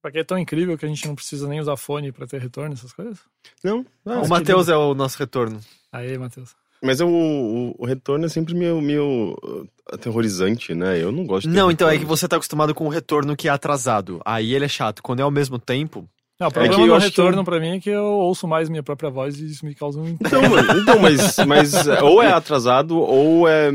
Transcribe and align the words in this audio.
Pra 0.00 0.12
que 0.12 0.18
é 0.18 0.24
tão 0.24 0.38
incrível 0.38 0.78
que 0.78 0.84
a 0.84 0.88
gente 0.88 1.06
não 1.08 1.14
precisa 1.14 1.48
nem 1.48 1.60
usar 1.60 1.76
fone 1.76 2.12
pra 2.12 2.26
ter 2.26 2.40
retorno, 2.40 2.72
essas 2.74 2.92
coisas? 2.92 3.18
Não, 3.64 3.84
não. 4.04 4.22
O 4.22 4.28
Matheus 4.28 4.68
é 4.68 4.76
o 4.76 4.94
nosso 4.94 5.18
retorno. 5.18 5.60
Aí, 5.92 6.16
Matheus. 6.16 6.54
Mas 6.82 7.00
o, 7.00 7.08
o, 7.08 7.74
o 7.76 7.84
retorno 7.86 8.24
é 8.26 8.28
sempre 8.28 8.54
meio, 8.54 8.80
meio 8.80 9.36
uh, 9.42 9.68
aterrorizante, 9.92 10.74
né? 10.74 11.02
Eu 11.02 11.10
não 11.10 11.26
gosto 11.26 11.48
Não, 11.48 11.70
então 11.70 11.88
é 11.88 11.98
que 11.98 12.04
você 12.04 12.28
tá 12.28 12.36
acostumado 12.36 12.72
com 12.74 12.86
o 12.86 12.88
retorno 12.88 13.34
que 13.36 13.48
é 13.48 13.50
atrasado. 13.50 14.20
Aí 14.24 14.54
ele 14.54 14.64
é 14.64 14.68
chato. 14.68 15.02
Quando 15.02 15.18
é 15.18 15.22
ao 15.22 15.30
mesmo 15.30 15.58
tempo. 15.58 16.08
Não, 16.38 16.46
o 16.46 16.50
que 16.52 16.54
problema 16.60 16.86
eu 16.86 16.94
do 16.94 17.00
que 17.00 17.06
retorno 17.08 17.40
eu- 17.40 17.44
pra 17.44 17.58
mim 17.58 17.76
é 17.76 17.80
que 17.80 17.90
eu 17.90 18.04
ouço 18.04 18.46
mais 18.46 18.68
minha 18.68 18.82
própria 18.84 19.10
voz 19.10 19.40
e 19.40 19.46
isso 19.50 19.66
me 19.66 19.74
causa 19.74 19.98
um... 19.98 20.06
Então, 20.10 20.40
então 20.80 20.98
mas, 21.00 21.36
mas 21.44 21.88
é, 21.88 22.00
ou 22.00 22.22
é 22.22 22.30
atrasado 22.30 22.96
ou 22.96 23.48
é, 23.48 23.72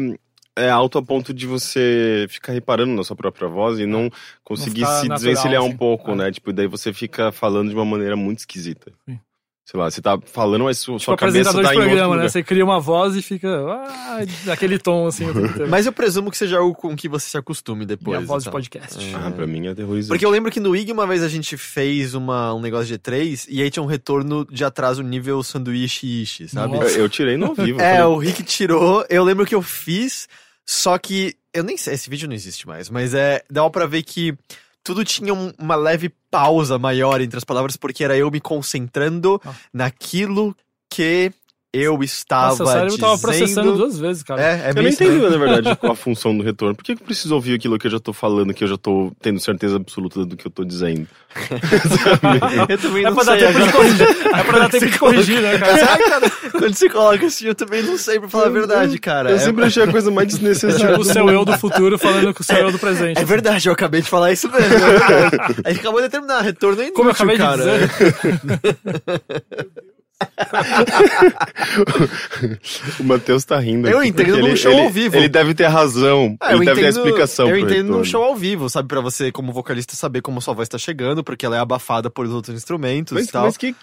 é 0.55 0.69
alto 0.69 0.97
a 0.97 1.01
ponto 1.03 1.33
de 1.33 1.47
você 1.47 2.25
ficar 2.29 2.53
reparando 2.53 2.93
na 2.93 3.03
sua 3.03 3.15
própria 3.15 3.47
voz 3.47 3.79
e 3.79 3.85
não 3.85 4.09
conseguir 4.43 4.81
ficar 4.81 5.01
se 5.01 5.07
natural, 5.07 5.17
desvencilhar 5.17 5.63
um 5.63 5.67
assim. 5.67 5.77
pouco, 5.77 6.11
É. 6.11 6.15
né? 6.15 6.31
Tipo, 6.31 6.53
daí 6.53 6.67
você 6.67 6.93
fica 6.93 7.31
falando 7.31 7.69
de 7.69 7.75
uma 7.75 7.85
maneira 7.85 8.15
muito 8.15 8.39
esquisita. 8.39 8.91
Sim. 9.07 9.19
Sei 9.65 9.79
lá, 9.79 9.89
você 9.89 10.01
tá 10.01 10.19
falando, 10.25 10.65
mas 10.65 10.77
sua, 10.77 10.95
Tipo 10.97 11.05
sua 11.05 11.15
cabeça 11.17 11.51
apresentador 11.51 11.63
tá 11.63 11.69
de 11.69 11.75
em 11.75 11.77
outro 11.77 11.89
programa, 11.89 12.15
né? 12.15 12.21
lugar. 12.23 12.29
Você 12.29 12.43
cria 12.43 12.65
uma 12.65 12.81
voz 12.81 13.15
e 13.15 13.21
fica... 13.21 13.47
Ah, 13.47 14.19
daquele 14.43 14.77
tom, 14.77 15.07
assim. 15.07 15.25
Mas 15.69 15.85
eu 15.85 15.93
presumo 15.93 16.29
que 16.29 16.37
seja 16.37 16.57
algo 16.57 16.75
com 16.75 16.93
que 16.97 17.07
você 17.07 17.29
se 17.29 17.37
acostume 17.37 17.85
depois. 17.85 18.17
Minha 18.17 18.27
voz 18.27 18.43
de 18.43 18.49
então. 18.49 18.59
podcast. 18.59 19.15
Ah, 19.15 19.31
pra 19.31 19.47
mim 19.47 19.65
é 19.67 19.69
aterrorizante. 19.69 20.09
Porque 20.09 20.25
eu 20.25 20.29
lembro 20.29 20.51
que 20.51 20.59
no 20.59 20.75
IG 20.75 20.91
uma 20.91 21.07
vez 21.07 21.23
a 21.23 21.29
gente 21.29 21.55
fez 21.55 22.13
uma, 22.13 22.53
um 22.53 22.59
negócio 22.59 22.87
de 22.87 22.99
E3 22.99 23.45
e 23.49 23.61
aí 23.61 23.71
tinha 23.71 23.81
um 23.81 23.85
retorno 23.85 24.45
de 24.51 24.65
atraso 24.65 25.01
nível 25.01 25.41
sanduíche 25.41 26.23
ishi, 26.23 26.49
sabe? 26.49 26.75
Eu, 26.75 26.81
eu 26.89 27.07
tirei 27.09 27.37
no 27.37 27.45
ao 27.45 27.55
vivo. 27.55 27.79
É, 27.79 27.99
falei, 27.99 28.03
o 28.03 28.17
Rick 28.17 28.43
tirou. 28.43 29.05
Eu 29.09 29.23
lembro 29.23 29.45
que 29.45 29.55
eu 29.55 29.61
fiz, 29.61 30.27
só 30.65 30.97
que. 30.97 31.35
Eu 31.53 31.63
nem 31.63 31.77
sei, 31.77 31.93
esse 31.93 32.09
vídeo 32.09 32.27
não 32.27 32.35
existe 32.35 32.65
mais, 32.67 32.89
mas 32.89 33.13
é. 33.13 33.43
Dá 33.49 33.69
pra 33.69 33.85
ver 33.85 34.01
que 34.03 34.35
tudo 34.83 35.05
tinha 35.05 35.33
um- 35.33 35.53
uma 35.57 35.75
leve 35.75 36.09
pausa 36.31 36.79
maior 36.79 37.21
entre 37.21 37.37
as 37.37 37.43
palavras, 37.43 37.77
porque 37.77 38.03
era 38.03 38.17
eu 38.17 38.29
me 38.31 38.41
concentrando 38.41 39.39
Ah. 39.45 39.53
naquilo 39.71 40.55
que 40.89 41.31
eu 41.73 42.03
estava. 42.03 42.49
Nossa, 42.49 42.65
cérebro 42.65 42.85
dizendo. 42.89 43.01
tava 43.01 43.17
processando 43.19 43.73
duas 43.75 43.97
vezes, 43.97 44.21
cara. 44.23 44.41
É, 44.41 44.67
é 44.67 44.69
Eu 44.75 44.83
não 44.83 44.89
entendi, 44.89 45.17
na 45.17 45.37
verdade, 45.37 45.75
qual 45.81 45.93
a 45.93 45.95
função 45.95 46.37
do 46.37 46.43
retorno. 46.43 46.75
Por 46.75 46.83
que 46.83 46.91
eu 46.91 46.97
preciso 46.97 47.33
ouvir 47.33 47.55
aquilo 47.55 47.79
que 47.79 47.87
eu 47.87 47.91
já 47.91 47.99
tô 47.99 48.13
falando, 48.13 48.53
que 48.53 48.63
eu 48.63 48.67
já 48.67 48.77
tô 48.77 49.11
tendo 49.21 49.39
certeza 49.39 49.75
absoluta 49.77 50.23
do 50.25 50.37
que 50.37 50.45
eu 50.45 50.51
tô 50.51 50.63
dizendo? 50.63 51.07
Eu 52.69 52.77
também 52.77 53.03
É 53.03 53.09
não 53.09 53.15
pra 53.15 53.23
dar 53.23 53.39
sei 53.39 53.47
tempo 53.47 53.65
de 53.65 53.71
corrigir. 53.71 54.07
É 54.35 54.43
pra 54.43 54.59
dar 54.59 54.69
tempo 54.69 54.85
de 54.85 54.99
corrigir, 54.99 55.41
né, 55.41 55.57
cara? 55.57 55.77
Sabe, 55.85 56.03
cara, 56.09 56.29
quando 56.51 56.73
você 56.75 56.89
coloca 56.89 57.25
assim, 57.25 57.45
eu 57.47 57.55
também 57.55 57.81
não 57.81 57.97
sei 57.97 58.19
pra 58.19 58.29
falar 58.29 58.45
a 58.45 58.49
verdade, 58.49 58.99
cara. 58.99 59.31
Eu 59.31 59.35
É- 59.37 59.39
sempre 59.39 59.65
achei 59.65 59.81
a 59.83 59.87
coisa 59.87 60.11
mais 60.11 60.27
desnecessária. 60.27 60.89
Tipo, 60.89 61.01
o 61.01 61.03
seu 61.03 61.27
eu 61.29 61.43
do 61.43 61.57
futuro 61.57 61.97
falando 61.97 62.31
com 62.35 62.41
o 62.41 62.45
seu 62.45 62.55
eu 62.57 62.71
do 62.71 62.77
presente. 62.77 63.19
É 63.19 63.25
verdade, 63.25 63.67
eu 63.67 63.73
acabei 63.73 64.01
de 64.03 64.09
falar 64.09 64.31
isso 64.31 64.47
mesmo. 64.51 64.75
a 65.65 65.69
gente 65.71 65.79
acabou 65.79 66.01
de 66.03 66.09
terminar, 66.09 66.41
retorno 66.41 66.79
é 66.79 66.85
inútil, 66.85 66.95
Como 66.97 67.09
eu 67.09 67.13
acabei 67.13 67.35
de 67.35 67.41
cara. 67.41 67.63
dizer. 67.63 67.89
O 72.99 73.03
Matheus 73.03 73.43
tá 73.45 73.59
rindo. 73.59 73.87
Eu 73.89 74.03
entendo 74.03 74.37
num 74.37 74.47
ele, 74.47 74.57
show 74.57 74.71
ele- 74.71 74.81
ao 74.81 74.89
vivo. 74.89 75.15
Ele 75.15 75.29
deve 75.29 75.53
ter 75.53 75.67
razão. 75.67 76.35
Ah, 76.39 76.53
ele 76.53 76.65
deve 76.65 76.81
ter 76.81 76.87
a 76.87 76.89
explicação 76.89 77.49
Eu 77.49 77.57
entendo 77.57 77.91
num 77.91 78.03
show 78.03 78.23
ao 78.23 78.35
vivo, 78.35 78.69
sabe? 78.69 78.87
Pra 78.87 79.01
você, 79.01 79.31
como 79.31 79.51
vocalista, 79.51 79.95
saber 79.95 80.21
como 80.21 80.41
sua 80.41 80.53
voz 80.53 80.67
tá 80.69 80.77
chegando, 80.77 81.23
porque 81.23 81.45
ela 81.45 81.55
é 81.55 81.59
abafada 81.59 82.09
por 82.09 82.25
outros 82.27 82.55
instrumentos 82.55 83.13
Mas, 83.13 83.27
e 83.27 83.31
tal. 83.31 83.45
mas 83.45 83.57
que. 83.57 83.75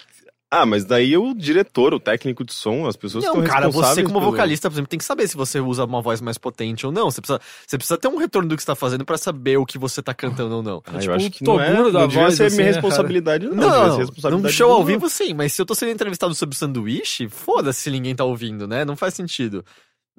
Ah, 0.53 0.65
mas 0.65 0.83
daí 0.83 1.15
o 1.17 1.33
diretor, 1.33 1.93
o 1.93 1.99
técnico 1.99 2.43
de 2.43 2.51
som, 2.53 2.85
as 2.85 2.97
pessoas 2.97 3.23
Não, 3.23 3.35
estão 3.35 3.45
cara, 3.45 3.69
você 3.69 4.03
como 4.03 4.19
pelo- 4.19 4.31
vocalista, 4.31 4.69
por 4.69 4.75
exemplo, 4.75 4.89
tem 4.89 4.99
que 4.99 5.05
saber 5.05 5.25
se 5.25 5.37
você 5.37 5.61
usa 5.61 5.85
uma 5.85 6.01
voz 6.01 6.19
mais 6.19 6.37
potente 6.37 6.85
ou 6.85 6.91
não. 6.91 7.09
Você 7.09 7.21
precisa, 7.21 7.39
você 7.65 7.77
precisa 7.77 7.97
ter 7.97 8.09
um 8.09 8.17
retorno 8.17 8.49
do 8.49 8.57
que 8.57 8.61
você 8.61 8.67
tá 8.67 8.75
fazendo 8.75 9.05
pra 9.05 9.17
saber 9.17 9.55
o 9.55 9.65
que 9.65 9.77
você 9.77 10.01
tá 10.01 10.13
cantando 10.13 10.57
ou 10.57 10.61
não. 10.61 10.83
Ah, 10.85 10.99
tipo 10.99 11.09
eu 11.11 11.15
acho 11.15 11.31
que 11.31 11.43
não 11.45 11.57
é, 11.57 11.73
não 11.73 11.85
devia 11.85 12.07
voz, 12.23 12.35
ser 12.35 12.43
assim, 12.47 12.57
minha 12.57 12.67
né, 12.67 12.73
responsabilidade, 12.73 13.45
não. 13.45 13.55
Não, 13.55 13.61
devia 13.69 13.87
não, 13.87 13.97
responsabilidade 13.99 14.43
num 14.43 14.49
show 14.51 14.71
ao 14.73 14.83
vivo 14.83 15.09
sim, 15.09 15.33
mas 15.33 15.53
se 15.53 15.61
eu 15.61 15.65
tô 15.65 15.73
sendo 15.73 15.91
entrevistado 15.93 16.35
sobre 16.35 16.53
sanduíche, 16.57 17.29
foda-se 17.29 17.79
se 17.83 17.89
ninguém 17.89 18.13
tá 18.13 18.25
ouvindo, 18.25 18.67
né? 18.67 18.83
Não 18.83 18.97
faz 18.97 19.13
sentido. 19.13 19.63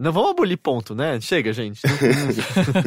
Não 0.03 0.13
vamos 0.13 0.31
abolir 0.33 0.57
ponto, 0.59 0.95
né? 0.95 1.21
Chega, 1.21 1.53
gente. 1.53 1.81
Não, 1.87 1.93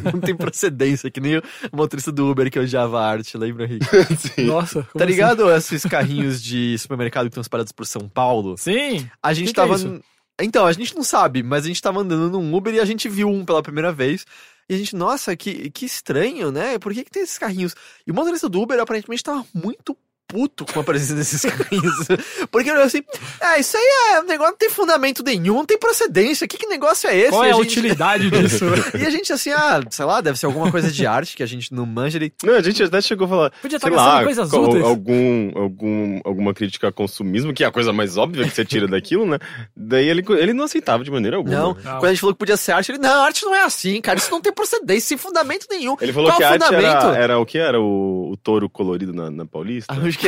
não- 0.03 0.11
não 0.13 0.19
tem 0.21 0.35
procedência, 0.35 1.09
que 1.09 1.19
nem 1.19 1.37
o 1.37 1.41
motorista 1.71 2.11
do 2.11 2.29
Uber 2.29 2.51
que 2.51 2.59
odiava 2.59 2.99
a 2.99 3.07
arte, 3.07 3.37
lembra, 3.37 3.65
Rick? 3.65 3.85
Nossa, 4.45 4.83
como 4.83 4.99
Tá 4.99 5.05
ligado 5.05 5.49
esses 5.51 5.83
carrinhos 5.83 6.41
de 6.43 6.77
supermercado 6.77 7.23
que 7.25 7.29
estão 7.29 7.41
espalhados 7.41 7.71
por 7.71 7.85
São 7.85 8.07
Paulo? 8.09 8.53
assim? 8.53 8.99
Sim. 8.99 9.09
A 9.23 9.33
gente 9.33 9.47
Que 9.47 9.53
que 9.53 9.59
é 9.59 9.63
tava. 9.63 9.75
isso? 9.75 10.01
então, 10.41 10.65
a 10.65 10.73
gente 10.73 10.93
não 10.95 11.03
sabe, 11.03 11.41
mas 11.41 11.63
a 11.63 11.67
gente 11.67 11.81
tava 11.81 12.01
andando 12.01 12.29
num 12.29 12.53
Uber 12.55 12.73
e 12.73 12.79
a 12.79 12.85
gente 12.85 13.07
viu 13.07 13.29
um 13.29 13.45
pela 13.45 13.63
primeira 13.63 13.91
vez. 13.91 14.25
E 14.67 14.73
a 14.73 14.77
gente, 14.77 14.95
nossa, 14.95 15.35
que, 15.35 15.69
que 15.69 15.85
estranho, 15.85 16.51
né? 16.51 16.79
Por 16.79 16.91
que, 16.93 17.03
que 17.03 17.11
tem 17.11 17.21
esses 17.21 17.37
carrinhos? 17.37 17.75
E 18.05 18.11
o 18.11 18.15
motorista 18.15 18.49
do 18.49 18.59
Uber 18.61 18.79
aparentemente 18.79 19.23
tava 19.23 19.45
muito 19.53 19.95
puto 20.35 20.65
com 20.65 20.81
a 20.81 20.83
presença 20.83 21.15
desses 21.15 21.41
carrinhos. 21.49 21.95
Porque 22.51 22.69
ele 22.69 22.75
olhou 22.77 22.85
assim, 22.87 23.01
ah, 23.39 23.57
isso 23.57 23.77
aí 23.77 23.83
é 24.15 24.19
um 24.21 24.25
negócio, 24.25 24.51
não 24.51 24.57
tem 24.57 24.69
fundamento 24.69 25.23
nenhum, 25.23 25.55
não 25.55 25.65
tem 25.65 25.77
procedência. 25.79 26.45
Que, 26.45 26.57
que 26.57 26.67
negócio 26.67 27.09
é 27.09 27.15
esse? 27.17 27.29
Qual 27.29 27.43
é 27.45 27.51
a 27.51 27.53
gente- 27.53 27.61
utilidade 27.67 28.29
disso? 28.31 28.65
E 28.99 29.05
a 29.05 29.09
gente 29.09 29.31
assim, 29.31 29.51
ah, 29.51 29.79
sei 29.89 30.03
lá, 30.05 30.19
deve 30.19 30.37
ser 30.37 30.45
alguma 30.47 30.69
coisa 30.69 30.91
de 30.91 31.05
arte 31.07 31.37
que 31.37 31.43
a 31.43 31.45
gente 31.45 31.73
não 31.73 31.85
manja. 31.85 32.17
Ele, 32.17 32.33
Não, 32.43 32.55
a 32.55 32.61
gente 32.61 32.83
até 32.83 32.99
chegou 33.01 33.25
a 33.25 33.29
falar, 33.29 33.51
Podia 33.61 33.77
estar 33.77 33.87
sei 33.87 33.95
gastando 33.95 34.15
lá, 34.17 34.23
coisas 34.25 34.49
qual- 34.49 34.63
úteis. 34.69 34.83
algum, 34.85 35.51
algum, 35.57 36.19
alguma 36.25 36.53
crítica 36.53 36.89
a 36.89 36.91
consumismo, 36.91 37.53
que 37.53 37.63
é 37.63 37.67
a 37.67 37.71
coisa 37.71 37.93
mais 37.93 38.17
óbvia 38.17 38.43
que 38.43 38.53
você 38.53 38.65
tira 38.65 38.87
daquilo, 38.87 39.25
né? 39.25 39.39
Daí 39.75 40.07
ele, 40.09 40.23
ele 40.37 40.53
não 40.53 40.65
aceitava 40.65 41.03
de 41.03 41.09
maneira 41.11 41.37
alguma. 41.37 41.55
não. 41.55 41.65
Não. 41.75 41.75
Quando 41.99 42.05
a 42.05 42.09
gente 42.09 42.19
falou 42.19 42.33
que 42.35 42.39
podia 42.39 42.57
ser 42.57 42.73
arte, 42.73 42.91
ele, 42.91 42.97
não, 42.99 43.23
arte 43.23 43.43
não 43.45 43.55
é 43.55 43.63
assim, 43.63 44.01
cara, 44.01 44.17
isso 44.19 44.31
não 44.31 44.41
tem 44.41 44.51
procedência, 44.51 45.07
sem 45.07 45.17
fundamento 45.17 45.65
nenhum. 45.69 45.95
Ele 46.01 46.11
falou 46.11 46.29
Qual 46.29 46.37
que 46.37 46.43
é 46.43 46.47
a 46.47 46.49
arte 46.51 46.63
era, 46.63 46.75
fundamento? 46.81 47.15
era 47.15 47.39
o 47.39 47.45
que? 47.45 47.57
Era 47.57 47.79
o, 47.79 48.31
o 48.31 48.37
touro 48.37 48.69
colorido 48.69 49.13
na, 49.13 49.29
na 49.31 49.45
Paulista? 49.45 49.93
Acho 49.93 50.17
que 50.17 50.24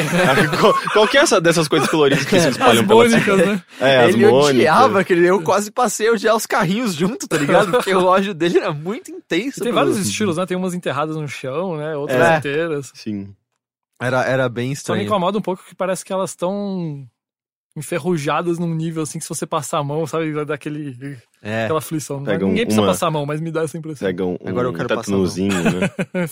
qual, 0.93 1.07
que 1.07 1.17
é 1.17 1.21
essa 1.21 1.39
dessas 1.41 1.67
coisas 1.67 1.89
coloridas 1.89 2.23
que 2.25 2.39
se 2.39 2.47
As 2.47 2.55
espalham 2.55 2.85
pela 2.87 3.03
mônicas, 3.05 3.37
né? 3.37 3.63
É, 3.79 3.97
as 4.05 4.09
ele 4.13 4.25
mônicas. 4.27 4.49
odiava 4.55 4.99
aquele. 5.01 5.25
Eu 5.27 5.41
quase 5.41 5.71
passei 5.71 6.07
a 6.09 6.11
odiar 6.13 6.35
os 6.35 6.45
carrinhos 6.45 6.93
junto, 6.93 7.27
tá 7.27 7.37
ligado? 7.37 7.71
Porque 7.71 7.93
o 7.93 8.05
ódio 8.05 8.33
dele 8.33 8.57
era 8.59 8.73
muito 8.73 9.11
intenso. 9.11 9.59
E 9.59 9.63
tem 9.63 9.71
vários 9.71 9.97
estilos, 9.97 10.37
né? 10.37 10.45
Tem 10.45 10.57
umas 10.57 10.73
enterradas 10.73 11.15
no 11.15 11.27
chão, 11.27 11.77
né? 11.77 11.95
Outras 11.95 12.19
É. 12.21 12.37
inteiras. 12.37 12.91
Sim. 12.93 13.33
Era, 14.01 14.23
era 14.25 14.47
bem 14.49 14.65
Só 14.65 14.69
me 14.69 14.73
estranho. 14.73 15.01
incomoda 15.03 15.37
um 15.37 15.41
pouco 15.41 15.63
que 15.67 15.73
parece 15.75 16.05
que 16.05 16.13
elas 16.13 16.29
estão 16.31 17.03
enferrujadas 17.75 18.57
num 18.57 18.73
nível 18.73 19.03
assim 19.03 19.19
que 19.19 19.23
se 19.25 19.29
você 19.29 19.45
passar 19.45 19.77
a 19.79 19.83
mão, 19.83 20.05
sabe, 20.07 20.31
vai 20.31 20.45
dar 20.45 20.55
aquele, 20.55 21.17
É. 21.43 21.65
aquela 21.65 21.79
aflição. 21.79 22.17
Um- 22.17 22.21
Ninguém 22.21 22.65
precisa 22.65 22.81
uma- 22.81 22.87
passar 22.87 23.07
a 23.07 23.11
mão, 23.11 23.25
mas 23.25 23.39
me 23.39 23.51
dá 23.51 23.61
essa 23.63 23.77
impressão. 23.77 24.07
Pega 24.07 24.25
um, 24.25 24.35
Agora 24.45 24.67
eu 24.67 24.71
um 24.71 24.73
quero 24.73 24.87
passar 24.89 25.01
a 25.01 25.03
tatuazinho, 25.03 25.53
né? 25.63 25.89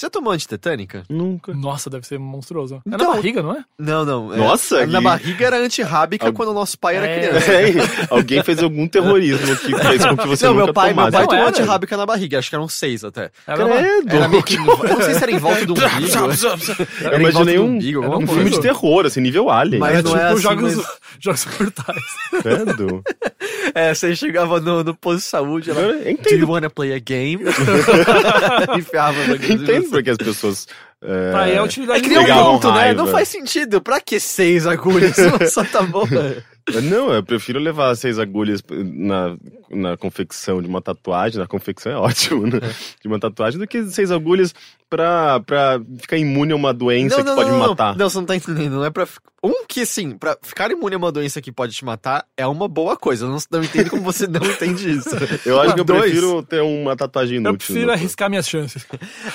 Você 0.00 0.06
já 0.06 0.10
tomou 0.10 0.32
antitetânica? 0.32 1.02
Nunca. 1.10 1.52
Nossa, 1.52 1.90
deve 1.90 2.06
ser 2.06 2.18
monstruoso. 2.18 2.76
É 2.76 2.80
Então- 2.86 3.08
na 3.10 3.14
barriga, 3.16 3.42
não 3.42 3.52
é? 3.52 3.62
Não, 3.78 4.02
não. 4.02 4.32
é- 4.32 4.38
Nossa, 4.38 4.86
Na 4.86 4.96
que- 4.98 5.04
barriga 5.04 5.44
era 5.44 5.58
antirrábica 5.58 6.26
Al- 6.28 6.32
quando 6.32 6.48
o 6.48 6.54
nosso 6.54 6.78
pai 6.78 6.96
era 6.96 7.06
É. 7.06 7.18
criança. 7.18 7.52
É, 7.52 8.06
alguém 8.08 8.42
fez 8.42 8.62
algum 8.62 8.88
terrorismo 8.88 9.54
que 9.58 9.76
fez 9.76 10.06
com 10.06 10.16
que 10.16 10.26
você 10.26 10.46
não, 10.46 10.54
nunca 10.54 10.64
meu 10.64 10.72
pai, 10.72 10.94
meu 10.94 11.10
pai 11.10 11.26
tomou 11.26 11.34
era. 11.34 11.48
antirrábica 11.50 11.96
na 11.98 12.06
barriga, 12.06 12.38
acho 12.38 12.48
que 12.48 12.54
eram 12.56 12.66
seis 12.66 13.04
até. 13.04 13.30
Era 13.46 13.62
Credo. 13.66 14.16
Era 14.16 14.28
meio 14.28 14.42
que, 14.42 14.54
eu 14.54 14.64
não 14.64 15.02
sei 15.02 15.14
se 15.14 15.22
era 15.22 15.32
em 15.32 15.38
volta 15.38 15.66
do 15.66 15.74
umbigo. 15.76 15.84
Eu 15.84 17.06
Era 17.06 17.16
em 17.16 17.20
imaginei 17.20 17.32
volta 17.32 17.52
do 17.52 17.62
um, 17.62 17.66
umbigo, 17.66 18.00
um 18.16 18.26
filme 18.26 18.50
de 18.52 18.60
terror, 18.62 19.04
assim, 19.04 19.20
nível 19.20 19.50
Alien. 19.50 19.80
Mas 19.80 19.98
É 19.98 20.02
não 20.02 20.12
tipo 20.12 20.16
é 20.24 20.28
assim, 20.28 20.40
jogos, 20.40 20.74
mas- 20.76 20.86
jogos 21.20 21.46
mortais. 21.60 22.04
Credo. 22.40 23.02
É, 23.74 23.94
você 23.94 24.14
chegava 24.16 24.60
no, 24.60 24.82
no 24.84 24.94
posto 24.94 25.18
de 25.18 25.24
saúde, 25.24 25.70
ela, 25.70 25.80
Eu 25.80 25.98
Do 25.98 26.02
you 26.02 26.10
entendo, 26.10 26.50
wanna 26.50 26.70
play 26.70 26.92
a 26.94 26.98
game? 26.98 27.44
Enfiava 28.76 29.26
no 29.26 29.34
entendo 29.36 29.88
porque 29.90 30.10
as 30.10 30.16
pessoas... 30.16 30.66
É, 31.02 31.32
Aí 31.34 31.52
é 31.52 31.58
a 31.58 31.62
utilidade 31.62 31.98
É 31.98 32.02
que 32.02 32.08
nem 32.10 32.18
um 32.18 32.44
ponto, 32.44 32.68
né? 32.68 32.80
raiva. 32.80 33.02
Não 33.02 33.06
faz 33.10 33.26
sentido. 33.28 33.80
Pra 33.80 34.00
que 34.00 34.20
seis 34.20 34.66
agulhas? 34.66 35.16
Só 35.50 35.64
tá 35.64 35.82
bom. 35.82 36.04
Não, 36.82 37.10
eu 37.10 37.22
prefiro 37.22 37.58
levar 37.58 37.94
seis 37.96 38.18
agulhas 38.18 38.62
na, 38.70 39.34
na 39.70 39.96
confecção 39.96 40.60
de 40.60 40.68
uma 40.68 40.82
tatuagem. 40.82 41.40
Na 41.40 41.46
confecção 41.46 41.90
é 41.90 41.96
ótimo, 41.96 42.46
né? 42.46 42.60
De 43.00 43.08
uma 43.08 43.18
tatuagem, 43.18 43.58
do 43.58 43.66
que 43.66 43.82
seis 43.84 44.10
agulhas 44.10 44.54
pra, 44.90 45.40
pra 45.40 45.80
ficar 46.00 46.18
imune 46.18 46.52
a 46.52 46.56
uma 46.56 46.74
doença 46.74 47.16
que 47.16 47.34
pode 47.34 47.50
me 47.50 47.56
matar. 47.56 47.96
Não, 47.96 48.10
você 48.10 48.18
não 48.18 48.26
tá 48.26 48.36
entendendo. 48.36 48.72
Não 48.74 48.84
é 48.84 48.90
pra. 48.90 49.06
Um 49.42 49.64
que, 49.66 49.80
assim, 49.80 50.18
pra 50.18 50.36
ficar 50.42 50.70
imune 50.70 50.94
a 50.94 50.98
uma 50.98 51.10
doença 51.10 51.40
que 51.40 51.50
pode 51.50 51.72
te 51.72 51.82
matar 51.82 52.26
é 52.36 52.46
uma 52.46 52.68
boa 52.68 52.94
coisa. 52.94 53.24
Eu 53.24 53.30
não, 53.30 53.38
não 53.50 53.64
entendo 53.64 53.88
como 53.88 54.02
você 54.02 54.26
não 54.26 54.44
entende 54.44 54.90
isso. 54.90 55.08
Eu 55.48 55.58
acho 55.60 55.72
que 55.74 55.80
eu 55.80 55.84
Dois. 55.84 56.02
prefiro 56.02 56.42
ter 56.42 56.60
uma 56.60 56.94
tatuagem 56.94 57.36
inútil. 57.38 57.54
Eu 57.54 57.58
prefiro 57.58 57.90
arriscar 57.92 58.28
minhas 58.28 58.46
chances. 58.46 58.86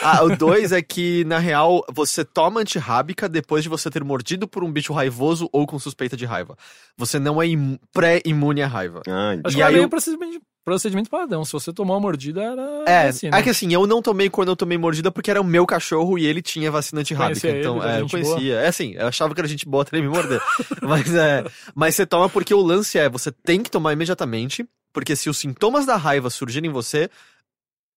Ah, 0.03 0.23
o 0.23 0.35
dois 0.37 0.71
é 0.71 0.81
que, 0.81 1.23
na 1.25 1.39
real, 1.39 1.83
você 1.91 2.23
toma 2.23 2.59
antirrábica 2.61 3.27
depois 3.27 3.63
de 3.63 3.69
você 3.69 3.89
ter 3.89 4.03
mordido 4.03 4.47
por 4.47 4.63
um 4.63 4.71
bicho 4.71 4.93
raivoso 4.93 5.49
ou 5.51 5.65
com 5.65 5.79
suspeita 5.79 6.15
de 6.15 6.25
raiva. 6.25 6.55
Você 6.95 7.17
não 7.17 7.41
é 7.41 7.47
imu- 7.47 7.79
pré-imune 7.91 8.61
à 8.61 8.67
raiva. 8.67 9.01
Ah, 9.07 9.29
Acho 9.29 9.39
entendi. 9.39 9.55
que 9.55 9.59
E 9.59 9.61
era 9.61 9.69
aí 9.69 9.73
meio 9.75 9.85
eu- 9.85 9.89
procedimento, 9.89 10.41
procedimento 10.65 11.09
padrão. 11.09 11.45
Se 11.45 11.53
você 11.53 11.71
tomou 11.71 11.95
uma 11.95 12.01
mordida, 12.01 12.41
era 12.41 12.83
É, 12.87 13.05
vacina. 13.05 13.37
é 13.37 13.41
que 13.43 13.49
assim, 13.51 13.71
eu 13.71 13.85
não 13.85 14.01
tomei 14.01 14.29
quando 14.29 14.49
eu 14.49 14.55
tomei 14.55 14.77
mordida 14.77 15.11
porque 15.11 15.29
era 15.29 15.39
o 15.39 15.43
meu 15.43 15.65
cachorro 15.65 16.17
e 16.17 16.25
ele 16.25 16.41
tinha 16.41 16.71
vacina 16.71 17.01
antirrábica. 17.01 17.47
Então, 17.49 17.77
ele, 17.83 17.97
é, 17.97 18.01
eu 18.01 18.09
conhecia. 18.09 18.55
É 18.55 18.67
assim, 18.67 18.93
eu 18.95 19.07
achava 19.07 19.33
que 19.35 19.39
era 19.39 19.47
gente 19.47 19.67
boa 19.67 19.83
até 19.83 19.95
ele 19.95 20.07
me 20.07 20.13
morder. 20.13 20.41
mas, 20.81 21.13
é, 21.13 21.45
mas 21.75 21.95
você 21.95 22.05
toma 22.05 22.27
porque 22.27 22.53
o 22.53 22.61
lance 22.61 22.97
é, 22.97 23.07
você 23.07 23.31
tem 23.31 23.61
que 23.61 23.69
tomar 23.69 23.93
imediatamente, 23.93 24.67
porque 24.91 25.15
se 25.15 25.29
os 25.29 25.37
sintomas 25.37 25.85
da 25.85 25.95
raiva 25.95 26.29
surgirem 26.31 26.69
em 26.69 26.73
você, 26.73 27.09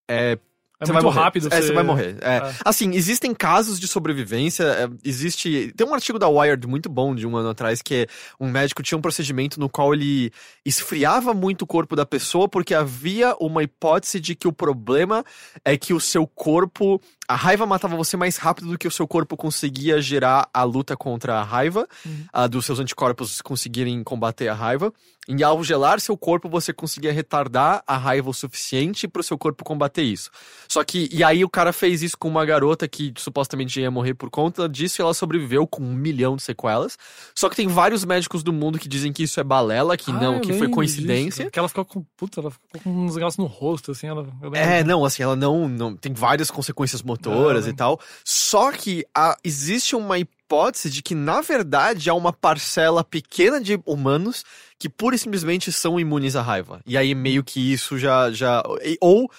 é 0.08 0.38
É 0.80 0.86
você 0.86 0.92
muito 0.92 1.02
vai 1.02 1.12
morrer. 1.12 1.24
rápido. 1.24 1.48
É, 1.50 1.60
você 1.60 1.72
vai 1.72 1.82
morrer. 1.82 2.16
É. 2.20 2.36
É. 2.36 2.54
Assim, 2.64 2.94
existem 2.94 3.34
casos 3.34 3.80
de 3.80 3.88
sobrevivência. 3.88 4.62
é, 4.62 4.88
existe. 5.04 5.72
Tem 5.76 5.86
um 5.86 5.92
artigo 5.94 6.18
da 6.18 6.28
Wired 6.28 6.66
muito 6.68 6.88
bom 6.88 7.14
de 7.14 7.26
um 7.26 7.36
ano 7.36 7.48
atrás 7.48 7.82
que 7.82 7.94
é 7.94 8.06
um 8.38 8.48
médico 8.48 8.82
tinha 8.82 8.96
um 8.96 9.02
procedimento 9.02 9.58
no 9.58 9.68
qual 9.68 9.92
ele 9.92 10.30
esfriava 10.64 11.34
muito 11.34 11.62
o 11.62 11.66
corpo 11.66 11.96
da 11.96 12.06
pessoa 12.06 12.48
porque 12.48 12.74
havia 12.74 13.34
uma 13.40 13.62
hipótese 13.62 14.20
de 14.20 14.34
que 14.36 14.46
o 14.46 14.52
problema 14.52 15.24
é 15.64 15.76
que 15.76 15.92
o 15.92 16.00
seu 16.00 16.26
corpo. 16.26 17.00
A 17.28 17.36
raiva 17.36 17.66
matava 17.66 17.94
você 17.94 18.16
mais 18.16 18.38
rápido 18.38 18.68
do 18.70 18.78
que 18.78 18.88
o 18.88 18.90
seu 18.90 19.06
corpo 19.06 19.36
conseguia 19.36 20.00
gerar 20.00 20.48
a 20.52 20.62
luta 20.62 20.96
contra 20.96 21.34
a 21.38 21.42
raiva, 21.44 21.86
a 22.32 22.46
dos 22.46 22.64
seus 22.64 22.80
anticorpos 22.80 23.42
conseguirem 23.42 24.02
combater 24.02 24.48
a 24.48 24.54
raiva. 24.54 24.90
E 25.30 25.44
ao 25.44 25.62
gelar 25.62 26.00
seu 26.00 26.16
corpo, 26.16 26.48
você 26.48 26.72
conseguia 26.72 27.12
retardar 27.12 27.82
a 27.86 27.98
raiva 27.98 28.30
o 28.30 28.32
suficiente 28.32 29.06
para 29.06 29.20
o 29.20 29.22
seu 29.22 29.36
corpo 29.36 29.62
combater 29.62 30.00
isso. 30.02 30.30
Só 30.66 30.82
que, 30.82 31.06
e 31.12 31.22
aí 31.22 31.44
o 31.44 31.50
cara 31.50 31.70
fez 31.70 32.02
isso 32.02 32.16
com 32.16 32.28
uma 32.28 32.46
garota 32.46 32.88
que 32.88 33.12
supostamente 33.18 33.78
ia 33.78 33.90
morrer 33.90 34.14
por 34.14 34.30
conta 34.30 34.66
disso 34.66 34.98
e 34.98 35.02
ela 35.02 35.12
sobreviveu 35.12 35.66
com 35.66 35.82
um 35.82 35.92
milhão 35.92 36.34
de 36.34 36.42
sequelas. 36.42 36.96
Só 37.34 37.50
que 37.50 37.56
tem 37.56 37.68
vários 37.68 38.06
médicos 38.06 38.42
do 38.42 38.54
mundo 38.54 38.78
que 38.78 38.88
dizem 38.88 39.12
que 39.12 39.22
isso 39.22 39.38
é 39.38 39.44
balela, 39.44 39.98
que 39.98 40.10
Ah, 40.10 40.14
não, 40.14 40.40
que 40.40 40.54
foi 40.54 40.70
coincidência. 40.70 41.44
disso. 41.44 41.50
Que 41.50 41.58
ela 41.58 41.68
ficou 41.68 41.84
com. 41.84 42.02
Puta, 42.16 42.40
ela 42.40 42.50
ficou 42.50 42.80
com 42.82 42.90
uns 43.04 43.14
negócios 43.14 43.36
no 43.36 43.44
rosto, 43.44 43.90
assim. 43.90 44.06
Ela. 44.06 44.26
É, 44.54 44.82
não, 44.82 45.04
assim, 45.04 45.22
ela 45.22 45.36
não, 45.36 45.68
não 45.68 45.94
tem 45.94 46.14
várias 46.14 46.50
consequências 46.50 47.02
motoras 47.18 47.64
Não, 47.64 47.72
e 47.72 47.76
tal. 47.76 48.00
Só 48.24 48.72
que 48.72 49.04
a- 49.14 49.36
existe 49.44 49.94
uma 49.96 50.18
hipótese 50.18 50.88
de 50.90 51.02
que, 51.02 51.14
na 51.14 51.40
verdade, 51.40 52.08
há 52.08 52.14
uma 52.14 52.32
parcela 52.32 53.04
pequena 53.04 53.60
de 53.60 53.78
humanos 53.84 54.44
que 54.78 54.88
pura 54.88 55.14
e 55.16 55.18
simplesmente 55.18 55.70
são 55.72 55.98
imunes 55.98 56.36
à 56.36 56.42
raiva. 56.42 56.80
E 56.86 56.96
aí, 56.96 57.14
meio 57.14 57.42
que 57.44 57.72
isso 57.72 57.98
já. 57.98 58.30
já 58.30 58.62
ou 59.00 59.30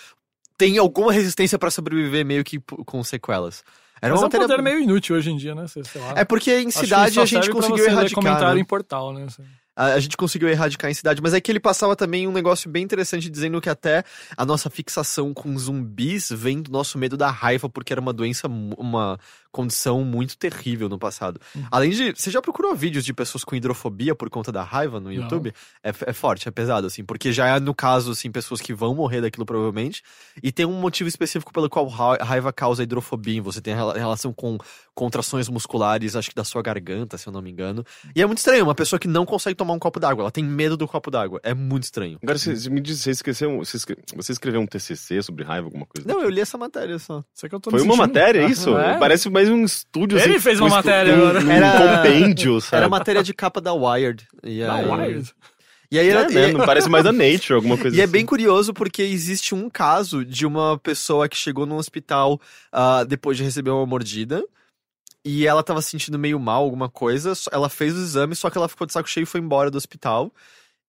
tem 0.58 0.78
alguma 0.78 1.14
resistência 1.14 1.58
pra 1.58 1.72
sobreviver, 1.72 2.26
meio 2.26 2.44
que 2.44 2.60
com 2.86 3.02
sequelas. 3.04 3.64
Era 4.02 4.14
Mas 4.14 4.20
uma 4.22 4.26
é 4.26 4.28
um 4.28 4.30
matéria. 4.30 4.48
poder 4.48 4.62
meio 4.62 4.80
inútil 4.80 5.16
hoje 5.16 5.32
em 5.32 5.38
dia, 5.38 5.56
né? 5.56 5.68
Sei, 5.68 5.84
sei. 5.86 6.02
É 6.16 6.24
porque 6.26 6.52
em 6.60 6.68
Acho 6.68 6.80
cidade 6.80 7.20
a 7.20 7.26
gente 7.26 7.50
conseguiu 7.50 7.84
ler 7.86 7.92
erradicar. 7.92 8.24
comentário 8.24 8.56
né? 8.56 8.62
em 8.62 8.66
portal, 8.66 9.14
né? 9.14 9.26
A, 9.80 9.94
a 9.94 10.00
gente 10.02 10.18
conseguiu 10.18 10.50
erradicar 10.50 10.92
em 10.92 10.94
cidade, 10.94 11.22
mas 11.22 11.34
é 11.34 11.40
que 11.40 11.50
ele 11.50 11.60
passava 11.60 11.96
também 11.96 12.28
um 12.28 12.34
negócio 12.34 12.70
bem 12.70 12.84
interessante 12.84 13.30
dizendo 13.30 13.62
que 13.62 13.70
até 13.70 14.04
a 14.36 14.46
nossa 14.46 14.70
fixação 14.70 15.34
com 15.34 15.58
zumbis 15.58 16.30
vem 16.30 16.62
do 16.62 16.70
nosso 16.70 16.98
medo 16.98 17.16
da 17.16 17.32
raiva, 17.32 17.70
porque 17.70 17.94
era 17.94 18.02
uma 18.02 18.12
doença, 18.12 18.50
uma 18.50 19.18
condição 19.52 20.04
muito 20.04 20.38
terrível 20.38 20.88
no 20.90 21.00
passado. 21.00 21.40
Uhum. 21.56 21.66
Além 21.72 21.90
de. 21.92 22.14
Você 22.16 22.30
já 22.32 22.42
procurou 22.42 22.76
vídeos 22.76 23.04
de 23.04 23.14
pessoas 23.14 23.44
com 23.44 23.56
hidrofobia 23.56 24.14
por 24.16 24.30
conta 24.30 24.52
da 24.52 24.64
raiva 24.64 25.00
no 25.00 25.12
YouTube? 25.12 25.54
É, 25.84 25.90
é 25.90 26.14
forte, 26.14 26.48
é 26.48 26.52
pesado, 26.52 26.88
assim, 26.88 27.04
porque 27.04 27.32
já 27.32 27.48
é 27.48 27.60
no 27.60 27.74
caso, 27.74 28.12
assim, 28.12 28.32
pessoas 28.32 28.62
que 28.62 28.74
vão 28.74 28.94
morrer 28.96 29.22
daquilo 29.22 29.46
provavelmente. 29.46 30.04
E 30.44 30.52
tem 30.52 30.66
um 30.66 30.80
motivo 30.80 31.08
específico 31.10 31.52
pelo 31.54 31.70
qual 31.70 31.88
raiva 31.88 32.54
causa 32.54 32.84
hidrofobia 32.84 33.38
em 33.38 33.42
você. 33.42 33.60
Tem 33.62 33.74
a 33.74 33.94
relação 33.94 34.32
com 34.34 34.58
contrações 34.94 35.48
musculares, 35.48 36.16
acho 36.16 36.30
que 36.30 36.36
da 36.36 36.44
sua 36.44 36.62
garganta, 36.62 37.18
se 37.18 37.28
eu 37.28 37.32
não 37.34 37.42
me 37.42 37.50
engano. 37.50 37.86
E 38.16 38.22
é 38.22 38.26
muito 38.26 38.40
estranho, 38.40 38.64
uma 38.66 38.76
pessoa 38.76 39.00
que 39.00 39.08
não 39.08 39.26
consegue 39.26 39.56
tomar 39.56 39.74
um 39.74 39.80
copo 39.80 40.00
d'água, 40.00 40.24
ela 40.24 40.32
tem 40.32 40.44
medo 40.44 40.76
do 40.76 40.88
copo 40.88 41.10
d'água. 41.10 41.40
É 41.44 41.54
muito 41.54 41.84
estranho. 41.84 42.20
Agora, 42.22 42.38
você, 42.38 42.70
me 42.70 42.82
diz, 42.82 43.00
você 43.00 43.12
esqueceu, 43.12 43.58
você, 43.60 43.78
escre- 43.78 43.98
você 44.16 44.32
escreveu 44.34 44.60
um 44.62 44.68
TCC 44.68 45.22
sobre 45.24 45.44
raiva, 45.44 45.68
alguma 45.68 45.86
coisa? 45.86 46.08
Não, 46.08 46.22
eu 46.22 46.30
li 46.30 46.42
essa 46.42 46.58
matéria 46.58 47.00
só. 47.00 47.24
Sei 47.34 47.48
que 47.48 47.56
eu 47.56 47.60
tô 47.60 47.72
Foi 47.72 47.82
uma 47.82 47.96
matéria, 47.96 48.46
isso? 48.46 48.70
É? 48.80 48.98
Parece 48.98 49.28
mais 49.40 49.50
um 49.50 49.64
estúdio. 49.64 50.18
Ele 50.20 50.32
assim, 50.36 50.40
fez 50.40 50.60
um 50.60 50.64
uma 50.66 50.68
estu- 50.80 50.88
matéria 50.88 51.14
um, 51.16 51.20
agora. 51.30 51.46
Um 51.46 51.52
Era- 51.52 51.98
compêndio, 51.98 52.62
sabe? 52.62 52.76
Era 52.78 52.90
matéria 52.90 53.24
de 53.24 53.34
capa 53.34 53.60
da 53.62 53.74
Wired. 53.74 54.28
E 54.44 54.60
Da 54.60 54.74
aí, 54.76 54.86
Wired. 54.86 55.34
E 55.92 55.98
aí 55.98 56.08
era, 56.10 56.22
É, 56.22 56.30
né? 56.30 56.48
Não 56.52 56.66
parece 56.66 56.88
mais 56.88 57.06
a 57.06 57.12
Nature, 57.12 57.54
alguma 57.56 57.76
coisa 57.78 57.98
E 57.98 58.00
é 58.00 58.04
assim. 58.04 58.12
bem 58.12 58.26
curioso 58.26 58.74
porque 58.76 59.02
existe 59.02 59.56
um 59.56 59.70
caso 59.70 60.24
de 60.24 60.46
uma 60.46 60.78
pessoa 60.78 61.28
que 61.28 61.36
chegou 61.36 61.66
num 61.66 61.78
hospital 61.78 62.40
ah, 62.72 63.04
depois 63.04 63.38
de 63.38 63.44
receber 63.44 63.72
uma 63.72 63.86
mordida. 63.88 64.44
E 65.26 65.48
ela 65.48 65.64
tava 65.64 65.82
se 65.82 65.90
sentindo 65.90 66.20
meio 66.20 66.40
mal, 66.40 66.64
alguma 66.64 66.90
coisa. 66.90 67.34
Ela 67.52 67.70
fez 67.70 67.96
o 67.96 68.00
exame, 68.02 68.36
só 68.36 68.50
que 68.50 68.58
ela 68.58 68.70
ficou 68.70 68.86
de 68.86 68.94
saco 68.94 69.10
cheio 69.10 69.24
e 69.24 69.28
foi 69.28 69.40
embora 69.42 69.72
do 69.72 69.78
hospital. 69.78 70.32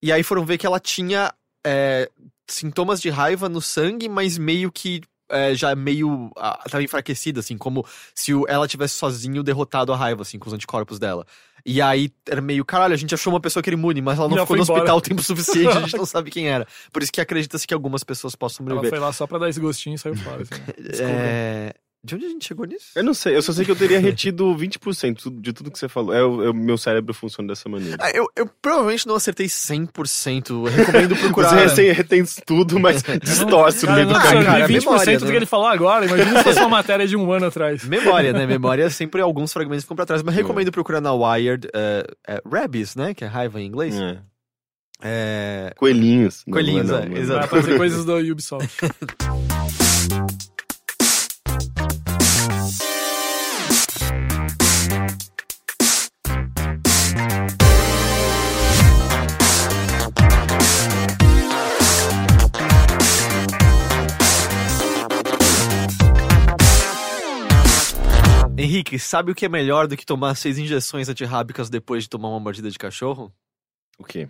E 0.03 0.13
aí 0.13 0.23
foram 0.23 0.45
ver 0.45 0.59
que 0.59 0.67
ela 0.67 0.79
tinha 0.79 1.33
é, 1.67 2.11
sintomas 2.47 3.01
de 3.01 3.09
raiva 3.11 3.49
no 3.49 3.61
sangue, 3.63 4.09
mas 4.09 4.37
meio 4.39 4.71
que 4.71 5.01
é, 5.31 5.55
já 5.55 5.75
meio. 5.75 6.31
ah, 6.37 6.59
tava 6.71 6.83
enfraquecida, 6.83 7.41
assim, 7.41 7.57
como 7.57 7.85
se 8.15 8.35
o- 8.35 8.45
ela 8.49 8.67
tivesse 8.69 8.95
sozinho 8.95 9.43
derrotado 9.43 9.93
a 9.93 9.97
raiva, 9.97 10.23
assim, 10.23 10.39
com 10.39 10.49
os 10.49 10.53
anticorpos 10.53 10.99
dela. 10.99 11.27
E 11.65 11.81
aí 11.83 12.11
era 12.27 12.41
meio, 12.41 12.65
caralho, 12.65 12.95
a 12.95 12.97
gente 12.97 13.15
achou 13.15 13.33
uma 13.33 13.41
pessoa 13.41 13.63
que 13.63 13.69
era 13.69 13.77
imune, 13.77 14.01
mas 14.01 14.19
ela 14.19 14.29
não 14.29 14.37
Já 14.37 14.43
ficou 14.45 14.57
foi 14.57 14.59
no 14.59 14.63
embora. 14.65 14.79
hospital 14.81 14.97
o 14.97 15.01
tempo 15.01 15.23
suficiente, 15.23 15.77
a 15.77 15.81
gente 15.83 15.97
não 15.97 16.07
sabe 16.07 16.31
quem 16.31 16.49
era. 16.49 16.67
Por 16.93 17.03
isso 17.03 17.13
que 17.13 17.21
acredita-se 17.21 17.67
que 17.67 17.75
algumas 17.75 18.03
pessoas 18.03 18.35
possam 18.35 18.65
Ela 18.65 18.77
sobreviver. 18.77 18.91
foi 18.99 19.07
lá 19.07 19.13
só 19.13 19.27
pra 19.27 19.39
dar 19.39 19.49
esse 19.51 19.61
gostinho 19.61 19.95
e 19.95 19.99
saiu 19.99 20.17
fora. 20.17 20.43
Assim, 20.43 20.55
né? 20.55 20.65
É... 21.01 21.75
De 22.03 22.15
onde 22.15 22.25
a 22.25 22.29
gente 22.31 22.47
chegou 22.47 22.65
nisso? 22.65 22.93
Eu 22.97 23.05
não 23.05 23.13
sei, 23.13 23.37
eu 23.37 23.43
só 23.43 23.53
sei 23.53 23.63
que 23.63 23.71
eu 23.71 23.77
teria 23.77 24.01
retido 24.01 24.57
20% 24.57 25.39
de 25.39 25.53
tudo 25.53 25.71
que 25.71 25.79
você 25.79 25.87
falou. 25.89 26.15
É, 26.15 26.25
o 26.25 26.49
é 26.49 26.53
meu 26.53 26.79
cérebro 26.79 27.13
funciona 27.13 27.49
dessa 27.49 27.69
maneira. 27.69 27.99
Ah, 28.01 28.11
eu, 28.11 28.27
eu 28.35 28.49
provavelmente 28.63 29.07
não 29.07 29.17
acertei 29.17 29.47
100%. 29.47 30.51
Eu 30.51 30.65
recomendo 30.65 31.15
procurar. 31.21 31.51
Você 31.51 31.61
recém 31.61 31.93
retém 31.93 32.25
tudo, 32.47 32.81
mas 32.81 33.03
distorce 33.23 33.85
no 33.85 33.93
meio 33.93 34.05
eu 34.05 34.09
do 34.09 34.15
não 34.15 34.21
caminho. 34.21 34.45
cara, 34.47 34.65
absorvi 34.65 34.79
20% 34.79 34.81
memória, 34.81 35.19
do 35.19 35.25
né? 35.27 35.31
que 35.31 35.37
ele 35.37 35.47
falou 35.47 35.67
agora. 35.67 36.07
Imagina 36.07 36.39
se 36.39 36.45
fosse 36.45 36.59
uma 36.61 36.69
matéria 36.71 37.07
de 37.07 37.17
um 37.17 37.31
ano 37.31 37.47
atrás. 37.47 37.85
Memória, 37.85 38.33
né? 38.33 38.47
Memória 38.47 38.89
sempre 38.89 39.21
alguns 39.21 39.53
fragmentos 39.53 39.85
ficam 39.85 39.97
pra 39.97 40.07
trás, 40.07 40.23
mas 40.23 40.35
recomendo 40.35 40.73
procurar 40.73 41.03
na 41.03 41.13
Wired. 41.13 41.69
É, 41.75 42.07
é, 42.27 42.43
rabies, 42.51 42.97
né? 42.97 43.13
Que 43.13 43.25
é 43.25 43.27
raiva 43.27 43.61
em 43.61 43.67
inglês. 43.67 43.95
É. 43.95 44.19
É. 45.03 45.73
Coelhinhos. 45.77 46.45
Não, 46.47 46.55
Coelhinhos, 46.55 46.89
não 46.89 46.99
é, 46.99 47.09
não 47.09 47.17
exato. 47.17 47.41
Vai 47.41 47.63
fazer 47.63 47.77
coisas 47.77 48.05
do 48.07 48.17
Ubisoft. 48.17 48.79
Henrique, 68.71 69.01
sabe 69.01 69.33
o 69.33 69.35
que 69.35 69.47
é 69.47 69.49
melhor 69.49 69.89
do 69.89 69.97
que 69.97 70.07
tomar 70.07 70.37
seis 70.37 70.57
injeções 70.57 71.09
antirrábicas 71.09 71.69
depois 71.69 72.05
de 72.05 72.09
tomar 72.09 72.29
uma 72.29 72.39
mordida 72.39 72.71
de 72.71 72.79
cachorro? 72.79 73.35
O 73.99 74.05
quê? 74.05 74.29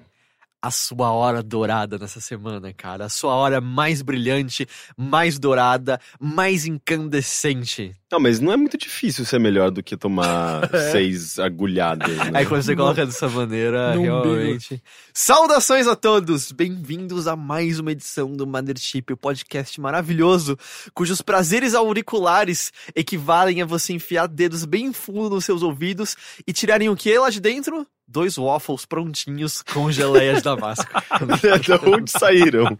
A 0.62 0.70
sua 0.70 1.10
hora 1.10 1.42
dourada 1.42 1.98
nessa 1.98 2.20
semana, 2.20 2.72
cara. 2.72 3.06
A 3.06 3.08
sua 3.08 3.34
hora 3.34 3.60
mais 3.60 4.02
brilhante, 4.02 4.68
mais 4.96 5.38
dourada, 5.38 5.98
mais 6.20 6.66
incandescente. 6.66 7.96
Não, 8.12 8.20
mas 8.20 8.40
não 8.40 8.52
é 8.52 8.56
muito 8.56 8.76
difícil 8.76 9.24
ser 9.24 9.38
melhor 9.38 9.70
do 9.70 9.82
que 9.82 9.96
tomar 9.96 10.68
seis 10.92 11.38
agulhadas. 11.38 12.14
Né? 12.14 12.30
Aí 12.34 12.46
quando 12.46 12.62
você 12.62 12.76
coloca 12.76 13.06
dessa 13.06 13.28
maneira, 13.28 13.92
umbigo. 13.96 14.02
realmente. 14.02 14.82
Saudações 15.14 15.86
a 15.86 15.96
todos! 15.96 16.52
Bem-vindos 16.52 17.26
a 17.26 17.36
mais 17.36 17.78
uma 17.78 17.92
edição 17.92 18.36
do 18.36 18.46
Mothership, 18.46 19.12
o 19.12 19.16
podcast 19.16 19.80
maravilhoso, 19.80 20.58
cujos 20.92 21.22
prazeres 21.22 21.74
auriculares 21.74 22.72
equivalem 22.94 23.62
a 23.62 23.66
você 23.66 23.94
enfiar 23.94 24.26
dedos 24.26 24.64
bem 24.66 24.92
fundo 24.92 25.30
nos 25.30 25.44
seus 25.44 25.62
ouvidos 25.62 26.16
e 26.46 26.52
tirarem 26.52 26.90
o 26.90 26.96
que 26.96 27.16
lá 27.18 27.30
de 27.30 27.40
dentro? 27.40 27.86
Dois 28.10 28.36
waffles 28.36 28.84
prontinhos 28.84 29.62
com 29.62 29.90
geleia 29.92 30.34
de 30.34 30.42
damasco. 30.42 30.84
de 31.62 31.88
onde 31.88 32.10
saíram? 32.10 32.76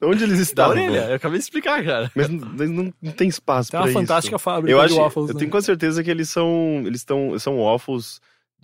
De 0.00 0.06
onde 0.06 0.24
eles 0.24 0.38
da 0.38 0.42
estavam? 0.42 0.70
orelha, 0.72 1.10
eu 1.10 1.14
acabei 1.16 1.38
de 1.38 1.44
explicar, 1.44 1.84
cara. 1.84 2.10
Mas 2.14 2.28
não, 2.30 2.92
não- 3.02 3.12
tem 3.12 3.28
espaço 3.28 3.70
Tem 3.70 3.78
pra 3.78 3.84
uma 3.84 3.90
isso. 3.90 3.98
fantástica 4.00 4.38
fábrica 4.38 4.72
Eu 4.72 4.78
de 4.78 4.84
acho, 4.86 4.96
waffles. 4.96 5.28
eu 5.28 5.34
né? 5.34 5.38
tenho 5.38 5.50
quase 5.50 5.66
certeza 5.66 6.02
que 6.02 6.10
eles 6.10 6.30
são, 6.30 6.82
eles 6.86 7.00
estão, 7.02 7.38
são 7.38 7.62
waffles 7.62 8.20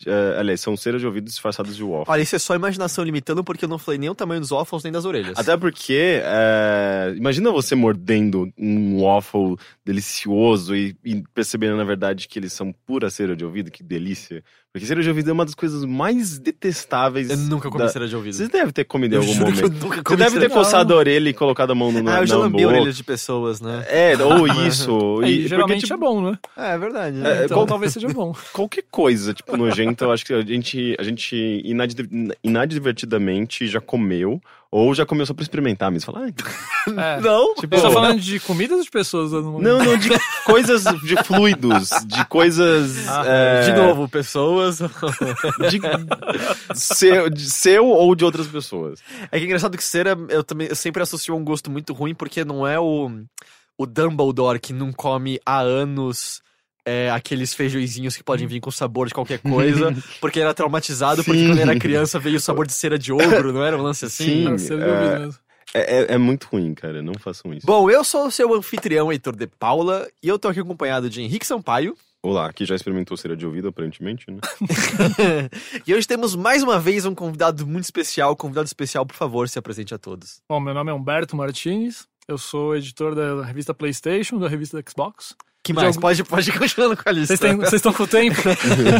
é, 0.06 0.38
aliás, 0.38 0.60
são 0.62 0.76
cera 0.78 0.98
de 0.98 1.04
ouvido 1.06 1.26
disfarçadas 1.26 1.76
de 1.76 1.82
waffle. 1.84 2.06
Olha, 2.08 2.22
isso 2.22 2.34
é 2.34 2.38
só 2.38 2.54
imaginação 2.54 3.04
limitando, 3.04 3.44
porque 3.44 3.66
eu 3.66 3.68
não 3.68 3.76
falei 3.78 3.98
nem 3.98 4.08
o 4.08 4.14
tamanho 4.14 4.40
dos 4.40 4.48
waffles 4.48 4.82
nem 4.82 4.90
das 4.90 5.04
orelhas. 5.04 5.38
Até 5.38 5.54
porque, 5.58 6.22
é, 6.24 7.12
imagina 7.16 7.50
você 7.50 7.74
mordendo 7.74 8.50
um 8.56 9.02
waffle 9.02 9.56
delicioso 9.84 10.74
e, 10.74 10.96
e 11.04 11.22
percebendo, 11.34 11.76
na 11.76 11.84
verdade, 11.84 12.26
que 12.28 12.38
eles 12.38 12.52
são 12.52 12.72
pura 12.86 13.10
cera 13.10 13.36
de 13.36 13.44
ouvido, 13.44 13.70
que 13.70 13.82
delícia. 13.82 14.42
Porque 14.72 14.86
cera 14.86 15.02
de 15.02 15.08
ouvido 15.08 15.28
é 15.30 15.32
uma 15.32 15.44
das 15.44 15.54
coisas 15.56 15.84
mais 15.84 16.38
detestáveis. 16.38 17.28
Eu 17.28 17.36
nunca 17.36 17.68
comi 17.68 17.82
da... 17.82 17.88
cera 17.88 18.06
de 18.06 18.14
ouvido. 18.14 18.34
Você 18.36 18.46
deve 18.46 18.70
ter 18.70 18.84
comido 18.84 19.14
em 19.14 19.18
algum 19.18 19.32
juro 19.32 19.52
que 19.52 19.58
eu 19.64 19.68
momento. 19.68 19.82
nunca 19.82 19.96
Você 19.96 20.02
comi 20.04 20.16
deve 20.18 20.30
cera 20.30 20.40
ter 20.42 20.48
de- 20.48 20.54
coçado 20.54 20.94
a 20.94 20.96
orelha 20.96 21.28
e 21.28 21.34
colocado 21.34 21.72
a 21.72 21.74
mão 21.74 21.90
no, 21.90 22.08
Ah, 22.08 22.20
eu 22.20 22.26
já 22.26 22.36
na 22.36 22.42
lambi 22.42 22.64
orelhas 22.64 22.96
de 22.96 23.02
pessoas, 23.02 23.60
né? 23.60 23.84
É, 23.88 24.14
ou 24.22 24.46
isso. 24.46 25.22
E, 25.24 25.26
E, 25.30 25.34
porque, 25.38 25.48
geralmente 25.48 25.80
tipo, 25.82 25.94
é 25.94 25.96
bom, 25.96 26.22
né? 26.22 26.38
É, 26.56 26.74
é 26.74 26.78
verdade. 26.78 27.16
É, 27.18 27.20
né? 27.20 27.44
Então 27.46 27.56
qual- 27.56 27.66
talvez 27.66 27.92
seja 27.92 28.06
bom. 28.10 28.32
qualquer 28.52 28.84
coisa, 28.88 29.34
tipo, 29.34 29.56
nojenta, 29.56 30.04
eu 30.04 30.12
acho 30.12 30.24
que 30.24 30.32
a 30.32 30.40
gente, 30.42 30.94
a 31.00 31.02
gente 31.02 31.34
inadver- 31.64 32.08
inadvertidamente 32.44 33.66
já 33.66 33.80
comeu, 33.80 34.40
ou 34.70 34.94
já 34.94 35.04
comeu 35.04 35.26
só 35.26 35.34
pra 35.34 35.42
experimentar 35.42 35.90
mesmo. 35.90 36.12
Falar, 36.12 36.26
"Ai, 36.26 36.34
É. 36.96 37.20
Não, 37.22 37.54
Tipo, 37.56 37.76
você 37.76 37.82
tá 37.82 37.90
falando 37.90 38.20
de 38.20 38.38
comidas 38.40 38.78
ou 38.78 38.84
de 38.84 38.90
pessoas? 38.90 39.32
Não- 39.32 39.58
não, 39.60 39.84
não, 39.84 39.96
de 39.96 40.08
coisas, 40.46 40.84
de 41.02 41.16
fluidos, 41.24 41.90
de 42.06 42.24
coisas. 42.26 43.08
Ah, 43.08 43.24
é, 43.26 43.60
De 43.62 43.72
novo, 43.72 44.08
pessoas. 44.08 44.78
De 45.70 45.80
seu, 46.78 47.28
de 47.30 47.50
seu 47.50 47.86
ou 47.86 48.14
de 48.14 48.24
outras 48.24 48.46
pessoas. 48.46 49.00
É 49.30 49.38
que 49.38 49.44
é 49.44 49.46
engraçado 49.46 49.76
que 49.76 49.84
cera, 49.84 50.16
eu 50.28 50.42
também 50.44 50.68
eu 50.68 50.76
sempre 50.76 51.02
associo 51.02 51.34
a 51.34 51.36
um 51.36 51.44
gosto 51.44 51.70
muito 51.70 51.92
ruim, 51.92 52.14
porque 52.14 52.44
não 52.44 52.66
é 52.66 52.78
o, 52.78 53.10
o 53.76 53.86
Dumbledore 53.86 54.60
que 54.60 54.72
não 54.72 54.92
come 54.92 55.40
há 55.44 55.60
anos 55.60 56.42
é, 56.84 57.10
aqueles 57.10 57.52
feijõezinhos 57.54 58.16
que 58.16 58.22
podem 58.24 58.46
vir 58.46 58.60
com 58.60 58.70
sabor 58.70 59.06
de 59.08 59.14
qualquer 59.14 59.38
coisa, 59.38 59.94
porque 60.20 60.40
era 60.40 60.54
traumatizado, 60.54 61.22
porque 61.24 61.40
Sim. 61.40 61.46
quando 61.48 61.60
era 61.60 61.78
criança 61.78 62.18
veio 62.18 62.36
o 62.36 62.40
sabor 62.40 62.66
de 62.66 62.72
cera 62.72 62.98
de 62.98 63.12
ogro, 63.12 63.52
não 63.52 63.64
era 63.64 63.76
um 63.76 63.82
lance 63.82 64.04
assim? 64.04 64.24
Sim. 64.24 64.44
Não, 64.44 64.58
você 64.58 64.74
é- 64.74 65.18
mesmo. 65.18 65.38
É, 65.72 65.98
é- 65.98 66.14
é 66.14 66.18
muito 66.18 66.48
ruim, 66.50 66.74
cara. 66.74 67.00
Não 67.00 67.14
façam 67.14 67.54
isso. 67.54 67.64
Bom, 67.64 67.88
eu 67.88 68.02
sou 68.02 68.26
o 68.26 68.30
seu 68.30 68.52
anfitrião, 68.54 69.12
Heitor 69.12 69.36
de 69.36 69.46
Paula, 69.46 70.08
e 70.22 70.26
eu 70.28 70.38
tô 70.38 70.48
aqui 70.48 70.58
acompanhado 70.60 71.08
de 71.08 71.22
Henrique 71.22 71.46
Sampaio. 71.46 71.96
Olá, 72.22 72.52
que 72.52 72.66
já 72.66 72.74
experimentou 72.74 73.16
cera 73.16 73.34
de 73.36 73.46
ouvido, 73.46 73.68
aparentemente, 73.68 74.26
né? 74.30 74.40
e 75.86 75.94
hoje 75.94 76.06
temos 76.06 76.34
mais 76.34 76.62
uma 76.62 76.78
vez 76.78 77.06
um 77.06 77.14
convidado 77.14 77.66
muito 77.66 77.84
especial. 77.84 78.36
Convidado 78.36 78.66
especial, 78.66 79.06
por 79.06 79.16
favor, 79.16 79.48
se 79.48 79.58
apresente 79.58 79.94
a 79.94 79.98
todos. 79.98 80.40
Bom, 80.48 80.60
meu 80.60 80.74
nome 80.74 80.90
é 80.90 80.94
Humberto 80.94 81.34
Martinez. 81.36 82.06
Eu 82.28 82.36
sou 82.36 82.76
editor 82.76 83.14
da 83.14 83.42
revista 83.44 83.72
PlayStation, 83.72 84.38
da 84.38 84.48
revista 84.48 84.82
Xbox. 84.86 85.34
Que 85.62 85.72
mais? 85.74 85.88
Jogo- 85.94 86.00
Pode, 86.00 86.24
pode 86.24 86.48
ir 86.50 86.58
continuando 86.58 86.96
com 86.96 87.02
a 87.08 87.12
lista. 87.12 87.36
Vocês 87.36 87.72
estão 87.74 87.92
com 87.92 88.04
o 88.04 88.06
tempo? 88.06 88.40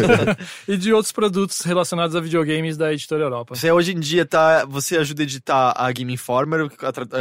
e 0.69 0.77
de 0.77 0.93
outros 0.93 1.11
produtos 1.11 1.61
relacionados 1.63 2.15
a 2.15 2.21
videogames 2.21 2.77
da 2.77 2.93
editora 2.93 3.23
Europa. 3.25 3.55
Você 3.55 3.73
hoje 3.73 3.93
em 3.93 3.99
dia 4.01 4.27
tá. 4.27 4.67
Você 4.67 4.99
ajuda 4.99 5.23
a 5.23 5.25
editar 5.25 5.73
a 5.77 5.91
Game 5.91 6.13
Informer, 6.13 6.69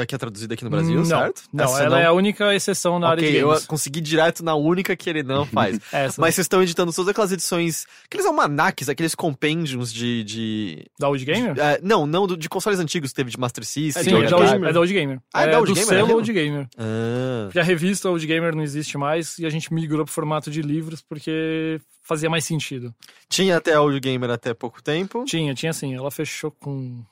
que 0.07 0.13
é 0.15 0.17
traduzida 0.17 0.53
aqui 0.55 0.63
no 0.65 0.69
Brasil, 0.69 0.95
não, 0.95 1.05
certo? 1.05 1.43
Não, 1.53 1.63
Essa 1.65 1.83
ela 1.83 1.99
é 2.01 2.05
a 2.05 2.11
única 2.11 2.53
exceção 2.53 2.99
na 2.99 3.07
área 3.09 3.21
Ok, 3.21 3.31
de 3.31 3.37
eu 3.37 3.47
games. 3.49 3.65
consegui 3.65 4.01
direto 4.01 4.43
na 4.43 4.55
única 4.55 4.95
que 4.95 5.09
ele 5.09 5.23
não 5.23 5.45
faz. 5.45 5.79
Essa, 5.91 6.19
Mas 6.19 6.35
vocês 6.35 6.45
estão 6.45 6.61
editando 6.61 6.91
todas 6.91 7.09
aquelas 7.09 7.31
edições. 7.31 7.85
Aqueles 8.05 8.25
almanacs, 8.25 8.89
aqueles 8.89 9.15
compêndios 9.15 9.93
de. 9.93 10.23
de 10.25 10.85
da 10.99 11.07
Old 11.07 11.23
Gamer? 11.23 11.57
é, 11.57 11.79
não, 11.81 12.05
não, 12.05 12.27
de 12.27 12.49
consoles 12.49 12.79
antigos 12.79 13.13
teve 13.13 13.31
de 13.31 13.39
Master 13.39 13.63
System. 13.65 14.03
Sim, 14.03 14.09
de 14.19 14.25
é 14.25 14.29
da, 14.29 14.35
Old, 14.37 14.51
Gamer? 14.51 14.69
é 14.69 14.73
da 14.73 14.79
Old 14.81 14.93
Gamer. 14.93 15.19
Ah, 15.33 15.43
é 15.43 15.51
da 15.51 15.59
Old 15.59 15.71
do 15.71 15.75
Gamer, 15.75 15.87
selo 15.89 16.11
é 16.11 16.15
Old 16.15 16.33
Gamer. 16.33 16.67
Ah. 16.77 17.45
Porque 17.45 17.59
a 17.59 17.63
revista 17.63 18.09
Old 18.09 18.25
Gamer 18.27 18.53
não 18.53 18.63
existe 18.63 18.97
mais 18.97 19.28
e 19.37 19.45
a 19.45 19.49
gente 19.49 19.71
migrou 19.73 20.03
pro 20.05 20.13
formato 20.13 20.49
de 20.49 20.61
livros 20.61 21.01
porque 21.01 21.79
fazia 22.01 22.29
mais 22.29 22.45
sentido. 22.45 22.93
Tinha 23.29 23.57
até 23.57 23.73
a 23.73 23.77
Audio 23.79 23.99
Gamer 24.01 24.29
até 24.31 24.53
pouco 24.53 24.81
tempo. 24.81 25.23
Tinha, 25.25 25.53
tinha 25.53 25.71
sim. 25.73 25.93
Ela 25.93 26.09
fechou 26.09 26.49
com. 26.51 27.03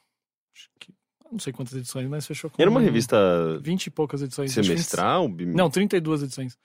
acho 0.55 0.69
que- 0.79 0.93
Não 1.31 1.39
sei 1.39 1.51
quantas 1.53 1.73
edições, 1.75 2.07
mas 2.07 2.25
fechou 2.25 2.49
com. 2.49 2.61
Era 2.61 2.71
uma 2.71 2.79
revista 2.81 3.17
20 3.61 3.87
e 3.87 3.91
poucas 3.91 4.21
edições. 4.21 4.51
semestral? 4.51 5.27
bim- 5.27 5.53
Não, 5.53 5.69
32 5.69 6.23
edições. 6.23 6.57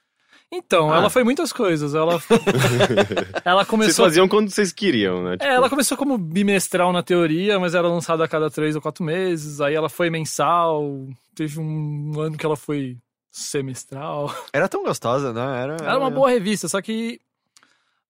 Então, 0.54 0.92
Ah. 0.92 0.98
ela 0.98 1.10
foi 1.10 1.24
muitas 1.24 1.50
coisas. 1.52 1.94
Ela, 1.94 2.20
ela 3.44 3.60
Vocês 3.60 3.68
começou. 3.68 4.04
faziam 4.04 4.28
quando 4.28 4.50
vocês 4.50 4.70
queriam, 4.72 5.24
né? 5.24 5.32
Tipo, 5.32 5.44
É, 5.44 5.54
ela 5.54 5.68
começou 5.70 5.96
como 5.96 6.18
bimestral 6.18 6.92
na 6.92 7.02
teoria, 7.02 7.58
mas 7.58 7.74
era 7.74 7.88
lançada 7.88 8.22
a 8.24 8.28
cada 8.28 8.50
três 8.50 8.74
ou 8.76 8.82
quatro 8.82 9.02
meses. 9.04 9.60
Aí 9.60 9.74
ela 9.74 9.88
foi 9.88 10.10
mensal. 10.10 11.08
Teve 11.34 11.58
um 11.58 12.20
ano 12.20 12.36
que 12.36 12.44
ela 12.44 12.56
foi 12.56 12.98
semestral. 13.32 14.32
Era 14.52 14.68
tão 14.68 14.84
gostosa, 14.84 15.32
né? 15.32 15.62
Era, 15.62 15.76
Era 15.76 15.98
uma 15.98 16.10
boa 16.10 16.28
revista, 16.30 16.68
só 16.68 16.80
que. 16.80 17.20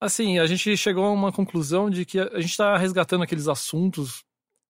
Assim, 0.01 0.41
a 0.41 0.47
gente 0.47 0.77
chegou 0.77 1.05
a 1.05 1.13
uma 1.13 1.31
conclusão 1.31 1.89
de 1.89 2.05
que 2.05 2.19
a 2.19 2.41
gente 2.41 2.57
tá 2.57 2.77
resgatando 2.77 3.23
aqueles 3.23 3.47
assuntos 3.47 4.25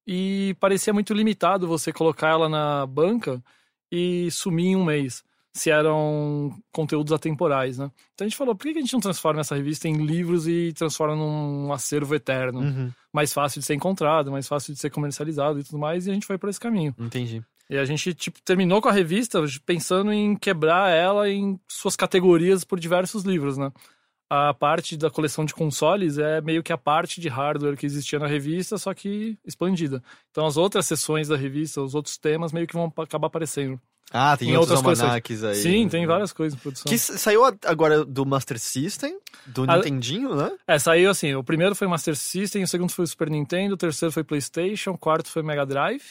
e 0.06 0.54
parecia 0.60 0.92
muito 0.92 1.14
limitado 1.14 1.66
você 1.66 1.90
colocar 1.90 2.28
ela 2.28 2.50
na 2.50 2.84
banca 2.84 3.42
e 3.90 4.30
sumir 4.30 4.66
em 4.66 4.76
um 4.76 4.84
mês, 4.84 5.24
se 5.54 5.70
eram 5.70 6.54
conteúdos 6.70 7.14
atemporais, 7.14 7.78
né? 7.78 7.90
Então 8.12 8.26
a 8.26 8.28
gente 8.28 8.36
falou, 8.36 8.54
por 8.54 8.64
que 8.64 8.74
que 8.74 8.78
a 8.78 8.82
gente 8.82 8.92
não 8.92 9.00
transforma 9.00 9.40
essa 9.40 9.54
revista 9.54 9.88
em 9.88 10.04
livros 10.04 10.46
e 10.46 10.74
transforma 10.74 11.16
num 11.16 11.72
acervo 11.72 12.14
eterno? 12.14 12.60
Uhum, 12.60 12.92
Mais 13.10 13.32
fácil 13.32 13.60
de 13.60 13.66
ser 13.66 13.74
encontrado, 13.74 14.30
mais 14.30 14.46
fácil 14.46 14.74
de 14.74 14.80
ser 14.80 14.90
comercializado 14.90 15.60
e 15.60 15.64
tudo 15.64 15.78
mais, 15.78 16.06
e 16.06 16.10
a 16.10 16.14
gente 16.14 16.26
foi 16.26 16.36
por 16.36 16.50
esse 16.50 16.60
caminho. 16.60 16.94
entendi. 16.98 17.42
E 17.72 17.78
a 17.78 17.86
gente, 17.86 18.12
tipo, 18.12 18.38
terminou 18.42 18.82
com 18.82 18.88
a 18.90 18.92
revista 18.92 19.42
pensando 19.64 20.12
em 20.12 20.36
quebrar 20.36 20.90
ela 20.90 21.30
em 21.30 21.58
suas 21.66 21.96
categorias 21.96 22.64
por 22.64 22.78
diversos 22.78 23.22
livros, 23.24 23.56
né? 23.56 23.72
A 24.28 24.52
parte 24.52 24.94
da 24.94 25.10
coleção 25.10 25.42
de 25.42 25.54
consoles 25.54 26.18
é 26.18 26.42
meio 26.42 26.62
que 26.62 26.70
a 26.72 26.76
parte 26.76 27.18
de 27.18 27.28
hardware 27.28 27.76
que 27.78 27.86
existia 27.86 28.18
na 28.18 28.26
revista, 28.26 28.76
só 28.76 28.92
que 28.92 29.38
expandida. 29.42 30.02
Então 30.30 30.44
as 30.44 30.58
outras 30.58 30.84
seções 30.86 31.28
da 31.28 31.36
revista, 31.36 31.80
os 31.80 31.94
outros 31.94 32.18
temas 32.18 32.52
meio 32.52 32.66
que 32.66 32.74
vão 32.74 32.92
acabar 32.98 33.28
aparecendo. 33.28 33.80
Ah, 34.10 34.36
tem 34.36 34.50
Em 34.50 34.56
outros 34.58 34.76
outras 34.76 35.00
almanacs 35.00 35.42
aí. 35.42 35.54
Sim, 35.54 35.88
tem 35.88 36.06
várias 36.06 36.30
coisas 36.34 36.58
em 36.58 36.62
produção. 36.62 36.90
Que 36.90 36.98
saiu 36.98 37.42
a- 37.46 37.54
agora 37.64 38.04
do 38.04 38.26
Master 38.26 38.58
System, 38.58 39.18
do 39.46 39.64
Ah, 39.64 39.76
Nintendinho, 39.76 40.34
né? 40.36 40.52
É, 40.66 40.78
saiu 40.78 41.10
assim, 41.10 41.34
o 41.34 41.42
primeiro 41.42 41.74
foi 41.74 41.86
Master 41.88 42.14
System, 42.16 42.62
o 42.64 42.68
segundo 42.68 42.90
foi 42.90 43.04
o 43.04 43.08
Super 43.08 43.30
Nintendo, 43.30 43.74
o 43.74 43.78
terceiro 43.78 44.12
foi 44.12 44.22
PlayStation, 44.24 44.90
o 44.90 44.98
quarto 44.98 45.30
foi 45.30 45.42
Mega 45.42 45.64
Drive. 45.64 46.02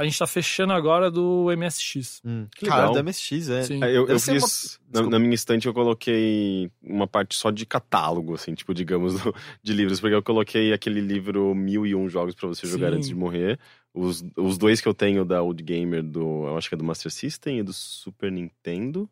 A 0.00 0.04
gente 0.04 0.18
tá 0.18 0.26
fechando 0.26 0.72
agora 0.72 1.10
do 1.10 1.48
MSX. 1.54 2.22
Hum. 2.24 2.46
Que 2.56 2.64
Cara, 2.64 2.90
da 2.90 3.02
MSX, 3.02 3.50
é. 3.50 3.62
Sim. 3.64 3.84
Eu, 3.84 4.08
eu 4.08 4.18
ser 4.18 4.30
uma- 4.38 4.40
fiz. 4.48 4.80
Na, 4.90 5.02
na 5.02 5.18
minha 5.18 5.34
estante 5.34 5.66
eu 5.66 5.74
coloquei 5.74 6.70
uma 6.82 7.06
parte 7.06 7.36
só 7.36 7.50
de 7.50 7.66
catálogo, 7.66 8.34
assim, 8.34 8.54
tipo, 8.54 8.72
digamos, 8.72 9.12
do- 9.22 9.34
de 9.62 9.72
livros, 9.74 10.00
porque 10.00 10.14
eu 10.14 10.22
coloquei 10.22 10.72
aquele 10.72 11.00
livro 11.02 11.54
Mil 11.54 11.86
e 11.86 11.94
Um 11.94 12.08
Jogos 12.08 12.34
pra 12.34 12.48
você 12.48 12.66
jogar 12.66 12.90
Sim. 12.92 12.96
antes 12.96 13.08
de 13.08 13.14
morrer. 13.14 13.58
Os, 13.92 14.24
os 14.38 14.56
dois 14.56 14.80
que 14.80 14.88
eu 14.88 14.94
tenho 14.94 15.22
da 15.22 15.42
Old 15.42 15.62
Gamer, 15.62 16.02
do, 16.02 16.46
eu 16.46 16.56
acho 16.56 16.68
que 16.70 16.74
é 16.74 16.78
do 16.78 16.84
Master 16.84 17.12
System 17.12 17.58
e 17.58 17.62
do 17.62 17.72
Super 17.74 18.32
Nintendo. 18.32 19.06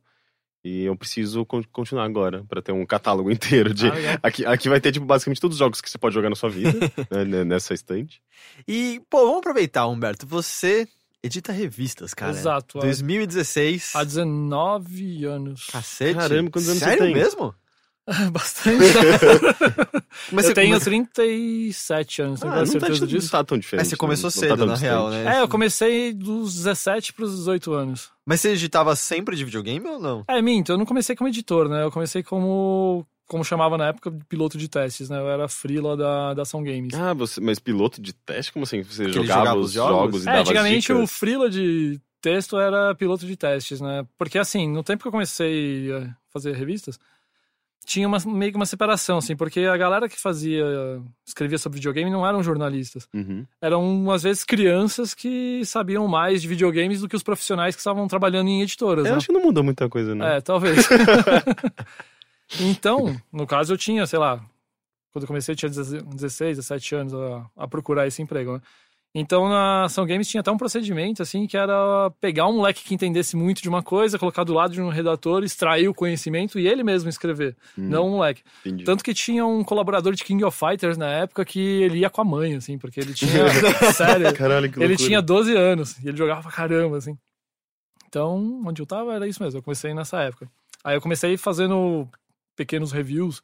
E 0.65 0.83
eu 0.85 0.97
preciso 0.97 1.47
con- 1.47 1.63
continuar 1.73 2.05
agora, 2.05 2.45
pra 2.49 2.61
ter 2.61 2.73
um 2.73 2.85
catálogo 2.85 3.31
inteiro 3.33 3.73
de. 3.73 3.89
Ah. 3.89 4.19
Aqui, 4.23 4.45
aqui 4.45 4.69
vai 4.69 4.81
ter, 4.81 4.91
tipo, 4.93 5.07
basicamente 5.07 5.41
todos 5.41 5.55
os 5.55 5.59
jogos 5.59 5.81
que 5.81 5.89
você 5.89 5.97
pode 5.99 6.15
jogar 6.15 6.29
na 6.31 6.37
sua 6.37 6.51
vida, 6.51 6.73
né, 7.27 7.45
nessa 7.45 7.73
estante. 7.75 8.21
E, 8.67 9.01
pô, 9.09 9.23
vamos 9.25 9.39
aproveitar, 9.39 9.87
Humberto. 9.87 10.27
Você 10.27 10.87
edita 11.23 11.53
revistas, 11.53 12.13
cara. 12.13 12.33
Exato. 12.33 12.79
há- 12.79 12.83
2016. 12.83 13.93
Há 13.95 14.03
19 14.05 15.25
anos. 15.25 15.67
Cacete. 15.67 16.15
Caramba, 16.19 16.51
quantos 16.51 16.69
anos 16.69 16.81
você 16.81 16.85
Sério 16.85 17.05
tem? 17.05 17.15
mesmo? 17.15 17.55
Bastante. 18.33 18.79
Mas 20.33 20.45
eu 20.47 20.49
você 20.51 20.55
tenho 20.55 20.73
come- 20.79 20.85
37 20.85 22.23
anos, 22.23 22.41
tenho 22.41 22.53
Ah, 22.53 22.57
quase 22.57 22.73
não, 22.73 22.81
tá, 22.81 22.87
certeza 22.87 23.07
não 23.07 23.13
disso. 23.13 23.31
tá 23.31 23.45
tão 23.45 23.59
diferente. 23.59 23.81
Mas 23.85 23.89
você 23.89 23.97
começou 23.97 24.29
né? 24.29 24.35
Não 24.35 24.41
cedo, 24.43 24.59
tá 24.59 24.67
na 24.67 24.77
real, 24.77 25.05
distante. 25.09 25.25
né? 25.25 25.37
É, 25.37 25.41
eu 25.43 25.49
comecei 25.49 26.13
dos 26.13 26.55
17 26.55 27.13
pros 27.13 27.37
18 27.37 27.73
anos. 27.73 28.11
Mas 28.27 28.41
você 28.41 28.51
editava 28.51 28.95
sempre 28.97 29.37
de 29.37 29.45
videogame 29.45 29.87
ou 29.89 29.99
não? 30.01 30.25
É, 30.29 30.41
minto, 30.43 30.73
eu 30.73 30.79
não 30.79 30.87
comecei 30.87 31.15
como 31.17 31.29
editor, 31.29 31.69
né? 31.69 31.83
Eu 31.85 31.91
comecei 31.91 32.23
como, 32.23 33.07
como 33.27 33.45
chamava 33.45 33.77
na 33.79 33.89
época, 33.89 34.11
de 34.11 34.25
piloto 34.25 34.57
de 34.59 34.69
testes, 34.69 35.09
né? 35.11 35.19
Eu 35.19 35.29
era 35.29 35.49
freela 35.49 35.97
da, 35.97 36.35
da 36.35 36.43
Ação 36.43 36.63
Games. 36.63 36.95
Ah, 36.95 37.13
você, 37.15 37.41
mas 37.41 37.59
piloto 37.59 38.01
de 38.01 38.13
teste? 38.13 38.53
Como 38.53 38.65
assim? 38.65 38.83
Você 38.83 39.09
jogava, 39.11 39.41
jogava 39.41 39.59
os 39.61 39.67
os 39.67 39.73
jogos? 39.73 39.93
jogos, 39.97 40.25
e 40.25 40.29
É, 40.29 40.33
dava 40.33 40.41
antigamente 40.41 40.93
o 40.93 41.07
freela 41.07 41.49
de 41.51 42.01
texto 42.21 42.59
era 42.59 42.95
piloto 42.95 43.25
de 43.27 43.37
testes, 43.37 43.81
né? 43.81 44.05
Porque 44.19 44.39
assim, 44.39 44.69
no 44.69 44.83
tempo 44.83 45.03
que 45.03 45.09
eu 45.09 45.13
comecei 45.13 45.93
a 45.93 46.11
fazer 46.33 46.53
revistas, 46.55 46.99
tinha 47.89 48.07
uma, 48.07 48.19
meio 48.27 48.53
que 48.53 48.57
uma 48.57 48.67
separação, 48.67 49.17
assim, 49.17 49.35
porque 49.35 49.61
a 49.61 49.75
galera 49.75 50.11
que 50.11 50.21
fazia, 50.21 50.63
escrevia 51.27 51.57
sobre 51.57 51.79
videogame 51.79 52.11
não 52.11 52.27
eram 52.27 52.43
jornalistas. 52.43 53.09
Uhum. 53.15 53.47
Eram, 53.63 54.11
às 54.11 54.23
vezes, 54.23 54.45
crianças 54.45 55.15
que 55.15 55.65
sabiam 55.65 56.07
mais 56.07 56.43
de 56.43 56.49
videogames 56.49 57.01
do 57.01 57.09
que 57.09 57.17
os 57.17 57.23
profissionais 57.23 57.75
que 57.75 57.81
estavam 57.81 58.07
trabalhando 58.07 58.49
em 58.49 58.61
editoras, 58.61 59.07
Eu 59.07 59.13
né? 59.13 59.17
acho 59.17 59.29
que 59.29 59.33
não 59.33 59.41
mudou 59.41 59.65
muita 59.65 59.89
coisa, 59.89 60.15
não. 60.15 60.27
É, 60.27 60.39
talvez. 60.39 60.87
então, 62.61 63.19
no 63.33 63.47
caso, 63.47 63.73
eu 63.73 63.79
tinha, 63.79 64.07
sei 64.07 64.19
lá, 64.19 64.39
quando 65.11 65.23
eu 65.23 65.27
comecei, 65.29 65.55
eu 65.55 65.57
tinha 65.57 65.71
16, 65.71 66.59
17 66.59 66.95
anos 66.95 67.15
a, 67.15 67.47
a 67.57 67.67
procurar 67.67 68.07
esse 68.07 68.21
emprego, 68.21 68.53
né? 68.53 68.61
Então 69.21 69.49
na 69.49 69.85
Ação 69.85 70.07
Games 70.07 70.29
tinha 70.29 70.41
até 70.41 70.51
um 70.51 70.57
procedimento 70.57 71.23
assim 71.23 71.47
que 71.47 71.57
era 71.57 72.11
pegar 72.21 72.47
um 72.47 72.55
moleque 72.55 72.85
que 72.85 72.95
entendesse 72.95 73.37
muito 73.37 73.61
de 73.61 73.69
uma 73.69 73.83
coisa, 73.83 74.19
colocar 74.19 74.45
do 74.45 74.53
lado 74.53 74.73
de 74.73 74.81
um 74.81 74.89
redator, 74.89 75.43
extrair 75.43 75.89
o 75.89 75.95
conhecimento 75.95 76.59
e 76.59 76.69
ele 76.69 76.83
mesmo 76.85 77.09
escrever, 77.09 77.57
não 77.77 78.07
um 78.07 78.11
moleque. 78.11 78.43
Entendi. 78.65 78.85
Tanto 78.85 79.03
que 79.03 79.15
tinha 79.15 79.45
um 79.47 79.65
colaborador 79.65 80.15
de 80.15 80.25
King 80.25 80.45
of 80.45 80.57
Fighters 80.57 80.97
na 80.97 81.11
época 81.11 81.45
que 81.45 81.61
ele 81.61 81.99
ia 81.99 82.11
com 82.11 82.21
a 82.21 82.25
mãe, 82.25 82.55
assim, 82.55 82.79
porque 82.79 83.01
ele 83.01 83.15
tinha. 83.15 83.49
sério. 83.93 84.33
Caralho, 84.35 84.71
que 84.71 84.83
Ele 84.83 84.97
tinha 84.97 85.21
12 85.21 85.57
anos 85.57 85.99
e 85.99 86.09
ele 86.09 86.17
jogava 86.17 86.43
pra 86.43 86.51
caramba, 86.51 86.97
assim. 86.99 87.17
Então, 88.09 88.63
onde 88.65 88.81
eu 88.81 88.87
tava 88.87 89.15
era 89.15 89.27
isso 89.27 89.43
mesmo. 89.43 89.59
Eu 89.59 89.63
comecei 89.63 89.93
nessa 89.93 90.23
época. 90.23 90.51
Aí 90.83 90.97
eu 90.97 91.01
comecei 91.01 91.37
fazendo 91.37 92.09
pequenos 92.57 92.93
reviews. 92.93 93.43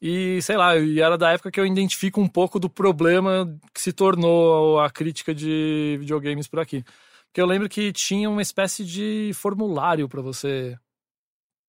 E, 0.00 0.40
sei 0.42 0.56
lá, 0.56 0.76
e 0.76 1.00
era 1.00 1.16
da 1.16 1.32
época 1.32 1.50
que 1.50 1.58
eu 1.58 1.66
identifico 1.66 2.20
um 2.20 2.28
pouco 2.28 2.58
do 2.60 2.68
problema 2.68 3.46
que 3.72 3.80
se 3.80 3.92
tornou 3.92 4.78
a 4.80 4.90
crítica 4.90 5.34
de 5.34 5.96
videogames 6.00 6.46
por 6.46 6.60
aqui. 6.60 6.84
Porque 7.28 7.40
eu 7.40 7.46
lembro 7.46 7.68
que 7.68 7.92
tinha 7.92 8.28
uma 8.28 8.42
espécie 8.42 8.84
de 8.84 9.30
formulário 9.34 10.08
para 10.08 10.20
você 10.20 10.76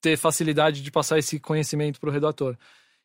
ter 0.01 0.17
facilidade 0.17 0.81
de 0.81 0.91
passar 0.91 1.17
esse 1.17 1.39
conhecimento 1.39 2.00
pro 2.00 2.12
redator. 2.12 2.55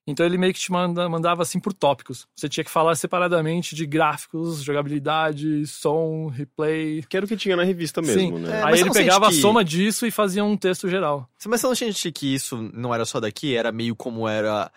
Então 0.04 0.26
ele 0.26 0.36
meio 0.36 0.52
que 0.52 0.58
te 0.58 0.72
manda, 0.72 1.08
mandava 1.08 1.42
assim 1.42 1.60
por 1.60 1.72
tópicos. 1.72 2.26
Você 2.34 2.48
tinha 2.48 2.64
que 2.64 2.70
falar 2.70 2.96
separadamente 2.96 3.76
de 3.76 3.86
gráficos, 3.86 4.60
jogabilidade, 4.64 5.64
som, 5.68 6.26
replay. 6.26 7.04
Que 7.08 7.16
era 7.16 7.24
o 7.24 7.28
que 7.28 7.36
tinha 7.36 7.54
na 7.54 7.62
revista 7.62 8.02
mesmo, 8.02 8.38
Sim. 8.38 8.42
né? 8.42 8.58
É, 8.58 8.62
Aí 8.64 8.80
ele 8.80 8.90
pegava 8.90 9.26
sente 9.26 9.34
a 9.34 9.36
que- 9.36 9.40
soma 9.40 9.64
disso 9.64 10.04
e 10.04 10.10
fazia 10.10 10.44
um 10.44 10.56
texto 10.56 10.88
geral. 10.88 11.28
Mas 11.46 11.60
você 11.60 11.66
não 11.68 11.74
sente 11.76 12.10
que 12.10 12.34
isso 12.34 12.68
não 12.74 12.92
era 12.92 13.04
só 13.04 13.20
daqui? 13.20 13.54
Era 13.54 13.70
meio 13.70 13.94
como 13.94 14.26
era 14.28 14.72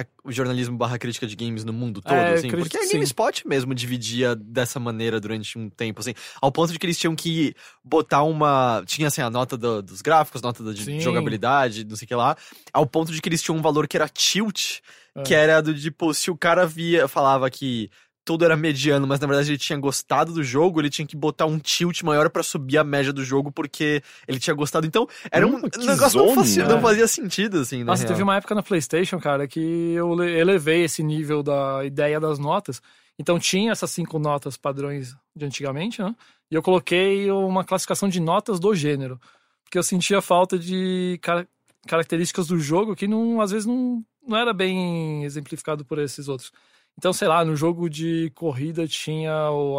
a- 0.00 0.06
o 0.24 0.32
jornalismo 0.32 0.76
barra 0.76 0.98
crítica 0.98 1.26
de 1.26 1.34
games 1.36 1.64
no 1.64 1.72
mundo 1.72 2.00
todo, 2.00 2.12
É, 2.14 2.34
assim? 2.34 2.50
Porque 2.50 2.76
a. 2.76 2.80
GameSpot 2.92 3.46
mesmo 3.46 3.74
dividia 3.74 4.34
dessa 4.34 4.78
maneira 4.80 5.20
durante 5.20 5.58
um 5.58 5.68
tempo, 5.70 6.00
assim. 6.00 6.14
Ao 6.40 6.50
ponto 6.52 6.72
de 6.72 6.78
que 6.78 6.86
eles 6.86 6.98
tinham 6.98 7.14
que 7.14 7.54
botar 7.84 8.22
uma... 8.22 8.82
Tinha, 8.86 9.08
assim, 9.08 9.20
a 9.22 9.30
nota 9.30 9.56
do- 9.56 9.82
dos 9.82 10.02
gráficos, 10.02 10.42
nota 10.42 10.62
da 10.62 10.72
de 10.72 11.00
jogabilidade, 11.00 11.84
não 11.84 11.96
sei 11.96 12.04
o 12.06 12.08
que 12.08 12.14
lá. 12.14 12.36
Ao 12.72 12.86
ponto 12.86 13.12
de 13.12 13.20
que 13.20 13.28
eles 13.28 13.42
tinham 13.42 13.56
um 13.58 13.62
valor 13.62 13.86
que 13.88 13.96
era 13.96 14.08
tilt, 14.08 14.78
É. 15.14 15.22
que 15.22 15.34
era 15.34 15.60
do 15.60 15.74
tipo, 15.74 16.12
se 16.14 16.30
o 16.30 16.36
cara 16.36 16.66
via, 16.66 17.06
falava 17.08 17.50
que 17.50 17.90
tudo 18.30 18.44
era 18.44 18.56
mediano, 18.56 19.08
mas 19.08 19.18
na 19.18 19.26
verdade 19.26 19.50
ele 19.50 19.58
tinha 19.58 19.76
gostado 19.76 20.32
do 20.32 20.40
jogo, 20.44 20.80
ele 20.80 20.88
tinha 20.88 21.04
que 21.04 21.16
botar 21.16 21.46
um 21.46 21.58
tilt 21.58 22.02
maior 22.04 22.30
pra 22.30 22.44
subir 22.44 22.78
a 22.78 22.84
média 22.84 23.12
do 23.12 23.24
jogo 23.24 23.50
porque 23.50 24.00
ele 24.28 24.38
tinha 24.38 24.54
gostado. 24.54 24.86
Então, 24.86 25.08
era 25.32 25.44
um 25.44 25.56
Hum, 25.56 25.62
negócio 25.84 26.20
que 26.20 26.26
não, 26.28 26.34
fazia, 26.36 26.62
né? 26.64 26.74
não 26.74 26.80
fazia 26.80 27.08
sentido, 27.08 27.58
assim, 27.58 27.82
Nossa, 27.82 28.02
real. 28.04 28.12
teve 28.12 28.22
uma 28.22 28.36
época 28.36 28.54
na 28.54 28.62
PlayStation, 28.62 29.18
cara, 29.18 29.48
que 29.48 29.58
eu 29.94 30.14
le- 30.14 30.30
elevei 30.38 30.84
esse 30.84 31.02
nível 31.02 31.42
da 31.42 31.84
ideia 31.84 32.20
das 32.20 32.38
notas. 32.38 32.80
Então 33.18 33.36
tinha 33.36 33.72
essas 33.72 33.90
cinco 33.90 34.16
notas 34.20 34.56
padrões 34.56 35.16
de 35.34 35.44
antigamente, 35.44 36.00
né? 36.00 36.14
E 36.48 36.54
eu 36.54 36.62
coloquei 36.62 37.28
uma 37.32 37.64
classificação 37.64 38.08
de 38.08 38.20
notas 38.20 38.60
do 38.60 38.72
gênero. 38.76 39.20
Porque 39.64 39.76
eu 39.76 39.82
sentia 39.82 40.22
falta 40.22 40.56
de 40.56 41.18
cara- 41.20 41.48
características 41.88 42.46
do 42.46 42.60
jogo 42.60 42.94
que 42.94 43.08
não, 43.08 43.40
às 43.40 43.50
vezes 43.50 43.66
não, 43.66 44.04
não 44.24 44.36
era 44.38 44.52
bem 44.52 45.24
exemplificado 45.24 45.84
por 45.84 45.98
esses 45.98 46.28
outros. 46.28 46.52
Então, 47.00 47.14
sei 47.14 47.26
lá, 47.28 47.42
no 47.46 47.56
jogo 47.56 47.88
de 47.88 48.30
corrida 48.34 48.86
tinha 48.86 49.32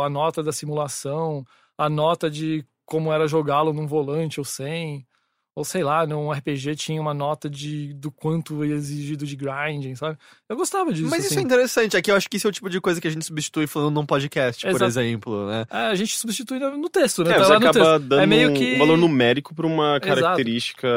a 0.03 0.09
nota 0.09 0.41
da 0.41 0.51
simulação, 0.51 1.45
a 1.77 1.87
nota 1.87 2.31
de 2.31 2.65
como 2.83 3.13
era 3.13 3.27
jogá-lo 3.27 3.71
num 3.71 3.85
volante 3.85 4.39
ou 4.39 4.43
sem. 4.43 5.05
Ou 5.53 5.63
sei 5.63 5.83
lá, 5.83 6.07
num 6.07 6.31
RPG 6.31 6.75
tinha 6.77 6.99
uma 6.99 7.13
nota 7.13 7.47
de 7.49 7.93
do 7.93 8.09
quanto 8.09 8.63
é 8.63 8.67
exigido 8.69 9.23
de 9.25 9.35
grinding, 9.35 9.95
sabe? 9.95 10.17
Eu 10.49 10.55
gostava 10.55 10.91
disso. 10.93 11.09
Mas 11.11 11.25
isso 11.25 11.33
assim. 11.33 11.41
é 11.41 11.43
interessante, 11.43 11.95
aqui 11.97 12.09
eu 12.09 12.15
acho 12.15 12.27
que 12.29 12.37
isso 12.37 12.47
é 12.47 12.49
o 12.49 12.53
tipo 12.53 12.69
de 12.71 12.81
coisa 12.81 12.99
que 12.99 13.07
a 13.07 13.11
gente 13.11 13.25
substitui 13.25 13.67
falando 13.67 13.93
num 13.95 14.05
podcast, 14.05 14.61
por 14.65 14.69
Exato. 14.71 14.85
exemplo, 14.85 15.47
né? 15.47 15.65
É, 15.69 15.77
a 15.87 15.95
gente 15.95 16.17
substitui 16.17 16.57
no 16.57 16.89
texto, 16.89 17.23
né? 17.23 17.31
É, 17.31 17.33
Tá 17.35 17.43
você 17.43 17.53
acaba 17.53 17.73
texto. 17.73 17.99
dando 17.99 18.21
é 18.21 18.25
meio 18.25 18.49
um- 18.49 18.53
que 18.55 18.75
um 18.75 18.79
valor 18.79 18.97
numérico 18.97 19.53
pra 19.53 19.67
uma 19.67 19.97
Exato. 20.01 20.07
característica 20.07 20.87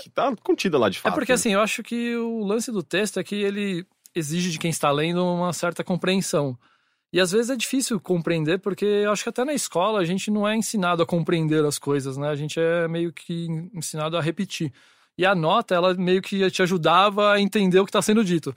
que 0.00 0.08
tá 0.10 0.34
contida 0.42 0.78
lá 0.78 0.88
de 0.88 0.98
É 0.98 1.00
fato. 1.02 1.14
porque 1.14 1.32
né? 1.32 1.34
assim, 1.34 1.52
eu 1.52 1.60
acho 1.60 1.82
que 1.82 2.16
o 2.16 2.44
lance 2.44 2.70
do 2.72 2.82
texto 2.84 3.18
é 3.18 3.24
que 3.24 3.34
ele 3.34 3.84
exige 4.14 4.50
de 4.50 4.58
quem 4.58 4.70
está 4.70 4.90
lendo 4.90 5.24
uma 5.24 5.52
certa 5.52 5.82
compreensão. 5.84 6.58
E 7.12 7.20
às 7.20 7.32
vezes 7.32 7.48
é 7.50 7.56
difícil 7.56 7.98
compreender, 7.98 8.58
porque 8.58 8.84
eu 8.84 9.10
acho 9.12 9.22
que 9.22 9.28
até 9.30 9.44
na 9.44 9.54
escola 9.54 10.00
a 10.00 10.04
gente 10.04 10.30
não 10.30 10.46
é 10.46 10.54
ensinado 10.54 11.02
a 11.02 11.06
compreender 11.06 11.64
as 11.64 11.78
coisas, 11.78 12.16
né? 12.18 12.28
A 12.28 12.34
gente 12.36 12.60
é 12.60 12.86
meio 12.86 13.12
que 13.12 13.46
ensinado 13.72 14.16
a 14.16 14.20
repetir. 14.20 14.72
E 15.16 15.24
a 15.24 15.34
nota, 15.34 15.74
ela 15.74 15.94
meio 15.94 16.20
que 16.20 16.50
te 16.50 16.62
ajudava 16.62 17.32
a 17.32 17.40
entender 17.40 17.80
o 17.80 17.84
que 17.84 17.88
está 17.88 18.02
sendo 18.02 18.22
dito. 18.24 18.54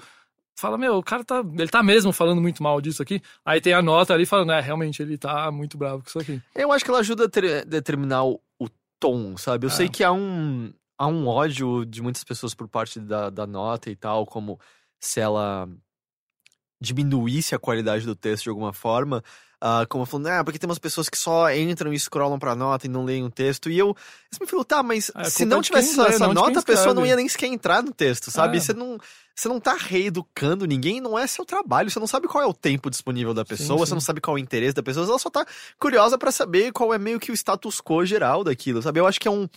Fala, 0.53 0.77
meu, 0.77 0.98
o 0.98 1.01
cara 1.03 1.24
tá. 1.24 1.39
Ele 1.58 1.70
tá 1.70 1.81
mesmo 1.81 2.12
falando 2.12 2.41
muito 2.41 2.62
mal 2.62 2.79
disso 2.81 3.01
aqui. 3.01 3.22
Aí 3.43 3.60
tem 3.62 3.74
a 3.74 3.81
nota 3.81 4.13
ali 4.13 4.25
falando, 4.25 4.51
é, 4.51 4.60
realmente, 4.60 5.01
ele 5.01 5.17
tá 5.17 5.50
muito 5.50 5.77
bravo 5.77 6.03
com 6.03 6.10
isso 6.10 6.20
aqui. 6.20 6.39
Eu 6.53 6.72
acho 6.74 6.84
que 6.84 6.91
ela 6.91 7.00
ajuda 7.00 7.25
a 7.25 7.29
ter- 7.29 7.65
determinar 7.65 8.25
o, 8.25 8.39
o 8.60 8.67
tom, 9.00 9.38
sabe? 9.38 9.65
Eu 9.65 9.70
É. 9.70 9.74
sei 9.74 9.88
que 9.89 10.03
há 10.03 10.12
um, 10.12 10.72
há 11.00 11.08
um 11.08 11.25
ódio 11.25 11.86
de 11.86 12.01
muitas 12.01 12.24
pessoas 12.24 12.53
por 12.53 12.67
parte 12.67 13.00
da, 13.00 13.29
da 13.29 13.48
nota 13.48 13.89
e 13.89 13.96
tal, 13.96 14.25
como 14.25 14.60
se 15.01 15.20
ela 15.20 15.67
diminuísse 16.79 17.53
a 17.53 17.60
qualidade 17.60 18.05
do 18.05 18.15
texto 18.15 18.43
de 18.43 18.50
alguma 18.50 18.74
forma. 18.74 19.24
ah, 19.59 19.85
como 19.87 20.03
falando, 20.05 20.27
ah, 20.27 20.44
porque 20.44 20.57
tem 20.57 20.68
umas 20.68 20.79
pessoas 20.79 21.07
que 21.07 21.18
só 21.18 21.51
entram 21.53 21.94
e 21.94 22.00
scrollam 22.00 22.40
pra 22.40 22.55
nota 22.55 22.87
e 22.87 22.90
não 22.90 23.05
leem 23.05 23.24
o 23.24 23.29
texto. 23.29 23.70
E 23.70 23.77
eu, 23.77 23.96
você 24.31 24.44
me 24.44 24.50
falou, 24.50 24.66
tá, 24.66 24.81
mas 24.81 25.11
É, 25.16 25.25
se 25.25 25.46
não 25.46 25.57
é 25.57 25.61
de 25.61 25.68
tivesse 25.68 26.00
lê, 26.00 26.07
essa 26.09 26.25
não 26.25 26.33
nota, 26.33 26.59
a 26.59 26.64
pessoa 26.64 26.96
não 26.96 27.05
ia 27.05 27.16
nem 27.16 27.29
sequer 27.29 27.46
entrar 27.48 27.83
no 27.83 27.94
texto, 27.94 28.31
sabe? 28.31 28.57
É. 28.57 28.59
Você 28.59 28.74
não. 28.74 28.98
Você 29.33 29.48
não 29.48 29.59
tá 29.59 29.75
reeducando 29.75 30.66
ninguém, 30.66 31.00
não 31.00 31.18
é 31.18 31.25
seu 31.25 31.46
trabalho. 31.46 31.90
Você 31.90 32.00
não 32.00 32.07
sabe 32.07 32.27
qual 32.27 32.44
é 32.44 32.48
o 32.48 32.53
tempo 32.53 32.90
disponível 32.90 33.33
da 33.33 33.46
pessoa, 33.46 33.79
sim. 33.79 33.85
você 33.85 33.94
não 33.94 34.01
sabe 34.01 34.20
qual 34.20 34.37
é 34.37 34.40
o 34.40 34.44
interesse 34.44 34.74
da 34.74 34.83
pessoa, 34.83 35.05
ela 35.05 35.18
só 35.18 35.29
tá 35.29 35.46
curiosa 35.79 36.18
pra 36.18 36.31
saber 36.31 36.72
qual 36.72 36.94
é 36.94 36.98
meio 36.98 37.20
que 37.20 37.31
o 37.31 37.33
status 37.33 37.79
quo 37.79 38.05
geral 38.05 38.44
daquilo, 38.44 38.81
sabe? 38.81 39.00
Eu 39.00 39.07
acho 39.07 39.20
que 39.20 39.27
é 39.27 39.31
um, 39.31 39.48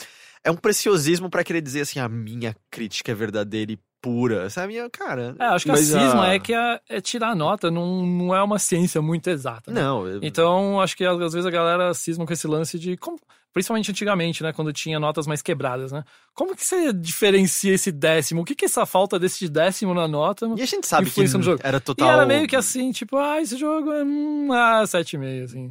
é 0.44 0.50
um 0.50 0.57
preciosismo 0.57 1.28
pra 1.28 1.42
querer 1.42 1.61
dizer 1.61 1.80
assim, 1.80 1.98
a 1.98 2.09
minha 2.09 2.54
crítica 2.70 3.11
é 3.11 3.14
verdadeira 3.14 3.72
e 3.72 3.78
pura, 4.05 4.51
sabe? 4.51 4.75
E 4.75 4.77
eu, 4.77 4.90
Cara, 4.90 5.35
É, 5.38 5.45
acho 5.47 5.64
que 5.64 5.71
Mas 5.73 5.95
a 5.95 6.01
cisma 6.01 6.27
a- 6.27 6.35
é 6.35 6.38
que 6.38 6.53
a- 6.53 6.79
é 6.90 7.01
tirar 7.01 7.35
nota, 7.35 7.71
não, 7.71 8.05
não 8.05 8.35
é 8.35 8.43
uma 8.43 8.59
ciência 8.59 9.01
muito 9.01 9.29
exata. 9.31 9.73
né? 9.73 9.81
não. 9.81 10.07
eu- 10.07 10.21
Então, 10.23 10.79
acho 10.81 10.95
que 10.95 11.05
às 11.05 11.19
vezes 11.33 11.47
a 11.47 11.51
galera 11.51 11.93
cisma 11.95 12.27
com 12.27 12.33
esse 12.33 12.47
lance 12.47 12.79
de. 12.79 12.97
como- 12.99 13.19
principalmente 13.53 13.90
antigamente, 13.90 14.43
né? 14.43 14.53
Quando 14.53 14.73
tinha 14.73 14.99
notas 14.99 15.27
mais 15.29 15.40
quebradas, 15.40 15.93
né? 15.93 16.03
Como 16.35 16.55
que 16.57 16.64
você 16.64 16.93
diferencia 16.93 17.73
esse 17.73 17.93
décimo? 17.93 18.43
O 18.43 18.45
que 18.45 18.53
que 18.55 18.64
é 18.64 18.67
essa 18.67 18.85
falta 18.85 19.17
desse 19.19 19.49
décimo 19.49 19.95
na 19.95 20.07
nota? 20.09 20.47
E 20.57 20.61
a 20.62 20.67
gente 20.67 20.87
sabe 20.88 21.09
que 21.11 21.23
no 21.23 21.43
jogo. 21.43 21.61
era 21.62 21.77
E 21.77 21.81
total. 21.81 22.11
era 22.11 22.27
meio 22.27 22.47
que 22.49 22.57
assim, 22.57 22.90
tipo, 22.93 23.17
ah, 23.17 23.40
esse 23.40 23.57
jogo 23.57 23.93
é 23.93 24.03
hum, 24.05 24.53
ah, 24.53 24.83
7,5, 24.87 25.45
assim. 25.45 25.71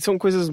São 0.00 0.18
coisas 0.18 0.50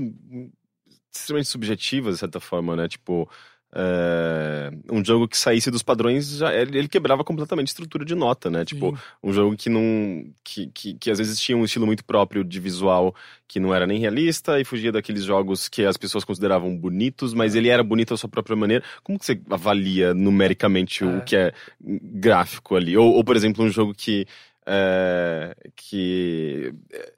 extremamente 1.14 1.50
subjetivas, 1.50 2.16
de 2.16 2.20
certa 2.20 2.40
forma, 2.40 2.76
né? 2.76 2.88
Tipo, 2.88 3.30
é, 3.76 4.72
um 4.92 5.04
jogo 5.04 5.28
que 5.28 5.38
saísse 5.38 5.72
dos 5.72 5.82
padrões, 5.82 6.38
já, 6.38 6.54
ele, 6.54 6.88
quebrava 6.88 7.24
completamente 7.24 7.68
a 7.68 7.72
estrutura 7.72 8.06
de 8.06 8.14
nota, 8.14 8.50
né? 8.50 8.64
Tipo, 8.64 8.92
Sim. 8.96 9.02
um 9.24 9.34
jogo 9.34 9.56
que 9.58 9.70
não. 9.70 10.26
Que, 10.44 10.68
que, 10.68 10.94
que 10.94 11.10
às 11.12 11.18
vezes 11.18 11.40
tinha 11.40 11.58
um 11.58 11.66
estilo 11.66 11.86
muito 11.86 12.06
próprio 12.06 12.44
de 12.44 12.60
visual 12.60 13.16
que 13.48 13.60
não 13.60 13.74
era 13.74 13.86
nem 13.88 14.00
realista 14.00 14.60
e 14.60 14.66
fugia 14.66 14.92
daqueles 14.92 15.24
jogos 15.24 15.68
que 15.68 15.84
as 15.86 15.98
pessoas 15.98 16.24
consideravam 16.24 16.76
bonitos, 16.78 17.34
mas 17.34 17.56
ele 17.56 17.70
era 17.70 17.84
bonito 17.84 18.14
à 18.14 18.18
sua 18.18 18.30
própria 18.30 18.56
maneira. 18.56 18.84
Como 19.04 19.18
que 19.20 19.26
você 19.26 19.40
avalia 19.50 20.14
numericamente 20.14 21.04
É. 21.04 21.08
o 21.08 21.22
que 21.22 21.36
é 21.36 21.54
gráfico 21.82 22.76
ali? 22.76 22.96
Ou, 22.98 23.14
ou, 23.14 23.24
por 23.24 23.36
exemplo, 23.36 23.64
um 23.64 23.70
jogo 23.70 23.94
que. 23.94 24.26
é, 24.66 25.56
que 25.76 26.74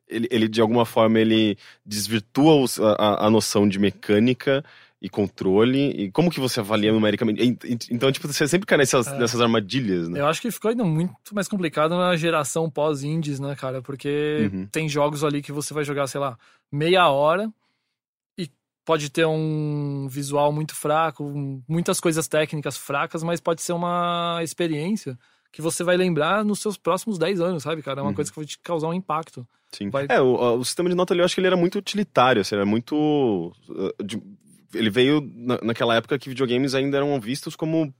ele, 0.07 0.27
ele, 0.31 0.47
de 0.47 0.61
alguma 0.61 0.85
forma 0.85 1.19
ele 1.19 1.57
desvirtua 1.85 2.65
a- 2.97 3.27
a 3.27 3.29
noção 3.29 3.67
de 3.67 3.77
mecânica 3.79 4.63
e 5.05 5.09
controle 5.09 5.91
e 5.91 6.11
como 6.11 6.31
que 6.31 6.39
você 6.39 6.59
avalia 6.59 6.91
numericamente 6.91 7.39
Ent- 7.43 7.63
ent- 7.63 7.87
então 7.91 8.11
tipo 8.11 8.27
você 8.27 8.47
sempre 8.47 8.65
cai 8.65 8.77
nessas, 8.79 9.05
É. 9.07 9.17
nessas 9.19 9.39
armadilhas 9.39 10.09
né 10.09 10.19
Eu 10.19 10.25
acho 10.27 10.41
que 10.41 10.49
ficou 10.49 10.69
ainda 10.71 10.83
muito 10.83 11.33
mais 11.35 11.47
complicado 11.47 11.95
na 11.95 12.15
geração 12.15 12.69
pós-indies, 12.71 13.39
né, 13.39 13.55
cara? 13.55 13.81
Porque 13.83 14.49
Uhum. 14.51 14.67
tem 14.71 14.89
jogos 14.89 15.23
ali 15.23 15.41
que 15.43 15.51
você 15.51 15.73
vai 15.73 15.83
jogar, 15.83 16.07
sei 16.07 16.19
lá, 16.19 16.37
meia 16.71 17.07
hora 17.09 17.51
e 18.37 18.49
pode 18.83 19.09
ter 19.11 19.25
um 19.27 20.07
visual 20.09 20.51
muito 20.51 20.73
fraco, 20.75 21.23
muitas 21.67 21.99
coisas 21.99 22.27
técnicas 22.27 22.75
fracas, 22.75 23.21
mas 23.23 23.39
pode 23.39 23.61
ser 23.61 23.73
uma 23.73 24.39
experiência 24.41 25.17
que 25.51 25.61
você 25.61 25.83
vai 25.83 25.95
lembrar 25.95 26.43
nos 26.43 26.59
seus 26.59 26.77
próximos 26.77 27.17
10 27.17 27.39
anos, 27.39 27.63
sabe, 27.63 27.81
cara? 27.81 27.99
É 27.99 28.03
uma 28.03 28.09
Uhum. 28.09 28.15
coisa 28.15 28.29
que 28.31 28.35
vai 28.35 28.45
te 28.45 28.57
causar 28.59 28.87
um 28.87 28.93
impacto. 28.93 29.47
Sim. 29.71 29.89
Vai- 29.89 30.05
É, 30.09 30.19
o, 30.21 30.57
o 30.59 30.63
sistema 30.65 30.89
de 30.89 30.95
nota 30.95 31.13
ali 31.13 31.21
eu 31.21 31.25
acho 31.25 31.35
que 31.35 31.39
ele 31.41 31.47
era 31.47 31.55
muito 31.57 31.77
utilitário, 31.77 32.41
assim, 32.41 32.55
era 32.55 32.65
muito. 32.65 32.95
uh, 33.69 34.03
de- 34.03 34.21
ele 34.73 34.89
veio 34.89 35.21
na- 35.35 35.59
naquela 35.61 35.95
época 35.95 36.17
que 36.17 36.29
videogames 36.29 36.73
ainda 36.75 36.97
eram 36.97 37.19
vistos 37.19 37.55
como 37.55 37.93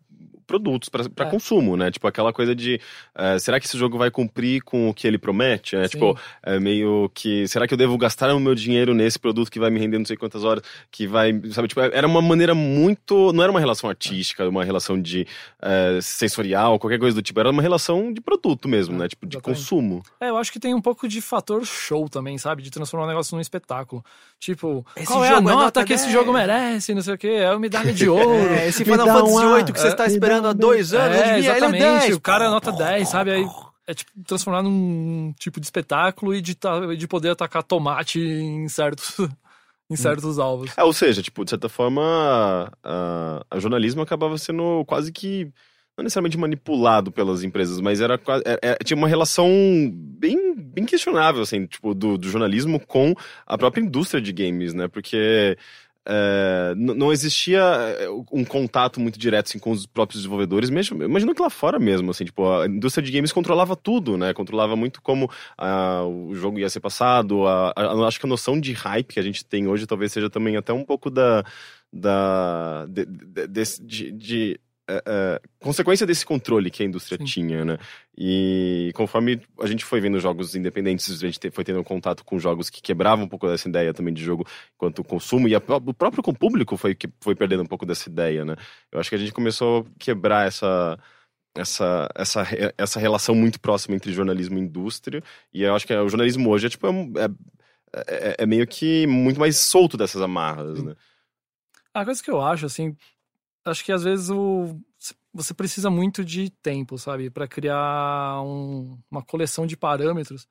produtos 0.46 0.90
para 0.90 1.04
É. 1.26 1.30
consumo, 1.30 1.76
né? 1.76 1.92
Tipo 1.92 2.08
aquela 2.08 2.32
coisa 2.34 2.56
de 2.56 2.80
eh, 3.16 3.40
será 3.40 3.60
que 3.60 3.66
esse 3.66 3.78
jogo 3.78 3.98
vai 3.98 4.10
cumprir 4.12 4.62
com 4.62 4.90
o 4.90 4.94
que 4.94 5.08
ele 5.08 5.18
promete? 5.18 5.76
Sim. 5.84 5.88
Tipo, 5.90 6.18
é 6.44 6.60
meio 6.60 7.10
que 7.14 7.48
será 7.48 7.68
que 7.68 7.74
eu 7.74 7.78
devo 7.78 7.98
gastar 7.98 8.34
o 8.34 8.40
meu 8.40 8.56
dinheiro 8.56 8.94
nesse 8.94 9.18
produto 9.20 9.52
que 9.52 9.60
vai 9.60 9.70
me 9.70 9.80
render 9.80 9.98
não 9.98 10.06
sei 10.06 10.18
quantas 10.18 10.44
horas, 10.44 10.64
que 10.92 11.08
vai, 11.08 11.32
sabe, 11.52 11.68
tipo, 11.68 11.82
era 11.82 12.08
uma 12.08 12.22
maneira 12.22 12.54
muito, 12.56 13.32
não 13.34 13.44
era 13.44 13.52
uma 13.52 13.60
relação 13.60 13.90
artística, 13.90 14.48
uma 14.48 14.64
relação 14.64 15.02
de 15.02 15.28
eh, 15.62 16.00
sensorial, 16.02 16.78
qualquer 16.80 17.00
coisa 17.00 17.16
do 17.16 17.22
tipo, 17.22 17.40
era 17.40 17.50
uma 17.50 17.62
relação 17.62 18.12
de 18.14 18.22
produto 18.22 18.68
mesmo, 18.68 18.98
né? 18.98 19.08
Tipo 19.08 19.26
de 19.26 19.38
exatamente. 19.38 19.60
consumo. 19.60 20.04
É, 20.20 20.30
eu 20.30 20.38
acho 20.38 20.52
que 20.52 20.60
tem 20.60 20.74
um 20.74 20.82
pouco 20.82 21.08
de 21.08 21.22
fator 21.22 21.66
show 21.66 22.08
também, 22.10 22.38
sabe? 22.38 22.62
De 22.62 22.70
transformar 22.72 23.06
o 23.06 23.10
negócio 23.10 23.36
num 23.36 23.42
espetáculo. 23.42 24.04
Tipo, 24.40 24.86
Esse 24.96 25.08
qual 25.08 25.24
é 25.24 25.30
a 25.30 25.38
é 25.38 25.42
nota, 25.42 25.56
nota 25.56 25.84
que 25.86 25.94
esse 25.94 26.04
10. 26.06 26.14
jogo 26.14 26.34
merece, 26.34 26.94
não 26.94 27.02
sei 27.02 27.14
o 27.14 27.18
quê, 27.18 27.28
é 27.28 27.50
uma 27.50 27.60
medalha 27.60 27.94
de 27.94 28.08
ouro. 28.10 28.54
É, 28.54 28.68
esse 28.68 28.84
Final 28.84 29.08
Fantasy 29.08 29.34
um 29.34 29.40
A, 29.40 29.56
VIII 29.56 29.74
que 29.74 29.80
você 29.80 29.88
é, 29.88 29.90
está 29.92 30.04
me 30.04 30.10
esperando 30.12 30.35
há 30.44 30.54
dois 30.54 30.94
anos, 30.94 31.16
É, 31.18 31.20
adivinha, 31.20 31.38
ele 31.38 31.48
é 31.48 31.52
exatamente. 31.58 31.82
10. 32.08 32.16
o 32.16 32.20
cara 32.22 32.46
é 32.46 32.50
nota 32.50 32.72
10, 32.72 33.08
sabe? 33.10 33.32
Aí 33.32 33.46
é 33.88 33.94
tipo 33.94 34.12
transformar 34.26 34.64
num 34.64 35.34
tipo 35.40 35.60
de 35.60 35.68
espetáculo 35.68 36.34
e 36.34 36.42
de, 36.42 36.56
ta- 36.56 36.96
de 36.96 37.08
poder 37.08 37.30
atacar 37.30 37.62
tomate 37.64 38.20
em 38.20 38.68
certos, 38.68 39.16
em 39.90 39.96
certos 39.96 40.40
alvos. 40.40 40.72
É, 40.76 40.84
ou 40.84 40.92
seja, 40.94 41.22
tipo, 41.22 41.44
de 41.44 41.52
certa 41.52 41.70
forma, 41.70 42.72
a, 42.84 43.46
a 43.52 43.60
jornalismo 43.60 44.02
acabava 44.02 44.38
sendo 44.38 44.84
quase 44.86 45.12
que 45.12 45.52
não 45.98 46.04
necessariamente 46.04 46.38
manipulado 46.38 47.10
pelas 47.12 47.42
empresas, 47.44 47.80
mas 47.80 48.02
era, 48.02 48.18
qua- 48.18 48.42
é- 48.46 48.60
é- 48.72 48.78
tinha 48.84 48.98
uma 48.98 49.08
relação 49.08 49.48
bem, 49.94 50.54
bem 50.54 50.84
questionável, 50.86 51.42
assim, 51.42 51.66
tipo, 51.68 51.94
do, 51.94 52.18
do 52.18 52.28
jornalismo 52.28 52.80
com 52.82 53.14
a 53.46 53.58
própria 53.58 53.82
indústria 53.82 54.20
de 54.22 54.34
games, 54.34 54.74
né? 54.74 54.88
Porque 54.90 55.58
é, 56.06 56.74
não 56.76 57.12
existia 57.12 57.60
é, 58.00 58.08
um 58.32 58.46
contato 58.46 59.00
muito 59.00 59.18
direto 59.18 59.48
assim, 59.48 59.60
com 59.60 59.72
os 59.72 59.86
próprios 59.86 60.22
desenvolvedores, 60.22 60.70
mesmo, 60.70 61.04
imagino 61.04 61.34
que 61.34 61.42
lá 61.42 61.50
fora 61.50 61.80
mesmo, 61.80 62.12
assim, 62.12 62.26
tipo, 62.26 62.48
a 62.50 62.68
indústria 62.68 63.04
de 63.06 63.12
games 63.12 63.32
controlava 63.32 63.76
tudo, 63.76 64.18
né? 64.18 64.34
Controlava 64.34 64.76
muito 64.76 65.02
como 65.02 65.30
ah, 65.58 66.04
o 66.06 66.34
jogo 66.36 66.60
ia 66.60 66.70
ser 66.70 66.80
passado, 66.80 67.48
a, 67.48 67.74
a- 67.76 67.82
a- 68.04 68.08
acho 68.08 68.20
que 68.20 68.26
a 68.26 68.30
noção 68.30 68.60
de 68.60 68.72
hype 68.74 69.14
que 69.14 69.20
a 69.20 69.24
gente 69.24 69.44
tem 69.46 69.68
hoje 69.68 69.88
talvez 69.88 70.12
seja 70.12 70.30
também 70.30 70.56
até 70.58 70.72
um 70.74 70.84
pouco 70.86 71.10
da... 71.10 71.44
da 71.92 72.86
de, 72.88 73.06
de, 73.06 73.48
de- 73.82 74.12
de, 74.12 74.60
é, 74.88 75.04
é, 75.06 75.42
consequência 75.60 76.06
desse 76.06 76.26
controle 76.26 76.70
que 76.70 76.84
a 76.84 76.86
indústria 76.86 77.18
Sim. 77.18 77.26
tinha, 77.26 77.66
né? 77.66 77.78
E 78.18 78.92
conforme 78.96 79.42
a 79.60 79.66
gente 79.66 79.84
foi 79.84 80.00
vendo 80.00 80.20
jogos 80.20 80.56
independentes, 80.56 81.10
a 81.12 81.26
gente 81.26 81.40
te- 81.40 81.52
foi 81.52 81.64
tendo 81.64 81.84
contato 81.84 82.24
com 82.24 82.38
jogos 82.40 82.70
que 82.70 82.82
quebravam 82.82 83.26
um 83.26 83.28
pouco 83.28 83.48
dessa 83.48 83.68
ideia 83.68 83.94
também 83.94 84.14
de 84.14 84.24
jogo 84.24 84.46
quanto 84.78 85.04
consumo, 85.04 85.48
e 85.48 85.56
a 85.56 85.58
o 85.58 85.94
próprio 85.94 86.22
com 86.24 86.32
o 86.32 86.38
público 86.38 86.78
foi 86.78 86.94
que 86.94 87.10
foi 87.20 87.34
perdendo 87.36 87.64
um 87.64 87.68
pouco 87.68 87.86
dessa 87.86 88.08
ideia, 88.10 88.46
né? 88.46 88.56
Eu 88.92 89.00
acho 89.00 89.10
que 89.10 89.16
a 89.16 89.20
gente 89.20 89.34
começou 89.34 89.82
a 89.82 90.00
quebrar 90.00 90.48
essa 90.48 90.98
essa, 91.58 92.10
essa, 92.14 92.46
essa 92.78 93.00
relação 93.00 93.34
muito 93.34 93.62
próxima 93.62 93.96
entre 93.96 94.12
jornalismo 94.12 94.58
e 94.58 94.62
indústria, 94.62 95.24
e 95.54 95.64
eu 95.64 95.74
acho 95.74 95.88
que 95.88 95.96
o 95.96 96.10
jornalismo 96.10 96.50
hoje 96.50 96.68
é 96.68 96.70
tipo 96.70 96.86
é, 96.88 96.92
é, 97.96 98.30
é- 98.30 98.36
é 98.40 98.46
meio 98.46 98.68
que 98.68 99.08
muito 99.08 99.40
mais 99.40 99.58
solto 99.58 99.96
dessas 99.98 100.22
amarras, 100.22 100.84
né? 100.84 100.96
A 101.94 102.04
coisa 102.04 102.22
que 102.22 102.30
eu 102.30 102.42
acho, 102.42 102.66
assim, 102.66 102.94
acho 103.66 103.84
que 103.84 103.92
às 103.92 104.04
vezes 104.04 104.30
o, 104.30 104.80
você 105.34 105.54
precisa 105.54 105.90
muito 105.90 106.24
de 106.24 106.50
tempo, 106.50 106.98
sabe? 106.98 107.30
Pra 107.30 107.48
criar 107.48 108.42
um- 108.44 108.98
uma 109.12 109.22
coleção 109.22 109.66
de 109.68 109.76
parâmetros 109.76 110.48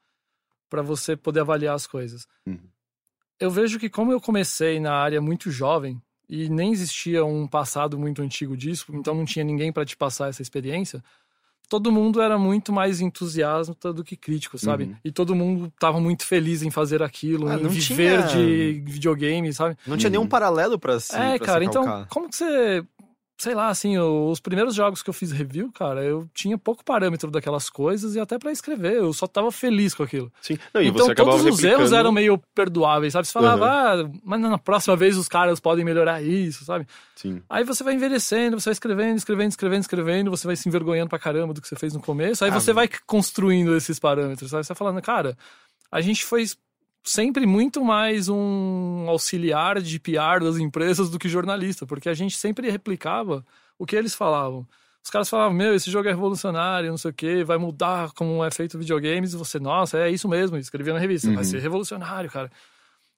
pra 0.69 0.83
você 0.83 1.17
poder 1.17 1.41
avaliar 1.41 1.75
as 1.75 1.87
coisas. 1.87 2.27
Uhum. 2.47 2.59
Eu 3.41 3.51
vejo 3.51 3.79
que 3.79 3.89
como 3.89 4.13
eu 4.13 4.21
comecei 4.21 4.79
na 4.81 4.93
área 4.95 5.21
muito 5.21 5.51
jovem 5.51 6.01
e 6.29 6.49
nem 6.49 6.73
existia 6.73 7.25
um 7.25 7.47
passado 7.47 7.99
muito 7.99 8.23
antigo 8.23 8.57
disso, 8.57 8.87
então 8.95 9.15
não 9.15 9.25
tinha 9.25 9.45
ninguém 9.45 9.73
pra 9.73 9.85
te 9.85 9.97
passar 9.97 10.29
essa 10.29 10.41
experiência, 10.43 11.03
todo 11.69 11.91
mundo 11.93 12.21
era 12.23 12.39
muito 12.39 12.73
mais 12.73 13.01
entusiasta 13.01 13.93
do 13.93 14.05
que 14.05 14.17
crítico, 14.17 14.57
sabe? 14.59 14.85
Uhum. 14.85 14.97
E 15.05 15.11
todo 15.13 15.35
mundo 15.35 15.73
tava 15.79 15.99
muito 16.01 16.25
feliz 16.25 16.63
em 16.63 16.71
fazer 16.71 17.03
aquilo, 17.03 17.49
Ah, 17.49 17.55
em 17.57 17.67
viver 17.69 18.27
tinha- 18.29 18.45
de 18.47 18.83
videogame, 18.87 19.53
sabe? 19.53 19.77
Não 19.87 19.97
tinha 19.97 20.11
nenhum 20.11 20.27
paralelo 20.27 20.79
pra 20.79 21.01
se 21.01 21.15
É, 21.15 21.37
pra 21.37 21.47
cara, 21.47 21.61
se 21.65 21.67
então, 21.71 22.07
como 22.09 22.29
que 22.29 22.37
você. 22.37 22.85
Sei 23.37 23.53
lá, 23.53 23.69
assim, 23.69 23.99
os 23.99 24.39
primeiros 24.39 24.77
jogos 24.77 25.03
que 25.03 25.11
eu 25.11 25.15
fiz 25.15 25.33
review, 25.33 25.71
cara, 25.73 26.05
eu 26.05 26.29
tinha 26.33 26.57
pouco 26.57 26.85
parâmetro 26.85 27.33
daquelas 27.33 27.69
coisas 27.69 28.15
e 28.15 28.21
até 28.21 28.39
pra 28.39 28.53
escrever, 28.53 28.95
eu 28.95 29.13
só 29.13 29.27
tava 29.27 29.51
feliz 29.51 29.93
com 29.93 30.05
aquilo. 30.05 30.33
Sim. 30.41 30.57
Não, 30.73 30.81
e 30.81 30.87
então 30.87 31.07
você 31.07 31.15
todos 31.17 31.45
os 31.45 31.65
erros 31.65 31.93
eram 31.93 32.13
meio 32.13 32.39
perdoáveis, 32.55 33.13
sabe? 33.13 33.27
Você 33.27 33.33
falava, 33.33 33.67
ah, 33.69 34.11
mas 34.23 34.41
na 34.41 34.57
próxima 34.57 34.95
vez 34.97 35.17
os 35.17 35.27
caras 35.27 35.59
podem 35.59 35.85
melhorar 35.85 36.23
isso, 36.23 36.65
sabe? 36.65 36.87
Sim. 37.17 37.43
Aí 37.51 37.65
você 37.65 37.83
vai 37.83 37.95
envelhecendo, 37.95 38.61
você 38.61 38.71
vai 38.71 38.73
escrevendo, 38.75 39.17
escrevendo, 39.17 39.51
escrevendo, 39.51 39.81
escrevendo, 39.83 40.31
você 40.31 40.47
vai 40.47 40.55
se 40.55 40.69
envergonhando 40.69 41.11
pra 41.11 41.19
caramba 41.19 41.53
do 41.53 41.61
que 41.61 41.67
você 41.67 41.77
fez 41.77 41.93
no 41.93 42.01
começo, 42.01 42.45
aí 42.45 42.51
Ah, 42.51 42.55
você 42.55 42.73
vai 42.73 42.89
construindo 43.05 43.77
esses 43.77 43.99
parâmetros, 43.99 44.51
sabe? 44.51 44.65
Você 44.65 44.73
vai 44.73 44.79
falando, 44.79 45.03
cara, 45.03 45.37
a 45.91 46.01
gente 46.01 46.25
foi 46.25 46.45
sempre 47.05 47.47
muito 47.47 47.85
mais 47.85 48.29
um 48.29 49.05
auxiliar 49.09 49.81
de 49.81 49.99
PR 50.01 50.41
das 50.43 50.57
empresas 50.59 51.11
do 51.11 51.19
que 51.19 51.29
jornalista, 51.29 51.87
porque 51.87 52.09
a 52.09 52.15
gente 52.15 52.37
sempre 52.37 52.71
replicava 52.71 53.45
o 53.79 53.85
que 53.87 53.95
eles 53.95 54.15
falavam. 54.15 54.67
Os 55.03 55.11
caras 55.11 55.29
falavam, 55.29 55.53
meu, 55.53 55.75
esse 55.75 55.91
jogo 55.91 56.09
é 56.09 56.13
revolucionário, 56.13 56.89
não 56.89 56.97
sei 56.97 57.11
o 57.11 57.15
quê, 57.15 57.45
vai 57.45 57.59
mudar 57.59 58.13
como 58.13 58.43
é 58.43 58.51
feito 58.51 58.79
videogames, 58.79 59.35
e 59.35 59.37
você, 59.37 59.59
nossa, 59.61 59.99
é 59.99 60.11
isso 60.11 60.27
mesmo, 60.27 60.57
escrevia 60.57 60.95
na 60.95 60.99
revista, 60.99 61.29
vai 61.29 61.39
Uhum. 61.39 61.45
ser 61.45 61.61
revolucionário, 61.61 62.31
cara. 62.31 62.51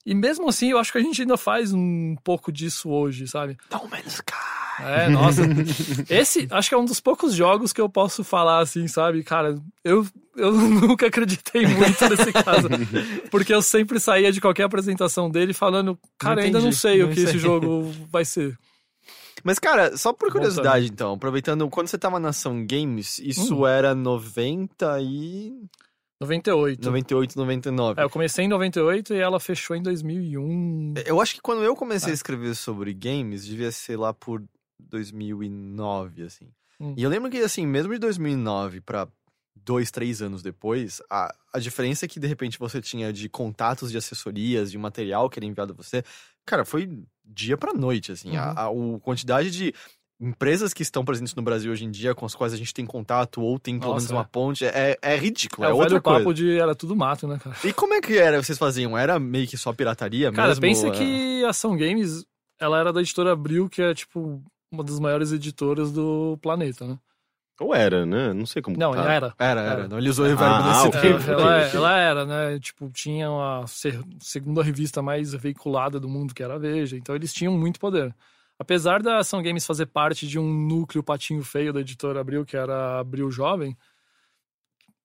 E 0.06 0.14
mesmo 0.14 0.48
assim, 0.48 0.70
eu 0.70 0.78
acho 0.78 0.92
que 0.92 0.98
a 0.98 1.02
gente 1.02 1.20
ainda 1.20 1.36
faz 1.36 1.72
um 1.72 2.14
pouco 2.22 2.52
disso 2.52 2.88
hoje, 2.88 3.26
sabe? 3.26 3.58
No 3.72 3.88
Man's 3.88 4.14
Sky. 4.14 4.32
É, 4.78 5.08
nossa. 5.08 5.42
Esse, 6.08 6.46
acho 6.50 6.68
que 6.68 6.74
é 6.76 6.78
um 6.78 6.84
dos 6.84 7.00
poucos 7.00 7.34
jogos 7.34 7.72
que 7.72 7.80
eu 7.80 7.88
posso 7.88 8.22
falar 8.22 8.60
assim, 8.60 8.86
sabe? 8.86 9.24
Cara, 9.24 9.56
eu, 9.82 10.06
eu 10.36 10.52
nunca 10.54 11.06
acreditei 11.08 11.66
muito 11.66 12.08
nesse 12.08 12.32
caso. 12.32 12.68
Porque 13.32 13.52
eu 13.52 13.60
sempre 13.62 13.98
saía 13.98 14.30
de 14.30 14.40
qualquer 14.40 14.62
apresentação 14.64 15.28
dele 15.28 15.52
falando, 15.52 15.98
cara, 16.16 16.42
ainda 16.42 16.60
não 16.60 16.70
sei 16.72 17.02
o 17.02 17.06
não 17.08 17.12
que 17.14 17.20
esse 17.20 17.32
sei." 17.32 17.40
jogo 17.40 17.90
vai 18.08 18.24
ser. 18.24 18.56
Mas, 19.42 19.58
cara, 19.58 19.96
só 19.96 20.12
por 20.12 20.30
curiosidade, 20.30 20.86
então, 20.86 21.14
aproveitando, 21.14 21.68
quando 21.68 21.88
você 21.88 21.98
tava 21.98 22.18
na 22.20 22.28
Ação 22.28 22.64
Games, 22.66 23.18
isso 23.18 23.62
Hum. 23.62 23.66
era 23.66 23.94
90 23.94 25.00
e... 25.00 25.52
98. 26.20 26.82
98, 26.84 27.36
99. 27.36 28.00
É, 28.00 28.04
eu 28.04 28.10
comecei 28.10 28.44
em 28.44 28.48
98 28.48 29.14
e 29.14 29.18
ela 29.18 29.38
fechou 29.38 29.76
em 29.76 29.82
2001. 29.82 30.94
Eu 31.04 31.20
acho 31.20 31.34
que 31.34 31.40
quando 31.42 31.62
eu 31.62 31.76
comecei 31.76 32.08
Ah. 32.10 32.12
a 32.12 32.14
escrever 32.14 32.54
sobre 32.54 32.92
games, 32.94 33.44
devia 33.44 33.70
ser 33.70 33.96
lá 33.98 34.14
por 34.14 34.42
2009, 34.78 36.22
assim. 36.22 36.48
Hum. 36.80 36.94
E 36.96 37.02
eu 37.02 37.10
lembro 37.10 37.30
que, 37.30 37.38
assim, 37.38 37.66
mesmo 37.66 37.92
de 37.92 37.98
2009 37.98 38.80
pra 38.80 39.08
dois, 39.54 39.90
três 39.90 40.20
anos 40.22 40.42
depois, 40.42 41.00
a, 41.10 41.34
a 41.52 41.58
diferença 41.58 42.06
que, 42.06 42.20
de 42.20 42.26
repente, 42.26 42.58
você 42.58 42.80
tinha 42.80 43.12
de 43.12 43.28
contatos 43.28 43.90
de 43.90 43.96
assessorias, 43.98 44.70
de 44.70 44.78
material 44.78 45.28
que 45.28 45.38
era 45.38 45.46
enviado 45.46 45.72
a 45.72 45.76
você, 45.76 46.04
cara, 46.44 46.64
foi 46.64 46.88
dia 47.24 47.56
pra 47.56 47.72
noite, 47.72 48.12
assim. 48.12 48.36
A, 48.36 48.50
Uhum. 48.50 48.58
a 48.58 48.70
o 48.70 49.00
quantidade 49.00 49.50
de 49.50 49.74
empresas 50.20 50.72
que 50.72 50.82
estão 50.82 51.04
presentes 51.04 51.34
no 51.34 51.42
Brasil 51.42 51.70
hoje 51.70 51.84
em 51.84 51.90
dia, 51.90 52.14
com 52.14 52.24
as 52.24 52.34
quais 52.34 52.52
a 52.52 52.56
gente 52.56 52.72
tem 52.72 52.86
contato 52.86 53.42
ou 53.42 53.58
tem 53.58 53.78
pelo 53.78 53.92
Nossa, 53.92 54.04
menos 54.06 54.10
uma 54.12 54.22
é. 54.22 54.28
ponte, 54.30 54.64
é, 54.64 54.96
é 55.02 55.16
ridículo, 55.16 55.66
É, 55.66 55.70
é, 55.70 55.72
o 55.72 55.76
outra 55.76 55.90
velho 55.90 56.02
coisa. 56.02 56.18
papo 56.20 56.32
de 56.34 56.58
era 56.58 56.74
tudo 56.74 56.96
mato, 56.96 57.28
né, 57.28 57.38
cara? 57.42 57.54
E 57.64 57.72
como 57.72 57.92
é 57.94 58.00
que 58.00 58.16
era, 58.16 58.42
vocês 58.42 58.58
faziam? 58.58 58.96
Era 58.96 59.18
meio 59.18 59.46
que 59.46 59.56
só 59.58 59.72
pirataria 59.72 60.32
Cara, 60.32 60.48
mesmo? 60.48 60.62
pensa 60.62 60.88
É. 60.88 60.90
que 60.90 61.44
a 61.44 61.50
Ação 61.50 61.76
Games, 61.76 62.24
ela 62.58 62.78
era 62.80 62.92
da 62.92 63.00
editora 63.00 63.32
Abril, 63.32 63.68
que 63.68 63.82
é, 63.82 63.92
tipo, 63.92 64.42
uma 64.72 64.82
das 64.82 64.98
maiores 64.98 65.32
editoras 65.32 65.92
do 65.92 66.38
planeta, 66.40 66.86
né? 66.86 66.98
Ou 67.58 67.74
era, 67.74 68.04
né? 68.04 68.34
Não 68.34 68.44
sei 68.44 68.60
como 68.60 68.76
Não, 68.76 68.92
tá. 68.92 69.10
era. 69.12 69.34
Era, 69.38 69.60
era. 69.62 69.88
Não, 69.88 69.96
ele 69.98 70.10
usou 70.10 70.26
o 70.26 70.28
verbo 70.28 70.44
Ah, 70.44 70.84
nesse 70.84 71.00
tempo. 71.00 71.30
É, 71.30 71.32
ela, 71.32 71.60
ela 71.62 71.98
era, 71.98 72.24
né? 72.26 72.58
Tipo, 72.60 72.90
tinha 72.90 73.28
a 73.28 73.64
segunda 74.20 74.62
revista 74.62 75.00
mais 75.00 75.32
veiculada 75.32 75.98
do 75.98 76.06
mundo, 76.06 76.34
que 76.34 76.42
era 76.42 76.56
a 76.56 76.58
Veja. 76.58 76.96
Então 76.98 77.14
eles 77.14 77.32
tinham 77.32 77.54
muito 77.54 77.80
poder. 77.80 78.14
Apesar 78.58 79.02
da 79.02 79.18
Ação 79.18 79.42
Games 79.42 79.66
fazer 79.66 79.86
parte 79.86 80.26
de 80.26 80.38
um 80.38 80.50
núcleo 80.52 81.02
patinho 81.02 81.42
feio 81.42 81.72
da 81.72 81.80
editora 81.80 82.20
Abril, 82.20 82.44
que 82.44 82.56
era 82.56 83.00
Abril 83.00 83.30
Jovem, 83.30 83.76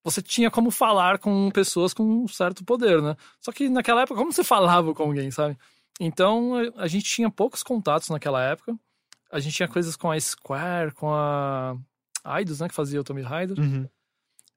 você 0.04 0.22
tinha 0.22 0.50
como 0.50 0.72
falar 0.72 1.20
com 1.20 1.52
pessoas 1.52 1.94
com 1.94 2.04
um 2.04 2.28
certo 2.28 2.64
poder, 2.64 3.02
né? 3.02 3.16
Só 3.40 3.52
que 3.52 3.70
naquela 3.70 4.02
época, 4.02 4.20
como 4.20 4.32
você 4.32 4.44
falava 4.44 4.94
com 4.94 5.04
alguém, 5.04 5.30
sabe? 5.32 5.58
Então 6.00 6.54
a- 6.78 6.88
gente 6.88 7.06
tinha 7.06 7.30
poucos 7.30 7.62
contatos 7.62 8.10
naquela 8.10 8.42
época. 8.44 8.76
A 9.32 9.40
gente 9.40 9.56
tinha 9.56 9.68
coisas 9.68 9.96
com 9.96 10.10
a 10.12 10.20
Square, 10.20 10.94
com 10.94 11.14
a 11.14 11.76
Eidos, 12.40 12.60
né? 12.60 12.68
Que 12.68 12.74
fazia 12.76 13.00
o 13.00 13.04
Tomb 13.04 13.22
Raider. 13.22 13.60
Uhum. 13.60 13.88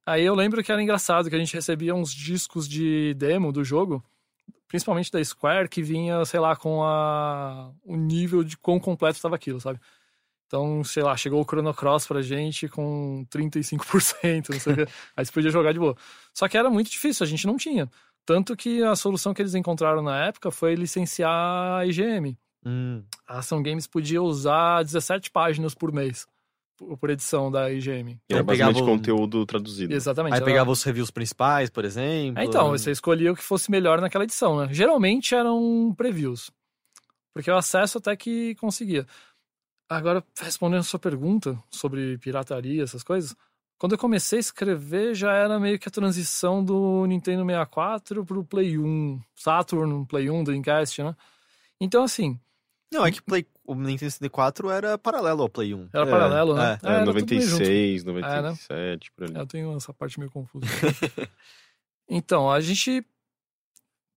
Aí 0.06 0.22
eu 0.24 0.34
lembro 0.34 0.62
que 0.62 0.70
era 0.72 0.82
engraçado 0.82 1.28
que 1.28 1.36
a 1.36 1.38
gente 1.38 1.54
recebia 1.54 1.94
uns 1.94 2.12
discos 2.12 2.68
de 2.68 3.14
demo 3.14 3.52
do 3.52 3.64
jogo, 3.64 4.04
principalmente 4.74 5.12
da 5.12 5.24
Square, 5.24 5.68
que 5.68 5.80
vinha, 5.80 6.24
sei 6.24 6.40
lá, 6.40 6.56
com 6.56 6.82
a 6.82 7.70
o 7.84 7.94
nível 7.94 8.42
de 8.42 8.58
quão 8.58 8.80
completo 8.80 9.14
estava 9.14 9.36
aquilo, 9.36 9.60
sabe? 9.60 9.78
Então, 10.48 10.82
sei 10.82 11.00
lá, 11.00 11.16
chegou 11.16 11.40
o 11.40 11.44
Chrono 11.44 11.72
Cross 11.72 12.08
pra 12.08 12.20
gente 12.20 12.66
com 12.66 13.24
35%, 13.30 14.48
não 14.50 14.58
sei 14.58 14.72
o 14.72 14.76
quê. 14.76 14.86
Aí 15.16 15.24
você 15.24 15.30
podia 15.30 15.50
jogar 15.52 15.72
de 15.72 15.78
boa. 15.78 15.96
Só 16.32 16.48
que 16.48 16.58
era 16.58 16.68
muito 16.68 16.90
difícil, 16.90 17.22
a 17.22 17.28
gente 17.28 17.46
não 17.46 17.56
tinha. 17.56 17.88
Tanto 18.26 18.56
que 18.56 18.82
a 18.82 18.96
solução 18.96 19.32
que 19.32 19.40
eles 19.42 19.54
encontraram 19.54 20.02
na 20.02 20.26
época 20.26 20.50
foi 20.50 20.74
licenciar 20.74 21.78
a 21.78 21.86
IGM. 21.86 22.36
Hum. 22.66 23.04
A 23.28 23.38
Ação 23.38 23.62
Games 23.62 23.86
podia 23.86 24.20
usar 24.22 24.82
17 24.82 25.30
páginas 25.30 25.72
por 25.72 25.92
mês 25.92 26.26
por 26.76 27.10
edição 27.10 27.50
da 27.50 27.70
IGM. 27.70 28.10
Era 28.10 28.40
Então, 28.40 28.44
basicamente 28.44 28.74
pegava 28.76 28.78
o- 28.92 28.96
conteúdo 28.96 29.46
traduzido. 29.46 29.94
Exatamente. 29.94 30.32
Aí 30.34 30.38
era- 30.38 30.44
pegava 30.44 30.70
os 30.70 30.82
reviews 30.82 31.10
principais, 31.10 31.70
por 31.70 31.84
exemplo. 31.84 32.40
É, 32.40 32.44
então, 32.44 32.70
você 32.70 32.90
escolhia 32.90 33.32
o 33.32 33.36
que 33.36 33.42
fosse 33.42 33.70
melhor 33.70 34.00
naquela 34.00 34.24
edição, 34.24 34.58
né? 34.58 34.68
Geralmente 34.72 35.34
eram 35.34 35.94
previews. 35.96 36.50
Porque 37.32 37.50
o 37.50 37.56
acesso 37.56 37.98
até 37.98 38.14
que 38.16 38.54
conseguia. 38.56 39.06
Agora, 39.88 40.24
respondendo 40.40 40.80
a 40.80 40.84
sua 40.84 40.98
pergunta 40.98 41.58
sobre 41.70 42.16
pirataria, 42.18 42.82
essas 42.82 43.02
coisas, 43.02 43.34
quando 43.78 43.92
eu 43.92 43.98
comecei 43.98 44.38
a 44.38 44.40
escrever 44.40 45.14
já 45.14 45.32
era 45.32 45.58
meio 45.60 45.78
que 45.78 45.88
a 45.88 45.92
transição 45.92 46.64
do 46.64 47.04
Nintendo 47.06 47.44
64 47.44 48.24
pro 48.24 48.44
Play 48.44 48.78
1, 48.78 49.20
Saturn, 49.34 50.06
Play 50.06 50.30
1, 50.30 50.42
Dreamcast, 50.44 51.02
né? 51.02 51.14
Então, 51.80 52.02
assim, 52.04 52.38
Não, 52.92 53.04
é 53.04 53.10
que 53.10 53.20
Play, 53.20 53.44
o 53.66 53.74
Nintendo 53.74 54.10
64 54.10 54.70
era 54.70 54.98
paralelo 54.98 55.42
ao 55.42 55.48
Play 55.48 55.74
1. 55.74 55.88
era 55.92 56.06
É, 56.06 56.10
paralelo, 56.10 56.54
né? 56.54 56.78
é. 56.82 56.86
É, 56.86 56.90
era 56.90 56.98
junto. 57.06 57.20
96, 57.20 58.02
É, 58.02 58.06
né? 58.06 58.12
97, 58.12 59.12
por 59.12 59.24
ali. 59.24 59.34
Eu 59.36 59.46
tenho 59.46 59.76
essa 59.76 59.92
parte 59.94 60.18
meio 60.18 60.30
confusa. 60.30 60.66
então, 62.08 62.50
a 62.50 62.60
gente 62.60 63.04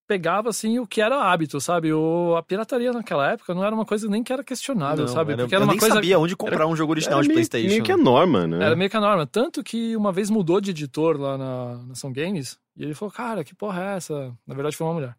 pegava 0.07 0.49
assim 0.49 0.79
o 0.79 0.87
que 0.87 1.01
era 1.01 1.21
hábito, 1.21 1.59
sabe? 1.59 1.91
O, 1.91 2.35
a 2.37 2.41
pirataria 2.43 2.93
naquela 2.93 3.29
época 3.31 3.53
não 3.53 3.63
era 3.63 3.75
uma 3.75 3.85
coisa 3.85 4.07
nem 4.09 4.23
que 4.23 4.31
era 4.31 4.41
questionável, 4.43 5.05
Não, 5.05 5.11
sabe? 5.13 5.33
era- 5.33 5.43
Porque 5.43 5.55
era 5.55 5.63
eu 5.63 5.67
uma 5.67 5.73
nem 5.73 5.79
coisa 5.79 5.95
sabia 5.95 6.17
onde 6.17 6.33
comprar 6.35 6.65
um 6.65 6.75
jogo 6.77 6.93
original 6.93 7.19
Era 7.19 7.23
de 7.23 7.27
meio, 7.27 7.35
PlayStation. 7.39 7.67
meio 7.67 7.83
que 7.83 7.91
a 7.91 7.97
norma, 7.97 8.47
né? 8.47 8.65
era 8.65 8.75
meio 8.75 8.89
que 8.89 8.95
a 8.95 9.01
norma, 9.01 9.27
tanto 9.27 9.61
que 9.61 9.97
uma 9.97 10.13
vez 10.13 10.29
mudou 10.29 10.61
de 10.61 10.71
editor 10.71 11.19
lá 11.19 11.37
na 11.37 11.77
Nação 11.87 12.13
Games 12.13 12.57
e 12.77 12.83
ele 12.83 12.93
falou: 12.93 13.11
"Cara, 13.13 13.43
que 13.43 13.53
porra 13.53 13.83
é 13.83 13.97
essa?" 13.97 14.33
Na 14.47 14.55
verdade 14.55 14.77
foi 14.77 14.87
uma 14.87 14.93
mulher. 14.93 15.15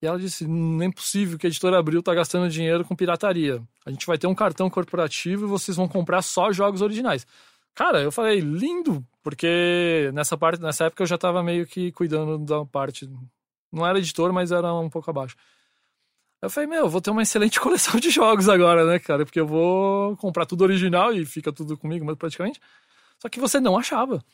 E 0.00 0.06
ela 0.06 0.18
disse: 0.18 0.46
"Não 0.46 0.84
é 0.84 0.90
possível 0.90 1.38
que 1.38 1.46
a 1.46 1.50
editora 1.50 1.78
Abril 1.78 2.02
tá 2.02 2.14
gastando 2.14 2.48
dinheiro 2.50 2.84
com 2.84 2.94
pirataria. 2.94 3.62
A 3.84 3.90
gente 3.90 4.06
vai 4.06 4.18
ter 4.18 4.26
um 4.26 4.34
cartão 4.34 4.70
corporativo 4.70 5.46
e 5.46 5.48
vocês 5.48 5.76
vão 5.76 5.88
comprar 5.88 6.22
só 6.22 6.52
jogos 6.52 6.82
originais." 6.82 7.26
Cara, 7.74 8.00
eu 8.02 8.12
falei: 8.12 8.40
"Lindo", 8.40 9.04
porque 9.22 10.10
nessa 10.14 10.36
parte, 10.36 10.60
nessa 10.60 10.84
época 10.86 11.02
eu 11.02 11.06
já 11.06 11.18
tava 11.18 11.42
meio 11.42 11.66
que 11.66 11.92
cuidando 11.92 12.38
da 12.38 12.64
parte 12.64 13.08
não 13.72 13.86
era 13.86 13.98
editor, 13.98 14.32
mas 14.32 14.50
era 14.50 14.72
um 14.74 14.88
pouco 14.88 15.10
abaixo. 15.10 15.36
Eu 16.40 16.48
falei, 16.48 16.68
meu, 16.68 16.84
eu 16.84 16.88
vou 16.88 17.00
ter 17.00 17.10
uma 17.10 17.22
excelente 17.22 17.58
coleção 17.60 17.98
de 17.98 18.10
jogos 18.10 18.48
agora, 18.48 18.86
né, 18.86 18.98
cara? 18.98 19.24
Porque 19.24 19.40
eu 19.40 19.46
vou 19.46 20.16
comprar 20.16 20.46
tudo 20.46 20.62
original 20.62 21.12
e 21.12 21.26
fica 21.26 21.52
tudo 21.52 21.76
comigo, 21.76 22.04
mas 22.04 22.16
praticamente. 22.16 22.60
Só 23.18 23.28
que 23.28 23.40
você 23.40 23.60
não 23.60 23.76
achava. 23.76 24.24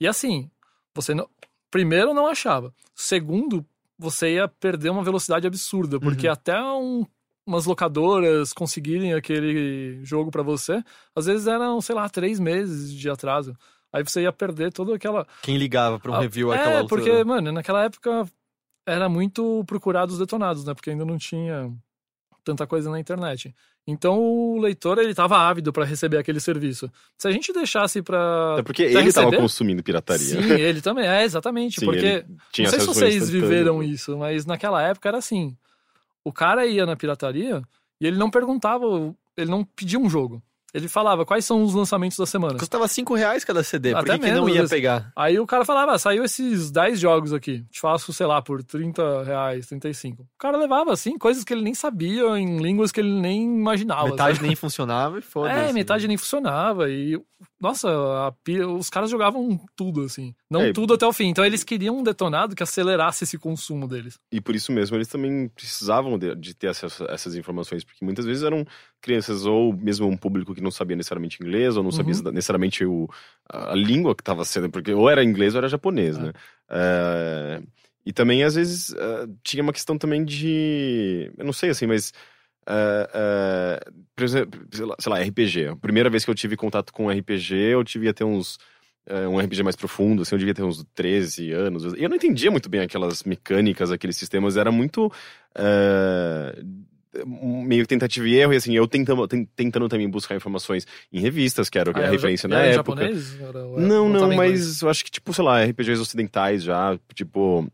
E 0.00 0.06
assim, 0.06 0.50
você 0.94 1.14
não. 1.14 1.28
Primeiro, 1.70 2.12
não 2.12 2.26
achava. 2.26 2.74
Segundo, 2.94 3.64
você 3.98 4.34
ia 4.34 4.48
perder 4.48 4.90
uma 4.90 5.02
velocidade 5.04 5.46
absurda, 5.46 5.98
porque 6.00 6.26
até 6.28 6.60
um- 6.60 7.04
umas 7.46 7.66
locadoras 7.66 8.52
conseguirem 8.52 9.12
aquele 9.12 10.00
jogo 10.04 10.30
pra 10.30 10.42
você, 10.42 10.82
às 11.14 11.26
vezes 11.26 11.46
eram, 11.46 11.80
sei 11.80 11.94
lá, 11.94 12.08
três 12.08 12.40
meses 12.40 12.92
de 12.92 13.08
atraso. 13.10 13.54
Aí 13.92 14.02
você 14.02 14.22
ia 14.22 14.32
perder 14.32 14.72
toda 14.72 14.94
aquela 14.94 15.26
Quem 15.42 15.56
ligava 15.56 16.00
pra 16.00 16.10
um 16.10 16.14
ah, 16.14 16.20
review 16.20 16.52
é, 16.52 16.56
àquela 16.56 16.80
altura? 16.80 17.02
porque, 17.02 17.24
mano, 17.24 17.52
naquela 17.52 17.84
época 17.84 18.26
era 18.86 19.08
muito 19.08 19.62
procurado 19.66 20.12
os 20.12 20.18
detonados, 20.18 20.64
né? 20.64 20.74
Porque 20.74 20.90
ainda 20.90 21.04
não 21.04 21.16
tinha 21.16 21.72
tanta 22.44 22.66
coisa 22.66 22.90
na 22.90 23.00
internet. 23.00 23.54
Então 23.86 24.18
o 24.18 24.60
leitor, 24.60 24.98
ele 24.98 25.14
tava 25.14 25.36
ávido 25.38 25.72
pra 25.72 25.84
receber 25.84 26.18
aquele 26.18 26.40
serviço. 26.40 26.90
Se 27.18 27.26
a 27.26 27.30
gente 27.30 27.52
deixasse 27.52 28.02
pra... 28.02 28.56
É 28.58 28.62
porque 28.62 28.82
ele 28.82 28.92
tava 29.12 29.26
receber- 29.26 29.36
consumindo 29.38 29.82
pirataria. 29.82 30.24
Sim, 30.42 30.52
ele 30.52 30.80
também, 30.80 31.06
é, 31.06 31.24
exatamente. 31.24 31.80
Sim, 31.80 31.86
porque, 31.86 32.24
não 32.28 32.66
sei 32.70 32.80
se 32.80 32.86
vocês 32.86 33.28
viveram 33.30 33.82
isso, 33.82 34.16
mas 34.18 34.46
naquela 34.46 34.82
época 34.82 35.08
era 35.08 35.18
assim. 35.18 35.56
O 36.22 36.32
cara 36.32 36.66
ia 36.66 36.86
na 36.86 36.96
pirataria 36.96 37.62
e 38.00 38.06
ele 38.06 38.16
não 38.16 38.30
perguntava, 38.30 38.84
ele 39.36 39.50
não 39.50 39.64
pedia 39.64 39.98
um 39.98 40.08
jogo. 40.08 40.42
Ele 40.74 40.88
falava 40.88 41.24
quais 41.24 41.44
são 41.44 41.62
os 41.62 41.72
lançamentos 41.72 42.18
da 42.18 42.26
semana. 42.26 42.58
Custava 42.58 42.88
5 42.88 43.14
reais 43.14 43.44
cada 43.44 43.62
CD, 43.62 43.92
por 43.92 44.00
Até 44.00 44.18
que, 44.18 44.24
que 44.24 44.32
não 44.32 44.44
menos, 44.44 44.48
ia 44.48 44.54
às 44.54 44.70
vezes. 44.70 44.70
pegar? 44.70 45.12
Aí 45.14 45.38
o 45.38 45.46
cara 45.46 45.64
falava, 45.64 45.92
ah, 45.92 45.98
saiu 45.98 46.24
esses 46.24 46.70
10 46.72 46.98
jogos 46.98 47.32
aqui, 47.32 47.64
te 47.70 47.80
faço, 47.80 48.12
sei 48.12 48.26
lá, 48.26 48.42
por 48.42 48.60
30 48.64 49.22
reais, 49.22 49.68
35. 49.68 50.22
O 50.22 50.26
cara 50.36 50.58
levava, 50.58 50.92
assim, 50.92 51.16
coisas 51.16 51.44
que 51.44 51.54
ele 51.54 51.62
nem 51.62 51.74
sabia, 51.74 52.24
em 52.36 52.56
línguas 52.58 52.90
que 52.90 52.98
ele 53.00 53.12
nem 53.12 53.44
imaginava. 53.44 54.08
Metade 54.08 54.36
sabe? 54.36 54.48
nem 54.48 54.56
funcionava 54.56 55.18
e 55.20 55.22
foda-se. 55.22 55.70
É, 55.70 55.72
metade 55.72 56.08
nem 56.08 56.16
funcionava. 56.16 56.90
E, 56.90 57.20
nossa, 57.64 57.88
a 58.28 58.32
pi- 58.44 58.62
os 58.62 58.88
caras 58.90 59.10
jogavam 59.10 59.58
tudo, 59.74 60.02
assim. 60.02 60.34
Não 60.50 60.60
É, 60.62 60.72
tudo 60.72 60.94
até 60.94 61.06
o 61.06 61.12
fim. 61.12 61.28
Então 61.28 61.44
eles 61.44 61.64
queriam 61.64 61.98
um 61.98 62.02
detonado 62.02 62.54
que 62.54 62.62
acelerasse 62.62 63.24
esse 63.24 63.36
consumo 63.38 63.88
deles. 63.88 64.18
E 64.30 64.40
por 64.40 64.54
isso 64.54 64.70
mesmo 64.70 64.96
eles 64.96 65.08
também 65.08 65.48
precisavam 65.48 66.18
de, 66.18 66.34
de 66.36 66.54
ter 66.54 66.68
acesso 66.68 67.04
a 67.04 67.12
essas 67.12 67.34
informações, 67.34 67.82
porque 67.82 68.04
muitas 68.04 68.24
vezes 68.24 68.42
eram 68.42 68.64
crianças 69.00 69.46
ou 69.46 69.72
mesmo 69.72 70.06
um 70.06 70.16
público 70.16 70.54
que 70.54 70.60
não 70.60 70.70
sabia 70.70 70.96
necessariamente 70.96 71.42
inglês, 71.42 71.76
ou 71.76 71.82
não 71.82 71.90
sabia 71.90 72.14
Uhum. 72.14 72.30
necessariamente 72.32 72.84
o, 72.84 73.08
a, 73.50 73.74
língua 73.74 74.14
que 74.14 74.22
estava 74.22 74.44
sendo, 74.44 74.70
porque 74.70 74.92
ou 74.92 75.08
era 75.10 75.24
inglês 75.24 75.54
ou 75.54 75.58
era 75.58 75.68
japonês, 75.68 76.16
É. 76.16 76.20
né? 76.20 76.32
É, 76.68 77.62
e 78.06 78.12
também, 78.12 78.44
às 78.44 78.54
vezes, 78.54 78.92
é, 78.94 79.26
tinha 79.42 79.62
uma 79.62 79.72
questão 79.72 79.96
também 79.96 80.24
de. 80.24 81.32
Eu 81.38 81.44
não 81.44 81.52
sei 81.52 81.70
assim, 81.70 81.86
mas. 81.86 82.12
É, 82.66 83.10
é, 83.14 83.90
por 84.16 84.24
exemplo, 84.24 84.60
sei 84.98 85.10
lá- 85.12 85.18
RPG. 85.20 85.68
A 85.68 85.76
primeira 85.76 86.08
vez 86.10 86.24
que 86.24 86.30
eu 86.30 86.34
tive 86.34 86.56
contato 86.56 86.92
com 86.92 87.10
RPG, 87.10 87.54
eu 87.54 87.84
tive 87.84 88.08
até 88.08 88.24
uns 88.24 88.58
é, 89.06 89.28
um 89.28 89.38
RPG 89.38 89.62
mais 89.62 89.76
profundo, 89.76 90.22
assim, 90.22 90.34
eu 90.34 90.38
devia 90.38 90.54
ter 90.54 90.62
uns 90.62 90.82
13 90.94 91.52
anos. 91.52 91.84
E 91.92 92.02
eu 92.02 92.08
não 92.08 92.16
entendia 92.16 92.50
muito 92.50 92.70
bem 92.70 92.80
aquelas 92.80 93.22
mecânicas, 93.22 93.92
aqueles 93.92 94.16
sistemas, 94.16 94.56
era 94.56 94.72
muito. 94.72 95.12
é, 95.54 96.62
meio 97.24 97.86
tentativa 97.86 98.26
e 98.26 98.34
erro, 98.34 98.52
e 98.52 98.56
assim, 98.56 98.74
eu 98.74 98.88
tentando, 98.88 99.28
ten- 99.28 99.44
tentando 99.54 99.88
também 99.88 100.08
buscar 100.08 100.34
informações 100.34 100.84
em 101.12 101.20
revistas, 101.20 101.70
que 101.70 101.78
era 101.78 101.92
Ah, 101.94 102.06
a 102.06 102.10
referência 102.10 102.48
ja- 102.48 102.56
na 102.56 102.62
época. 102.62 103.02
japonês? 103.02 103.40
Era- 103.40 103.58
era- 103.60 103.80
Não, 103.80 104.08
não, 104.08 104.34
mas 104.34 104.82
eu 104.82 104.88
acho 104.88 105.04
que, 105.04 105.10
tipo, 105.12 105.32
sei 105.32 105.44
lá, 105.44 105.60
RPGs 105.62 106.00
ocidentais 106.00 106.62
já, 106.64 106.98
tipo. 107.14 107.68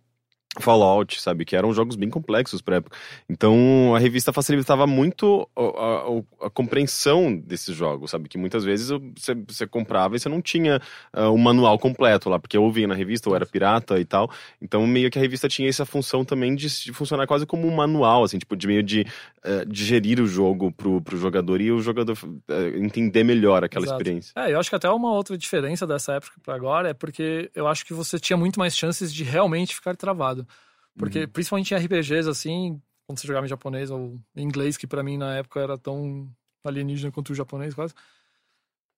Fallout, 0.59 1.21
sabe? 1.23 1.45
Que 1.45 1.55
eram 1.55 1.73
jogos 1.73 1.95
bem 1.95 2.11
complexos 2.11 2.61
pra 2.61 2.77
época. 2.77 2.97
Então 3.29 3.95
a 3.95 3.99
revista 4.01 4.33
facilitava 4.33 4.85
muito 4.87 5.49
a, 5.57 5.63
a- 5.63 6.47
a 6.47 6.51
compreensão 6.51 7.37
desses 7.37 7.75
jogos, 7.77 8.11
sabe? 8.11 8.29
Que 8.29 8.37
muitas 8.37 8.65
vezes 8.65 8.89
você, 9.17 9.35
você 9.47 9.67
comprava 9.67 10.17
e 10.17 10.19
você 10.21 10.29
não 10.29 10.43
tinha 10.43 10.81
o 11.15 11.39
manual 11.39 11.79
completo 11.79 12.29
lá, 12.29 12.39
porque 12.39 12.59
ou 12.59 12.71
vinha 12.73 12.89
na 12.89 12.95
revista 12.95 13.29
ou 13.31 13.37
era 13.37 13.47
pirata 13.47 14.01
e 14.01 14.05
tal. 14.05 14.29
Então 14.61 14.85
meio 14.87 15.09
que 15.11 15.19
a 15.19 15.23
revista 15.23 15.49
tinha 15.49 15.69
essa 15.69 15.87
função 15.87 16.25
também 16.25 16.55
de, 16.57 16.67
de 16.67 16.93
funcionar 16.93 17.27
quase 17.29 17.47
como 17.47 17.69
um 17.69 17.75
manual, 17.75 18.25
assim, 18.25 18.39
tipo, 18.39 18.57
de 18.57 18.67
meio 18.67 18.83
de 18.83 19.07
eh, 19.45 19.65
digerir 19.67 20.21
o 20.21 20.27
jogo 20.27 20.73
pro, 20.73 21.01
pro 21.01 21.17
jogador 21.17 21.61
e 21.61 21.71
o 21.71 21.81
jogador 21.81 22.19
eh, 22.49 22.73
entender 22.77 23.23
melhor 23.23 23.63
aquela 23.63 23.85
Exato. 23.85 24.01
experiência. 24.03 24.33
É, 24.37 24.53
eu 24.53 24.59
acho 24.59 24.69
que 24.69 24.77
até 24.77 24.91
uma 24.91 25.13
outra 25.13 25.39
diferença 25.39 25.87
dessa 25.87 26.15
época 26.15 26.37
pra 26.43 26.55
agora 26.57 26.89
é 26.91 26.95
porque 26.95 27.51
eu 27.55 27.69
acho 27.69 27.87
que 27.87 27.95
você 27.95 28.19
tinha 28.19 28.37
muito 28.37 28.59
mais 28.59 28.77
chances 28.77 29.13
de 29.15 29.23
realmente 29.23 29.75
ficar 29.77 29.95
travado. 29.97 30.41
Porque, 30.96 31.26
principalmente 31.26 31.72
em 31.72 31.76
RPGs, 31.76 32.29
assim, 32.29 32.81
quando 33.07 33.18
você 33.18 33.26
jogava 33.26 33.46
em 33.46 33.48
japonês 33.48 33.90
ou 33.90 34.18
em 34.37 34.42
inglês, 34.44 34.76
que 34.76 34.87
pra 34.87 35.03
mim 35.03 35.16
na 35.16 35.37
época 35.37 35.61
era 35.61 35.79
tão 35.79 36.29
alienígena 36.64 37.11
quanto 37.11 37.31
o 37.31 37.35
japonês 37.35 37.74
quase, 37.74 37.94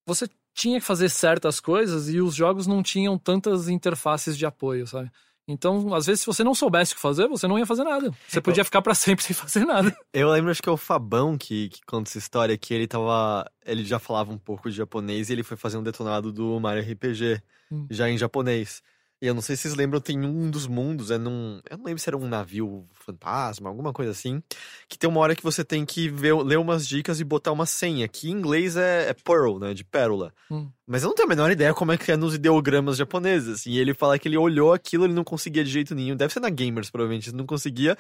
você 0.07 0.29
tinha 0.55 0.81
que 0.81 0.87
fazer 0.87 1.09
certas 1.09 1.61
coisas 1.61 2.09
e 2.09 2.21
os 2.21 2.35
jogos 2.35 2.67
não 2.67 2.83
tinham 2.83 3.17
tantas 3.17 3.69
interfaces 3.69 4.37
de 4.37 4.45
apoio, 4.45 4.87
sabe? 4.87 5.11
Então, 5.49 5.93
às 5.93 6.07
vezes, 6.07 6.21
se 6.21 6.27
você 6.27 6.45
não 6.45 6.55
soubesse 6.55 6.93
o 6.93 6.97
que 6.97 7.03
fazer, 7.03 7.27
você 7.27 7.49
não 7.49 7.59
ia 7.59 7.67
fazer 7.67 7.83
nada. 7.83 8.13
Você 8.29 8.41
podia 8.41 8.65
ficar 8.65 8.81
pra 8.81 8.95
sempre 8.95 9.25
sem 9.25 9.35
fazer 9.35 9.65
nada. 9.65 9.95
Eu 10.13 10.31
lembro, 10.31 10.51
acho 10.51 10.63
que 10.63 10.69
é 10.69 10.73
o 10.73 10.77
Fabão 10.77 11.37
que, 11.37 11.69
que 11.69 11.81
conta 11.85 12.09
essa 12.09 12.19
história, 12.19 12.57
que 12.57 12.73
ele 12.73 12.87
tava. 12.87 13.51
Ele 13.67 13.85
já 13.85 13.99
falava 13.99 14.33
um 14.33 14.39
pouco 14.39 14.71
de 14.71 14.77
japonês 14.77 15.29
e 15.29 15.33
ele 15.33 15.43
foi 15.43 15.57
fazer 15.57 15.79
um 15.79 15.83
detonado 15.83 16.33
do 16.33 16.59
Mario 16.61 16.83
RPG, 16.83 17.43
Hum. 17.73 17.87
já 17.91 18.09
em 18.09 18.19
japonês. 18.19 18.83
Eu 19.23 19.35
não 19.35 19.41
sei 19.41 19.55
se 19.55 19.63
vocês 19.63 19.75
lembram, 19.77 20.01
tem 20.01 20.19
um 20.27 20.51
dos 20.51 20.67
mundos, 20.67 21.13
é 21.13 21.17
num. 21.17 21.61
Eu 21.71 21.79
não 21.79 21.85
lembro 21.85 22.01
se 22.01 22.11
era 22.11 22.17
um 22.17 22.27
navio 22.27 22.85
fantasma, 22.93 23.69
alguma 23.69 23.93
coisa 23.93 24.11
assim. 24.11 24.43
Que 24.89 24.99
tem 24.99 25.09
uma 25.09 25.21
hora 25.21 25.37
que 25.37 25.45
você 25.45 25.65
tem 25.65 25.87
que 25.87 26.09
ver, 26.09 26.35
ler 26.43 26.59
umas 26.59 26.89
dicas 26.89 27.21
e 27.21 27.25
botar 27.25 27.53
uma 27.53 27.65
senha, 27.65 28.09
que 28.09 28.29
em 28.29 28.33
inglês 28.33 28.77
é, 28.77 29.11
é 29.11 29.15
Pearl, 29.15 29.61
né? 29.61 29.75
De 29.75 29.85
pérola. 29.85 30.35
Hum. 30.51 30.69
Mas 30.93 31.03
eu 31.05 31.09
não 31.09 31.15
tenho 31.15 31.27
a 31.27 31.29
menor 31.31 31.51
ideia 31.51 31.73
como 31.73 31.91
é 31.91 31.97
que 31.97 32.13
é 32.13 32.19
nos 32.19 32.35
ideogramas 32.35 32.99
japoneses. 32.99 33.61
assim. 33.61 33.71
E 33.71 33.79
ele 33.79 33.95
fala 33.95 34.19
que 34.19 34.29
ele 34.29 34.37
olhou 34.37 34.75
aquilo, 34.75 35.07
ele 35.07 35.15
não 35.15 35.25
conseguia 35.25 35.65
de 35.65 35.71
jeito 35.71 35.95
nenhum. 35.95 36.15
Deve 36.15 36.31
ser 36.35 36.41
na 36.41 36.51
Gamers, 36.51 36.91
provavelmente. 36.91 37.31
Ele 37.31 37.39
não 37.39 37.47
conseguia, 37.47 37.97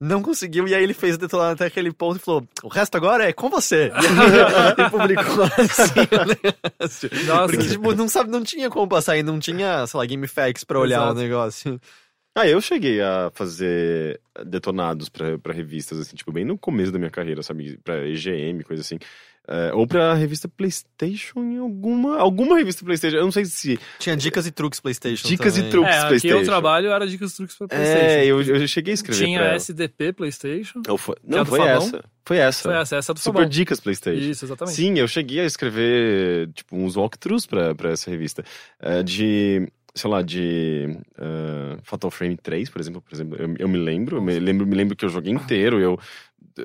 não 0.00 0.22
conseguiu. 0.22 0.68
E 0.68 0.72
aí 0.72 0.80
ele 0.80 0.94
fez 0.94 1.16
o 1.16 1.18
detonado 1.18 1.54
até 1.54 1.66
aquele 1.66 1.92
ponto 1.92 2.18
e 2.18 2.20
falou: 2.20 2.46
o 2.62 2.68
resto 2.68 2.96
agora 2.96 3.28
é 3.28 3.32
com 3.32 3.50
você. 3.50 3.90
E 3.98 4.80
ele 4.80 4.90
publicou 4.90 5.44
assim 5.58 6.00
o 6.00 6.78
negócio. 6.78 7.10
Nossa. 7.26 7.46
Porque, 7.48 7.68
tipo, 7.68 7.94
não, 7.96 8.08
sabe, 8.08 8.30
não 8.30 8.44
tinha 8.44 8.70
como 8.70 8.86
passar 8.86 9.16
e 9.16 9.24
não 9.24 9.40
tinha, 9.40 9.84
sei 9.88 9.98
lá, 9.98 10.06
GameFAQs 10.06 10.62
pra 10.62 10.78
olhar 10.78 10.98
Exato. 10.98 11.18
o 11.18 11.22
negócio. 11.22 11.80
Ah, 12.38 12.46
eu 12.46 12.60
cheguei 12.60 13.00
a 13.00 13.30
fazer 13.34 14.20
detonados 14.44 15.08
pra 15.08 15.38
pra 15.38 15.54
revistas, 15.54 15.98
assim, 15.98 16.14
tipo, 16.14 16.30
bem 16.30 16.44
no 16.44 16.56
começo 16.56 16.92
da 16.92 16.98
minha 16.98 17.10
carreira, 17.10 17.42
sabe? 17.42 17.78
Pra 17.82 18.06
EGM, 18.06 18.62
coisa 18.62 18.82
assim. 18.82 18.98
É, 19.48 19.72
ou 19.74 19.86
pra 19.86 20.14
revista 20.14 20.48
PlayStation 20.48 21.40
em 21.40 21.58
alguma. 21.58 22.18
Alguma 22.18 22.56
revista 22.58 22.84
PlayStation. 22.84 23.16
Eu 23.16 23.24
não 23.24 23.32
sei 23.32 23.44
se. 23.44 23.78
Tinha 23.98 24.16
dicas 24.16 24.46
e 24.46 24.50
truques 24.50 24.80
PlayStation. 24.80 25.28
Dicas 25.28 25.56
e 25.56 25.58
também. 25.58 25.70
truques. 25.70 25.94
É, 25.94 25.98
aqui 25.98 26.08
PlayStation. 26.08 26.38
eu 26.40 26.44
trabalho 26.44 26.90
era 26.90 27.06
dicas 27.06 27.32
e 27.32 27.36
truques 27.36 27.56
pra 27.56 27.68
PlayStation. 27.68 28.04
É, 28.06 28.26
eu, 28.26 28.42
eu 28.42 28.66
cheguei 28.68 28.92
a 28.92 28.94
escrever. 28.94 29.24
Tinha 29.24 29.38
pra 29.38 29.48
ela. 29.48 29.56
SDP 29.56 30.12
PlayStation. 30.12 30.82
Foi- 30.98 31.14
é 31.14 31.34
a 31.34 31.36
Não, 31.38 31.46
foi 31.46 31.60
essa. 31.60 32.04
Foi 32.24 32.36
essa. 32.38 32.62
Foi 32.64 32.74
essa, 32.74 32.96
essa 32.96 33.12
é 33.12 33.14
do 33.14 33.20
Super 33.20 33.38
Fabão. 33.38 33.48
Dicas 33.48 33.78
PlayStation. 33.78 34.30
Isso, 34.30 34.44
exatamente. 34.44 34.74
Sim, 34.74 34.98
eu 34.98 35.06
cheguei 35.06 35.38
a 35.40 35.44
escrever, 35.44 36.48
tipo, 36.52 36.76
uns 36.76 36.96
walkthroughs 36.96 37.46
pra, 37.46 37.72
pra 37.72 37.90
essa 37.90 38.10
revista. 38.10 38.44
É, 38.80 39.00
de, 39.04 39.68
sei 39.94 40.10
lá, 40.10 40.22
de 40.22 40.98
eh, 41.18 41.78
Fatal 41.84 42.10
Frame 42.10 42.36
3, 42.36 42.68
por 42.68 42.80
exemplo. 42.80 43.00
Por 43.00 43.14
exemplo 43.14 43.36
eu, 43.38 43.54
eu 43.60 43.68
me 43.68 43.78
lembro, 43.78 44.16
eu 44.16 44.22
me 44.22 44.38
lembro, 44.40 44.66
me 44.66 44.74
lembro 44.74 44.96
que 44.96 45.04
eu 45.04 45.08
joguei 45.08 45.32
inteiro, 45.32 45.78
eu, 45.80 45.98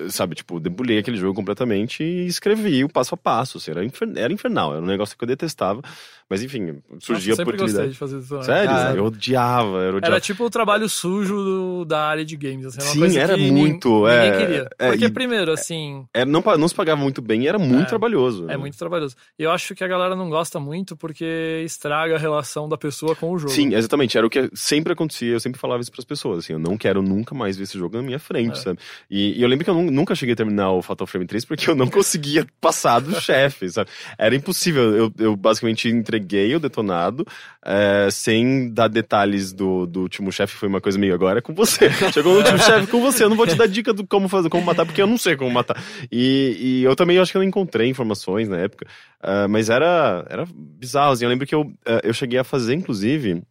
sabe, 0.08 0.34
tipo, 0.34 0.58
debulhei 0.60 0.98
aquele 0.98 1.16
jogo 1.16 1.34
completamente 1.34 2.02
e 2.02 2.26
escrevi 2.26 2.84
o 2.84 2.88
passo 2.88 3.14
a 3.14 3.16
passo. 3.18 3.58
Assim, 3.58 3.70
era, 3.70 3.84
infer- 3.84 4.12
era 4.16 4.32
infernal, 4.32 4.72
era 4.74 4.82
um 4.82 4.86
negócio 4.86 5.16
que 5.16 5.24
eu 5.24 5.28
detestava. 5.28 5.82
Mas, 6.30 6.42
enfim, 6.42 6.80
surgia 6.98 6.98
Nossa, 6.98 7.12
a 7.12 7.32
eu 7.32 7.36
sempre 7.36 7.56
gostei 7.58 7.84
oportunidade. 7.84 7.92
de 7.92 7.98
fazer 7.98 8.18
isso. 8.18 8.42
Sério? 8.42 8.70
Ah, 8.74 8.94
eu 8.96 9.04
odiava, 9.04 9.76
eu 9.78 9.96
odiava. 9.96 10.06
Era 10.06 10.20
tipo 10.20 10.44
o 10.44 10.48
trabalho 10.50 10.88
sujo 10.88 11.36
do- 11.36 11.84
da 11.84 12.06
área 12.06 12.24
de 12.24 12.36
games. 12.38 12.64
Assim, 12.66 12.80
Sim, 13.10 13.18
era 13.18 13.36
muito, 13.36 14.06
nin- 14.06 14.10
é, 14.10 14.22
Ninguém 14.30 14.38
queria. 14.46 14.68
é, 14.78 14.88
Porque, 14.88 15.04
e- 15.06 15.10
primeiro, 15.10 15.52
assim, 15.52 16.06
Era, 16.14 16.24
não, 16.24 16.40
não 16.58 16.68
se 16.68 16.74
pagava 16.74 16.98
muito 17.02 17.20
bem 17.20 17.42
e 17.42 17.48
era 17.48 17.58
muito 17.58 17.82
É, 17.82 17.86
trabalhoso. 17.86 18.44
é 18.44 18.46
né? 18.48 18.56
muito 18.56 18.78
trabalhoso. 18.78 19.14
E 19.38 19.42
eu 19.42 19.50
acho 19.50 19.74
que 19.74 19.84
a 19.84 19.88
galera 19.88 20.16
não 20.16 20.30
gosta 20.30 20.58
muito 20.58 20.96
porque 20.96 21.62
estraga 21.66 22.14
a 22.14 22.18
relação 22.18 22.66
da 22.66 22.78
pessoa 22.78 23.14
com 23.14 23.30
o 23.32 23.38
jogo. 23.38 23.52
Sim, 23.52 23.74
exatamente. 23.74 24.16
Era 24.16 24.26
o 24.26 24.30
que 24.30 24.48
sempre 24.54 24.94
acontecia. 24.94 25.32
Eu 25.32 25.40
sempre 25.40 25.60
falava 25.60 25.82
isso 25.82 25.92
pras 25.92 26.04
pessoas. 26.06 26.38
Assim, 26.38 26.54
eu 26.54 26.58
não 26.58 26.78
quero 26.78 27.02
nunca 27.02 27.34
mais 27.34 27.58
ver 27.58 27.64
esse 27.64 27.76
jogo 27.76 27.94
na 27.96 28.02
minha 28.02 28.18
frente, 28.18 28.58
É. 28.58 28.62
sabe? 28.62 28.78
E, 29.10 29.38
e 29.38 29.42
eu 29.42 29.48
lembro 29.48 29.64
que 29.64 29.70
eu 29.70 29.74
nu- 29.82 29.90
nunca 29.90 30.14
cheguei 30.14 30.32
a 30.32 30.36
terminar 30.36 30.70
o 30.72 30.82
Fatal 30.82 31.06
Frame 31.06 31.26
3 31.26 31.44
porque 31.44 31.68
eu 31.68 31.74
não 31.74 31.88
conseguia 31.88 32.46
passar 32.60 33.00
do 33.00 33.14
chefe, 33.20 33.68
sabe? 33.68 33.90
Era 34.16 34.34
impossível. 34.34 34.94
Eu, 34.96 35.12
eu 35.18 35.36
basicamente 35.36 35.88
entreguei 35.88 36.54
o 36.54 36.60
detonado 36.60 37.26
é, 37.64 38.08
sem 38.10 38.72
dar 38.72 38.88
detalhes 38.88 39.52
do, 39.52 39.86
do 39.86 40.00
último 40.02 40.30
chefe. 40.32 40.54
Foi 40.56 40.68
uma 40.68 40.80
coisa 40.80 40.98
meio 40.98 41.14
agora 41.14 41.38
é 41.38 41.42
com 41.42 41.54
você. 41.54 41.90
Chegou 42.12 42.34
o 42.34 42.36
último 42.38 42.58
chefe 42.58 42.86
com 42.86 43.00
você. 43.00 43.24
Eu 43.24 43.28
não 43.28 43.36
vou 43.36 43.46
te 43.46 43.54
dar 43.54 43.66
dica 43.68 43.92
do 43.92 44.06
como 44.06 44.28
fazer, 44.28 44.48
como 44.48 44.64
matar, 44.64 44.84
porque 44.86 45.02
eu 45.02 45.06
não 45.06 45.18
sei 45.18 45.36
como 45.36 45.50
matar. 45.50 45.82
E, 46.10 46.56
e 46.58 46.84
eu 46.84 46.94
também 46.96 47.18
acho 47.18 47.30
que 47.32 47.36
eu 47.36 47.40
não 47.42 47.48
encontrei 47.48 47.88
informações 47.88 48.48
na 48.48 48.58
época. 48.58 48.86
Ah, 49.20 49.46
mas 49.48 49.68
era, 49.70 50.24
era 50.28 50.44
bizarro. 50.54 51.12
Assim. 51.12 51.24
Eu 51.24 51.30
lembro 51.30 51.46
que 51.46 51.54
eu, 51.54 51.72
ah, 51.86 52.00
eu 52.02 52.12
cheguei 52.14 52.38
a 52.38 52.44
fazer, 52.44 52.74
inclusive, 52.74 53.42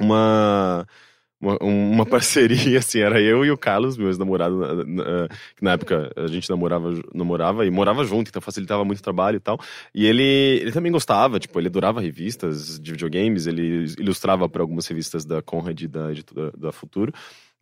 uma, 0.00 0.86
uma, 1.46 1.58
uma 1.62 2.06
parceria, 2.06 2.78
assim, 2.80 3.00
era 3.00 3.20
eu 3.20 3.44
e 3.44 3.50
o 3.50 3.56
Carlos, 3.58 3.96
meu 3.96 4.08
ex-namorado, 4.08 4.56
na, 4.56 4.74
na- 4.84 5.28
na 5.62 5.72
época 5.72 6.12
a 6.16 6.26
gente 6.26 6.48
namorava, 6.50 6.92
namorava 7.14 7.64
e 7.66 7.70
morava 7.70 8.04
junto, 8.04 8.28
então 8.28 8.42
facilitava 8.42 8.84
muito 8.84 8.98
o 8.98 9.02
trabalho 9.02 9.36
e 9.36 9.40
tal. 9.40 9.58
E 9.94 10.06
ele, 10.06 10.22
ele 10.22 10.72
também 10.72 10.92
gostava, 10.92 11.38
tipo, 11.38 11.58
ele 11.58 11.68
adorava 11.68 12.00
revistas 12.00 12.78
de 12.78 12.92
videogames, 12.92 13.46
ele 13.46 13.86
ilustrava 13.98 14.48
para 14.48 14.62
algumas 14.62 14.86
revistas 14.86 15.24
da 15.24 15.40
Conrad 15.42 15.80
e 15.80 15.88
da 15.88 16.10
editora 16.10 16.52
da 16.56 16.72
Futuro. 16.72 17.12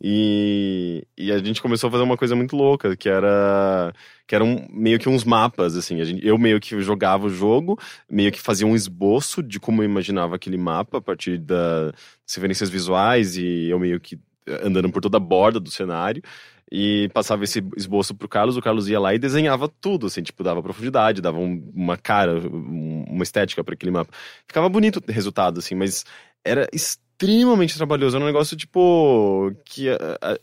E, 0.03 1.07
e 1.17 1.31
a 1.33 1.39
gente 1.39 1.63
começou 1.63 1.89
a 1.89 1.91
fazer 1.91 2.03
uma 2.03 2.17
coisa 2.17 2.35
muito 2.35 2.57
louca, 2.57 2.97
que 2.97 3.09
era 3.09 3.93
que 4.27 4.35
eram 4.35 4.67
meio 4.71 4.99
que 4.99 5.09
uns 5.09 5.25
mapas, 5.25 5.77
assim. 5.77 6.01
A 6.01 6.05
gente, 6.05 6.27
eu 6.27 6.39
meio 6.39 6.59
que 6.61 6.81
jogava 6.81 7.27
o 7.27 7.31
jogo, 7.31 7.79
meio 8.11 8.33
que 8.33 8.41
fazia 8.41 8.67
um 8.67 8.75
esboço 8.75 9.43
de 9.43 9.61
como 9.61 9.83
eu 9.83 9.87
imaginava 9.87 10.35
aquele 10.37 10.57
mapa 10.57 10.99
a 10.99 11.01
partir 11.01 11.39
das 11.39 11.93
referências 12.29 12.71
visuais 12.71 13.37
e 13.37 13.69
eu 13.69 13.79
meio 13.79 14.01
que 14.01 14.19
eh, 14.47 14.61
andando 14.67 14.91
por 14.91 15.01
toda 15.03 15.17
a 15.17 15.21
borda 15.21 15.61
do 15.61 15.71
cenário. 15.71 16.23
E 16.73 17.09
passava 17.13 17.45
esse 17.45 17.63
esboço 17.77 18.15
pro 18.15 18.29
Carlos, 18.29 18.57
o 18.57 18.63
Carlos 18.63 18.89
ia 18.89 18.99
lá 18.99 19.15
e 19.15 19.19
desenhava 19.19 19.69
tudo, 19.69 20.07
assim, 20.07 20.23
tipo, 20.23 20.43
dava 20.43 20.63
profundidade, 20.63 21.21
dava 21.21 21.39
um- 21.39 21.71
uma 21.75 21.97
cara, 21.97 22.35
um- 22.41 23.05
uma 23.09 23.23
estética 23.23 23.63
para 23.63 23.75
aquele 23.75 23.93
mapa. 23.93 24.11
Ficava 24.49 24.69
bonito 24.69 25.01
o 25.07 25.13
resultado, 25.13 25.59
assim, 25.59 25.75
mas 25.75 26.05
era 26.45 26.67
extremamente 26.73 27.77
trabalhoso. 27.77 28.17
Era 28.17 28.25
um 28.25 28.29
negócio, 28.29 28.57
tipo, 28.57 29.53
que. 29.65 29.89
ah, 29.91 30.19
ah, 30.21 30.39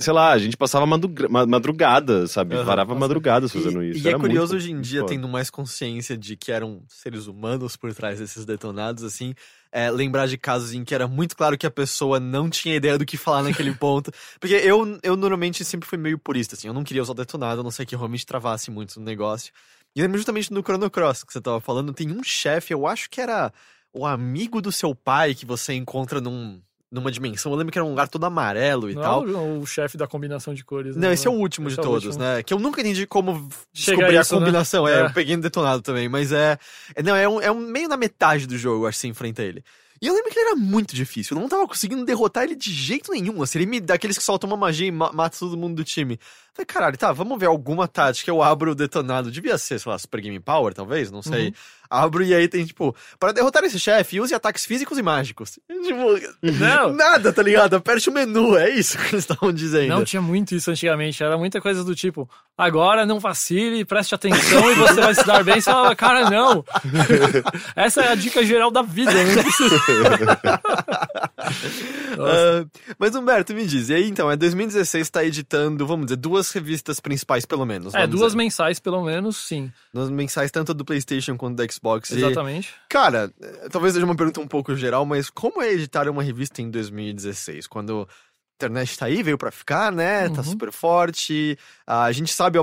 sei 0.00 0.12
lá, 0.12 0.32
a 0.32 0.38
gente 0.38 0.56
passava 0.56 0.86
madruga- 0.86 1.28
ma- 1.28 1.46
madrugada, 1.46 2.26
sabe? 2.26 2.54
Aham, 2.54 2.64
Varava 2.64 2.88
nossa. 2.94 3.00
madrugadas 3.00 3.52
fazendo 3.52 3.82
E, 3.82 3.90
isso. 3.90 4.04
e 4.04 4.08
é 4.08 4.10
Era 4.10 4.18
curioso 4.18 4.52
muito- 4.54 4.64
hoje 4.64 4.72
em 4.72 4.80
dia, 4.80 5.00
foda. 5.00 5.12
tendo 5.12 5.28
mais 5.28 5.50
consciência 5.50 6.16
de 6.16 6.36
que 6.36 6.50
eram 6.50 6.82
seres 6.88 7.26
humanos 7.26 7.76
por 7.76 7.94
trás 7.94 8.18
desses 8.18 8.44
detonados, 8.44 9.04
assim, 9.04 9.34
é, 9.70 9.90
lembrar 9.90 10.26
de 10.26 10.36
casos 10.38 10.72
em 10.72 10.82
que 10.84 10.94
era 10.94 11.06
muito 11.06 11.36
claro 11.36 11.56
que 11.58 11.66
a 11.66 11.70
pessoa 11.70 12.18
não 12.18 12.48
tinha 12.50 12.74
ideia 12.74 12.96
do 12.98 13.04
que 13.06 13.16
falar 13.16 13.42
naquele 13.42 13.72
ponto. 13.78 14.10
Porque 14.40 14.54
eu, 14.54 14.98
eu 15.02 15.16
normalmente 15.16 15.64
sempre 15.64 15.88
fui 15.88 15.98
meio 15.98 16.18
purista, 16.18 16.54
assim, 16.56 16.66
eu 16.68 16.74
não 16.74 16.82
queria 16.82 17.02
usar 17.02 17.14
detonado, 17.14 17.60
a 17.60 17.64
não 17.64 17.70
ser 17.70 17.84
que 17.86 17.94
realmente 17.94 18.24
travasse 18.26 18.70
muito 18.70 18.98
no 18.98 19.04
negócio. 19.04 19.52
E 19.94 20.00
lembro 20.02 20.16
justamente 20.18 20.52
no 20.52 20.62
Chrono 20.62 20.88
Cross 20.90 21.24
que 21.24 21.32
você 21.32 21.40
tava 21.40 21.60
falando, 21.60 21.92
tem 21.92 22.10
um 22.10 22.22
chefe, 22.22 22.72
eu 22.72 22.86
acho 22.86 23.10
que 23.10 23.20
era 23.20 23.52
o 23.92 24.06
amigo 24.06 24.60
do 24.62 24.70
seu 24.70 24.94
pai 24.94 25.34
que 25.34 25.44
você 25.44 25.74
encontra 25.74 26.20
num, 26.20 26.60
numa 26.90 27.10
dimensão. 27.10 27.52
Eu 27.52 27.58
lembro 27.58 27.70
que 27.72 27.78
era 27.78 27.84
um 27.84 27.90
lugar 27.90 28.08
todo 28.08 28.24
amarelo 28.24 28.90
e 28.90 28.94
Não 28.94 29.02
tal. 29.02 29.28
é 29.28 29.32
o, 29.32 29.60
o 29.60 29.66
chefe 29.66 29.96
da 29.96 30.06
combinação 30.06 30.52
de 30.52 30.64
cores. 30.64 30.96
Não, 30.96 31.08
né? 31.08 31.14
esse 31.14 31.26
é 31.26 31.30
o 31.30 31.34
último 31.34 31.68
Esse 31.68 31.76
de 31.76 31.80
é 31.80 31.82
o 31.82 31.86
todos, 31.86 32.04
último. 32.06 32.24
né? 32.24 32.42
Que 32.42 32.52
eu 32.52 32.58
nunca 32.58 32.80
entendi 32.80 33.06
como 33.06 33.48
Chega 33.72 33.96
descobrir 33.98 34.18
a 34.18 34.20
isso, 34.22 34.34
a 34.34 34.38
né? 34.38 34.44
combinação. 34.46 34.88
É, 34.88 35.00
É. 35.00 35.02
eu 35.06 35.10
peguei 35.12 35.36
no 35.36 35.42
detonado 35.42 35.82
também, 35.82 36.08
mas 36.08 36.32
é. 36.32 36.58
é- 36.94 37.02
não, 37.02 37.14
é 37.14 37.28
um, 37.28 37.40
é 37.40 37.50
um 37.52 37.60
meio 37.60 37.88
na 37.88 37.96
metade 37.96 38.46
do 38.46 38.58
jogo, 38.58 38.86
acho 38.86 38.96
que 38.96 39.02
você 39.02 39.08
enfrenta 39.08 39.42
ele. 39.42 39.62
E 40.02 40.06
eu 40.06 40.14
lembro 40.14 40.30
que 40.30 40.38
ele 40.38 40.46
era 40.48 40.56
muito 40.56 40.94
difícil. 40.96 41.36
Eu 41.36 41.42
não 41.42 41.48
tava 41.48 41.68
conseguindo 41.68 42.06
derrotar 42.06 42.44
ele 42.44 42.56
de 42.56 42.72
jeito 42.72 43.12
nenhum. 43.12 43.42
Assim, 43.42 43.58
ele 43.58 43.66
me 43.66 43.80
daqueles 43.80 44.16
que 44.16 44.24
soltam 44.24 44.48
uma 44.48 44.56
magia 44.56 44.86
e 44.86 44.90
ma- 44.90 45.12
mata 45.12 45.36
todo 45.38 45.58
mundo 45.58 45.74
do 45.76 45.84
time. 45.84 46.18
Falei, 46.54 46.66
caralho, 46.66 46.98
tá, 46.98 47.12
vamos 47.12 47.38
ver 47.38 47.46
alguma 47.46 47.86
tática. 47.86 48.30
Eu 48.30 48.42
abro 48.42 48.72
o 48.72 48.74
detonado. 48.74 49.30
Devia 49.30 49.56
ser, 49.56 49.78
sei 49.78 49.90
lá, 49.90 49.98
Super 49.98 50.20
Game 50.20 50.40
Power, 50.40 50.74
talvez, 50.74 51.10
não 51.10 51.22
sei. 51.22 51.48
Uhum. 51.48 51.54
Abro 51.90 52.22
e 52.22 52.32
aí 52.32 52.46
tem, 52.46 52.64
tipo, 52.64 52.94
para 53.18 53.32
derrotar 53.32 53.64
esse 53.64 53.80
chefe, 53.80 54.20
use 54.20 54.32
ataques 54.32 54.64
físicos 54.64 54.96
e 54.96 55.02
mágicos. 55.02 55.58
Tipo, 55.68 56.20
Não. 56.40 56.92
nada, 56.94 57.32
tá 57.32 57.42
ligado? 57.42 57.74
Aperte 57.74 58.08
o 58.08 58.12
menu, 58.12 58.56
é 58.56 58.70
isso 58.70 58.96
que 58.96 59.16
eles 59.16 59.24
estavam 59.24 59.52
dizendo. 59.52 59.88
Não 59.88 60.04
tinha 60.04 60.22
muito 60.22 60.54
isso 60.54 60.70
antigamente, 60.70 61.20
era 61.20 61.36
muita 61.36 61.60
coisa 61.60 61.82
do 61.82 61.92
tipo, 61.92 62.30
agora 62.56 63.04
não 63.04 63.18
vacile, 63.18 63.84
preste 63.84 64.14
atenção 64.14 64.70
e 64.70 64.74
você 64.76 65.00
vai 65.00 65.14
se 65.16 65.26
dar 65.26 65.42
bem. 65.42 65.60
Você 65.60 65.68
fala, 65.68 65.96
cara, 65.96 66.30
não. 66.30 66.64
Essa 67.74 68.02
é 68.02 68.12
a 68.12 68.14
dica 68.14 68.44
geral 68.44 68.70
da 68.70 68.82
vida. 68.82 69.10
Nossa. 72.16 72.60
Ah, 72.62 72.66
mas 72.98 73.16
Humberto, 73.16 73.52
me 73.52 73.66
diz, 73.66 73.88
e 73.88 73.94
aí 73.94 74.08
então, 74.08 74.30
é 74.30 74.36
2016 74.36 75.10
tá 75.10 75.24
editando, 75.24 75.84
vamos 75.84 76.06
dizer, 76.06 76.16
duas 76.16 76.39
revistas 76.50 77.00
principais 77.00 77.44
pelo 77.44 77.66
menos. 77.66 77.94
É, 77.94 78.06
duas 78.06 78.32
dizer. 78.32 78.36
mensais 78.38 78.80
pelo 78.80 79.04
menos, 79.04 79.36
sim. 79.36 79.70
Duas 79.92 80.08
mensais, 80.08 80.50
tanto 80.50 80.72
do 80.72 80.84
Playstation 80.84 81.36
quanto 81.36 81.56
do 81.56 81.72
Xbox. 81.72 82.10
E, 82.10 82.16
Exatamente. 82.16 82.72
cara, 82.88 83.30
eh, 83.38 83.68
talvez 83.70 83.92
seja 83.92 84.06
uma 84.06 84.16
pergunta 84.16 84.40
um 84.40 84.48
pouco 84.48 84.74
geral, 84.74 85.04
mas 85.04 85.28
como 85.28 85.60
é 85.60 85.72
editar 85.72 86.08
uma 86.08 86.22
revista 86.22 86.62
em 86.62 86.70
2016? 86.70 87.66
Quando 87.66 88.08
internet 88.66 88.98
tá 88.98 89.06
aí, 89.06 89.22
veio 89.22 89.38
pra 89.38 89.50
ficar, 89.50 89.90
né? 89.90 90.28
Tá 90.28 90.38
Uhum. 90.38 90.44
super 90.44 90.70
forte. 90.72 91.56
Ah, 91.86 92.04
a 92.04 92.12
gente 92.12 92.32
sabe, 92.32 92.58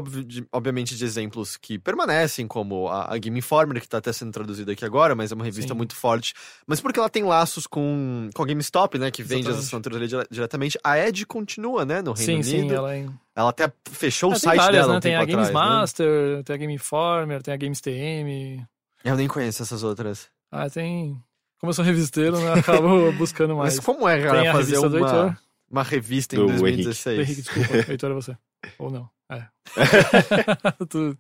obviamente, 0.52 0.96
de 0.96 1.04
exemplos 1.04 1.58
que 1.58 1.80
permanecem, 1.80 2.48
como 2.48 2.88
a, 2.88 3.18
Game 3.18 3.38
Informer, 3.40 3.82
que 3.82 3.88
tá 3.90 3.98
até 3.98 4.14
sendo 4.14 4.32
traduzida 4.32 4.72
aqui 4.72 4.86
agora, 4.86 5.16
mas 5.16 5.32
é 5.32 5.36
uma 5.36 5.44
revista 5.44 5.74
Sim. 5.74 5.78
muito 5.78 5.96
forte. 5.96 6.34
Mas 6.68 6.80
porque 6.80 7.00
ela 7.00 7.10
tem 7.10 7.24
laços 7.24 7.66
com, 7.66 8.30
com 8.34 8.44
a 8.44 8.46
GameStop, 8.46 8.98
né? 9.00 9.10
Que 9.12 9.24
vende 9.24 9.50
as 9.50 9.58
Exatamente. 9.58 9.66
assinaturas 9.66 9.98
ali 9.98 10.08
dire- 10.08 10.28
diretamente. 10.30 10.80
A 10.84 11.00
Ed 11.00 11.26
continua, 11.26 11.84
né? 11.86 12.02
No 12.02 12.16
Sim, 12.16 12.26
Reino 12.28 12.44
sim, 12.44 12.60
Unido. 12.60 12.76
ela 12.76 12.96
é... 12.96 13.06
Ela 13.36 13.50
até 13.50 13.72
fechou 13.92 14.32
Ah, 14.32 14.36
o 14.36 14.40
site 14.40 14.58
várias, 14.58 14.82
dela 14.82 14.94
né? 14.94 14.98
um 14.98 15.02
Tem 15.02 15.16
a 15.16 15.20
Games 15.26 15.48
atrás, 15.48 15.48
né? 15.50 15.54
Master, 15.54 16.44
tem 16.44 16.54
a 16.56 16.58
Game 16.58 16.74
Informer, 16.74 17.42
tem 17.44 17.54
a 17.54 17.58
Games 17.58 17.82
TM. 17.82 18.66
Eu 19.04 19.16
nem 19.16 19.28
conheço 19.28 19.62
essas 19.64 19.84
outras. 19.84 20.28
Ah, 20.52 20.70
tem... 20.70 21.22
Como 21.60 21.72
eu 21.72 21.74
sou 21.74 21.84
revisteiro, 21.84 22.38
né? 22.40 22.54
acabo 22.60 23.12
buscando 23.18 23.56
mais. 23.56 23.76
Mas 23.78 23.84
como 23.86 24.08
é, 24.08 24.22
cara, 24.22 24.52
fazer 24.52 24.78
uma. 24.78 25.38
Uma 25.70 25.84
revista 25.84 26.36
em 26.36 26.40
Do 26.40 26.48
2016? 26.48 27.20
Henrique, 27.20 27.42
desculpa. 27.42 27.74
Heitor 27.92 28.12
é 28.12 28.14
você. 28.14 28.38
Ou 28.78 28.90
não. 28.90 29.10
É. 29.30 29.48
Tudo. 30.90 31.18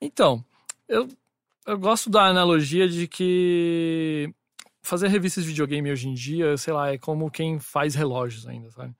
Então, 0.00 0.44
eu, 0.88 1.08
eu 1.66 1.78
gosto 1.78 2.10
da 2.10 2.26
analogia 2.26 2.88
de 2.88 3.06
que 3.06 4.32
fazer 4.82 5.08
revistas 5.08 5.44
de 5.44 5.50
videogame 5.50 5.90
hoje 5.92 6.08
em 6.08 6.14
dia, 6.14 6.56
sei 6.56 6.72
lá, 6.72 6.92
é 6.92 6.98
como 6.98 7.30
quem 7.30 7.58
faz 7.60 7.94
relógios 7.94 8.46
ainda, 8.46 8.70
sabe? 8.70 8.94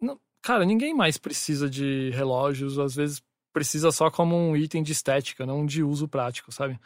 Não- 0.00 0.20
cara, 0.42 0.66
ninguém 0.66 0.94
mais 0.94 1.16
precisa 1.16 1.68
de 1.68 2.10
relógios, 2.10 2.78
às 2.78 2.94
vezes 2.94 3.22
precisa 3.54 3.90
só 3.90 4.10
como 4.10 4.36
um 4.36 4.56
item 4.56 4.82
de 4.82 4.92
estética, 4.92 5.46
não 5.46 5.64
de 5.64 5.82
uso 5.82 6.06
prático, 6.08 6.52
sabe? 6.52 6.78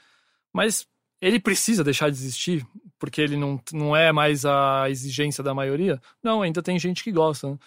Mas 0.53 0.87
ele 1.21 1.41
precisa 1.41 1.83
deixar 1.83 2.11
de 2.11 2.17
existir 2.17 2.67
porque 2.99 3.21
ele 3.21 3.37
não, 3.37 3.61
não 3.73 3.97
é 3.97 4.13
mais 4.13 4.45
a 4.45 4.89
exigência 4.89 5.43
da 5.43 5.55
maioria? 5.55 6.01
Não, 6.23 6.43
ainda 6.43 6.63
tem 6.63 6.79
gente 6.79 7.05
que 7.05 7.13
gosta. 7.13 7.51
Né? 7.51 7.59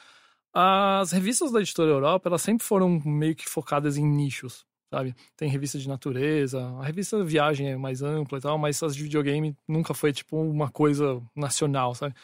As 0.54 1.12
revistas 1.12 1.52
da 1.52 1.60
editora 1.60 1.92
Europa, 1.92 2.30
elas 2.30 2.42
sempre 2.42 2.66
foram 2.66 3.02
meio 3.06 3.36
que 3.36 3.48
focadas 3.48 3.98
em 3.98 4.06
nichos, 4.06 4.66
sabe? 4.92 5.16
Tem 5.38 5.50
revista 5.50 5.78
de 5.78 5.88
natureza, 5.88 6.62
a 6.80 6.84
revista 6.84 7.24
Viagem 7.24 7.70
é 7.70 7.78
mais 7.78 8.02
ampla 8.02 8.40
e 8.40 8.42
tal, 8.42 8.58
mas 8.58 8.82
as 8.82 8.96
de 8.96 9.04
videogame 9.04 9.56
nunca 9.68 9.94
foi 9.94 10.12
tipo 10.12 10.38
uma 10.38 10.70
coisa 10.70 11.22
nacional, 11.36 11.94
sabe? 11.94 12.16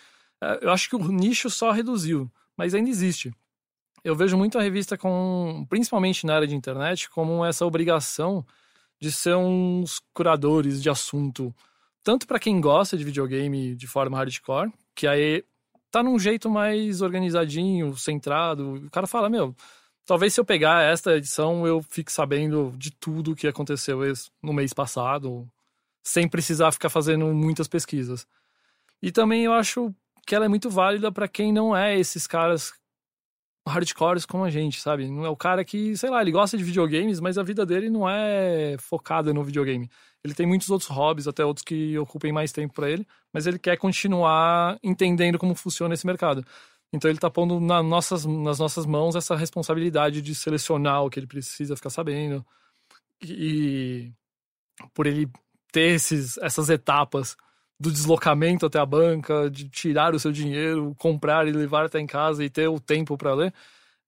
É, 0.42 0.66
Eu 0.66 0.72
acho 0.72 0.90
que 0.90 0.96
o 0.96 1.08
nicho 1.08 1.50
só 1.50 1.72
reduziu, 1.72 2.30
mas 2.58 2.74
ainda 2.74 2.90
existe. 2.90 3.32
Eu 4.04 4.16
vejo 4.16 4.38
muito 4.38 4.58
a 4.58 4.62
revista 4.62 4.98
com, 4.98 5.66
principalmente 5.70 6.26
na 6.26 6.36
área 6.36 6.48
de 6.48 6.56
internet, 6.56 7.10
como 7.10 7.46
essa 7.46 7.66
obrigação 7.66 8.46
de 9.06 9.12
ser 9.12 9.36
uns 9.36 10.02
curadores 10.12 10.82
de 10.82 10.90
assunto, 10.90 11.54
tanto 12.04 12.26
para 12.26 12.40
quem 12.40 12.60
gosta 12.60 12.98
de 12.98 13.04
videogame 13.04 13.76
de 13.76 13.86
forma 13.86 14.18
hardcore, 14.18 14.74
que 14.96 15.06
aí 15.06 15.44
tá 15.92 16.02
num 16.02 16.18
jeito 16.18 16.50
mais 16.50 17.02
organizadinho, 17.02 17.96
centrado. 17.96 18.74
O 18.88 18.90
cara 18.90 19.06
fala, 19.06 19.30
meu, 19.30 19.56
talvez 20.08 20.34
se 20.34 20.40
eu 20.40 20.46
pegar 20.46 20.82
esta 20.82 21.16
edição 21.16 21.68
eu 21.68 21.84
fique 21.84 22.12
sabendo 22.12 22.74
de 22.78 22.90
tudo 22.90 23.34
o 23.34 23.36
que 23.36 23.48
aconteceu 23.48 24.00
no 24.42 24.52
mês 24.52 24.74
passado, 24.74 25.48
sem 26.04 26.28
precisar 26.28 26.72
ficar 26.72 26.90
fazendo 26.90 27.28
muitas 27.28 27.68
pesquisas. 27.68 28.26
E 29.04 29.12
também 29.12 29.44
eu 29.44 29.54
acho 29.54 29.94
que 30.26 30.34
ela 30.34 30.46
é 30.46 30.50
muito 30.50 30.68
válida 30.68 31.12
para 31.12 31.28
quem 31.28 31.54
não 31.54 31.78
é 31.78 31.96
esses 31.96 32.26
caras 32.26 32.74
hardcores 33.68 34.26
como 34.26 34.44
a 34.44 34.50
gente, 34.50 34.80
sabe? 34.80 35.06
É 35.06 35.30
o 35.30 35.36
cara 35.36 35.66
que, 35.66 35.98
sei 35.98 36.10
lá, 36.10 36.22
ele 36.22 36.32
gosta 36.32 36.58
de 36.58 36.64
videogames, 36.64 37.20
mas 37.20 37.38
a 37.38 37.44
vida 37.44 37.66
dele 37.66 37.90
não 37.90 38.08
é 38.08 38.78
focada 38.80 39.34
no 39.34 39.44
videogame. 39.44 39.90
Ele 40.24 40.34
tem 40.34 40.46
muitos 40.46 40.70
outros 40.70 40.90
hobbies, 40.90 41.28
até 41.28 41.44
outros 41.44 41.64
que 41.64 41.98
ocupem 41.98 42.32
mais 42.32 42.52
tempo 42.52 42.74
para 42.74 42.90
ele, 42.90 43.08
mas 43.34 43.48
ele 43.48 43.60
quer 43.60 43.78
continuar 43.78 44.78
entendendo 44.84 45.40
como 45.40 45.56
funciona 45.56 45.94
esse 45.94 46.06
mercado. 46.06 46.46
Então 46.94 47.10
ele 47.10 47.20
tá 47.20 47.30
pondo 47.30 47.60
na 47.60 47.82
nossas, 47.84 48.26
nas 48.26 48.60
nossas 48.60 48.86
mãos 48.86 49.16
essa 49.16 49.36
responsabilidade 49.36 50.22
de 50.22 50.34
selecionar 50.36 51.04
o 51.04 51.10
que 51.10 51.20
ele 51.20 51.28
precisa 51.28 51.76
ficar 51.76 51.90
sabendo. 51.90 52.46
E 53.22 54.12
por 54.94 55.08
ele 55.08 55.30
ter 55.72 55.96
esses, 55.96 56.38
essas 56.38 56.70
etapas 56.70 57.36
do 57.80 57.92
deslocamento 57.92 58.66
até 58.66 58.80
a 58.80 58.86
banca, 58.86 59.50
de 59.50 59.70
tirar 59.70 60.16
o 60.16 60.20
seu 60.20 60.32
dinheiro, 60.32 60.96
comprar 60.98 61.48
e 61.48 61.52
levar 61.52 61.86
até 61.86 62.00
em 62.00 62.08
casa 62.08 62.44
e 62.44 62.50
ter 62.50 62.68
o 62.68 62.80
tempo 62.80 63.18
para 63.18 63.34
ler, 63.34 63.54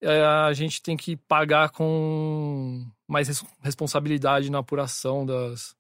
é, 0.01 0.22
a 0.24 0.53
gente 0.53 0.82
tem 0.82 0.95
que 0.95 1.18
pagar 1.18 1.70
com 1.72 2.86
mais 3.07 3.28
res 3.28 3.43
responsabilidade 3.61 4.49
na 4.49 4.59
apuração 4.59 5.26
das, 5.26 5.76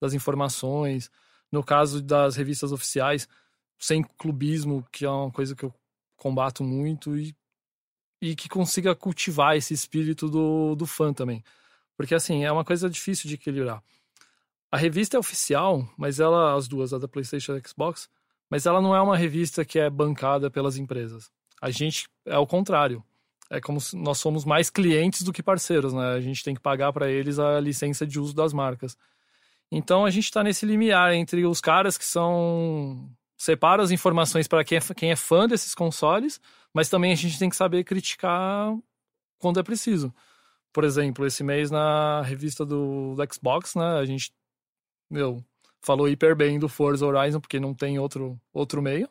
das 0.00 0.12
informações. 0.14 1.10
No 1.50 1.62
caso 1.62 2.02
das 2.02 2.36
revistas 2.36 2.72
oficiais, 2.72 3.28
sem 3.78 4.02
clubismo, 4.02 4.84
que 4.90 5.04
é 5.04 5.10
uma 5.10 5.30
coisa 5.30 5.54
que 5.54 5.64
eu 5.64 5.72
combato 6.16 6.64
muito, 6.64 7.16
e, 7.16 7.34
e 8.20 8.34
que 8.34 8.48
consiga 8.48 8.94
cultivar 8.94 9.56
esse 9.56 9.74
espírito 9.74 10.28
do, 10.28 10.74
do 10.74 10.86
fã 10.86 11.12
também. 11.12 11.44
Porque, 11.96 12.14
assim, 12.14 12.44
é 12.44 12.50
uma 12.50 12.64
coisa 12.64 12.90
difícil 12.90 13.28
de 13.28 13.34
equilibrar. 13.36 13.82
A 14.74 14.76
revista 14.76 15.16
é 15.16 15.20
oficial, 15.20 15.88
mas 15.96 16.18
ela, 16.18 16.56
as 16.56 16.66
duas, 16.66 16.92
a 16.92 16.98
da 16.98 17.06
PlayStation 17.06 17.54
e 17.54 17.60
a 17.60 17.68
Xbox, 17.68 18.08
mas 18.50 18.66
ela 18.66 18.82
não 18.82 18.92
é 18.92 19.00
uma 19.00 19.16
revista 19.16 19.64
que 19.64 19.78
é 19.78 19.88
bancada 19.88 20.50
pelas 20.50 20.76
empresas. 20.76 21.30
A 21.62 21.70
gente 21.70 22.08
é 22.26 22.36
o 22.38 22.44
contrário. 22.44 23.00
É 23.48 23.60
como 23.60 23.80
se 23.80 23.94
nós 23.96 24.18
somos 24.18 24.44
mais 24.44 24.70
clientes 24.70 25.22
do 25.22 25.32
que 25.32 25.44
parceiros, 25.44 25.92
né? 25.92 26.14
A 26.14 26.20
gente 26.20 26.42
tem 26.42 26.56
que 26.56 26.60
pagar 26.60 26.92
para 26.92 27.08
eles 27.08 27.38
a 27.38 27.60
licença 27.60 28.04
de 28.04 28.18
uso 28.18 28.34
das 28.34 28.52
marcas. 28.52 28.98
Então 29.70 30.04
a 30.04 30.10
gente 30.10 30.24
está 30.24 30.42
nesse 30.42 30.66
limiar 30.66 31.14
entre 31.14 31.46
os 31.46 31.60
caras 31.60 31.96
que 31.96 32.04
são 32.04 33.08
separa 33.38 33.80
as 33.80 33.92
informações 33.92 34.48
para 34.48 34.64
quem, 34.64 34.78
é, 34.78 34.80
quem 34.96 35.12
é 35.12 35.16
fã 35.16 35.46
desses 35.46 35.72
consoles, 35.72 36.40
mas 36.72 36.88
também 36.88 37.12
a 37.12 37.16
gente 37.16 37.38
tem 37.38 37.48
que 37.48 37.54
saber 37.54 37.84
criticar 37.84 38.76
quando 39.38 39.60
é 39.60 39.62
preciso. 39.62 40.12
Por 40.72 40.82
exemplo, 40.82 41.24
esse 41.24 41.44
mês 41.44 41.70
na 41.70 42.22
revista 42.22 42.66
do, 42.66 43.14
do 43.14 43.32
Xbox, 43.32 43.76
né, 43.76 43.98
a 44.00 44.04
gente 44.04 44.32
meu, 45.14 45.44
falou 45.80 46.08
hiper 46.08 46.34
bem 46.34 46.58
do 46.58 46.68
Forza 46.68 47.06
Horizon, 47.06 47.40
porque 47.40 47.60
não 47.60 47.72
tem 47.72 47.98
outro, 47.98 48.38
outro 48.52 48.82
meio. 48.82 49.08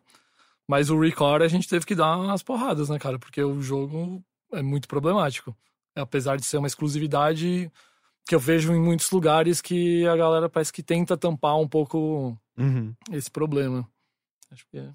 Mas 0.68 0.90
o 0.90 1.00
Record 1.00 1.42
a 1.42 1.48
gente 1.48 1.68
teve 1.68 1.86
que 1.86 1.96
dar 1.96 2.18
umas 2.18 2.44
porradas, 2.44 2.90
né, 2.90 3.00
cara? 3.00 3.18
Porque 3.18 3.42
o 3.42 3.62
jogo 3.62 4.24
é 4.52 4.62
muito 4.62 4.88
problemático. 4.88 5.56
Apesar 5.96 6.38
de 6.38 6.46
ser 6.46 6.58
uma 6.58 6.68
exclusividade 6.68 7.72
que 8.26 8.36
eu 8.36 8.40
vejo 8.40 8.74
em 8.74 8.80
muitos 8.82 9.10
lugares 9.12 9.62
que 9.62 10.06
a 10.08 10.16
galera 10.16 10.50
parece 10.50 10.72
que 10.74 10.84
tenta 10.84 11.18
tampar 11.18 11.58
um 11.58 11.68
pouco 11.68 12.38
Uhum. 12.58 12.94
esse 13.12 13.30
problema. 13.32 13.88
Acho 14.52 14.66
que 14.68 14.78
é. 14.78 14.90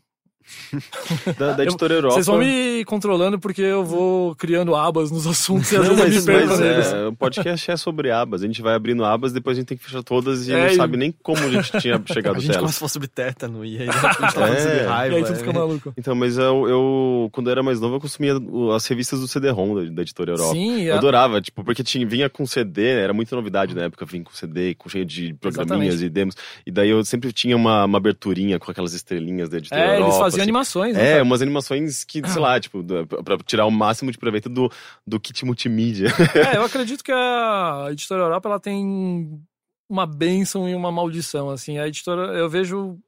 Da, 1.38 1.52
da 1.52 1.62
editora 1.64 1.94
Europa. 1.94 2.14
Vocês 2.14 2.26
vão 2.26 2.38
me 2.38 2.84
controlando 2.86 3.38
porque 3.38 3.60
eu 3.60 3.84
vou 3.84 4.34
criando 4.34 4.74
abas 4.74 5.10
nos 5.10 5.26
assuntos 5.26 5.70
e 5.72 5.76
às 5.76 5.86
Não, 5.88 5.94
vezes 5.96 6.26
mas, 6.26 6.46
mas 6.48 6.60
é, 6.92 7.06
o 7.06 7.12
podcast 7.12 7.70
é 7.70 7.76
sobre 7.76 8.10
abas. 8.10 8.42
A 8.42 8.46
gente 8.46 8.62
vai 8.62 8.74
abrindo 8.74 9.04
abas, 9.04 9.32
depois 9.32 9.56
a 9.56 9.60
gente 9.60 9.68
tem 9.68 9.76
que 9.78 9.84
fechar 9.84 10.02
todas 10.02 10.48
e 10.48 10.52
É, 10.52 10.58
não 10.66 10.66
e- 10.72 10.76
sabe 10.76 10.96
nem 10.96 11.12
como 11.22 11.38
a 11.38 11.48
gente 11.50 11.70
tinha 11.78 12.02
chegado 12.06 12.36
A 12.36 12.40
gente 12.40 12.50
até 12.50 12.58
começa 12.58 12.76
a 12.76 12.80
falar 12.80 12.88
sobre 12.88 13.08
tétano 13.08 13.64
e 13.64 13.78
aí 13.78 13.88
de 13.88 13.94
repente 13.94 14.16
tá 14.18 14.30
falando 14.30 14.54
É. 14.54 14.60
sobre 14.60 14.78
E 14.78 14.82
raiva. 14.86 15.16
aí 15.16 15.24
tu 15.24 15.34
fica 15.34 15.50
é. 15.50 15.52
maluco. 15.52 15.94
Então, 15.96 16.14
mas 16.14 16.38
eu, 16.38 16.68
eu, 16.68 17.28
quando 17.32 17.48
eu 17.48 17.52
era 17.52 17.62
mais 17.62 17.80
novo, 17.80 17.96
eu 17.96 18.00
consumia 18.00 18.32
as 18.74 18.86
revistas 18.86 19.20
do 19.20 19.28
CD-ROM 19.28 19.74
da, 19.74 19.90
da 19.90 20.02
editora 20.02 20.32
Europa. 20.32 20.52
Sim, 20.54 20.82
Eu 20.82 20.94
é- 20.94 20.96
adorava, 20.98 21.40
tipo, 21.40 21.62
porque 21.62 21.82
tinha, 21.84 22.06
vinha 22.06 22.28
com 22.30 22.46
CD, 22.46 22.84
era 22.86 23.12
muita 23.12 23.36
novidade 23.36 23.74
na 23.74 23.82
época, 23.84 24.06
vinha 24.06 24.24
com 24.24 24.32
CD, 24.32 24.74
com 24.74 24.88
cheio 24.88 25.04
de 25.04 25.34
programinhas 25.34 25.94
Exatamente. 25.96 26.06
e 26.06 26.08
demos. 26.10 26.34
E 26.66 26.70
daí 26.70 26.88
eu 26.90 27.04
sempre 27.04 27.32
tinha 27.32 27.56
uma, 27.56 27.84
uma 27.84 27.98
aberturinha 27.98 28.58
com 28.58 28.70
aquelas 28.70 28.94
estrelinhas 28.94 29.48
da 29.48 29.58
editora 29.58 29.80
é, 29.80 29.96
Europa. 29.98 30.27
Eles 30.28 30.34
faziam 30.34 30.42
assim. 30.42 30.50
animações, 30.50 30.96
né? 30.96 31.02
É, 31.02 31.12
cara? 31.12 31.22
umas 31.24 31.42
animações 31.42 32.04
que, 32.04 32.26
sei 32.28 32.40
lá, 32.40 32.60
tipo, 32.60 32.84
pra 33.24 33.36
tirar 33.38 33.66
o 33.66 33.70
máximo 33.70 34.10
de 34.10 34.18
proveito 34.18 34.48
do, 34.48 34.70
do 35.06 35.18
kit 35.18 35.44
multimídia. 35.44 36.08
É, 36.34 36.56
eu 36.56 36.64
acredito 36.64 37.02
que 37.02 37.12
a 37.12 37.88
editora 37.90 38.22
Europa 38.22 38.48
ela 38.48 38.60
tem 38.60 39.40
uma 39.88 40.06
bênção 40.06 40.68
e 40.68 40.74
uma 40.74 40.92
maldição, 40.92 41.50
assim. 41.50 41.78
A 41.78 41.88
editora, 41.88 42.38
eu 42.38 42.48
vejo 42.48 42.98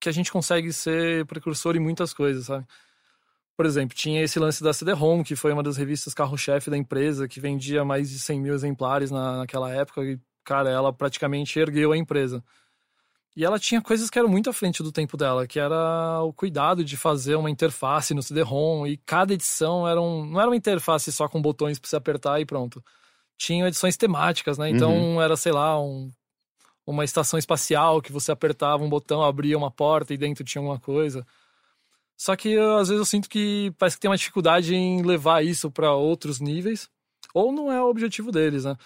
que 0.00 0.08
a 0.08 0.12
gente 0.12 0.32
consegue 0.32 0.72
ser 0.72 1.24
precursor 1.26 1.76
em 1.76 1.80
muitas 1.80 2.12
coisas, 2.12 2.46
sabe? 2.46 2.66
Por 3.56 3.66
exemplo, 3.66 3.96
tinha 3.96 4.22
esse 4.22 4.38
lance 4.38 4.62
da 4.62 4.72
CD-ROM, 4.72 5.22
que 5.22 5.36
foi 5.36 5.52
uma 5.52 5.62
das 5.62 5.76
revistas 5.76 6.14
carro-chefe 6.14 6.70
da 6.70 6.76
empresa, 6.76 7.28
que 7.28 7.38
vendia 7.38 7.84
mais 7.84 8.10
de 8.10 8.18
100 8.18 8.40
mil 8.40 8.54
exemplares 8.54 9.10
na, 9.10 9.38
naquela 9.38 9.70
época, 9.70 10.02
e, 10.02 10.18
cara, 10.44 10.70
ela 10.70 10.92
praticamente 10.92 11.58
ergueu 11.58 11.92
a 11.92 11.96
empresa. 11.96 12.42
E 13.34 13.44
ela 13.44 13.58
tinha 13.58 13.80
coisas 13.80 14.10
que 14.10 14.18
eram 14.18 14.28
muito 14.28 14.50
à 14.50 14.52
frente 14.52 14.82
do 14.82 14.92
tempo 14.92 15.16
dela, 15.16 15.46
que 15.46 15.58
era 15.58 16.22
o 16.22 16.32
cuidado 16.32 16.84
de 16.84 16.96
fazer 16.96 17.34
uma 17.34 17.50
interface 17.50 18.12
no 18.12 18.22
CD-ROM, 18.22 18.86
e 18.86 18.98
cada 18.98 19.32
edição 19.32 19.88
era 19.88 20.00
um, 20.00 20.26
não 20.26 20.38
era 20.40 20.50
uma 20.50 20.56
interface 20.56 21.10
só 21.10 21.26
com 21.28 21.40
botões 21.40 21.78
para 21.78 21.88
você 21.88 21.96
apertar 21.96 22.40
e 22.40 22.44
pronto. 22.44 22.84
Tinham 23.38 23.66
edições 23.66 23.96
temáticas, 23.96 24.58
né? 24.58 24.68
Então 24.68 25.20
era, 25.20 25.34
sei 25.34 25.50
lá, 25.50 25.80
um, 25.80 26.10
uma 26.86 27.04
estação 27.04 27.38
espacial 27.38 28.02
que 28.02 28.12
você 28.12 28.30
apertava 28.30 28.84
um 28.84 28.88
botão, 28.88 29.22
abria 29.22 29.56
uma 29.56 29.70
porta 29.70 30.12
e 30.12 30.18
dentro 30.18 30.44
tinha 30.44 30.60
alguma 30.60 30.78
coisa. 30.78 31.26
Só 32.16 32.36
que 32.36 32.50
eu, 32.50 32.76
às 32.76 32.88
vezes 32.88 33.00
eu 33.00 33.06
sinto 33.06 33.28
que 33.28 33.72
parece 33.78 33.96
que 33.96 34.00
tem 34.00 34.10
uma 34.10 34.16
dificuldade 34.16 34.74
em 34.74 35.02
levar 35.02 35.44
isso 35.44 35.70
para 35.70 35.92
outros 35.94 36.38
níveis, 36.38 36.88
ou 37.34 37.50
não 37.50 37.72
é 37.72 37.82
o 37.82 37.88
objetivo 37.88 38.30
deles, 38.30 38.64
né? 38.64 38.76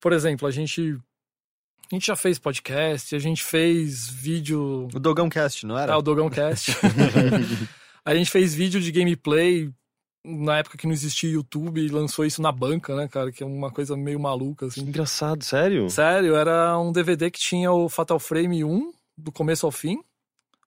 Por 0.00 0.12
exemplo, 0.12 0.46
a 0.46 0.50
gente 0.50 0.98
a 1.90 1.94
gente 1.94 2.06
já 2.06 2.16
fez 2.16 2.38
podcast, 2.38 3.14
a 3.14 3.18
gente 3.18 3.42
fez 3.42 4.08
vídeo 4.08 4.88
O 4.94 4.98
Dogão 5.00 5.28
Cast, 5.28 5.64
não 5.66 5.78
era? 5.78 5.92
ah, 5.94 5.98
o 5.98 6.02
Dogão 6.02 6.28
Cast. 6.28 6.72
a 8.04 8.14
gente 8.14 8.30
fez 8.30 8.54
vídeo 8.54 8.80
de 8.80 8.90
gameplay 8.92 9.70
na 10.24 10.58
época 10.58 10.76
que 10.76 10.86
não 10.86 10.92
existia 10.92 11.30
YouTube 11.30 11.80
e 11.80 11.88
lançou 11.88 12.24
isso 12.24 12.42
na 12.42 12.50
banca, 12.50 12.96
né, 12.96 13.06
cara? 13.06 13.30
Que 13.30 13.42
é 13.44 13.46
uma 13.46 13.70
coisa 13.70 13.96
meio 13.96 14.18
maluca, 14.18 14.66
assim. 14.66 14.80
Engraçado, 14.80 15.44
sério? 15.44 15.88
Sério, 15.88 16.34
era 16.34 16.76
um 16.78 16.90
DVD 16.90 17.30
que 17.30 17.38
tinha 17.38 17.70
o 17.70 17.88
Fatal 17.88 18.18
Frame 18.18 18.64
1, 18.64 18.92
do 19.16 19.30
começo 19.30 19.64
ao 19.64 19.70
fim, 19.70 19.98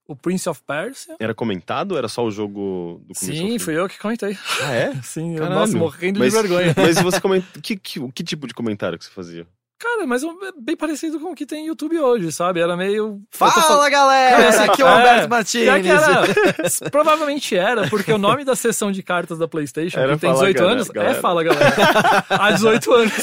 o 0.07 0.15
Prince 0.15 0.47
of 0.47 0.61
Persia. 0.65 1.17
Era 1.19 1.35
comentado 1.35 1.91
ou 1.91 1.97
era 1.97 2.07
só 2.07 2.23
o 2.25 2.31
jogo 2.31 3.01
do 3.05 3.13
começo 3.13 3.25
ao 3.31 3.37
Sim, 3.37 3.51
fim? 3.51 3.59
fui 3.59 3.77
eu 3.77 3.89
que 3.89 3.99
comentei. 3.99 4.37
Ah, 4.63 4.73
é? 4.73 4.95
Sim, 5.03 5.33
eu, 5.33 5.39
Caralho. 5.43 5.59
nossa, 5.59 5.77
morrendo 5.77 6.19
Mas- 6.19 6.31
de 6.33 6.39
vergonha. 6.39 6.73
Mas 6.77 7.01
você 7.01 7.19
comenta. 7.19 7.59
Que, 7.61 7.75
que, 7.75 8.11
que 8.11 8.23
tipo 8.23 8.47
de 8.47 8.53
comentário 8.53 8.97
que 8.97 9.03
você 9.03 9.11
fazia? 9.11 9.45
Cara, 9.79 10.05
mas 10.05 10.21
é 10.23 10.27
bem 10.59 10.75
parecido 10.75 11.21
com 11.21 11.31
o 11.31 11.35
que 11.35 11.45
tem 11.45 11.67
YouTube 11.67 11.97
hoje, 11.97 12.33
sabe? 12.33 12.59
Era 12.59 12.75
meio. 12.75 13.21
Fala, 13.31 13.51
fal- 13.53 13.89
galera! 13.89 14.51
Cara, 14.51 14.63
Aqui 14.65 14.81
é 14.81 14.85
o 14.85 14.87
é, 14.87 14.91
Alberto 14.91 15.15
que 15.81 15.89
era. 15.89 16.11
Martins. 16.11 16.79
Provavelmente 16.91 17.55
era, 17.55 17.87
porque 17.87 18.11
o 18.11 18.17
nome 18.17 18.43
da 18.43 18.57
sessão 18.57 18.91
de 18.91 19.01
cartas 19.01 19.37
da 19.39 19.47
PlayStation, 19.47 19.97
Era 19.97 20.15
que 20.15 20.19
tem 20.19 20.31
Fala, 20.31 20.39
18 20.41 20.57
galera, 20.57 20.73
anos, 20.75 20.89
galera. 20.89 21.15
é 21.17 21.21
Fala 21.21 21.43
Galera. 21.43 21.75
Há 22.29 22.51
18 22.51 22.93
anos. 22.93 23.13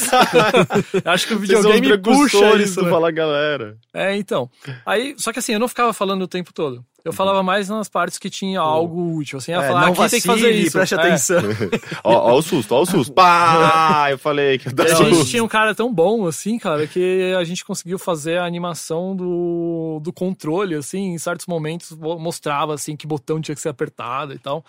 Acho 1.05 1.27
que 1.29 1.35
o 1.35 1.39
videogame 1.39 1.99
puxa 1.99 2.57
isso. 2.57 2.83
né? 2.83 2.91
Fala 2.91 3.11
Galera. 3.11 3.77
É, 3.93 4.17
então. 4.17 4.51
Aí, 4.87 5.15
só 5.19 5.33
que 5.35 5.39
assim, 5.41 5.53
eu 5.53 5.61
não 5.61 5.69
ficava 5.69 5.93
falando 5.93 6.23
o 6.23 6.29
tempo 6.29 6.55
todo. 6.55 6.83
Eu 7.07 7.13
falava 7.13 7.41
mais 7.43 7.69
nas 7.69 7.89
partes 7.89 8.19
que 8.19 8.29
tinha 8.29 8.59
algo 8.61 9.15
útil. 9.17 9.39
Assim, 9.39 9.53
ia 9.53 9.59
É, 9.63 9.67
falar, 9.69 9.81
não 9.83 9.93
aqui 9.93 10.11
tem 10.11 10.21
que 10.21 10.27
fazer 10.27 10.43
vacile, 10.43 10.63
isso. 10.63 10.73
preste 10.73 10.95
É. 10.95 10.99
atenção. 10.99 11.41
Ó, 12.03 12.33
ó 12.33 12.35
o 12.37 12.43
susto, 12.43 12.73
ó 12.75 12.83
o 12.83 12.87
susto. 12.87 13.13
Pá! 13.15 14.09
Eu 14.11 14.19
falei 14.19 14.59
que 14.59 14.69
a 14.69 14.95
gente 14.95 15.25
tinha 15.27 15.45
um 15.45 15.49
cara 15.49 15.75
tão 15.75 15.93
bom, 15.95 16.27
assim, 16.27 16.59
cara, 16.59 16.87
que 16.87 17.33
a 17.39 17.45
gente 17.45 17.65
conseguiu 17.65 17.99
fazer 17.99 18.39
a 18.39 18.45
animação 18.45 19.15
do, 19.15 20.01
do 20.03 20.13
controle, 20.13 20.75
assim, 20.75 21.13
em 21.15 21.19
certos 21.19 21.47
momentos 21.47 21.93
mo- 21.93 22.19
mostrava, 22.19 22.75
assim, 22.75 22.97
que 22.97 23.07
botão 23.07 23.41
tinha 23.41 23.55
que 23.55 23.61
ser 23.61 23.69
apertado 23.69 24.33
e 24.33 24.39
tal. 24.39 24.65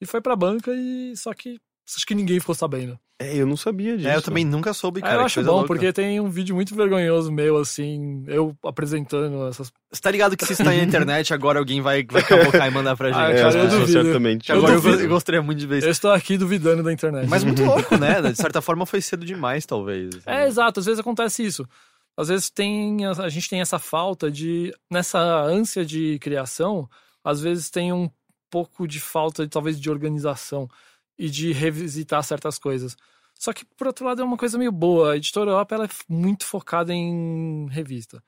E 0.00 0.06
foi 0.06 0.20
pra 0.20 0.34
banca 0.34 0.72
e 0.74 1.14
só 1.16 1.32
que 1.34 1.58
acho 1.94 2.06
que 2.06 2.14
ninguém 2.14 2.40
ficou 2.40 2.54
sabendo. 2.54 2.98
É, 3.22 3.36
eu 3.36 3.46
não 3.46 3.56
sabia 3.56 3.96
disso. 3.96 4.08
É, 4.08 4.16
eu 4.16 4.22
também 4.22 4.44
nunca 4.44 4.72
soube, 4.74 4.98
Aí 4.98 5.02
cara. 5.02 5.14
eu 5.14 5.18
que 5.20 5.24
acho 5.26 5.34
coisa 5.36 5.48
bom, 5.50 5.56
louca. 5.56 5.66
porque 5.68 5.92
tem 5.92 6.20
um 6.20 6.28
vídeo 6.28 6.54
muito 6.54 6.74
vergonhoso 6.74 7.30
meu, 7.32 7.56
assim, 7.58 8.24
eu 8.26 8.56
apresentando 8.64 9.46
essas. 9.48 9.72
Você 9.90 10.00
tá 10.02 10.10
ligado 10.10 10.36
que 10.36 10.44
se 10.46 10.52
isso 10.54 10.64
tá 10.64 10.70
na 10.70 10.76
internet, 10.76 11.32
agora 11.32 11.58
alguém 11.58 11.80
vai, 11.80 12.04
vai 12.04 12.22
cavocar 12.22 12.66
e 12.66 12.70
mandar 12.70 12.96
pra 12.96 13.08
gente. 13.12 13.18
Ah, 13.20 13.30
É, 13.30 13.34
cara, 13.36 13.48
as 13.48 13.54
eu 13.54 13.68
duvido. 13.68 13.92
certamente. 14.02 14.50
Eu 14.50 14.56
agora 14.58 14.72
eu, 14.74 14.80
duvido. 14.80 15.02
eu 15.02 15.08
gostaria 15.08 15.42
muito 15.42 15.58
de 15.58 15.66
ver 15.66 15.78
isso. 15.78 15.86
Eu 15.86 15.90
estou 15.92 16.10
aqui 16.10 16.36
duvidando 16.38 16.82
da 16.82 16.92
internet. 16.92 17.28
Mas 17.28 17.44
muito 17.44 17.62
louco, 17.64 17.96
né? 17.96 18.20
De 18.22 18.36
certa 18.36 18.60
forma 18.60 18.84
foi 18.86 19.00
cedo 19.00 19.24
demais, 19.24 19.64
talvez. 19.66 20.10
É, 20.26 20.46
exato, 20.46 20.80
às 20.80 20.86
vezes 20.86 20.98
acontece 21.00 21.44
isso. 21.44 21.66
às 22.16 22.28
vezes 22.28 22.50
tem 22.50 23.04
a 23.06 23.28
gente 23.28 23.48
tem 23.48 23.60
essa 23.60 23.78
falta 23.78 24.30
de 24.30 24.72
nessa 24.90 25.18
ânsia 25.20 25.84
de 25.84 26.18
criação, 26.18 26.88
às 27.24 27.40
vezes 27.40 27.70
tem 27.70 27.92
um 27.92 28.10
pouco 28.50 28.86
de 28.86 29.00
falta 29.00 29.48
talvez 29.48 29.80
de 29.80 29.88
organização 29.90 30.68
e 31.22 31.30
de 31.30 31.52
revisitar 31.52 32.20
certas 32.24 32.58
coisas. 32.58 32.96
Só 33.38 33.52
que 33.52 33.64
por 33.64 33.86
outro 33.86 34.04
lado 34.04 34.20
é 34.20 34.24
uma 34.24 34.36
coisa 34.36 34.58
meio 34.58 34.72
boa. 34.72 35.12
A 35.12 35.16
editora 35.16 35.52
Europa 35.52 35.76
ela 35.76 35.84
é 35.84 35.88
muito 36.08 36.44
focada 36.44 36.92
em 36.92 37.68
revista. 37.70 38.20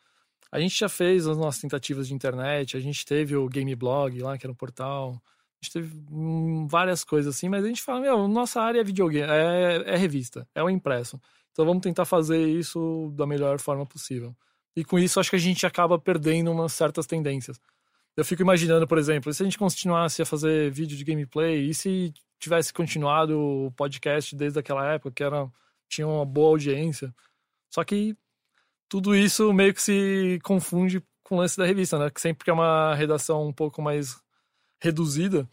A 0.53 0.61
gente 0.61 0.78
já 0.78 0.88
fez 0.88 1.26
as 1.26 1.36
nossas 1.36 1.61
tentativas 1.61 2.07
de 2.07 2.14
internet, 2.14 2.76
a 2.76 2.80
gente 2.80 3.05
teve 3.05 3.34
o 3.34 3.49
Game 3.49 3.74
Blog 3.74 4.16
lá, 4.22 4.38
que 4.38 4.47
era 4.47 4.53
um 4.53 4.55
portal. 4.55 5.20
A 5.61 5.64
gente 5.64 5.72
teve 5.72 6.01
hum, 6.09 6.68
várias 6.68 7.03
coisas 7.03 7.34
assim, 7.34 7.49
mas 7.49 7.64
a 7.64 7.66
gente 7.66 7.82
fala, 7.82 8.01
meu, 8.01 8.28
nossa 8.28 8.61
área 8.62 8.78
é 8.78 8.84
videogame, 8.84 9.28
é, 9.28 9.95
é 9.95 9.97
revista, 9.97 10.47
é 10.55 10.62
o 10.62 10.70
impresso. 10.70 11.20
Então 11.51 11.64
vamos 11.64 11.82
tentar 11.82 12.05
fazer 12.05 12.47
isso 12.47 13.12
da 13.16 13.26
melhor 13.26 13.59
forma 13.59 13.84
possível. 13.84 14.36
E 14.76 14.84
com 14.84 15.01
isso 15.01 15.18
acho 15.18 15.30
que 15.30 15.36
a 15.36 15.40
gente 15.40 15.66
acaba 15.66 15.99
perdendo 15.99 16.53
umas 16.53 16.72
certas 16.72 17.07
tendências. 17.09 17.61
Eu 18.16 18.24
fico 18.24 18.42
imaginando, 18.42 18.86
por 18.86 18.99
exemplo, 18.99 19.34
se 19.34 19.42
a 19.42 19.47
gente 19.47 19.59
continuasse 19.59 20.22
a 20.22 20.26
fazer 20.26 20.70
vídeo 20.70 20.97
de 20.97 21.03
gameplay, 21.03 21.68
e 21.68 21.74
se 21.74 22.14
tivesse 22.45 22.72
continuado 22.72 23.38
o 23.38 23.72
podcast 23.72 24.34
desde 24.36 24.59
aquela 24.59 24.92
época, 24.92 25.11
que 25.11 25.22
era, 25.24 25.51
tinha 25.88 26.07
uma 26.07 26.24
boa 26.24 26.51
audiência. 26.51 27.14
Só 27.70 27.82
que 27.82 28.16
tudo 28.88 29.16
isso 29.16 29.53
meio 29.53 29.74
que 29.74 29.82
se 29.82 30.38
confunde 30.45 31.03
com 31.22 31.36
o 31.36 31.38
lance 31.38 31.57
da 31.57 31.66
revista, 31.66 31.99
né? 31.99 32.11
Que 32.11 32.20
sempre 32.20 32.45
que 32.45 32.51
é 32.51 32.53
uma 32.53 32.95
redação 32.95 33.49
um 33.49 33.53
pouco 33.53 33.82
mais 33.82 34.22
reduzida, 34.80 35.49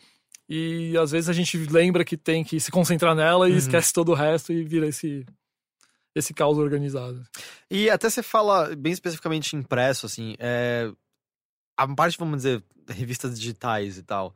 e 0.50 0.98
às 0.98 1.12
vezes 1.12 1.30
a 1.30 1.34
gente 1.34 1.58
lembra 1.58 2.04
que 2.04 2.18
tem 2.18 2.44
que 2.44 2.60
se 2.60 2.70
concentrar 2.70 3.16
nela 3.16 3.48
e 3.48 3.54
Uhum. 3.54 3.58
esquece 3.58 3.94
todo 3.94 4.12
o 4.12 4.16
resto 4.16 4.52
e 4.52 4.66
vira 4.66 4.86
esse, 4.88 5.26
esse 6.14 6.34
caos 6.34 6.58
organizado. 6.58 7.26
E 7.70 7.90
até 7.90 8.10
você 8.10 8.22
fala 8.22 8.76
bem 8.76 8.92
especificamente 8.92 9.56
impresso, 9.56 10.06
assim, 10.06 10.36
é... 10.38 10.92
a 11.78 11.88
parte, 11.96 12.18
vamos 12.18 12.38
dizer, 12.38 12.62
revistas 12.90 13.40
digitais 13.40 13.98
e 13.98 14.04
tal, 14.04 14.36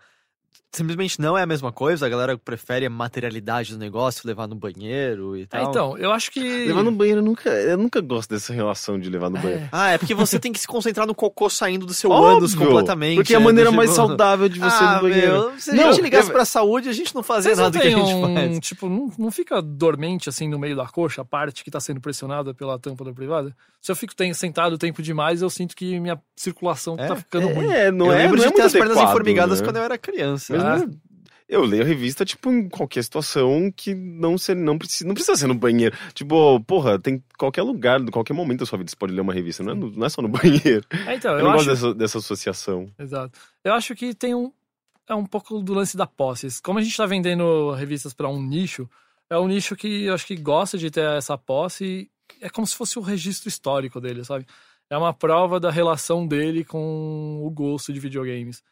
simplesmente 0.71 1.19
não 1.21 1.37
é 1.37 1.43
a 1.43 1.45
mesma 1.45 1.71
coisa? 1.71 2.05
A 2.05 2.09
galera 2.09 2.37
prefere 2.37 2.85
a 2.85 2.89
materialidade 2.89 3.73
do 3.73 3.79
negócio, 3.79 4.21
levar 4.27 4.47
no 4.47 4.55
banheiro 4.55 5.37
e 5.37 5.43
É, 5.43 5.45
tal? 5.45 5.69
então, 5.69 5.97
eu 5.97 6.11
acho 6.11 6.31
que. 6.31 6.39
Levar 6.65 6.83
no 6.83 6.91
banheiro, 6.91 7.19
eu 7.21 7.23
nunca, 7.23 7.49
eu 7.49 7.77
nunca 7.77 8.01
gosto 8.01 8.29
dessa 8.29 8.53
relação 8.53 8.99
de 8.99 9.09
levar 9.09 9.29
no 9.29 9.39
banheiro. 9.39 9.69
Ah, 9.71 9.91
é 9.91 9.97
porque 9.97 10.13
você 10.13 10.37
tem 10.39 10.51
que 10.51 10.59
se 10.59 10.67
concentrar 10.67 11.07
no 11.07 11.15
cocô 11.15 11.49
saindo 11.49 11.85
do 11.85 11.93
seu 11.93 12.09
Óbvio, 12.11 12.37
ânus 12.37 12.55
completamente. 12.55 13.15
Porque 13.17 13.33
é 13.33 13.37
a 13.37 13.39
né? 13.39 13.45
maneira 13.45 13.69
Do 13.71 13.75
mais 13.77 13.89
tipo- 13.91 14.07
saudável 14.07 14.49
de 14.49 14.59
você 14.59 14.83
ir 14.83 14.87
ah, 14.87 14.95
no 14.95 15.01
banheiro. 15.01 15.31
Meu, 15.31 15.59
se 15.59 15.71
a 15.71 15.73
Não, 15.73 15.91
gente 15.93 16.01
ligasse 16.01 16.27
eu- 16.29 16.33
pra 16.33 16.45
saúde, 16.45 16.89
a 16.89 16.93
gente 16.93 17.15
não 17.15 17.23
fazia 17.23 17.55
Vocês 17.55 17.57
não 17.57 17.63
nada 17.65 17.77
do 17.77 17.81
que 17.81 17.87
a 17.87 17.91
gente 17.91 18.13
um, 18.13 18.33
faz. 18.35 18.59
tipo, 18.59 18.89
não, 18.89 19.11
não 19.17 19.31
fica 19.31 19.61
dormente 19.61 20.27
assim 20.29 20.47
no 20.49 20.59
meio 20.59 20.75
da 20.75 20.85
coxa, 20.87 21.21
a 21.21 21.25
parte 21.25 21.63
que 21.63 21.71
tá 21.71 21.79
sendo 21.79 22.01
pressionada 22.01 22.53
pela 22.53 22.77
tampa 22.77 23.03
da 23.05 23.13
privada? 23.13 23.55
Se 23.81 23.91
eu 23.91 23.95
fico 23.95 24.15
tem- 24.15 24.33
sentado 24.33 24.77
tempo 24.77 25.01
demais, 25.01 25.41
eu 25.41 25.49
sinto 25.49 25.75
que 25.75 25.99
minha 25.99 26.19
circulação 26.35 26.95
É? 26.97 27.07
tá 27.07 27.15
ficando 27.15 27.47
ruim. 27.49 27.67
É, 27.71 27.91
não 27.91 28.07
eu 28.07 28.13
é, 28.13 28.17
lembro 28.23 28.37
não 28.37 28.43
é 28.43 28.47
de 28.47 28.53
ter 28.53 28.57
muito 28.61 28.65
as 28.65 28.71
pernas 28.73 28.91
adequado, 28.91 29.09
informigadas 29.11 29.59
né? 29.61 29.65
quando 29.67 29.75
eu 29.77 29.83
era 29.83 29.97
criança. 29.97 30.44
Mas 30.53 30.63
Ah. 30.63 30.85
é- 30.85 31.15
Eu 31.47 31.63
leio 31.63 31.83
a 31.83 31.85
revista, 31.85 32.25
tipo, 32.25 32.49
em 32.51 32.67
qualquer 32.67 33.03
situação 33.03 33.71
que 33.71 33.93
não, 33.93 34.35
ser, 34.35 34.55
não, 34.55 34.79
precisa, 34.79 35.07
não 35.07 35.13
precisa 35.13 35.35
ser 35.37 35.45
no 35.45 35.53
banheiro. 35.53 35.95
Tipo, 36.15 36.59
porra, 36.61 36.97
tem 36.97 37.23
qualquer 37.37 37.61
lugar, 37.61 38.01
em 38.01 38.07
qualquer 38.07 38.33
momento 38.33 38.61
da 38.61 38.65
sua 38.65 38.79
vida 38.79 38.89
você 38.89 38.95
pode 38.95 39.13
ler 39.13 39.21
uma 39.21 39.31
revista, 39.31 39.61
não 39.61 39.73
é, 39.73 39.75
no- 39.75 39.91
não 39.91 40.07
é 40.07 40.09
só 40.09 40.23
no 40.23 40.27
banheiro. 40.81 40.83
É, 41.07 41.13
então, 41.13 41.33
Eu, 41.33 41.37
eu, 41.39 41.43
não 41.43 41.51
acho. 41.51 41.65
gosto 41.65 41.69
dessa, 41.69 41.93
dessa 41.93 42.17
associação. 42.17 42.89
Exato. 42.97 43.39
Eu 43.63 43.73
acho 43.73 43.93
que 43.95 44.15
tem 44.15 44.33
um. 44.33 44.51
É 45.07 45.13
um 45.13 45.23
pouco 45.23 45.61
do 45.61 45.71
lance 45.75 45.95
da 45.95 46.07
posse. 46.07 46.47
Como 46.63 46.79
a 46.79 46.81
gente 46.81 46.97
tá 46.97 47.05
vendendo 47.05 47.69
revistas 47.73 48.11
para 48.11 48.27
um 48.27 48.41
nicho, 48.41 48.89
é 49.29 49.37
um 49.37 49.47
nicho 49.47 49.75
que 49.75 50.05
eu 50.05 50.15
acho 50.15 50.25
que 50.25 50.35
gosta 50.35 50.79
de 50.79 50.89
ter 50.89 51.05
essa 51.15 51.37
posse. 51.37 52.09
É 52.41 52.49
como 52.49 52.65
se 52.65 52.75
fosse 52.75 52.97
o 52.97 53.03
registro 53.03 53.47
histórico 53.49 54.01
dele, 54.01 54.23
sabe? 54.25 54.47
É 54.89 54.97
uma 54.97 55.13
prova 55.13 55.59
da 55.59 55.69
relação 55.69 56.25
dele 56.25 56.63
com 56.65 57.39
o 57.45 57.51
gosto 57.51 57.93
de 57.93 57.99
videogames. 57.99 58.63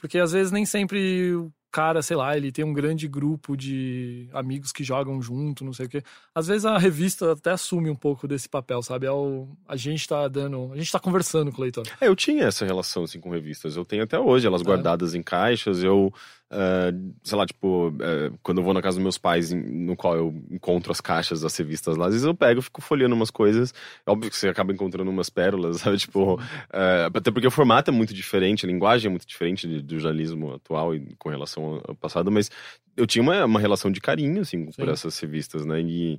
Porque 0.00 0.18
às 0.18 0.32
vezes 0.32 0.50
nem 0.50 0.64
sempre 0.64 1.34
o 1.34 1.52
cara, 1.70 2.02
sei 2.02 2.16
lá, 2.16 2.36
ele 2.36 2.50
tem 2.50 2.64
um 2.64 2.72
grande 2.72 3.06
grupo 3.06 3.56
de 3.56 4.28
amigos 4.32 4.72
que 4.72 4.82
jogam 4.82 5.22
junto, 5.22 5.64
não 5.64 5.72
sei 5.72 5.86
o 5.86 5.88
quê. 5.88 6.02
Às 6.34 6.48
vezes 6.48 6.64
a 6.64 6.76
revista 6.76 7.32
até 7.32 7.50
assume 7.50 7.88
um 7.90 7.94
pouco 7.94 8.26
desse 8.26 8.48
papel, 8.48 8.82
sabe? 8.82 9.06
É 9.06 9.12
o, 9.12 9.48
a 9.68 9.76
gente 9.76 10.08
tá 10.08 10.26
dando. 10.26 10.72
A 10.72 10.76
gente 10.76 10.90
tá 10.90 10.98
conversando 10.98 11.52
com 11.52 11.58
o 11.58 11.62
leitor. 11.62 11.86
É, 12.00 12.08
eu 12.08 12.16
tinha 12.16 12.44
essa 12.44 12.64
relação, 12.64 13.04
assim, 13.04 13.20
com 13.20 13.30
revistas. 13.30 13.76
Eu 13.76 13.84
tenho 13.84 14.02
até 14.02 14.18
hoje, 14.18 14.46
elas 14.46 14.62
guardadas 14.62 15.14
em 15.14 15.22
caixas. 15.22 15.82
Eu, 15.82 16.12
eh, 16.50 16.92
sei 17.22 17.38
lá, 17.38 17.46
tipo, 17.46 17.94
eh, 18.00 18.30
quando 18.42 18.58
eu 18.58 18.64
vou 18.64 18.74
na 18.74 18.82
casa 18.82 18.96
dos 18.96 19.02
meus 19.02 19.18
pais, 19.18 19.52
em- 19.52 19.60
no 19.86 19.96
qual 19.96 20.16
eu 20.16 20.34
encontro 20.50 20.90
as 20.92 21.00
caixas 21.00 21.40
das 21.40 21.56
revistas 21.56 21.96
lá, 21.96 22.06
às 22.06 22.12
vezes 22.12 22.26
eu 22.26 22.34
pego 22.34 22.60
fico 22.60 22.80
folheando 22.82 23.14
umas 23.14 23.30
coisas. 23.30 23.72
É 24.06 24.10
óbvio 24.10 24.30
que 24.30 24.36
você 24.36 24.48
acaba 24.48 24.72
encontrando 24.72 25.10
umas 25.10 25.30
pérolas, 25.30 25.76
sabe? 25.80 25.96
Tipo, 25.98 26.40
eh, 26.72 27.08
até 27.14 27.30
porque 27.30 27.46
o 27.46 27.50
formato 27.50 27.90
é 27.90 27.94
muito 27.94 28.12
diferente, 28.14 28.66
a 28.66 28.68
linguagem 28.68 29.06
é 29.06 29.10
muito 29.10 29.26
diferente 29.26 29.68
de- 29.68 29.82
do 29.82 29.98
jornalismo 29.98 30.54
atual 30.54 30.94
e 30.94 31.14
com 31.18 31.28
relação 31.28 31.80
ao 31.86 31.94
passado, 31.94 32.30
mas 32.30 32.50
eu 32.96 33.06
tinha 33.06 33.22
uma, 33.22 33.44
uma 33.44 33.60
relação 33.60 33.90
de 33.90 34.00
carinho, 34.00 34.40
assim, 34.42 34.66
por 34.66 34.84
Sim. 34.86 34.90
essas 34.90 35.18
revistas, 35.20 35.64
né? 35.64 35.80
E, 35.80 36.18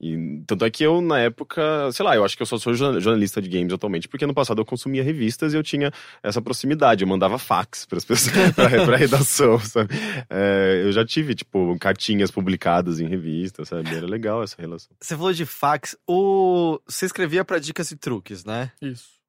e 0.00 0.42
tanto 0.46 0.64
é 0.64 0.70
que 0.70 0.82
eu, 0.82 1.00
na 1.00 1.18
época, 1.20 1.92
sei 1.92 2.04
lá, 2.04 2.16
eu 2.16 2.24
acho 2.24 2.36
que 2.36 2.42
eu 2.42 2.46
só 2.46 2.56
sou 2.58 2.72
jorna- 2.74 2.98
jornalista 3.00 3.40
de 3.42 3.48
games 3.48 3.72
atualmente, 3.72 4.08
porque 4.08 4.26
no 4.26 4.32
passado 4.34 4.60
eu 4.60 4.64
consumia 4.64 5.02
revistas 5.02 5.52
e 5.52 5.56
eu 5.56 5.62
tinha 5.62 5.92
essa 6.22 6.40
proximidade, 6.40 7.04
eu 7.04 7.08
mandava 7.08 7.38
fax 7.38 7.84
para 7.86 7.98
as 7.98 8.04
pessoas, 8.04 8.52
pra, 8.54 8.68
pra 8.86 8.96
redação, 8.98 9.58
sabe? 9.60 9.90
É, 10.30 10.82
eu 10.84 10.92
já 10.92 11.04
tive, 11.04 11.34
tipo, 11.34 11.76
cartinhas 11.78 12.30
publicadas 12.30 12.98
em 13.00 13.06
revistas, 13.06 13.68
sabe? 13.68 13.94
Era 13.94 14.06
legal 14.06 14.42
essa 14.42 14.56
relação. 14.58 14.90
Você 15.00 15.14
falou 15.16 15.32
de 15.32 15.44
fax. 15.44 15.96
O... 16.08 16.80
Você 16.88 17.06
escrevia 17.06 17.44
pra 17.44 17.58
dicas 17.58 17.90
e 17.90 17.96
truques, 17.96 18.44
né? 18.44 18.72
Isso. 18.80 19.19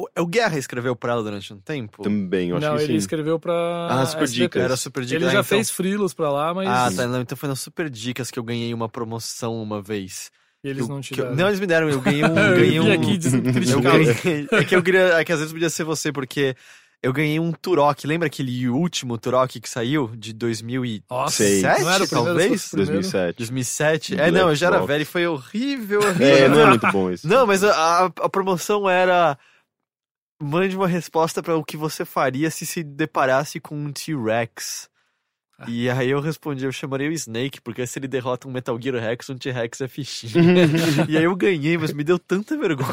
O, 0.00 0.06
o 0.22 0.26
Guerra 0.26 0.56
escreveu 0.58 0.94
pra 0.94 1.12
ela 1.12 1.22
durante 1.24 1.52
um 1.52 1.58
tempo? 1.58 2.02
Também, 2.04 2.50
eu 2.50 2.56
acho 2.56 2.66
Não, 2.66 2.76
que 2.76 2.82
ele 2.84 2.92
sim. 2.92 2.98
escreveu 2.98 3.38
pra. 3.38 3.88
Ah, 3.90 4.06
Super 4.06 4.24
SBT. 4.24 4.42
Dicas. 4.44 4.62
Era 4.62 4.76
super 4.76 5.04
dica. 5.04 5.16
Ele 5.16 5.24
Ah, 5.24 5.28
já 5.28 5.32
então- 5.40 5.44
fez 5.44 5.70
frilos 5.70 6.14
pra 6.14 6.30
lá, 6.30 6.54
mas 6.54 6.68
Ah, 6.68 6.88
tá. 6.94 7.06
Não, 7.08 7.20
então 7.20 7.36
foi 7.36 7.48
nas 7.48 7.58
Super 7.60 7.90
Dicas 7.90 8.30
que 8.30 8.38
eu 8.38 8.44
ganhei 8.44 8.72
uma 8.72 8.88
promoção 8.88 9.60
uma 9.60 9.82
vez. 9.82 10.30
eles 10.62 10.78
Que 10.78 10.82
eu- 10.84 10.88
não 10.94 11.00
que 11.00 11.12
eu- 11.12 11.16
tiveram. 11.16 11.34
Não, 11.36 11.46
eles 11.48 11.58
me 11.60 11.66
deram. 11.66 11.88
Eu 11.90 12.00
ganhei 12.00 12.22
um. 12.24 12.26
Eu 12.38 12.56
ganhei 12.56 12.80
um... 12.80 12.92
aqui 12.92 13.18
Eu 13.72 13.80
ganhei... 13.80 14.48
É 14.52 14.64
que 14.64 14.74
eu 14.76 14.82
queria. 14.82 15.00
É 15.20 15.24
que 15.24 15.32
às 15.32 15.38
vezes 15.40 15.52
podia 15.52 15.70
ser 15.70 15.82
você, 15.84 16.12
porque 16.12 16.54
eu 17.02 17.12
ganhei 17.12 17.38
um 17.40 17.50
Turok. 17.52 18.06
Lembra 18.06 18.26
aquele 18.28 18.68
último 18.68 19.16
Turok 19.18 19.60
que 19.60 19.68
saiu? 19.68 20.10
De 20.16 20.32
2007, 20.32 21.04
Nossa, 21.10 21.42
não 21.84 21.90
era 21.90 22.04
o 22.04 22.08
primeiro, 22.08 22.08
talvez? 22.08 22.62
se 22.62 22.70
fosse 22.70 22.82
o 22.82 22.86
primeiro. 22.86 23.02
2007. 23.02 23.36
2007? 23.38 24.14
Do 24.16 24.22
É, 24.22 24.30
não, 24.30 24.48
eu 24.50 24.54
já 24.56 24.66
era 24.68 24.84
velho 24.86 25.02
e 25.02 25.04
foi 25.04 25.26
horrível, 25.26 26.00
horrível. 26.00 26.26
É, 26.26 26.48
não 26.48 26.60
é 26.60 26.66
muito 26.66 26.90
bom 26.92 27.10
isso. 27.12 27.26
Não, 27.28 27.46
mas 27.46 27.62
a, 27.64 28.04
a 28.06 28.28
promoção 28.28 28.88
era. 28.88 29.36
Mande 30.40 30.76
uma 30.76 30.86
resposta 30.86 31.42
para 31.42 31.56
o 31.56 31.64
que 31.64 31.76
você 31.76 32.04
faria 32.04 32.50
se 32.50 32.64
se 32.64 32.82
deparasse 32.82 33.58
com 33.58 33.76
um 33.76 33.92
T-Rex. 33.92 34.88
Ah. 35.58 35.64
E 35.66 35.90
aí 35.90 36.08
eu 36.10 36.20
respondi, 36.20 36.64
eu 36.64 36.70
chamaria 36.70 37.08
o 37.08 37.12
Snake, 37.12 37.60
porque 37.60 37.84
se 37.84 37.98
ele 37.98 38.06
derrota 38.06 38.46
um 38.46 38.52
Metal 38.52 38.80
Gear 38.80 39.02
Rex, 39.02 39.28
um 39.28 39.36
T-Rex 39.36 39.80
é 39.80 39.88
fichinho. 39.88 40.32
e 41.08 41.16
aí 41.16 41.24
eu 41.24 41.34
ganhei, 41.34 41.76
mas 41.76 41.92
me 41.92 42.04
deu 42.04 42.16
tanta 42.16 42.56
vergonha. 42.56 42.88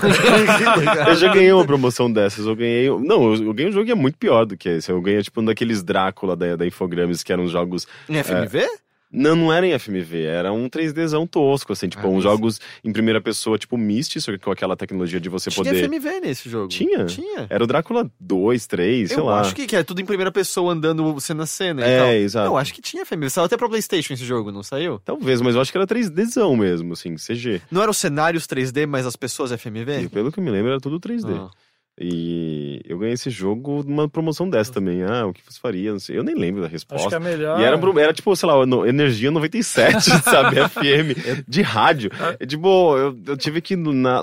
Eu 1.07 1.15
já 1.15 1.31
ganhei 1.31 1.51
uma 1.53 1.65
promoção 1.65 2.11
dessas. 2.11 2.47
Eu 2.47 2.55
ganhei. 2.55 2.89
Não, 2.89 3.33
eu 3.33 3.53
ganhei 3.53 3.69
um 3.69 3.73
jogo 3.73 3.85
que 3.85 3.91
é 3.91 3.95
muito 3.95 4.17
pior 4.17 4.45
do 4.45 4.57
que 4.57 4.67
esse. 4.69 4.91
Eu 4.91 4.99
ganhei, 4.99 5.21
tipo, 5.21 5.39
um 5.39 5.45
daqueles 5.45 5.83
Drácula 5.83 6.35
da, 6.35 6.55
da 6.55 6.65
Infogrames, 6.65 7.21
que 7.21 7.31
eram 7.31 7.47
jogos. 7.47 7.87
Em 8.09 8.21
FMV? 8.23 8.67
Não, 9.15 9.35
não 9.35 9.53
era 9.53 9.65
em 9.65 9.77
FMV, 9.77 10.23
era 10.23 10.51
um 10.51 10.67
3Dzão 10.69 11.27
tosco, 11.27 11.73
assim, 11.73 11.87
tipo, 11.87 12.05
Ah, 12.05 12.09
uns 12.09 12.15
mas- 12.15 12.23
jogos 12.23 12.61
em 12.83 12.91
primeira 12.91 13.21
pessoa, 13.21 13.57
tipo 13.57 13.77
Myst, 13.77 14.13
que 14.13 14.37
com 14.37 14.51
aquela 14.51 14.75
tecnologia 14.75 15.19
de 15.19 15.29
você 15.29 15.49
Tinha 15.49 15.63
poder. 15.63 15.83
FMV 15.83 16.19
nesse 16.19 16.49
jogo. 16.49 16.67
Tinha? 16.67 17.05
Tinha. 17.05 17.47
Era 17.49 17.63
o 17.63 17.67
Drácula 17.67 18.09
2, 18.19 18.67
3, 18.67 19.09
sei 19.09 19.17
eu 19.19 19.25
lá. 19.25 19.41
acho 19.41 19.55
que, 19.55 19.65
que 19.65 19.75
é 19.75 19.83
tudo 19.83 20.01
em 20.01 20.05
primeira 20.05 20.31
pessoa 20.31 20.73
andando 20.73 21.19
cena 21.19 21.43
a 21.43 21.45
cena 21.45 21.85
É, 21.85 22.17
exato. 22.19 22.47
Eu 22.47 22.57
acho 22.57 22.73
que 22.73 22.81
tinha 22.81 23.05
FMV. 23.05 23.29
Saiu 23.29 23.45
até 23.45 23.55
pra 23.57 23.69
Playstation 23.69 24.13
esse 24.13 24.25
jogo, 24.25 24.51
não 24.51 24.63
saiu? 24.63 24.99
Talvez, 25.05 25.41
mas 25.41 25.55
eu 25.55 25.61
acho 25.61 25.71
que 25.71 25.77
era 25.77 25.87
3Dzão 25.87 26.55
mesmo, 26.57 26.93
assim, 26.93 27.15
CG. 27.15 27.61
Não 27.71 27.81
eram 27.81 27.93
cenários 27.93 28.45
3D, 28.47 28.85
mas 28.85 29.05
as 29.05 29.15
pessoas 29.15 29.51
FMV? 29.51 30.01
E 30.01 30.09
pelo 30.09 30.31
que 30.31 30.39
eu 30.39 30.43
me 30.43 30.51
lembro, 30.51 30.71
era 30.71 30.79
tudo 30.79 30.99
3D. 30.99 31.33
Ah. 31.33 31.49
E 31.97 32.81
eu 32.85 32.97
ganhei 32.97 33.13
esse 33.13 33.29
jogo 33.29 33.81
numa 33.87 34.09
promoção 34.09 34.49
dessa 34.49 34.71
também. 34.73 35.01
Ah, 35.03 35.27
o 35.27 35.33
que 35.33 35.41
você 35.47 35.57
faria? 35.59 35.91
Não 35.93 35.99
sei. 35.99 36.17
Eu 36.17 36.23
nem 36.23 36.35
lembro 36.35 36.59
da 36.61 36.67
Acho 36.67 36.85
que 36.85 36.93
resposta. 36.93 37.15
é 37.15 37.19
melhor. 37.19 37.57
E 37.59 37.63
era, 37.63 37.79
era 38.01 38.13
tipo, 38.13 38.35
sei 38.35 38.49
lá, 38.49 38.65
no- 38.65 38.85
Energia 38.85 39.31
97, 39.31 40.01
sabe? 40.23 40.57
FM, 40.67 41.45
de 41.47 41.61
rádio. 41.61 42.11
É, 42.37 42.45
tipo, 42.45 42.97
eu, 42.97 43.17
eu 43.25 43.37
tive 43.37 43.61
que 43.61 43.77
na. 43.77 44.21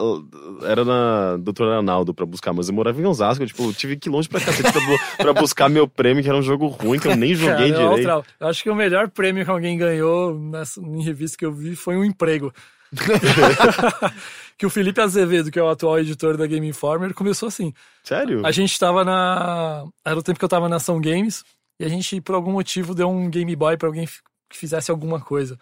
Era 0.64 0.85
na 0.85 1.39
Doutora 1.39 1.77
Arnaldo 1.77 2.12
pra 2.12 2.27
buscar, 2.27 2.53
mas 2.53 2.68
eu 2.68 2.75
morava 2.75 3.01
em 3.01 3.07
Osasco. 3.07 3.47
Tipo, 3.47 3.64
eu 3.64 3.73
tive 3.73 3.97
que 3.97 4.11
ir 4.11 4.12
longe 4.12 4.29
pra 4.29 4.39
cacete 4.41 4.70
pra, 4.70 4.83
pra 5.16 5.33
buscar 5.33 5.70
meu 5.70 5.89
prêmio, 5.89 6.23
que 6.23 6.29
era 6.29 6.37
um 6.39 6.43
jogo 6.43 6.66
ruim, 6.66 6.99
que 6.99 7.09
eu 7.09 7.16
nem 7.16 7.33
joguei 7.35 7.73
Cara, 7.73 7.85
é 7.85 7.89
direito. 7.89 8.11
outra- 8.11 8.23
Eu 8.39 8.49
acho 8.49 8.62
que 8.62 8.68
o 8.70 8.75
melhor 8.75 9.09
prêmio 9.09 9.45
que 9.47 9.51
alguém 9.51 9.79
ganhou 9.79 10.39
nessa, 10.39 10.79
em 10.79 11.03
revista 11.03 11.39
que 11.39 11.47
eu 11.47 11.53
vi 11.53 11.75
foi 11.75 11.97
um 11.97 12.05
emprego. 12.05 12.53
que 14.59 14.66
o 14.66 14.70
Felipe 14.70 15.01
Azevedo, 15.01 15.51
que 15.51 15.59
é 15.59 15.62
o 15.62 15.68
atual 15.68 15.99
editor 15.99 16.36
da 16.36 16.47
Game 16.47 16.66
Informer, 16.68 17.14
começou 17.14 17.49
assim. 17.49 17.72
Sério? 18.05 18.45
A 18.47 18.51
gente 18.51 18.78
tava 18.78 19.05
na. 19.05 19.84
Era 20.05 20.18
o 20.18 20.22
tempo 20.22 20.38
que 20.38 20.45
eu 20.45 20.49
tava 20.49 20.68
na 20.68 20.76
Ação 20.76 21.01
Games, 21.01 21.45
e 21.80 21.84
a 21.84 21.88
gente, 21.88 22.20
por 22.20 22.34
algum 22.34 22.53
motivo, 22.53 22.95
deu 22.95 23.09
um 23.09 23.28
Game 23.30 23.55
Boy 23.57 23.76
pra 23.76 23.88
alguém 23.88 24.07
que 24.07 24.59
fizesse 24.59 24.90
alguma 24.90 25.20
coisa. 25.20 25.59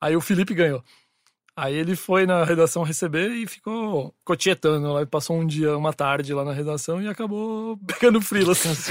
Aí 0.00 0.16
o 0.16 0.20
Felipe 0.20 0.54
ganhou. 0.54 0.82
Aí 1.56 1.74
ele 1.74 1.94
foi 1.94 2.26
na 2.26 2.44
redação 2.44 2.82
receber 2.82 3.30
e 3.30 3.46
ficou, 3.46 4.12
ficou 4.24 4.34
tietando 4.36 4.90
lá. 4.92 5.04
Passou 5.06 5.36
um 5.36 5.46
dia, 5.46 5.76
uma 5.76 5.92
tarde 5.92 6.32
lá 6.32 6.44
na 6.44 6.52
redação 6.52 7.00
e 7.00 7.06
acabou 7.06 7.76
pegando 7.86 8.20
freelas. 8.22 8.64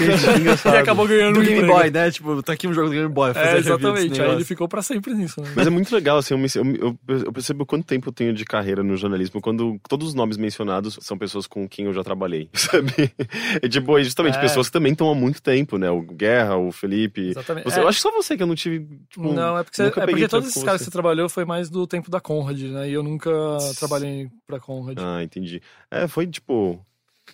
e 0.64 0.68
acabou 0.78 1.06
ganhando 1.08 1.34
Do 1.34 1.40
um 1.40 1.42
Game 1.44 1.58
emprego. 1.58 1.74
Boy, 1.78 1.90
né? 1.90 2.10
Tipo, 2.10 2.42
tá 2.42 2.52
aqui 2.52 2.68
um 2.68 2.72
jogo 2.72 2.88
do 2.88 2.94
Game 2.94 3.08
Boy. 3.08 3.32
É, 3.34 3.58
exatamente. 3.58 4.20
Aí 4.22 4.30
ele 4.30 4.44
ficou 4.44 4.68
pra 4.68 4.80
sempre 4.80 5.12
nisso, 5.12 5.40
né? 5.40 5.52
Mas 5.56 5.66
é 5.66 5.70
muito 5.70 5.92
legal, 5.94 6.18
assim, 6.18 6.34
eu, 6.34 6.38
me- 6.38 6.78
eu, 6.78 6.96
eu- 7.08 7.32
percebo 7.32 7.66
quanto 7.66 7.84
tempo 7.84 8.08
eu 8.08 8.12
tenho 8.12 8.32
de 8.32 8.44
carreira 8.44 8.82
no 8.82 8.96
jornalismo 8.96 9.40
quando 9.40 9.78
todos 9.88 10.08
os 10.08 10.14
nomes 10.14 10.36
mencionados 10.36 10.98
são 11.02 11.18
pessoas 11.18 11.46
com 11.46 11.68
quem 11.68 11.86
eu 11.86 11.92
já 11.92 12.04
trabalhei, 12.04 12.48
sabe? 12.54 13.12
É 13.60 13.68
tipo, 13.68 14.00
justamente 14.02 14.38
É. 14.38 14.40
pessoas 14.40 14.68
que 14.68 14.72
também 14.72 14.92
estão 14.92 15.10
há 15.10 15.14
muito 15.14 15.42
tempo, 15.42 15.76
né? 15.78 15.90
O 15.90 16.00
Guerra, 16.02 16.56
o 16.56 16.70
Felipe. 16.70 17.30
Exatamente. 17.30 17.64
Você, 17.64 17.80
É. 17.80 17.82
Eu 17.82 17.88
acho 17.88 17.98
que 17.98 18.02
só 18.02 18.12
você 18.12 18.36
que 18.36 18.42
eu 18.42 18.46
não 18.46 18.54
tive. 18.54 18.86
Tipo, 19.10 19.32
Não, 19.32 19.58
é 19.58 19.62
porque, 19.64 19.76
você- 19.76 19.86
é 19.88 19.90
porque 20.06 20.28
todos 20.28 20.48
esses 20.50 20.62
caras 20.62 20.80
que 20.80 20.84
você. 20.84 20.90
você 20.90 20.90
trabalhou 20.92 21.28
foi 21.28 21.44
mais 21.44 21.68
do 21.68 21.86
tempo 21.86 22.10
da 22.10 22.20
Conrad, 22.20 22.60
né? 22.62 22.88
E 22.88 22.92
eu 22.92 23.02
nunca 23.02 23.30
trabalhei 23.78 24.28
pra 24.46 24.60
Conrad. 24.60 24.98
Ah, 25.00 25.23
entendi. 25.24 25.60
É, 25.90 26.06
foi 26.06 26.26
tipo. 26.26 26.84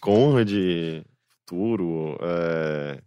Conrad, 0.00 0.50
Futuro. 1.50 2.16
é, 2.22 3.02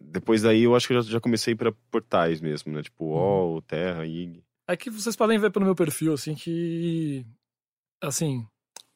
Depois 0.00 0.42
daí 0.42 0.64
eu 0.64 0.76
acho 0.76 0.86
que 0.86 0.92
eu 0.92 1.02
já, 1.02 1.12
já 1.12 1.20
comecei 1.20 1.54
pra 1.54 1.72
portais 1.90 2.40
mesmo, 2.40 2.72
né? 2.72 2.82
Tipo, 2.82 3.06
UOL, 3.06 3.62
Terra, 3.62 4.06
IG. 4.06 4.44
É 4.68 4.76
que 4.76 4.90
vocês 4.90 5.16
podem 5.16 5.38
ver 5.38 5.50
pelo 5.50 5.64
meu 5.64 5.74
perfil, 5.74 6.12
assim, 6.12 6.34
que. 6.34 7.24
Assim. 8.02 8.46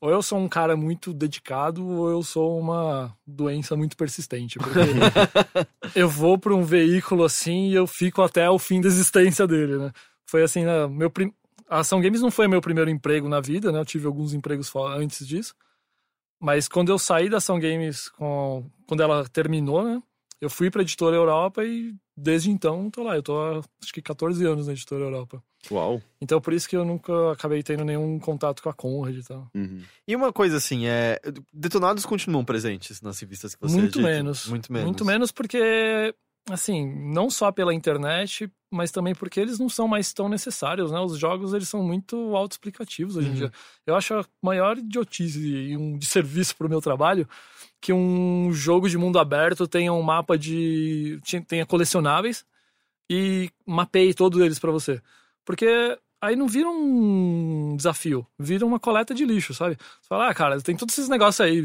Ou 0.01 0.11
eu 0.11 0.23
sou 0.23 0.39
um 0.39 0.49
cara 0.49 0.77
muito 0.77 1.13
dedicado, 1.13 1.85
ou 1.85 2.09
eu 2.09 2.23
sou 2.23 2.59
uma 2.61 3.13
doença 3.27 3.75
muito 3.77 3.97
persistente. 3.97 4.57
Porque 4.59 4.79
eu 5.95 6.09
vou 6.09 6.39
pra 6.39 6.55
um 6.55 6.63
veículo 6.63 7.25
assim 7.25 7.69
e 7.71 7.75
eu 7.75 7.85
fico 7.87 8.23
até 8.23 8.49
o 8.49 8.61
fim 8.61 8.81
da 8.81 8.87
existência 8.87 9.45
dele, 9.45 9.77
né? 9.77 9.93
Foi 10.25 10.43
assim, 10.45 10.65
né? 10.65 10.87
Meu 10.87 11.11
prim... 11.11 11.33
A 11.69 11.81
Ação 11.81 12.01
Games 12.01 12.21
não 12.21 12.31
foi 12.31 12.49
meu 12.49 12.61
primeiro 12.61 12.91
emprego 12.91 13.29
na 13.29 13.41
vida, 13.41 13.71
né? 13.71 13.79
Eu 13.79 13.85
tive 13.85 14.07
alguns 14.07 14.33
empregos 14.33 14.73
antes 14.75 15.27
disso. 15.27 15.55
Mas 16.41 16.69
quando 16.69 16.91
eu 16.91 16.99
saí 16.99 17.29
da 17.29 17.39
Ação 17.39 17.59
Games, 17.59 18.09
com... 18.11 18.65
quando 18.87 19.03
ela 19.03 19.29
terminou, 19.29 19.83
né? 19.83 20.03
Eu 20.41 20.49
fui 20.49 20.71
pra 20.71 20.83
Editora 20.83 21.17
Europa 21.17 21.65
e 21.65 21.95
desde 22.17 22.51
então 22.51 22.89
tô 22.91 23.03
lá. 23.03 23.17
Eu 23.17 23.23
tô 23.23 23.41
há 23.41 23.61
acho 23.83 23.93
que 23.93 24.01
14 24.01 24.45
anos 24.47 24.67
na 24.69 24.73
Editora 24.73 25.05
Europa. 25.05 25.43
Uau. 25.71 26.01
Então 26.21 26.41
por 26.41 26.53
isso 26.53 26.69
que 26.69 26.77
eu 26.77 26.85
nunca 26.85 27.33
acabei 27.33 27.63
tendo 27.63 27.85
nenhum 27.85 28.19
contato 28.21 28.63
com 28.63 28.69
a 28.69 28.73
Conrad 28.73 29.17
e 29.17 29.23
tal. 29.25 29.51
Uhum. 29.53 29.83
E 30.07 30.15
uma 30.15 30.33
coisa 30.33 30.57
assim, 30.57 30.87
é. 30.87 31.21
Detonados 31.53 32.07
continuam 32.07 32.45
presentes 32.45 33.03
nas 33.03 33.19
revistas 33.19 33.57
que 33.57 33.61
você 33.61 33.77
Muito 33.77 33.99
edita? 33.99 34.09
menos. 34.09 34.47
Muito 34.47 34.73
menos. 34.73 34.87
Muito 34.87 35.05
menos 35.05 35.33
porque, 35.33 36.15
assim, 36.51 36.87
não 37.13 37.31
só 37.31 37.51
pela 37.53 37.75
internet, 37.75 38.51
mas 38.71 38.91
também 38.91 39.15
porque 39.15 39.41
eles 39.41 39.59
não 39.59 39.69
são 39.69 39.89
mais 39.89 40.13
tão 40.13 40.29
necessários, 40.29 40.91
né? 40.91 40.99
Os 41.01 41.19
jogos, 41.19 41.53
eles 41.55 41.69
são 41.69 41.83
muito 41.83 42.17
autoexplicativos 42.37 43.17
hoje 43.17 43.29
em 43.29 43.31
Uhum. 43.31 43.37
dia. 43.37 43.53
Eu 43.87 43.95
acho 43.97 44.15
a 44.15 44.25
maior 44.43 44.79
idiotice 44.79 45.41
e 45.41 45.77
um 45.77 45.97
desserviço 45.99 46.57
pro 46.57 46.69
meu 46.69 46.81
trabalho 46.81 47.29
que 47.81 47.93
um 47.93 48.51
jogo 48.53 48.89
de 48.89 48.99
mundo 48.99 49.19
aberto 49.19 49.67
tenha 49.69 49.93
um 49.93 50.03
mapa 50.03 50.37
de... 50.37 51.21
tenha 51.47 51.65
colecionáveis 51.65 52.45
e 53.11 53.51
mapeie 53.67 54.13
todos 54.15 54.41
eles 54.41 54.59
pra 54.59 54.71
você. 54.73 55.01
Porque 55.45 55.99
aí 56.21 56.37
não 56.37 56.47
vira 56.49 56.69
um 56.69 57.75
desafio, 57.77 58.27
vira 58.39 58.67
uma 58.67 58.79
coleta 58.81 59.15
de 59.15 59.25
lixo, 59.25 59.55
sabe? 59.55 59.77
Você 60.01 60.09
fala, 60.09 60.29
ah, 60.29 60.35
cara, 60.35 60.61
tem 60.61 60.77
todos 60.77 60.95
esses 60.99 61.09
negócios 61.09 61.41
aí, 61.41 61.65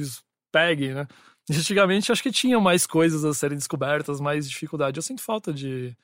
pegue, 0.51 0.93
né? 0.93 1.07
Antigamente 1.51 2.11
acho 2.11 2.23
que 2.23 2.31
tinha 2.31 2.59
mais 2.59 2.85
coisas 2.87 3.23
a 3.25 3.33
serem 3.33 3.57
descobertas, 3.57 4.19
mais 4.21 4.49
dificuldade. 4.49 4.97
Eu 4.97 5.03
sinto 5.03 5.21
falta 5.21 5.51
de. 5.53 5.95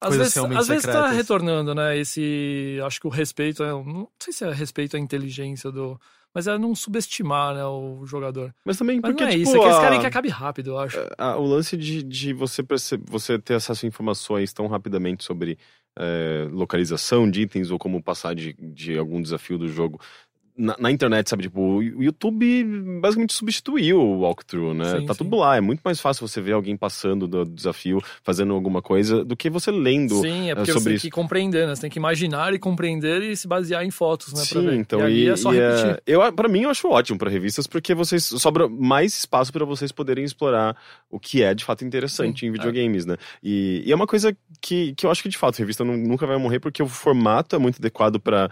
Às 0.00 0.08
Coisas 0.14 0.34
vezes, 0.34 0.56
às 0.58 0.68
vezes 0.68 0.84
tá 0.84 1.08
retornando, 1.08 1.74
né? 1.74 1.96
Esse. 1.98 2.78
Acho 2.84 3.00
que 3.00 3.06
o 3.06 3.10
respeito 3.10 3.62
é. 3.62 3.70
Não 3.70 4.08
sei 4.20 4.32
se 4.32 4.44
é 4.44 4.52
respeito 4.52 4.96
à 4.96 5.00
inteligência 5.00 5.70
do. 5.70 5.98
Mas 6.34 6.46
é 6.46 6.58
não 6.58 6.74
subestimar, 6.74 7.54
né, 7.54 7.64
o 7.64 8.04
jogador. 8.04 8.54
Mas 8.62 8.76
também 8.76 9.00
Mas 9.00 9.10
porque, 9.10 9.24
não 9.24 9.30
é 9.30 9.32
tipo, 9.32 9.42
isso, 9.44 9.56
é 9.56 9.58
que 9.58 9.64
eles 9.64 9.76
a- 9.78 9.80
querem 9.80 10.00
que 10.00 10.06
acabe 10.06 10.28
rápido, 10.28 10.70
eu 10.72 10.78
acho. 10.78 10.98
a- 11.16 11.34
o 11.38 11.46
lance 11.46 11.78
de, 11.78 12.02
de 12.02 12.34
você, 12.34 12.62
você 13.08 13.38
ter 13.38 13.54
acesso 13.54 13.86
a 13.86 13.88
informações 13.88 14.52
tão 14.52 14.66
rapidamente 14.66 15.24
sobre 15.24 15.56
é, 15.98 16.46
localização 16.52 17.30
de 17.30 17.40
itens 17.40 17.70
ou 17.70 17.78
como 17.78 18.02
passar 18.02 18.34
de, 18.34 18.52
de 18.52 18.98
algum 18.98 19.22
desafio 19.22 19.56
do 19.56 19.66
jogo 19.66 19.98
na, 20.56 20.76
na 20.78 20.90
internet, 20.90 21.28
sabe? 21.28 21.44
Tipo, 21.44 21.60
o 21.60 22.02
YouTube 22.02 22.64
basicamente 23.00 23.34
substituiu 23.34 24.00
o 24.00 24.20
walkthrough, 24.20 24.74
né? 24.74 25.00
Sim, 25.00 25.06
tá 25.06 25.14
sim. 25.14 25.24
tudo 25.24 25.36
lá. 25.36 25.56
É 25.56 25.60
muito 25.60 25.80
mais 25.84 26.00
fácil 26.00 26.26
você 26.26 26.40
ver 26.40 26.52
alguém 26.52 26.76
passando 26.76 27.28
do 27.28 27.44
desafio, 27.44 28.00
fazendo 28.22 28.54
alguma 28.54 28.80
coisa, 28.80 29.24
do 29.24 29.36
que 29.36 29.50
você 29.50 29.70
lendo. 29.70 30.20
Sim, 30.22 30.50
é 30.50 30.54
porque 30.54 30.72
sobre 30.72 30.82
você 30.82 30.88
tem 30.88 30.96
isso. 30.96 31.06
que 31.06 31.10
compreender, 31.10 31.66
né? 31.66 31.74
Você 31.74 31.82
tem 31.82 31.90
que 31.90 31.98
imaginar 31.98 32.54
e 32.54 32.58
compreender 32.58 33.22
e 33.22 33.36
se 33.36 33.46
basear 33.46 33.84
em 33.84 33.90
fotos, 33.90 34.32
né? 34.32 34.42
pra 34.48 34.60
Sim, 34.60 34.74
então 34.76 35.00
e, 35.00 35.02
aí 35.04 35.24
e, 35.24 35.28
é 35.28 35.36
só 35.36 35.52
e, 35.52 35.58
repetir. 35.58 35.90
é, 35.90 36.00
eu 36.06 36.32
para 36.32 36.48
mim 36.48 36.62
eu 36.62 36.70
acho 36.70 36.88
ótimo 36.88 37.18
para 37.18 37.30
revistas 37.30 37.66
porque 37.66 37.94
vocês 37.94 38.24
sobra 38.24 38.68
mais 38.68 39.16
espaço 39.16 39.52
para 39.52 39.64
vocês 39.64 39.92
poderem 39.92 40.24
explorar 40.24 40.76
o 41.10 41.18
que 41.18 41.42
é 41.42 41.54
de 41.54 41.64
fato 41.64 41.84
interessante 41.84 42.40
Sim, 42.40 42.46
em 42.46 42.52
videogames, 42.52 43.04
né? 43.04 43.16
E, 43.42 43.82
e 43.84 43.92
é 43.92 43.94
uma 43.94 44.06
coisa 44.06 44.36
que, 44.60 44.94
que 44.94 45.06
eu 45.06 45.10
acho 45.10 45.22
que 45.22 45.28
de 45.28 45.36
fato 45.38 45.56
a 45.56 45.58
revista 45.58 45.84
nu- 45.84 45.96
nunca 45.96 46.26
vai 46.26 46.36
morrer 46.38 46.60
porque 46.60 46.82
o 46.82 46.88
formato 46.88 47.54
é 47.54 47.58
muito 47.58 47.78
adequado 47.78 48.18
para 48.18 48.50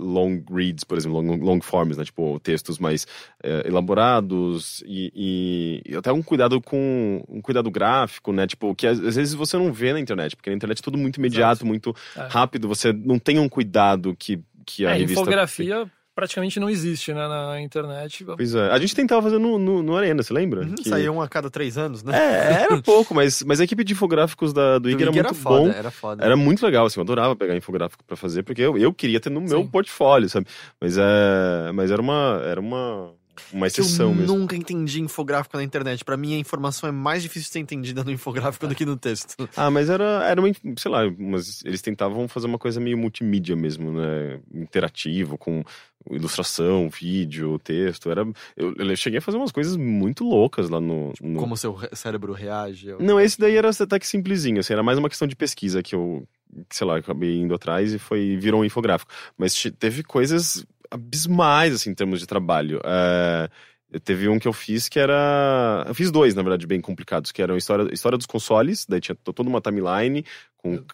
long 0.00 0.42
reads, 0.50 0.84
por 0.84 0.96
exemplo, 0.98 1.20
long, 1.20 1.36
long 1.36 1.60
forms, 1.60 1.96
né? 1.96 2.04
Tipo 2.04 2.38
textos 2.40 2.78
mais 2.78 3.06
eh, 3.42 3.64
elaborados 3.66 4.82
e, 4.86 5.12
e- 5.14 5.92
e 5.92 5.96
até 5.96 6.12
um 6.12 6.22
cuidado 6.22 6.60
com 6.60 7.22
um 7.28 7.40
cuidado 7.40 7.70
gráfico, 7.70 8.32
né? 8.32 8.46
Tipo 8.46 8.74
que 8.74 8.86
às, 8.86 8.98
às 9.00 9.16
vezes 9.16 9.34
você 9.34 9.56
não 9.56 9.72
vê 9.72 9.92
na 9.92 10.00
internet 10.00 10.34
porque 10.36 10.50
na 10.50 10.56
internet 10.56 10.78
é 10.80 10.82
tudo 10.82 10.98
muito 10.98 11.16
imediato, 11.18 11.66
muito 11.66 11.94
É. 12.16 12.26
rápido. 12.28 12.68
Você 12.68 12.92
não 12.92 13.18
tem 13.18 13.38
um 13.38 13.48
cuidado 13.48 14.14
que 14.18 14.40
que 14.66 14.84
a 14.84 14.90
É, 14.90 14.98
revista 14.98 15.22
infografia 15.22 15.90
praticamente 16.18 16.58
não 16.58 16.68
existe, 16.68 17.14
né, 17.14 17.28
na 17.28 17.60
internet. 17.60 18.24
Pois 18.24 18.52
é. 18.52 18.70
A 18.72 18.78
gente 18.80 18.92
tentava 18.92 19.22
fazer 19.22 19.38
no, 19.38 19.56
no, 19.56 19.84
no 19.84 19.96
Arena, 19.96 20.20
você 20.20 20.34
lembra? 20.34 20.62
Uhum, 20.62 20.74
Que- 20.74 20.88
Saiu 20.88 21.12
um 21.14 21.22
a 21.22 21.28
cada 21.28 21.48
três 21.48 21.78
anos, 21.78 22.02
né? 22.02 22.12
É, 22.18 22.62
era 22.66 22.82
pouco, 22.82 23.14
mas, 23.14 23.40
mas 23.44 23.60
a 23.60 23.64
equipe 23.64 23.84
de 23.84 23.92
infográficos 23.92 24.52
da, 24.52 24.78
do 24.78 24.80
Do 24.80 24.90
IG 24.90 25.02
era 25.02 25.12
muito 25.12 25.34
foda, 25.34 25.68
bom. 25.70 25.78
era 25.78 25.90
foda. 25.92 26.24
Era 26.24 26.36
muito 26.36 26.66
legal, 26.66 26.86
assim, 26.86 26.98
eu 26.98 27.04
adorava 27.04 27.36
pegar 27.36 27.54
infográfico 27.56 28.02
pra 28.04 28.16
fazer, 28.16 28.42
porque 28.42 28.60
eu, 28.62 28.76
eu 28.76 28.92
queria 28.92 29.20
ter 29.20 29.30
no 29.30 29.40
meu 29.40 29.60
Sim. 29.62 29.68
portfólio, 29.68 30.28
sabe? 30.28 30.46
Mas, 30.80 30.98
é, 30.98 31.70
mas 31.72 31.88
era 31.92 32.02
uma, 32.02 32.42
era 32.44 32.60
uma, 32.60 33.12
uma 33.52 33.66
exceção 33.66 34.10
eu 34.10 34.14
mesmo. 34.14 34.36
nunca 34.36 34.56
entendi 34.56 35.00
infográfico 35.00 35.56
na 35.56 35.62
internet. 35.62 36.04
Pra 36.04 36.16
mim, 36.16 36.34
a 36.34 36.38
informação 36.38 36.88
é 36.88 36.92
mais 36.92 37.22
difícil 37.22 37.48
de 37.48 37.52
ser 37.52 37.58
entendida 37.60 38.02
no 38.04 38.10
infográfico 38.10 38.66
do 38.66 38.74
que 38.74 38.84
no 38.84 38.96
texto. 38.96 39.48
Ah, 39.56 39.70
mas 39.70 39.88
era, 39.90 40.24
era 40.24 40.40
uma, 40.40 40.50
sei 40.76 40.90
lá, 40.90 41.00
mas 41.18 41.62
eles 41.64 41.80
tentavam 41.82 42.26
fazer 42.28 42.46
uma 42.46 42.58
coisa 42.58 42.80
meio 42.80 42.96
multimídia 42.98 43.54
mesmo, 43.56 43.92
né? 43.92 44.40
Interativo, 44.54 45.36
com 45.38 45.64
ilustração, 46.10 46.88
vídeo, 46.88 47.58
texto. 47.58 48.10
Era, 48.10 48.26
eu, 48.56 48.74
eu 48.76 48.96
cheguei 48.96 49.18
a 49.18 49.22
fazer 49.22 49.36
umas 49.36 49.52
coisas 49.52 49.76
muito 49.76 50.24
loucas 50.24 50.68
lá 50.68 50.80
no. 50.80 51.12
no... 51.20 51.38
Como 51.40 51.54
o 51.54 51.56
seu 51.56 51.74
re- 51.74 51.90
cérebro 51.92 52.32
reage. 52.32 52.88
eu- 52.88 53.00
Não, 53.00 53.20
esse 53.20 53.38
daí 53.38 53.56
era 53.56 53.70
até 53.70 53.98
que 53.98 54.06
simplesinho, 54.06 54.60
assim, 54.60 54.72
era 54.72 54.82
mais 54.82 54.98
uma 54.98 55.08
questão 55.08 55.28
de 55.28 55.36
pesquisa 55.36 55.82
que 55.82 55.94
eu, 55.94 56.26
sei 56.70 56.86
lá, 56.86 56.96
acabei 56.98 57.36
indo 57.38 57.54
atrás 57.54 57.92
e 57.92 57.98
foi, 57.98 58.36
virou 58.36 58.60
um 58.60 58.64
infográfico. 58.64 59.10
Mas 59.36 59.54
te- 59.54 59.70
teve 59.70 60.02
coisas 60.02 60.64
abismais, 60.90 61.74
assim, 61.74 61.90
em 61.90 61.94
termos 61.94 62.20
de 62.20 62.26
trabalho. 62.26 62.80
É, 62.84 63.48
eu 63.90 64.00
teve 64.00 64.28
um 64.28 64.38
que 64.38 64.46
eu 64.48 64.52
fiz 64.52 64.88
que 64.88 64.98
era. 64.98 65.84
Eu 65.86 65.94
fiz 65.94 66.10
dois, 66.10 66.34
na 66.34 66.42
verdade, 66.42 66.66
bem 66.66 66.80
complicados, 66.80 67.32
que 67.32 67.40
eram 67.42 67.54
a 67.54 67.58
história, 67.58 67.92
história 67.92 68.18
dos 68.18 68.26
consoles, 68.26 68.84
daí 68.88 69.00
tinha 69.00 69.14
to- 69.14 69.32
toda 69.32 69.48
uma 69.48 69.60
timeline 69.60 70.24
com, 70.56 70.84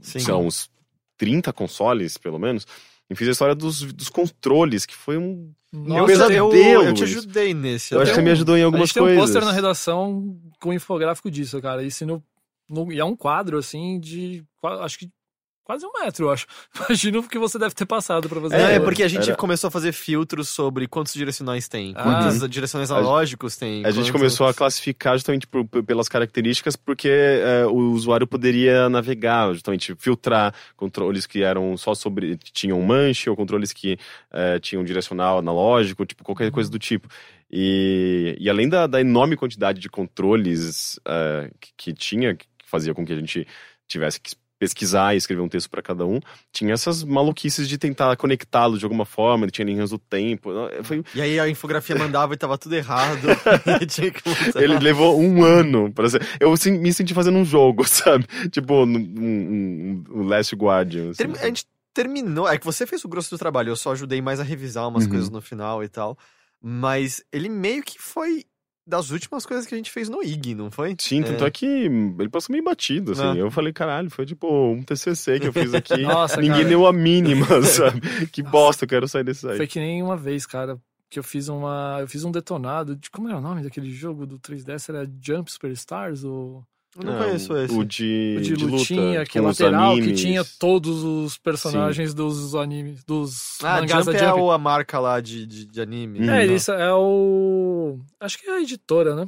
sei 0.00 0.20
lá, 0.32 0.38
uns 0.38 0.70
30 1.16 1.52
consoles, 1.52 2.18
pelo 2.18 2.38
menos. 2.38 2.66
E 3.08 3.14
fiz 3.14 3.28
a 3.28 3.32
história 3.32 3.54
dos, 3.54 3.80
dos 3.92 4.08
controles, 4.08 4.86
que 4.86 4.94
foi 4.94 5.16
um. 5.18 5.52
Nossa, 5.72 5.90
eu, 5.90 5.96
eu, 6.00 6.06
pesadelo 6.06 6.52
eu 6.86 6.94
te 6.94 7.04
ajudei 7.04 7.52
nesse. 7.54 7.94
Eu 7.94 8.00
acho 8.00 8.10
que 8.12 8.16
você 8.16 8.22
me 8.22 8.30
ajudou 8.30 8.56
em 8.56 8.62
algumas 8.62 8.88
gente 8.88 8.94
tem 8.94 9.02
um 9.02 9.06
coisas. 9.06 9.24
pôster 9.24 9.44
na 9.44 9.52
redação 9.52 10.38
com 10.60 10.72
infográfico 10.72 11.30
disso, 11.30 11.60
cara. 11.60 11.82
E, 11.82 11.90
se 11.90 12.04
no, 12.06 12.22
no- 12.68 12.90
e 12.92 12.98
é 12.98 13.04
um 13.04 13.14
quadro, 13.16 13.58
assim, 13.58 13.98
de. 14.00 14.42
Acho 14.80 14.98
que 14.98 15.10
quase 15.64 15.84
um 15.86 15.90
metro, 16.04 16.26
eu 16.26 16.30
acho. 16.30 16.46
Imagino 16.88 17.20
o 17.20 17.28
que 17.28 17.38
você 17.38 17.58
deve 17.58 17.74
ter 17.74 17.86
passado 17.86 18.28
pra 18.28 18.40
fazer. 18.40 18.54
É 18.56 18.74
É, 18.74 18.80
porque 18.80 19.02
a 19.02 19.08
gente 19.08 19.28
era- 19.28 19.36
começou 19.36 19.68
a 19.68 19.70
fazer 19.70 19.92
filtros 19.92 20.48
sobre 20.50 20.86
quantos 20.86 21.14
direcionais 21.14 21.66
tem, 21.66 21.94
Ah. 21.96 22.02
quantos 22.02 22.48
direcionais 22.48 22.90
analógicos 22.90 23.56
tem. 23.56 23.84
A 23.84 23.90
gente 23.90 24.04
quantos- 24.04 24.10
começou 24.12 24.46
a 24.46 24.54
classificar 24.54 25.14
justamente 25.14 25.46
por- 25.46 25.64
pelas 25.66 26.08
características, 26.08 26.76
porque 26.76 27.08
é, 27.08 27.66
o 27.66 27.92
usuário 27.92 28.26
poderia 28.26 28.88
navegar, 28.88 29.52
justamente 29.54 29.94
filtrar 29.96 30.54
controles 30.76 31.26
que 31.26 31.42
eram 31.42 31.76
só 31.76 31.94
sobre. 31.94 32.36
tinham 32.52 32.80
manche, 32.82 33.30
ou 33.30 33.34
controles 33.36 33.72
que 33.72 33.98
é, 34.32 34.58
tinham 34.58 34.84
direcional 34.84 35.38
analógico, 35.38 36.04
tipo, 36.04 36.22
qualquer 36.22 36.50
coisa 36.50 36.70
do 36.70 36.78
tipo. 36.78 37.08
E, 37.50 38.36
e 38.40 38.50
além 38.50 38.68
da, 38.68 38.86
da 38.86 39.00
enorme 39.00 39.36
quantidade 39.36 39.80
de 39.80 39.88
controles 39.88 40.98
é, 41.06 41.50
que, 41.60 41.70
que 41.76 41.92
tinha, 41.92 42.34
que 42.34 42.46
fazia 42.64 42.92
com 42.92 43.04
que 43.04 43.12
a 43.12 43.16
gente 43.16 43.46
tivesse 43.86 44.20
que 44.20 44.30
pesquisar 44.64 45.14
e 45.14 45.18
escrever 45.18 45.42
um 45.42 45.48
texto 45.48 45.68
para 45.68 45.82
cada 45.82 46.06
um, 46.06 46.18
tinha 46.52 46.72
essas 46.72 47.04
maluquices 47.04 47.68
de 47.68 47.76
tentar 47.76 48.16
conectá-los 48.16 48.78
de 48.78 48.84
alguma 48.86 49.04
forma, 49.04 49.46
tinha 49.48 49.64
linhas 49.66 49.90
do 49.90 49.98
tempo. 49.98 50.50
Foi, 50.82 51.04
E 51.14 51.20
aí 51.20 51.38
a 51.38 51.48
infografia 51.48 51.94
mandava 51.96 52.32
e 52.32 52.36
tava 52.36 52.56
tudo 52.56 52.74
errado. 52.74 53.26
ele 54.56 54.78
levou 54.78 55.20
um 55.20 55.42
ano 55.44 55.92
pra 55.92 56.08
ser. 56.08 56.22
Eu 56.40 56.56
sim- 56.56 56.78
me 56.78 56.92
senti 56.92 57.12
fazendo 57.14 57.38
um 57.38 57.44
jogo, 57.44 57.84
sabe? 57.88 58.26
Tipo, 58.50 58.84
um, 58.84 58.96
um, 58.96 60.04
um 60.10 60.22
Last 60.26 60.54
Guardian. 60.56 61.10
assim. 61.10 61.22
A 61.40 61.46
gente 61.46 61.66
terminou. 61.92 62.48
É 62.48 62.58
que 62.58 62.64
você 62.64 62.86
fez 62.86 63.04
o 63.04 63.08
grosso 63.08 63.30
do 63.30 63.38
trabalho, 63.38 63.68
eu 63.70 63.76
só 63.76 63.92
ajudei 63.92 64.20
mais 64.22 64.40
a 64.40 64.42
revisar 64.42 64.88
umas 64.88 65.04
Uhum. 65.04 65.10
coisas 65.10 65.30
no 65.30 65.40
final 65.40 65.82
e 65.84 65.88
tal. 65.88 66.16
Mas 66.66 67.22
ele 67.32 67.48
meio 67.48 67.82
que 67.82 67.98
foi 68.00 68.44
das 68.86 69.10
últimas 69.10 69.46
coisas 69.46 69.66
que 69.66 69.74
a 69.74 69.78
gente 69.78 69.90
fez 69.90 70.08
no 70.08 70.22
IG, 70.22 70.54
não 70.54 70.70
foi? 70.70 70.94
Sim, 70.98 71.22
tanto 71.22 71.44
é. 71.44 71.50
que 71.50 71.66
ele 71.66 72.28
passou 72.28 72.52
meio 72.52 72.64
batido, 72.64 73.12
assim. 73.12 73.22
Ah. 73.22 73.36
Eu 73.36 73.50
falei, 73.50 73.72
caralho, 73.72 74.10
foi 74.10 74.26
tipo 74.26 74.46
um 74.46 74.82
TCC 74.82 75.40
que 75.40 75.48
eu 75.48 75.52
fiz 75.52 75.72
aqui. 75.72 76.02
Nossa, 76.02 76.40
Ninguém 76.40 76.58
cara. 76.58 76.68
deu 76.68 76.86
a 76.86 76.92
mínima, 76.92 77.46
sabe? 77.62 78.26
Que 78.26 78.42
bosta, 78.42 78.84
eu 78.84 78.88
quero 78.88 79.08
sair 79.08 79.24
desse 79.24 79.48
aí. 79.48 79.56
Foi 79.56 79.66
que 79.66 79.78
nem 79.78 80.02
uma 80.02 80.16
vez, 80.16 80.44
cara, 80.44 80.78
que 81.08 81.18
eu 81.18 81.22
fiz 81.22 81.48
uma. 81.48 81.98
Eu 82.00 82.08
fiz 82.08 82.24
um 82.24 82.30
detonado. 82.30 82.96
De, 82.96 83.10
como 83.10 83.28
era 83.28 83.38
o 83.38 83.40
nome 83.40 83.62
daquele 83.62 83.90
jogo 83.90 84.26
do 84.26 84.38
3DS? 84.38 84.88
Era 84.88 85.10
Jump 85.20 85.50
Superstars? 85.50 86.24
Ou. 86.24 86.64
Eu 86.96 87.04
não, 87.04 87.18
conheço 87.18 87.56
esse. 87.56 87.74
O 87.74 87.84
de, 87.84 88.36
O 88.38 88.40
de, 88.42 88.54
de 88.56 88.64
lutinha, 88.66 89.18
luta, 89.20 89.30
que 89.30 89.38
é 89.38 89.40
lateral, 89.40 89.94
que 89.96 90.12
tinha 90.12 90.44
todos 90.44 91.02
os 91.02 91.36
personagens 91.36 92.14
dos 92.14 92.54
animes, 92.54 93.02
dos 93.04 93.58
Ah, 93.62 93.80
mangás 93.80 94.04
Jump 94.04 94.16
da 94.18 94.24
é 94.24 94.28
Jump. 94.28 94.40
o- 94.42 94.50
a 94.52 94.58
marca 94.58 95.00
lá 95.00 95.20
de, 95.20 95.44
de, 95.44 95.64
de 95.66 95.80
anime. 95.80 96.20
Hum. 96.20 96.30
É, 96.30 96.46
Não. 96.46 96.54
isso 96.54 96.70
é 96.72 96.94
o. 96.94 97.98
Acho 98.20 98.38
que 98.38 98.48
é 98.48 98.52
a 98.56 98.60
editora, 98.62 99.14
né? 99.16 99.22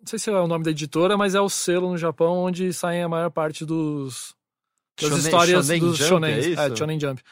Não 0.00 0.06
sei 0.06 0.18
se 0.18 0.30
é 0.30 0.32
o 0.32 0.46
nome 0.48 0.64
da 0.64 0.70
editora, 0.70 1.16
mas 1.16 1.34
é 1.34 1.40
o 1.40 1.48
selo 1.48 1.90
no 1.90 1.98
Japão 1.98 2.38
onde 2.38 2.72
saem 2.72 3.02
a 3.02 3.08
maior 3.08 3.30
parte 3.30 3.64
dos. 3.64 4.34
das 5.00 5.08
Shonen- 5.10 5.22
histórias 5.24 5.66
Shonen 5.66 5.80
dos 5.80 5.96
Jump, 5.98 6.08
shonen. 6.08 6.32
é 6.32 6.38
isso? 6.40 6.76
Shonen 6.76 6.98
Jump. 7.00 7.22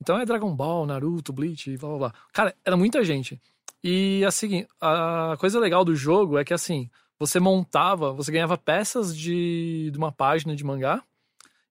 Então 0.00 0.18
é 0.18 0.24
Dragon 0.24 0.54
Ball, 0.54 0.86
Naruto, 0.86 1.32
Bleach, 1.32 1.70
e 1.70 1.76
blá 1.76 1.88
blá 1.90 1.98
blá. 1.98 2.14
Cara, 2.32 2.54
era 2.64 2.76
muita 2.76 3.04
gente. 3.04 3.40
E 3.84 4.24
assim, 4.24 4.64
a 4.80 5.36
coisa 5.38 5.58
legal 5.60 5.84
do 5.84 5.94
jogo 5.94 6.38
é 6.38 6.44
que 6.44 6.54
assim, 6.54 6.88
você 7.18 7.38
montava, 7.40 8.12
você 8.12 8.30
ganhava 8.32 8.58
peças 8.58 9.16
de, 9.16 9.90
de 9.90 9.98
uma 9.98 10.10
página 10.12 10.54
de 10.56 10.64
mangá 10.64 11.02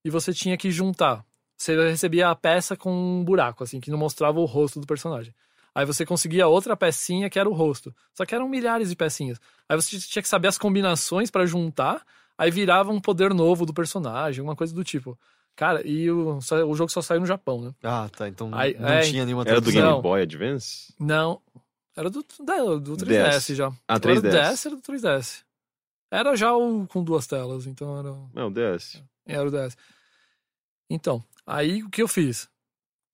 e 0.04 0.10
você 0.10 0.34
tinha 0.34 0.58
que 0.58 0.72
juntar. 0.72 1.24
Você 1.58 1.76
recebia 1.90 2.30
a 2.30 2.36
peça 2.36 2.76
com 2.76 2.92
um 2.92 3.24
buraco, 3.24 3.64
assim, 3.64 3.80
que 3.80 3.92
não 3.92 3.98
mostrava 3.98 4.40
o 4.40 4.46
rosto 4.46 4.80
do 4.80 4.88
personagem. 4.88 5.34
Aí 5.76 5.86
você 5.86 6.06
conseguia 6.06 6.48
outra 6.48 6.76
pecinha 6.76 7.30
que 7.30 7.38
era 7.40 7.48
o 7.48 7.54
rosto. 7.54 7.94
Só 8.14 8.26
que 8.26 8.34
eram 8.36 8.50
milhares 8.50 8.90
de 8.90 8.96
pecinhas. 8.96 9.40
Aí 9.70 9.76
você 9.76 9.98
tinha 10.00 10.22
que 10.24 10.28
saber 10.28 10.48
as 10.48 10.58
combinações 10.58 11.30
pra 11.30 11.46
juntar, 11.46 12.04
aí 12.38 12.50
virava 12.50 12.92
um 12.92 13.00
poder 13.00 13.34
novo 13.34 13.66
do 13.66 13.74
personagem, 13.74 14.44
uma 14.44 14.56
coisa 14.56 14.74
do 14.74 14.84
tipo. 14.84 15.18
Cara, 15.56 15.86
e 15.88 16.10
o, 16.10 16.40
o 16.40 16.76
jogo 16.76 16.90
só 16.90 17.02
saiu 17.02 17.20
no 17.20 17.26
Japão, 17.28 17.62
né? 17.62 17.72
Ah, 17.84 18.10
tá. 18.16 18.28
Então 18.28 18.50
Aí- 18.54 18.76
não 18.80 18.88
é, 18.88 19.02
tinha 19.02 19.24
nenhuma 19.26 19.44
Era 19.44 19.62
do 19.62 19.64
tradução. 19.72 19.92
Game. 19.92 20.02
Boy 20.02 20.22
Advance? 20.24 20.94
Não. 21.00 21.40
Era 21.96 22.10
do, 22.10 22.26
da- 22.44 22.76
do 22.76 22.96
3DS 22.98 23.48
DS. 23.48 23.56
já. 23.58 23.68
Ah, 23.88 23.96
Ou 23.96 24.10
Era 24.12 24.22
do 24.22 24.28
3DS. 24.30 24.52
DS, 24.52 24.66
era 24.66 24.76
do 24.76 24.82
3DS. 24.82 25.44
Era 26.12 26.36
já 26.36 26.54
o 26.56 26.88
com 26.88 27.04
duas 27.04 27.26
telas, 27.28 27.66
então 27.68 27.98
era. 28.00 28.14
Não, 28.34 28.52
DS. 28.52 29.02
Era 29.26 29.48
o 29.48 29.52
DS. 29.52 29.78
Então, 30.90 31.24
aí 31.46 31.84
o 31.84 31.90
que 31.90 32.02
eu 32.02 32.08
fiz? 32.08 32.50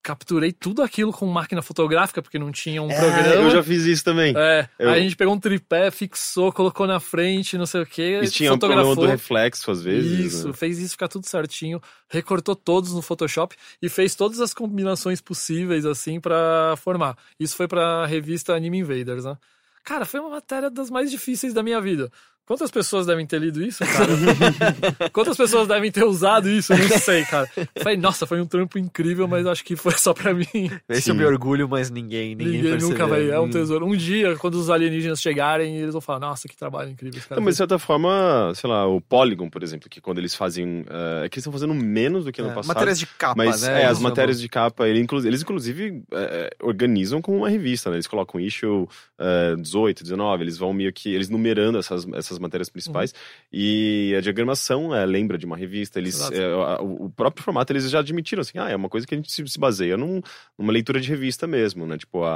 Capturei 0.07 0.53
tudo 0.53 0.81
aquilo 0.81 1.11
com 1.11 1.25
máquina 1.27 1.61
fotográfica, 1.61 2.21
porque 2.21 2.39
não 2.39 2.49
tinha 2.49 2.81
um 2.81 2.87
programa. 2.87 3.27
É, 3.27 3.35
eu 3.35 3.49
já 3.49 3.61
fiz 3.61 3.83
isso 3.83 4.05
também. 4.05 4.33
É, 4.37 4.69
Eu- 4.79 4.89
aí 4.89 4.99
a 5.01 5.03
gente 5.03 5.17
pegou 5.17 5.33
um 5.33 5.39
tripé, 5.39 5.91
fixou, 5.91 6.49
colocou 6.53 6.87
na 6.87 6.97
frente, 6.97 7.57
não 7.57 7.65
sei 7.65 7.81
o 7.81 7.85
quê. 7.85 8.21
E 8.23 8.29
tinha 8.29 8.53
um 8.53 8.57
problema 8.57 8.95
do 8.95 9.01
reflexo, 9.11 9.69
às 9.69 9.83
vezes. 9.83 10.33
Isso, 10.33 10.47
né? 10.47 10.53
fez 10.53 10.79
isso 10.79 10.91
ficar 10.91 11.09
tudo 11.09 11.25
certinho, 11.27 11.81
recortou 12.09 12.55
todos 12.55 12.93
no 12.93 13.01
Photoshop 13.01 13.53
e 13.81 13.89
fez 13.89 14.15
todas 14.15 14.39
as 14.39 14.53
combinações 14.53 15.19
possíveis, 15.19 15.85
assim, 15.85 16.21
pra 16.21 16.75
formar. 16.77 17.17
Isso 17.37 17.57
foi 17.57 17.67
pra 17.67 18.05
revista 18.05 18.55
Anime 18.55 18.77
Invaders, 18.77 19.25
né? 19.25 19.37
Cara, 19.83 20.05
foi 20.05 20.21
uma 20.21 20.29
matéria 20.29 20.69
das 20.69 20.89
mais 20.89 21.11
difíceis 21.11 21.53
da 21.53 21.61
minha 21.61 21.81
vida. 21.81 22.09
Quantas 22.47 22.71
pessoas 22.71 23.05
devem 23.05 23.25
ter 23.27 23.39
lido 23.41 23.61
isso, 23.61 23.83
cara? 23.85 24.07
Quantas 25.11 25.35
pessoas 25.35 25.67
devem 25.67 25.91
ter 25.91 26.05
usado 26.05 26.49
isso? 26.49 26.71
Eu 26.73 26.79
não 26.87 26.97
sei, 26.97 27.25
cara. 27.25 27.47
Falei, 27.83 27.97
nossa, 27.97 28.25
foi 28.25 28.39
um 28.39 28.45
trampo 28.45 28.79
incrível, 28.79 29.27
mas 29.27 29.45
acho 29.45 29.65
que 29.65 29.75
foi 29.75 29.91
só 29.97 30.13
pra 30.13 30.33
mim. 30.33 30.45
Esse 30.87 31.11
eu 31.11 31.15
me 31.15 31.25
orgulho, 31.25 31.67
mas 31.67 31.89
ninguém, 31.91 32.29
ninguém, 32.35 32.47
Ninguém 32.53 32.71
percebeu. 32.71 32.89
nunca 32.89 33.05
vai. 33.05 33.29
É 33.29 33.37
um 33.39 33.43
Hum. 33.43 33.49
tesouro. 33.49 33.85
Um 33.85 33.95
dia, 33.97 34.35
quando 34.37 34.55
os 34.55 34.69
alienígenas 34.69 35.21
chegarem, 35.21 35.75
eles 35.77 35.91
vão 35.91 35.99
falar, 35.99 36.19
nossa, 36.19 36.47
que 36.47 36.55
trabalho 36.55 36.89
incrível. 36.89 37.19
esse 37.19 37.27
cara 37.27 37.39
Não, 37.41 37.45
mas 37.45 37.55
de 37.55 37.57
fez." 37.57 37.69
certa 37.69 37.77
forma, 37.77 38.53
sei 38.55 38.69
lá, 38.69 38.87
o 38.87 39.01
Polygon, 39.01 39.49
por 39.49 39.61
exemplo, 39.61 39.89
que 39.89 39.99
quando 39.99 40.19
eles 40.19 40.33
fazem. 40.33 40.85
eh, 40.89 41.23
é 41.25 41.29
que 41.29 41.35
eles 41.35 41.41
estão 41.43 41.51
fazendo 41.51 41.73
menos 41.73 42.23
do 42.23 42.31
que 42.31 42.41
no 42.41 42.49
É, 42.51 42.53
passado. 42.53 42.73
matérias 42.75 42.97
de 42.97 43.05
capa, 43.07 43.35
Mas 43.35 43.61
né? 43.61 43.81
é, 43.81 43.85
as 43.85 43.91
eles 43.97 43.99
matérias 44.01 44.39
de 44.39 44.47
capa, 44.47 44.87
ele, 44.87 45.01
inclu- 45.01 45.25
eles 45.25 45.41
inclusive 45.41 46.01
é, 46.13 46.49
é, 46.61 46.65
organizam 46.65 47.21
como 47.21 47.39
uma 47.39 47.49
revista, 47.49 47.89
né? 47.89 47.97
Eles 47.97 48.07
colocam 48.07 48.39
issue 48.39 48.87
é, 49.19 49.55
18, 49.57 50.01
19, 50.03 50.43
eles 50.45 50.57
vão 50.57 50.71
meio 50.71 50.93
que. 50.93 51.13
Eles 51.13 51.27
numerando 51.29 51.77
essas, 51.77 52.07
essas 52.13 52.36
matérias 52.39 52.69
principais. 52.69 53.13
E 53.51 54.13
a 54.17 54.21
diagramação 54.21 54.93
é, 54.95 55.05
lembra 55.05 55.38
de 55.38 55.45
uma 55.45 55.55
revista. 55.57 55.99
Eles, 55.99 56.19
é, 56.31 56.45
a- 56.45 56.81
o, 56.81 57.09
próprio 57.09 57.43
formato 57.43 57.71
eles 57.73 57.89
já 57.89 57.99
admitiram 57.99 58.41
assim, 58.41 58.57
ah, 58.57 58.69
é 58.69 58.75
uma 58.75 58.89
coisa 58.89 59.05
que 59.07 59.13
a 59.13 59.17
gente 59.17 59.31
se, 59.31 59.47
se 59.47 59.59
baseia 59.59 59.97
num- 59.97 60.21
numa 60.57 60.71
leitura 60.71 60.99
de 60.99 61.07
revista 61.09 61.47
mesmo, 61.47 61.85
né? 61.88 61.97
Tipo, 61.97 62.23
a, 62.23 62.29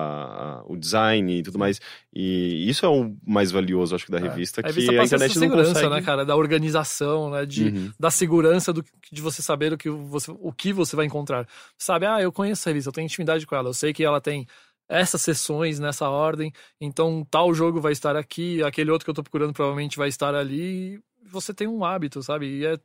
a- 0.60 0.64
o 0.68 0.76
design 0.78 1.40
e 1.40 1.44
tudo 1.44 1.60
mais. 1.60 1.80
E 2.14 2.68
isso 2.70 2.86
é 2.86 2.90
o 2.90 3.16
mais 3.26 3.52
valioso, 3.52 3.96
acho 3.96 4.06
que, 4.06 4.12
da 4.12 4.20
revista, 4.20 4.62
A 4.62 4.64
que 4.64 4.70
revista 4.70 4.92
a 4.92 5.06
internet 5.06 5.40
não 5.40 5.50
consegue. 5.50 5.90
né, 5.90 6.02
cara? 6.02 6.26
Da 6.26 6.36
organização, 6.36 7.30
né? 7.30 7.46
De, 7.46 7.62
Uhum. 7.72 7.92
Da 8.00 8.10
segurança 8.12 8.74
do, 8.74 8.84
de 9.12 9.22
você 9.22 9.42
saber 9.42 9.74
o 9.74 9.78
que 9.78 9.90
você, 9.90 10.32
o 10.32 10.52
que 10.52 10.74
você 10.74 10.96
vai 10.96 11.06
encontrar. 11.06 11.48
Sabe, 11.78 12.06
ah, 12.06 12.22
eu 12.22 12.32
conheço 12.32 12.68
a 12.68 12.72
revista, 12.72 12.90
eu 12.90 12.94
tenho 12.94 13.06
intimidade 13.06 13.46
com 13.46 13.56
ela, 13.56 13.70
eu 13.70 13.74
sei 13.74 13.94
que 13.94 14.04
ela 14.04 14.20
tem 14.20 14.48
essas 14.92 15.22
sessões 15.22 15.80
nessa 15.80 16.10
ordem, 16.10 16.52
então 16.80 17.26
tal 17.32 17.54
jogo 17.54 17.80
vai 17.80 17.92
estar 17.94 18.16
aqui, 18.16 18.62
aquele 18.64 18.92
outro 18.92 19.06
que 19.06 19.10
eu 19.10 19.14
tô 19.16 19.24
procurando 19.24 19.54
provavelmente 19.54 19.98
vai 19.98 20.10
estar 20.10 20.36
ali. 20.36 21.00
Você 21.32 21.54
tem 21.54 21.68
um 21.68 21.84
hábito, 21.86 22.22
sabe? 22.22 22.46
E, 22.48 22.66
é, 22.66 22.78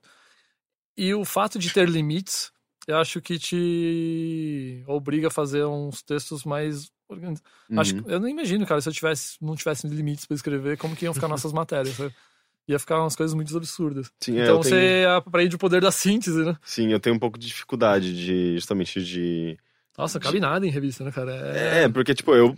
e 0.96 1.12
o 1.14 1.24
fato 1.24 1.58
de 1.58 1.72
ter 1.72 1.88
limites, 1.88 2.52
eu 2.86 2.96
acho 2.98 3.20
que 3.20 3.38
te 3.38 4.84
obriga 4.86 5.28
a 5.28 5.30
fazer 5.30 5.64
uns 5.66 6.02
textos 6.02 6.44
mais. 6.44 6.90
Acho 7.76 7.94
Uhum. 7.96 8.02
que- 8.04 8.12
eu 8.12 8.20
não 8.20 8.28
imagino, 8.28 8.66
cara, 8.66 8.80
se 8.80 8.88
eu 8.88 8.92
tivesse, 8.92 9.36
não 9.40 9.54
tivesse 9.54 9.86
limites 9.86 10.26
pra 10.26 10.34
escrever, 10.34 10.76
como 10.76 10.94
que 10.96 11.04
iam 11.04 11.14
ficar 11.14 11.28
nossas 11.28 11.52
matérias, 11.52 11.96
sabe? 11.96 12.14
Ia 12.68 12.78
ficar 12.80 13.00
umas 13.00 13.14
coisas 13.14 13.32
muito 13.34 13.56
absurdas. 13.56 14.10
Sim, 14.20 14.38
é, 14.38 14.42
então 14.42 14.58
tenho- 14.60 14.74
você 14.74 15.04
aprende 15.16 15.54
o 15.54 15.58
poder 15.58 15.80
da 15.80 15.92
síntese, 15.92 16.44
né? 16.44 16.56
Sim, 16.64 16.90
eu 16.92 16.98
tenho 16.98 17.14
um 17.14 17.18
pouco 17.18 17.38
de 17.38 17.46
dificuldade 17.46 18.12
de 18.14 18.54
justamente 18.54 19.02
de. 19.04 19.56
Nossa, 19.96 20.20
cabe 20.20 20.40
nada 20.40 20.66
em 20.66 20.70
revista, 20.70 21.04
né, 21.04 21.10
cara? 21.10 21.32
É, 21.56 21.84
É, 21.84 21.88
porque, 21.88 22.14
tipo, 22.14 22.34
eu, 22.34 22.54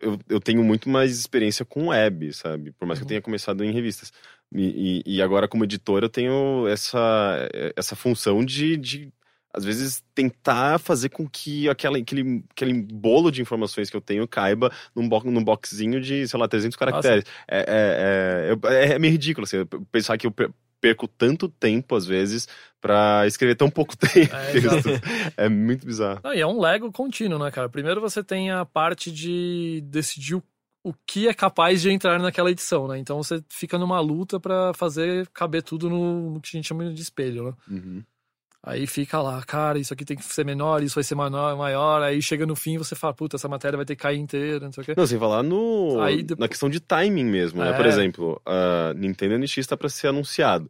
eu, 0.00 0.18
eu 0.28 0.40
tenho 0.40 0.62
muito 0.64 0.88
mais 0.88 1.18
experiência 1.18 1.64
com 1.64 1.88
web, 1.88 2.32
sabe? 2.32 2.72
Por 2.72 2.86
mais 2.86 2.98
que 2.98 3.02
eu 3.02 3.06
Uhum. 3.06 3.08
tenha 3.08 3.22
começado 3.22 3.64
em 3.64 3.70
revistas. 3.72 4.12
E, 4.52 5.02
e, 5.06 5.16
e 5.16 5.22
agora, 5.22 5.46
como 5.46 5.64
editor, 5.64 6.02
eu 6.02 6.08
tenho 6.08 6.66
essa, 6.68 7.48
essa 7.76 7.94
função 7.94 8.44
de, 8.44 8.76
de, 8.76 9.12
às 9.54 9.64
vezes, 9.64 10.02
tentar 10.14 10.78
fazer 10.80 11.08
com 11.10 11.28
que 11.28 11.68
aquela, 11.68 11.98
aquele, 11.98 12.42
aquele 12.50 12.72
bolo 12.82 13.30
de 13.30 13.40
informações 13.42 13.88
que 13.88 13.96
eu 13.96 14.00
tenho 14.00 14.26
caiba 14.26 14.72
num, 14.94 15.08
bo 15.08 15.22
num 15.24 15.44
boxzinho 15.44 16.00
de, 16.00 16.26
sei 16.26 16.38
lá, 16.40 16.48
300 16.48 16.76
caracteres. 16.76 17.24
É, 17.46 17.58
é, 17.58 18.56
é, 18.72 18.74
é, 18.90 18.92
é 18.94 18.98
meio 18.98 19.12
ridículo, 19.12 19.44
assim, 19.44 19.64
pensar 19.92 20.18
que 20.18 20.26
eu 20.26 20.34
perco 20.80 21.06
tanto 21.06 21.48
tempo, 21.48 21.94
às 21.94 22.06
vezes, 22.06 22.48
pra 22.80 23.26
escrever 23.26 23.54
tão 23.54 23.70
pouco 23.70 23.96
tempo. 23.98 24.34
É, 25.36 25.44
é 25.44 25.48
muito 25.48 25.86
bizarro. 25.86 26.20
Não, 26.24 26.34
e 26.34 26.40
é 26.40 26.46
um 26.46 26.60
Lego 26.60 26.90
contínuo, 26.90 27.38
né, 27.38 27.50
cara? 27.50 27.68
Primeiro 27.68 28.00
você 28.00 28.24
tem 28.24 28.50
a 28.50 28.64
parte 28.64 29.12
de 29.12 29.82
decidir 29.84 30.36
o, 30.36 30.42
o 30.82 30.94
que 31.06 31.28
é 31.28 31.34
capaz 31.34 31.82
de 31.82 31.90
entrar 31.90 32.18
naquela 32.18 32.50
edição, 32.50 32.88
né? 32.88 32.98
Então 32.98 33.22
você 33.22 33.42
fica 33.48 33.78
numa 33.78 34.00
luta 34.00 34.40
pra 34.40 34.72
fazer 34.74 35.28
caber 35.28 35.62
tudo 35.62 35.90
no, 35.90 36.30
no 36.34 36.40
que 36.40 36.48
a 36.48 36.56
gente 36.56 36.68
chama 36.68 36.92
de 36.92 37.02
espelho, 37.02 37.44
né? 37.44 37.54
Uhum. 37.68 38.02
Aí 38.62 38.86
fica 38.86 39.20
lá, 39.22 39.42
cara, 39.42 39.78
isso 39.78 39.92
aqui 39.94 40.04
tem 40.04 40.16
que 40.16 40.22
ser 40.24 40.44
menor, 40.44 40.82
isso 40.82 40.94
vai 40.96 41.02
ser 41.04 41.14
maior, 41.14 41.56
maior. 41.56 42.02
Aí 42.02 42.20
chega 42.20 42.44
no 42.44 42.54
fim 42.54 42.76
você 42.76 42.94
fala, 42.94 43.14
puta, 43.14 43.36
essa 43.36 43.48
matéria 43.48 43.76
vai 43.76 43.86
ter 43.86 43.96
que 43.96 44.02
cair 44.02 44.18
inteira, 44.18 44.60
não 44.66 44.72
sei 44.72 44.82
o 44.82 44.84
quê. 44.84 44.94
Não, 44.96 45.06
sem 45.06 45.18
falar 45.18 45.42
no, 45.42 45.98
Aí 46.02 46.22
depois- 46.22 46.38
na 46.40 46.48
questão 46.48 46.68
de 46.68 46.78
timing 46.78 47.24
mesmo, 47.24 47.62
né? 47.62 47.70
É. 47.70 47.72
Por 47.72 47.86
exemplo, 47.86 48.40
a 48.44 48.92
Nintendo 48.94 49.38
NX 49.38 49.66
tá 49.66 49.76
pra 49.78 49.88
ser 49.88 50.08
anunciado. 50.08 50.68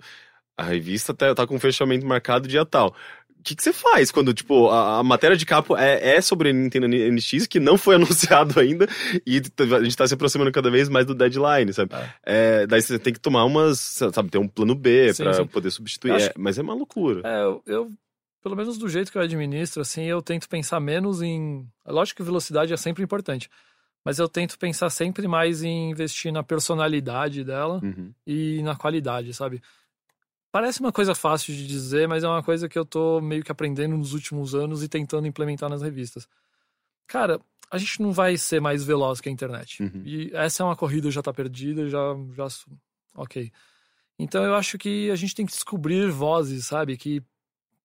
A 0.56 0.62
revista 0.62 1.12
tá, 1.12 1.34
tá 1.34 1.46
com 1.46 1.58
fechamento 1.58 2.06
marcado 2.06 2.46
dia 2.46 2.64
tal. 2.64 2.94
O 3.40 3.42
que, 3.42 3.56
que 3.56 3.62
você 3.62 3.72
faz 3.72 4.10
quando, 4.10 4.34
tipo, 4.34 4.68
a, 4.68 4.98
a 4.98 5.02
matéria 5.02 5.34
de 5.34 5.46
capa 5.46 5.82
é, 5.82 6.16
é 6.16 6.20
sobre 6.20 6.50
a 6.50 6.52
Nintendo 6.52 6.86
NX, 6.86 7.46
que 7.46 7.58
não 7.58 7.78
foi 7.78 7.94
anunciado 7.96 8.60
ainda, 8.60 8.86
e 9.26 9.38
a 9.38 9.82
gente 9.82 9.96
tá 9.96 10.06
se 10.06 10.12
aproximando 10.12 10.52
cada 10.52 10.70
vez 10.70 10.90
mais 10.90 11.06
do 11.06 11.14
deadline, 11.14 11.72
sabe? 11.72 11.90
É, 12.22 12.66
daí 12.66 12.82
você 12.82 12.98
tem 12.98 13.14
que 13.14 13.18
tomar 13.18 13.44
umas, 13.44 13.80
sabe, 14.12 14.28
ter 14.28 14.36
um 14.36 14.46
plano 14.46 14.74
B 14.74 15.14
Sim, 15.14 15.22
pra 15.24 15.32
sim. 15.32 15.46
poder 15.46 15.70
substituir. 15.70 16.12
Acho 16.12 16.26
É, 16.26 16.32
mas 16.36 16.58
é 16.58 16.62
uma 16.62 16.74
loucura. 16.74 17.22
É, 17.24 17.42
eu, 17.42 17.62
eu, 17.66 17.90
pelo 18.42 18.54
menos 18.54 18.76
do 18.76 18.90
jeito 18.90 19.10
que 19.10 19.16
eu 19.16 19.22
administro, 19.22 19.80
assim, 19.80 20.04
eu 20.04 20.20
tento 20.20 20.46
pensar 20.46 20.78
menos 20.78 21.22
em. 21.22 21.66
Lógico 21.86 22.18
que 22.18 22.22
velocidade 22.22 22.74
é 22.74 22.76
sempre 22.76 23.02
importante, 23.02 23.48
mas 24.04 24.18
eu 24.18 24.28
tento 24.28 24.58
pensar 24.58 24.90
sempre 24.90 25.26
mais 25.26 25.62
em 25.62 25.90
investir 25.90 26.30
na 26.30 26.42
personalidade 26.42 27.42
dela 27.42 27.80
Uhum. 27.82 28.12
e 28.26 28.62
na 28.62 28.76
qualidade, 28.76 29.32
sabe? 29.32 29.62
Parece 30.52 30.80
uma 30.80 30.90
coisa 30.90 31.14
fácil 31.14 31.54
de 31.54 31.66
dizer, 31.66 32.08
mas 32.08 32.24
é 32.24 32.28
uma 32.28 32.42
coisa 32.42 32.68
que 32.68 32.78
eu 32.78 32.84
tô 32.84 33.20
meio 33.20 33.44
que 33.44 33.52
aprendendo 33.52 33.96
nos 33.96 34.12
últimos 34.12 34.54
anos 34.54 34.82
e 34.82 34.88
tentando 34.88 35.26
implementar 35.26 35.70
nas 35.70 35.82
revistas. 35.82 36.28
Cara, 37.06 37.40
a 37.70 37.78
gente 37.78 38.02
não 38.02 38.12
vai 38.12 38.36
ser 38.36 38.60
mais 38.60 38.82
veloz 38.82 39.20
que 39.20 39.28
a 39.28 39.32
internet. 39.32 39.82
Uhum. 39.82 40.02
E 40.04 40.30
essa 40.34 40.62
é 40.62 40.66
uma 40.66 40.74
corrida 40.74 41.10
já 41.10 41.22
tá 41.22 41.32
perdida, 41.32 41.88
já, 41.88 41.98
já. 42.34 42.48
Ok. 43.14 43.52
Então 44.18 44.44
eu 44.44 44.54
acho 44.54 44.76
que 44.76 45.10
a 45.10 45.16
gente 45.16 45.34
tem 45.34 45.46
que 45.46 45.52
descobrir 45.52 46.10
vozes, 46.10 46.66
sabe? 46.66 46.96
Que 46.96 47.22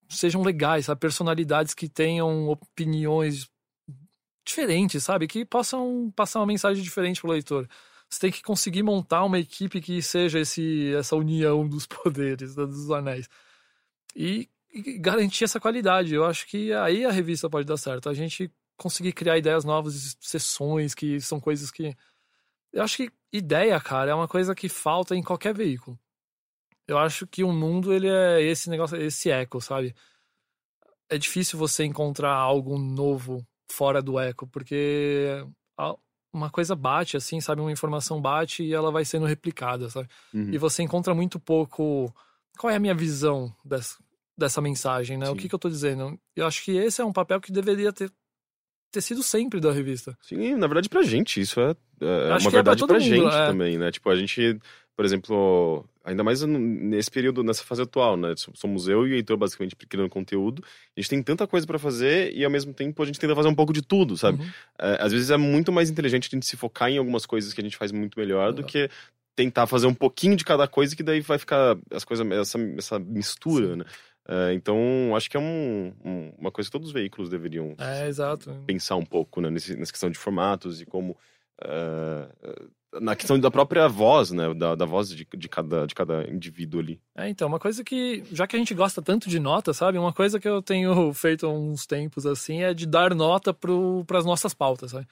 sejam 0.09 0.41
legais, 0.41 0.85
sabe? 0.85 0.99
Personalidades 0.99 1.73
que 1.73 1.87
tenham 1.87 2.49
opiniões 2.49 3.47
diferentes, 4.45 5.03
sabe? 5.03 5.27
Que 5.27 5.45
possam 5.45 6.11
passar 6.15 6.39
uma 6.39 6.45
mensagem 6.47 6.83
diferente 6.83 7.21
pro 7.21 7.31
leitor. 7.31 7.67
Você 8.15 8.21
tem 8.21 8.31
que 8.31 8.41
conseguir 8.41 8.81
montar 8.81 9.25
uma 9.25 9.37
equipe 9.37 9.81
que 9.81 10.01
seja 10.01 10.39
esse, 10.39 10.93
essa 10.95 11.17
união 11.17 11.67
dos 11.67 11.85
poderes, 11.85 12.55
né, 12.55 12.65
dos 12.65 12.89
anéis. 12.89 13.27
E, 14.15 14.49
e 14.73 14.97
garantir 14.97 15.43
essa 15.43 15.59
qualidade. 15.59 16.13
Eu 16.15 16.23
acho 16.23 16.47
que 16.47 16.71
aí 16.73 17.05
a 17.05 17.11
revista 17.11 17.49
pode 17.49 17.67
dar 17.67 17.75
certo. 17.75 18.07
A 18.09 18.13
gente 18.13 18.49
conseguir 18.77 19.11
criar 19.11 19.37
ideias 19.37 19.65
novas, 19.65 20.17
sessões, 20.21 20.95
que 20.95 21.19
são 21.19 21.41
coisas 21.41 21.69
que. 21.71 21.93
Eu 22.71 22.83
acho 22.83 22.97
que 22.97 23.11
ideia, 23.33 23.79
cara, 23.81 24.11
é 24.11 24.15
uma 24.15 24.27
coisa 24.27 24.55
que 24.55 24.69
falta 24.69 25.15
em 25.15 25.23
qualquer 25.23 25.53
veículo. 25.53 25.99
Eu 26.87 26.97
acho 26.97 27.27
que 27.27 27.43
o 27.43 27.51
mundo, 27.51 27.93
ele 27.93 28.07
é 28.07 28.41
esse 28.41 28.69
negócio, 28.69 28.97
esse 28.97 29.29
eco, 29.29 29.59
sabe? 29.59 29.93
É 31.09 31.17
difícil 31.17 31.59
você 31.59 31.83
encontrar 31.83 32.33
algo 32.33 32.77
novo 32.77 33.45
fora 33.69 34.01
do 34.01 34.19
eco, 34.19 34.47
porque 34.47 35.45
uma 36.35 36.49
coisa 36.49 36.75
bate, 36.75 37.15
assim, 37.15 37.39
sabe? 37.39 37.61
Uma 37.61 37.71
informação 37.71 38.21
bate 38.21 38.63
e 38.63 38.73
ela 38.73 38.91
vai 38.91 39.05
sendo 39.05 39.25
replicada, 39.25 39.89
sabe? 39.89 40.09
Uhum. 40.33 40.49
E 40.51 40.57
você 40.57 40.83
encontra 40.83 41.15
muito 41.15 41.39
pouco. 41.39 42.13
Qual 42.57 42.69
é 42.69 42.75
a 42.75 42.79
minha 42.79 42.93
visão 42.93 43.53
dessa, 43.63 43.97
dessa 44.37 44.61
mensagem, 44.61 45.17
né? 45.17 45.29
O 45.29 45.33
Sim. 45.33 45.37
que, 45.37 45.49
que 45.49 45.55
eu 45.55 45.59
tô 45.59 45.69
dizendo? 45.69 46.19
Eu 46.35 46.45
acho 46.45 46.63
que 46.63 46.71
esse 46.75 47.01
é 47.01 47.05
um 47.05 47.13
papel 47.13 47.39
que 47.39 47.51
deveria 47.51 47.93
ter, 47.93 48.11
ter 48.91 49.01
sido 49.01 49.23
sempre 49.23 49.61
da 49.61 49.71
revista. 49.71 50.17
Sim, 50.21 50.55
na 50.55 50.67
verdade, 50.67 50.89
pra 50.89 51.03
gente, 51.03 51.39
isso 51.39 51.59
é, 51.61 51.75
é 52.01 52.31
uma 52.31 52.39
que 52.39 52.47
é 52.47 52.51
pra 52.51 52.73
verdade 52.73 52.85
pra 52.85 52.99
gente 52.99 53.35
é. 53.35 53.47
também, 53.47 53.77
né? 53.77 53.91
Tipo, 53.91 54.09
a 54.09 54.15
gente, 54.15 54.59
por 54.95 55.05
exemplo, 55.05 55.85
ainda 56.05 56.23
mais 56.23 56.41
nesse 56.43 57.09
período, 57.09 57.43
nessa 57.43 57.63
fase 57.63 57.81
atual, 57.81 58.15
né? 58.15 58.33
Somos 58.53 58.87
eu 58.87 59.05
e 59.07 59.11
o 59.11 59.15
Heitor, 59.15 59.35
basicamente, 59.37 59.75
criando 59.75 60.09
conteúdo. 60.09 60.63
A 60.95 61.01
gente 61.01 61.09
tem 61.09 61.21
tanta 61.23 61.45
coisa 61.47 61.65
pra 61.65 61.79
fazer 61.79 62.31
e, 62.33 62.45
ao 62.45 62.51
mesmo 62.51 62.73
tempo, 62.73 63.01
a 63.01 63.05
gente 63.05 63.19
tenta 63.19 63.35
fazer 63.35 63.47
um 63.49 63.55
pouco 63.55 63.73
de 63.73 63.81
tudo, 63.81 64.15
sabe? 64.15 64.41
Uhum. 64.41 64.49
É, 64.79 64.97
às 65.01 65.11
vezes 65.11 65.31
é 65.31 65.37
muito 65.37 65.71
mais 65.71 65.89
inteligente 65.89 66.29
a 66.31 66.35
gente 66.35 66.45
se 66.45 66.55
focar 66.55 66.89
em 66.89 66.97
algumas 66.97 67.25
coisas 67.25 67.53
que 67.53 67.59
a 67.59 67.63
gente 67.63 67.75
faz 67.75 67.91
muito 67.91 68.19
melhor 68.19 68.53
do 68.53 68.63
que 68.63 68.89
tentar 69.35 69.67
fazer 69.67 69.87
um 69.87 69.93
pouquinho 69.93 70.35
de 70.35 70.45
cada 70.45 70.67
coisa 70.67 70.95
que 70.95 71.03
daí 71.03 71.19
vai 71.19 71.37
ficar 71.37 71.77
as 71.91 72.05
coisas, 72.05 72.25
essa, 72.31 72.57
essa 72.77 72.99
mistura, 72.99 73.71
Sim. 73.71 73.75
né? 73.77 73.85
É, 74.27 74.53
então, 74.53 74.77
acho 75.15 75.29
que 75.29 75.37
é 75.37 75.39
um- 75.39 75.93
um- 76.03 76.33
uma 76.39 76.51
coisa 76.51 76.67
que 76.67 76.71
todos 76.71 76.87
os 76.87 76.93
veículos 76.93 77.29
deveriam 77.29 77.75
É, 77.77 78.07
pensar 78.65 78.95
um 78.95 79.05
pouco 79.05 79.39
né, 79.41 79.49
nesse, 79.51 79.75
nessa 79.75 79.91
questão 79.91 80.09
de 80.09 80.17
formatos 80.17 80.81
e 80.81 80.85
como 80.85 81.15
eh, 81.63 82.27
na 83.01 83.15
questão 83.15 83.39
da 83.39 83.51
própria 83.51 83.87
voz, 83.87 84.31
né, 84.31 84.53
da, 84.53 84.75
da 84.75 84.85
voz 84.85 85.09
de, 85.09 85.27
de, 85.35 85.49
cada, 85.49 85.85
de 85.85 85.95
cada 85.95 86.29
indivíduo 86.29 86.79
ali. 86.79 87.01
É, 87.15 87.29
então, 87.29 87.47
uma 87.47 87.59
coisa 87.59 87.83
que, 87.83 88.23
já 88.31 88.47
que 88.47 88.55
a 88.55 88.59
gente 88.59 88.73
gosta 88.73 89.01
tanto 89.01 89.29
de 89.29 89.39
nota, 89.39 89.73
sabe? 89.73 89.97
Uma 89.97 90.13
coisa 90.13 90.39
que 90.39 90.47
eu 90.47 90.61
tenho 90.61 91.11
feito 91.13 91.45
há 91.45 91.49
uns 91.49 91.85
tempos, 91.85 92.25
assim, 92.25 92.61
é 92.61 92.73
de 92.73 92.85
dar 92.85 93.13
nota 93.13 93.53
para 93.53 94.17
as 94.17 94.25
nossas 94.25 94.53
pautas, 94.53 94.91
sabe? 94.91 95.07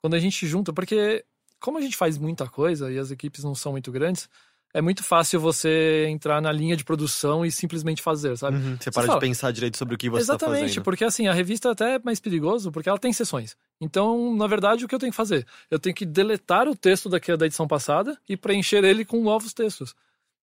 Quando 0.00 0.14
a 0.14 0.18
gente 0.18 0.46
junta, 0.46 0.72
porque 0.72 1.24
como 1.60 1.78
a 1.78 1.80
gente 1.80 1.96
faz 1.96 2.18
muita 2.18 2.46
coisa 2.46 2.92
e 2.92 2.98
as 2.98 3.10
equipes 3.10 3.42
não 3.42 3.54
são 3.54 3.72
muito 3.72 3.90
grandes, 3.90 4.28
é 4.74 4.82
muito 4.82 5.02
fácil 5.04 5.38
você 5.40 6.04
entrar 6.10 6.42
na 6.42 6.50
linha 6.52 6.76
de 6.76 6.84
produção 6.84 7.46
e 7.46 7.50
simplesmente 7.52 8.02
fazer, 8.02 8.36
sabe? 8.36 8.56
Uhum, 8.58 8.76
Você 8.78 8.90
para 8.90 9.06
fala- 9.06 9.18
de 9.20 9.26
pensar 9.26 9.52
direito 9.52 9.78
sobre 9.78 9.94
o 9.94 9.98
que 9.98 10.10
você 10.10 10.26
tá 10.26 10.34
Exatamente, 10.34 10.60
fazendo. 10.68 10.82
porque 10.84 11.04
assim, 11.04 11.26
a 11.28 11.32
revista 11.32 11.70
até 11.70 11.94
é 11.94 11.98
mais 12.00 12.18
perigoso 12.20 12.70
porque 12.72 12.88
ela 12.88 12.98
tem 12.98 13.12
sessões. 13.12 13.56
Então, 13.80 14.34
na 14.36 14.46
verdade, 14.48 14.84
o 14.84 14.88
que 14.88 14.94
eu 14.94 14.98
tenho 14.98 15.12
que 15.12 15.16
fazer? 15.16 15.46
Eu 15.70 15.78
tenho 15.78 15.94
que 15.94 16.04
deletar 16.04 16.68
o 16.68 16.74
texto 16.76 17.08
daqui 17.08 17.34
da 17.36 17.46
edição 17.46 17.66
passada 17.68 18.18
e 18.28 18.36
preencher 18.36 18.82
ele 18.84 19.04
com 19.04 19.22
novos 19.22 19.54
textos. 19.54 19.94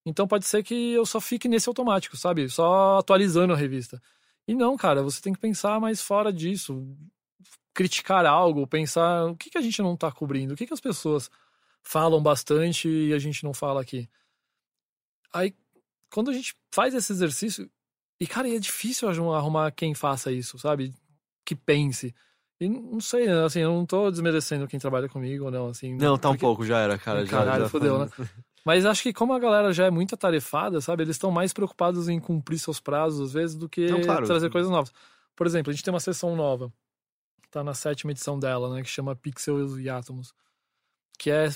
Então 0.05 0.27
pode 0.27 0.45
ser 0.47 0.63
que 0.63 0.93
eu 0.93 1.05
só 1.05 1.19
fique 1.21 1.47
nesse 1.47 1.69
automático, 1.69 2.17
sabe? 2.17 2.49
Só 2.49 2.97
atualizando 2.99 3.53
a 3.53 3.55
revista. 3.57 4.01
E 4.47 4.55
não, 4.55 4.75
cara, 4.77 5.03
você 5.03 5.21
tem 5.21 5.33
que 5.33 5.39
pensar 5.39 5.79
mais 5.79 6.01
fora 6.01 6.31
disso. 6.33 6.87
Criticar 7.73 8.25
algo, 8.25 8.67
pensar 8.67 9.25
o 9.27 9.35
que, 9.35 9.49
que 9.49 9.57
a 9.57 9.61
gente 9.61 9.81
não 9.81 9.95
tá 9.95 10.11
cobrindo, 10.11 10.53
o 10.53 10.57
que, 10.57 10.65
que 10.67 10.73
as 10.73 10.79
pessoas 10.81 11.29
falam 11.83 12.21
bastante 12.21 12.89
e 12.89 13.13
a 13.13 13.19
gente 13.19 13.43
não 13.43 13.53
fala 13.53 13.81
aqui. 13.81 14.09
Aí, 15.33 15.53
quando 16.11 16.29
a 16.29 16.33
gente 16.33 16.55
faz 16.71 16.93
esse 16.93 17.11
exercício, 17.11 17.69
e, 18.19 18.27
cara, 18.27 18.49
é 18.49 18.59
difícil 18.59 19.09
arrumar- 19.09 19.71
quem 19.71 19.93
faça 19.93 20.31
isso, 20.31 20.57
sabe? 20.59 20.93
Que 21.45 21.55
pense. 21.55 22.13
E 22.59 22.69
não 22.69 22.99
sei, 22.99 23.27
assim, 23.27 23.59
eu 23.61 23.71
não 23.73 23.85
tô 23.85 24.11
desmerecendo 24.11 24.67
quem 24.67 24.79
trabalha 24.79 25.09
comigo 25.09 25.45
ou 25.45 25.51
não, 25.51 25.67
assim. 25.69 25.95
Não, 25.95 26.17
tá 26.17 26.29
um 26.29 26.33
porque- 26.33 26.45
pouco, 26.45 26.65
já 26.65 26.77
era, 26.79 26.97
cara. 26.97 27.25
Já, 27.25 27.31
Caralho, 27.39 27.63
já 27.63 27.69
fodeu, 27.69 27.97
né? 28.05 28.09
Mas 28.63 28.85
acho 28.85 29.01
que 29.01 29.11
como 29.11 29.33
a 29.33 29.39
galera 29.39 29.73
já 29.73 29.87
é 29.87 29.89
muito 29.89 30.13
atarefada, 30.13 30.79
sabe? 30.81 31.01
Eles 31.03 31.15
estão 31.15 31.31
mais 31.31 31.51
preocupados 31.51 32.07
em 32.07 32.19
cumprir 32.19 32.59
seus 32.59 32.79
prazos, 32.79 33.29
às 33.29 33.33
vezes, 33.33 33.55
do 33.55 33.67
que 33.67 33.87
Não, 33.89 34.01
claro. 34.01 34.27
trazer 34.27 34.51
coisas 34.51 34.69
novas. 34.71 34.93
Por 35.35 35.47
exemplo, 35.47 35.71
a 35.71 35.73
gente 35.73 35.83
tem 35.83 35.91
uma 35.91 35.99
sessão 35.99 36.35
nova. 36.35 36.71
Tá 37.49 37.63
na 37.63 37.73
sétima 37.73 38.11
edição 38.11 38.37
dela, 38.39 38.71
né? 38.75 38.83
Que 38.83 38.89
chama 38.89 39.15
Pixels 39.15 39.79
e 39.79 39.89
Átomos. 39.89 40.31
Que 41.17 41.31
é 41.31 41.49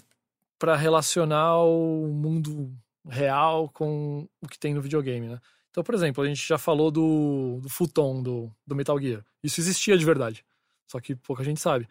para 0.57 0.75
relacionar 0.75 1.57
o 1.59 2.07
mundo 2.07 2.75
real 3.09 3.69
com 3.69 4.27
o 4.41 4.47
que 4.47 4.59
tem 4.59 4.73
no 4.73 4.81
videogame, 4.81 5.27
né? 5.27 5.39
Então, 5.69 5.83
por 5.83 5.93
exemplo, 5.93 6.23
a 6.23 6.27
gente 6.27 6.47
já 6.47 6.57
falou 6.57 6.89
do, 6.89 7.59
do 7.61 7.69
futon 7.69 8.23
do, 8.23 8.51
do 8.65 8.75
Metal 8.75 8.97
Gear. 8.99 9.23
Isso 9.43 9.59
existia 9.59 9.97
de 9.97 10.05
verdade. 10.05 10.45
Só 10.87 10.99
que 10.99 11.15
pouca 11.15 11.43
gente 11.43 11.59
sabe. 11.59 11.87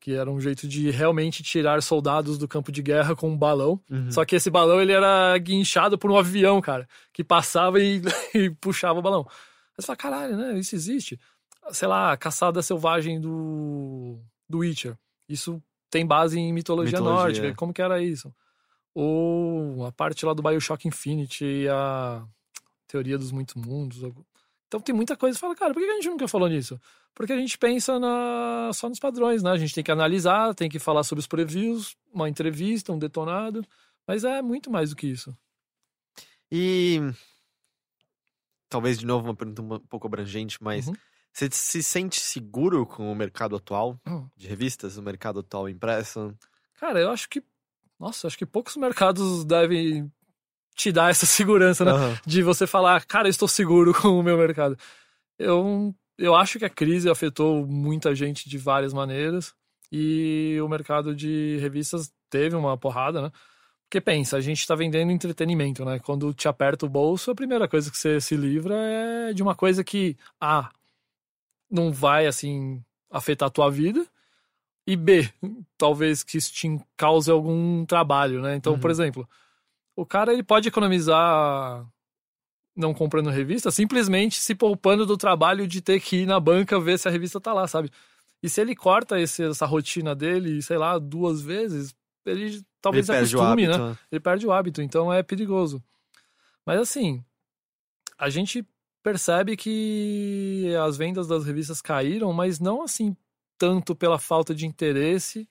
Que 0.00 0.14
era 0.14 0.30
um 0.30 0.40
jeito 0.40 0.68
de 0.68 0.90
realmente 0.90 1.42
tirar 1.42 1.82
soldados 1.82 2.38
do 2.38 2.46
campo 2.46 2.70
de 2.70 2.80
guerra 2.80 3.16
com 3.16 3.28
um 3.28 3.36
balão. 3.36 3.80
Uhum. 3.90 4.12
Só 4.12 4.24
que 4.24 4.36
esse 4.36 4.48
balão 4.48 4.80
ele 4.80 4.92
era 4.92 5.36
guinchado 5.38 5.98
por 5.98 6.10
um 6.10 6.16
avião, 6.16 6.60
cara, 6.60 6.88
que 7.12 7.24
passava 7.24 7.80
e, 7.80 8.00
e 8.32 8.50
puxava 8.50 9.00
o 9.00 9.02
balão. 9.02 9.26
Aí 9.28 9.34
você 9.76 9.86
fala, 9.86 9.96
caralho, 9.96 10.36
né? 10.36 10.56
Isso 10.56 10.76
existe. 10.76 11.18
Sei 11.72 11.88
lá, 11.88 12.12
a 12.12 12.16
caçada 12.16 12.62
selvagem 12.62 13.20
do, 13.20 14.20
do 14.48 14.58
Witcher. 14.58 14.96
Isso 15.28 15.60
tem 15.90 16.06
base 16.06 16.38
em 16.38 16.52
mitologia, 16.52 16.98
Mitologia, 16.98 17.22
nórdica. 17.22 17.54
Como 17.54 17.74
que 17.74 17.82
era 17.82 18.00
isso? 18.00 18.32
Ou 19.00 19.86
a 19.86 19.92
parte 19.92 20.26
lá 20.26 20.34
do 20.34 20.42
Bioshock 20.42 20.88
Infinity 20.88 21.44
e 21.44 21.68
a 21.68 22.26
teoria 22.88 23.16
dos 23.16 23.30
muitos 23.30 23.54
mundos. 23.54 24.02
Então 24.66 24.80
tem 24.80 24.94
muita 24.94 25.16
coisa. 25.16 25.34
Você 25.36 25.40
fala, 25.40 25.54
cara, 25.54 25.72
por 25.72 25.80
que 25.80 25.88
a 25.88 25.94
gente 25.94 26.08
nunca 26.08 26.26
falou 26.26 26.48
nisso? 26.48 26.80
Porque 27.14 27.32
a 27.32 27.36
gente 27.36 27.56
pensa 27.56 27.98
na... 28.00 28.70
só 28.74 28.88
nos 28.88 28.98
padrões, 28.98 29.42
né? 29.42 29.50
A 29.50 29.56
gente 29.56 29.72
tem 29.74 29.84
que 29.84 29.90
analisar, 29.92 30.52
tem 30.54 30.68
que 30.68 30.78
falar 30.80 31.04
sobre 31.04 31.20
os 31.20 31.26
previews, 31.28 31.96
uma 32.12 32.28
entrevista, 32.28 32.92
um 32.92 32.98
detonado. 32.98 33.64
Mas 34.06 34.24
é 34.24 34.42
muito 34.42 34.68
mais 34.70 34.90
do 34.90 34.96
que 34.96 35.06
isso. 35.06 35.36
E. 36.50 36.98
Talvez 38.68 38.98
de 38.98 39.06
novo 39.06 39.26
uma 39.28 39.34
pergunta 39.36 39.62
um 39.62 39.78
pouco 39.80 40.06
abrangente, 40.06 40.58
mas 40.62 40.88
Uhum. 40.88 40.94
você 41.32 41.48
se 41.50 41.82
sente 41.82 42.20
seguro 42.20 42.84
com 42.84 43.10
o 43.10 43.14
mercado 43.14 43.56
atual 43.56 43.98
Hum. 44.06 44.28
de 44.36 44.46
revistas, 44.46 44.96
o 44.98 45.02
mercado 45.02 45.40
atual 45.40 45.68
impresso? 45.68 46.34
Cara, 46.80 47.00
eu 47.00 47.10
acho 47.10 47.28
que. 47.28 47.42
Nossa, 47.98 48.26
acho 48.26 48.38
que 48.38 48.46
poucos 48.46 48.76
mercados 48.76 49.44
devem 49.44 50.10
te 50.74 50.92
dar 50.92 51.10
essa 51.10 51.26
segurança, 51.26 51.84
né? 51.84 51.90
Aham. 51.90 52.18
De 52.24 52.42
você 52.42 52.66
falar, 52.66 53.04
cara, 53.04 53.26
eu 53.26 53.30
estou 53.30 53.48
seguro 53.48 53.92
com 54.00 54.18
o 54.18 54.22
meu 54.22 54.38
mercado. 54.38 54.76
Eu, 55.38 55.94
eu 56.16 56.34
acho 56.34 56.58
que 56.58 56.64
a 56.64 56.70
crise 56.70 57.10
afetou 57.10 57.66
muita 57.66 58.14
gente 58.14 58.48
de 58.48 58.58
várias 58.58 58.92
maneiras. 58.92 59.54
E 59.90 60.58
o 60.62 60.68
mercado 60.68 61.14
de 61.14 61.56
revistas 61.60 62.12
teve 62.28 62.54
uma 62.54 62.76
porrada, 62.76 63.22
né? 63.22 63.32
Porque 63.88 64.02
pensa, 64.02 64.36
a 64.36 64.40
gente 64.40 64.66
tá 64.66 64.74
vendendo 64.74 65.10
entretenimento, 65.10 65.82
né? 65.82 65.98
Quando 65.98 66.34
te 66.34 66.46
aperta 66.46 66.84
o 66.84 66.90
bolso, 66.90 67.30
a 67.30 67.34
primeira 67.34 67.66
coisa 67.66 67.90
que 67.90 67.96
você 67.96 68.20
se 68.20 68.36
livra 68.36 68.74
é 68.76 69.32
de 69.32 69.42
uma 69.42 69.54
coisa 69.54 69.82
que, 69.82 70.14
A, 70.38 70.70
não 71.70 71.90
vai, 71.90 72.26
assim, 72.26 72.84
afetar 73.10 73.48
a 73.48 73.50
tua 73.50 73.70
vida. 73.70 74.06
E 74.90 74.96
B, 74.96 75.30
talvez 75.76 76.22
que 76.22 76.38
isso 76.38 76.50
te 76.50 76.80
cause 76.96 77.30
algum 77.30 77.84
trabalho, 77.84 78.40
né? 78.40 78.56
Então, 78.56 78.78
por 78.78 78.88
Uhum. 78.88 78.92
exemplo, 78.92 79.28
o 79.94 80.06
cara 80.06 80.32
ele 80.32 80.42
pode 80.42 80.66
economizar 80.66 81.86
não 82.74 82.94
comprando 82.94 83.28
revista, 83.28 83.70
simplesmente 83.70 84.40
se 84.40 84.54
poupando 84.54 85.04
do 85.04 85.16
trabalho 85.18 85.66
de 85.68 85.82
ter 85.82 86.00
que 86.00 86.18
ir 86.22 86.26
na 86.26 86.40
banca 86.40 86.80
ver 86.80 86.98
se 86.98 87.06
a 87.06 87.10
revista 87.10 87.38
tá 87.38 87.52
lá, 87.52 87.66
sabe? 87.66 87.90
E 88.42 88.48
se 88.48 88.62
ele 88.62 88.74
corta 88.74 89.20
esse- 89.20 89.42
essa 89.42 89.66
rotina 89.66 90.14
dele, 90.14 90.62
sei 90.62 90.78
lá, 90.78 90.98
duas 90.98 91.42
vezes, 91.42 91.94
ele 92.24 92.62
talvez 92.80 93.10
Ele 93.10 93.18
acostume, 93.18 93.66
hábito. 93.66 93.82
né? 93.82 93.88
né? 93.90 93.96
Ele 94.10 94.20
perde 94.20 94.46
o 94.46 94.52
hábito, 94.52 94.80
então 94.80 95.12
é 95.12 95.22
perigoso. 95.22 95.82
Mas 96.64 96.80
assim, 96.80 97.22
a 98.16 98.30
gente 98.30 98.64
percebe 99.02 99.54
que 99.54 100.72
as 100.82 100.96
vendas 100.96 101.26
das 101.28 101.44
revistas 101.44 101.82
caíram, 101.82 102.32
mas 102.32 102.58
não 102.58 102.80
assim 102.80 103.14
tanto 103.58 103.94
pela 103.94 104.18
falta 104.18 104.54
de 104.54 104.66
interesse 104.66 105.48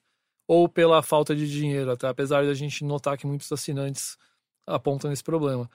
ou 0.47 0.69
pela 0.69 1.03
falta 1.03 1.35
de 1.35 1.49
dinheiro, 1.49 1.91
até 1.91 2.07
apesar 2.07 2.43
de 2.43 2.49
a 2.49 2.53
gente 2.53 2.83
notar 2.83 3.17
que 3.17 3.27
muitos 3.27 3.51
assinantes 3.51 4.17
apontam 4.65 5.11
esse 5.11 5.23
problema. 5.23 5.69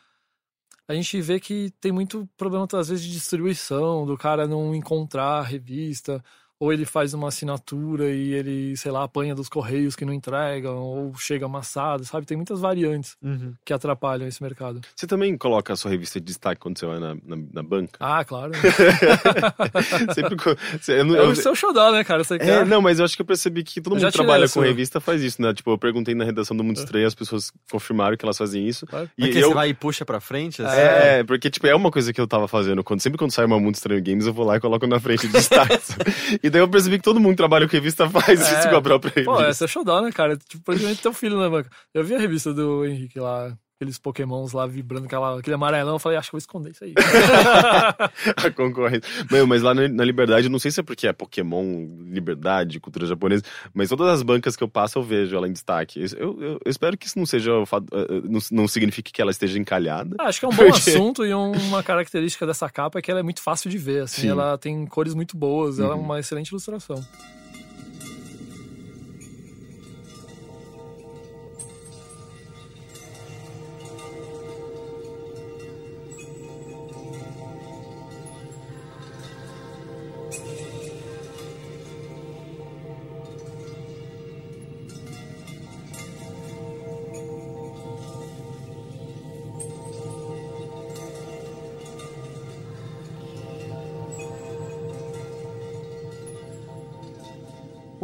A 0.88 0.94
gente 0.94 1.20
vê 1.20 1.38
que 1.38 1.70
tem 1.80 1.92
muito 1.92 2.28
problema, 2.36 2.66
às 2.72 2.88
vezes, 2.88 3.04
de 3.04 3.12
distribuição, 3.12 4.04
do 4.04 4.16
cara 4.16 4.46
não 4.46 4.74
encontrar 4.74 5.38
a 5.38 5.42
revista, 5.42 6.22
ou 6.62 6.72
ele 6.72 6.84
faz 6.84 7.12
uma 7.12 7.26
assinatura 7.26 8.08
e 8.12 8.34
ele, 8.34 8.76
sei 8.76 8.92
lá, 8.92 9.02
apanha 9.02 9.34
dos 9.34 9.48
correios 9.48 9.96
que 9.96 10.04
não 10.04 10.12
entregam, 10.12 10.76
ou 10.76 11.12
chega 11.18 11.46
amassado, 11.46 12.04
sabe? 12.04 12.24
Tem 12.24 12.36
muitas 12.36 12.60
variantes 12.60 13.16
Uhum. 13.20 13.52
que 13.64 13.72
atrapalham 13.72 14.28
esse 14.28 14.40
mercado. 14.40 14.80
Você 14.94 15.04
também 15.04 15.36
coloca 15.36 15.72
a 15.72 15.76
sua 15.76 15.90
revista 15.90 16.20
de 16.20 16.26
destaque 16.26 16.60
quando 16.60 16.78
você 16.78 16.86
vai 16.86 17.00
na, 17.00 17.16
na, 17.16 17.36
na 17.52 17.62
banca? 17.64 17.92
Ah, 17.98 18.24
claro. 18.24 18.52
Sempre 20.14 20.36
co- 20.36 20.56
você- 20.80 21.00
eu 21.00 21.04
não- 21.04 21.16
é 21.16 21.22
o 21.22 21.34
seu 21.34 21.54
xodó, 21.54 21.90
né, 21.90 22.04
cara? 22.04 22.22
Você 22.22 22.34
É, 22.34 22.38
quer... 22.38 22.66
não, 22.66 22.80
mas 22.80 22.98
eu 22.98 23.04
acho 23.04 23.16
que 23.16 23.22
eu 23.22 23.26
percebi 23.26 23.62
que 23.64 23.80
todo 23.80 23.94
mundo 23.94 23.98
tirei 24.00 24.12
trabalha 24.12 24.48
com 24.48 24.60
revista 24.60 25.00
faz 25.00 25.22
isso, 25.22 25.40
né? 25.42 25.52
Tipo, 25.52 25.70
eu 25.72 25.78
perguntei 25.78 26.14
na 26.14 26.24
redação 26.24 26.56
do 26.56 26.62
Mundo 26.62 26.76
Estranho, 26.76 27.06
as 27.06 27.14
pessoas 27.14 27.52
confirmaram 27.70 28.16
que 28.16 28.24
elas 28.24 28.38
fazem 28.38 28.66
isso. 28.68 28.86
Claro. 28.86 29.10
E 29.18 29.22
Porque 29.22 29.38
eu, 29.38 29.48
você 29.48 29.54
vai 29.54 29.68
e 29.70 29.74
puxa 29.74 30.04
pra 30.04 30.20
frente? 30.20 30.62
assim? 30.62 30.76
É, 30.76 31.24
porque, 31.24 31.50
tipo, 31.50 31.66
é 31.66 31.74
uma 31.74 31.90
coisa 31.90 32.12
que 32.12 32.20
eu 32.20 32.26
tava 32.26 32.46
fazendo. 32.46 32.84
Quando, 32.84 33.00
sempre 33.00 33.18
quando 33.18 33.32
sai 33.32 33.44
uma 33.46 33.58
Mundo 33.58 33.74
Estranho 33.74 34.02
Games, 34.02 34.26
eu 34.26 34.32
vou 34.32 34.44
lá 34.46 34.56
e 34.56 34.60
coloco 34.60 34.86
na 34.86 35.00
frente 35.00 35.26
de 35.26 35.32
destaque. 35.32 35.80
e 36.42 36.51
daí 36.52 36.60
eu 36.60 36.68
percebi 36.68 36.98
que 36.98 37.02
todo 37.04 37.18
mundo 37.18 37.30
que 37.32 37.36
trabalha 37.38 37.66
com 37.66 37.72
revista 37.72 38.08
faz 38.08 38.40
É. 38.40 38.58
isso 38.60 38.68
com 38.70 38.76
a 38.76 38.82
própria 38.82 39.10
revista. 39.14 39.32
Pô, 39.32 39.42
essa 39.42 39.64
é 39.64 39.68
xodó, 39.68 40.00
né, 40.00 40.12
cara? 40.12 40.36
Tipo, 40.36 40.62
praticamente 40.62 41.02
teu 41.02 41.12
filho 41.12 41.38
na 41.38 41.50
banca. 41.50 41.68
Eu 41.92 42.04
vi 42.04 42.14
a 42.14 42.18
revista 42.18 42.52
do 42.54 42.84
Henrique 42.84 43.18
lá, 43.18 43.52
aqueles 43.82 43.98
pokémons 43.98 44.52
lá 44.52 44.66
vibrando, 44.66 45.06
aquela, 45.06 45.38
aquele 45.38 45.54
amarelão, 45.54 45.94
eu 45.94 45.98
falei, 45.98 46.16
acho 46.16 46.28
que 46.28 46.32
vou 46.32 46.38
esconder 46.38 46.70
isso 46.70 46.84
aí. 46.84 46.94
a 48.36 48.50
concorrência. 48.50 49.02
Meu, 49.30 49.46
mas 49.46 49.62
lá 49.62 49.74
na, 49.74 50.04
Liberdade, 50.04 50.48
não 50.48 50.58
sei 50.58 50.70
se 50.70 50.80
é 50.80 50.82
porque 50.82 51.06
é 51.06 51.12
Pokémon, 51.12 51.86
Liberdade, 52.10 52.78
cultura 52.80 53.06
japonesa, 53.06 53.42
mas 53.74 53.88
todas 53.88 54.08
as 54.08 54.22
bancas 54.22 54.54
que 54.56 54.62
eu 54.62 54.68
passo 54.68 54.98
eu 54.98 55.02
vejo 55.02 55.36
ela 55.36 55.48
em 55.48 55.52
destaque. 55.52 56.00
Eu, 56.00 56.40
eu- 56.40 56.52
eu 56.64 56.70
espero 56.70 56.96
que 56.96 57.06
isso 57.06 57.18
não 57.18 57.26
seja. 57.26 57.50
eh, 57.50 57.66
eh, 57.92 58.22
não, 58.24 58.40
não 58.52 58.68
signifique 58.68 59.12
que 59.12 59.20
ela 59.20 59.30
esteja 59.30 59.58
encalhada. 59.58 60.14
Ah, 60.18 60.26
acho 60.28 60.38
que 60.40 60.46
é 60.46 60.48
um 60.48 60.52
bom 60.52 60.56
Porque- 60.70 60.90
assunto 60.90 61.24
e 61.24 61.32
uma 61.34 61.82
característica 61.82 62.46
dessa 62.46 62.68
capa 62.70 62.98
é 62.98 63.02
que 63.02 63.10
ela 63.10 63.20
é 63.20 63.22
muito 63.22 63.40
fácil 63.42 63.70
de 63.70 63.78
ver, 63.78 64.02
assim, 64.02 64.22
Sim. 64.22 64.28
ela 64.28 64.56
tem 64.58 64.86
cores 64.86 65.14
muito 65.14 65.36
boas, 65.36 65.78
ela 65.78 65.90
é 65.92 65.96
Uhum. 65.96 66.02
uma 66.02 66.20
excelente 66.20 66.48
ilustração. 66.50 67.02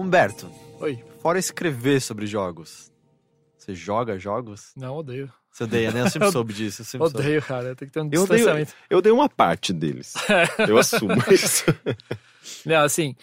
Humberto, 0.03 0.49
Oi. 0.79 1.03
fora 1.21 1.41
escrever 1.41 2.01
sobre 2.01 2.25
jogos, 2.25 2.93
você 3.57 3.75
joga 3.75 4.17
jogos? 4.17 4.71
Não, 4.77 4.97
odeio. 4.97 5.29
Você 5.51 5.65
odeia, 5.65 5.91
né? 5.91 6.03
Eu 6.03 6.09
sempre 6.11 6.31
soube 6.33 6.53
disso. 6.55 6.83
Eu 6.83 6.85
sempre 6.87 7.11
soube. 7.11 7.19
Odeio, 7.27 7.43
cara. 7.43 7.75
Tem 7.75 7.89
que 7.89 7.93
ter 7.93 8.01
um 8.01 8.05
Eu 8.05 8.23
odeio, 8.23 8.27
distanciamento. 8.39 8.75
eu 8.89 9.03
dei 9.03 9.11
uma 9.11 9.29
parte 9.29 9.73
deles. 9.73 10.15
Eu 10.69 10.79
assumo 10.79 11.15
isso. 11.33 11.65
Não, 12.65 12.83
assim, 12.85 13.11
O 13.11 13.15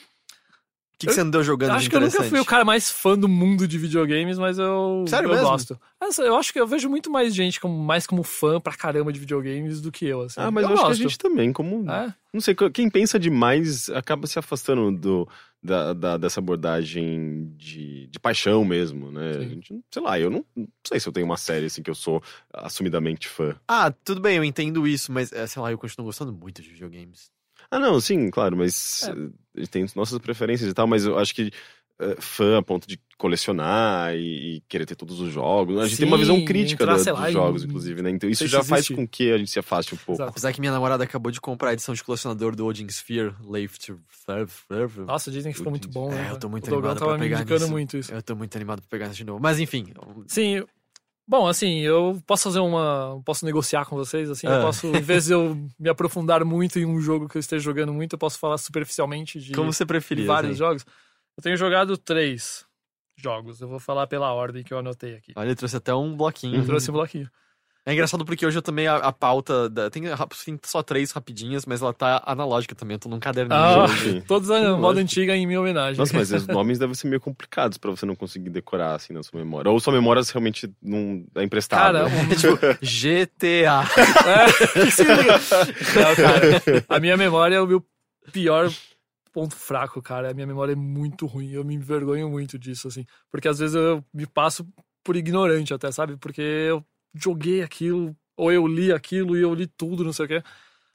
que, 1.00 1.08
que 1.08 1.14
você 1.14 1.22
andou 1.22 1.42
jogando 1.44 1.72
acho 1.72 1.90
que 1.90 1.96
eu 1.96 2.02
nunca 2.02 2.24
fui 2.24 2.40
o 2.42 2.46
cara 2.46 2.66
mais 2.66 2.90
fã 2.92 3.18
do 3.18 3.30
mundo 3.30 3.66
de 3.66 3.78
videogames, 3.78 4.38
mas 4.38 4.58
eu, 4.60 5.06
Sério 5.08 5.28
eu 5.30 5.34
mesmo? 5.34 5.48
gosto. 5.48 5.80
Essa- 6.08 6.24
Eu 6.24 6.36
acho 6.38 6.52
que 6.54 6.60
eu 6.60 6.68
vejo 6.68 6.90
muito 6.90 7.10
mais 7.10 7.34
gente 7.34 7.60
como, 7.60 7.78
mais 7.84 8.06
como 8.08 8.24
fã 8.24 8.60
pra 8.60 8.76
caramba 8.76 9.12
de 9.12 9.20
videogames 9.20 9.82
do 9.82 9.92
que 9.92 10.06
eu, 10.06 10.22
assim. 10.22 10.40
Ah, 10.40 10.52
mas 10.52 10.64
eu, 10.64 10.70
acho 10.74 10.84
gosto. 10.84 10.96
que 10.98 11.04
a 11.04 11.08
gente 11.08 11.18
também, 11.18 11.52
como. 11.54 11.90
É? 11.90 12.14
Não 12.34 12.42
sei, 12.42 12.56
quem 12.74 12.90
pensa 12.90 13.18
demais 13.20 13.90
acaba 13.90 14.28
se 14.28 14.38
afastando 14.38 14.92
do, 14.92 15.28
da, 15.64 15.94
da- 15.94 16.18
dessa 16.18 16.40
abordagem 16.42 17.54
de, 17.56 18.08
de 18.08 18.20
paixão 18.20 18.66
mesmo, 18.66 19.12
né? 19.12 19.34
Sim. 19.34 19.40
A 19.40 19.48
gente, 19.50 19.80
sei 19.92 20.02
lá, 20.02 20.20
eu 20.20 20.30
não, 20.30 20.46
não 20.56 20.68
sei 20.86 21.00
se 21.00 21.08
eu 21.08 21.14
tenho 21.14 21.26
uma 21.26 21.38
série 21.38 21.68
assim 21.68 21.82
que 21.82 21.90
eu 21.90 21.96
sou 21.96 22.22
assumidamente 22.54 23.28
fã. 23.28 23.56
Ah, 23.68 23.92
tudo 23.92 24.20
bem, 24.22 24.38
eu 24.38 24.44
entendo 24.44 24.88
isso, 24.88 25.12
mas, 25.12 25.32
é, 25.32 25.48
sei 25.48 25.62
lá, 25.62 25.72
eu 25.72 25.78
continuo 25.78 26.06
gostando 26.06 26.34
muito 26.34 26.62
de 26.62 26.70
videogames. 26.70 27.32
Ah, 27.72 27.80
não, 27.80 28.00
sim, 28.00 28.30
claro, 28.30 28.56
mas 28.56 29.02
eh, 29.58 29.66
tem 29.66 29.86
nossas 29.96 30.20
preferências 30.20 30.70
e 30.70 30.74
tal, 30.74 30.86
mas 30.86 31.06
eu 31.06 31.18
acho 31.18 31.34
que 31.34 31.52
eh, 32.00 32.16
fã 32.20 32.58
a 32.58 32.62
ponto 32.62 32.88
de 32.88 33.00
colecionar 33.18 34.14
e, 34.16 34.58
e 34.58 34.62
querer 34.68 34.86
ter 34.86 34.96
todos 34.96 35.20
os 35.22 35.32
jogos. 35.32 35.80
A 35.80 35.88
gente 35.88 35.98
tem 36.00 36.08
uma 36.08 36.18
Sim, 36.18 36.22
visão 36.24 36.46
crítica 36.46 36.84
entrar, 36.84 36.98
da- 36.98 37.04
sei 37.04 37.14
dos 37.14 37.32
jogos, 37.32 37.64
inclusive, 37.64 38.02
né? 38.02 38.10
Então 38.10 38.30
isso 38.30 38.46
já 38.48 38.62
faz 38.64 38.82
existe. 38.82 38.94
com 38.96 39.08
que 39.08 39.32
a 39.32 39.38
gente 39.38 39.50
se 39.50 39.58
afaste 39.60 39.94
um 39.96 39.98
pouco. 39.98 40.14
Exato. 40.22 40.32
Apesar 40.32 40.52
que 40.54 40.60
minha 40.60 40.72
namorada 40.74 41.04
acabou 41.06 41.32
de 41.32 41.40
comprar 41.40 41.70
a 41.70 41.74
edição 41.74 41.96
de 41.96 42.04
colecionador 42.04 42.56
do 42.56 42.66
Odin 42.66 42.88
Sphere, 42.88 43.34
Left 43.42 43.94
Nossa, 45.06 45.32
dizem 45.32 45.52
que 45.52 45.58
ficou 45.58 45.72
muito 45.72 45.88
bom, 45.88 46.10
né? 46.12 46.28
É, 46.28 46.32
eu 46.32 46.38
tô 46.40 46.50
muito 46.50 46.70
o 46.70 46.74
animado 46.74 47.00
tava 47.00 47.12
pra 47.12 47.18
me 47.20 47.26
pegar 47.26 47.38
indicando 47.42 47.62
nisso. 47.62 47.72
muito 47.72 47.98
isso. 47.98 48.14
Eu 48.14 48.22
tô 48.22 48.36
muito 48.36 48.56
animado 48.56 48.82
pra 48.82 48.90
pegar 48.90 49.08
isso 49.08 49.16
de 49.16 49.24
novo. 49.24 49.40
Mas 49.42 49.60
enfim, 49.60 49.88
Sim. 50.28 50.64
Bom, 51.28 51.48
assim, 51.48 51.80
eu 51.80 52.22
posso 52.28 52.44
fazer 52.44 52.60
uma. 52.60 53.20
Posso 53.26 53.46
negociar 53.46 53.86
com 53.86 53.96
vocês, 53.96 54.30
assim, 54.30 54.46
eu 54.46 54.54
Ah. 54.54 54.62
posso, 54.62 54.86
em 54.96 55.02
vez 55.02 55.26
de 55.26 55.34
eu 55.34 55.58
me 55.80 55.90
aprofundar 55.90 56.46
muito 56.46 56.78
em 56.78 56.86
um 56.86 57.00
jogo 57.02 57.28
que 57.28 57.36
eu 57.36 57.40
esteja 57.40 57.64
jogando 57.64 57.92
muito, 57.92 58.14
eu 58.14 58.20
posso 58.20 58.38
falar 58.38 58.60
superficialmente 58.60 59.40
de, 59.40 59.54
como 59.54 59.74
você 59.74 59.84
de 59.84 59.88
preferir. 59.88 60.26
vários 60.28 60.52
assim. 60.52 60.60
jogos. 60.60 60.86
Eu 61.38 61.44
tenho 61.44 61.58
jogado 61.58 61.98
três 61.98 62.66
jogos. 63.18 63.60
Eu 63.62 63.68
vou 63.68 63.80
falar 63.80 64.08
pela 64.08 64.32
ordem 64.34 64.64
que 64.64 64.74
eu 64.74 64.80
anotei 64.80 65.16
aqui. 65.16 65.34
Olha, 65.36 65.48
ele 65.48 65.56
trouxe 65.56 65.78
até 65.78 65.94
um 65.94 66.16
bloquinho. 66.16 66.58
Eu 66.62 66.66
trouxe 66.66 66.90
um 66.90 66.94
bloquinho. 66.94 67.30
É 67.88 67.94
engraçado 67.94 68.26
porque 68.26 68.44
hoje 68.44 68.58
eu 68.58 68.64
tomei 68.64 68.88
a, 68.88 68.96
a 68.96 69.12
pauta. 69.12 69.70
Da, 69.70 69.92
tem, 69.92 70.02
tem 70.44 70.60
só 70.64 70.82
três 70.82 71.12
rapidinhas, 71.12 71.68
mas 71.68 71.84
ela 71.84 71.94
tá 71.94 72.24
analógica 72.26 72.74
também. 72.74 72.96
Eu 72.96 73.00
tô 73.00 73.10
num 73.10 73.20
caderninho. 73.20 73.60
Ah, 73.60 73.88
Sim. 73.88 74.22
todos 74.22 74.50
a 74.50 74.76
moda 74.76 75.00
antiga 75.00 75.36
em 75.36 75.46
minha 75.46 75.62
homenagem. 75.62 76.00
Nossa, 76.00 76.16
mas 76.16 76.32
os 76.34 76.48
nomes 76.48 76.80
devem 76.80 76.96
ser 76.96 77.08
meio 77.08 77.22
complicados 77.22 77.78
pra 77.78 77.92
você 77.92 78.04
não 78.04 78.16
conseguir 78.16 78.50
decorar 78.50 78.96
assim 78.96 79.14
na 79.14 79.22
sua 79.22 79.38
memória. 79.40 79.70
Ou 79.70 79.80
sua 79.80 79.94
memória 79.94 80.24
realmente 80.24 80.74
não 80.82 81.24
é 81.36 81.44
emprestada. 81.44 82.00
Cara, 82.00 82.10
um- 82.10 82.32
É 82.32 82.36
tipo, 82.36 82.58
GTA. 82.82 83.84
É, 84.26 84.82
que 84.86 84.92
significa? 84.92 85.66
Não, 86.00 86.16
cara, 86.16 86.86
a 86.90 87.00
minha 87.00 87.16
memória 87.16 87.56
é 87.58 87.62
o 87.62 87.68
meu 87.68 87.86
pior 88.34 88.72
ponto 89.36 89.54
fraco, 89.54 90.02
cara. 90.02 90.32
A 90.32 90.34
minha 90.34 90.48
memória 90.48 90.72
é 90.72 90.76
muito 90.78 91.26
ruim. 91.26 91.52
Eu 91.52 91.66
me 91.66 91.76
envergonho 91.76 92.30
muito 92.30 92.58
disso, 92.58 92.88
assim. 92.88 93.06
Porque 93.30 93.50
às 93.50 93.60
vezes 93.60 93.76
eu 93.76 94.02
me 94.14 94.26
passo 94.26 94.66
por 95.04 95.18
ignorante 95.18 95.74
até, 95.74 95.92
sabe? 95.92 96.16
Porque 96.16 96.42
eu 96.42 96.82
joguei 97.14 97.62
aquilo, 97.62 98.16
ou 98.38 98.50
eu 98.50 98.66
li 98.66 98.94
aquilo 98.94 99.36
e 99.38 99.42
eu 99.42 99.54
li 99.54 99.68
tudo, 99.68 100.06
não 100.06 100.14
sei 100.14 100.26
o 100.26 100.28
quê. 100.30 100.44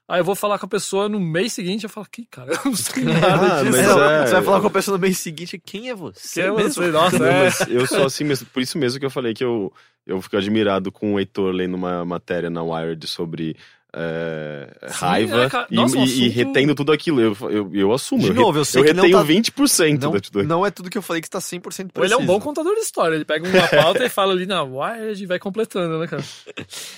Aí 0.09 0.19
eu 0.19 0.25
vou 0.25 0.35
falar 0.35 0.57
com 0.59 0.65
a 0.65 0.69
pessoa 0.69 1.07
no 1.07 1.19
mês 1.19 1.53
seguinte, 1.53 1.83
eu 1.85 1.89
falo, 1.89 2.07
que 2.11 2.25
cara, 2.25 2.51
eu 2.51 2.59
não 2.65 2.75
sei 2.75 3.03
nada 3.05 3.59
Ah, 3.59 3.63
disso. 3.63 3.77
mas 3.77 3.87
Não, 3.87 4.03
é- 4.03 4.25
Você 4.27 4.33
vai 4.33 4.43
falar 4.43 4.59
com 4.61 4.67
a 4.67 4.71
pessoa 4.71 4.97
no 4.97 5.01
mês 5.01 5.17
seguinte, 5.19 5.61
quem 5.63 5.89
é 5.89 5.95
você? 5.95 6.41
Que 6.41 6.47
é 6.47 6.51
mesmo? 6.51 6.83
você? 6.83 6.91
Nossa, 6.91 7.19
Não, 7.19 7.25
é. 7.27 7.43
mas 7.45 7.61
eu 7.69 7.85
sou 7.87 8.05
assim 8.05 8.23
mesmo. 8.25 8.47
Por 8.47 8.61
isso 8.61 8.77
mesmo 8.77 8.99
que 8.99 9.05
eu 9.05 9.09
falei 9.11 9.33
que 9.33 9.43
eu, 9.43 9.71
eu 10.05 10.19
fico 10.21 10.35
admirado 10.35 10.91
com 10.91 11.13
o 11.13 11.19
Heitor 11.19 11.53
lendo 11.53 11.75
uma 11.75 12.03
matéria 12.03 12.49
na 12.49 12.61
Wired 12.63 13.07
sobre 13.07 13.55
é, 13.93 14.73
raiva 14.89 15.43
é, 15.43 15.49
cara. 15.49 15.67
e, 15.69 15.75
Nossa, 15.75 15.97
um 15.97 16.05
e- 16.05 16.07
e 16.07 16.25
assunto- 16.27 16.35
retendo 16.35 16.75
tudo 16.75 16.91
aquilo. 16.91 17.19
Eu, 17.21 17.37
eu, 17.49 17.71
eu 17.75 17.91
assumo. 17.93 18.21
De 18.23 18.31
novo, 18.33 18.57
eu 18.59 18.63
sei 18.65 18.81
eu 18.81 18.85
que 18.85 18.93
não 18.93 19.03
retenho 19.03 19.17
tá- 19.19 19.25
20% 19.25 20.01
Não, 20.01 20.11
da 20.13 20.19
tudo. 20.21 20.43
não 20.43 20.65
é 20.65 20.71
tudo 20.71 20.89
que 20.89 20.97
eu 20.97 21.01
falei 21.01 21.21
que 21.21 21.27
está 21.27 21.39
100% 21.39 21.61
preciso. 21.91 22.03
Ele 22.03 22.13
é 22.13 22.17
um 22.17 22.25
bom 22.25 22.39
contador 22.39 22.73
de 22.75 22.81
história. 22.81 23.15
Ele 23.15 23.25
pega 23.25 23.45
uma 23.47 23.67
pauta 23.67 24.05
e 24.05 24.09
fala 24.09 24.31
ali 24.33 24.45
na 24.45 24.63
Wired 24.63 25.21
e 25.21 25.25
vai 25.25 25.39
completando, 25.39 25.99
né, 25.99 26.07
cara? 26.07 26.23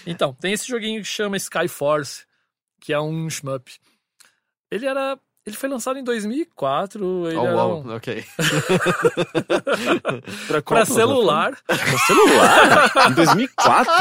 Então, 0.05 0.33
tem 0.39 0.53
esse 0.53 0.67
joguinho 0.67 1.01
que 1.01 1.07
chama 1.07 1.35
Skyforce, 1.37 2.25
que 2.79 2.93
é 2.93 2.99
um 2.99 3.29
shmup. 3.29 3.71
Ele 4.71 4.85
era. 4.85 5.17
Ele 5.45 5.57
foi 5.57 5.67
lançado 5.67 5.99
em 5.99 6.03
2004. 6.05 7.27
Ele 7.27 7.35
Oh, 7.37 7.43
uau, 7.43 7.83
um- 7.85 7.95
ok. 7.95 8.23
Pra, 10.47 10.61
pra 10.61 10.61
plataforma? 10.61 10.85
celular. 10.85 11.57
Pra 11.67 11.97
celular? 12.07 12.91
em 13.11 13.13
2004? 13.13 13.93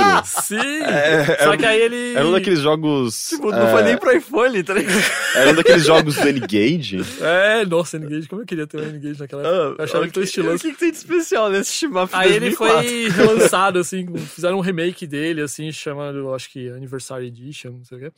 Sim! 0.43 0.57
É, 0.83 1.39
Só 1.43 1.53
é- 1.55 1.57
que 1.57 1.67
aí 1.67 1.81
ele. 1.81 2.15
Era 2.15 2.27
um 2.27 2.33
daqueles 2.33 2.61
jogos. 2.61 3.29
Tipo, 3.31 3.51
não 3.51 3.67
é, 3.67 3.73
foi 3.73 3.83
nem 3.83 3.97
pro 3.97 4.13
iPhone, 4.17 4.63
tá 4.63 4.75
ligado? 4.75 5.03
Era 5.35 5.51
um 5.51 5.55
daqueles 5.55 5.85
jogos 5.85 6.15
do 6.17 6.29
N-Gage. 6.29 7.01
É, 7.21 7.65
nossa, 7.67 7.97
N-Gage. 7.97 8.29
Como 8.29 8.43
eu 8.43 8.47
queria 8.47 8.67
ter 8.67 8.79
um 8.79 8.85
N-Gage 8.85 9.19
naquela 9.21 9.43
época. 9.43 9.83
eu 9.83 9.85
achava 9.85 10.05
ele 10.05 10.13
tão 10.13 10.21
O 10.23 10.25
estiloso. 10.25 10.59
que, 10.63 10.73
que 10.73 10.79
tem 10.79 10.91
de 10.91 10.97
especial 10.97 11.51
nesse 11.51 11.73
de 11.89 11.93
Aí 12.13 12.35
ele 12.35 12.51
2004? 12.57 12.83
foi 12.89 13.09
relançado, 13.11 13.79
assim, 13.79 14.07
fizeram 14.17 14.59
um 14.59 14.61
remake 14.61 15.07
dele, 15.07 15.41
assim, 15.43 15.73
chamado, 15.73 16.33
acho 16.35 16.51
que 16.51 16.69
Anniversary 16.69 17.27
Edition, 17.27 17.73
não 17.73 17.85
sei 17.85 17.99
o 17.99 18.01
quê. 18.01 18.13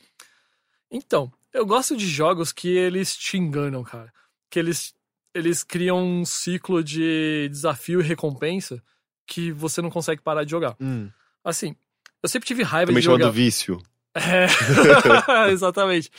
Então, 0.91 1.31
eu 1.55 1.65
gosto 1.65 1.95
de 1.95 2.05
jogos 2.05 2.51
que 2.51 2.67
eles 2.67 3.15
te 3.15 3.37
enganam, 3.37 3.83
cara. 3.83 4.13
Que 4.49 4.59
eles, 4.59 4.93
eles 5.33 5.63
criam 5.63 6.03
um 6.03 6.25
ciclo 6.25 6.83
de 6.83 7.47
desafio 7.49 8.01
e 8.01 8.03
recompensa 8.03 8.83
que 9.25 9.51
você 9.51 9.81
não 9.81 9.89
consegue 9.89 10.21
parar 10.21 10.43
de 10.43 10.51
jogar. 10.51 10.75
Hum. 10.79 11.09
Assim, 11.43 11.75
eu 12.21 12.27
sempre 12.27 12.45
tive 12.45 12.61
raiva 12.61 12.87
Também 12.87 12.99
de 12.99 13.05
jogar... 13.05 13.19
chamado 13.19 13.33
vício. 13.33 13.81
É, 14.17 14.47
exatamente. 15.51 16.09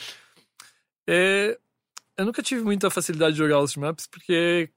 É, 1.09 1.57
eu 2.15 2.25
nunca 2.27 2.43
tive 2.43 2.61
muita 2.61 2.91
facilidade 2.91 3.31
de 3.31 3.39
jogar 3.39 3.59
os 3.59 3.75
maps 3.75 4.05
porque 4.05 4.69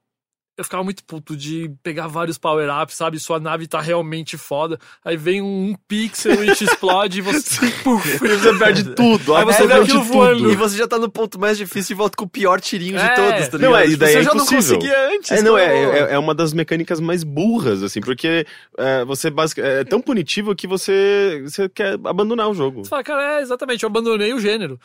eu 0.61 0.63
ficava 0.65 0.83
muito 0.83 1.03
puto 1.03 1.35
de 1.35 1.71
pegar 1.83 2.07
vários 2.07 2.37
power-ups, 2.37 2.95
sabe? 2.95 3.19
Sua 3.19 3.39
nave 3.39 3.67
tá 3.67 3.81
realmente 3.81 4.37
foda. 4.37 4.79
Aí 5.03 5.17
vem 5.17 5.41
um, 5.41 5.75
pixel 5.87 6.43
e 6.43 6.55
te 6.55 6.63
explode 6.63 7.19
e 7.19 7.21
você. 7.21 7.67
Puf, 7.83 8.07
E 8.15 8.17
você 8.37 8.53
perde 8.57 8.83
tudo. 8.95 9.35
Aí 9.35 9.43
você 9.45 9.65
vê 9.67 9.73
absolutamente 9.73 9.91
aquilo 9.91 10.03
voando. 10.03 10.51
E 10.51 10.55
você 10.55 10.77
já 10.77 10.87
tá 10.87 10.97
no 10.99 11.09
ponto 11.09 11.39
mais 11.39 11.57
difícil 11.57 11.93
e 11.93 11.97
volta 11.97 12.15
com 12.17 12.25
o 12.25 12.29
pior 12.29 12.59
tirinho 12.61 12.97
de 12.97 13.03
É. 13.05 13.13
todos, 13.15 13.47
tá 13.47 13.57
Não, 13.57 13.69
ligado? 13.71 13.83
é, 13.83 13.87
e 13.89 13.95
daí 13.95 14.13
você 14.13 14.19
é 14.19 14.23
já 14.23 14.33
não 14.33 14.45
conseguia 14.45 15.09
antes. 15.09 15.31
É, 15.31 15.41
não, 15.41 15.57
é, 15.57 15.83
então- 15.83 15.93
é, 16.07 16.13
é 16.13 16.19
uma 16.19 16.33
das 16.35 16.53
mecânicas 16.53 16.99
mais 16.99 17.23
burras, 17.23 17.83
assim, 17.83 18.01
porque 18.01 18.45
é, 18.77 19.03
você 19.05 19.29
basic, 19.29 19.59
é 19.61 19.83
tão 19.83 20.01
punitivo 20.01 20.55
que 20.55 20.67
você, 20.67 21.41
você 21.43 21.67
quer 21.69 21.93
abandonar 22.05 22.49
o 22.49 22.53
jogo. 22.53 22.83
Você 22.83 22.89
fala, 22.89 23.03
cara, 23.03 23.39
é 23.39 23.41
exatamente, 23.41 23.83
eu 23.83 23.87
abandonei 23.87 24.33
o 24.33 24.39
gênero. 24.39 24.79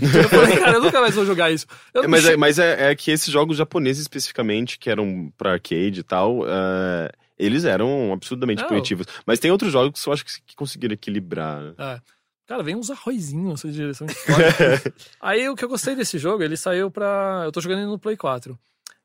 eu 0.00 0.28
falei, 0.28 0.56
cara, 0.56 0.72
eu 0.76 0.82
nunca 0.82 1.00
mais 1.00 1.14
vou 1.14 1.24
jogar 1.26 1.50
isso. 1.50 1.66
É, 1.94 2.02
não 2.02 2.08
mas 2.08 2.22
che- 2.24 2.32
é, 2.32 2.36
mas 2.36 2.58
é, 2.58 2.90
é 2.90 2.94
que 2.94 3.10
esses 3.10 3.32
jogos 3.32 3.56
japoneses 3.56 4.02
especificamente, 4.02 4.78
que 4.78 4.90
eram 4.90 5.15
pra 5.36 5.52
arcade 5.52 6.00
e 6.00 6.02
tal, 6.02 6.40
é, 6.46 7.10
eles 7.38 7.64
eram 7.64 8.12
absurdamente 8.12 8.62
Não. 8.62 8.68
punitivos. 8.68 9.06
Mas 9.26 9.38
tem 9.38 9.50
outros 9.50 9.72
jogos 9.72 10.02
que 10.02 10.08
eu 10.08 10.12
acho 10.12 10.24
que, 10.24 10.32
que 10.46 10.56
conseguiram 10.56 10.94
equilibrar. 10.94 11.60
né? 11.62 11.74
É. 11.78 12.00
Cara, 12.46 12.62
vem 12.62 12.76
uns 12.76 12.90
arrozinhos 12.90 13.48
nessa 13.64 13.68
direção. 13.68 14.06
Aí 15.20 15.48
o 15.48 15.56
que 15.56 15.64
eu 15.64 15.68
gostei 15.68 15.96
desse 15.96 16.16
jogo, 16.16 16.42
ele 16.44 16.56
saiu 16.56 16.90
pra. 16.90 17.42
Eu 17.44 17.50
tô 17.50 17.60
jogando 17.60 17.80
ele 17.80 17.88
no 17.90 17.98
Play 17.98 18.16
4. 18.16 18.56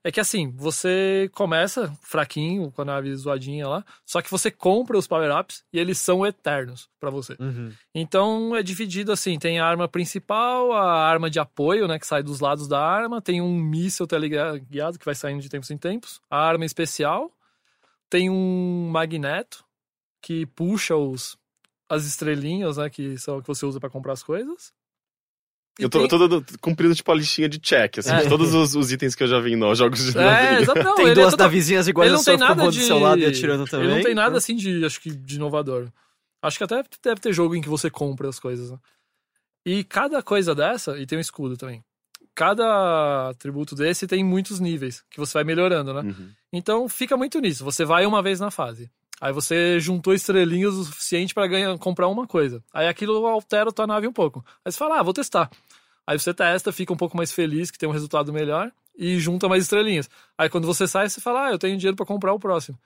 É 0.04 0.12
que 0.12 0.20
assim, 0.20 0.52
você 0.56 1.30
começa 1.34 1.94
fraquinho, 2.02 2.72
com 2.72 2.82
a 2.82 2.86
nave 2.86 3.16
zoadinha 3.16 3.68
lá, 3.68 3.86
só 4.04 4.20
que 4.20 4.32
você 4.32 4.50
compra 4.50 4.98
os 4.98 5.06
power-ups 5.06 5.64
e 5.72 5.78
eles 5.78 6.00
são 6.00 6.26
eternos 6.26 6.90
pra 7.00 7.12
você. 7.12 7.36
Uhum. 7.40 7.72
Então 7.94 8.56
é 8.56 8.64
dividido 8.64 9.12
assim: 9.12 9.38
tem 9.38 9.60
a 9.60 9.66
arma 9.66 9.88
principal, 9.88 10.72
a 10.72 11.08
arma 11.08 11.30
de 11.30 11.40
apoio, 11.40 11.88
né, 11.88 12.00
que 12.00 12.08
sai 12.08 12.24
dos 12.24 12.40
lados 12.40 12.68
da 12.68 12.80
arma, 12.80 13.22
tem 13.22 13.42
um 13.42 13.56
míssil 13.56 14.08
teleguiado 14.08 14.98
que 14.98 15.06
vai 15.06 15.14
saindo 15.14 15.42
de 15.42 15.50
tempos 15.50 15.70
em 15.70 15.78
tempos, 15.78 16.20
a 16.30 16.38
arma 16.38 16.66
especial, 16.66 17.32
tem 18.10 18.28
um 18.28 18.90
magneto 18.90 19.64
que 20.20 20.46
puxa 20.48 20.96
os 20.96 21.40
as 21.88 22.06
estrelinhas, 22.06 22.78
né, 22.78 22.90
que 22.90 23.18
são 23.18 23.42
que 23.42 23.48
você 23.48 23.66
usa 23.66 23.80
pra 23.80 23.90
comprar 23.90 24.14
as 24.14 24.24
coisas. 24.24 24.74
Eu 25.80 25.90
tô, 25.90 26.00
tem- 26.00 26.08
tô 26.10 26.18
dando- 26.28 26.46
cumprindo 26.60 26.94
tipo 26.94 27.12
a 27.12 27.16
listinha 27.16 27.48
de 27.50 27.58
check, 27.60 28.00
assim, 28.00 28.12
É. 28.12 28.24
de 28.24 28.30
todos 28.30 28.54
os, 28.54 28.76
os 28.76 28.92
itens 28.92 29.16
que 29.16 29.24
eu 29.24 29.28
já 29.28 29.40
vi 29.40 29.54
em 29.54 29.76
jogos 29.76 30.00
de 30.12 30.18
É, 30.18 30.66
não, 30.66 30.96
Tem 30.96 31.06
ele 31.06 31.12
é 31.12 31.16
duas 31.16 31.32
total- 31.32 31.48
navezinhas 31.48 31.88
iguais 31.88 32.08
ele 32.10 32.16
a 32.16 32.18
não 32.18 32.24
tem 32.26 32.38
nada 32.38 32.70
de 32.70 32.80
do 32.80 32.86
seu 32.86 33.00
lado 33.00 33.20
e 33.22 33.26
atirando 33.26 33.66
também. 33.66 33.88
Ele 33.88 33.96
não 33.96 34.04
tem 34.04 34.14
nada 34.16 34.38
assim 34.38 34.56
de, 34.56 34.84
acho 34.86 35.00
que 35.02 35.10
de 35.10 35.36
inovador. 35.36 35.90
Acho 36.42 36.58
que 36.58 36.64
até 36.64 36.84
deve 37.04 37.22
ter 37.22 37.34
jogo 37.34 37.56
em 37.56 37.62
que 37.62 37.70
você 37.70 37.90
compra 37.90 38.28
as 38.30 38.40
coisas. 38.40 38.70
Né? 38.72 38.78
E 39.66 39.84
cada 39.84 40.22
coisa 40.22 40.54
dessa, 40.56 40.98
e 41.00 41.06
tem 41.06 41.18
um 41.18 41.22
escudo 41.22 41.56
também. 41.56 41.84
Cada 42.36 43.30
atributo 43.30 43.76
desse 43.76 44.08
tem 44.08 44.24
muitos 44.24 44.60
níveis 44.60 45.04
que 45.10 45.20
você 45.20 45.34
vai 45.34 45.44
melhorando, 45.44 45.94
né? 45.94 46.02
Uhum. 46.02 46.30
Então 46.54 46.90
fica 46.90 47.16
muito 47.18 47.40
nisso. 47.40 47.64
Você 47.64 47.84
vai 47.86 48.06
uma 48.06 48.22
vez 48.22 48.40
na 48.40 48.50
fase. 48.50 48.90
Aí 49.22 49.32
você 49.32 49.80
juntou 49.80 50.16
estrelinhas 50.16 50.74
o 50.74 50.84
suficiente 50.84 51.32
pra 51.32 51.46
ganhar, 51.46 51.78
comprar 51.78 52.08
uma 52.08 52.26
coisa. 52.26 52.64
Aí 52.74 52.88
aquilo 52.88 53.24
altera 53.28 53.70
a 53.70 53.72
tua 53.72 53.86
nave 53.86 54.08
um 54.08 54.12
pouco. 54.12 54.44
Aí 54.66 54.72
você 54.72 54.78
fala, 54.80 55.00
ah, 55.00 55.04
vou 55.04 55.14
testar. 55.14 55.48
Aí 56.08 56.20
você 56.20 56.34
testa, 56.34 56.72
fica 56.72 56.92
um 56.92 56.98
pouco 56.98 57.16
mais 57.16 57.32
feliz 57.32 57.70
que 57.70 57.78
tem 57.78 57.88
um 57.88 57.92
resultado 57.92 58.34
melhor 58.34 58.72
e 58.98 59.20
junta 59.20 59.48
mais 59.48 59.64
estrelinhas. 59.64 60.10
Aí 60.36 60.50
quando 60.50 60.66
você 60.66 60.88
sai, 60.88 61.08
você 61.08 61.22
fala, 61.22 61.46
ah, 61.46 61.52
eu 61.52 61.60
tenho 61.60 61.78
dinheiro 61.78 61.96
pra 61.96 62.04
comprar 62.06 62.34
o 62.34 62.40
próximo. 62.40 62.80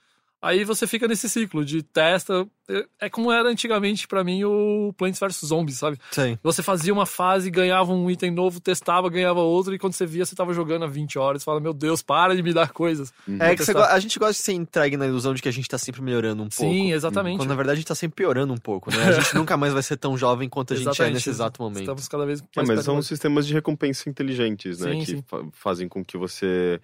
Aí 0.48 0.64
você 0.64 0.86
fica 0.86 1.08
nesse 1.08 1.28
ciclo 1.28 1.66
de 1.66 1.82
testa. 1.82 2.46
É- 2.70 2.86
É 3.00 3.10
como 3.10 3.32
era 3.32 3.48
antigamente 3.50 4.08
pra 4.08 4.24
mim 4.24 4.44
o 4.44 4.94
Plants 4.98 5.20
vs 5.20 5.40
Zombies, 5.48 5.78
sabe? 5.78 5.98
Sim. 6.12 6.38
Você 6.44 6.62
fazia 6.64 6.92
uma 6.94 7.06
fase, 7.06 7.50
ganhava 7.52 7.92
um 7.94 8.10
item 8.12 8.32
novo, 8.32 8.60
testava, 8.60 9.10
ganhava 9.10 9.40
outro, 9.40 9.74
e 9.74 9.80
quando 9.80 9.94
você 9.94 10.06
via, 10.06 10.26
você 10.26 10.36
tava 10.36 10.54
jogando 10.54 10.84
há 10.86 10.88
20 10.88 11.18
horas. 11.20 11.42
Você 11.42 11.46
fala, 11.46 11.60
meu 11.60 11.74
Deus, 11.74 12.02
para 12.02 12.36
de 12.36 12.42
me 12.44 12.54
dar 12.54 12.72
coisas. 12.72 13.12
É 13.40 13.56
que 13.56 13.64
a 13.72 14.00
gente 14.00 14.18
gosta 14.20 14.34
de 14.34 14.40
ser 14.40 14.54
entregue 14.54 14.98
na 14.98 15.06
ilusão 15.08 15.34
de 15.34 15.42
que 15.42 15.50
a 15.50 15.52
gente 15.52 15.68
tá 15.68 15.78
sempre 15.78 16.02
melhorando 16.02 16.44
um 16.44 16.50
pouco. 16.50 16.74
Sim, 16.74 16.92
exatamente. 16.92 17.38
Quando 17.38 17.50
na 17.50 17.56
verdade 17.56 17.74
a 17.74 17.80
gente 17.82 17.88
tá 17.88 17.96
sempre 17.96 18.16
piorando 18.16 18.54
um 18.54 18.58
pouco, 18.58 18.90
né? 18.96 19.04
A 19.04 19.12
gente 19.14 19.34
nunca 19.36 19.58
mais 19.58 19.74
vai 19.74 19.84
ser 19.84 19.98
tão 19.98 20.18
jovem 20.18 20.48
quanto 20.50 20.74
a 20.74 20.76
gente 20.76 20.88
é 20.88 20.90
Exatamente. 20.92 21.14
nesse 21.16 21.30
exato 21.30 21.62
momento. 21.62 21.80
Estamos 21.82 22.08
cada 22.08 22.26
vez 22.26 22.40
É, 22.40 22.44
mais 22.56 22.68
mas 22.68 22.78
perto 22.78 22.86
são 22.86 23.02
sistemas 23.02 23.46
de 23.48 23.54
recompensa 23.54 24.10
inteligentes, 24.10 24.80
né? 24.80 24.92
Sim, 24.94 25.00
que 25.00 25.06
sim. 25.06 25.24
fa- 25.28 25.46
fazem 25.54 25.88
com 25.88 26.04
que 26.06 26.18
você 26.18 26.80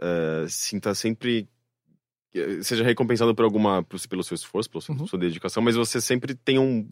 eh, 0.00 0.46
sinta 0.48 0.94
sempre. 0.94 1.48
Eh, 2.34 2.62
Seja 2.62 2.82
recompensado 2.84 3.34
por 3.34 3.44
alguma. 3.44 3.82
por- 3.82 4.00
pelo 4.08 4.22
seu 4.24 4.34
esforço, 4.34 4.68
pela 4.70 4.80
sua, 4.82 4.94
Uhum. 4.96 5.06
sua 5.06 5.18
dedicação, 5.18 5.62
mas 5.62 5.76
você 5.76 6.00
sempre 6.00 6.34
tem 6.34 6.58
um. 6.58 6.88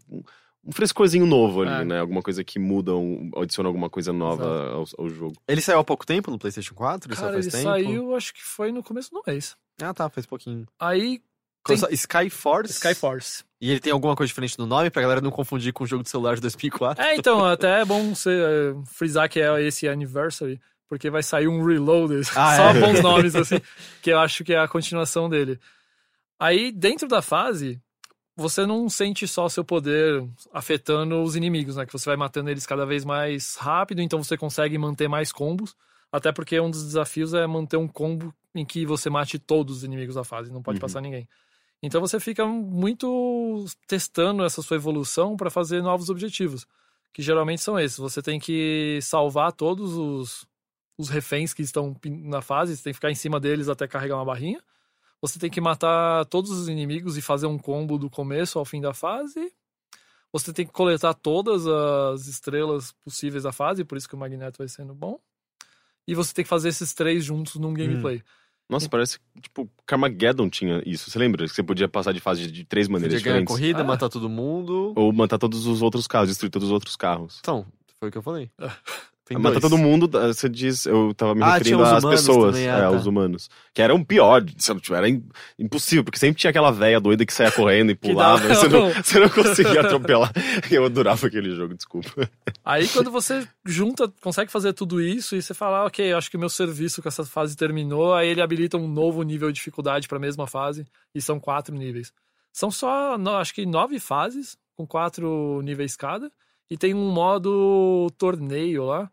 um 0.65 0.71
frescorzinho 0.71 1.25
novo 1.25 1.61
ali, 1.63 1.81
É. 1.81 1.83
né? 1.85 1.99
Alguma 1.99 2.21
coisa 2.21 2.41
que 2.41 2.57
muda, 2.57 2.95
um, 2.95 3.29
adiciona 3.35 3.67
alguma 3.67 3.89
coisa 3.89 4.13
nova 4.13 4.45
ao, 4.71 4.85
ao 4.97 5.09
jogo. 5.09 5.35
Ele 5.45 5.59
saiu 5.59 5.79
há 5.79 5.83
pouco 5.83 6.05
tempo 6.05 6.31
no 6.31 6.39
PlayStation 6.39 6.73
4? 6.73 7.09
Ele 7.09 7.15
Cara, 7.17 7.27
saiu 7.33 7.39
ele 7.41 7.51
tempo? 7.51 7.63
saiu, 7.63 8.15
acho 8.15 8.33
que 8.33 8.41
foi 8.41 8.71
no 8.71 8.81
começo 8.81 9.11
do 9.11 9.21
mês. 9.27 9.57
Ah, 9.81 9.93
tá, 9.93 10.09
faz 10.09 10.25
pouquinho. 10.25 10.65
Aí, 10.79 11.21
Tem- 11.65 11.77
Skyforce? 11.91 12.73
Skyforce. 12.73 13.43
E 13.59 13.71
ele 13.71 13.79
tem 13.79 13.91
alguma 13.91 14.15
coisa 14.15 14.27
diferente 14.27 14.57
no 14.59 14.65
nome 14.65 14.89
pra 14.89 15.01
galera 15.01 15.21
não 15.21 15.31
confundir 15.31 15.71
com 15.73 15.83
o 15.83 15.87
jogo 15.87 16.03
de 16.03 16.09
celular 16.09 16.35
de 16.35 16.41
2004? 16.41 17.03
É, 17.03 17.15
então, 17.15 17.43
até 17.45 17.81
é 17.81 17.85
bom 17.85 18.13
você 18.15 18.29
eh, 18.31 18.75
frisar 18.85 19.29
que 19.29 19.39
é 19.41 19.61
esse 19.65 19.87
Anniversary, 19.87 20.59
porque 20.93 21.09
vai 21.09 21.23
sair 21.23 21.47
um 21.47 21.65
Reloaded, 21.65 22.21
Ah, 22.37 22.53
só 22.57 22.69
é? 22.69 22.79
bons 22.79 23.01
nomes, 23.01 23.35
assim, 23.35 23.59
que 23.99 24.11
eu 24.11 24.19
acho 24.19 24.43
que 24.43 24.53
é 24.53 24.59
a 24.59 24.67
continuação 24.67 25.27
dele. 25.27 25.59
Aí, 26.39 26.71
dentro 26.71 27.07
da 27.07 27.19
fase, 27.19 27.81
você 28.35 28.63
não 28.63 28.87
sente 28.89 29.27
só 29.27 29.49
seu 29.49 29.63
poder 29.63 30.23
afetando 30.53 31.19
os 31.23 31.35
inimigos, 31.35 31.77
né? 31.77 31.85
Que 31.85 31.93
você 31.93 32.07
vai 32.09 32.15
matando 32.15 32.51
eles 32.51 32.67
cada 32.67 32.85
vez 32.85 33.03
mais 33.03 33.55
rápido, 33.55 34.01
então 34.03 34.21
você 34.23 34.37
consegue 34.37 34.77
manter 34.77 35.07
mais 35.07 35.31
combos. 35.31 35.75
Até 36.11 36.31
porque 36.31 36.59
um 36.59 36.69
dos 36.69 36.83
desafios 36.85 37.33
é 37.33 37.47
manter 37.47 37.77
um 37.77 37.87
combo 37.87 38.31
em 38.53 38.63
que 38.63 38.85
você 38.85 39.09
mate 39.09 39.39
todos 39.39 39.77
os 39.77 39.83
inimigos 39.83 40.13
da 40.13 40.23
fase, 40.23 40.51
não 40.51 40.61
pode 40.61 40.77
Uhum. 40.77 40.81
passar 40.81 41.01
ninguém. 41.01 41.27
Então 41.81 41.99
você 41.99 42.19
fica 42.19 42.45
muito 42.45 43.65
testando 43.87 44.43
essa 44.45 44.61
sua 44.61 44.77
evolução 44.77 45.35
para 45.35 45.49
fazer 45.49 45.81
novos 45.81 46.09
objetivos, 46.11 46.67
que 47.11 47.23
geralmente 47.23 47.63
são 47.63 47.79
esses. 47.79 47.97
Você 47.97 48.21
tem 48.21 48.39
que 48.39 48.99
salvar 49.01 49.51
todos 49.53 49.93
os, 49.95 50.45
os 50.97 51.09
reféns 51.09 51.53
que 51.53 51.61
estão 51.61 51.95
na 52.05 52.41
fase, 52.41 52.75
você 52.77 52.83
tem 52.83 52.93
que 52.93 52.97
ficar 52.97 53.11
em 53.11 53.15
cima 53.15 53.39
deles 53.39 53.67
até 53.69 53.87
carregar 53.87 54.15
uma 54.15 54.25
barrinha. 54.25 54.61
Você 55.21 55.39
tem 55.39 55.49
que 55.49 55.61
matar 55.61 56.25
todos 56.25 56.51
os 56.51 56.67
inimigos 56.67 57.17
e 57.17 57.21
fazer 57.21 57.47
um 57.47 57.57
combo 57.57 57.97
do 57.97 58.09
começo 58.09 58.59
ao 58.59 58.65
fim 58.65 58.81
da 58.81 58.93
fase. 58.93 59.51
Você 60.31 60.51
tem 60.51 60.65
que 60.65 60.71
coletar 60.73 61.13
todas 61.13 61.65
as 61.67 62.27
estrelas 62.27 62.91
possíveis 63.03 63.43
da 63.43 63.51
fase, 63.51 63.83
por 63.85 63.97
isso 63.97 64.09
que 64.09 64.15
o 64.15 64.17
Magneto 64.17 64.57
vai 64.57 64.67
sendo 64.67 64.93
bom. 64.93 65.19
E 66.07 66.13
você 66.15 66.33
tem 66.33 66.43
que 66.43 66.49
fazer 66.49 66.69
esses 66.69 66.93
três 66.93 67.23
juntos 67.23 67.55
num 67.55 67.73
gameplay. 67.73 68.21
Nossa, 68.69 68.89
parece 68.89 69.19
tipo 69.41 69.69
Carmageddon 69.85 70.49
tinha 70.49 70.81
isso. 70.85 71.09
Você 71.09 71.19
lembra? 71.19 71.45
Que 71.47 71.53
você 71.53 71.61
podia 71.63 71.87
passar 71.87 72.11
de 72.13 72.19
fase 72.19 72.49
de 72.51 72.65
três 72.65 72.87
maneiras 72.87 73.13
Podia 73.19 73.23
ganhar 73.31 73.37
a 73.37 73.41
diferentes. 73.45 73.55
corrida, 73.55 73.81
Ah. 73.81 73.83
matar 73.83 74.09
todo 74.09 74.27
mundo. 74.27 74.93
Ou 74.95 75.13
matar 75.13 75.37
todos 75.37 75.65
os 75.67 75.81
outros 75.81 76.07
carros, 76.07 76.29
destruir 76.29 76.49
todos 76.49 76.67
os 76.69 76.73
outros 76.73 76.95
carros. 76.95 77.37
Então, 77.39 77.65
foi 77.99 78.09
o 78.09 78.11
que 78.11 78.17
eu 78.17 78.21
falei. 78.23 78.49
Tem 79.25 79.37
matar 79.37 79.59
dois. 79.59 79.71
todo 79.71 79.77
mundo, 79.77 80.07
você 80.09 80.49
diz, 80.49 80.85
eu 80.85 81.13
tava 81.13 81.33
me 81.33 81.41
Ah, 81.43 81.53
referindo 81.53 81.81
às 81.81 82.03
pessoas, 82.03 82.55
também, 82.55 82.67
é, 82.67 82.71
ah, 82.71 82.79
tá. 82.79 82.85
aos 82.87 83.05
humanos. 83.05 83.49
Que 83.73 83.81
eram 83.81 84.03
pior, 84.03 84.43
sabe, 84.57 84.81
tipo, 84.81 84.93
era 84.93 85.07
im- 85.07 85.23
impossível, 85.57 86.03
porque 86.03 86.19
sempre 86.19 86.41
tinha 86.41 86.49
aquela 86.49 86.71
véia 86.71 86.99
doida 86.99 87.25
que 87.25 87.33
saia 87.33 87.49
correndo 87.49 87.91
e 87.91 87.95
pulava, 88.43 88.43
e 88.43 88.47
você, 88.55 88.67
não, 88.67 88.89
você 88.93 89.19
não 89.19 89.29
conseguia 89.29 89.79
atropelar. 89.79 90.31
Eu 90.69 90.83
adorava 90.85 91.25
aquele 91.27 91.55
jogo, 91.55 91.73
desculpa. 91.73 92.29
Aí 92.65 92.85
quando 92.89 93.09
você 93.09 93.47
junta, 93.65 94.11
consegue 94.21 94.51
fazer 94.51 94.73
tudo 94.73 94.99
isso 95.01 95.35
e 95.37 95.41
você 95.41 95.53
fala, 95.53 95.77
ah, 95.79 95.85
ok, 95.85 96.11
acho 96.13 96.29
que 96.29 96.35
o 96.35 96.39
meu 96.39 96.49
serviço 96.49 97.01
com 97.01 97.07
essa 97.07 97.23
fase 97.23 97.55
terminou, 97.55 98.13
aí 98.13 98.27
ele 98.27 98.41
habilita 98.41 98.75
um 98.77 98.87
novo 98.89 99.23
nível 99.23 99.47
de 99.49 99.55
dificuldade 99.55 100.07
para 100.07 100.17
a 100.17 100.21
mesma 100.21 100.47
fase 100.47 100.85
e 101.15 101.21
são 101.21 101.39
quatro 101.39 101.73
níveis. 101.73 102.11
São 102.51 102.69
só, 102.69 103.15
acho 103.39 103.53
que 103.53 103.65
nove 103.65 103.99
fases 104.01 104.57
com 104.75 104.85
quatro 104.85 105.61
níveis 105.63 105.95
cada 105.95 106.29
e 106.69 106.77
tem 106.77 106.93
um 106.93 107.11
modo 107.11 108.07
torneio 108.17 108.85
lá 108.85 109.09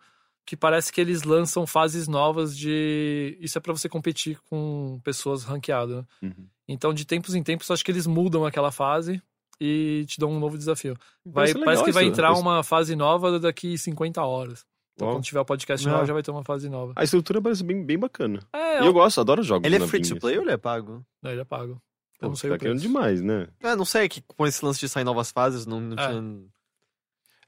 que 0.47 0.57
parece 0.57 0.93
que 0.93 1.01
eles 1.01 1.23
lançam 1.23 1.67
fases 1.67 2.09
novas 2.09 2.57
de 2.57 3.37
isso 3.41 3.57
é 3.57 3.61
para 3.61 3.73
você 3.73 3.89
competir 3.89 4.39
com 4.49 5.01
pessoas 5.05 5.45
ranqueadas. 5.45 5.99
né? 5.99 6.05
Uhum. 6.23 6.47
Então 6.69 6.93
de 6.93 7.05
tempos 7.05 7.35
em 7.35 7.43
tempos 7.43 7.71
acho 7.71 7.85
que 7.85 7.91
eles 7.91 8.07
mudam 8.07 8.45
aquela 8.45 8.73
fase 8.73 9.23
e 9.61 10.05
te 10.09 10.19
dão 10.19 10.31
um 10.33 10.41
novo 10.41 10.57
desafio. 10.59 10.97
Vai, 11.25 11.53
Parece 11.55 11.85
que 11.85 11.93
vai 11.93 12.05
isso. 12.05 12.13
entrar 12.13 12.33
uma 12.33 12.63
fase 12.65 12.97
nova 12.97 13.39
daqui 13.39 13.77
50 13.79 14.23
horas. 14.25 14.65
Então, 14.95 15.07
Uau. 15.09 15.17
quando 15.17 15.25
tiver 15.25 15.41
o 15.41 15.45
podcast 15.45 15.89
Ah. 15.89 15.99
lá, 15.99 16.05
já 16.05 16.13
vai 16.13 16.23
ter 16.23 16.31
uma 16.31 16.43
fase 16.45 16.69
nova. 16.69 16.93
A 16.97 17.05
estrutura 17.05 17.41
parece 17.41 17.63
bem, 17.63 17.85
bem 17.85 17.99
bacana. 17.99 18.41
É, 18.53 18.83
E 18.83 18.87
eu 18.87 18.93
gosto, 18.93 19.21
adoro 19.21 19.43
jogos 19.43 19.65
Ele 19.67 19.77
é 19.77 19.87
free 19.87 20.03
to 20.03 20.17
play 20.19 20.35
ou 20.37 20.41
assim. 20.41 20.47
ele 20.49 20.55
é 20.55 20.59
pago? 20.59 21.05
não, 21.23 21.31
ele 21.31 21.41
é 21.41 21.45
pago. 21.45 21.73
Eu 21.73 21.79
Pô, 22.21 22.27
não 22.29 22.35
você 22.35 22.41
sei 22.43 22.51
tá 22.51 22.57
o 22.57 22.59
querendo 22.59 22.81
demais, 22.81 23.23
né? 23.23 23.47
É, 23.63 23.77
não 23.77 23.85
sei, 23.85 24.09
que 24.09 24.21
com 24.23 24.47
esse 24.47 24.63
lance 24.65 24.81
de 24.81 24.89
sair 24.89 25.05
novas 25.05 25.31
fases, 25.31 25.65
não, 25.65 25.81
não 25.81 25.97
É. 25.97 26.09
tinha... 26.09 26.43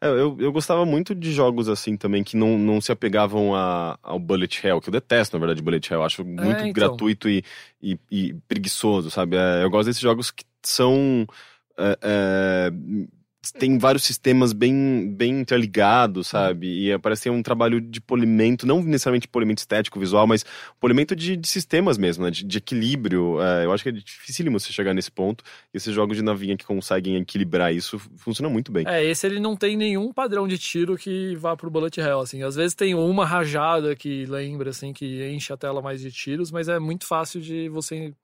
É, 0.03 0.09
eu, 0.09 0.37
eu 0.41 0.51
gostava 0.51 0.85
muito 0.85 1.15
de 1.15 1.31
jogos 1.31 1.69
assim 1.69 1.97
também, 1.97 2.25
que 2.25 2.37
não, 2.37 2.59
não 2.59 2.81
se 2.81 2.91
apegavam 2.91 3.55
a, 3.55 3.97
ao 4.03 4.19
Bullet 4.19 4.67
Hell, 4.67 4.81
que 4.81 4.89
eu 4.89 4.93
detesto, 4.93 5.37
na 5.37 5.39
verdade, 5.39 5.63
Bullet 5.63 5.89
Hell. 5.89 6.01
Eu 6.01 6.05
acho 6.05 6.25
muito 6.25 6.59
então. 6.59 6.73
gratuito 6.73 7.29
e, 7.29 7.45
e, 7.81 7.97
e 8.11 8.35
preguiçoso, 8.49 9.13
sabe? 9.13 9.37
É, 9.37 9.63
eu 9.63 9.71
gosto 9.71 9.87
desses 9.87 10.03
jogos 10.03 10.33
que 10.33 10.45
são. 10.61 11.25
é, 11.79 11.99
é, 12.03 12.73
tem 13.51 13.77
vários 13.77 14.05
sistemas 14.05 14.53
bem, 14.53 15.13
bem 15.13 15.41
interligados, 15.41 16.29
sabe? 16.29 16.89
E 16.89 16.99
parece 16.99 17.25
ter 17.25 17.31
um 17.31 17.43
trabalho 17.43 17.81
de 17.81 18.01
polimento, 18.01 18.67
não 18.67 18.83
necessariamente 18.83 19.27
polimento 19.27 19.59
estético, 19.59 19.99
visual, 19.99 20.27
mas 20.27 20.45
polimento 20.79 21.17
de, 21.17 21.37
de 21.37 21.49
sistemas 21.49 21.99
mesmo, 21.99 22.25
né? 22.25 22.31
De, 22.31 22.45
de 22.45 22.59
equilíbrio. 22.59 23.41
É, 23.43 23.65
eu 23.65 23.73
acho 23.73 23.83
que 23.83 23.89
é 23.89 23.93
dificílimo 23.93 24.61
você 24.61 24.73
chegar 24.73 24.95
nesse 24.95 25.11
ponto. 25.11 25.43
Esses 25.75 25.93
jogos 25.93 26.17
de 26.17 26.23
navinha 26.23 26.57
que 26.57 26.65
conseguem 26.65 27.17
equilibrar 27.17 27.75
isso 27.75 27.99
funcionam 28.17 28.53
muito 28.53 28.71
bem. 28.71 28.85
É, 28.87 29.05
esse 29.05 29.27
ele 29.27 29.41
não 29.41 29.57
tem 29.57 29.77
nenhum 29.77 30.13
padrão 30.13 30.47
de 30.47 30.57
tiro 30.57 30.97
que 30.97 31.35
vá 31.37 31.57
pro 31.57 31.71
bullet 31.71 32.01
hell, 32.01 32.21
assim. 32.21 32.43
Às 32.45 32.55
vezes 32.55 32.75
tem 32.75 32.95
uma 32.95 33.27
rajada 33.27 33.97
que 33.97 34.25
lembra, 34.27 34.71
assim, 34.71 34.93
que 34.93 35.29
enche 35.31 35.53
a 35.53 35.57
tela 35.57 35.83
mais 35.83 36.01
de 36.01 36.13
tiros, 36.13 36.53
mas 36.53 36.69
é 36.69 36.79
muito 36.79 37.07
fácil 37.07 37.41
de 37.41 37.69
você 37.69 38.15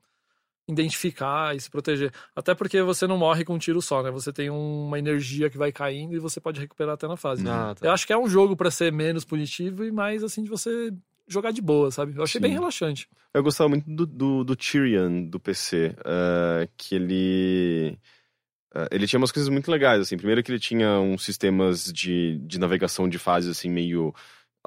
identificar 0.69 1.57
e 1.57 1.61
se 1.61 1.71
proteger. 1.71 2.13
Até 2.37 2.55
porque 2.55 2.83
você 2.83 3.07
não 3.07 3.17
morre 3.17 3.45
com 3.45 3.55
um 3.55 3.59
tiro 3.59 3.81
só, 3.81 4.03
né? 4.03 4.11
Você 4.11 4.33
tem 4.33 4.51
uma 4.51 4.99
energia 4.99 5.49
que 5.49 5.57
vai 5.57 5.73
caindo 5.73 6.15
e 6.15 6.19
você 6.19 6.41
pode 6.41 6.61
recuperar 6.61 6.95
até 6.95 7.09
na 7.09 7.17
fase. 7.17 7.43
Ah, 7.49 7.75
tá. 7.75 7.87
Eu 7.87 7.93
acho 7.93 8.07
que 8.07 8.13
é 8.13 8.19
um 8.19 8.29
jogo 8.29 8.55
para 8.55 8.71
ser 8.71 8.93
menos 8.93 9.25
punitivo 9.25 9.85
e 9.85 9.91
mais 9.91 10.23
assim 10.23 10.43
de 10.45 10.51
você 10.51 10.93
jogar 11.27 11.51
de 11.51 11.61
boa, 11.63 11.91
sabe? 11.91 12.15
Eu 12.17 12.23
achei 12.23 12.39
Sim. 12.39 12.43
bem 12.43 12.53
relaxante. 12.53 13.09
Eu 13.33 13.43
gostava 13.43 13.69
muito 13.69 13.89
do, 13.91 14.07
do, 14.07 14.45
do 14.45 14.57
Tyrion 14.57 15.25
do 15.25 15.39
PC, 15.41 15.95
eh, 16.05 16.69
que 16.77 16.95
ele. 16.95 17.99
eh, 18.75 18.89
ele 18.91 19.07
tinha 19.07 19.19
umas 19.19 19.33
coisas 19.33 19.49
muito 19.51 19.71
legais, 19.71 20.01
assim. 20.01 20.17
Primeiro 20.17 20.43
que 20.43 20.51
ele 20.51 20.59
tinha 20.59 20.99
uns 21.01 21.25
sistemas 21.25 21.85
de, 21.93 22.39
de 22.39 22.59
navegação 22.59 23.09
de 23.09 23.19
fases, 23.19 23.51
assim, 23.51 23.71
meio 23.71 24.15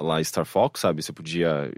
lá 0.00 0.22
Star 0.24 0.44
Fox, 0.44 0.80
sabe? 0.80 1.02
Você 1.02 1.12
podia. 1.12 1.70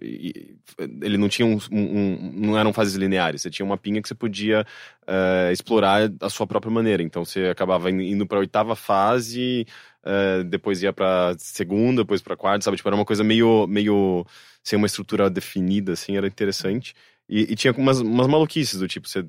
Ele 1.02 1.16
não 1.18 1.28
tinha 1.28 1.46
um, 1.46 1.58
um- 1.70 2.32
Não 2.34 2.58
eram 2.58 2.72
fases 2.72 2.94
lineares. 2.94 3.42
Você 3.42 3.50
tinha 3.50 3.64
uma 3.66 3.76
pinha 3.76 4.00
que 4.00 4.08
você 4.08 4.14
podia 4.14 4.66
eh, 5.06 5.50
explorar 5.52 6.10
a 6.20 6.30
sua 6.30 6.46
própria 6.46 6.70
maneira. 6.72 7.02
Então 7.02 7.24
você 7.24 7.46
acabava 7.46 7.90
indo- 7.90 8.02
indo 8.02 8.26
pra 8.26 8.38
oitava 8.38 8.74
fase, 8.76 9.66
eh, 10.04 10.42
depois 10.44 10.82
ia 10.82 10.92
pra 10.92 11.34
segunda, 11.38 12.02
depois 12.02 12.22
pra 12.22 12.36
quarta, 12.36 12.64
sabe? 12.64 12.76
Tipo, 12.76 12.88
era 12.88 12.96
uma 12.96 13.04
coisa 13.04 13.24
meio. 13.24 13.66
meio 13.66 14.24
sem 14.62 14.78
uma 14.78 14.86
estrutura 14.86 15.28
definida, 15.28 15.92
assim, 15.92 16.16
era 16.16 16.26
interessante. 16.26 16.94
E, 17.28 17.52
e 17.52 17.56
tinha 17.56 17.72
umas, 17.74 18.00
umas 18.00 18.26
maluquices 18.26 18.78
do 18.80 18.88
tipo, 18.88 19.06
você, 19.08 19.24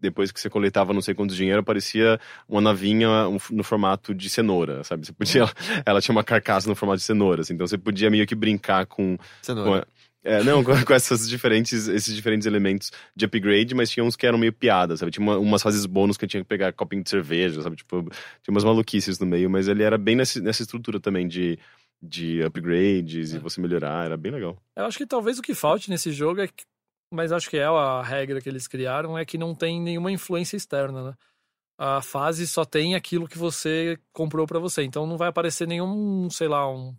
depois 0.00 0.30
que 0.32 0.40
você 0.40 0.48
coletava 0.50 0.92
não 0.92 1.00
sei 1.00 1.14
quanto 1.14 1.34
dinheiro, 1.34 1.60
aparecia 1.60 2.18
uma 2.48 2.60
navinha 2.60 3.08
no 3.50 3.64
formato 3.64 4.14
de 4.14 4.28
cenoura, 4.30 4.82
sabe? 4.84 5.06
Você 5.06 5.12
podia, 5.12 5.44
ela 5.86 6.00
tinha 6.00 6.12
uma 6.14 6.24
carcaça 6.24 6.68
no 6.68 6.74
formato 6.74 6.98
de 6.98 7.04
cenoura, 7.04 7.42
assim, 7.42 7.54
então 7.54 7.66
você 7.66 7.78
podia 7.78 8.10
meio 8.10 8.26
que 8.26 8.34
brincar 8.34 8.86
com, 8.86 9.16
Cenoura. 9.42 9.82
com 9.82 9.94
é, 10.26 10.42
não, 10.42 10.64
com, 10.64 10.72
com 10.84 10.92
essas 10.94 11.28
diferentes, 11.28 11.86
esses 11.86 12.14
diferentes 12.14 12.46
elementos 12.46 12.90
de 13.14 13.26
upgrade, 13.26 13.74
mas 13.74 13.90
tinha 13.90 14.02
uns 14.02 14.16
que 14.16 14.26
eram 14.26 14.38
meio 14.38 14.52
piadas, 14.54 15.00
sabe? 15.00 15.12
Tinha 15.12 15.22
uma- 15.22 15.38
umas 15.38 15.62
fases 15.62 15.84
bônus 15.84 16.16
que 16.16 16.24
eu 16.24 16.28
tinha 16.28 16.42
que 16.42 16.48
pegar 16.48 16.72
copinho 16.72 17.02
de 17.02 17.10
cerveja, 17.10 17.60
sabe? 17.60 17.76
Tipo, 17.76 18.02
tinha 18.42 18.50
umas 18.52 18.64
maluquices 18.64 19.18
no 19.18 19.26
meio, 19.26 19.50
mas 19.50 19.68
ele 19.68 19.82
era 19.82 19.98
bem 19.98 20.16
nesse, 20.16 20.40
nessa 20.40 20.62
estrutura 20.62 20.98
também 20.98 21.28
de, 21.28 21.58
de 22.02 22.42
upgrades 22.42 23.32
e 23.34 23.38
você 23.38 23.60
melhorar, 23.60 24.06
era 24.06 24.16
bem 24.16 24.32
legal. 24.32 24.56
Eu 24.74 24.86
acho 24.86 24.96
que 24.96 25.06
talvez 25.06 25.38
o 25.38 25.42
que 25.42 25.54
falte 25.54 25.90
nesse 25.90 26.10
jogo 26.10 26.40
é 26.40 26.46
que, 26.48 26.64
mas 27.14 27.32
acho 27.32 27.48
que 27.48 27.56
é 27.56 27.64
a 27.64 28.02
regra 28.02 28.40
que 28.40 28.48
eles 28.48 28.66
criaram 28.66 29.16
é 29.16 29.24
que 29.24 29.38
não 29.38 29.54
tem 29.54 29.80
nenhuma 29.80 30.12
influência 30.12 30.56
externa, 30.56 31.10
né? 31.10 31.14
A 31.78 32.02
fase 32.02 32.46
só 32.46 32.64
tem 32.64 32.94
aquilo 32.94 33.26
que 33.28 33.38
você 33.38 33.98
comprou 34.12 34.46
pra 34.46 34.58
você, 34.58 34.82
então 34.82 35.06
não 35.06 35.16
vai 35.16 35.28
aparecer 35.28 35.66
nenhum, 35.66 36.28
sei 36.30 36.46
lá, 36.46 36.70
um 36.70 36.94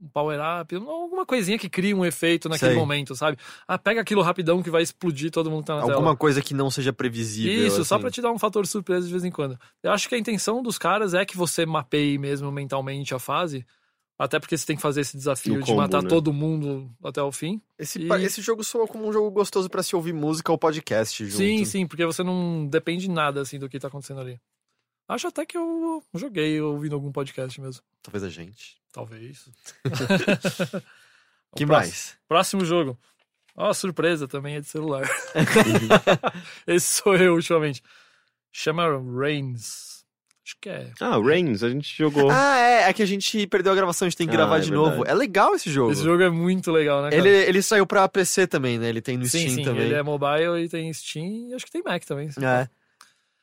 um 0.00 0.08
power-up, 0.08 0.74
alguma 0.74 1.26
coisinha 1.26 1.58
que 1.58 1.68
cria 1.68 1.94
um 1.94 2.04
efeito 2.04 2.48
naquele 2.48 2.72
Sei. 2.72 2.80
momento, 2.80 3.14
sabe? 3.14 3.36
Ah, 3.68 3.76
pega 3.76 4.00
aquilo 4.00 4.22
rapidão 4.22 4.62
que 4.62 4.70
vai 4.70 4.82
explodir 4.82 5.30
todo 5.30 5.50
mundo 5.50 5.60
que 5.60 5.66
tá 5.66 5.74
na 5.74 5.82
tela. 5.82 5.92
Alguma 5.92 6.16
coisa 6.16 6.40
que 6.40 6.54
não 6.54 6.70
seja 6.70 6.92
previsível. 6.92 7.66
Isso, 7.66 7.84
só 7.84 7.96
assim. 7.96 8.02
pra 8.02 8.10
te 8.10 8.22
dar 8.22 8.32
um 8.32 8.38
fator 8.38 8.66
surpresa 8.66 9.06
de 9.06 9.12
vez 9.12 9.24
em 9.24 9.30
quando. 9.30 9.58
Eu 9.82 9.92
acho 9.92 10.08
que 10.08 10.14
a 10.14 10.18
intenção 10.18 10.62
dos 10.62 10.78
caras 10.78 11.12
é 11.12 11.24
que 11.26 11.36
você 11.36 11.66
mapeie 11.66 12.16
mesmo 12.16 12.50
mentalmente 12.50 13.14
a 13.14 13.18
fase. 13.18 13.66
Até 14.22 14.38
porque 14.38 14.54
você 14.54 14.66
tem 14.66 14.76
que 14.76 14.82
fazer 14.82 15.00
esse 15.00 15.16
desafio 15.16 15.54
No 15.54 15.60
de 15.60 15.66
combo, 15.66 15.80
matar 15.80 16.02
né? 16.02 16.08
todo 16.10 16.30
mundo 16.30 16.90
até 17.02 17.22
o 17.22 17.32
fim. 17.32 17.58
Esse, 17.78 17.98
E- 18.02 18.24
esse 18.24 18.42
jogo 18.42 18.62
soa 18.62 18.86
como 18.86 19.08
um 19.08 19.12
jogo 19.14 19.30
gostoso 19.30 19.70
pra 19.70 19.82
se 19.82 19.96
ouvir 19.96 20.12
música 20.12 20.52
ou 20.52 20.58
podcast 20.58 21.24
junto. 21.24 21.38
Sim, 21.38 21.64
sim, 21.64 21.86
porque 21.86 22.04
você 22.04 22.22
não 22.22 22.66
depende 22.66 23.04
de 23.04 23.10
nada 23.10 23.40
assim 23.40 23.58
do 23.58 23.66
que 23.66 23.78
tá 23.80 23.88
acontecendo 23.88 24.20
ali. 24.20 24.38
Acho 25.08 25.28
até 25.28 25.46
que 25.46 25.56
eu 25.56 26.04
joguei 26.14 26.60
ouvindo 26.60 26.94
algum 26.96 27.10
podcast 27.10 27.58
mesmo. 27.60 27.82
Talvez 28.02 28.22
a 28.22 28.28
gente. 28.28 28.76
Talvez. 28.92 29.48
que 31.56 31.64
próximo- 31.64 31.68
mais? 31.68 32.16
Próximo 32.28 32.64
jogo. 32.64 32.98
Ó, 33.56 33.72
surpresa 33.72 34.28
também 34.28 34.56
é 34.56 34.60
de 34.60 34.66
celular. 34.68 35.08
Esse 36.66 37.02
sou 37.02 37.16
eu 37.16 37.34
ultimamente. 37.34 37.82
Chama 38.52 38.84
Reigns. 39.18 39.99
Acho 40.50 40.56
que 40.60 40.68
é. 40.68 40.90
Ah, 41.00 41.16
Reigns, 41.20 41.62
a 41.62 41.68
gente 41.68 41.96
jogou. 41.96 42.28
Ah, 42.28 42.58
é. 42.58 42.88
É 42.88 42.92
que 42.92 43.02
a 43.02 43.06
gente 43.06 43.46
perdeu 43.46 43.72
a 43.72 43.76
gravação, 43.76 44.06
a 44.06 44.08
gente 44.08 44.16
tem 44.18 44.26
que 44.26 44.34
Ah, 44.34 44.36
gravar 44.36 44.56
é 44.56 44.60
de 44.60 44.70
verdade. 44.70 44.96
novo. 44.96 45.08
É 45.08 45.14
legal 45.14 45.54
esse 45.54 45.70
jogo. 45.70 45.92
Esse 45.92 46.02
jogo 46.02 46.22
é 46.22 46.30
muito 46.30 46.72
legal, 46.72 47.02
né? 47.02 47.10
Cara? 47.10 47.20
Ele, 47.20 47.48
ele 47.48 47.62
saiu 47.62 47.86
pra 47.86 48.08
PC 48.08 48.48
também, 48.48 48.76
né? 48.76 48.88
Ele 48.88 49.00
tem 49.00 49.16
no 49.16 49.26
sim, 49.26 49.38
Steam 49.38 49.54
sim, 49.54 49.62
também. 49.62 49.84
ele 49.84 49.94
é 49.94 50.02
mobile 50.02 50.64
e 50.64 50.68
tem 50.68 50.92
Steam 50.92 51.50
e 51.50 51.54
acho 51.54 51.64
que 51.66 51.70
tem 51.70 51.82
Mac 51.84 52.04
também. 52.04 52.28
É. 52.42 52.68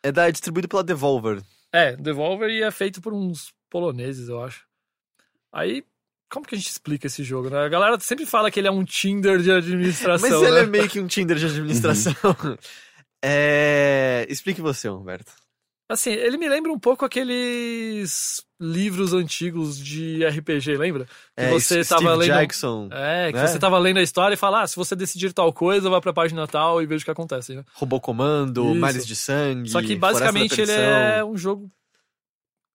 É, 0.03 0.11
da, 0.11 0.27
é 0.27 0.31
distribuído 0.31 0.67
pela 0.67 0.83
Devolver. 0.83 1.41
É, 1.71 1.95
Devolver 1.95 2.49
e 2.49 2.61
é 2.61 2.71
feito 2.71 3.01
por 3.01 3.13
uns 3.13 3.53
poloneses, 3.69 4.27
eu 4.27 4.43
acho. 4.43 4.65
Aí, 5.53 5.85
como 6.29 6.45
que 6.45 6.55
a 6.55 6.57
gente 6.57 6.69
explica 6.69 7.07
esse 7.07 7.23
jogo, 7.23 7.49
né? 7.49 7.57
A 7.59 7.69
galera 7.69 7.97
sempre 8.01 8.25
fala 8.25 8.51
que 8.51 8.59
ele 8.59 8.67
é 8.67 8.71
um 8.71 8.83
Tinder 8.83 9.39
de 9.39 9.49
administração, 9.49 10.29
Mas 10.29 10.41
ele 10.41 10.55
né? 10.55 10.61
é 10.63 10.65
meio 10.65 10.89
que 10.89 10.99
um 10.99 11.07
Tinder 11.07 11.37
de 11.37 11.45
administração. 11.45 12.13
é... 13.23 14.25
Explique 14.29 14.61
você, 14.61 14.89
Humberto. 14.89 15.31
Assim, 15.89 16.11
ele 16.11 16.37
me 16.37 16.49
lembra 16.49 16.69
um 16.71 16.77
pouco 16.79 17.05
aqueles 17.05 18.43
livros 18.59 19.13
antigos 19.13 19.79
de 19.79 20.25
RPG, 20.25 20.75
lembra? 20.75 21.05
Que 21.05 21.11
É, 21.37 21.49
você 21.49 21.81
Steve 21.83 22.01
tava 22.03 22.15
lendo... 22.15 22.27
Jackson, 22.33 22.89
É, 22.91 23.31
que 23.31 23.37
né? 23.37 23.47
você 23.47 23.57
tava 23.57 23.77
lendo 23.79 23.97
a 23.97 24.01
história 24.03 24.33
e 24.33 24.37
fala, 24.37 24.63
ah, 24.63 24.67
se 24.67 24.75
você 24.75 24.95
decidir 24.95 25.31
tal 25.31 25.53
coisa, 25.53 25.89
vai 25.89 26.01
pra 26.01 26.11
página 26.11 26.45
tal 26.45 26.81
e 26.81 26.85
veja 26.85 27.03
o 27.03 27.05
que 27.05 27.11
acontece, 27.11 27.55
né? 27.55 27.63
Robô 27.73 28.01
Comando, 28.01 28.65
Isso. 28.65 28.75
Mares 28.75 29.07
de 29.07 29.15
Sangue. 29.15 29.69
Só 29.69 29.81
que 29.81 29.95
basicamente 29.95 30.59
ele 30.59 30.71
é 30.73 31.23
um 31.23 31.37
jogo 31.37 31.71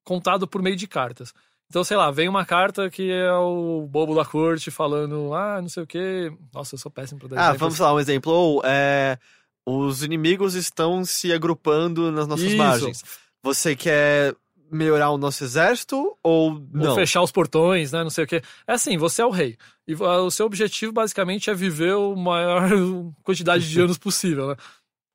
contado 0.05 0.47
por 0.49 0.63
meio 0.63 0.77
de 0.77 0.87
cartas. 0.87 1.33
Então, 1.69 1.83
sei 1.85 1.97
lá, 1.97 2.11
vem 2.11 2.29
uma 2.29 2.45
carta 2.45 2.91
que 2.91 3.11
é 3.11 3.33
o 3.33 3.87
bobo 3.91 4.15
da 4.15 4.25
corte 4.25 4.71
falando, 4.71 5.33
ah, 5.35 5.61
não 5.61 5.69
sei 5.69 5.83
o 5.83 5.87
quê. 5.87 6.31
Nossa, 6.53 6.75
eu 6.75 6.79
sou 6.79 6.91
péssimo 6.91 7.19
pra 7.21 7.29
dar 7.29 7.37
Ah, 7.37 7.41
exemplos. 7.51 7.61
vamos 7.61 7.79
lá, 7.79 7.95
um 7.95 8.01
exemplo. 8.01 8.33
Ou, 8.33 8.63
é, 8.65 9.19
os 9.67 10.03
inimigos 10.03 10.55
estão 10.55 11.05
se 11.05 11.33
agrupando 11.33 12.11
nas 12.13 12.27
nossas 12.27 12.47
Isso. 12.47 12.57
margens. 12.57 13.05
Você 13.43 13.75
quer 13.77 14.35
melhorar 14.71 15.11
o 15.11 15.19
nosso 15.19 15.45
exército 15.45 16.17
ou 16.23 16.53
Ou 16.53 16.61
não? 16.73 16.95
fechar 16.95 17.23
os 17.23 17.31
portões, 17.31 17.93
né? 17.93 18.03
Não 18.03 18.11
sei 18.11 18.25
o 18.25 18.27
quê. 18.27 18.41
É 18.67 18.73
assim, 18.73 18.97
você 18.97 19.21
é 19.21 19.27
o 19.27 19.31
rei. 19.31 19.57
E 19.87 19.95
o 19.95 20.31
seu 20.31 20.47
objetivo, 20.47 20.93
basicamente, 20.93 21.51
é 21.51 21.55
viver 21.55 21.95
o 21.95 22.17
maior 22.17 22.63
quantidade 23.23 23.69
de 23.69 23.81
anos 23.81 23.99
possível, 23.99 24.49
né? 24.49 24.57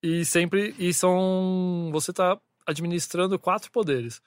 E 0.03 0.23
sempre. 0.25 0.75
E 0.77 0.93
são. 0.93 1.89
Você 1.91 2.13
tá 2.13 2.37
administrando 2.67 3.39
quatro 3.39 3.71
poderes. 3.71 4.21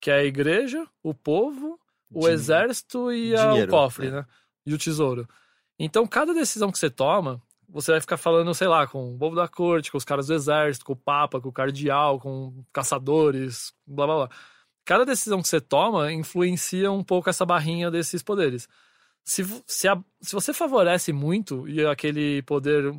Que 0.00 0.10
é 0.10 0.14
a 0.20 0.24
igreja, 0.24 0.86
o 1.02 1.12
povo, 1.12 1.78
o 2.10 2.20
Din- 2.20 2.32
exército 2.32 3.12
e 3.12 3.36
a- 3.36 3.48
o 3.48 3.50
dinheiro, 3.50 3.70
cofre, 3.70 4.06
é. 4.06 4.10
né? 4.10 4.26
E 4.64 4.72
o 4.72 4.78
tesouro. 4.78 5.28
Então, 5.78 6.06
cada 6.06 6.32
decisão 6.32 6.70
que 6.72 6.78
você 6.78 6.88
toma, 6.88 7.42
você 7.72 7.92
vai 7.92 8.00
ficar 8.00 8.16
falando, 8.16 8.52
sei 8.54 8.66
lá, 8.68 8.86
com 8.86 9.14
o 9.14 9.16
bobo 9.16 9.36
da 9.36 9.46
corte, 9.48 9.90
com 9.90 9.98
os 9.98 10.04
caras 10.04 10.26
do 10.26 10.34
exército, 10.34 10.84
com 10.84 10.92
o 10.92 10.96
papa, 10.96 11.40
com 11.40 11.48
o 11.48 11.52
cardeal, 11.52 12.18
com 12.18 12.64
caçadores, 12.72 13.72
blá 13.86 14.06
blá 14.06 14.16
blá. 14.16 14.30
Cada 14.84 15.04
decisão 15.06 15.40
que 15.40 15.48
você 15.48 15.60
toma 15.60 16.12
influencia 16.12 16.90
um 16.90 17.02
pouco 17.04 17.30
essa 17.30 17.46
barrinha 17.46 17.90
desses 17.90 18.22
poderes. 18.22 18.68
Se, 19.22 19.44
se, 19.66 19.86
a- 19.86 20.02
se 20.20 20.32
você 20.32 20.52
favorece 20.52 21.12
muito 21.12 21.68
e 21.68 21.84
aquele 21.86 22.42
poder 22.42 22.92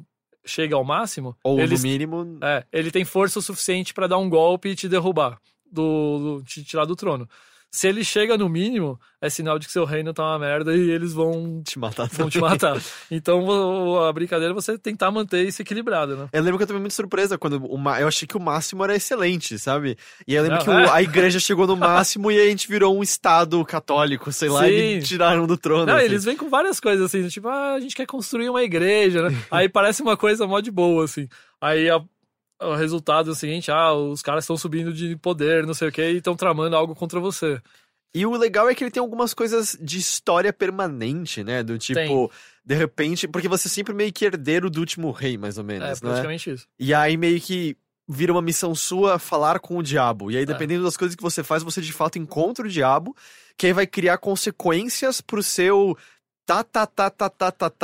chega 0.46 0.76
ao 0.76 0.84
máximo, 0.84 1.36
Ou 1.44 1.60
eles- 1.60 1.84
no 1.84 1.90
mínimo. 1.90 2.40
é, 2.42 2.66
ele 2.72 2.92
tem 2.92 3.04
força 3.04 3.40
o 3.40 3.42
suficiente 3.42 3.94
pra 3.94 4.08
dar 4.08 4.18
um 4.18 4.30
golpe 4.30 4.70
e 4.70 4.76
te 4.76 4.88
derrubar, 4.88 5.40
do, 5.70 6.38
do- 6.40 6.44
te 6.44 6.64
tirar 6.64 6.86
do 6.86 6.96
trono. 6.96 7.28
Se 7.74 7.88
ele 7.88 8.04
chega 8.04 8.38
no 8.38 8.50
mínimo, 8.50 9.00
é 9.22 9.30
sinal 9.30 9.58
de 9.58 9.66
que 9.66 9.72
seu 9.72 9.86
reino 9.86 10.14
tá 10.14 10.24
uma 10.24 10.38
merda 10.40 10.76
e 10.76 10.90
eles 10.92 11.14
vão, 11.14 11.64
Te 11.64 11.80
matar 11.80 12.10
vão 12.10 12.30
te 12.30 12.38
matar. 12.38 12.78
Então 13.10 13.46
o- 13.46 13.98
a 14.04 14.12
brincadeira 14.12 14.52
é 14.52 14.54
você 14.54 14.78
tentar 14.78 15.10
manter 15.10 15.48
isso 15.48 15.62
equilibrado, 15.62 16.18
né? 16.18 16.28
Eu 16.34 16.42
lembro 16.44 16.58
que 16.58 16.64
eu 16.64 16.68
tomei 16.68 16.82
muito 16.82 16.94
surpresa 16.94 17.38
quando 17.38 17.64
o 17.66 17.78
ma- 17.78 18.02
eu 18.02 18.10
achei 18.10 18.28
que 18.28 18.36
o 18.36 18.42
máximo 18.42 18.84
era 18.84 18.94
excelente, 18.96 19.58
sabe? 19.58 19.96
E 20.28 20.36
eu 20.36 20.44
lembro 20.44 20.58
Não, 20.58 20.64
que 20.66 20.70
o- 20.70 20.74
é. 20.80 20.90
a 20.92 21.02
igreja 21.02 21.40
chegou 21.40 21.66
no 21.66 21.78
máximo 21.78 22.30
e 22.30 22.38
a 22.38 22.46
gente 22.46 22.68
virou 22.68 22.94
um 22.98 23.02
estado 23.02 23.64
católico, 23.64 24.34
sei 24.34 24.50
lá, 24.50 24.68
e 24.70 24.96
me 24.96 25.02
Sim. 25.02 25.08
tiraram 25.08 25.48
do 25.48 25.56
trono. 25.58 25.86
Não, 25.86 25.96
assim. 25.96 26.06
eles 26.06 26.26
vêm 26.26 26.36
com 26.36 26.50
várias 26.50 26.78
coisas 26.80 27.06
assim, 27.06 27.26
tipo, 27.30 27.48
ah, 27.48 27.76
a 27.76 27.80
gente 27.80 27.96
quer 27.96 28.06
construir 28.06 28.50
uma 28.50 28.64
igreja, 28.64 29.30
né? 29.30 29.30
Aí 29.50 29.70
parece 29.70 30.02
uma 30.02 30.18
coisa 30.18 30.46
mó 30.46 30.60
de 30.60 30.72
boa, 30.72 31.06
assim. 31.06 31.26
Aí 31.62 31.90
a- 31.90 32.02
o 32.62 32.76
resultado 32.76 33.30
é 33.30 33.34
o 33.34 33.36
seguinte, 33.36 33.72
ah, 33.72 33.94
os 33.94 34.22
caras 34.22 34.44
estão 34.44 34.58
subindo 34.58 34.94
de 34.94 35.16
poder, 35.16 35.66
não 35.66 35.74
sei 35.74 35.88
o 35.90 35.92
que, 35.92 36.02
e 36.02 36.18
estão 36.18 36.36
tramando 36.36 36.76
algo 36.76 36.96
contra 36.96 37.20
você. 37.20 37.62
E 38.14 38.26
o 38.26 38.36
legal 38.36 38.70
é 38.70 38.76
que 38.76 38.84
ele 38.84 38.92
tem 38.92 39.00
algumas 39.02 39.34
coisas 39.34 39.78
de 39.80 39.98
história 39.98 40.52
permanente, 40.52 41.44
né? 41.44 41.64
Do 41.64 41.78
tipo, 41.78 41.96
Tem. 42.00 42.30
de 42.66 42.76
repente, 42.76 43.28
porque 43.28 43.48
você 43.48 43.68
é 43.68 43.72
sempre 43.72 43.94
meio 43.94 44.12
que 44.12 44.26
herdeiro 44.26 44.70
do 44.70 44.82
último 44.82 45.12
rei, 45.12 45.38
mais 45.38 45.58
ou 45.58 45.64
É, 45.64 45.68
menos, 45.68 46.02
né? 46.02 46.10
praticamente 46.10 46.52
isso. 46.52 46.68
E 46.78 46.94
aí 46.94 47.16
meio 47.16 47.40
que 47.40 47.78
vira 48.10 48.34
uma 48.34 48.42
missão 48.42 48.76
sua 48.76 49.18
falar 49.18 49.60
com 49.60 49.78
o 49.78 49.84
diabo. 49.84 50.30
E 50.30 50.36
aí, 50.36 50.46
dependendo 50.46 50.84
das 50.84 50.98
coisas 50.98 51.16
que 51.16 51.24
você 51.24 51.42
faz, 51.42 51.64
você 51.64 51.80
de 51.80 51.94
fato 51.94 52.20
encontra 52.20 52.66
o 52.66 52.70
diabo, 52.70 53.16
que 53.58 53.68
aí 53.68 53.74
vai 53.74 53.88
criar 53.88 54.18
consequências 54.18 55.22
pro 55.22 55.42
seu 55.42 55.98
tá, 56.46 56.64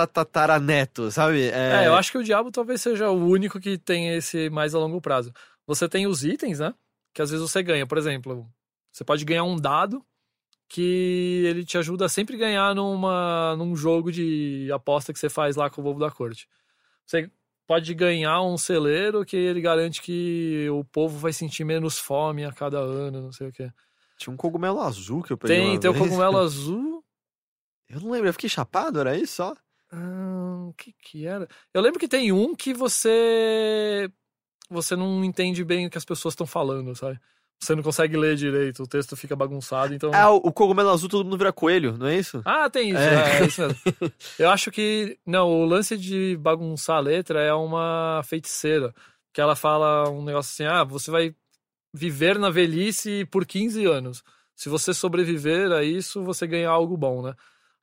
tataraneto, 0.08 1.12
sabe? 1.12 1.50
É, 1.50 1.88
eu 1.88 1.96
acho 1.96 2.12
que 2.12 2.18
o 2.18 2.24
diabo 2.24 2.52
talvez 2.52 2.82
seja 2.82 3.10
o 3.10 3.28
único 3.28 3.60
que 3.60 3.78
tem 3.78 4.10
esse 4.16 4.50
mais 4.50 4.76
a 4.76 4.80
longo 4.80 5.02
prazo. 5.02 5.34
Você 5.66 5.88
tem 5.88 6.08
os 6.08 6.24
itens, 6.24 6.60
né? 6.60 6.74
Que 7.14 7.22
às 7.22 7.30
vezes 7.30 7.50
você 7.50 7.62
ganha. 7.64 7.86
Por 7.86 7.98
exemplo, 7.98 8.48
você 8.92 9.04
pode 9.04 9.24
ganhar 9.26 9.44
um 9.44 9.56
dado 9.56 10.04
que 10.70 11.44
ele 11.46 11.64
te 11.64 11.78
ajuda 11.78 12.06
a 12.06 12.10
sempre 12.10 12.38
ganhar 12.38 12.76
numa, 12.76 13.56
num 13.58 13.76
jogo 13.76 14.12
de 14.12 14.70
aposta 14.74 15.14
que 15.14 15.20
você 15.20 15.30
faz 15.30 15.56
lá 15.56 15.70
com 15.70 15.82
o 15.82 15.84
povo 15.84 16.00
da 16.00 16.12
corte. 16.12 16.48
Você 17.06 17.32
pode 17.66 17.94
ganhar 17.94 18.42
um 18.42 18.58
celeiro 18.58 19.26
que 19.26 19.36
ele 19.36 19.62
garante 19.62 20.02
que 20.02 20.68
o 20.70 20.84
povo 20.84 21.18
vai 21.18 21.32
sentir 21.32 21.64
menos 21.64 21.98
fome 21.98 22.44
a 22.46 22.52
cada 22.52 22.80
ano, 22.80 23.22
não 23.22 23.32
sei 23.32 23.48
o 23.48 23.52
quê. 23.52 23.72
Tinha 24.18 24.34
um 24.34 24.38
cogumelo 24.38 24.82
azul 24.82 25.22
que 25.22 25.32
eu 25.32 25.38
peguei. 25.38 25.58
Tem, 25.58 25.70
uma 25.72 25.80
tem 25.80 25.90
o 25.90 25.94
vez. 25.94 26.06
cogumelo 26.06 26.38
azul. 26.40 26.97
Eu 27.90 28.02
não 28.02 28.12
lembro, 28.12 28.28
eu 28.28 28.34
fiquei 28.34 28.50
chapado, 28.50 29.00
era 29.00 29.16
isso 29.18 29.36
só? 29.36 29.56
Ah, 29.92 30.66
O 30.68 30.74
que 30.74 30.94
que 31.02 31.26
era? 31.26 31.48
Eu 31.74 31.82
lembro 31.82 32.00
que 32.00 32.08
tem 32.08 32.32
um 32.32 32.54
que 32.56 32.74
você 32.74 34.10
você 34.70 34.96
não 34.96 35.24
entende 35.24 35.64
bem 35.64 35.86
o 35.86 35.90
que 35.90 35.98
as 35.98 36.04
pessoas 36.06 36.34
estão 36.34 36.46
falando, 36.46 36.94
sabe? 36.96 37.20
Você 37.60 37.74
não 37.74 37.82
consegue 37.82 38.16
ler 38.16 38.36
direito, 38.36 38.84
o 38.84 38.88
texto 38.88 39.16
fica 39.16 39.36
bagunçado, 39.36 39.94
então. 39.94 40.12
Ah, 40.14 40.30
o, 40.30 40.52
cogumelo 40.52 40.90
azul 40.92 41.10
todo 41.10 41.24
mundo 41.24 41.38
vira 41.40 41.52
coelho, 41.52 41.98
não 41.98 42.06
é 42.06 42.16
isso? 42.18 42.42
Ah, 42.46 42.70
tem 42.70 42.90
isso, 42.92 43.00
É. 43.00 43.16
é, 43.16 43.42
é 43.42 43.46
isso 43.48 43.62
mesmo. 43.62 43.78
Eu 44.38 44.50
acho 44.52 44.70
que. 44.70 45.18
Não, 45.26 45.50
o 45.50 45.66
lance 45.66 45.98
de 45.98 46.38
bagunçar 46.38 46.98
a 46.98 47.02
letra 47.02 47.42
é 47.42 47.54
uma 47.54 48.22
feiticeira. 48.26 48.94
Que 49.34 49.42
ela 49.42 49.56
fala 49.56 50.08
um 50.10 50.24
negócio 50.24 50.52
assim: 50.52 50.72
ah, 50.72 50.84
você 50.84 51.10
vai 51.10 51.34
viver 51.92 52.38
na 52.38 52.52
velhice 52.52 53.26
por 53.26 53.44
15 53.46 53.86
anos. 53.86 54.24
Se 54.56 54.70
você 54.70 54.94
sobreviver 54.94 55.72
a 55.72 55.84
isso, 55.84 56.24
você 56.24 56.46
ganha 56.46 56.70
algo 56.70 56.96
bom, 56.96 57.24
né? 57.24 57.34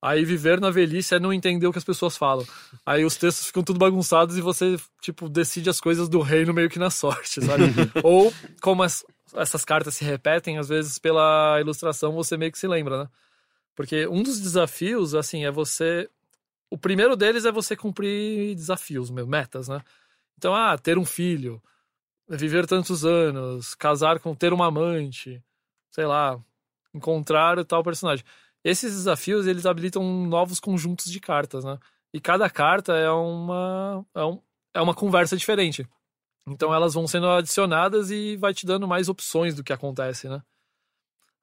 Aí 0.06 0.22
viver 0.22 0.60
na 0.60 0.70
velhice 0.70 1.14
é 1.14 1.18
não 1.18 1.32
entender 1.32 1.66
o 1.66 1.72
que 1.72 1.78
as 1.78 1.84
pessoas 1.84 2.14
falam. 2.14 2.46
Aí 2.84 3.06
os 3.06 3.16
textos 3.16 3.46
ficam 3.46 3.62
tudo 3.62 3.78
bagunçados 3.78 4.36
e 4.36 4.42
você, 4.42 4.76
tipo, 5.00 5.30
decide 5.30 5.70
as 5.70 5.80
coisas 5.80 6.10
do 6.10 6.20
reino 6.20 6.52
meio 6.52 6.68
que 6.68 6.78
na 6.78 6.90
sorte, 6.90 7.40
sabe? 7.40 7.64
Ou, 8.02 8.30
como 8.60 8.82
as- 8.82 9.02
essas 9.34 9.64
cartas 9.64 9.94
se 9.94 10.04
repetem, 10.04 10.58
às 10.58 10.68
vezes 10.68 10.98
pela 10.98 11.58
ilustração 11.58 12.12
você 12.12 12.36
meio 12.36 12.52
que 12.52 12.58
se 12.58 12.68
lembra, 12.68 13.04
né? 13.04 13.08
Porque 13.74 14.06
um 14.06 14.22
dos 14.22 14.38
desafios, 14.40 15.14
assim, 15.14 15.46
é 15.46 15.50
você. 15.50 16.06
O 16.70 16.76
primeiro 16.76 17.16
deles 17.16 17.46
é 17.46 17.50
você 17.50 17.74
cumprir 17.74 18.54
desafios, 18.54 19.08
metas, 19.10 19.68
né? 19.68 19.80
Então, 20.36 20.54
ah, 20.54 20.76
ter 20.76 20.98
um 20.98 21.04
filho, 21.06 21.62
viver 22.28 22.66
tantos 22.66 23.06
anos, 23.06 23.74
casar 23.74 24.18
com, 24.20 24.34
ter 24.34 24.52
uma 24.52 24.66
amante, 24.66 25.42
sei 25.90 26.04
lá, 26.04 26.38
encontrar 26.92 27.58
o 27.58 27.64
tal 27.64 27.82
personagem. 27.82 28.24
Esses 28.64 28.92
desafios, 28.94 29.46
eles 29.46 29.66
habilitam 29.66 30.02
novos 30.26 30.58
conjuntos 30.58 31.06
de 31.10 31.20
cartas, 31.20 31.64
né? 31.64 31.78
E 32.12 32.20
cada 32.20 32.48
carta 32.48 32.94
é 32.96 33.10
uma, 33.10 34.04
é, 34.14 34.24
um- 34.24 34.40
é 34.72 34.80
uma 34.80 34.94
conversa 34.94 35.36
diferente. 35.36 35.86
Então 36.46 36.72
elas 36.74 36.94
vão 36.94 37.06
sendo 37.06 37.28
adicionadas 37.28 38.10
e 38.10 38.36
vai 38.36 38.54
te 38.54 38.64
dando 38.66 38.88
mais 38.88 39.08
opções 39.08 39.54
do 39.54 39.62
que 39.64 39.72
acontece, 39.72 40.28
né? 40.28 40.42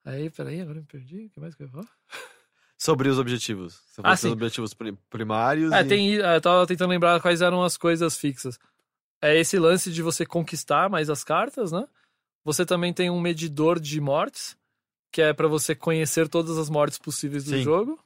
Aí, 0.04 0.30
peraí, 0.30 0.60
agora 0.60 0.78
eu 0.78 0.82
me 0.82 0.88
perdi. 0.88 1.26
O 1.26 1.30
que 1.30 1.40
mais 1.40 1.54
que 1.54 1.62
eu 1.62 1.66
ia 1.66 1.72
falar? 1.72 1.88
Sobre 2.76 3.08
os 3.08 3.18
objetivos. 3.18 3.74
Você 3.86 4.00
Ah, 4.00 4.04
falou 4.04 4.16
sim. 4.16 4.30
objetivos 4.32 4.74
pri- 4.74 4.98
primários. 5.08 5.72
É, 5.72 5.82
e- 5.82 5.84
tem, 5.84 6.18
é, 6.18 6.36
eu 6.36 6.40
tava 6.40 6.66
tentando 6.66 6.90
lembrar 6.90 7.20
quais 7.20 7.40
eram 7.40 7.62
as 7.62 7.76
coisas 7.76 8.16
fixas. 8.18 8.58
É 9.22 9.38
esse 9.38 9.56
lance 9.58 9.92
de 9.92 10.02
você 10.02 10.26
conquistar 10.26 10.90
mais 10.90 11.08
as 11.08 11.22
cartas, 11.22 11.70
né? 11.70 11.86
Você 12.44 12.66
também 12.66 12.92
tem 12.92 13.08
um 13.08 13.20
medidor 13.20 13.78
de 13.78 14.00
mortes, 14.00 14.56
que 15.12 15.20
é 15.22 15.32
pra 15.34 15.46
você 15.46 15.74
conhecer 15.74 16.26
todas 16.28 16.56
as 16.58 16.70
mortes 16.70 16.98
possíveis 16.98 17.44
do 17.44 17.50
Sim. 17.50 17.62
jogo. 17.62 17.98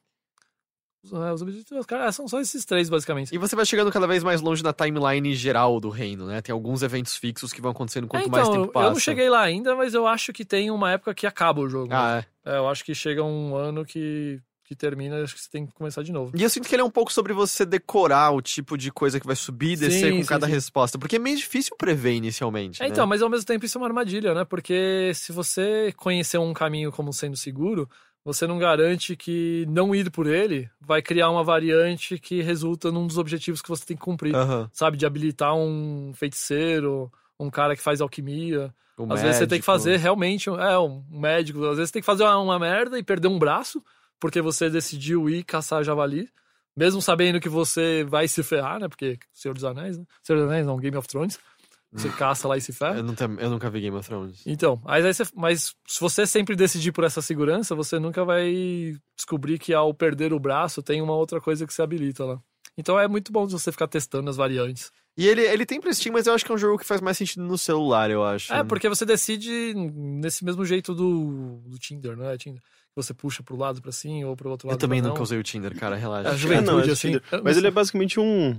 Os, 1.04 1.12
é, 1.12 1.32
os 1.32 1.40
objetivos, 1.40 1.86
cara, 1.86 2.10
são 2.10 2.26
só 2.26 2.40
esses 2.40 2.64
três, 2.64 2.90
basicamente. 2.90 3.32
E 3.32 3.38
você 3.38 3.54
vai 3.54 3.64
chegando 3.64 3.92
cada 3.92 4.08
vez 4.08 4.24
mais 4.24 4.40
longe 4.40 4.62
na 4.64 4.72
timeline 4.72 5.32
geral 5.36 5.78
do 5.78 5.88
reino, 5.88 6.26
né? 6.26 6.42
Tem 6.42 6.52
alguns 6.52 6.82
eventos 6.82 7.16
fixos 7.16 7.52
que 7.52 7.60
vão 7.60 7.70
acontecendo 7.70 8.08
quanto 8.08 8.26
É, 8.26 8.28
mais 8.28 8.48
então, 8.48 8.60
tempo 8.62 8.72
passa. 8.72 8.86
eu 8.88 8.90
não 8.92 8.98
cheguei 8.98 9.30
lá 9.30 9.40
ainda, 9.42 9.76
mas 9.76 9.94
eu 9.94 10.04
acho 10.04 10.32
que 10.32 10.44
tem 10.44 10.68
uma 10.68 10.90
época 10.90 11.14
que 11.14 11.26
acaba 11.26 11.60
o 11.60 11.68
jogo. 11.68 11.92
Ah, 11.94 12.24
é. 12.44 12.50
É, 12.54 12.56
eu 12.58 12.68
acho 12.68 12.84
que 12.84 12.92
chega 12.92 13.22
um 13.22 13.54
ano 13.54 13.84
que, 13.84 14.40
que 14.66 14.74
termina, 14.74 15.22
acho 15.22 15.34
que 15.34 15.40
você 15.40 15.48
tem 15.50 15.66
que 15.66 15.72
começar 15.72 16.02
de 16.02 16.12
novo. 16.12 16.32
E 16.36 16.42
eu 16.42 16.50
sinto 16.50 16.68
que 16.68 16.74
ele 16.74 16.82
é 16.82 16.84
um 16.84 16.90
pouco 16.90 17.12
sobre 17.12 17.32
você 17.32 17.64
decorar 17.64 18.32
o 18.32 18.42
tipo 18.42 18.76
de 18.76 18.90
coisa 18.90 19.20
que 19.20 19.26
vai 19.26 19.36
subir 19.36 19.72
e 19.72 19.76
descer 19.76 20.10
Sim, 20.10 20.16
com 20.18 20.22
sim, 20.22 20.28
cada 20.28 20.46
sim. 20.46 20.52
resposta. 20.52 20.98
Porque 20.98 21.16
é 21.16 21.18
meio 21.18 21.36
difícil 21.36 21.76
prever 21.78 22.12
inicialmente. 22.14 22.82
É, 22.82 22.86
né? 22.86 22.90
então, 22.90 23.06
mas 23.06 23.22
ao 23.22 23.30
mesmo 23.30 23.46
tempo 23.46 23.64
isso 23.64 23.78
é 23.78 23.80
uma 23.80 23.86
armadilha, 23.86 24.34
né? 24.34 24.44
Porque 24.44 25.12
se 25.14 25.32
você 25.32 25.92
conhecer 25.96 26.38
um 26.38 26.52
caminho 26.52 26.90
como 26.92 27.12
sendo 27.12 27.36
seguro, 27.36 27.88
você 28.24 28.44
não 28.46 28.58
garante 28.58 29.14
que 29.14 29.64
não 29.68 29.94
ir 29.94 30.10
por 30.10 30.26
ele 30.26 30.68
vai 30.80 31.00
criar 31.00 31.30
uma 31.30 31.44
variante 31.44 32.18
que 32.18 32.42
resulta 32.42 32.90
num 32.90 33.06
dos 33.06 33.18
objetivos 33.18 33.62
que 33.62 33.68
você 33.68 33.86
tem 33.86 33.96
que 33.96 34.02
cumprir. 34.02 34.34
Sabe? 34.72 34.96
De 34.96 35.06
habilitar 35.06 35.54
um 35.54 36.12
feiticeiro, 36.14 37.10
um 37.38 37.48
cara 37.50 37.76
que 37.76 37.82
faz 37.82 38.00
alquimia. 38.00 38.74
Às 39.10 39.20
vezes 39.20 39.36
você 39.36 39.46
tem 39.46 39.60
que 39.60 39.66
médico. 39.66 39.66
fazer 39.66 39.96
realmente, 39.98 40.48
um- 40.48 40.58
é, 40.58 40.78
um 40.78 41.04
médico. 41.10 41.62
Às 41.66 41.76
vezes 41.76 41.90
você 41.90 41.92
tem 41.92 42.02
que 42.02 42.06
fazer 42.06 42.24
uma, 42.24 42.38
uma 42.38 42.58
merda 42.58 42.98
e 42.98 43.02
perder 43.02 43.28
um 43.28 43.38
braço, 43.38 43.82
porque 44.20 44.40
você 44.40 44.68
decidiu 44.70 45.28
ir 45.28 45.44
caçar 45.44 45.82
javali. 45.84 46.28
Mesmo 46.76 47.00
sabendo 47.00 47.40
que 47.40 47.48
você 47.48 48.04
vai 48.04 48.28
se 48.28 48.42
ferrar, 48.42 48.78
né? 48.78 48.86
Porque 48.88 49.18
Senhor 49.32 49.54
dos 49.54 49.64
Anéis, 49.64 49.96
né? 49.96 50.04
Senhor 50.22 50.38
dos 50.40 50.48
Anéis 50.50 50.66
não, 50.66 50.76
Game 50.76 50.94
of 50.96 51.08
Thrones. 51.08 51.38
Você 51.90 52.08
caça 52.20 52.46
lá 52.46 52.56
e 52.58 52.60
se 52.60 52.70
ferra. 52.72 52.98
Eu, 52.98 53.14
tenho- 53.14 53.40
eu 53.40 53.48
nunca 53.48 53.70
vi 53.70 53.80
Game 53.80 53.96
of 53.96 54.06
Thrones. 54.06 54.42
Então, 54.44 54.78
mas, 54.84 55.02
aí 55.04 55.14
você- 55.14 55.24
mas 55.34 55.74
se 55.86 55.98
você 56.00 56.26
sempre 56.26 56.54
decidir 56.54 56.92
por 56.92 57.04
essa 57.04 57.22
segurança, 57.22 57.74
você 57.74 57.98
nunca 57.98 58.24
vai 58.26 58.94
descobrir 59.16 59.58
que 59.58 59.72
ao 59.72 59.94
perder 59.94 60.34
o 60.34 60.38
braço 60.38 60.82
tem 60.82 61.00
uma 61.00 61.14
outra 61.16 61.40
coisa 61.40 61.66
que 61.66 61.72
se 61.72 61.80
habilita 61.80 62.26
lá. 62.26 62.38
Então 62.76 62.98
é 63.00 63.08
muito 63.08 63.32
bom 63.32 63.46
você 63.48 63.72
ficar 63.72 63.86
testando 63.88 64.28
as 64.28 64.36
variantes. 64.36 64.92
E 65.16 65.26
ele, 65.26 65.40
ele 65.40 65.64
tem 65.64 65.80
pra 65.80 65.90
Steam, 65.94 66.12
mas 66.12 66.26
eu 66.26 66.34
acho 66.34 66.44
que 66.44 66.52
é 66.52 66.54
um 66.54 66.58
jogo 66.58 66.76
que 66.76 66.84
faz 66.84 67.00
mais 67.00 67.16
sentido 67.16 67.42
no 67.42 67.56
celular, 67.56 68.10
eu 68.10 68.22
acho. 68.22 68.52
É, 68.52 68.62
porque 68.62 68.86
você 68.86 69.06
decide 69.06 69.72
nesse 69.74 70.44
mesmo 70.44 70.62
jeito 70.62 70.94
do, 70.94 71.62
do 71.66 71.78
Tinder, 71.78 72.14
não 72.14 72.28
é? 72.28 72.36
Tinder. 72.36 72.60
Você 72.96 73.12
puxa 73.12 73.42
pro 73.42 73.56
lado, 73.56 73.82
pra 73.82 73.92
cima, 73.92 74.26
ou 74.28 74.34
pro 74.34 74.48
outro 74.50 74.66
Eu 74.66 74.70
lado. 74.70 74.80
também 74.80 75.00
pra 75.00 75.08
nunca 75.08 75.18
não. 75.18 75.22
usei 75.22 75.38
o 75.38 75.42
Tinder, 75.42 75.78
cara, 75.78 75.96
relaxa. 75.96 76.28
É, 76.28 76.32
a 76.32 76.34
É, 76.34 76.36
juventude, 76.38 76.66
não, 76.66 76.80
é 76.80 76.90
assim. 76.90 77.12
Eu 77.30 77.42
Mas 77.44 77.58
ele 77.58 77.66
é 77.66 77.70
basicamente 77.70 78.18
um, 78.18 78.58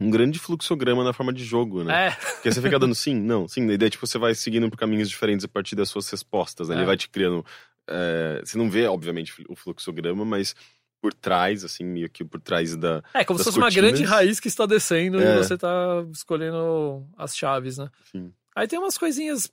um 0.00 0.10
grande 0.10 0.38
fluxograma 0.38 1.02
na 1.02 1.12
forma 1.12 1.32
de 1.32 1.44
jogo, 1.44 1.82
né? 1.82 2.06
É, 2.06 2.10
Porque 2.12 2.52
você 2.52 2.62
fica 2.62 2.78
dando 2.78 2.94
sim, 2.94 3.16
não, 3.16 3.48
sim. 3.48 3.68
E 3.68 3.76
daí, 3.76 3.90
tipo, 3.90 4.06
você 4.06 4.16
vai 4.16 4.32
seguindo 4.34 4.70
por 4.70 4.76
caminhos 4.78 5.08
diferentes 5.10 5.44
a 5.44 5.48
partir 5.48 5.74
das 5.74 5.88
suas 5.88 6.08
respostas, 6.08 6.68
né? 6.68 6.76
É. 6.76 6.78
Ele 6.78 6.86
vai 6.86 6.96
te 6.96 7.08
criando. 7.08 7.44
é, 7.88 8.40
você 8.44 8.56
não 8.56 8.70
vê, 8.70 8.86
obviamente, 8.86 9.44
o 9.48 9.56
fluxograma, 9.56 10.24
mas 10.24 10.54
por 11.00 11.12
trás, 11.12 11.64
assim, 11.64 11.84
meio 11.84 12.08
que 12.08 12.24
por 12.24 12.40
trás 12.40 12.76
da. 12.76 13.02
é 13.12 13.24
como 13.24 13.38
se 13.40 13.44
fosse 13.44 13.58
uma 13.58 13.66
cortinas. 13.66 13.90
grande 13.92 14.04
raiz 14.04 14.38
que 14.38 14.46
está 14.48 14.66
descendo 14.66 15.20
É. 15.20 15.34
e 15.34 15.36
você 15.38 15.58
tá 15.58 16.04
escolhendo 16.12 17.04
as 17.16 17.36
chaves, 17.36 17.78
né? 17.78 17.90
Sim. 18.12 18.32
Aí 18.54 18.68
tem 18.68 18.78
umas 18.78 18.96
coisinhas 18.98 19.50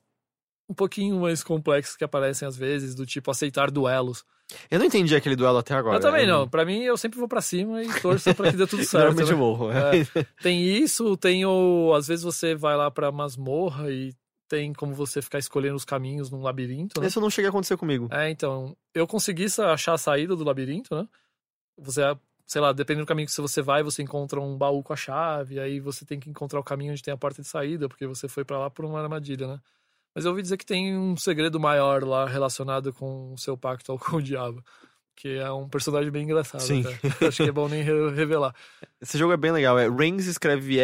um 0.69 0.73
pouquinho 0.73 1.19
mais 1.19 1.43
complexas 1.43 1.95
que 1.95 2.03
aparecem 2.03 2.47
às 2.47 2.55
vezes, 2.57 2.95
do 2.95 3.05
tipo 3.05 3.29
aceitar 3.31 3.69
duelos. 3.71 4.23
Eu 4.69 4.77
não 4.77 4.85
entendi 4.85 5.15
aquele 5.15 5.35
duelo 5.35 5.57
até 5.57 5.73
agora. 5.73 5.97
eu 5.97 6.01
também 6.01 6.23
é- 6.23 6.27
não. 6.27 6.47
Pra 6.47 6.63
mim, 6.65 6.81
eu 6.83 6.95
sempre 6.97 7.17
vou 7.19 7.27
pra 7.27 7.41
cima 7.41 7.83
e 7.83 8.01
torço 8.01 8.33
pra 8.35 8.51
que 8.51 8.57
dê 8.57 8.67
tudo 8.67 8.83
certo. 8.85 9.05
Normalmente 9.05 9.31
né? 9.31 9.37
morro. 9.37 9.71
É. 9.71 9.91
Tem 10.41 10.61
isso, 10.63 11.17
tem 11.17 11.45
o. 11.45 11.93
Às 11.95 12.07
vezes 12.07 12.23
você 12.23 12.53
vai 12.55 12.75
lá 12.77 12.91
pra 12.91 13.11
masmorra 13.11 13.89
e 13.91 14.13
tem 14.47 14.71
como 14.73 14.93
você 14.93 15.21
ficar 15.21 15.39
escolhendo 15.39 15.75
os 15.75 15.85
caminhos 15.85 16.29
num 16.29 16.41
labirinto, 16.43 17.01
né? 17.01 17.07
Isso 17.07 17.19
não 17.19 17.31
chega 17.31 17.47
a 17.47 17.49
acontecer 17.49 17.75
comigo. 17.77 18.07
É, 18.11 18.29
então, 18.29 18.77
eu 18.93 19.07
consegui 19.07 19.47
achar 19.59 19.93
a 19.93 19.97
saída 19.97 20.35
do 20.35 20.43
labirinto, 20.43 20.95
né? 20.95 21.07
Você, 21.79 22.01
sei 22.45 22.61
lá, 22.61 22.71
dependendo 22.71 23.05
do 23.05 23.07
caminho 23.07 23.27
que 23.27 23.35
você 23.41 23.61
vai, 23.63 23.81
você 23.81 24.03
encontra 24.03 24.39
um 24.39 24.55
baú 24.55 24.83
com 24.83 24.93
a 24.93 24.95
chave, 24.95 25.59
aí 25.59 25.79
você 25.79 26.05
tem 26.05 26.19
que 26.19 26.29
encontrar 26.29 26.59
o 26.59 26.63
caminho 26.63 26.91
onde 26.91 27.01
tem 27.01 27.11
a 27.13 27.17
porta 27.17 27.41
de 27.41 27.47
saída, 27.47 27.89
porque 27.89 28.05
você 28.05 28.27
foi 28.27 28.45
pra 28.45 28.59
lá 28.59 28.69
por 28.69 28.85
uma 28.85 29.01
armadilha, 29.01 29.47
né? 29.47 29.59
Mas 30.15 30.23
eu 30.25 30.31
ouvi 30.31 30.41
dizer 30.41 30.55
que 30.57 30.65
tem 30.65 30.97
um 30.97 31.17
segredo 31.17 31.59
maior 31.59 32.03
lá 32.05 32.25
relacionado 32.25 32.93
com 32.93 33.33
o 33.33 33.37
seu 33.37 33.57
pacto 33.57 33.97
com 33.99 34.15
o 34.17 34.21
diabo. 34.21 34.63
Que 35.17 35.37
é 35.37 35.49
um 35.51 35.69
personagem 35.69 36.11
bem 36.11 36.23
engraçado. 36.23 36.61
Sim. 36.61 36.83
até. 36.85 37.27
Acho 37.27 37.43
que 37.43 37.49
é 37.49 37.51
bom 37.51 37.67
nem 37.69 37.81
re- 37.83 38.09
revelar. 38.11 38.53
Esse 39.01 39.17
jogo 39.17 39.31
é 39.33 39.37
bem 39.37 39.51
legal. 39.51 39.77
É 39.79 39.89
Reigns 39.89 40.25
escreve 40.25 40.77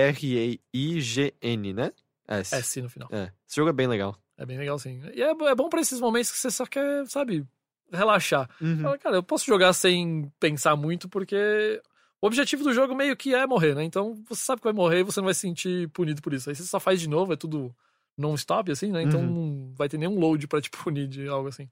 R-E-I-G-N, 0.74 1.74
né? 1.74 1.91
S. 2.28 2.56
S 2.56 2.82
no 2.82 2.90
final. 2.90 3.10
É. 3.12 3.32
Esse 3.48 3.56
jogo 3.58 3.70
é 3.70 3.74
bem 3.74 3.88
legal. 3.88 4.16
É 4.38 4.45
bem 4.45 4.58
legal, 4.58 4.80
sim. 4.80 5.02
E 5.14 5.22
é, 5.22 5.30
é 5.32 5.56
bom 5.56 5.70
pra 5.70 5.82
esses 5.82 5.99
momentos 5.99 6.32
que 6.32 6.38
você 6.38 6.49
só 6.49 6.66
quer, 6.66 7.06
sabe, 7.08 7.45
relaxar. 7.91 8.49
Uhum. 8.62 8.80
Fala, 8.82 8.98
cara, 8.98 9.16
eu 9.18 9.24
posso 9.24 9.45
jogar 9.45 9.74
sem 9.74 10.32
pensar 10.40 10.76
muito, 10.76 11.10
porque 11.10 11.82
o 12.22 12.28
objetivo 12.28 12.64
do 12.64 12.74
jogo 12.74 12.95
meio 12.95 13.16
que 13.18 13.36
é 13.36 13.45
morrer, 13.45 13.76
né? 13.76 13.84
Então 13.84 14.16
você 14.28 14.41
sabe 14.44 14.62
que 14.62 14.66
vai 14.68 14.74
morrer 14.74 14.99
e 15.02 15.03
você 15.03 15.20
não 15.20 15.26
vai 15.26 15.34
se 15.34 15.41
sentir 15.41 15.90
punido 15.90 16.22
por 16.22 16.34
isso. 16.34 16.49
Aí 16.49 16.56
você 16.56 16.64
só 16.64 16.80
faz 16.80 16.99
de 17.02 17.10
novo, 17.10 17.34
é 17.34 17.36
tudo 17.36 17.76
non-stop, 18.22 18.72
assim, 18.72 18.91
né? 18.91 19.02
Então 19.03 19.19
Uhum. 19.19 19.68
não 19.68 19.73
vai 19.76 19.89
ter 19.89 19.98
nenhum 19.98 20.18
load 20.19 20.48
pra 20.48 20.61
te 20.61 20.69
punir 20.72 21.07
de 21.07 21.27
algo 21.27 21.49
assim. 21.49 21.69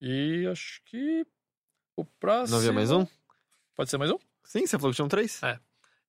E 0.00 0.46
acho 0.50 0.80
que 0.84 1.24
o 1.96 2.04
próximo. 2.04 2.50
Não 2.50 2.58
havia 2.58 2.72
mais 2.72 2.90
um? 2.90 3.06
Pode 3.76 3.90
ser 3.90 3.98
mais 3.98 4.10
um? 4.10 4.18
Sim, 4.44 4.66
você 4.66 4.76
falou 4.78 4.90
que 4.92 4.96
tinham 4.96 5.08
três? 5.08 5.42
É. 5.42 5.58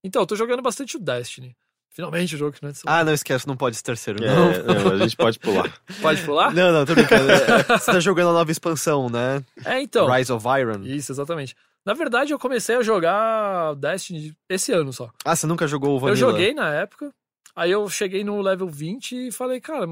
Então, 0.03 0.21
eu 0.21 0.25
tô 0.25 0.35
jogando 0.35 0.61
bastante 0.61 0.97
o 0.97 0.99
Destiny. 0.99 1.55
Finalmente 1.89 2.35
o 2.35 2.37
jogo 2.37 2.51
que 2.51 2.61
não 2.61 2.69
é 2.69 2.73
de 2.73 2.79
celular. 2.79 2.99
Ah, 2.99 3.03
não 3.05 3.13
esquece, 3.13 3.47
não 3.47 3.55
pode 3.55 3.75
esse 3.77 3.83
terceiro, 3.83 4.21
É, 4.21 4.27
não. 4.27 4.51
não, 4.83 4.91
a 4.93 4.97
gente 4.97 5.15
pode 5.15 5.39
pular. 5.39 5.71
Pode 6.01 6.21
pular? 6.23 6.53
Não, 6.53 6.73
não, 6.73 6.85
tô 6.85 6.93
brincando. 6.93 7.31
É, 7.31 7.63
Você 7.79 7.91
tá 7.91 7.99
jogando 8.01 8.29
a 8.31 8.33
nova 8.33 8.51
expansão, 8.51 9.09
né? 9.09 9.41
É, 9.63 9.81
então. 9.81 10.05
Rise 10.11 10.31
of 10.33 10.45
Iron. 10.59 10.83
Isso, 10.83 11.13
exatamente. 11.13 11.55
Na 11.85 11.93
verdade, 11.93 12.33
eu 12.33 12.39
comecei 12.39 12.75
a 12.75 12.81
jogar 12.83 13.75
Destiny 13.75 14.35
esse 14.49 14.73
ano 14.73 14.91
só. 14.91 15.09
Ah, 15.23 15.35
você 15.35 15.47
nunca 15.47 15.65
jogou 15.67 15.91
o 15.91 15.95
Eu 15.95 15.99
Vanilla? 16.01 16.17
joguei 16.31 16.53
na 16.53 16.73
época, 16.73 17.13
aí 17.55 17.71
eu 17.71 17.87
cheguei 17.89 18.23
no 18.23 18.41
level 18.41 18.67
20 18.69 19.27
e 19.27 19.31
falei, 19.31 19.59
cara, 19.61 19.85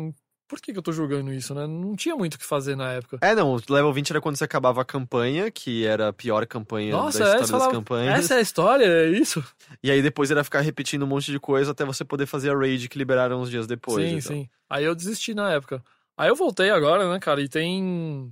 por 0.48 0.60
que, 0.62 0.72
que 0.72 0.78
eu 0.78 0.84
tô 0.84 0.92
jogando 0.92 1.34
isso, 1.34 1.56
né? 1.56 1.66
Não 1.66 1.96
tinha 1.96 2.16
muito 2.16 2.36
o 2.36 2.38
que 2.40 2.46
fazer 2.46 2.76
na 2.76 2.92
época. 2.92 3.18
É, 3.22 3.34
não, 3.34 3.56
o 3.56 3.62
level 3.70 3.92
20 3.94 4.12
era 4.12 4.22
quando 4.22 4.36
você 4.36 4.44
acabava 4.44 4.82
a 4.82 4.86
campanha, 4.86 5.50
que 5.50 5.86
era 5.86 6.10
a 6.10 6.14
pior 6.14 6.46
campanha 6.46 6.92
Nossa, 6.92 7.20
da 7.20 7.24
é, 7.26 7.28
história 7.28 7.40
das 7.42 7.50
falava, 7.52 7.72
campanhas. 7.72 8.20
essa 8.20 8.36
é 8.36 8.38
a 8.38 8.42
história, 8.42 8.86
é 8.86 9.10
isso? 9.10 9.44
E 9.82 9.90
aí 9.90 10.02
depois 10.02 10.30
era 10.30 10.44
ficar 10.44 10.62
repetindo 10.62 11.04
um 11.04 11.08
monte 11.08 11.32
de 11.32 11.40
coisa 11.40 11.72
até 11.72 11.84
você 11.86 12.06
poder 12.06 12.26
fazer 12.28 12.52
a 12.52 12.58
raid 12.58 12.88
que 12.90 12.98
liberaram 13.00 13.42
uns 13.42 13.50
dias 13.50 13.66
depois. 13.66 14.06
sim, 14.08 14.18
então. 14.18 14.32
sim. 14.32 14.50
Aí 14.70 14.84
eu 14.84 14.94
desisti 14.94 15.34
na 15.34 15.52
época. 15.52 15.84
Aí 16.16 16.30
eu 16.30 16.36
voltei 16.36 16.70
agora, 16.70 17.12
né, 17.12 17.20
cara, 17.20 17.42
e 17.42 17.50
tem... 17.50 18.32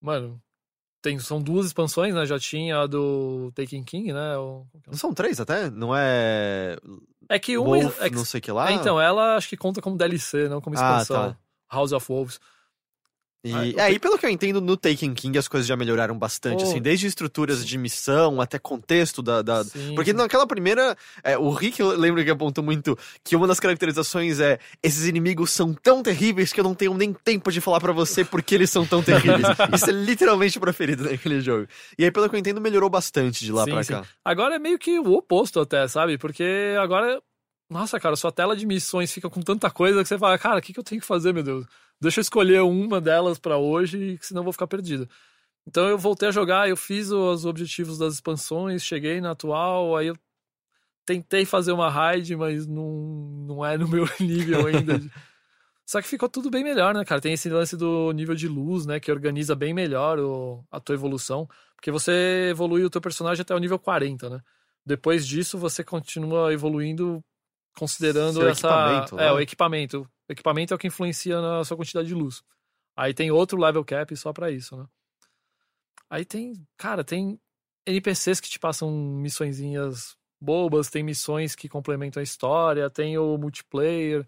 Mano, 0.00 0.40
tem, 1.02 1.18
são 1.18 1.40
duas 1.40 1.66
expansões, 1.66 2.14
né? 2.14 2.26
Já 2.26 2.38
tinha 2.38 2.80
a 2.80 2.86
do 2.86 3.52
Taken 3.54 3.84
King, 3.84 4.12
né? 4.12 4.36
o- 4.36 4.66
Não 4.86 4.94
são 4.94 5.14
três 5.14 5.38
até? 5.40 5.70
Não 5.70 5.94
é. 5.96 6.76
É 7.30 7.38
que 7.38 7.56
uma... 7.56 7.76
Wolf, 7.76 8.00
é 8.02 8.10
que- 8.10 8.16
não 8.16 8.24
sei 8.24 8.40
que 8.40 8.50
lá? 8.50 8.70
é, 8.70 8.74
então, 8.74 9.00
ela 9.00 9.36
acho 9.36 9.48
que 9.48 9.56
conta 9.56 9.80
como 9.80 9.96
DLC, 9.96 10.48
não 10.48 10.60
como 10.60 10.76
Ah, 10.76 11.00
expansão. 11.00 11.30
tá. 11.30 11.36
House 11.72 11.92
of 11.92 12.04
Wolves. 12.12 12.40
E, 13.42 13.72
eu 13.72 13.78
é, 13.80 13.98
pelo 13.98 14.18
que 14.18 14.26
eu 14.26 14.30
entendo, 14.30 14.60
no 14.60 14.76
Taken 14.76 15.14
King 15.14 15.38
as 15.38 15.48
coisas 15.48 15.66
já 15.66 15.74
melhoraram 15.74 16.18
bastante, 16.18 16.62
Oh. 16.62 16.66
assim, 16.68 16.80
desde 16.80 17.06
estruturas 17.06 17.64
de 17.66 17.78
missão 17.78 18.38
até 18.38 18.58
contexto 18.58 19.22
da. 19.22 19.40
da-. 19.40 19.64
Porque 19.94 20.12
naquela 20.12 20.46
primeira. 20.46 20.94
é, 21.24 21.38
o 21.38 21.50
Rick, 21.50 21.80
eu 21.80 21.96
lembro 21.96 22.22
que 22.22 22.30
apontou 22.30 22.62
muito 22.62 22.98
que 23.24 23.34
uma 23.34 23.46
das 23.46 23.58
caracterizações 23.58 24.40
é: 24.40 24.58
esses 24.82 25.06
inimigos 25.06 25.50
são 25.52 25.72
tão 25.72 26.02
terríveis 26.02 26.52
que 26.52 26.60
eu 26.60 26.64
não 26.64 26.74
tenho 26.74 26.92
nem 26.92 27.14
tempo 27.14 27.50
de 27.50 27.62
falar 27.62 27.80
pra 27.80 27.92
você 27.92 28.24
porque 28.26 28.54
eles 28.54 28.68
são 28.68 28.84
tão 28.84 29.02
terríveis. 29.02 29.40
Isso 29.74 29.88
é 29.88 29.92
literalmente 29.92 30.58
o 30.58 30.60
preferido 30.60 31.04
naquele 31.04 31.40
jogo. 31.40 31.66
E 31.98 32.04
aí, 32.04 32.10
pelo 32.10 32.28
que 32.28 32.34
eu 32.36 32.40
entendo, 32.40 32.60
melhorou 32.60 32.90
bastante 32.90 33.42
de 33.42 33.52
lá 33.52 33.64
Sim, 33.64 33.70
pra 33.70 33.82
sim. 33.84 33.92
cá. 33.94 34.04
Agora 34.22 34.56
é 34.56 34.58
meio 34.58 34.78
que 34.78 34.98
o 34.98 35.12
oposto 35.14 35.60
até, 35.60 35.88
sabe? 35.88 36.18
Porque 36.18 36.76
agora, 36.78 37.18
nossa, 37.70 37.98
cara, 37.98 38.16
sua 38.16 38.30
tela 38.30 38.54
de 38.54 38.66
missões 38.66 39.10
fica 39.10 39.30
com 39.30 39.40
tanta 39.40 39.70
coisa 39.70 40.02
que 40.02 40.08
você 40.08 40.18
fala, 40.18 40.36
cara, 40.38 40.58
o 40.58 40.60
que, 40.62 40.74
que 40.74 40.78
eu 40.80 40.84
tenho 40.84 41.00
que 41.00 41.06
fazer, 41.06 41.32
meu 41.32 41.42
Deus? 41.42 41.64
Deixa 42.00 42.20
eu 42.20 42.22
escolher 42.22 42.62
uma 42.62 43.00
delas 43.00 43.38
pra 43.38 43.58
hoje, 43.58 44.18
senão 44.22 44.40
eu 44.40 44.44
vou 44.44 44.52
ficar 44.52 44.66
perdido. 44.66 45.08
Então 45.66 45.86
eu 45.88 45.98
voltei 45.98 46.28
a 46.28 46.32
jogar, 46.32 46.68
eu 46.68 46.76
fiz 46.76 47.10
os 47.10 47.44
objetivos 47.44 47.98
das 47.98 48.14
expansões, 48.14 48.82
cheguei 48.82 49.20
na 49.20 49.32
atual, 49.32 49.96
aí 49.96 50.06
eu 50.06 50.16
tentei 51.04 51.44
fazer 51.44 51.72
uma 51.72 51.90
raid, 51.90 52.34
mas 52.36 52.66
não, 52.66 53.44
não 53.46 53.64
é 53.66 53.76
no 53.76 53.86
meu 53.88 54.04
nível 54.20 54.66
ainda. 54.66 55.00
Só 55.86 56.00
que 56.00 56.08
ficou 56.08 56.28
tudo 56.28 56.50
bem 56.50 56.62
melhor, 56.62 56.94
né, 56.94 57.04
cara? 57.04 57.20
Tem 57.20 57.32
esse 57.32 57.48
lance 57.50 57.76
do 57.76 58.12
nível 58.12 58.34
de 58.34 58.46
luz, 58.48 58.86
né, 58.86 59.00
que 59.00 59.10
organiza 59.10 59.54
bem 59.56 59.74
melhor 59.74 60.18
o- 60.20 60.64
a 60.70 60.78
tua 60.80 60.94
evolução. 60.94 61.48
Porque 61.74 61.90
você 61.90 62.48
evolui 62.50 62.84
o 62.84 62.90
teu 62.90 63.00
personagem 63.00 63.42
até 63.42 63.54
o 63.54 63.58
nível 63.58 63.78
40, 63.78 64.30
né? 64.30 64.40
Depois 64.86 65.26
disso, 65.26 65.58
você 65.58 65.82
continua 65.84 66.52
evoluindo 66.52 67.22
considerando 67.76 68.34
Seu 68.34 68.48
essa. 68.48 68.66
equipamento, 68.66 69.14
é, 69.18 69.24
né? 69.26 69.32
o 69.32 69.40
equipamento. 69.40 70.00
O 70.28 70.32
equipamento 70.32 70.72
é 70.72 70.76
o 70.76 70.78
que 70.78 70.86
influencia 70.86 71.40
na 71.40 71.64
sua 71.64 71.76
quantidade 71.76 72.08
de 72.08 72.14
luz. 72.14 72.42
Aí 72.96 73.14
tem 73.14 73.30
outro 73.30 73.58
level 73.60 73.84
cap 73.84 74.14
só 74.16 74.32
pra 74.32 74.50
isso, 74.50 74.76
né? 74.76 74.86
Aí 76.08 76.24
tem. 76.24 76.54
Cara, 76.76 77.04
tem 77.04 77.38
NPCs 77.86 78.40
que 78.40 78.48
te 78.48 78.58
passam 78.58 78.90
missõezinhas 78.90 80.16
bobas, 80.40 80.88
tem 80.90 81.02
missões 81.02 81.54
que 81.54 81.68
complementam 81.68 82.20
a 82.20 82.24
história, 82.24 82.88
tem 82.90 83.16
o 83.18 83.36
multiplayer, 83.38 84.26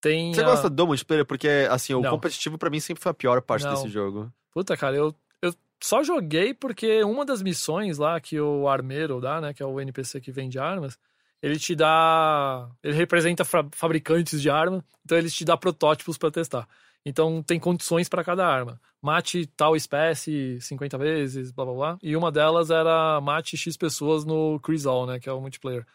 tem. 0.00 0.32
Você 0.34 0.42
a- 0.42 0.44
gosta 0.44 0.68
do 0.70 0.86
multiplayer? 0.86 1.24
Porque, 1.24 1.48
assim, 1.70 1.94
o 1.94 2.00
Não. 2.00 2.10
competitivo 2.10 2.58
pra 2.58 2.70
mim 2.70 2.80
sempre 2.80 3.02
foi 3.02 3.10
a 3.10 3.14
pior 3.14 3.40
parte 3.42 3.64
Não. 3.64 3.74
desse 3.74 3.88
jogo. 3.88 4.32
Puta, 4.50 4.76
cara, 4.76 4.96
eu, 4.96 5.14
eu 5.42 5.54
só 5.82 6.02
joguei 6.02 6.52
porque 6.54 7.02
uma 7.02 7.24
das 7.24 7.42
missões 7.42 7.98
lá 7.98 8.20
que 8.20 8.38
o 8.40 8.68
armeiro 8.68 9.20
dá, 9.20 9.40
né, 9.40 9.54
que 9.54 9.62
é 9.62 9.66
o 9.66 9.80
NPC 9.80 10.20
que 10.20 10.32
vende 10.32 10.58
armas, 10.58 10.98
ele 11.42 11.58
te 11.58 11.74
dá. 11.74 12.68
Ele 12.82 12.94
representa 12.94 13.44
fa- 13.44 13.68
fabricantes 13.72 14.40
de 14.40 14.50
arma, 14.50 14.84
então 15.04 15.16
ele 15.18 15.30
te 15.30 15.44
dá 15.44 15.56
protótipos 15.56 16.16
pra 16.18 16.30
testar. 16.30 16.68
Então 17.04 17.42
tem 17.42 17.58
condições 17.60 18.08
pra 18.08 18.24
cada 18.24 18.46
arma. 18.46 18.80
Mate 19.00 19.46
tal 19.56 19.76
espécie 19.76 20.58
50 20.60 20.98
vezes, 20.98 21.52
blá 21.52 21.64
blá 21.64 21.74
blá. 21.74 21.98
E 22.02 22.16
uma 22.16 22.32
delas 22.32 22.70
era 22.70 23.20
mate 23.20 23.56
X 23.56 23.76
pessoas 23.76 24.24
no 24.24 24.58
Crisol, 24.60 25.06
né, 25.06 25.20
que 25.20 25.28
é 25.28 25.32
o 25.32 25.40
multiplayer. 25.40 25.86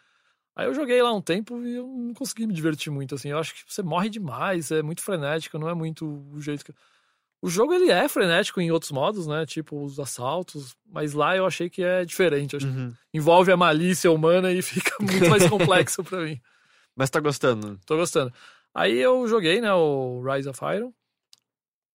Aí 0.56 0.68
eu 0.68 0.74
joguei 0.74 1.02
lá 1.02 1.14
um 1.14 1.22
tempo 1.22 1.62
e 1.64 1.76
eu 1.76 1.88
não 1.88 2.14
consegui 2.14 2.46
me 2.46 2.54
divertir 2.54 2.92
muito, 2.92 3.16
assim. 3.16 3.30
Eu 3.30 3.40
acho 3.40 3.54
que 3.54 3.64
você 3.74 3.82
morre 3.82 4.10
demais, 4.10 4.72
é 4.72 4.82
muito 4.82 5.02
frenético, 5.02 5.58
não 5.58 5.70
é 5.70 5.74
muito 5.74 6.06
o 6.34 6.42
jeito 6.42 6.64
que. 6.66 6.74
O 7.42 7.50
jogo 7.50 7.74
ele 7.74 7.90
é 7.90 8.08
frenético 8.08 8.62
em 8.62 8.70
outros 8.72 8.92
modos, 8.92 9.26
né? 9.26 9.46
Tipo 9.48 9.84
os 9.84 10.00
assaltos, 10.00 10.76
mas 10.86 11.14
lá 11.14 11.36
eu 11.36 11.46
achei 11.46 11.70
que 11.70 11.82
é 11.84 12.06
diferente. 12.06 12.58
Que 12.58 12.66
Uhum. 12.66 12.94
envolve 13.14 13.52
a 13.52 13.58
malícia 13.58 14.12
humana 14.12 14.52
e 14.52 14.62
fica 14.62 14.96
muito 15.02 15.28
mais 15.30 15.48
complexo 15.50 16.04
pra 16.04 16.20
mim. 16.20 16.40
Mas 16.96 17.10
tá 17.10 17.20
gostando? 17.20 17.80
Tô 17.86 17.98
gostando. 17.98 18.32
Aí 18.74 18.98
eu 18.98 19.28
joguei, 19.28 19.60
né, 19.60 19.74
o 19.74 20.22
Rise 20.24 20.48
of 20.48 20.60
Iron. 20.76 20.94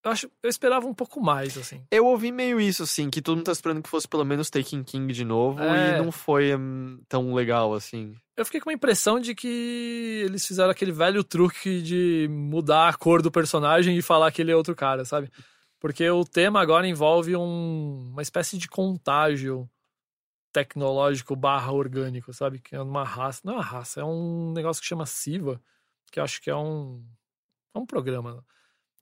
Eu 0.04 0.10
acho, 0.12 0.30
eu 0.42 0.48
esperava 0.50 0.86
um 0.86 0.94
pouco 0.94 1.20
mais, 1.20 1.56
assim. 1.58 1.82
Eu 1.90 2.06
ouvi 2.06 2.30
meio 2.30 2.60
isso, 2.60 2.82
assim, 2.84 3.10
que 3.10 3.20
todo 3.22 3.36
mundo 3.36 3.46
tá 3.46 3.52
esperando 3.52 3.82
que 3.82 3.88
fosse 3.88 4.06
pelo 4.06 4.24
menos 4.24 4.48
Taken 4.50 4.82
King 4.84 5.12
de 5.12 5.24
novo 5.24 5.60
É. 5.62 5.94
e 5.94 6.02
não 6.02 6.12
foi 6.12 6.54
hum, 6.54 7.00
tão 7.08 7.34
legal 7.34 7.74
assim. 7.74 8.14
Eu 8.36 8.44
fiquei 8.44 8.60
com 8.60 8.68
a 8.68 8.72
impressão 8.72 9.18
de 9.18 9.34
que 9.34 10.22
eles 10.26 10.46
fizeram 10.46 10.70
aquele 10.70 10.92
velho 10.92 11.24
truque 11.24 11.80
de 11.80 12.28
mudar 12.30 12.88
a 12.88 12.94
cor 12.94 13.22
do 13.22 13.30
personagem 13.30 13.96
e 13.96 14.02
falar 14.02 14.30
que 14.30 14.42
ele 14.42 14.52
é 14.52 14.56
outro 14.56 14.74
cara, 14.74 15.04
sabe? 15.06 15.30
Porque 15.80 16.08
o 16.10 16.24
tema 16.24 16.60
agora 16.60 16.86
envolve 16.86 17.34
um- 17.34 18.10
uma 18.10 18.20
espécie 18.22 18.58
de 18.58 18.68
contágio 18.68 19.68
tecnológico 20.52 21.34
barra 21.34 21.72
orgânico, 21.72 22.32
sabe? 22.32 22.60
Que 22.60 22.76
é 22.76 22.80
uma 22.82 23.04
raça. 23.04 23.40
Não 23.44 23.54
é 23.54 23.56
uma 23.56 23.62
raça, 23.64 24.00
é 24.00 24.04
um 24.04 24.52
negócio 24.52 24.82
que 24.82 24.88
chama 24.88 25.06
Siva, 25.06 25.60
que 26.10 26.18
eu 26.20 26.24
acho 26.24 26.40
que 26.40 26.50
é 26.50 26.56
um. 26.56 27.04
É 27.74 27.78
um 27.78 27.86
programa. 27.86 28.44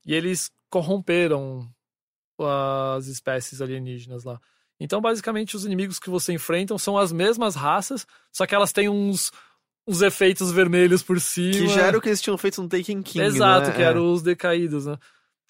E 0.05 0.15
eles 0.15 0.51
corromperam 0.69 1.69
as 2.97 3.06
espécies 3.06 3.61
alienígenas 3.61 4.24
lá. 4.24 4.40
Então, 4.80 5.01
basicamente, 5.01 5.56
os 5.56 5.64
inimigos 5.64 5.98
que 5.98 6.10
você 6.10 6.32
enfrenta 6.32 6.76
são 6.78 6.98
as 6.98 7.12
mesmas 7.12 7.55
raças, 7.55 8.06
só 8.32 8.44
que 8.46 8.55
elas 8.55 8.72
têm 8.72 8.88
uns, 8.88 9.30
uns 9.86 10.02
efeitos 10.02 10.51
vermelhos 10.51 11.02
por 11.02 11.20
cima. 11.20 11.52
Que 11.52 11.68
já 11.68 11.82
era 11.86 11.96
o 11.98 12.01
que 12.01 12.09
eles 12.09 12.20
tinham 12.20 12.36
feito 12.36 12.60
no 12.62 12.68
Taken 12.68 13.02
King, 13.02 13.24
Exato, 13.24 13.68
né? 13.68 13.74
que 13.74 13.82
É. 13.82 13.84
eram 13.84 14.12
os 14.12 14.22
decaídos, 14.22 14.86
né? 14.86 14.98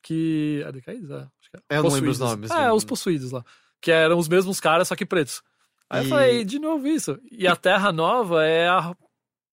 Que. 0.03 0.63
É 0.67 0.73
decaídos? 0.73 1.11
É, 1.11 1.15
acho 1.17 1.51
que 1.51 1.57
é. 1.57 1.79
Eu 1.79 1.83
não 1.83 1.91
lembro 1.91 2.11
os 2.11 2.19
Possuídos. 2.19 2.21
nomes, 2.21 2.51
É, 2.51 2.55
né? 2.67 2.73
os 2.73 2.85
possuídos 2.85 3.31
lá. 3.33 3.45
Que 3.81 3.91
eram 3.91 4.19
os 4.19 4.29
mesmos 4.29 4.61
caras, 4.61 4.89
só 4.89 4.95
que 4.97 5.07
pretos. 5.07 5.43
Aí 5.89 6.03
E- 6.03 6.05
eu 6.07 6.09
falei, 6.11 6.45
de 6.45 6.59
novo 6.59 6.87
isso. 6.87 7.19
E 7.31 7.47
a 7.47 7.57
Terra 7.57 7.93
Nova 7.93 8.45
é 8.45 8.69
a. 8.69 8.95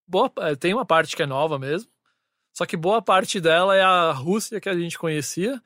Boa... 0.08 0.32
é, 0.40 0.56
Tem 0.56 0.74
uma 0.74 0.86
parte 0.86 1.16
que 1.16 1.24
é 1.24 1.26
nova 1.26 1.58
mesmo. 1.58 1.90
Só 2.54 2.66
que 2.66 2.76
boa 2.76 3.02
parte 3.02 3.40
dela 3.40 3.76
é 3.78 3.82
a 3.82 4.12
Rússia 4.12 4.60
que 4.60 4.68
a 4.68 4.78
gente 4.78 5.00
conhecia 5.00 5.62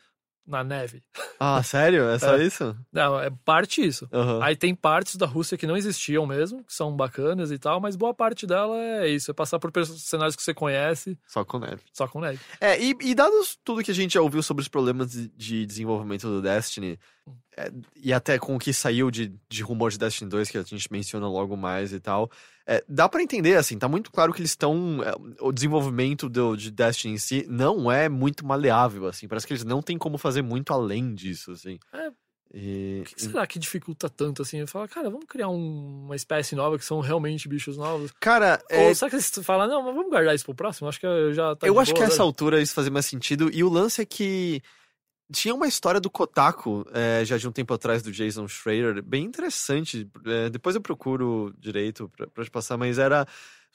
na 0.46 0.64
neve. 0.64 1.02
Ah, 1.40 1.62
sério? 1.64 2.04
É 2.10 2.20
só 2.20 2.36
É. 2.38 2.44
isso? 2.44 2.76
Não, 2.92 3.20
é 3.20 3.30
parte 3.44 3.86
isso. 3.86 4.08
Aham. 4.14 4.40
Aí 4.44 4.56
tem 4.56 4.76
partes 4.76 5.16
da 5.16 5.26
Rússia 5.26 5.58
que 5.58 5.66
não 5.68 5.76
existiam 5.76 6.26
mesmo, 6.26 6.64
que 6.64 6.74
são 6.74 6.96
bacanas 6.96 7.52
e 7.52 7.58
tal, 7.58 7.80
mas 7.82 7.96
boa 7.96 8.14
parte 8.14 8.46
dela 8.46 8.78
é 8.78 9.08
isso, 9.10 9.32
é 9.32 9.34
passar 9.34 9.60
por 9.60 9.72
cenários 9.86 10.36
que 10.36 10.44
você 10.44 10.54
conhece, 10.54 11.18
Só 11.28 11.44
com 11.44 11.60
neve. 11.60 11.82
só 11.94 12.08
com 12.08 12.20
neve. 12.20 12.40
É, 12.62 12.80
e, 12.82 12.96
e 13.02 13.16
dados 13.16 13.58
tudo 13.64 13.84
que 13.84 13.92
a 13.92 13.96
gente 13.96 14.14
já 14.14 14.22
ouviu 14.22 14.44
sobre 14.44 14.62
os 14.62 14.68
problemas 14.68 15.12
de, 15.12 15.28
de 15.30 15.66
desenvolvimento 15.66 16.28
do 16.28 16.42
Destiny, 16.42 17.00
e 17.96 18.12
até 18.14 18.38
com 18.38 18.56
o 18.56 18.60
que 18.60 18.74
saiu 18.74 19.10
de, 19.10 19.34
de 19.50 19.64
rumor 19.64 19.90
de 19.92 19.98
Destiny 19.98 20.30
2, 20.30 20.50
que 20.50 20.58
a 20.58 20.64
gente 20.64 20.92
menciona 20.92 21.28
logo 21.28 21.56
mais 21.56 21.94
e 21.94 22.00
tal, 22.00 22.30
é, 22.68 22.84
dá 22.88 23.08
pra 23.08 23.24
entender, 23.24 23.56
assim, 23.56 23.78
tá 23.78 23.88
muito 23.88 24.12
claro 24.12 24.34
que 24.34 24.42
eles 24.42 24.52
estão. 24.52 25.02
é, 25.04 25.14
o 25.40 25.52
desenvolvimento 25.52 26.28
do, 26.30 26.56
de 26.56 26.70
Destiny 26.72 27.14
em 27.14 27.18
si 27.18 27.46
não 27.50 27.92
é 27.92 28.10
muito 28.10 28.46
maleável, 28.46 29.08
assim, 29.08 29.28
parece 29.28 29.48
que 29.48 29.54
eles 29.54 29.64
não 29.64 29.82
têm 29.82 29.98
como 29.98 30.18
fazer 30.18 30.42
muito 30.42 30.74
além 30.74 31.14
disso, 31.14 31.52
assim. 31.52 31.80
É. 31.94 32.12
E, 32.54 33.02
O 33.02 33.06
que 33.10 33.22
será 33.22 33.46
que 33.48 33.58
dificulta 33.60 34.08
tanto 34.10 34.42
assim? 34.42 34.60
Eu 34.60 34.68
falo, 34.68 34.88
cara, 34.88 35.10
vamos 35.10 35.26
criar 35.28 35.50
um- 35.50 36.04
uma 36.06 36.16
espécie 36.16 36.56
nova 36.56 36.78
que 36.78 36.86
são 36.86 37.00
realmente 37.02 37.50
bichos 37.50 37.76
novos. 37.76 38.12
cara, 38.20 38.64
é, 38.70 38.88
Ou 38.88 38.96
será 38.96 39.10
que 39.10 39.16
eles 39.18 39.30
falam, 39.44 39.68
não, 39.68 39.82
mas 39.84 39.94
vamos 39.96 40.10
guardar 40.10 40.34
isso 40.36 40.46
pro 40.46 40.54
próximo? 40.56 40.88
Acho 40.88 41.00
que 41.00 41.34
já 41.34 41.56
tá 41.56 41.68
eu 41.68 41.80
acho 41.80 41.92
que 41.94 42.00
boa, 42.00 42.10
a 42.10 42.14
essa 42.14 42.22
altura 42.24 42.62
isso 42.62 42.74
fazia 42.74 42.92
mais 42.92 43.08
sentido. 43.08 43.50
E 43.52 43.64
o 43.64 43.70
lance 43.70 44.02
é 44.02 44.06
que 44.06 44.62
Tinha 45.34 45.56
uma 45.56 45.68
história 45.68 46.00
do 46.00 46.10
Kotaku, 46.10 46.86
é, 46.94 47.26
já 47.26 47.38
de 47.38 47.48
um 47.48 47.52
tempo 47.52 47.74
atrás, 47.74 48.04
do 48.04 48.12
Jason 48.12 48.48
Schrader, 48.48 49.02
bem 49.04 49.24
interessante. 49.26 50.08
É, 50.26 50.50
depois 50.50 50.76
eu 50.76 50.82
procuro 50.82 51.54
direito 51.60 52.08
pra, 52.16 52.28
pra 52.28 52.44
te 52.44 52.52
passar, 52.52 52.78
mas 52.78 53.00
era 53.00 53.26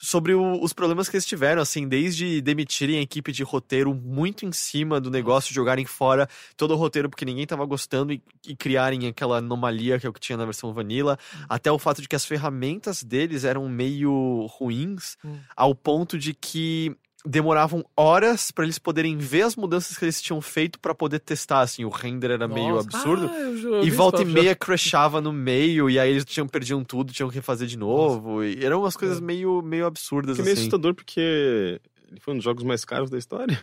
sobre 0.03 0.33
o- 0.33 0.63
os 0.63 0.73
problemas 0.73 1.07
que 1.09 1.15
eles 1.15 1.25
tiveram, 1.25 1.61
assim, 1.61 1.87
desde 1.87 2.41
demitirem 2.41 2.97
a 2.97 3.01
equipe 3.01 3.31
de 3.31 3.43
roteiro 3.43 3.93
muito 3.93 4.45
em 4.45 4.51
cima 4.51 4.99
do 4.99 5.11
negócio, 5.11 5.53
jogarem 5.53 5.85
fora 5.85 6.27
todo 6.57 6.71
o 6.73 6.77
roteiro 6.77 7.07
porque 7.09 7.25
ninguém 7.25 7.45
tava 7.45 7.65
gostando 7.65 8.11
e, 8.11 8.23
e 8.47 8.55
criarem 8.55 9.05
aquela 9.07 9.37
anomalia 9.37 9.99
que 9.99 10.07
é 10.07 10.09
o 10.09 10.13
que 10.13 10.19
tinha 10.19 10.37
na 10.37 10.45
versão 10.45 10.73
vanilla, 10.73 11.19
até 11.47 11.71
o 11.71 11.77
fato 11.77 12.01
de 12.01 12.07
que 12.07 12.15
as 12.15 12.25
ferramentas 12.25 13.03
deles 13.03 13.43
eram 13.43 13.67
meio 13.69 14.47
ruins, 14.57 15.17
Hum. 15.23 15.37
ao 15.55 15.75
ponto 15.75 16.17
de 16.17 16.33
que 16.33 16.95
demoravam 17.25 17.85
horas 17.95 18.51
pra 18.51 18.63
eles 18.63 18.79
poderem 18.79 19.17
ver 19.17 19.43
as 19.43 19.55
mudanças 19.55 19.97
que 19.97 20.05
eles 20.05 20.21
tinham 20.21 20.41
feito 20.41 20.79
pra 20.79 20.93
poder 20.95 21.19
testar, 21.19 21.61
assim, 21.61 21.85
o 21.85 21.89
render 21.89 22.31
era 22.31 22.47
meio 22.47 22.75
Nossa. 22.75 22.87
absurdo. 22.87 23.29
Ah, 23.31 23.83
E 23.85 23.89
volta 23.91 24.23
e 24.23 24.25
já. 24.25 24.31
meia 24.31 24.55
crashava 24.55 25.21
no 25.21 25.31
meio, 25.31 25.89
e 25.89 25.99
aí 25.99 26.09
eles 26.11 26.25
tinham 26.25 26.47
perdiam 26.47 26.83
tudo, 26.83 27.13
tinham 27.13 27.29
que 27.29 27.35
refazer 27.35 27.67
de 27.67 27.77
novo. 27.77 28.43
E 28.43 28.63
eram 28.65 28.79
umas 28.81 28.97
coisas 28.97 29.19
É. 29.19 29.21
meio, 29.21 29.61
meio 29.61 29.85
absurdas, 29.85 30.35
Que 30.35 30.41
é 30.41 30.43
meio 30.45 30.53
assim. 30.53 30.61
assustador 30.63 30.93
porque 30.95 31.79
ele 32.09 32.19
foi 32.19 32.33
um 32.33 32.37
dos 32.37 32.43
jogos 32.43 32.63
mais 32.63 32.83
caros 32.83 33.09
da 33.09 33.17
história. 33.17 33.61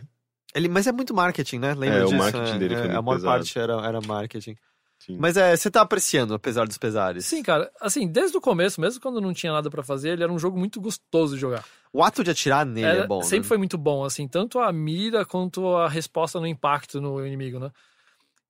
Ele, 0.54 0.68
mas 0.68 0.86
é 0.86 0.92
muito 0.92 1.12
marketing, 1.14 1.58
né? 1.58 1.74
Lembra 1.74 1.98
É, 1.98 2.04
o 2.04 2.08
disso? 2.08 2.16
marketing 2.18 2.58
dele 2.58 2.74
foi 2.74 2.84
é, 2.84 2.86
muito 2.88 2.98
A 2.98 3.02
maior 3.02 3.16
pesado. 3.16 3.34
parte 3.38 3.58
era, 3.58 3.74
era 3.86 4.00
marketing. 4.00 4.54
Sim. 4.98 5.16
Mas 5.18 5.36
é, 5.36 5.56
você 5.56 5.70
tá 5.70 5.80
apreciando, 5.82 6.34
apesar 6.34 6.66
dos 6.66 6.76
pesares. 6.78 7.24
Sim, 7.24 7.42
cara. 7.42 7.70
Assim, 7.80 8.06
desde 8.08 8.36
o 8.36 8.40
começo, 8.40 8.80
mesmo 8.80 9.00
quando 9.00 9.20
não 9.20 9.32
tinha 9.32 9.52
nada 9.52 9.70
pra 9.70 9.82
fazer, 9.82 10.10
ele 10.10 10.22
era 10.24 10.32
um 10.32 10.38
jogo 10.38 10.58
muito 10.58 10.80
gostoso 10.80 11.34
de 11.34 11.40
jogar. 11.40 11.64
O 11.92 12.02
ato 12.02 12.22
de 12.22 12.30
atirar 12.30 12.64
nele 12.66 12.86
Era- 12.86 13.04
é 13.04 13.06
bom, 13.06 13.22
sempre 13.22 13.44
né? 13.44 13.48
foi 13.48 13.58
muito 13.58 13.78
bom, 13.78 14.04
assim, 14.04 14.28
tanto 14.28 14.58
a 14.58 14.72
mira 14.72 15.24
quanto 15.24 15.66
a 15.76 15.88
resposta 15.88 16.38
no 16.40 16.46
impacto 16.46 17.00
no 17.00 17.24
inimigo, 17.26 17.58
né? 17.58 17.70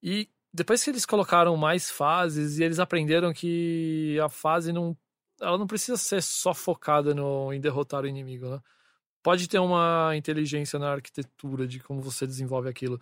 E 0.03 0.29
depois 0.53 0.83
que 0.83 0.91
eles 0.91 1.07
colocaram 1.07 1.57
mais 1.57 1.91
fases 1.91 2.59
e 2.59 2.65
eles 2.65 2.79
aprenderam 2.79 3.33
que 3.33 4.19
a 4.21 4.29
fase 4.29 4.73
não 4.73 4.97
ela 5.41 5.57
não 5.57 5.69
precisa 5.69 5.97
ser 5.97 6.21
só 6.21 6.53
focada 6.53 7.15
no 7.15 7.53
em 7.53 7.61
derrotar 7.61 8.03
o 8.03 8.09
inimigo, 8.09 8.49
né? 8.49 8.61
Pode 9.23 9.49
ter 9.49 9.59
uma 9.59 10.13
inteligência 10.17 10.79
na 10.79 10.91
arquitetura 10.93 11.67
de 11.67 11.79
como 11.81 12.01
você 12.01 12.27
desenvolve 12.27 12.69
aquilo, 12.69 13.01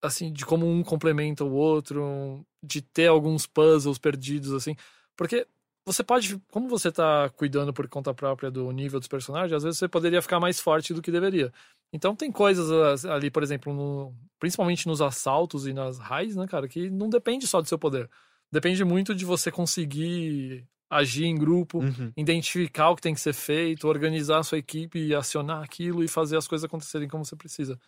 assim, 0.00 0.32
de 0.32 0.46
como 0.46 0.66
um 0.66 0.82
complementa 0.82 1.44
o 1.44 1.52
outro, 1.52 2.46
de 2.62 2.80
ter 2.80 3.08
alguns 3.08 3.46
puzzles 3.46 3.98
perdidos 3.98 4.52
assim, 4.52 4.76
porque 5.16 5.46
você 5.84 6.02
pode, 6.02 6.38
como 6.50 6.68
você 6.68 6.90
tá 6.90 7.28
cuidando 7.30 7.72
por 7.72 7.86
conta 7.88 8.14
própria 8.14 8.50
do 8.50 8.70
nível 8.72 8.98
dos 8.98 9.08
personagens, 9.08 9.52
às 9.52 9.62
vezes 9.62 9.78
você 9.78 9.88
poderia 9.88 10.22
ficar 10.22 10.40
mais 10.40 10.58
forte 10.60 10.94
do 10.94 11.02
que 11.02 11.10
deveria. 11.10 11.52
Então 11.92 12.16
tem 12.16 12.32
coisas 12.32 13.04
ali, 13.04 13.30
por 13.30 13.42
exemplo, 13.42 13.72
no- 13.72 14.14
principalmente 14.38 14.86
nos 14.88 15.00
assaltos 15.00 15.66
e 15.66 15.72
nas 15.72 15.98
raids, 15.98 16.36
né, 16.36 16.46
cara, 16.46 16.66
que 16.68 16.90
não 16.90 17.08
depende 17.08 17.46
só 17.46 17.60
do 17.60 17.68
seu 17.68 17.78
poder. 17.78 18.10
Depende 18.50 18.82
muito 18.84 19.14
de 19.14 19.24
você 19.24 19.50
conseguir 19.50 20.66
agir 20.90 21.24
em 21.24 21.34
grupo, 21.36 21.78
Uhum. 21.78 22.12
identificar 22.16 22.90
o 22.90 22.96
que 22.96 23.02
tem 23.02 23.14
que 23.14 23.20
ser 23.20 23.32
feito, 23.32 23.88
organizar 23.88 24.38
a 24.38 24.42
sua 24.42 24.58
equipe 24.58 24.98
e 24.98 25.14
acionar 25.14 25.62
aquilo 25.62 26.02
e 26.04 26.08
fazer 26.08 26.36
as 26.36 26.46
coisas 26.46 26.64
acontecerem 26.64 27.08
como 27.08 27.24
você 27.24 27.34
precisa. 27.36 27.78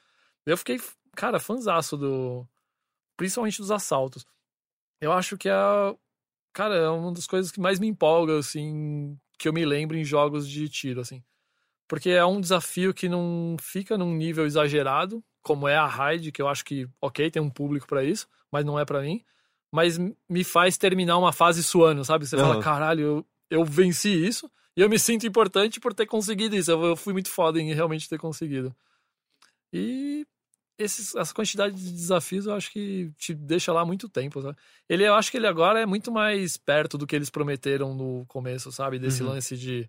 Eu 0.45 0.57
fiquei, 0.57 0.81
cara, 1.15 1.39
fanzaço 1.41 1.97
do. 1.97 2.47
Principalmente 3.17 3.59
dos 3.59 3.71
assaltos. 3.71 4.27
Eu 5.01 5.13
acho 5.13 5.37
que 5.37 5.49
é. 5.49 5.55
Cara, 6.57 6.75
é 6.75 6.89
uma 6.89 7.13
das 7.13 7.27
coisas 7.27 7.53
que 7.53 7.61
mais 7.61 7.79
me 7.79 7.87
empolga, 7.87 8.39
assim, 8.39 9.15
que 9.39 9.47
eu 9.47 9.53
me 9.53 9.63
lembro 9.67 9.95
em 9.95 10.03
jogos 10.03 10.49
de 10.49 10.67
tiro, 10.71 11.03
assim. 11.03 11.23
Porque 11.87 12.09
é 12.09 12.25
um 12.25 12.41
desafio 12.41 12.95
que 12.95 13.11
não 13.11 13.59
fica 13.61 13.99
num 13.99 14.15
nível 14.17 14.47
exagerado, 14.47 15.23
como 15.43 15.69
é 15.69 15.77
a 15.77 15.85
raid, 15.85 16.33
que 16.33 16.41
eu 16.41 16.49
acho 16.49 16.65
que, 16.65 16.89
ok, 16.99 17.31
tem 17.31 17.43
um 17.43 17.51
público 17.51 17.87
pra 17.87 18.03
isso, 18.03 18.27
mas 18.51 18.65
não 18.65 18.81
é 18.81 18.87
pra 18.87 19.03
mim. 19.03 19.23
Mas 19.71 19.99
me 19.99 20.43
faz 20.45 20.79
terminar 20.79 21.19
uma 21.19 21.31
fase 21.31 21.63
suando, 21.63 22.03
sabe? 22.07 22.25
Você 22.27 22.39
fala, 22.39 22.55
Aham. 22.55 22.63
caralho, 22.63 23.03
eu, 23.03 23.27
eu 23.51 23.63
venci 23.63 24.09
isso 24.09 24.51
e 24.75 24.81
eu 24.81 24.89
me 24.89 24.99
sinto 24.99 25.27
importante 25.27 25.79
por 25.79 25.93
ter 25.93 26.07
conseguido 26.07 26.57
isso. 26.57 26.71
Eu, 26.71 26.83
eu 26.87 26.97
fui 26.97 27.13
muito 27.13 27.29
foda 27.29 27.61
em 27.61 27.75
realmente 27.75 28.09
ter 28.09 28.17
conseguido. 28.19 28.75
E 29.71 30.27
esses, 30.79 31.15
essa 31.15 31.33
quantidade 31.35 31.75
de 31.75 31.91
desafios 31.93 32.47
eu 32.47 32.55
acho 32.55 32.71
que 32.71 33.11
te 33.17 33.35
deixa 33.35 33.73
lá 33.73 33.85
muito 33.85 34.09
tempo, 34.09 34.41
sabe? 34.43 34.57
Ele, 34.89 35.05
eu 35.07 35.15
acho 35.15 35.31
que 35.31 35.37
ele 35.37 35.47
agora 35.47 35.81
é 35.81 35.87
muito 35.87 36.13
mais 36.13 36.57
perto 36.57 36.99
do 36.99 37.07
que 37.07 37.17
eles 37.17 37.31
prometeram 37.31 37.95
no 37.95 38.25
começo, 38.27 38.71
sabe? 38.73 38.99
Desse 38.99 39.23
Uhum. 39.23 39.31
lance 39.31 39.57
de 39.57 39.89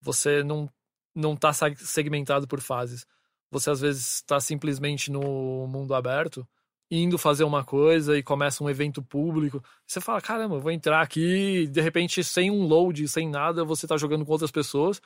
você 0.00 0.42
não, 0.42 0.68
não 1.14 1.36
tá 1.36 1.52
seg- 1.52 1.78
segmentado 1.78 2.46
por 2.48 2.60
fases. 2.60 3.06
Você 3.50 3.70
às 3.70 3.80
vezes 3.80 4.16
está 4.16 4.40
simplesmente 4.40 5.10
no 5.10 5.66
mundo 5.66 5.94
aberto, 5.94 6.46
indo 6.90 7.16
fazer 7.18 7.44
uma 7.44 7.64
coisa 7.64 8.16
e 8.18 8.22
começa 8.22 8.62
um 8.64 8.70
evento 8.70 9.02
público. 9.02 9.62
Você 9.86 10.00
fala, 10.00 10.20
caramba, 10.20 10.56
eu 10.56 10.60
vou 10.60 10.70
entrar 10.72 11.00
aqui, 11.00 11.62
e 11.62 11.66
de 11.66 11.80
repente, 11.80 12.22
sem 12.24 12.50
um 12.50 12.64
load, 12.66 13.06
sem 13.08 13.28
nada, 13.28 13.64
você 13.64 13.86
tá 13.86 13.96
jogando 13.96 14.24
com 14.24 14.32
outras 14.32 14.50
pessoas. 14.50 15.00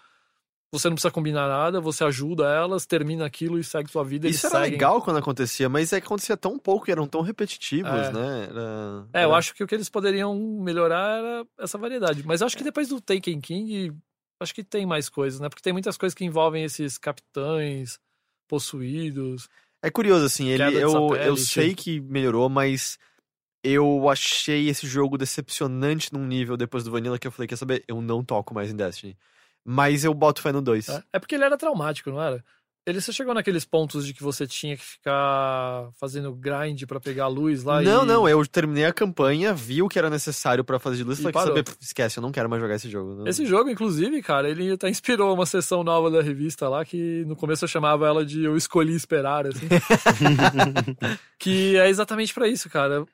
Você 0.72 0.88
não 0.88 0.96
precisa 0.96 1.12
combinar 1.12 1.48
nada, 1.48 1.80
você 1.80 2.04
ajuda 2.04 2.44
elas, 2.52 2.84
termina 2.84 3.24
aquilo 3.24 3.58
e 3.58 3.64
segue 3.64 3.90
sua 3.90 4.02
vida. 4.04 4.28
Isso 4.28 4.46
era 4.48 4.56
seguem. 4.56 4.72
legal 4.72 5.00
quando 5.00 5.16
acontecia, 5.18 5.68
mas 5.68 5.92
é 5.92 6.00
que 6.00 6.06
acontecia 6.06 6.36
tão 6.36 6.58
pouco 6.58 6.90
e 6.90 6.92
eram 6.92 7.06
tão 7.06 7.20
repetitivos, 7.22 7.90
É. 7.90 8.12
né? 8.12 8.46
Era- 8.50 9.06
É, 9.12 9.24
eu 9.24 9.28
era- 9.28 9.36
acho 9.38 9.54
que 9.54 9.62
o 9.62 9.66
que 9.66 9.74
eles 9.74 9.88
poderiam 9.88 10.36
melhorar 10.60 11.18
era 11.18 11.46
essa 11.58 11.78
variedade. 11.78 12.22
Mas 12.26 12.42
acho 12.42 12.56
que 12.56 12.64
depois 12.64 12.88
do 12.88 13.00
Taken 13.00 13.40
King, 13.40 13.92
acho 14.42 14.52
que 14.54 14.64
tem 14.64 14.84
mais 14.84 15.08
coisas, 15.08 15.38
né? 15.40 15.48
Porque 15.48 15.62
tem 15.62 15.72
muitas 15.72 15.96
coisas 15.96 16.14
que 16.14 16.24
envolvem 16.24 16.64
esses 16.64 16.98
capitães 16.98 17.98
possuídos. 18.48 19.48
É 19.82 19.90
curioso, 19.90 20.24
assim, 20.24 20.48
ele, 20.48 20.62
eu, 20.82 21.14
eu 21.14 21.36
sei 21.36 21.74
que 21.74 22.00
melhorou, 22.00 22.48
mas 22.48 22.98
eu 23.62 24.08
achei 24.08 24.68
esse 24.68 24.86
jogo 24.86 25.16
decepcionante 25.16 26.12
num 26.12 26.26
nível 26.26 26.56
depois 26.56 26.82
do 26.84 26.90
Vanilla 26.90 27.18
que 27.18 27.26
eu 27.26 27.32
falei, 27.32 27.46
quer 27.46 27.56
saber, 27.56 27.84
eu 27.86 28.00
não 28.02 28.24
toco 28.24 28.52
mais 28.54 28.70
em 28.70 28.76
Destiny. 28.76 29.16
Mas 29.66 30.04
eu 30.04 30.14
boto 30.14 30.40
fé 30.40 30.52
no 30.52 30.62
2. 30.62 30.88
É, 30.88 31.02
é 31.14 31.18
porque 31.18 31.34
ele 31.34 31.44
era 31.44 31.58
traumático, 31.58 32.10
não 32.10 32.22
era? 32.22 32.42
Ele 32.86 33.00
você 33.00 33.12
chegou 33.12 33.34
naqueles 33.34 33.64
pontos 33.64 34.06
de 34.06 34.14
que 34.14 34.22
você 34.22 34.46
tinha 34.46 34.76
que 34.76 34.84
ficar 34.84 35.90
fazendo 35.98 36.32
grind 36.32 36.84
pra 36.84 37.00
pegar 37.00 37.24
a 37.24 37.28
luz 37.28 37.64
lá 37.64 37.82
Não, 37.82 38.04
e... 38.04 38.06
não, 38.06 38.28
eu 38.28 38.46
terminei 38.46 38.84
a 38.84 38.92
campanha, 38.92 39.52
vi 39.52 39.82
o 39.82 39.88
que 39.88 39.98
era 39.98 40.08
necessário 40.08 40.62
pra 40.62 40.78
fazer 40.78 40.98
de 40.98 41.02
luz 41.02 41.20
falei, 41.20 41.32
saber, 41.34 41.64
esquece, 41.80 42.18
eu 42.18 42.22
não 42.22 42.30
quero 42.30 42.48
mais 42.48 42.62
jogar 42.62 42.76
esse 42.76 42.88
jogo. 42.88 43.16
não. 43.16 43.26
Esse 43.26 43.44
jogo, 43.44 43.68
inclusive, 43.68 44.22
cara, 44.22 44.48
ele 44.48 44.70
até 44.70 44.88
inspirou 44.88 45.34
uma 45.34 45.44
sessão 45.44 45.82
nova 45.82 46.12
da 46.12 46.22
revista 46.22 46.68
lá, 46.68 46.84
que 46.84 47.24
no 47.26 47.34
começo 47.34 47.64
eu 47.64 47.68
chamava 47.68 48.06
ela 48.06 48.24
de 48.24 48.44
Eu 48.44 48.56
Escolhi 48.56 48.94
Esperar, 48.94 49.48
assim. 49.48 49.66
que 51.40 51.76
é 51.76 51.88
exatamente 51.88 52.32
pra 52.32 52.46
isso, 52.46 52.70
cara. 52.70 53.04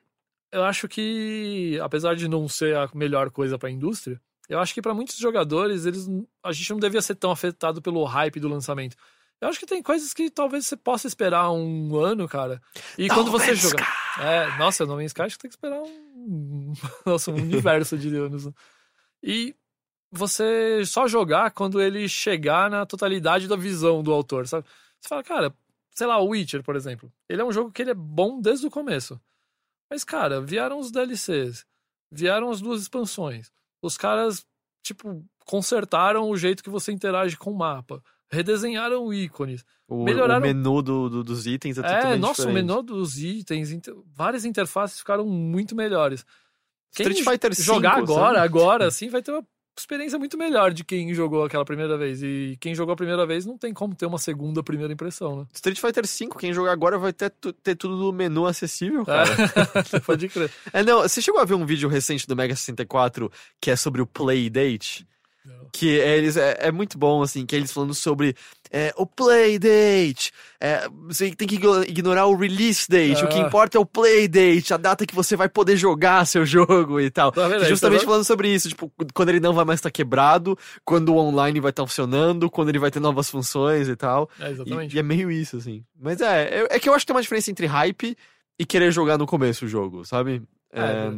Eu 0.51 0.63
acho 0.63 0.87
que, 0.87 1.79
apesar 1.81 2.15
de 2.15 2.27
não 2.27 2.47
ser 2.47 2.77
a 2.77 2.87
melhor 2.93 3.31
coisa 3.31 3.57
pra 3.57 3.71
indústria, 3.71 4.21
eu 4.49 4.59
acho 4.59 4.73
que 4.73 4.81
pra 4.81 4.93
muitos 4.93 5.17
jogadores, 5.17 5.85
eles 5.85 6.07
a 6.43 6.51
gente 6.51 6.69
não 6.71 6.79
devia 6.79 7.01
ser 7.01 7.15
tão 7.15 7.31
afetado 7.31 7.81
pelo 7.81 8.03
hype 8.03 8.39
do 8.39 8.47
lançamento. 8.49 8.95
Eu 9.41 9.49
acho 9.49 9.59
que 9.59 9.65
tem 9.65 9.83
coisas 9.83 10.13
que 10.13 10.29
talvez 10.29 10.65
você 10.65 10.77
possa 10.77 11.05
esperar 11.05 11.51
um 11.51 11.97
ano, 11.97 12.27
cara. 12.29 12.61
E 12.97 13.09
quando 13.09 13.29
você 13.29 13.53
joga. 13.55 13.85
É, 14.19 14.57
nossa, 14.57 14.85
No 14.85 14.95
Man's 14.95 15.07
Sky 15.07 15.23
acho 15.23 15.35
que 15.35 15.41
tem 15.41 15.49
que 15.49 15.55
esperar 15.55 15.81
um. 15.81 16.73
Nossa, 17.05 17.29
um 17.29 17.35
universo 17.35 17.97
de 17.97 18.15
anos. 18.15 18.45
né? 18.45 18.53
E 19.21 19.55
você 20.09 20.85
só 20.85 21.07
jogar 21.07 21.51
quando 21.51 21.81
ele 21.81 22.07
chegar 22.07 22.69
na 22.69 22.85
totalidade 22.85 23.47
da 23.47 23.55
visão 23.55 24.01
do 24.03 24.13
autor, 24.13 24.47
sabe? 24.47 24.65
Você 25.01 25.09
fala, 25.09 25.23
cara, 25.23 25.53
sei 25.91 26.07
lá, 26.07 26.19
o 26.19 26.29
Witcher, 26.29 26.63
por 26.63 26.75
exemplo. 26.75 27.11
Ele 27.27 27.41
é 27.41 27.45
um 27.45 27.51
jogo 27.51 27.71
que 27.71 27.81
ele 27.81 27.91
é 27.91 27.95
bom 27.95 28.39
desde 28.39 28.67
o 28.67 28.71
começo. 28.71 29.19
Mas, 29.89 30.03
cara, 30.03 30.39
vieram 30.39 30.79
os 30.79 30.91
DLCs, 30.91 31.65
vieram 32.11 32.49
as 32.49 32.61
duas 32.61 32.81
expansões. 32.81 33.51
Os 33.83 33.97
caras, 33.97 34.45
tipo, 34.81 35.23
consertaram 35.45 36.29
o 36.29 36.37
jeito 36.37 36.63
que 36.63 36.69
você 36.69 36.91
interage 36.91 37.37
com 37.37 37.51
o 37.51 37.57
mapa. 37.57 38.01
Redesenharam 38.31 39.13
ícones. 39.13 39.63
O, 39.87 40.03
melhoraram- 40.03 40.39
o 40.39 40.47
menu 40.47 40.81
do- 40.81 41.09
do- 41.09 41.23
dos 41.23 41.45
itens 41.45 41.77
é, 41.77 41.81
É, 41.81 41.83
totalmente 41.83 42.19
nossa, 42.21 42.41
o 42.41 42.45
diferente. 42.47 42.65
menu 42.65 42.81
dos 42.81 43.17
itens, 43.19 43.71
inter- 43.71 43.93
várias 44.15 44.45
interfaces 44.45 44.97
ficaram 44.97 45.25
muito 45.27 45.75
melhores. 45.75 46.25
Quem 46.95 47.07
Street 47.09 47.27
Fighter 47.29 47.53
jogar 47.61 47.95
5, 47.99 48.03
agora, 48.11 48.35
sabe? 48.39 48.45
agora, 48.45 48.87
assim, 48.87 49.09
vai 49.09 49.21
ter 49.21 49.31
uma 49.31 49.45
experiência 49.77 50.19
muito 50.19 50.37
melhor 50.37 50.73
de 50.73 50.83
quem 50.83 51.13
jogou 51.13 51.43
aquela 51.43 51.65
primeira 51.65 51.97
vez. 51.97 52.21
E 52.21 52.57
quem 52.59 52.75
jogou 52.75 52.93
a 52.93 52.95
primeira 52.95 53.25
vez 53.25 53.45
não 53.45 53.57
tem 53.57 53.73
como 53.73 53.95
ter 53.95 54.05
uma 54.05 54.17
segunda 54.17 54.63
primeira 54.63 54.93
impressão, 54.93 55.39
né? 55.39 55.45
Street 55.53 55.79
Fighter 55.79 56.05
V, 56.05 56.29
quem 56.39 56.53
jogar 56.53 56.71
agora 56.71 56.97
vai 56.97 57.13
ter, 57.13 57.31
ter 57.63 57.75
tudo 57.75 57.97
no 57.97 58.11
menu 58.11 58.45
acessível, 58.45 59.05
cara. 59.05 59.29
É, 59.93 59.99
pode 60.01 60.27
crer. 60.29 60.51
É, 60.71 60.83
não, 60.83 61.01
você 61.01 61.21
chegou 61.21 61.39
a 61.39 61.45
ver 61.45 61.55
um 61.55 61.65
vídeo 61.65 61.89
recente 61.89 62.27
do 62.27 62.35
Mega 62.35 62.55
64 62.55 63.31
que 63.59 63.71
é 63.71 63.75
sobre 63.75 64.01
o 64.01 64.07
Playdate? 64.07 65.05
Não. 65.05 65.12
Que 65.71 65.99
é, 65.99 66.17
eles, 66.17 66.37
é, 66.37 66.57
é 66.59 66.71
muito 66.71 66.97
bom, 66.97 67.21
assim, 67.21 67.45
que 67.45 67.55
eles 67.55 67.71
falando 67.71 67.93
sobre 67.93 68.35
é, 68.71 68.93
o 68.95 69.05
Playdate. 69.05 70.31
É, 70.59 70.87
você 71.07 71.35
tem 71.35 71.47
que 71.47 71.55
igno- 71.55 71.83
ignorar 71.83 72.27
o 72.27 72.35
release 72.35 72.85
date. 72.87 73.23
O 73.23 73.27
que 73.27 73.35
Ah. 73.39 73.47
importa 73.47 73.77
é 73.77 73.81
o 73.81 73.85
Playdate, 73.85 74.73
a 74.73 74.77
data 74.77 75.05
que 75.05 75.13
você 75.15 75.35
vai 75.35 75.49
poder 75.49 75.75
jogar 75.75 76.25
seu 76.25 76.45
jogo 76.45 76.99
e 76.99 77.09
tal. 77.09 77.31
Tá 77.31 77.47
vendo? 77.47 77.61
E 77.61 77.63
Aí, 77.65 77.69
justamente 77.69 78.01
tá 78.01 78.05
falando 78.05 78.23
sobre 78.23 78.53
isso, 78.53 78.69
tipo, 78.69 78.91
quando 79.13 79.29
ele 79.29 79.39
não 79.39 79.53
vai 79.53 79.65
mais 79.65 79.79
estar 79.79 79.91
quebrado, 79.91 80.57
quando 80.85 81.09
o 81.13 81.17
online 81.17 81.59
vai 81.59 81.71
estar 81.71 81.85
funcionando, 81.85 82.49
quando 82.49 82.69
ele 82.69 82.79
vai 82.79 82.89
ter 82.91 82.99
novas 82.99 83.29
funções 83.29 83.87
e 83.89 83.95
tal. 83.95 84.29
É, 84.39 84.47
E, 84.49 84.51
exatamente. 84.51 84.95
e 84.95 84.99
é 84.99 85.03
meio 85.03 85.29
isso, 85.31 85.57
assim. 85.57 85.83
Mas 85.99 86.21
é, 86.21 86.61
é, 86.61 86.67
é 86.75 86.79
que 86.79 86.87
eu 86.87 86.93
acho 86.93 87.03
que 87.05 87.07
tem 87.07 87.15
uma 87.15 87.21
diferença 87.21 87.51
entre 87.51 87.65
hype 87.65 88.15
e 88.57 88.65
querer 88.65 88.91
jogar 88.91 89.17
no 89.17 89.25
começo 89.25 89.65
o 89.65 89.67
jogo, 89.67 90.05
sabe? 90.05 90.41
É, 90.71 90.81
é. 90.81 91.11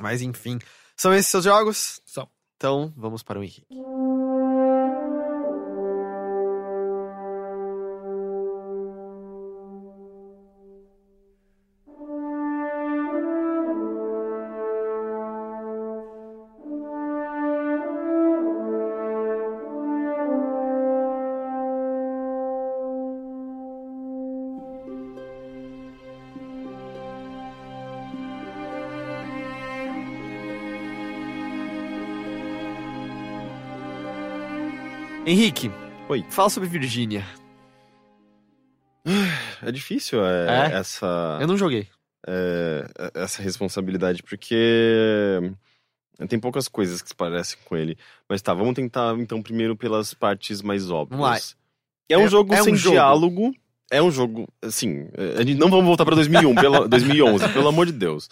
mas 0.00 0.20
enfim. 0.22 0.58
São 0.96 1.14
esses 1.14 1.28
seus 1.28 1.44
jogos? 1.44 2.00
São. 2.04 2.28
Então, 2.60 2.92
vamos 2.94 3.22
para 3.22 3.38
o 3.38 3.42
Henrique. 3.42 3.64
Henrique, 35.30 35.70
Oi. 36.08 36.24
fala 36.28 36.50
sobre 36.50 36.68
Virgínia. 36.68 37.24
É 39.62 39.70
difícil 39.70 40.24
é, 40.24 40.70
É? 40.72 40.76
essa. 40.76 41.38
Eu 41.40 41.46
não 41.46 41.56
joguei. 41.56 41.86
é, 42.26 42.84
essa 43.14 43.40
responsabilidade, 43.42 44.22
porque 44.22 45.40
tem 46.28 46.38
poucas 46.38 46.68
coisas 46.68 47.00
que 47.00 47.08
se 47.08 47.14
parecem 47.14 47.58
com 47.64 47.76
ele. 47.76 47.96
Mas 48.28 48.42
tá, 48.42 48.52
vamos 48.52 48.74
tentar 48.74 49.16
então 49.18 49.40
primeiro 49.42 49.74
pelas 49.76 50.12
partes 50.12 50.60
mais 50.62 50.90
óbvias. 50.90 51.56
É 52.10 52.18
um 52.18 52.22
É- 52.26 52.28
jogo 52.28 52.52
é 52.52 52.60
um 52.60 52.64
sem 52.64 52.74
jogo. 52.74 52.94
diálogo. 52.94 53.54
É 53.92 54.00
um 54.02 54.10
jogo, 54.10 54.46
assim, 54.62 55.08
a 55.38 55.42
gente 55.42 55.58
não 55.58 55.68
vamos 55.70 55.84
voltar 55.86 56.04
pra 56.04 56.14
2001, 56.14 56.54
pela, 56.54 56.86
2011, 56.88 57.48
pelo 57.52 57.66
amor 57.68 57.86
de 57.86 57.92
Deus. 57.92 58.28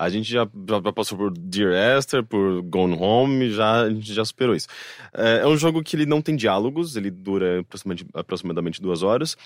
A 0.00 0.08
gente 0.08 0.30
já, 0.30 0.48
já 0.66 0.92
passou 0.94 1.18
por 1.18 1.30
Dear 1.30 1.98
Esther, 1.98 2.24
por 2.24 2.62
Gone 2.62 2.96
Home, 2.98 3.50
já, 3.50 3.82
a 3.82 3.90
gente 3.90 4.14
já 4.14 4.24
superou 4.24 4.56
isso. 4.56 4.66
É, 5.12 5.40
é 5.42 5.46
um 5.46 5.58
jogo 5.58 5.82
que 5.82 5.94
ele 5.94 6.06
não 6.06 6.22
tem 6.22 6.34
diálogos, 6.34 6.96
ele 6.96 7.10
dura 7.10 7.60
aproximadamente, 7.60 8.10
aproximadamente 8.14 8.80
duas 8.80 9.02
horas. 9.02 9.36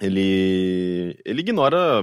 Ele, 0.00 1.18
ele 1.22 1.40
ignora 1.40 2.02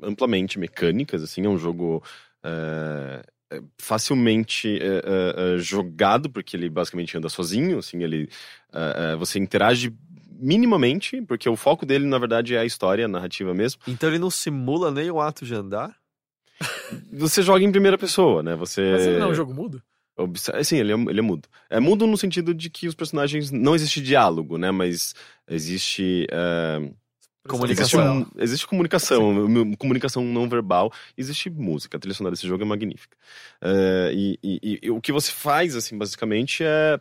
amplamente 0.00 0.56
mecânicas, 0.56 1.20
assim, 1.20 1.44
é 1.44 1.48
um 1.48 1.58
jogo 1.58 2.00
é, 2.44 3.24
é, 3.50 3.60
facilmente 3.76 4.78
é, 4.80 4.86
é, 4.86 5.54
é, 5.56 5.58
jogado, 5.58 6.30
porque 6.30 6.56
ele 6.56 6.70
basicamente 6.70 7.18
anda 7.18 7.28
sozinho, 7.28 7.78
assim, 7.78 8.04
ele, 8.04 8.28
é, 8.72 9.14
é, 9.14 9.16
você 9.16 9.40
interage 9.40 9.92
minimamente, 10.30 11.20
porque 11.22 11.48
o 11.48 11.56
foco 11.56 11.84
dele, 11.84 12.06
na 12.06 12.18
verdade, 12.18 12.54
é 12.54 12.60
a 12.60 12.64
história, 12.64 13.04
a 13.04 13.08
narrativa 13.08 13.52
mesmo. 13.52 13.82
Então 13.88 14.08
ele 14.08 14.20
não 14.20 14.30
simula 14.30 14.92
nem 14.92 15.10
o 15.10 15.20
ato 15.20 15.44
de 15.44 15.56
andar? 15.56 15.99
Você 17.12 17.42
joga 17.42 17.64
em 17.64 17.70
primeira 17.72 17.96
pessoa, 17.98 18.42
né? 18.42 18.54
Você... 18.56 18.90
Mas 18.92 19.06
ele 19.06 19.18
não 19.18 19.28
é 19.28 19.30
um 19.30 19.34
jogo 19.34 19.54
mudo? 19.54 19.82
Observa- 20.16 20.62
Sim, 20.62 20.76
ele 20.78 20.92
é, 20.92 20.94
ele 20.94 21.18
é 21.20 21.22
mudo. 21.22 21.48
É 21.70 21.80
mudo 21.80 22.06
no 22.06 22.16
sentido 22.16 22.52
de 22.52 22.68
que 22.68 22.86
os 22.86 22.94
personagens. 22.94 23.50
Não 23.50 23.74
existe 23.74 24.00
diálogo, 24.02 24.58
né? 24.58 24.70
Mas 24.70 25.14
existe. 25.48 26.26
é, 26.30 26.90
Comunicação. 27.48 28.00
Existe, 28.18 28.36
um- 28.38 28.42
existe 28.42 28.66
comunicação, 28.66 29.32
mu- 29.48 29.76
comunicação 29.78 30.22
não 30.22 30.46
verbal, 30.46 30.92
existe 31.16 31.48
música. 31.48 31.96
A 31.96 32.00
trilha 32.00 32.14
sonora 32.14 32.34
desse 32.34 32.46
jogo 32.46 32.62
é 32.62 32.66
magnífica. 32.66 33.16
É, 33.62 34.10
e, 34.12 34.38
e- 34.42 34.78
e 34.82 34.90
o 34.90 35.00
que 35.00 35.10
você 35.10 35.32
faz, 35.32 35.74
assim, 35.74 35.96
basicamente, 35.96 36.62
é 36.62 37.00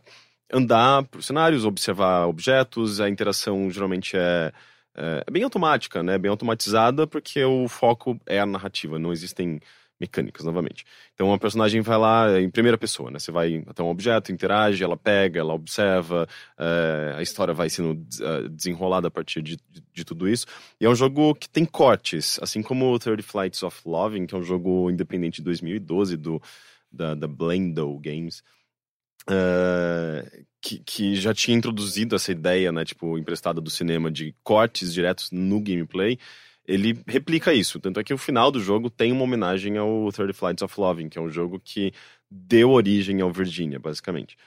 andar 0.53 1.03
por 1.03 1.21
cenários, 1.21 1.65
observar 1.65 2.25
objetos. 2.25 3.01
A 3.01 3.09
interação 3.09 3.69
geralmente 3.69 4.15
é, 4.15 4.53
é, 4.99 5.23
é 5.25 5.31
bem 5.31 5.43
automática, 5.43 6.03
né? 6.03 6.17
Bem 6.17 6.29
automatizada, 6.29 7.07
porque 7.07 7.43
o 7.43 7.67
foco 7.67 8.19
é 8.25 8.39
a 8.39 8.45
narrativa, 8.45 8.99
não 8.99 9.13
existem 9.13 9.59
mecânicas, 9.99 10.45
novamente. 10.45 10.85
Então 11.13 11.33
a 11.33 11.37
personagem 11.37 11.81
vai 11.81 11.97
lá 11.97 12.39
em 12.39 12.49
primeira 12.49 12.77
pessoa, 12.77 13.11
né? 13.11 13.19
Você 13.19 13.31
vai 13.31 13.63
até 13.67 13.83
um 13.83 13.89
objeto, 13.89 14.31
interage, 14.31 14.83
ela 14.83 14.95
pega, 14.95 15.39
ela 15.39 15.53
observa, 15.53 16.27
é, 16.57 17.15
a 17.17 17.21
história 17.21 17.53
vai 17.53 17.69
sendo 17.69 18.01
eh, 18.21 18.47
desenrolada 18.49 19.09
a 19.09 19.11
partir 19.11 19.41
de, 19.41 19.57
de, 19.69 19.83
de 19.93 20.05
tudo 20.05 20.27
isso. 20.27 20.45
E 20.79 20.85
é 20.85 20.89
um 20.89 20.95
jogo 20.95 21.35
que 21.35 21.49
tem 21.49 21.65
cortes, 21.65 22.39
assim 22.41 22.61
como 22.61 22.93
o 22.93 22.99
30 22.99 23.23
Flights 23.23 23.61
of 23.61 23.81
Loving, 23.85 24.25
que 24.25 24.33
é 24.33 24.37
um 24.37 24.43
jogo 24.43 24.89
independente 24.89 25.37
de 25.37 25.43
2012 25.43 26.15
do, 26.15 26.41
da, 26.91 27.13
da 27.13 27.27
Blendo 27.27 27.99
Games. 27.99 28.41
Eh, 29.27 30.43
que, 30.61 30.79
que 30.79 31.15
já 31.15 31.33
tinha 31.33 31.57
introduzido 31.57 32.15
essa 32.15 32.31
ideia, 32.31 32.71
né, 32.71 32.85
tipo, 32.85 33.17
emprestada 33.17 33.61
do 33.61 33.69
cinema 33.69 34.11
de 34.11 34.35
cortes 34.43 34.93
diretos 34.93 35.31
no 35.31 35.59
gameplay, 35.61 36.17
ele 36.67 37.01
replica 37.07 37.53
isso. 37.53 37.79
Tanto 37.79 37.99
é 37.99 38.03
que 38.03 38.13
o 38.13 38.17
final 38.17 38.51
do 38.51 38.59
jogo 38.59 38.89
tem 38.89 39.11
uma 39.11 39.23
homenagem 39.23 39.77
ao 39.77 40.11
30 40.11 40.33
Flights 40.33 40.61
of 40.61 40.79
Loving, 40.79 41.09
que 41.09 41.17
é 41.17 41.21
um 41.21 41.29
jogo 41.29 41.59
que 41.59 41.91
deu 42.29 42.69
origem 42.71 43.21
ao 43.21 43.31
Virginia, 43.31 43.79
basicamente. 43.79 44.37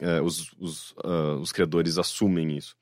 É, 0.00 0.20
os, 0.20 0.52
os, 0.58 0.94
ah, 1.02 1.36
os 1.40 1.52
criadores 1.52 1.98
assumem 1.98 2.56
isso. 2.56 2.76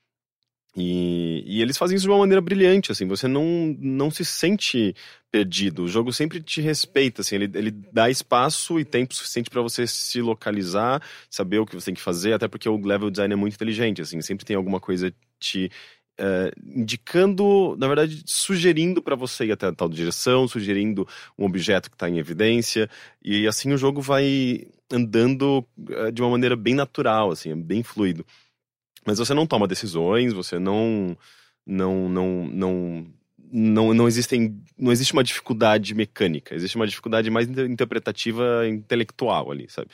E, 0.75 1.43
e 1.45 1.61
eles 1.61 1.77
fazem 1.77 1.95
isso 1.95 2.05
de 2.05 2.09
uma 2.09 2.17
maneira 2.17 2.41
brilhante, 2.41 2.91
assim, 2.91 3.07
você 3.07 3.27
não, 3.27 3.75
não 3.79 4.09
se 4.09 4.25
sente 4.25 4.95
perdido. 5.31 5.83
O 5.83 5.87
jogo 5.87 6.11
sempre 6.11 6.41
te 6.41 6.61
respeita, 6.61 7.21
assim, 7.21 7.35
ele, 7.35 7.51
ele 7.53 7.71
dá 7.71 8.09
espaço 8.09 8.79
e 8.79 8.85
tempo 8.85 9.13
suficiente 9.13 9.49
para 9.51 9.61
você 9.61 9.85
se 9.85 10.19
localizar, 10.21 11.01
saber 11.29 11.59
o 11.59 11.65
que 11.65 11.75
você 11.75 11.85
tem 11.85 11.93
que 11.93 12.01
fazer, 12.01 12.33
até 12.33 12.47
porque 12.47 12.67
o 12.67 12.77
level 12.77 13.11
design 13.11 13.33
é 13.33 13.37
muito 13.37 13.53
inteligente, 13.53 14.01
assim, 14.01 14.19
sempre 14.21 14.45
tem 14.45 14.55
alguma 14.55 14.79
coisa 14.79 15.13
te 15.39 15.69
eh, 16.17 16.51
indicando, 16.75 17.75
na 17.77 17.87
verdade, 17.87 18.23
sugerindo 18.25 19.01
para 19.01 19.15
você 19.15 19.45
ir 19.45 19.51
até 19.51 19.71
tal 19.71 19.89
direção, 19.89 20.47
sugerindo 20.47 21.07
um 21.37 21.45
objeto 21.45 21.89
que 21.89 21.95
está 21.95 22.09
em 22.09 22.17
evidência, 22.19 22.89
e 23.23 23.47
assim 23.47 23.73
o 23.73 23.77
jogo 23.77 24.01
vai 24.01 24.67
andando 24.91 25.65
eh, 25.89 26.11
de 26.11 26.21
uma 26.21 26.31
maneira 26.31 26.55
bem 26.55 26.75
natural, 26.75 27.31
assim, 27.31 27.51
é 27.51 27.55
bem 27.55 27.83
fluido. 27.83 28.25
Mas 29.05 29.19
você 29.19 29.33
não 29.33 29.45
toma 29.45 29.67
decisões, 29.67 30.33
você 30.33 30.57
não 30.59 31.17
não 31.65 32.09
não 32.09 32.47
não 32.47 33.07
não, 33.55 33.93
não 33.93 34.07
existem 34.07 34.61
não 34.77 34.91
existe 34.91 35.13
uma 35.13 35.23
dificuldade 35.23 35.93
mecânica, 35.93 36.55
existe 36.55 36.75
uma 36.75 36.87
dificuldade 36.87 37.29
mais 37.29 37.47
inter- 37.47 37.69
interpretativa 37.69 38.67
intelectual 38.67 39.51
ali, 39.51 39.67
sabe? 39.69 39.89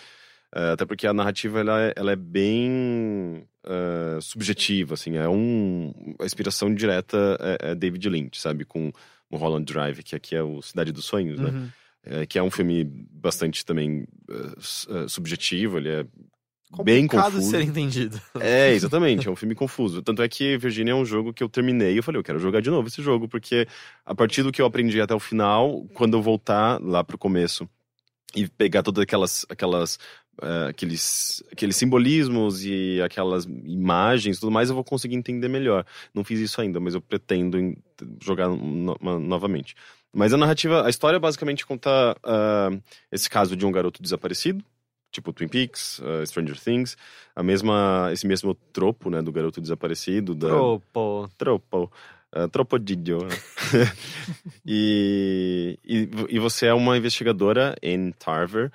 Eh, 0.56 0.72
até 0.72 0.86
porque 0.86 1.06
a 1.06 1.14
narrativa 1.14 1.60
ela 1.60 1.82
é, 1.84 1.94
ela 1.96 2.12
é 2.12 2.16
bem 2.16 3.46
eh, 3.66 4.20
subjetiva, 4.22 4.94
assim, 4.96 5.18
é 5.18 5.28
um 5.28 5.94
a 6.20 6.26
inspiração 6.26 6.74
direta 6.74 7.38
é, 7.40 7.72
é 7.72 7.76
David 7.76 8.08
Lynch, 8.10 8.40
sabe, 8.40 8.66
com 8.66 8.92
Mulholland 9.30 9.72
Drive, 9.72 10.04
que 10.04 10.16
aqui 10.16 10.36
é 10.36 10.42
o 10.42 10.62
Cidade 10.62 10.92
dos 10.92 11.06
Sonhos, 11.06 11.40
né? 11.40 11.50
Uhum. 11.50 11.70
É, 12.02 12.26
que 12.26 12.40
é 12.40 12.44
um 12.44 12.50
filme 12.50 12.86
bastante 12.86 13.66
também 13.66 14.08
eh, 14.30 15.08
subjetivo, 15.08 15.78
ele 15.78 15.90
é 15.90 16.06
bem 16.84 17.08
Complicado 17.08 17.32
de 17.32 17.36
confuso. 17.38 17.50
ser 17.52 17.62
entendido. 17.62 18.22
É, 18.40 18.72
exatamente, 18.74 19.28
é 19.28 19.32
um 19.32 19.36
filme 19.36 19.56
confuso. 19.56 20.02
Tanto 20.02 20.22
é 20.22 20.28
que 20.30 20.58
Virginia 20.58 20.92
é 20.92 20.96
um 20.96 21.06
jogo 21.06 21.34
que 21.34 21.44
eu 21.44 21.50
terminei 21.50 21.94
e 21.94 21.98
eu 21.98 22.04
falei, 22.04 22.20
eu 22.20 22.24
quero 22.24 22.40
jogar 22.40 22.62
de 22.62 22.70
novo 22.70 22.88
esse 22.88 23.02
jogo, 23.02 23.28
porque 23.28 23.68
a 24.06 24.14
partir 24.14 24.44
do 24.44 24.52
que 24.52 24.62
eu 24.62 24.66
aprendi 24.66 25.02
até 25.02 25.14
o 25.16 25.20
final, 25.20 25.86
quando 25.94 26.16
eu 26.16 26.22
voltar 26.22 26.80
lá 26.82 27.04
pro 27.04 27.18
começo 27.18 27.68
e 28.36 28.48
pegar 28.48 28.84
todas 28.84 29.02
aquelas, 29.02 29.46
aquelas 29.50 29.98
eh, 30.42 30.68
aqueles, 30.70 31.44
aqueles 31.52 31.76
simbolismos 31.76 32.64
e 32.64 33.02
aquelas 33.04 33.46
imagens 33.46 34.40
tudo 34.40 34.52
mais, 34.52 34.70
eu 34.70 34.76
vou 34.76 34.84
conseguir 34.84 35.16
entender 35.16 35.48
melhor. 35.50 35.84
Não 36.14 36.24
fiz 36.24 36.40
isso 36.40 36.62
ainda, 36.62 36.80
mas 36.80 36.94
eu 36.94 37.02
pretendo 37.02 37.58
jogar 38.22 38.48
no- 38.48 38.96
no- 39.02 39.20
novamente. 39.20 39.76
Mas 40.14 40.34
a 40.34 40.38
narrativa, 40.38 40.86
a 40.86 40.90
história 40.90 41.20
basicamente 41.20 41.66
conta 41.66 42.16
ah, 42.24 42.70
esse 43.12 43.30
caso 43.30 43.56
de 43.56 43.66
um 43.66 43.72
garoto 43.72 44.02
desaparecido, 44.02 44.64
tipo 45.12 45.34
Twin 45.34 45.48
Peaks, 45.48 46.02
ah, 46.04 46.26
Stranger 46.26 46.60
Things, 46.60 46.98
a 47.36 47.44
mesma, 47.44 48.10
esse 48.12 48.28
mesmo 48.28 48.54
tropo, 48.72 49.10
né, 49.10 49.22
do 49.22 49.32
garoto 49.32 49.62
desaparecido, 49.62 50.36
da, 50.36 50.48
Tropo. 50.48 51.30
Tropo. 51.38 51.92
Uh, 52.36 52.48
tropodillo. 52.48 53.26
né? 53.26 53.36
e, 54.64 55.80
e, 55.84 56.10
e 56.30 56.40
você 56.40 56.68
é 56.68 56.74
uma 56.74 56.96
investigadora 56.96 57.76
em 57.82 58.12
Tarver, 58.12 58.72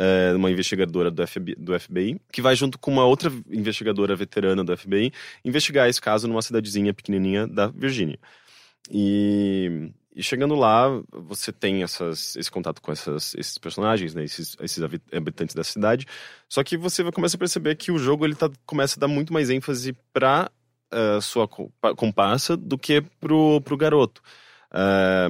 eh, 0.00 0.32
uma 0.36 0.48
investigadora 0.48 1.10
do 1.10 1.26
FBI, 1.26 1.56
do 1.56 1.78
FBI, 1.78 2.20
que 2.32 2.40
vai 2.40 2.54
junto 2.54 2.78
com 2.78 2.92
uma 2.92 3.04
outra 3.04 3.32
investigadora 3.50 4.14
veterana 4.14 4.62
do 4.62 4.76
FBI 4.76 5.12
investigar 5.44 5.88
esse 5.88 6.00
caso 6.00 6.28
numa 6.28 6.40
cidadezinha 6.40 6.94
pequenininha 6.94 7.48
da 7.48 7.66
Virgínia. 7.66 8.16
E, 8.88 9.90
e 10.18 10.22
chegando 10.22 10.56
lá, 10.56 10.88
você 11.12 11.52
tem 11.52 11.84
essas, 11.84 12.34
esse 12.34 12.50
contato 12.50 12.82
com 12.82 12.90
essas, 12.90 13.34
esses 13.34 13.56
personagens, 13.56 14.14
né, 14.14 14.24
esses, 14.24 14.56
esses 14.60 14.82
habi- 14.82 15.00
habitantes 15.12 15.54
da 15.54 15.62
cidade. 15.62 16.06
Só 16.48 16.64
que 16.64 16.76
você 16.76 17.08
começa 17.12 17.36
a 17.36 17.38
perceber 17.38 17.76
que 17.76 17.92
o 17.92 17.98
jogo 17.98 18.24
ele 18.26 18.34
tá, 18.34 18.50
começa 18.66 18.98
a 18.98 19.00
dar 19.00 19.08
muito 19.08 19.32
mais 19.32 19.48
ênfase 19.48 19.92
para 20.12 20.50
sua 21.22 21.46
compa- 21.46 21.94
comparsa 21.94 22.56
do 22.56 22.76
que 22.76 23.00
pro, 23.20 23.60
pro 23.60 23.76
garoto. 23.76 24.20
Ah, 24.70 25.28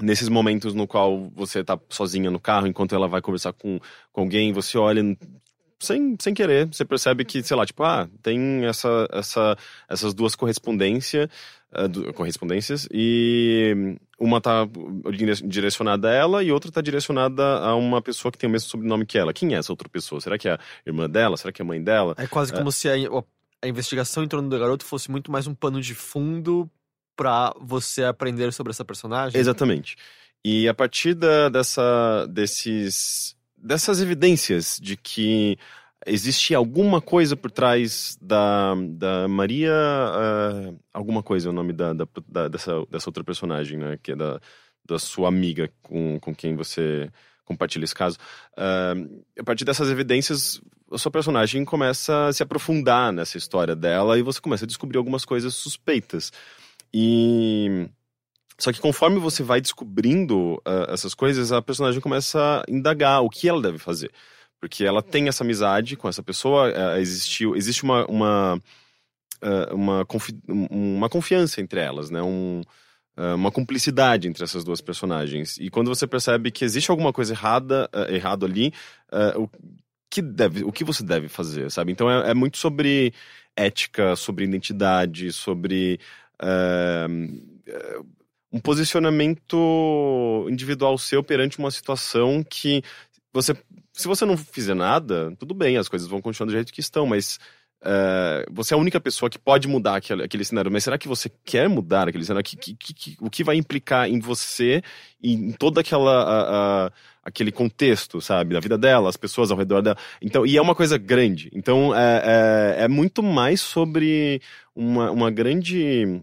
nesses 0.00 0.28
momentos 0.28 0.74
no 0.74 0.86
qual 0.86 1.30
você 1.30 1.62
tá 1.64 1.78
sozinha 1.88 2.30
no 2.30 2.40
carro, 2.40 2.66
enquanto 2.66 2.94
ela 2.94 3.08
vai 3.08 3.20
conversar 3.20 3.52
com, 3.52 3.80
com 4.12 4.20
alguém, 4.20 4.52
você 4.52 4.78
olha 4.78 5.02
sem, 5.82 6.16
sem 6.20 6.32
querer. 6.32 6.66
Você 6.68 6.84
percebe 6.84 7.24
que, 7.24 7.42
sei 7.42 7.56
lá, 7.56 7.66
tipo, 7.66 7.82
ah, 7.82 8.08
tem 8.22 8.64
essa, 8.64 9.08
essa, 9.12 9.56
essas 9.88 10.14
duas 10.14 10.34
correspondência, 10.34 11.28
uh, 11.76 11.88
du- 11.88 12.12
correspondências 12.14 12.88
e 12.92 13.96
uma 14.18 14.40
tá 14.40 14.66
dire- 15.12 15.46
direcionada 15.46 16.08
a 16.08 16.12
ela 16.12 16.42
e 16.42 16.52
outra 16.52 16.70
tá 16.70 16.80
direcionada 16.80 17.42
a 17.58 17.74
uma 17.74 18.00
pessoa 18.00 18.30
que 18.30 18.38
tem 18.38 18.48
o 18.48 18.52
mesmo 18.52 18.68
sobrenome 18.68 19.04
que 19.04 19.18
ela. 19.18 19.32
Quem 19.32 19.54
é 19.54 19.58
essa 19.58 19.72
outra 19.72 19.88
pessoa? 19.88 20.20
Será 20.20 20.38
que 20.38 20.48
é 20.48 20.52
a 20.52 20.58
irmã 20.86 21.08
dela? 21.10 21.36
Será 21.36 21.52
que 21.52 21.60
é 21.60 21.64
a 21.64 21.66
mãe 21.66 21.82
dela? 21.82 22.14
É 22.18 22.26
quase 22.26 22.52
como 22.52 22.70
se 22.72 22.88
a, 22.88 22.94
a 23.62 23.68
investigação 23.68 24.22
em 24.24 24.28
torno 24.28 24.48
do 24.48 24.58
garoto 24.58 24.84
fosse 24.84 25.10
muito 25.10 25.30
mais 25.30 25.46
um 25.46 25.54
pano 25.54 25.80
de 25.80 25.94
fundo 25.94 26.70
pra 27.16 27.52
você 27.60 28.04
aprender 28.04 28.52
sobre 28.52 28.70
essa 28.70 28.84
personagem. 28.84 29.38
Exatamente. 29.40 29.96
E 30.44 30.66
a 30.68 30.74
partir 30.74 31.14
da- 31.14 31.48
dessa, 31.48 32.26
desses, 32.28 33.36
dessas 33.62 34.00
evidências 34.00 34.78
de 34.82 34.96
que 34.96 35.56
existe 36.06 36.54
alguma 36.54 37.00
coisa 37.00 37.36
por 37.36 37.50
trás 37.50 38.18
da, 38.20 38.74
da 38.90 39.28
Maria. 39.28 39.72
ah, 39.72 40.74
alguma 40.92 41.22
coisa 41.22 41.48
é 41.48 41.50
o 41.50 41.52
nome 41.52 41.72
da, 41.72 41.92
da- 41.92 42.08
da- 42.28 42.48
dessa, 42.48 42.72
dessa 42.90 43.08
outra 43.08 43.22
personagem, 43.24 43.78
né? 43.78 43.98
Que 44.02 44.12
é 44.12 44.16
da, 44.16 44.40
da 44.84 44.98
sua 44.98 45.28
amiga 45.28 45.70
com, 45.82 46.18
com 46.20 46.34
quem 46.34 46.56
você 46.56 47.08
compartilha 47.44 47.84
esse 47.84 47.94
caso. 47.94 48.18
Ah, 48.56 48.94
a 49.38 49.44
partir 49.44 49.64
dessas 49.64 49.88
evidências, 49.90 50.60
a 50.90 50.98
sua 50.98 51.10
personagem 51.12 51.64
começa 51.64 52.26
a 52.26 52.32
se 52.32 52.42
aprofundar 52.42 53.12
nessa 53.12 53.38
história 53.38 53.76
dela 53.76 54.18
e 54.18 54.22
você 54.22 54.40
começa 54.40 54.64
a 54.64 54.68
descobrir 54.68 54.98
algumas 54.98 55.24
coisas 55.24 55.54
suspeitas. 55.54 56.32
E. 56.92 57.88
Só 58.58 58.72
que 58.72 58.80
conforme 58.80 59.18
você 59.18 59.42
vai 59.42 59.60
descobrindo 59.60 60.60
ah, 60.64 60.86
essas 60.90 61.14
coisas, 61.14 61.52
a 61.52 61.62
personagem 61.62 62.00
começa 62.00 62.62
a 62.66 62.70
indagar 62.70 63.22
o 63.22 63.30
que 63.30 63.48
ela 63.48 63.60
deve 63.62 63.78
fazer. 63.78 64.10
Porque 64.60 64.84
ela 64.84 65.02
tem 65.02 65.26
essa 65.26 65.42
amizade 65.42 65.96
com 65.96 66.08
essa 66.08 66.22
pessoa, 66.22 66.72
ah, 66.74 67.00
existiu, 67.00 67.56
existe 67.56 67.82
uma, 67.82 68.06
uma, 68.06 68.62
ah, 69.42 69.74
uma, 69.74 70.04
confi- 70.04 70.38
um- 70.48 70.96
uma 70.96 71.08
confiança 71.08 71.60
entre 71.60 71.80
elas, 71.80 72.10
né? 72.10 72.22
Um, 72.22 72.60
ah, 73.16 73.34
uma 73.34 73.50
cumplicidade 73.50 74.28
entre 74.28 74.44
essas 74.44 74.62
duas 74.64 74.80
personagens. 74.80 75.56
E 75.58 75.68
quando 75.68 75.88
você 75.88 76.06
percebe 76.06 76.50
que 76.50 76.64
existe 76.64 76.90
alguma 76.90 77.12
coisa 77.12 77.32
errada, 77.32 77.90
errado 78.08 78.46
ali, 78.46 78.72
o, 79.36 79.48
que 80.08 80.22
deve, 80.22 80.62
o 80.62 80.70
que 80.70 80.84
você 80.84 81.02
deve 81.02 81.28
fazer, 81.28 81.70
sabe? 81.70 81.90
Então 81.90 82.10
é, 82.10 82.30
é 82.30 82.34
muito 82.34 82.58
sobre 82.58 83.12
ética, 83.56 84.14
sobre 84.14 84.44
identidade, 84.44 85.32
sobre 85.32 85.98
um 88.52 88.60
posicionamento 88.60 90.46
individual 90.50 90.96
seu 90.98 91.22
perante 91.22 91.58
uma 91.58 91.70
situação 91.70 92.42
que 92.48 92.82
você, 93.32 93.56
se 93.92 94.06
você 94.06 94.24
não 94.24 94.36
fizer 94.36 94.74
nada, 94.74 95.34
tudo 95.38 95.54
bem, 95.54 95.76
as 95.78 95.88
coisas 95.88 96.06
vão 96.08 96.20
continuar 96.20 96.46
do 96.46 96.52
jeito 96.52 96.72
que 96.72 96.80
estão, 96.80 97.06
mas 97.06 97.38
eh, 97.84 98.44
você 98.50 98.74
é 98.74 98.76
a 98.76 98.80
única 98.80 99.00
pessoa 99.00 99.30
que 99.30 99.38
pode 99.38 99.66
mudar 99.66 99.96
aquele, 99.96 100.22
aquele 100.24 100.44
cenário. 100.44 100.70
Mas 100.70 100.84
será 100.84 100.98
que 100.98 101.08
você 101.08 101.30
quer 101.44 101.68
mudar 101.68 102.08
aquele 102.08 102.24
cenário? 102.24 102.44
Que, 102.44 102.56
que- 102.74 102.94
que- 102.94 103.16
o 103.20 103.30
que 103.30 103.42
vai 103.42 103.56
implicar 103.56 104.08
em 104.08 104.20
você 104.20 104.82
e 105.22 105.32
em 105.32 105.52
toda 105.52 105.80
aquela 105.80 106.12
a- 106.22 106.86
a- 106.86 106.92
aquele 107.24 107.50
contexto, 107.52 108.20
sabe, 108.20 108.52
da 108.54 108.60
vida 108.60 108.76
dela, 108.76 109.08
as 109.08 109.16
pessoas 109.16 109.50
ao 109.50 109.56
redor 109.58 109.80
dela. 109.80 109.96
Então, 110.20 110.44
e 110.44 110.56
é 110.56 110.62
uma 110.62 110.74
coisa 110.74 110.98
grande. 110.98 111.50
Então, 111.54 111.94
é, 111.94 112.76
é, 112.78 112.84
é 112.84 112.88
muito 112.88 113.22
mais 113.22 113.60
sobre 113.60 114.42
uma, 114.74 115.10
uma 115.10 115.30
grande 115.30 116.20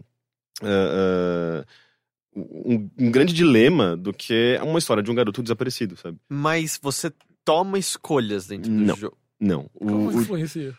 eh, 0.62 0.66
eh, 0.66 1.64
um, 2.34 2.88
um 2.98 3.10
grande 3.10 3.32
dilema 3.32 3.96
do 3.96 4.12
que 4.12 4.58
uma 4.62 4.78
história 4.78 5.02
de 5.02 5.10
um 5.10 5.14
garoto 5.14 5.42
desaparecido, 5.42 5.96
sabe? 5.96 6.18
Mas 6.28 6.78
você 6.80 7.12
toma 7.44 7.78
escolhas 7.78 8.46
dentro 8.46 8.70
do 8.70 8.76
Não. 8.76 8.96
jogo. 8.96 9.16
Não. 9.40 9.70
O, 9.74 9.86
Como 9.86 10.08
o- 10.10 10.20
influencia? 10.22 10.74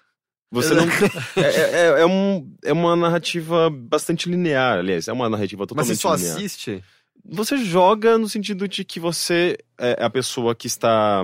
você 0.52 0.74
não. 0.74 0.84
é, 1.36 1.42
é, 1.42 2.02
é, 2.02 2.06
um, 2.06 2.54
é 2.64 2.72
uma 2.74 2.96
narrativa 2.96 3.70
bastante 3.70 4.30
linear, 4.30 4.80
aliás. 4.80 5.08
É 5.08 5.14
uma 5.14 5.30
narrativa 5.30 5.62
Mas 5.64 5.70
totalmente 5.70 5.96
você 5.96 6.02
só 6.02 6.16
linear. 6.16 6.36
assiste? 6.38 6.84
Você 7.24 7.58
joga 7.58 8.18
no 8.18 8.28
sentido 8.30 8.68
de 8.68 8.84
que 8.84 9.00
você 9.00 9.58
é 9.78 10.04
a 10.04 10.10
pessoa 10.10 10.56
que 10.56 10.68
está 10.68 11.24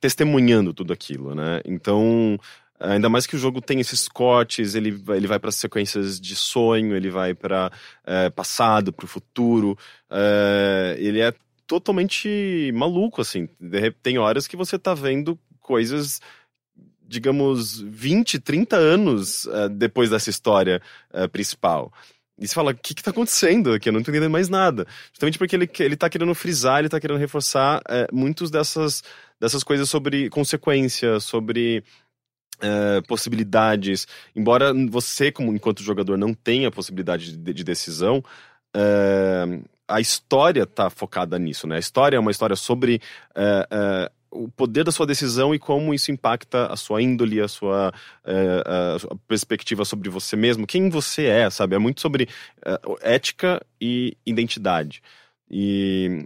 testemunhando 0.00 0.74
tudo 0.74 0.92
aquilo, 0.92 1.34
né? 1.34 1.60
Então, 1.64 2.38
ainda 2.82 3.08
mais 3.08 3.26
que 3.26 3.36
o 3.36 3.38
jogo 3.38 3.60
tem 3.60 3.80
esses 3.80 4.08
cortes, 4.08 4.74
ele, 4.74 5.02
ele 5.08 5.26
vai 5.26 5.38
para 5.38 5.50
sequências 5.52 6.20
de 6.20 6.36
sonho, 6.36 6.96
ele 6.96 7.10
vai 7.10 7.34
para 7.34 7.70
passado, 8.34 8.92
para 8.92 9.04
o 9.04 9.08
futuro. 9.08 9.78
é, 10.10 10.96
ele 10.98 11.20
é 11.20 11.32
totalmente 11.66 12.70
maluco, 12.74 13.20
assim. 13.20 13.48
Tem 14.02 14.18
horas 14.18 14.46
que 14.46 14.56
você 14.56 14.78
tá 14.78 14.94
vendo 14.94 15.38
coisas 15.60 16.20
digamos, 17.12 17.78
20, 17.78 18.38
30 18.40 18.76
anos 18.76 19.46
eh, 19.46 19.68
depois 19.68 20.08
dessa 20.08 20.30
história 20.30 20.80
eh, 21.12 21.28
principal. 21.28 21.92
E 22.38 22.48
você 22.48 22.54
fala, 22.54 22.72
o 22.72 22.74
que 22.74 22.94
que 22.94 23.02
tá 23.02 23.10
acontecendo 23.10 23.72
aqui? 23.72 23.88
Eu 23.88 23.92
não 23.92 24.02
tô 24.02 24.10
entendendo 24.10 24.30
mais 24.30 24.48
nada. 24.48 24.86
Justamente 25.12 25.38
porque 25.38 25.54
ele, 25.54 25.70
ele 25.80 25.96
tá 25.96 26.08
querendo 26.08 26.34
frisar, 26.34 26.78
ele 26.78 26.88
tá 26.88 26.98
querendo 26.98 27.18
reforçar 27.18 27.82
eh, 27.86 28.08
muitos 28.10 28.50
dessas, 28.50 29.04
dessas 29.38 29.62
coisas 29.62 29.90
sobre 29.90 30.30
consequência, 30.30 31.20
sobre 31.20 31.84
eh, 32.62 33.00
possibilidades. 33.08 34.06
Embora 34.36 34.72
você, 34.88 35.32
como 35.32 35.52
enquanto 35.52 35.82
jogador, 35.82 36.16
não 36.16 36.32
tenha 36.32 36.70
possibilidade 36.70 37.36
de, 37.36 37.52
de 37.52 37.64
decisão, 37.64 38.22
eh, 38.74 39.60
a 39.88 40.00
história 40.00 40.64
tá 40.64 40.88
focada 40.88 41.38
nisso, 41.38 41.66
né? 41.66 41.76
A 41.76 41.78
história 41.80 42.16
é 42.16 42.20
uma 42.20 42.30
história 42.30 42.54
sobre 42.54 43.00
eh, 43.34 44.10
o 44.30 44.48
poder 44.48 44.84
da 44.84 44.92
sua 44.92 45.06
decisão 45.06 45.54
e 45.54 45.58
como 45.58 45.92
isso 45.92 46.10
impacta 46.12 46.66
a 46.66 46.76
sua 46.76 47.02
índole, 47.02 47.40
a 47.40 47.48
sua, 47.48 47.92
a 48.24 48.98
sua 48.98 49.18
perspectiva 49.28 49.84
sobre 49.84 50.08
você 50.08 50.36
mesmo, 50.36 50.66
quem 50.66 50.88
você 50.88 51.26
é, 51.26 51.50
sabe? 51.50 51.76
É 51.76 51.78
muito 51.78 52.00
sobre 52.00 52.26
ética 53.02 53.60
e 53.78 54.16
identidade. 54.24 55.02
E, 55.50 56.24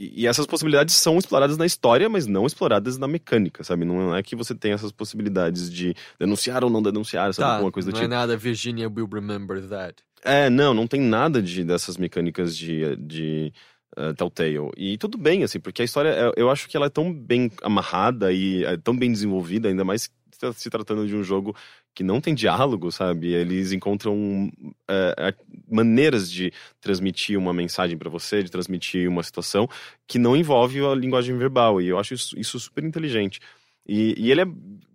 e 0.00 0.26
essas 0.26 0.46
possibilidades 0.46 0.94
são 0.94 1.18
exploradas 1.18 1.58
na 1.58 1.66
história, 1.66 2.08
mas 2.08 2.26
não 2.26 2.46
exploradas 2.46 2.96
na 2.96 3.06
mecânica, 3.06 3.62
sabe? 3.62 3.84
Não 3.84 4.16
é 4.16 4.22
que 4.22 4.34
você 4.34 4.54
tem 4.54 4.72
essas 4.72 4.90
possibilidades 4.90 5.70
de 5.70 5.94
denunciar 6.18 6.64
ou 6.64 6.70
não 6.70 6.82
denunciar, 6.82 7.34
sabe? 7.34 7.46
Tá, 7.46 7.54
Alguma 7.56 7.70
coisa 7.70 7.90
do 7.90 7.92
não 7.92 8.00
tipo. 8.00 8.12
é 8.12 8.16
nada 8.16 8.34
Virginia 8.36 8.88
will 8.88 9.06
remember 9.12 9.60
that. 9.68 9.96
É, 10.24 10.48
não, 10.48 10.72
não 10.72 10.86
tem 10.86 11.00
nada 11.00 11.42
de, 11.42 11.62
dessas 11.64 11.98
mecânicas 11.98 12.56
de, 12.56 12.96
de 12.96 13.52
uh, 13.96 14.14
Telltale. 14.14 14.70
E 14.76 14.96
tudo 14.96 15.18
bem, 15.18 15.42
assim, 15.44 15.60
porque 15.60 15.82
a 15.82 15.84
história, 15.84 16.08
é- 16.10 16.32
eu 16.36 16.50
acho 16.50 16.68
que 16.68 16.76
ela 16.76 16.86
é 16.86 16.90
tão 16.90 17.12
bem 17.12 17.50
amarrada 17.62 18.32
e 18.32 18.64
é 18.64 18.76
tão 18.78 18.96
bem 18.96 19.12
desenvolvida, 19.12 19.68
ainda 19.68 19.84
mais 19.84 20.10
se 20.54 20.70
tratando 20.70 21.06
de 21.06 21.14
um 21.14 21.22
jogo 21.22 21.54
que 21.94 22.02
não 22.04 22.20
tem 22.20 22.34
diálogo, 22.34 22.90
sabe? 22.92 23.32
Eles 23.32 23.72
encontram 23.72 24.50
é, 24.88 25.14
é, 25.18 25.34
maneiras 25.70 26.30
de 26.30 26.52
transmitir 26.80 27.38
uma 27.38 27.52
mensagem 27.52 27.98
pra 27.98 28.08
você, 28.10 28.42
de 28.42 28.50
transmitir 28.50 29.08
uma 29.08 29.22
situação 29.22 29.68
que 30.06 30.18
não 30.18 30.36
envolve 30.36 30.80
a 30.84 30.94
linguagem 30.94 31.36
verbal. 31.36 31.80
E 31.80 31.88
eu 31.88 31.98
acho 31.98 32.14
isso, 32.14 32.38
isso 32.38 32.58
super 32.60 32.84
inteligente. 32.84 33.40
E, 33.86 34.14
e 34.18 34.30
ele, 34.30 34.42
é, 34.42 34.46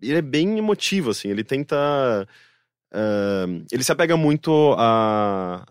ele 0.01 0.17
é 0.17 0.21
bem 0.21 0.57
emotivo, 0.57 1.09
assim, 1.11 1.29
ele 1.29 1.43
tenta. 1.43 1.75
ah, 2.91 3.45
ele 3.71 3.83
se 3.83 3.91
apega 3.91 4.15
muito 4.17 4.73
a, 4.77 5.65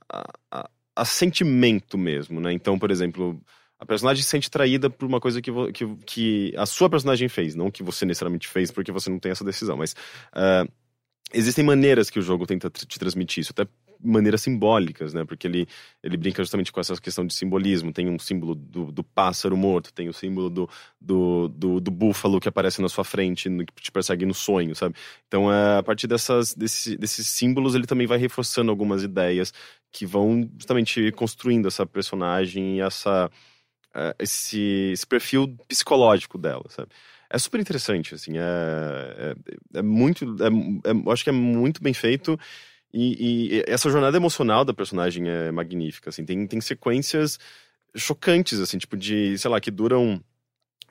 a, 0.51 0.69
a- 0.97 1.05
sentimento 1.05 1.97
mesmo, 1.99 2.41
né? 2.41 2.53
Então, 2.53 2.79
por 2.79 2.91
exemplo, 2.91 3.41
a 3.79 3.87
personagem 3.87 4.23
se 4.23 4.29
sente 4.31 4.51
traída 4.51 4.89
por 4.91 5.07
uma 5.07 5.21
coisa 5.21 5.41
que, 5.43 5.51
que, 5.73 5.97
que 6.07 6.55
a 6.57 6.67
sua 6.67 6.89
personagem 6.91 7.29
fez, 7.29 7.55
não 7.55 7.71
que 7.71 7.83
você 7.83 8.05
necessariamente 8.07 8.49
fez, 8.49 8.71
porque 8.71 8.93
você 8.93 9.11
não 9.11 9.19
tem 9.19 9.33
essa 9.33 9.45
decisão, 9.45 9.77
mas 9.77 9.95
ah, 10.33 10.67
existem 11.35 11.65
maneiras 11.65 12.09
que 12.09 12.19
o 12.19 12.23
jogo 12.23 12.47
tenta 12.47 12.71
te 12.71 12.99
transmitir 12.99 13.43
isso, 13.43 13.53
até 13.53 13.67
maneiras 14.05 14.43
simbólicas, 14.43 15.15
né? 15.15 15.25
Porque 15.25 15.47
ele, 15.47 15.67
ele 16.03 16.17
brinca 16.17 16.43
justamente 16.43 16.71
com 16.71 16.81
essa 16.81 16.95
questão 17.01 17.27
de 17.27 17.35
simbolismo. 17.35 17.93
Tem 17.93 18.09
um 18.09 18.19
símbolo 18.19 18.55
do, 18.55 18.93
do 18.93 19.03
pássaro 19.03 19.57
morto, 19.57 19.93
tem 19.93 20.09
o 20.09 20.13
símbolo 20.13 20.51
do, 20.51 20.69
do, 21.01 21.49
do, 21.49 21.81
do 21.81 21.91
búfalo 21.91 22.41
que 22.41 22.49
aparece 22.49 22.83
na 22.83 22.89
sua 22.89 23.05
frente, 23.05 23.49
que 23.75 23.83
te 23.83 23.91
persegue 23.91 24.27
no 24.27 24.35
sonho, 24.35 24.75
sabe? 24.75 24.95
Então, 25.27 25.53
é, 25.53 25.79
a 25.79 25.83
partir 25.83 26.07
dessas, 26.07 26.55
desse, 26.55 26.97
desses 26.97 27.27
símbolos, 27.27 27.75
ele 27.75 27.87
também 27.87 28.07
vai 28.07 28.19
reforçando 28.19 28.71
algumas 28.71 29.03
ideias 29.03 29.53
que 29.91 30.05
vão 30.05 30.49
justamente 30.59 31.11
construindo 31.13 31.69
essa 31.69 31.87
personagem 31.87 32.77
e 32.77 32.81
essa, 32.81 33.31
é, 33.95 34.15
esse, 34.19 34.91
esse 34.93 35.07
perfil 35.07 35.57
psicológico 35.67 36.37
dela, 36.37 36.65
sabe? 36.69 36.91
É 37.31 37.39
super 37.39 37.61
interessante, 37.61 38.15
assim, 38.15 38.39
é, 38.39 39.35
é, 39.75 39.79
é 39.79 39.83
muito, 39.83 40.25
é, 40.43 40.91
é- 40.91 41.13
acho 41.13 41.25
que 41.25 41.31
é 41.31 41.33
muito 41.33 41.83
bem 41.83 41.95
feito 41.95 42.39
e, 42.93 43.57
e 43.59 43.65
essa 43.67 43.91
jornada 43.91 44.17
emocional 44.17 44.65
da 44.65 44.73
personagem 44.73 45.29
é 45.29 45.51
magnífica, 45.51 46.11
assim, 46.11 46.25
tem, 46.25 46.47
tem 46.47 46.61
sequências 46.61 47.39
chocantes, 47.97 48.61
assim, 48.61 48.79
tipo 48.79 48.97
de, 48.97 49.37
sei 49.39 49.51
lá, 49.51 49.61
que 49.61 49.71
duram 49.71 50.23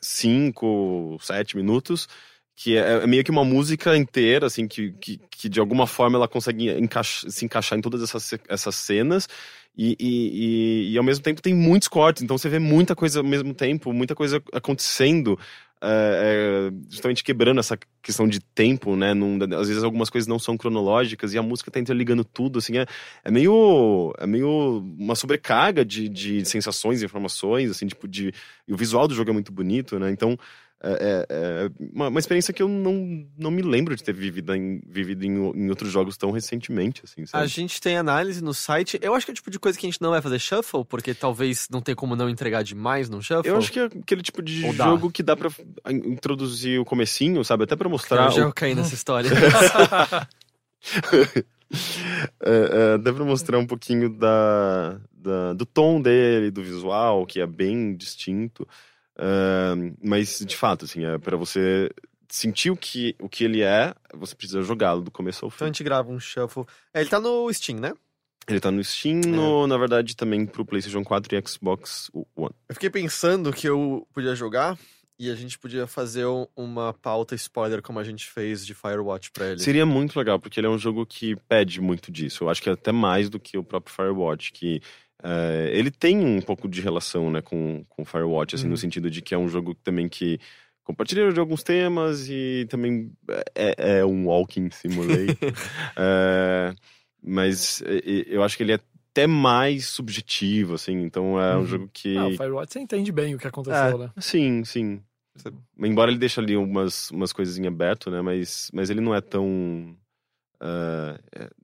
cinco, 0.02 1.18
sete 1.22 1.56
minutos, 1.56 2.08
que 2.56 2.78
é, 2.78 3.04
é 3.04 3.08
meio 3.08 3.24
que 3.24 3.32
uma 3.32 3.44
música 3.46 3.96
inteira, 3.98 4.48
assim, 4.48 4.68
que, 4.68 4.92
que, 4.94 5.18
que 5.30 5.50
de 5.50 5.60
alguma 5.60 5.88
forma 5.88 6.18
ela 6.18 6.28
consegue 6.28 6.68
se 7.30 7.46
encaixar 7.46 7.78
em 7.78 7.82
todas 7.82 8.02
essas, 8.04 8.34
essas 8.48 8.76
cenas, 8.76 9.28
e, 9.76 9.96
e, 10.00 10.90
e, 10.90 10.94
e 10.94 10.98
ao 10.98 11.04
mesmo 11.04 11.24
tempo 11.24 11.42
tem 11.42 11.54
muitos 11.54 11.88
cortes, 11.88 12.22
então 12.22 12.38
você 12.38 12.48
vê 12.50 12.60
muita 12.60 12.96
coisa 12.96 13.20
ao 13.22 13.26
mesmo 13.26 13.54
tempo, 13.54 13.92
muita 13.92 14.14
coisa 14.14 14.42
acontecendo 14.54 15.40
é, 15.84 16.70
é, 16.70 16.72
justamente 16.90 17.24
quebrando 17.24 17.60
essa 17.60 17.78
questão 18.02 18.28
de 18.28 18.40
tempo, 18.40 18.96
né? 18.96 19.14
Num, 19.14 19.38
às 19.56 19.68
vezes 19.68 19.84
algumas 19.84 20.10
coisas 20.10 20.28
não 20.28 20.40
são 20.40 20.58
cronológicas 20.58 21.34
e 21.34 21.38
a 21.38 21.44
música 21.44 21.70
tá 21.70 21.80
interligando 21.80 22.24
tudo, 22.24 22.60
assim, 22.60 22.78
é, 22.78 22.86
é 23.24 23.30
meio 23.30 24.14
é 24.18 24.26
meio 24.26 24.80
uma 24.98 25.16
sobrecarga 25.16 25.84
de, 25.84 26.08
de 26.08 26.46
sensações 26.46 27.02
e 27.02 27.06
informações, 27.06 27.70
assim, 27.70 27.86
tipo, 27.86 28.08
de... 28.08 28.34
E 28.68 28.74
o 28.74 28.78
visual 28.78 29.08
do 29.08 29.14
jogo 29.14 29.30
é 29.30 29.34
muito 29.34 29.52
bonito, 29.52 30.00
né? 30.00 30.10
Então, 30.10 30.38
é, 30.84 30.92
é, 30.92 31.26
é 31.30 31.72
uma, 31.94 32.10
uma, 32.10 32.20
experiência 32.20 32.54
que 32.54 32.62
eu 32.62 32.68
não, 32.68 33.26
não 33.38 33.50
me 33.50 33.62
lembro 33.62 33.96
de 33.96 34.04
ter 34.04 34.14
vivido 34.14 34.54
em, 34.54 34.82
vivido 34.86 35.24
em, 35.24 35.32
em 35.32 35.70
outros 35.70 35.90
jogos 35.90 36.18
tão 36.18 36.30
recentemente, 36.32 37.02
assim, 37.06 37.26
sabe? 37.26 37.42
A 37.44 37.48
gente 37.48 37.80
tem 37.80 37.96
análise 37.98 38.44
no 38.44 38.54
site. 38.54 39.00
Eu 39.02 39.16
acho 39.16 39.26
que 39.26 39.32
é 39.32 39.34
o 39.34 39.36
tipo 39.36 39.50
de 39.50 39.60
coisa 39.60 39.80
que 39.80 39.86
a 39.86 39.90
gente 39.90 40.02
não 40.02 40.10
vai 40.10 40.22
fazer 40.22 40.40
shuffle, 40.40 40.84
porque 40.84 41.14
talvez 41.14 41.70
não 41.72 41.82
tem 41.82 41.96
como 41.96 42.18
não 42.18 42.30
entregar 42.30 42.64
demais 42.64 43.10
no 43.10 43.22
shuffle. 43.22 43.50
Eu 43.50 43.58
acho 43.58 43.72
que 43.72 43.80
é 43.80 43.86
aquele 43.86 44.22
tipo 44.22 44.42
de 44.42 44.66
Ou 44.66 44.74
jogo 44.74 45.08
dá. 45.08 45.14
que 45.14 45.24
dá 45.24 45.38
pra 45.38 45.50
introduzir 45.90 46.82
o 46.82 46.86
comecinho, 46.86 47.46
sabe? 47.46 47.64
Até 47.64 47.78
pra 47.78 47.88
mostrar... 47.88 48.26
Eu 48.26 48.32
já 48.32 48.48
o... 48.48 48.54
caí 48.54 48.76
nessa 48.76 48.94
história. 48.96 49.30
é, 52.44 52.94
é, 52.94 52.98
dá 52.98 53.14
pra 53.14 53.24
mostrar 53.24 53.58
um 53.58 53.66
pouquinho 53.66 54.10
da, 54.10 55.00
da, 55.14 55.54
do 55.54 55.66
tom 55.66 56.02
dele, 56.02 56.52
do 56.52 56.62
visual, 56.62 57.26
que 57.26 57.40
é 57.40 57.48
bem 57.48 57.96
distinto. 57.96 58.68
Uh, 59.18 59.96
mas, 60.04 60.40
de 60.40 60.56
fato, 60.56 60.86
assim, 60.86 61.06
é 61.06 61.18
para 61.18 61.38
você 61.38 61.90
sentir 62.30 62.72
o 62.72 62.76
que, 62.76 63.16
o 63.20 63.30
que 63.30 63.44
ele 63.44 63.62
é, 63.62 63.94
você 64.14 64.36
precisa 64.36 64.64
jogá-lo 64.64 65.02
do 65.02 65.12
começo 65.12 65.46
ao 65.46 65.52
fim. 65.52 65.58
Então 65.58 65.68
a 65.68 65.70
gente 65.70 65.84
grava 65.84 66.12
um 66.12 66.20
shuffle. 66.20 66.66
É, 66.94 67.02
ele 67.02 67.10
tá 67.10 67.20
no 67.20 67.54
Steam, 67.54 67.80
né? 67.80 67.94
Ele 68.48 68.60
tá 68.60 68.72
no 68.72 68.84
Steam, 68.84 69.22
é. 69.24 69.28
no, 69.28 69.68
na 69.68 69.78
verdade, 69.78 70.16
também 70.16 70.46
pro 70.46 70.66
PlayStation 70.66 71.04
4 71.04 71.36
e 71.36 71.48
Xbox 71.48 72.10
One. 72.36 72.54
Eu 72.68 72.76
fiquei 72.76 72.90
pensando 72.90 73.54
que 73.54 73.68
eu 73.68 74.08
podia 74.12 74.36
jogar 74.36 74.78
e 75.18 75.30
a 75.30 75.36
gente 75.36 75.60
podia 75.60 75.86
fazer 75.86 76.26
uma 76.56 76.94
pauta 76.94 77.36
spoiler 77.36 77.82
como 77.82 78.00
a 78.00 78.04
gente 78.04 78.28
fez 78.28 78.66
de 78.66 78.74
Firewatch 78.74 79.32
pra 79.32 79.52
ele. 79.52 79.60
Seria 79.60 79.86
muito 79.86 80.18
legal, 80.18 80.40
porque 80.40 80.60
ele 80.60 80.68
é 80.68 80.70
um 80.70 80.78
jogo 80.78 81.06
que 81.06 81.36
pede 81.48 81.80
muito 81.80 82.12
disso. 82.12 82.44
Eu 82.44 82.50
acho 82.50 82.62
que 82.62 82.70
é 82.70 82.74
até 82.74 82.92
mais 82.92 83.30
do 83.30 83.40
que 83.40 83.58
o 83.58 83.64
próprio 83.64 83.96
Firewatch, 83.96 84.52
que 84.52 84.82
Uh, 85.24 85.70
ele 85.72 85.90
tem 85.90 86.18
um 86.18 86.42
pouco 86.42 86.68
de 86.68 86.82
relação 86.82 87.32
né, 87.32 87.42
com, 87.42 87.86
com 87.88 88.04
Firewatch, 88.04 88.56
assim, 88.56 88.66
no 88.66 88.72
uhum. 88.72 88.78
sentido 88.78 89.10
de 89.10 89.22
que 89.22 89.34
é 89.34 89.38
um 89.38 89.48
jogo 89.48 89.74
também 89.74 90.10
que 90.10 90.38
compartilha 90.84 91.32
de 91.32 91.40
alguns 91.40 91.64
temas 91.64 92.28
e 92.30 92.68
também 92.70 93.10
é, 93.56 94.00
é 94.00 94.06
um 94.06 94.28
walking 94.28 94.70
simulator. 94.70 95.34
uh, 95.34 96.76
mas 97.24 97.82
eu 98.28 98.44
acho 98.44 98.58
que 98.58 98.64
ele 98.64 98.74
é 98.74 98.80
até 99.12 99.26
mais 99.26 99.86
subjetivo, 99.86 100.74
assim, 100.74 101.02
então 101.04 101.40
é 101.40 101.56
um 101.56 101.60
uhum. 101.60 101.66
jogo 101.68 101.90
que... 101.94 102.18
Ah, 102.18 102.28
o 102.28 102.36
Firewatch 102.36 102.74
você 102.74 102.80
entende 102.80 103.12
bem 103.12 103.34
o 103.34 103.38
que 103.38 103.48
aconteceu, 103.48 103.96
é, 103.96 103.98
né? 103.98 104.12
Sim, 104.18 104.66
sim. 104.66 105.02
Embora 105.80 106.12
ele 106.12 106.20
deixe 106.20 106.40
ali 106.40 106.58
umas, 106.58 107.12
umas 107.12 107.32
coisas 107.32 107.58
em 107.58 107.66
aberto, 107.66 108.12
né, 108.12 108.22
mas, 108.22 108.70
mas 108.74 108.90
ele 108.90 109.00
não 109.00 109.16
é 109.16 109.22
tão... 109.22 109.96
Uh, 110.56 111.63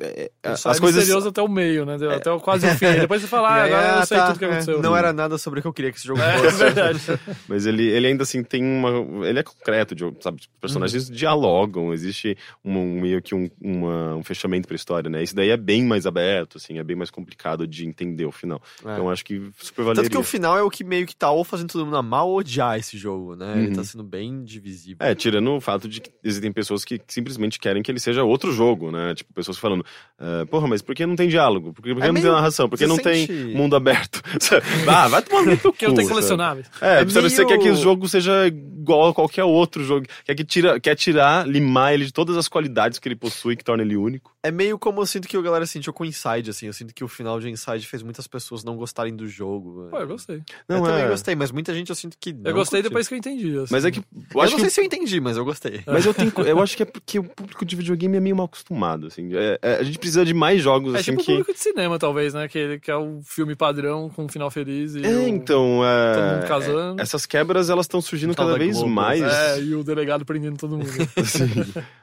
é, 0.00 0.30
é 0.42 0.48
as 0.50 0.80
coisas 0.80 0.96
misterioso 0.96 1.28
até 1.28 1.40
o 1.40 1.48
meio, 1.48 1.84
né? 1.86 1.96
Até 2.14 2.30
o, 2.30 2.40
quase 2.40 2.66
o 2.66 2.70
fim. 2.70 2.92
Depois 3.00 3.22
você 3.22 3.28
fala, 3.28 3.48
ah, 3.48 3.62
agora 3.64 4.00
eu 4.00 4.06
sei 4.06 4.18
tá, 4.18 4.26
tudo 4.26 4.38
que 4.38 4.44
aconteceu. 4.44 4.82
Não 4.82 4.96
era 4.96 5.12
nada 5.12 5.38
sobre 5.38 5.60
o 5.60 5.62
que 5.62 5.68
eu 5.68 5.72
queria 5.72 5.92
que 5.92 5.98
esse 5.98 6.06
jogo 6.06 6.20
é, 6.20 6.38
fosse. 6.38 6.54
É 6.64 6.70
verdade. 6.70 7.00
Mas 7.46 7.66
ele, 7.66 7.86
ele 7.86 8.06
ainda 8.08 8.22
assim 8.22 8.42
tem 8.42 8.64
uma. 8.64 9.26
Ele 9.26 9.38
é 9.38 9.42
concreto, 9.42 9.94
de, 9.94 10.04
sabe? 10.20 10.40
Os 10.40 10.48
personagens 10.60 11.08
uhum. 11.08 11.14
dialogam, 11.14 11.92
existe 11.92 12.36
um, 12.64 13.00
meio 13.00 13.22
que 13.22 13.34
um, 13.34 13.48
uma, 13.60 14.16
um 14.16 14.22
fechamento 14.22 14.66
pra 14.66 14.74
história, 14.74 15.08
né? 15.08 15.22
Isso 15.22 15.34
daí 15.34 15.50
é 15.50 15.56
bem 15.56 15.84
mais 15.84 16.06
aberto, 16.06 16.58
assim, 16.58 16.78
é 16.78 16.82
bem 16.82 16.96
mais 16.96 17.10
complicado 17.10 17.66
de 17.66 17.86
entender 17.86 18.24
o 18.24 18.32
final. 18.32 18.60
É. 18.84 18.92
Então 18.92 19.10
acho 19.10 19.24
que 19.24 19.50
super 19.58 19.84
valeria. 19.84 20.02
Tanto 20.02 20.12
que 20.12 20.18
o 20.18 20.24
final 20.24 20.58
é 20.58 20.62
o 20.62 20.70
que 20.70 20.82
meio 20.82 21.06
que 21.06 21.14
tá 21.14 21.30
ou 21.30 21.44
fazendo 21.44 21.70
todo 21.70 21.84
mundo 21.84 21.96
amar 21.96 22.24
ou 22.24 22.36
odiar 22.36 22.78
esse 22.78 22.98
jogo, 22.98 23.36
né? 23.36 23.52
Uhum. 23.52 23.60
Ele 23.60 23.70
tá 23.72 23.78
uhum. 23.78 23.84
sendo 23.84 24.04
bem 24.04 24.42
divisível. 24.42 25.06
É, 25.06 25.14
tirando 25.14 25.52
o 25.52 25.60
fato 25.60 25.88
de 25.88 26.00
que 26.00 26.10
existem 26.22 26.50
pessoas 26.50 26.84
que 26.84 27.00
simplesmente 27.06 27.58
querem 27.58 27.82
que 27.82 27.90
ele 27.90 28.00
seja 28.00 28.24
outro 28.24 28.52
jogo, 28.52 28.90
né? 28.90 29.14
Tipo, 29.14 29.32
pessoas 29.32 29.58
falando, 29.58 29.83
uh, 30.20 30.46
porra, 30.46 30.68
mas 30.68 30.82
por 30.82 30.94
que 30.94 31.06
não 31.06 31.16
tem 31.16 31.28
diálogo? 31.28 31.72
Por 31.72 31.82
que, 31.82 31.94
por 31.94 32.00
que 32.00 32.04
é 32.04 32.06
não 32.06 32.14
meio... 32.14 32.26
tem 32.26 32.34
narração? 32.34 32.68
Por 32.68 32.78
que 32.78 32.86
não 32.86 32.96
sente... 32.96 33.26
tem 33.26 33.54
mundo 33.54 33.76
aberto? 33.76 34.22
ah, 34.88 35.08
vai 35.08 35.22
tomar 35.22 35.42
no 35.42 35.56
teu 35.56 35.72
cu. 35.72 35.78
Que 35.84 35.88
não 35.88 35.94
tem 35.94 36.08
colecionáveis. 36.08 36.70
É, 36.80 37.00
é 37.00 37.04
meio... 37.04 37.30
você 37.30 37.44
quer 37.44 37.58
que 37.58 37.70
o 37.70 37.76
jogo 37.76 38.08
seja 38.08 38.46
igual 38.46 39.08
a 39.08 39.14
qualquer 39.14 39.44
outro 39.44 39.84
jogo. 39.84 40.06
Quer, 40.24 40.34
que 40.34 40.44
tira, 40.44 40.80
quer 40.80 40.94
tirar, 40.94 41.46
limar 41.46 41.94
ele 41.94 42.04
de 42.04 42.12
todas 42.12 42.36
as 42.36 42.48
qualidades 42.48 42.98
que 42.98 43.08
ele 43.08 43.16
possui, 43.16 43.56
que 43.56 43.64
torna 43.64 43.82
ele 43.82 43.96
único. 43.96 44.33
É 44.44 44.50
meio 44.50 44.78
como 44.78 45.00
eu 45.00 45.06
sinto 45.06 45.26
que 45.26 45.38
a 45.38 45.40
galera 45.40 45.64
sentiu 45.64 45.90
com 45.90 46.04
Inside, 46.04 46.50
assim. 46.50 46.66
Eu 46.66 46.74
sinto 46.74 46.92
que 46.92 47.02
o 47.02 47.08
final 47.08 47.40
de 47.40 47.48
Inside 47.48 47.86
fez 47.86 48.02
muitas 48.02 48.26
pessoas 48.26 48.62
não 48.62 48.76
gostarem 48.76 49.16
do 49.16 49.26
jogo. 49.26 49.88
Pô, 49.90 49.98
eu 49.98 50.06
gostei. 50.06 50.42
Não, 50.68 50.80
eu 50.80 50.84
é... 50.84 50.88
também 50.90 51.08
gostei, 51.08 51.34
mas 51.34 51.50
muita 51.50 51.72
gente 51.72 51.88
eu 51.88 51.96
sinto 51.96 52.18
que 52.20 52.36
Eu 52.44 52.52
gostei 52.52 52.80
curtiu. 52.80 52.90
depois 52.90 53.08
que 53.08 53.14
eu 53.14 53.18
entendi. 53.18 53.56
Assim. 53.56 53.72
Mas 53.72 53.86
é 53.86 53.90
que... 53.90 54.00
Eu, 54.00 54.04
eu 54.34 54.50
não 54.50 54.58
sei 54.58 54.68
se 54.68 54.80
eu 54.82 54.84
entendi, 54.84 55.18
mas 55.18 55.38
eu 55.38 55.46
gostei. 55.46 55.80
Mas 55.86 56.04
eu, 56.04 56.12
tenho, 56.12 56.30
eu 56.46 56.60
acho 56.60 56.76
que 56.76 56.82
é 56.82 56.86
porque 56.86 57.18
o 57.18 57.24
público 57.24 57.64
de 57.64 57.74
videogame 57.74 58.18
é 58.18 58.20
meio 58.20 58.36
mal 58.36 58.44
acostumado, 58.44 59.06
assim. 59.06 59.30
É, 59.34 59.58
é, 59.62 59.76
a 59.76 59.82
gente 59.82 59.98
precisa 59.98 60.26
de 60.26 60.34
mais 60.34 60.60
jogos, 60.60 60.94
é 60.94 60.98
assim, 60.98 61.12
tipo 61.12 61.24
que... 61.24 61.32
o 61.32 61.36
público 61.36 61.54
de 61.54 61.60
cinema, 61.60 61.98
talvez, 61.98 62.34
né? 62.34 62.46
Que, 62.46 62.78
que 62.80 62.90
é 62.90 62.96
o 62.96 63.22
filme 63.24 63.56
padrão 63.56 64.10
com 64.10 64.26
um 64.26 64.28
final 64.28 64.50
feliz 64.50 64.94
e... 64.94 65.06
É, 65.06 65.08
o... 65.08 65.26
então... 65.26 65.80
É... 65.82 66.14
Todo 66.14 66.34
mundo 66.34 66.46
casando. 66.46 67.00
Essas 67.00 67.24
quebras, 67.24 67.70
elas 67.70 67.84
estão 67.86 68.02
surgindo 68.02 68.34
cada 68.34 68.58
vez 68.58 68.76
Globo. 68.76 68.90
mais. 68.90 69.22
É, 69.22 69.62
e 69.62 69.74
o 69.74 69.82
delegado 69.82 70.22
prendendo 70.26 70.58
todo 70.58 70.76
mundo. 70.76 70.90
Sim. 71.24 71.48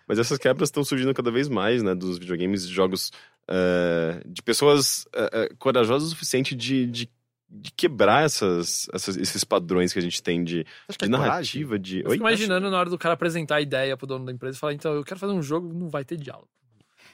Mas 0.07 0.17
essas 0.17 0.37
quebras 0.39 0.69
estão 0.69 0.83
surgindo 0.83 1.13
cada 1.13 1.29
vez 1.29 1.47
mais, 1.47 1.83
né? 1.83 1.93
Dos 1.93 2.17
videogames, 2.17 2.30
de 2.37 2.73
jogos 2.73 3.11
uh, 3.49 4.27
de 4.27 4.41
pessoas 4.41 5.05
uh, 5.15 5.55
corajosas 5.57 6.09
o 6.09 6.11
suficiente 6.11 6.55
de, 6.55 6.85
de, 6.85 7.09
de 7.49 7.71
quebrar 7.71 8.25
essas, 8.25 8.87
essas, 8.93 9.17
esses 9.17 9.43
padrões 9.43 9.93
que 9.93 9.99
a 9.99 10.01
gente 10.01 10.21
tem 10.21 10.43
de, 10.43 10.63
de 10.63 11.05
é 11.05 11.07
narrativa, 11.07 11.77
de... 11.77 11.99
Eu 11.99 12.11
fico 12.11 12.23
imaginando 12.23 12.65
Acho... 12.65 12.71
na 12.71 12.79
hora 12.79 12.89
do 12.89 12.97
cara 12.97 13.13
apresentar 13.13 13.55
a 13.55 13.61
ideia 13.61 13.97
pro 13.97 14.07
dono 14.07 14.25
da 14.25 14.31
empresa 14.31 14.57
e 14.57 14.59
falar, 14.59 14.73
então, 14.73 14.93
eu 14.93 15.03
quero 15.03 15.19
fazer 15.19 15.33
um 15.33 15.43
jogo, 15.43 15.73
não 15.73 15.89
vai 15.89 16.03
ter 16.03 16.17
diálogo. 16.17 16.49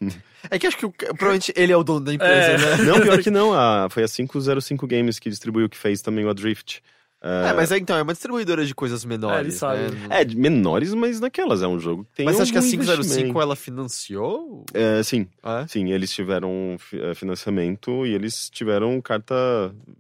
É 0.50 0.58
que 0.58 0.68
acho 0.68 0.78
que 0.78 0.86
o, 0.86 0.92
provavelmente 0.92 1.52
ele 1.56 1.74
é 1.74 1.76
o 1.76 1.84
dono 1.84 2.06
da 2.06 2.14
empresa, 2.14 2.52
é. 2.52 2.58
né? 2.58 2.84
Não, 2.84 3.02
pior 3.02 3.20
que 3.24 3.30
não. 3.30 3.54
A, 3.54 3.90
foi 3.90 4.04
a 4.04 4.08
505 4.08 4.88
Games 4.88 5.20
que 5.20 5.30
distribuiu, 5.30 5.68
que 5.68 5.76
fez 5.76 6.02
também 6.02 6.24
o 6.24 6.30
Adrift. 6.30 6.82
É, 7.28 7.54
mas 7.54 7.72
é, 7.72 7.78
então, 7.78 7.98
é 7.98 8.02
uma 8.02 8.14
distribuidora 8.14 8.66
de 8.66 8.74
coisas 8.74 9.04
menores. 9.04 9.62
É, 9.62 9.68
né? 9.68 10.22
é, 10.22 10.26
menores, 10.26 10.94
mas 10.94 11.20
naquelas. 11.20 11.62
É 11.62 11.68
um 11.68 11.80
jogo 11.80 12.06
que 12.06 12.12
tem. 12.18 12.26
Mas 12.26 12.40
acho 12.40 12.52
que 12.52 12.58
a 12.58 12.62
505 12.62 13.42
ela 13.42 13.56
financiou? 13.56 14.66
É, 14.74 15.04
sim. 15.04 15.28
É? 15.44 15.66
Sim, 15.68 15.92
eles 15.92 16.12
tiveram 16.12 16.78
é, 16.94 17.14
financiamento 17.14 18.06
e 18.06 18.14
eles 18.14 18.50
tiveram 18.50 19.00
carta 19.02 19.36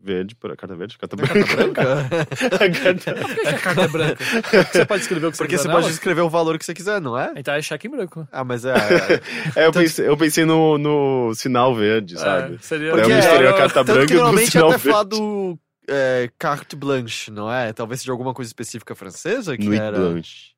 verde. 0.01 0.35
Carta 0.35 0.75
verde? 0.75 0.97
Carta 0.97 1.15
branca. 1.15 1.33
Carta 1.33 1.73
branca? 1.73 2.17
carta... 2.71 3.15
É 3.45 3.53
carta 3.53 3.87
branca? 3.87 4.25
Você 4.71 4.85
pode 4.85 5.01
escrever 5.01 5.27
o 5.27 5.31
que 5.31 5.37
você 5.37 5.43
Porque 5.43 5.55
quiser. 5.55 5.69
Porque 5.69 5.77
você 5.77 5.81
pode 5.81 5.93
escrever 5.93 6.21
o 6.21 6.29
valor 6.29 6.57
que 6.57 6.65
você 6.65 6.73
quiser, 6.73 7.01
não 7.01 7.17
é? 7.17 7.33
Então 7.35 7.53
é 7.53 7.61
cheque 7.61 7.87
em 7.87 7.91
branco. 7.91 8.27
Ah, 8.31 8.43
mas 8.43 8.63
é. 8.63 8.73
é 9.55 9.67
eu, 9.67 9.71
pensei, 9.71 10.07
eu 10.07 10.15
pensei 10.15 10.45
no, 10.45 10.77
no 10.77 11.33
sinal 11.35 11.75
verde, 11.75 12.17
sabe? 12.17 12.57
seria. 12.61 12.91
Porque 12.91 13.11
eu 13.11 13.15
misturei 13.15 13.47
a 13.47 13.53
carta 13.53 13.83
branca 13.83 14.07
que 14.07 14.13
normalmente 14.13 14.51
sinal 14.51 14.69
até 14.69 14.77
falar 14.77 15.03
do 15.03 15.59
é, 15.87 16.29
carte 16.37 16.75
blanche, 16.75 17.31
não 17.31 17.51
é? 17.51 17.71
Talvez 17.73 18.01
seja 18.01 18.11
alguma 18.11 18.33
coisa 18.33 18.49
específica 18.49 18.93
francesa 18.95 19.57
que 19.57 19.65
Nuit 19.65 19.81
era. 19.81 19.97
Blanche. 19.97 20.57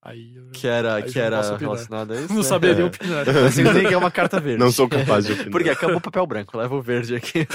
Aí, 0.00 0.36
eu... 0.36 0.50
Que 0.52 0.66
era, 0.66 0.94
aí 0.94 1.02
que 1.02 1.18
era 1.18 1.56
relacionada 1.56 2.14
a 2.14 2.16
isso? 2.22 2.28
Não 2.32 2.42
né? 2.42 2.42
saberia 2.42 2.82
é. 2.82 2.86
opinar. 2.86 3.26
Mas 3.26 3.58
eu 3.58 3.88
que 3.88 3.94
é 3.94 3.98
uma 3.98 4.10
carta 4.10 4.38
verde. 4.40 4.58
Não 4.58 4.70
sou 4.70 4.88
capaz 4.88 5.26
de 5.26 5.32
opinar. 5.32 5.50
Porque 5.50 5.70
acabou 5.70 5.96
o 5.96 6.00
papel 6.00 6.26
branco, 6.26 6.56
leva 6.56 6.74
o 6.74 6.82
verde 6.82 7.16
aqui. 7.16 7.46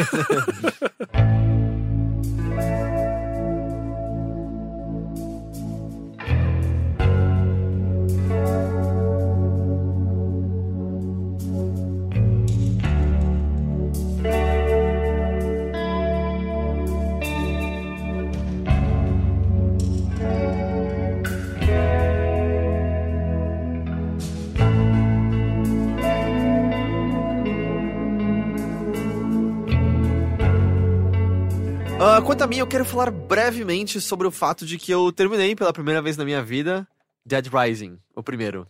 Quanto 32.34 32.42
a 32.46 32.48
mim, 32.48 32.58
eu 32.58 32.66
quero 32.66 32.84
falar 32.84 33.12
brevemente 33.12 34.02
sobre 34.02 34.26
o 34.26 34.32
fato 34.32 34.66
de 34.66 34.80
que 34.80 34.92
eu 34.92 35.12
terminei 35.12 35.56
pela 35.56 35.72
primeira 35.72 36.02
vez 36.02 36.18
na 36.18 36.26
minha 36.26 36.42
vida 36.42 36.88
Dead 37.24 37.46
Rising, 37.46 38.00
o 38.16 38.24
primeiro. 38.24 38.68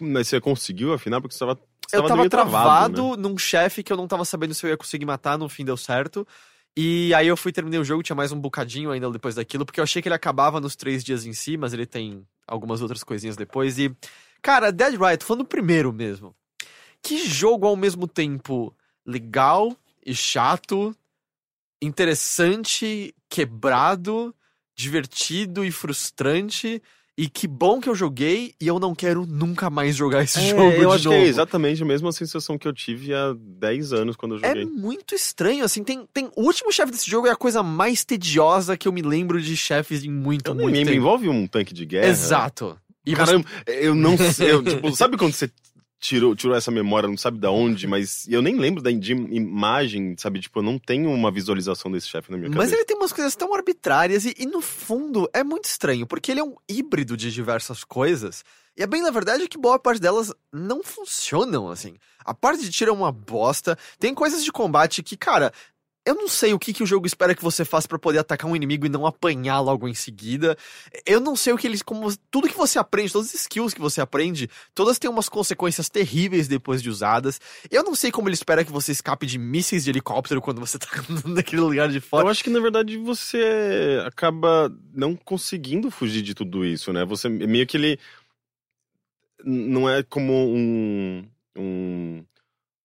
Mas 0.00 0.26
você 0.26 0.40
conseguiu, 0.40 0.92
afinal, 0.92 1.20
porque 1.20 1.32
você 1.32 1.38
tava, 1.38 1.56
você 1.86 1.96
eu 1.98 2.02
tava 2.04 2.28
travado, 2.28 2.96
travado 2.96 3.10
né? 3.10 3.16
num 3.16 3.38
chefe 3.38 3.84
que 3.84 3.92
eu 3.92 3.96
não 3.96 4.08
tava 4.08 4.24
sabendo 4.24 4.54
se 4.54 4.66
eu 4.66 4.70
ia 4.70 4.76
conseguir 4.76 5.04
matar, 5.04 5.38
no 5.38 5.48
fim 5.48 5.64
deu 5.64 5.76
certo. 5.76 6.26
E 6.76 7.14
aí 7.14 7.28
eu 7.28 7.36
fui 7.36 7.52
terminei 7.52 7.78
o 7.78 7.84
jogo, 7.84 8.02
tinha 8.02 8.16
mais 8.16 8.32
um 8.32 8.40
bocadinho 8.40 8.90
ainda 8.90 9.08
depois 9.08 9.36
daquilo, 9.36 9.64
porque 9.64 9.78
eu 9.78 9.84
achei 9.84 10.02
que 10.02 10.08
ele 10.08 10.14
acabava 10.16 10.60
nos 10.60 10.74
três 10.74 11.04
dias 11.04 11.24
em 11.24 11.32
si, 11.32 11.56
mas 11.56 11.72
ele 11.72 11.86
tem 11.86 12.26
algumas 12.44 12.82
outras 12.82 13.04
coisinhas 13.04 13.36
depois. 13.36 13.78
E, 13.78 13.94
cara, 14.42 14.72
Dead 14.72 14.94
Rising, 14.94 15.20
falando 15.20 15.42
o 15.42 15.48
primeiro 15.48 15.92
mesmo. 15.92 16.34
Que 17.00 17.24
jogo 17.24 17.68
ao 17.68 17.76
mesmo 17.76 18.08
tempo 18.08 18.74
legal 19.06 19.76
e 20.04 20.12
chato 20.12 20.92
interessante, 21.82 23.14
quebrado 23.28 24.34
divertido 24.76 25.64
e 25.64 25.70
frustrante. 25.70 26.82
E 27.18 27.30
que 27.30 27.48
bom 27.48 27.80
que 27.80 27.88
eu 27.88 27.94
joguei 27.94 28.52
e 28.60 28.66
eu 28.66 28.78
não 28.78 28.94
quero 28.94 29.24
nunca 29.24 29.70
mais 29.70 29.96
jogar 29.96 30.22
esse 30.22 30.38
É, 30.38 30.42
jogo 30.50 30.60
eu 30.72 30.90
de 30.90 30.96
acho 30.96 31.04
novo. 31.04 31.16
que 31.16 31.24
é 31.24 31.26
exatamente 31.26 31.82
a 31.82 31.86
mesma 31.86 32.12
sensação 32.12 32.58
que 32.58 32.68
eu 32.68 32.74
tive 32.74 33.14
há 33.14 33.34
10 33.34 33.94
anos 33.94 34.16
quando 34.16 34.34
eu 34.36 34.44
É 34.44 34.48
joguei. 34.48 34.66
muito 34.66 35.14
estranho, 35.14 35.64
assim, 35.64 35.82
tem, 35.82 36.06
tem... 36.12 36.30
O 36.36 36.42
último 36.42 36.70
chefe 36.70 36.92
desse 36.92 37.10
jogo 37.10 37.26
é 37.26 37.30
a 37.30 37.36
coisa 37.36 37.62
mais 37.62 38.04
tediosa 38.04 38.76
que 38.76 38.86
eu 38.86 38.92
me 38.92 39.00
lembro 39.00 39.40
de 39.40 39.56
chefes 39.56 40.04
em 40.04 40.10
muito, 40.10 40.50
Eu 40.50 40.54
nem 40.54 40.64
muito 40.64 40.76
me 40.76 40.84
tempo. 40.84 40.96
envolve 40.96 41.26
um 41.30 41.46
tanque 41.46 41.72
de 41.72 41.86
guerra. 41.86 42.08
Exato. 42.08 42.78
E 43.06 43.12
você- 43.14 43.16
Caramba, 43.24 43.48
eu 43.66 43.94
não 43.94 44.14
sei. 44.34 44.52
eu, 44.52 44.62
tipo, 44.62 44.94
sabe 44.94 45.16
quando 45.16 45.32
você 45.32 45.50
tirou, 45.98 46.34
tirou 46.36 46.56
essa 46.56 46.70
memória, 46.70 47.08
não 47.08 47.16
sabe 47.16 47.38
da 47.38 47.50
onde, 47.50 47.86
mas 47.86 48.26
eu 48.28 48.42
nem 48.42 48.56
lembro 48.56 48.82
da 48.82 48.90
de 48.90 49.12
imagem, 49.12 50.14
sabe? 50.18 50.40
Tipo, 50.40 50.60
eu 50.60 50.62
não 50.62 50.78
tenho 50.78 51.10
uma 51.10 51.30
visualização 51.30 51.90
desse 51.90 52.08
chefe 52.08 52.30
na 52.30 52.36
minha 52.36 52.50
Mas 52.50 52.58
cabeça. 52.58 52.74
ele 52.76 52.84
tem 52.84 52.96
umas 52.96 53.12
coisas 53.12 53.34
tão 53.34 53.54
arbitrárias 53.54 54.24
e, 54.24 54.34
e, 54.38 54.46
no 54.46 54.60
fundo 54.60 55.28
é 55.32 55.42
muito 55.42 55.64
estranho, 55.64 56.06
porque 56.06 56.30
ele 56.30 56.40
é 56.40 56.44
um 56.44 56.54
híbrido 56.68 57.16
de 57.16 57.32
diversas 57.32 57.84
coisas. 57.84 58.44
E 58.76 58.82
é 58.82 58.86
bem 58.86 59.02
na 59.02 59.10
verdade 59.10 59.48
que 59.48 59.58
boa 59.58 59.78
parte 59.78 60.00
delas 60.00 60.32
não 60.52 60.82
funcionam 60.82 61.70
assim. 61.70 61.96
A 62.24 62.34
parte 62.34 62.62
de 62.62 62.70
tiro 62.70 62.90
é 62.90 62.94
uma 62.94 63.12
bosta. 63.12 63.78
Tem 63.98 64.12
coisas 64.12 64.44
de 64.44 64.52
combate 64.52 65.02
que, 65.02 65.16
cara, 65.16 65.52
eu 66.06 66.14
não 66.14 66.28
sei 66.28 66.52
o 66.52 66.58
que, 66.58 66.72
que 66.72 66.84
o 66.84 66.86
jogo 66.86 67.04
espera 67.04 67.34
que 67.34 67.42
você 67.42 67.64
faça 67.64 67.88
pra 67.88 67.98
poder 67.98 68.20
atacar 68.20 68.48
um 68.48 68.54
inimigo 68.54 68.86
e 68.86 68.88
não 68.88 69.04
apanhar 69.04 69.58
logo 69.58 69.88
em 69.88 69.94
seguida. 69.94 70.56
Eu 71.04 71.18
não 71.18 71.34
sei 71.34 71.52
o 71.52 71.58
que 71.58 71.66
eles. 71.66 71.82
Como, 71.82 72.16
tudo 72.30 72.48
que 72.48 72.56
você 72.56 72.78
aprende, 72.78 73.12
todas 73.12 73.34
as 73.34 73.40
skills 73.40 73.74
que 73.74 73.80
você 73.80 74.00
aprende, 74.00 74.48
todas 74.72 75.00
têm 75.00 75.10
umas 75.10 75.28
consequências 75.28 75.88
terríveis 75.88 76.46
depois 76.46 76.80
de 76.80 76.88
usadas. 76.88 77.40
Eu 77.68 77.82
não 77.82 77.96
sei 77.96 78.12
como 78.12 78.28
ele 78.28 78.34
espera 78.34 78.64
que 78.64 78.70
você 78.70 78.92
escape 78.92 79.26
de 79.26 79.36
mísseis 79.36 79.82
de 79.82 79.90
helicóptero 79.90 80.40
quando 80.40 80.60
você 80.60 80.78
tá 80.78 80.86
naquele 81.24 81.62
lugar 81.62 81.88
de 81.88 81.98
fora. 81.98 82.24
Eu 82.24 82.30
acho 82.30 82.44
que, 82.44 82.50
na 82.50 82.60
verdade, 82.60 82.96
você 82.98 84.00
acaba 84.06 84.72
não 84.94 85.16
conseguindo 85.16 85.90
fugir 85.90 86.22
de 86.22 86.34
tudo 86.34 86.64
isso, 86.64 86.92
né? 86.92 87.04
Você 87.04 87.28
meio 87.28 87.66
que 87.66 87.76
ele. 87.76 87.98
Não 89.44 89.90
é 89.90 90.04
como 90.04 90.32
um. 90.32 91.28
um 91.58 92.24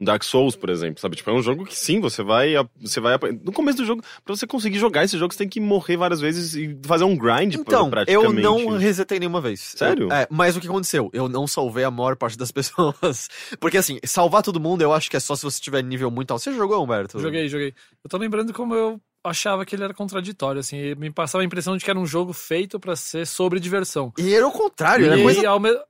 Dark 0.03 0.23
Souls, 0.23 0.55
por 0.55 0.69
exemplo, 0.69 0.99
sabe? 0.99 1.15
Tipo, 1.15 1.29
é 1.29 1.33
um 1.33 1.41
jogo 1.41 1.63
que 1.65 1.77
sim, 1.77 1.99
você 1.99 2.23
vai. 2.23 2.53
Você 2.81 2.99
vai 2.99 3.17
no 3.43 3.51
começo 3.51 3.77
do 3.77 3.85
jogo, 3.85 4.01
pra 4.25 4.35
você 4.35 4.47
conseguir 4.47 4.79
jogar 4.79 5.03
esse 5.03 5.17
jogo, 5.17 5.31
você 5.33 5.37
tem 5.39 5.47
que 5.49 5.59
morrer 5.59 5.95
várias 5.95 6.19
vezes 6.19 6.55
e 6.55 6.77
fazer 6.85 7.03
um 7.03 7.15
grind 7.15 7.53
Então, 7.55 7.89
pra, 7.89 8.01
eu 8.07 8.21
praticamente. 8.23 8.41
não 8.41 8.77
resetei 8.77 9.19
nenhuma 9.19 9.39
vez. 9.39 9.59
Sério? 9.61 10.07
Eu- 10.09 10.11
é, 10.11 10.27
mas 10.29 10.57
o 10.57 10.59
que 10.59 10.67
aconteceu? 10.67 11.09
Eu 11.13 11.29
não 11.29 11.45
salvei 11.45 11.83
a 11.83 11.91
maior 11.91 12.15
parte 12.15 12.37
das 12.37 12.51
pessoas. 12.51 13.29
Porque 13.59 13.77
assim, 13.77 13.99
salvar 14.03 14.41
todo 14.41 14.59
mundo 14.59 14.81
eu 14.81 14.91
acho 14.91 15.09
que 15.09 15.17
é 15.17 15.19
só 15.19 15.35
se 15.35 15.43
você 15.43 15.61
tiver 15.61 15.83
nível 15.83 16.09
muito 16.09 16.31
alto. 16.31 16.43
Você 16.43 16.53
jogou, 16.53 16.83
Humberto? 16.83 17.19
Joguei, 17.19 17.47
joguei. 17.47 17.73
Eu 18.03 18.09
tô 18.09 18.17
lembrando 18.17 18.51
como 18.53 18.73
eu 18.73 18.99
achava 19.23 19.65
que 19.65 19.75
ele 19.75 19.83
era 19.83 19.93
contraditório, 19.93 20.59
assim. 20.59 20.77
e 20.77 20.95
Me 20.95 21.11
passava 21.11 21.41
a 21.41 21.45
impressão 21.45 21.75
de 21.77 21.83
que 21.83 21.89
era 21.89 21.99
um 21.99 22.05
jogo 22.05 22.33
feito 22.33 22.79
pra 22.79 22.95
ser 22.95 23.25
sobre 23.27 23.59
diversão. 23.59 24.11
E 24.17 24.33
era 24.33 24.47
o 24.47 24.51
contrário, 24.51 25.05
era 25.05 25.17
E 25.17 25.23
coisa. 25.23 25.41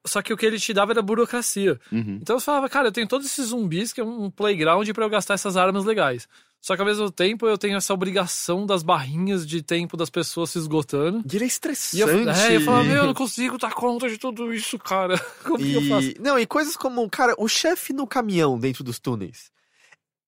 Só 0.05 0.21
que 0.21 0.33
o 0.33 0.37
que 0.37 0.45
ele 0.45 0.59
te 0.59 0.73
dava 0.73 0.91
era 0.91 1.01
burocracia. 1.01 1.79
Uhum. 1.91 2.19
Então 2.21 2.35
eu 2.35 2.41
falava, 2.41 2.67
cara, 2.69 2.87
eu 2.87 2.91
tenho 2.91 3.07
todos 3.07 3.25
esses 3.27 3.47
zumbis 3.47 3.93
que 3.93 4.01
é 4.01 4.03
um 4.03 4.29
playground 4.29 4.89
pra 4.91 5.05
eu 5.05 5.09
gastar 5.09 5.35
essas 5.35 5.55
armas 5.57 5.85
legais. 5.85 6.27
Só 6.61 6.75
que 6.75 6.81
ao 6.81 6.87
mesmo 6.87 7.09
tempo 7.09 7.47
eu 7.47 7.57
tenho 7.57 7.75
essa 7.75 7.91
obrigação 7.91 8.67
das 8.67 8.83
barrinhas 8.83 9.47
de 9.47 9.63
tempo 9.63 9.97
das 9.97 10.11
pessoas 10.11 10.51
se 10.51 10.59
esgotando. 10.59 11.23
E 11.25 11.35
ele 11.35 11.45
é 11.45 11.47
E 11.47 11.47
estressante. 11.47 12.01
eu, 12.01 12.29
é, 12.29 12.55
eu 12.57 12.61
falava, 12.61 12.83
meu, 12.83 12.97
eu 12.97 13.05
não 13.07 13.13
consigo 13.15 13.57
dar 13.57 13.73
conta 13.73 14.07
de 14.07 14.19
tudo 14.19 14.53
isso, 14.53 14.77
cara. 14.77 15.17
Como 15.43 15.57
que 15.57 15.73
eu 15.73 15.81
faço? 15.87 16.09
E, 16.09 16.17
não, 16.19 16.37
e 16.37 16.45
coisas 16.45 16.77
como, 16.77 17.09
cara, 17.09 17.33
o 17.39 17.47
chefe 17.47 17.93
no 17.93 18.05
caminhão 18.05 18.59
dentro 18.59 18.83
dos 18.83 18.99
túneis. 18.99 19.49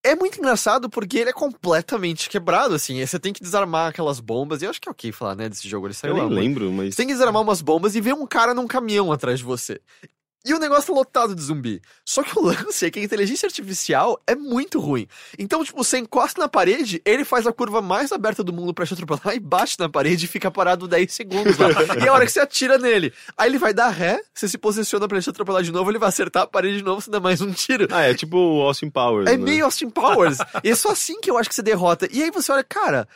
É 0.06 0.16
muito 0.16 0.38
engraçado 0.38 0.90
porque 0.90 1.18
ele 1.18 1.30
é 1.30 1.34
completamente 1.34 2.30
quebrado, 2.30 2.76
assim. 2.76 3.04
Você 3.06 3.18
tem 3.18 3.32
que 3.32 3.42
desarmar 3.42 3.90
aquelas 3.90 4.20
bombas. 4.20 4.62
E 4.62 4.66
eu 4.66 4.70
acho 4.70 4.82
que 4.82 4.90
é 4.90 4.92
ok 4.92 5.12
falar, 5.14 5.36
né, 5.36 5.48
desse 5.48 5.68
jogo. 5.68 5.88
Ele 5.88 5.94
saiu 5.94 6.18
Eu 6.18 6.30
nem 6.30 6.40
lembro, 6.40 6.70
mas. 6.74 6.94
Você 6.94 6.98
tem 6.98 7.08
que 7.08 7.14
desarmar 7.14 7.42
umas 7.42 7.62
bombas 7.62 7.96
e 7.96 8.02
ver 8.02 8.14
um 8.14 8.28
cara 8.28 8.54
num 8.54 8.68
caminhão 8.68 9.14
atrás 9.14 9.40
de 9.40 9.46
você. 9.46 9.80
E 10.46 10.54
o 10.54 10.60
negócio 10.60 10.94
tá 10.94 11.00
lotado 11.00 11.34
de 11.34 11.42
zumbi. 11.42 11.82
Só 12.04 12.22
que 12.22 12.38
o 12.38 12.42
lance 12.42 12.86
é 12.86 12.92
que 12.92 13.00
a 13.00 13.04
inteligência 13.04 13.48
artificial 13.48 14.22
é 14.28 14.36
muito 14.36 14.78
ruim. 14.78 15.08
Então, 15.40 15.64
tipo, 15.64 15.82
você 15.82 15.98
encosta 15.98 16.42
na 16.42 16.50
parede, 16.50 17.02
ele 17.06 17.24
faz 17.24 17.48
a 17.48 17.54
curva 17.54 17.82
mais 17.82 18.12
aberta 18.12 18.44
do 18.44 18.52
mundo 18.52 18.74
pra 18.74 18.86
te 18.86 18.94
atropelar 18.94 19.34
e 19.36 19.40
bate 19.40 19.80
na 19.80 19.88
parede 19.88 20.26
e 20.26 20.28
fica 20.28 20.52
parado 20.52 20.86
10 20.86 21.14
segundos 21.14 21.58
lá. 21.58 21.70
e 22.04 22.08
a 22.08 22.14
hora 22.14 22.26
que 22.26 22.32
você 22.32 22.42
atira 22.42 22.78
nele. 22.78 23.14
Aí 23.38 23.50
ele 23.50 23.58
vai 23.58 23.74
dar 23.74 23.90
ré, 23.90 24.22
você 24.34 24.50
se 24.50 24.58
posiciona 24.58 25.08
pra 25.08 25.18
ele 25.18 25.24
te 25.24 25.30
atropelar 25.30 25.64
de 25.64 25.72
novo, 25.72 25.90
ele 25.90 26.00
vai 26.00 26.10
acertar 26.10 26.44
a 26.44 26.48
parede 26.48 26.78
de 26.78 26.84
novo, 26.84 27.00
você 27.00 27.10
dá 27.10 27.22
mais 27.22 27.40
um 27.40 27.52
tiro. 27.52 27.88
Ah, 27.90 28.02
é 28.02 28.14
tipo 28.14 28.38
o 28.38 28.62
Austin 28.64 28.90
Powers. 28.90 29.28
É 29.28 29.38
né? 29.38 29.44
meio 29.44 29.64
Austin 29.64 29.90
Powers. 29.90 30.38
e 30.62 30.70
é 30.70 30.76
só 30.76 30.92
assim 30.92 31.22
que 31.22 31.32
eu 31.32 31.38
acho 31.38 31.48
que 31.48 31.56
você 31.56 31.62
derrota. 31.62 32.10
E 32.12 32.22
aí 32.22 32.32
você 32.32 32.52
olha, 32.52 32.66
cara, 32.66 33.08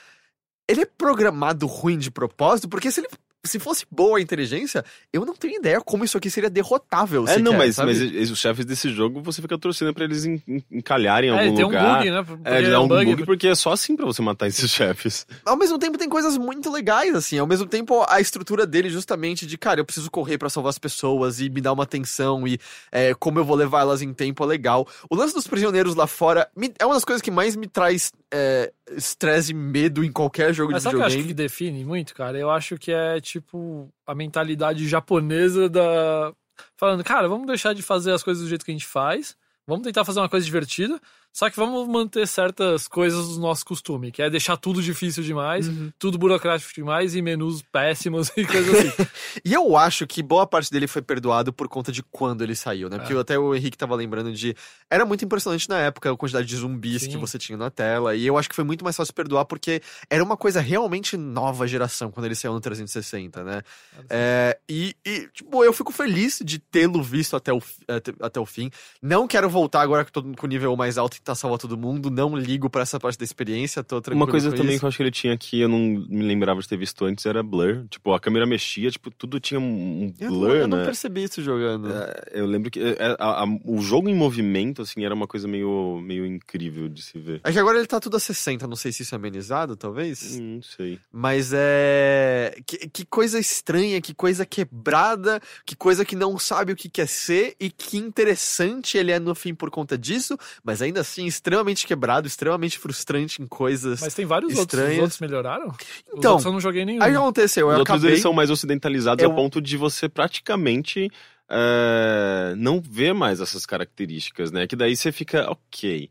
ele 0.68 0.82
é 0.82 0.86
programado 0.86 1.66
ruim 1.66 1.98
de 1.98 2.12
propósito, 2.12 2.68
porque 2.68 2.92
se 2.92 3.00
ele. 3.00 3.08
Se 3.48 3.58
fosse 3.60 3.86
boa 3.90 4.18
a 4.20 4.22
inteligência, 4.22 4.84
eu 5.12 5.26
não 5.26 5.34
tenho 5.34 5.56
ideia 5.60 5.82
como 5.82 6.04
isso 6.04 6.18
aqui 6.18 6.30
seria 6.30 6.50
derrotável. 6.50 7.26
É, 7.28 7.40
não, 7.40 7.54
mas, 7.54 7.76
sabe? 7.76 7.94
mas 7.94 8.30
os 8.32 8.38
chefes 8.38 8.66
desse 8.66 8.90
jogo, 8.90 9.22
você 9.22 9.42
fica 9.42 9.58
torcendo 9.58 9.94
pra 9.94 10.04
eles 10.04 10.26
en- 10.26 10.42
en- 10.48 10.64
encalharem 10.72 11.30
em 11.30 11.34
É, 11.34 11.44
algum 11.46 11.56
tem 11.56 11.66
um 11.66 11.68
lugar. 11.70 11.98
bug, 12.00 12.12
né? 12.12 12.26
É, 12.44 12.62
de 12.62 12.68
é 12.68 12.72
dar 12.72 12.82
um 12.82 12.84
um 12.84 12.88
bug, 12.88 13.06
bug, 13.06 13.26
porque 13.26 13.48
é 13.48 13.56
só 13.56 13.72
assim 13.72 13.96
pra 13.96 14.06
você 14.06 14.22
matar 14.22 14.48
esses 14.48 14.70
chefes. 14.72 15.26
Ao 15.46 15.56
mesmo 15.58 15.80
tempo, 15.80 15.98
tem 15.98 16.10
coisas 16.10 16.38
muito 16.38 16.72
legais, 16.72 17.16
assim. 17.16 17.38
Ao 17.40 17.48
mesmo 17.48 17.66
tempo, 17.66 18.06
a 18.08 18.20
estrutura 18.22 18.66
dele, 18.68 18.90
justamente, 18.90 19.46
de, 19.46 19.58
cara, 19.58 19.80
eu 19.80 19.86
preciso 19.86 20.12
correr 20.12 20.38
pra 20.38 20.50
salvar 20.50 20.70
as 20.70 20.78
pessoas 20.78 21.40
e 21.40 21.50
me 21.50 21.62
dar 21.62 21.74
uma 21.74 21.84
atenção 21.84 22.48
e 22.48 22.60
é, 22.92 23.14
como 23.14 23.40
eu 23.40 23.46
vou 23.46 23.56
levar 23.56 23.82
elas 23.82 24.02
em 24.02 24.14
tempo 24.14 24.44
é 24.44 24.48
legal. 24.48 24.88
O 25.10 25.16
lance 25.16 25.34
dos 25.34 25.48
prisioneiros 25.48 25.96
lá 25.96 26.08
fora 26.08 26.48
me- 26.56 26.74
é 26.80 26.86
uma 26.86 26.96
das 26.96 27.06
coisas 27.06 27.22
que 27.22 27.32
mais 27.32 27.56
me 27.56 27.68
traz 27.68 28.12
é, 28.34 28.74
estresse 28.92 29.52
e 29.52 29.56
medo 29.56 30.04
em 30.04 30.12
qualquer 30.12 30.54
jogo 30.54 30.72
Mas 30.72 30.82
de 30.82 30.84
sabe 30.84 30.96
o 30.96 31.00
que 31.00 31.04
eu 31.04 31.08
acho 31.08 31.16
videogame. 31.16 31.36
que 31.36 31.44
define 31.44 31.86
muito, 31.86 32.14
cara? 32.14 32.38
Eu 32.38 32.50
acho 32.50 32.78
que 32.78 32.92
é 32.92 33.20
tipo 33.22 33.90
a 34.06 34.14
mentalidade 34.14 34.88
japonesa 34.88 35.70
da. 35.70 36.34
Falando, 36.76 37.04
cara, 37.04 37.28
vamos 37.28 37.48
deixar 37.48 37.74
de 37.74 37.82
fazer 37.82 38.12
as 38.12 38.24
coisas 38.24 38.44
do 38.44 38.50
jeito 38.50 38.66
que 38.66 38.72
a 38.72 38.74
gente 38.74 38.86
faz, 38.86 39.38
vamos 39.66 39.84
tentar 39.84 40.04
fazer 40.04 40.20
uma 40.20 40.30
coisa 40.30 40.46
divertida, 40.46 41.00
só 41.34 41.50
que 41.50 41.56
vamos 41.56 41.88
manter 41.88 42.28
certas 42.28 42.88
coisas 42.88 43.28
do 43.30 43.40
nosso 43.40 43.64
costume, 43.66 44.12
que 44.12 44.22
é 44.22 44.30
deixar 44.30 44.58
tudo 44.58 44.82
difícil 44.82 45.24
demais, 45.24 45.68
Uhum. 45.68 45.92
tudo 46.00 46.18
burocrático 46.18 46.74
demais 46.74 47.16
e 47.16 47.22
menus 47.22 47.62
péssimos 47.62 48.30
e 48.38 48.46
coisas 48.46 48.76
assim. 48.88 49.08
E 49.46 49.54
eu 49.54 49.78
acho 49.78 50.08
que 50.08 50.24
boa 50.24 50.48
parte 50.48 50.72
dele 50.72 50.88
foi 50.88 51.02
perdoado 51.02 51.54
por 51.54 51.68
conta 51.68 51.92
de 51.92 52.02
quando 52.04 52.44
ele 52.44 52.56
saiu, 52.56 52.90
né? 52.90 52.98
Porque 52.98 53.14
É. 53.14 53.18
até 53.20 53.38
o 53.38 53.54
Henrique 53.54 53.78
tava 53.78 53.96
lembrando 53.96 54.34
de. 54.34 54.56
Era 54.90 55.06
muito 55.06 55.24
impressionante 55.24 55.70
na 55.70 55.80
época 55.80 56.12
a 56.12 56.18
quantidade 56.18 56.48
de 56.48 56.56
zumbis 56.56 57.04
Sim. 57.04 57.10
que 57.12 57.18
você 57.18 57.38
tinha 57.38 57.58
na 57.58 57.70
tela. 57.70 58.16
E 58.16 58.26
eu 58.26 58.38
acho 58.38 58.50
que 58.50 58.56
foi 58.56 58.64
muito 58.64 58.84
mais 58.84 58.96
fácil 58.96 59.14
perdoar 59.14 59.46
porque 59.46 59.82
era 60.10 60.24
uma 60.24 60.36
coisa 60.36 60.60
realmente 60.60 61.16
nova 61.18 61.68
geração 61.68 62.10
quando 62.12 62.26
ele 62.26 62.36
saiu 62.36 62.54
no 62.54 62.60
360, 62.60 63.44
né? 63.44 63.62
É, 64.10 64.58
e, 64.68 64.96
e, 65.06 65.28
tipo, 65.34 65.64
eu 65.64 65.72
fico 65.72 65.92
feliz 65.92 66.40
de 66.44 66.58
tê-lo 66.60 67.02
visto 67.04 67.36
até 67.36 67.54
o, 67.54 67.62
até, 67.88 68.14
até 68.22 68.40
o 68.40 68.46
fim. 68.46 68.72
Não 69.02 69.28
quero 69.28 69.50
voltar 69.50 69.82
agora 69.82 70.04
que 70.04 70.12
tô 70.12 70.24
com 70.24 70.46
o 70.46 70.50
nível 70.50 70.76
mais 70.76 70.98
alto 70.98 71.16
e 71.28 71.30
tentar 71.30 71.36
salvar 71.36 71.60
todo 71.60 71.78
mundo. 71.78 72.10
Não 72.10 72.36
ligo 72.38 72.70
pra 72.70 72.82
essa 72.84 73.00
parte 73.00 73.18
da 73.20 73.26
experiência. 73.26 73.84
Tô 73.84 74.00
tranquilo 74.02 74.24
Uma 74.24 74.32
coisa 74.32 74.50
também 74.52 74.72
isso. 74.72 74.80
que 74.80 74.86
eu 74.86 74.88
acho 74.88 74.98
que 74.98 75.04
ele 75.04 75.12
tinha 75.12 75.38
que 75.38 75.60
eu 75.60 75.68
não 75.68 75.80
me 75.80 76.24
lembrava 76.24 76.62
de 76.62 76.68
ter 76.68 76.78
visto 76.78 77.04
antes 77.06 77.26
era 77.26 77.44
blur. 77.44 77.86
Tipo, 77.90 78.14
a 78.14 78.20
câmera 78.20 78.46
mexia, 78.46 78.90
tipo, 78.90 79.12
tudo 79.12 79.40
tinha 79.40 79.60
um 79.60 80.14
Eu, 80.20 80.30
blur, 80.30 80.48
não, 80.50 80.56
eu 80.56 80.68
não 80.68 80.78
né? 80.78 80.86
percebi 80.86 81.24
isso 81.24 81.42
jogando. 81.42 81.92
É, 81.92 82.32
Eu 82.34 82.46
lembro 82.46 82.72
que 82.72 82.80
é, 82.80 83.16
a- 83.20 83.44
a- 83.44 83.48
o 83.66 83.82
jogo 83.82 84.08
em 84.10 84.16
movimento, 84.16 84.82
assim, 84.82 85.04
era 85.04 85.14
uma 85.14 85.28
coisa 85.28 85.48
meio, 85.48 86.00
meio 86.02 86.26
incrível 86.26 86.88
de 86.88 87.02
se 87.02 87.18
ver. 87.20 87.42
É 87.44 87.52
que 87.52 87.60
agora 87.60 87.78
ele 87.78 87.88
tá 87.88 88.00
tudo 88.00 88.16
a 88.18 88.20
60, 88.20 88.68
não 88.68 88.76
sei 88.76 88.92
se 88.92 89.04
isso 89.04 89.14
é 89.14 89.18
amenizado, 89.18 89.76
talvez. 89.76 90.38
Hum, 90.40 90.56
Não 90.56 90.62
sei. 90.62 91.00
Mas 91.12 91.52
é. 91.54 92.56
Que, 92.66 92.88
que 92.90 93.06
coisa 93.06 93.40
estranha, 93.40 94.00
que 94.02 94.14
coisa 94.14 94.46
quebrada, 94.46 95.42
que 95.66 95.76
coisa 95.76 96.06
que 96.06 96.16
não 96.16 96.38
sabe 96.40 96.72
o 96.72 96.76
que 96.76 96.90
quer 96.90 97.08
ser 97.08 97.56
e 97.60 97.70
que 97.70 97.98
interessante 97.98 98.98
ele 98.98 99.12
é 99.12 99.20
no 99.20 99.34
fim 99.36 99.54
por 99.54 99.70
conta 99.70 99.98
disso, 99.98 100.38
mas 100.64 100.82
ainda 100.82 101.04
assim 101.08 101.26
extremamente 101.26 101.88
quebrado, 101.88 102.28
extremamente 102.28 102.78
frustrante 102.78 103.42
em 103.42 103.48
coisas. 103.48 104.02
Mas 104.02 104.14
tem 104.14 104.26
vários 104.26 104.52
outros. 104.58 104.66
Os 104.74 104.80
Estranhas. 104.80 105.02
outros 105.02 105.20
melhoraram? 105.20 105.68
Os 105.70 105.76
Então, 106.18 106.32
outros 106.34 106.46
eu 106.46 106.52
não 106.52 106.60
joguei 106.60 106.86
nenhum. 106.86 107.02
Aí 107.02 107.10
o 107.10 107.14
que 107.14 107.18
aconteceu? 107.20 107.68
Os 107.68 107.74
Eu 107.74 107.80
outros 107.80 107.96
acabei. 107.96 108.12
eles 108.12 108.22
são 108.22 108.34
mais 108.34 108.50
ocidentalizados 108.50 109.24
Eu- 109.24 109.32
a 109.32 109.34
ponto 109.36 109.62
de 109.62 109.78
você 109.78 110.08
praticamente 110.10 111.10
é, 111.50 112.54
não 112.58 112.82
ver 112.82 113.14
mais 113.14 113.40
essas 113.40 113.66
características, 113.66 114.52
né? 114.52 114.68
Que 114.68 114.76
daí 114.76 114.96
você 114.98 115.12
fica, 115.14 115.50
ok. 115.50 116.10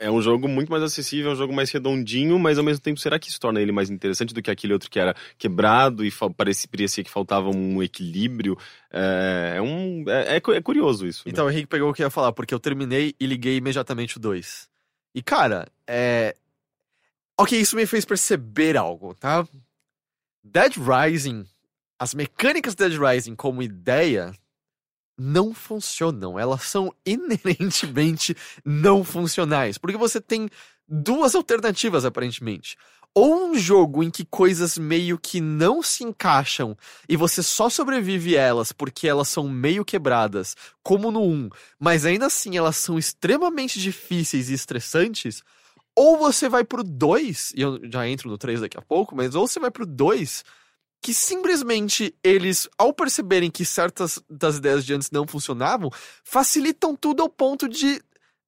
É 0.00 0.10
um 0.10 0.22
jogo 0.22 0.48
muito 0.48 0.70
mais 0.70 0.82
acessível, 0.82 1.30
é 1.30 1.34
um 1.34 1.36
jogo 1.36 1.52
mais 1.52 1.70
redondinho, 1.70 2.38
mas 2.38 2.56
ao 2.56 2.64
mesmo 2.64 2.82
tempo, 2.82 2.98
será 2.98 3.18
que 3.18 3.28
isso 3.28 3.38
torna 3.38 3.60
ele 3.60 3.70
mais 3.70 3.90
interessante 3.90 4.32
do 4.32 4.40
que 4.40 4.50
aquele 4.50 4.72
outro 4.72 4.90
que 4.90 4.98
era 4.98 5.14
quebrado 5.36 6.02
e 6.02 6.10
parecia, 6.34 6.66
parecia 6.70 7.04
que 7.04 7.10
faltava 7.10 7.50
um 7.50 7.82
equilíbrio? 7.82 8.56
É, 8.90 9.54
é 9.56 9.62
um, 9.62 10.02
é, 10.08 10.36
é 10.36 10.56
é 10.56 10.62
curioso 10.62 11.06
isso. 11.06 11.22
né? 11.26 11.30
Então 11.30 11.44
o 11.44 11.50
Henrique 11.50 11.66
pegou 11.66 11.90
o 11.90 11.92
que 11.92 12.00
eu 12.02 12.06
ia 12.06 12.10
falar, 12.10 12.32
porque 12.32 12.54
eu 12.54 12.58
terminei 12.58 13.14
e 13.20 13.26
liguei 13.26 13.58
imediatamente 13.58 14.16
o 14.16 14.20
2. 14.20 14.70
E 15.14 15.22
cara, 15.22 15.68
é. 15.86 16.34
Ok, 17.38 17.60
isso 17.60 17.76
me 17.76 17.84
fez 17.84 18.06
perceber 18.06 18.78
algo, 18.78 19.14
tá? 19.14 19.46
Dead 20.42 20.72
Rising, 20.78 21.44
as 21.98 22.14
mecânicas 22.14 22.74
de 22.74 22.88
Dead 22.88 22.98
Rising 22.98 23.34
como 23.36 23.62
ideia 23.62 24.32
não 25.22 25.52
funcionam. 25.52 26.38
Elas 26.38 26.62
são 26.62 26.90
inerentemente 27.04 28.34
não 28.64 29.04
funcionais. 29.04 29.76
Porque 29.76 29.98
você 29.98 30.20
tem 30.20 30.48
duas 30.88 31.34
alternativas, 31.34 32.06
aparentemente. 32.06 32.76
ou 33.14 33.50
um 33.50 33.58
jogo 33.58 34.02
em 34.02 34.10
que 34.10 34.24
coisas 34.24 34.78
meio 34.78 35.18
que 35.18 35.40
não 35.40 35.82
se 35.82 36.04
encaixam 36.04 36.76
e 37.08 37.16
você 37.16 37.42
só 37.42 37.68
sobrevive 37.68 38.36
elas 38.36 38.72
porque 38.72 39.08
elas 39.08 39.28
são 39.28 39.48
meio 39.48 39.84
quebradas, 39.84 40.56
como 40.82 41.10
no 41.10 41.22
1, 41.22 41.50
mas 41.78 42.06
ainda 42.06 42.26
assim 42.26 42.56
elas 42.56 42.76
são 42.76 42.98
extremamente 42.98 43.80
difíceis 43.80 44.48
e 44.48 44.54
estressantes, 44.54 45.42
ou 45.94 46.16
você 46.18 46.48
vai 46.48 46.64
pro 46.64 46.84
2, 46.84 47.52
e 47.56 47.62
eu 47.62 47.80
já 47.90 48.08
entro 48.08 48.30
no 48.30 48.38
3 48.38 48.60
daqui 48.60 48.78
a 48.78 48.82
pouco, 48.82 49.14
mas 49.16 49.34
ou 49.34 49.46
você 49.46 49.58
vai 49.58 49.70
pro 49.70 49.84
2 49.84 50.44
que 51.02 51.14
simplesmente 51.14 52.14
eles, 52.22 52.68
ao 52.76 52.92
perceberem 52.92 53.50
que 53.50 53.64
certas 53.64 54.22
das 54.28 54.56
ideias 54.56 54.84
de 54.84 54.92
antes 54.94 55.10
não 55.10 55.26
funcionavam, 55.26 55.90
facilitam 56.22 56.94
tudo 56.94 57.22
ao 57.22 57.28
ponto 57.28 57.68
de 57.68 58.02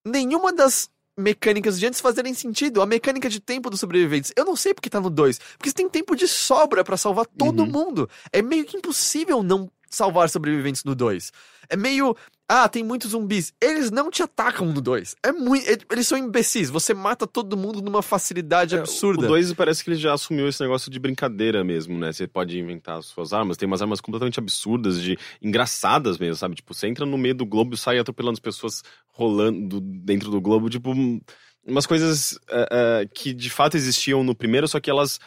nenhuma 0.04 0.52
das 0.52 0.90
mecânicas 1.18 1.78
de 1.78 1.86
antes 1.86 2.00
fazerem 2.00 2.34
sentido. 2.34 2.82
A 2.82 2.86
mecânica 2.86 3.28
de 3.28 3.40
tempo 3.40 3.70
dos 3.70 3.80
sobreviventes. 3.80 4.32
Eu 4.36 4.44
não 4.44 4.56
sei 4.56 4.74
porque 4.74 4.90
tá 4.90 5.00
no 5.00 5.10
2. 5.10 5.38
Porque 5.56 5.70
você 5.70 5.74
tem 5.74 5.88
tempo 5.88 6.14
de 6.16 6.26
sobra 6.28 6.82
pra 6.84 6.96
salvar 6.96 7.26
todo 7.26 7.60
Uhum. 7.60 7.70
mundo. 7.70 8.10
É 8.32 8.42
meio 8.42 8.64
que 8.64 8.76
impossível 8.76 9.42
não 9.42 9.70
salvar 9.90 10.28
sobreviventes 10.30 10.84
no 10.84 10.94
2. 10.94 11.30
É 11.68 11.76
meio. 11.76 12.16
Ah, 12.48 12.68
tem 12.68 12.82
muitos 12.84 13.12
zumbis. 13.12 13.52
Eles 13.62 13.90
não 13.90 14.10
te 14.10 14.22
atacam 14.22 14.66
no 14.66 14.80
2. 14.80 15.14
É 15.24 15.32
muito. 15.32 15.64
Eles 15.90 16.06
são 16.06 16.18
imbecis. 16.18 16.68
Você 16.68 16.92
mata 16.92 17.26
todo 17.26 17.56
mundo 17.56 17.80
numa 17.80 18.02
facilidade 18.02 18.76
absurda. 18.76 19.22
É, 19.22 19.26
O 19.26 19.28
2 19.28 19.52
parece 19.54 19.82
que 19.82 19.88
ele 19.90 19.96
já 19.96 20.12
assumiu 20.12 20.46
esse 20.48 20.60
negócio 20.60 20.90
de 20.90 20.98
brincadeira 20.98 21.64
mesmo, 21.64 21.98
né? 21.98 22.12
Você 22.12 22.26
pode 22.26 22.58
inventar 22.58 22.98
as 22.98 23.06
suas 23.06 23.32
armas. 23.32 23.56
Tem 23.56 23.66
umas 23.66 23.80
armas 23.80 24.00
completamente 24.02 24.38
absurdas, 24.38 25.00
de 25.00 25.16
engraçadas 25.40 26.18
mesmo, 26.18 26.36
sabe? 26.36 26.56
Tipo, 26.56 26.74
você 26.74 26.88
entra 26.88 27.06
no 27.06 27.16
meio 27.16 27.34
do 27.34 27.46
globo 27.46 27.74
e 27.74 27.78
sai 27.78 27.98
atropelando 27.98 28.34
as 28.34 28.40
pessoas 28.40 28.82
rolando 29.08 29.80
dentro 29.80 30.30
do 30.30 30.40
globo. 30.40 30.68
Tipo, 30.68 30.90
um- 30.90 31.20
umas 31.66 31.86
coisas 31.86 32.38
é, 32.50 32.68
é, 33.02 33.06
que 33.14 33.32
de 33.32 33.48
fato 33.50 33.76
existiam 33.76 34.22
no 34.24 34.34
primeiro, 34.34 34.66
só 34.68 34.78
que 34.80 34.90
elas. 34.90 35.18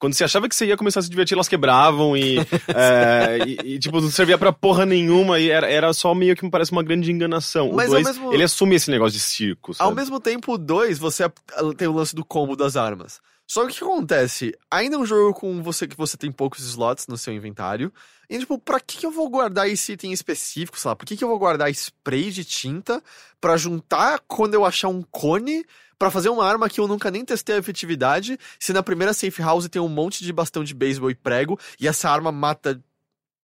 Quando 0.00 0.14
você 0.14 0.24
achava 0.24 0.48
que 0.48 0.54
você 0.56 0.64
ia 0.66 0.76
começar 0.76 0.98
a 0.98 1.02
se 1.04 1.10
divertir, 1.10 1.34
elas 1.34 1.46
quebravam 1.46 2.16
e, 2.16 2.38
é, 2.74 3.38
e, 3.46 3.74
e, 3.74 3.78
tipo, 3.78 4.00
não 4.00 4.10
servia 4.10 4.38
pra 4.38 4.50
porra 4.52 4.84
nenhuma 4.86 5.38
e 5.38 5.50
era, 5.50 5.70
era 5.70 5.92
só 5.92 6.14
meio 6.14 6.34
que 6.34 6.42
me 6.44 6.50
parece 6.50 6.72
uma 6.72 6.82
grande 6.82 7.12
enganação. 7.12 7.70
Mas 7.74 7.88
o 7.88 7.92
2, 7.92 8.06
mesmo- 8.06 8.32
ele 8.32 8.42
assume 8.42 8.74
esse 8.76 8.90
negócio 8.90 9.12
de 9.12 9.20
circo, 9.20 9.74
sabe? 9.74 9.90
Ao 9.90 9.94
mesmo 9.94 10.18
tempo, 10.18 10.54
o 10.54 10.58
2, 10.58 10.98
você 10.98 11.24
ap- 11.24 11.36
tem 11.76 11.86
o 11.86 11.92
lance 11.92 12.14
do 12.16 12.24
combo 12.24 12.56
das 12.56 12.76
armas. 12.76 13.20
Só 13.50 13.66
que 13.66 13.72
o 13.72 13.74
que 13.74 13.82
acontece? 13.82 14.56
Ainda 14.70 14.94
é 14.94 14.98
um 15.00 15.04
jogo 15.04 15.34
com 15.34 15.60
você 15.60 15.88
que 15.88 15.96
você 15.96 16.16
tem 16.16 16.30
poucos 16.30 16.60
slots 16.60 17.08
no 17.08 17.18
seu 17.18 17.34
inventário. 17.34 17.92
E, 18.28 18.38
tipo, 18.38 18.56
pra 18.56 18.78
que 18.78 19.04
eu 19.04 19.10
vou 19.10 19.28
guardar 19.28 19.68
esse 19.68 19.90
item 19.90 20.12
específico, 20.12 20.78
sei 20.78 20.88
lá? 20.88 20.94
Por 20.94 21.04
que 21.04 21.16
que 21.16 21.24
eu 21.24 21.28
vou 21.28 21.36
guardar 21.36 21.68
spray 21.68 22.30
de 22.30 22.44
tinta 22.44 23.02
pra 23.40 23.56
juntar 23.56 24.20
quando 24.28 24.54
eu 24.54 24.64
achar 24.64 24.86
um 24.86 25.02
cone 25.02 25.66
pra 25.98 26.12
fazer 26.12 26.28
uma 26.28 26.46
arma 26.46 26.68
que 26.68 26.78
eu 26.78 26.86
nunca 26.86 27.10
nem 27.10 27.24
testei 27.24 27.56
a 27.56 27.58
efetividade? 27.58 28.38
Se 28.56 28.72
na 28.72 28.84
primeira 28.84 29.12
safe 29.12 29.42
house 29.42 29.68
tem 29.68 29.82
um 29.82 29.88
monte 29.88 30.22
de 30.22 30.32
bastão 30.32 30.62
de 30.62 30.72
beisebol 30.72 31.10
e 31.10 31.14
prego 31.16 31.58
e 31.80 31.88
essa 31.88 32.08
arma 32.08 32.30
mata 32.30 32.80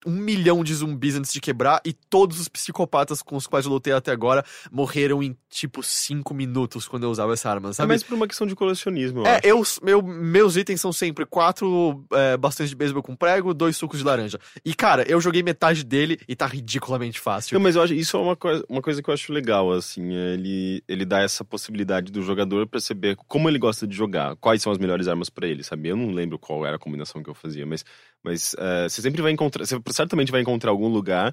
um 0.04 0.12
milhão 0.12 0.62
de 0.62 0.74
zumbis 0.74 1.14
antes 1.16 1.32
de 1.32 1.40
quebrar 1.40 1.80
e 1.84 1.92
todos 1.92 2.38
os 2.40 2.48
psicopatas 2.48 3.22
com 3.22 3.36
os 3.36 3.46
quais 3.46 3.64
eu 3.66 3.72
lutei 3.72 3.92
até 3.92 4.10
agora 4.12 4.44
morreram 4.70 5.22
em 5.22 5.36
tipo 5.48 5.82
cinco 5.82 6.34
minutos 6.34 6.86
quando 6.86 7.04
eu 7.04 7.10
usava 7.10 7.32
essa 7.32 7.50
arma, 7.50 7.70
É 7.70 7.72
sabe? 7.72 7.88
mais 7.88 8.02
por 8.02 8.14
uma 8.14 8.26
questão 8.26 8.46
de 8.46 8.54
colecionismo, 8.54 9.20
eu 9.20 9.26
É, 9.26 9.36
acho. 9.36 9.46
eu, 9.46 9.62
meu, 9.82 10.02
meus 10.02 10.56
itens 10.56 10.80
são 10.80 10.92
sempre 10.92 11.24
quatro 11.24 12.04
é, 12.12 12.36
bastões 12.36 12.68
de 12.68 12.76
beisebol 12.76 13.02
com 13.02 13.16
prego, 13.16 13.54
dois 13.54 13.76
sucos 13.76 13.98
de 13.98 14.04
laranja. 14.04 14.38
E, 14.64 14.74
cara, 14.74 15.02
eu 15.10 15.20
joguei 15.20 15.42
metade 15.42 15.82
dele 15.84 16.18
e 16.28 16.36
tá 16.36 16.46
ridiculamente 16.46 17.18
fácil. 17.20 17.54
Não, 17.54 17.60
mas 17.62 17.76
eu 17.76 17.82
acho, 17.82 17.94
isso 17.94 18.16
é 18.16 18.20
uma, 18.20 18.36
coisa, 18.36 18.64
uma 18.68 18.82
coisa 18.82 19.02
que 19.02 19.08
eu 19.08 19.14
acho 19.14 19.32
legal, 19.32 19.72
assim, 19.72 20.14
é 20.14 20.34
ele, 20.34 20.82
ele 20.88 21.04
dá 21.04 21.20
essa 21.22 21.44
possibilidade 21.44 22.12
do 22.12 22.22
jogador 22.22 22.66
perceber 22.66 23.16
como 23.26 23.48
ele 23.48 23.58
gosta 23.58 23.86
de 23.86 23.96
jogar, 23.96 24.36
quais 24.36 24.62
são 24.62 24.70
as 24.72 24.78
melhores 24.78 25.08
armas 25.08 25.30
pra 25.30 25.46
ele, 25.46 25.62
sabe? 25.64 25.88
Eu 25.88 25.96
não 25.96 26.10
lembro 26.10 26.38
qual 26.38 26.64
era 26.66 26.76
a 26.76 26.78
combinação 26.78 27.22
que 27.22 27.30
eu 27.30 27.34
fazia, 27.34 27.64
mas, 27.66 27.84
mas 28.26 28.56
é, 28.58 28.88
você 28.88 29.00
sempre 29.00 29.22
vai 29.22 29.30
encontrar, 29.30 29.64
você 29.64 29.80
certamente 29.90 30.32
vai 30.32 30.40
encontrar 30.40 30.72
algum 30.72 30.88
lugar 30.88 31.32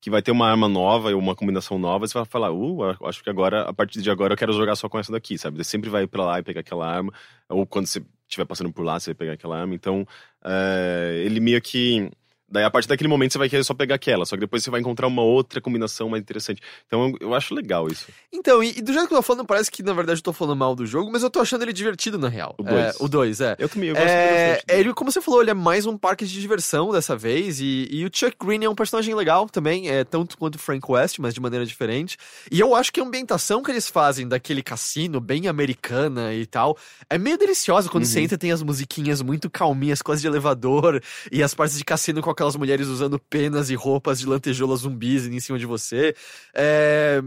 que 0.00 0.10
vai 0.10 0.20
ter 0.20 0.32
uma 0.32 0.50
arma 0.50 0.68
nova 0.68 1.12
ou 1.12 1.18
uma 1.18 1.36
combinação 1.36 1.78
nova, 1.78 2.04
você 2.04 2.14
vai 2.14 2.24
falar, 2.24 2.52
uh, 2.52 3.06
acho 3.06 3.22
que 3.22 3.30
agora, 3.30 3.62
a 3.62 3.72
partir 3.72 4.02
de 4.02 4.10
agora 4.10 4.32
eu 4.32 4.36
quero 4.36 4.52
jogar 4.52 4.74
só 4.74 4.88
com 4.88 4.98
essa 4.98 5.12
daqui, 5.12 5.38
sabe? 5.38 5.58
Você 5.58 5.70
sempre 5.70 5.88
vai 5.88 6.08
pra 6.08 6.24
lá 6.24 6.40
e 6.40 6.42
pegar 6.42 6.60
aquela 6.60 6.84
arma, 6.84 7.12
ou 7.48 7.64
quando 7.64 7.86
você 7.86 8.04
estiver 8.26 8.44
passando 8.44 8.72
por 8.72 8.84
lá, 8.84 8.98
você 8.98 9.10
vai 9.10 9.14
pegar 9.14 9.32
aquela 9.34 9.60
arma, 9.60 9.76
então 9.76 10.04
é, 10.44 11.22
ele 11.24 11.38
meio 11.38 11.62
que 11.62 12.10
Daí, 12.52 12.62
a 12.64 12.70
partir 12.70 12.86
daquele 12.88 13.08
momento, 13.08 13.32
você 13.32 13.38
vai 13.38 13.48
querer 13.48 13.64
só 13.64 13.72
pegar 13.74 13.94
aquela, 13.94 14.26
só 14.26 14.36
que 14.36 14.40
depois 14.40 14.62
você 14.62 14.70
vai 14.70 14.80
encontrar 14.80 15.06
uma 15.06 15.22
outra 15.22 15.60
combinação 15.60 16.08
mais 16.10 16.20
interessante. 16.22 16.60
Então, 16.86 17.08
eu, 17.08 17.28
eu 17.28 17.34
acho 17.34 17.54
legal 17.54 17.88
isso. 17.88 18.06
Então, 18.32 18.62
e, 18.62 18.78
e 18.78 18.82
do 18.82 18.92
jeito 18.92 19.08
que 19.08 19.14
eu 19.14 19.18
tô 19.18 19.22
falando, 19.22 19.46
parece 19.46 19.70
que 19.70 19.82
na 19.82 19.92
verdade 19.94 20.20
eu 20.20 20.22
tô 20.22 20.32
falando 20.32 20.56
mal 20.58 20.74
do 20.76 20.84
jogo, 20.86 21.10
mas 21.10 21.22
eu 21.22 21.30
tô 21.30 21.40
achando 21.40 21.62
ele 21.62 21.72
divertido 21.72 22.18
na 22.18 22.28
real. 22.28 22.54
O 22.58 22.62
dois. 22.62 22.84
É, 22.84 22.92
o 23.00 23.08
2, 23.08 23.40
é. 23.40 23.56
Eu 23.58 23.68
também, 23.68 23.88
eu 23.88 23.94
gosto 23.96 24.06
É, 24.08 24.48
bastante. 24.50 24.66
dele. 24.66 24.80
ele, 24.80 24.94
como 24.94 25.10
você 25.10 25.20
falou, 25.22 25.40
ele 25.40 25.50
é 25.50 25.54
mais 25.54 25.86
um 25.86 25.96
parque 25.96 26.26
de 26.26 26.40
diversão 26.40 26.92
dessa 26.92 27.16
vez. 27.16 27.58
E, 27.60 27.88
e 27.90 28.04
o 28.04 28.10
Chuck 28.12 28.36
Green 28.44 28.64
é 28.64 28.68
um 28.68 28.74
personagem 28.74 29.14
legal 29.14 29.48
também, 29.48 29.88
é 29.88 30.04
tanto 30.04 30.36
quanto 30.36 30.56
o 30.56 30.58
Frank 30.58 30.84
West, 30.90 31.18
mas 31.20 31.32
de 31.32 31.40
maneira 31.40 31.64
diferente. 31.64 32.18
E 32.50 32.60
eu 32.60 32.74
acho 32.74 32.92
que 32.92 33.00
a 33.00 33.04
ambientação 33.04 33.62
que 33.62 33.70
eles 33.70 33.88
fazem 33.88 34.28
daquele 34.28 34.62
cassino 34.62 35.20
bem 35.20 35.48
americana 35.48 36.34
e 36.34 36.44
tal 36.44 36.76
é 37.08 37.16
meio 37.16 37.38
deliciosa. 37.38 37.88
Quando 37.88 38.04
você 38.04 38.18
Uhum. 38.18 38.24
entra, 38.24 38.36
tem 38.38 38.52
as 38.52 38.62
musiquinhas 38.62 39.22
muito 39.22 39.48
calminhas, 39.48 40.02
quase 40.02 40.20
de 40.20 40.26
elevador, 40.26 41.02
e 41.30 41.42
as 41.42 41.54
partes 41.54 41.78
de 41.78 41.84
cassino 41.84 42.20
com 42.20 42.28
aquelas 42.42 42.56
mulheres 42.56 42.88
usando 42.88 43.18
penas 43.18 43.70
e 43.70 43.74
roupas 43.74 44.18
de 44.18 44.26
lantejoula 44.26 44.76
zumbis 44.76 45.26
em 45.26 45.40
cima 45.40 45.58
de 45.58 45.66
você. 45.66 46.14
É. 46.54 47.22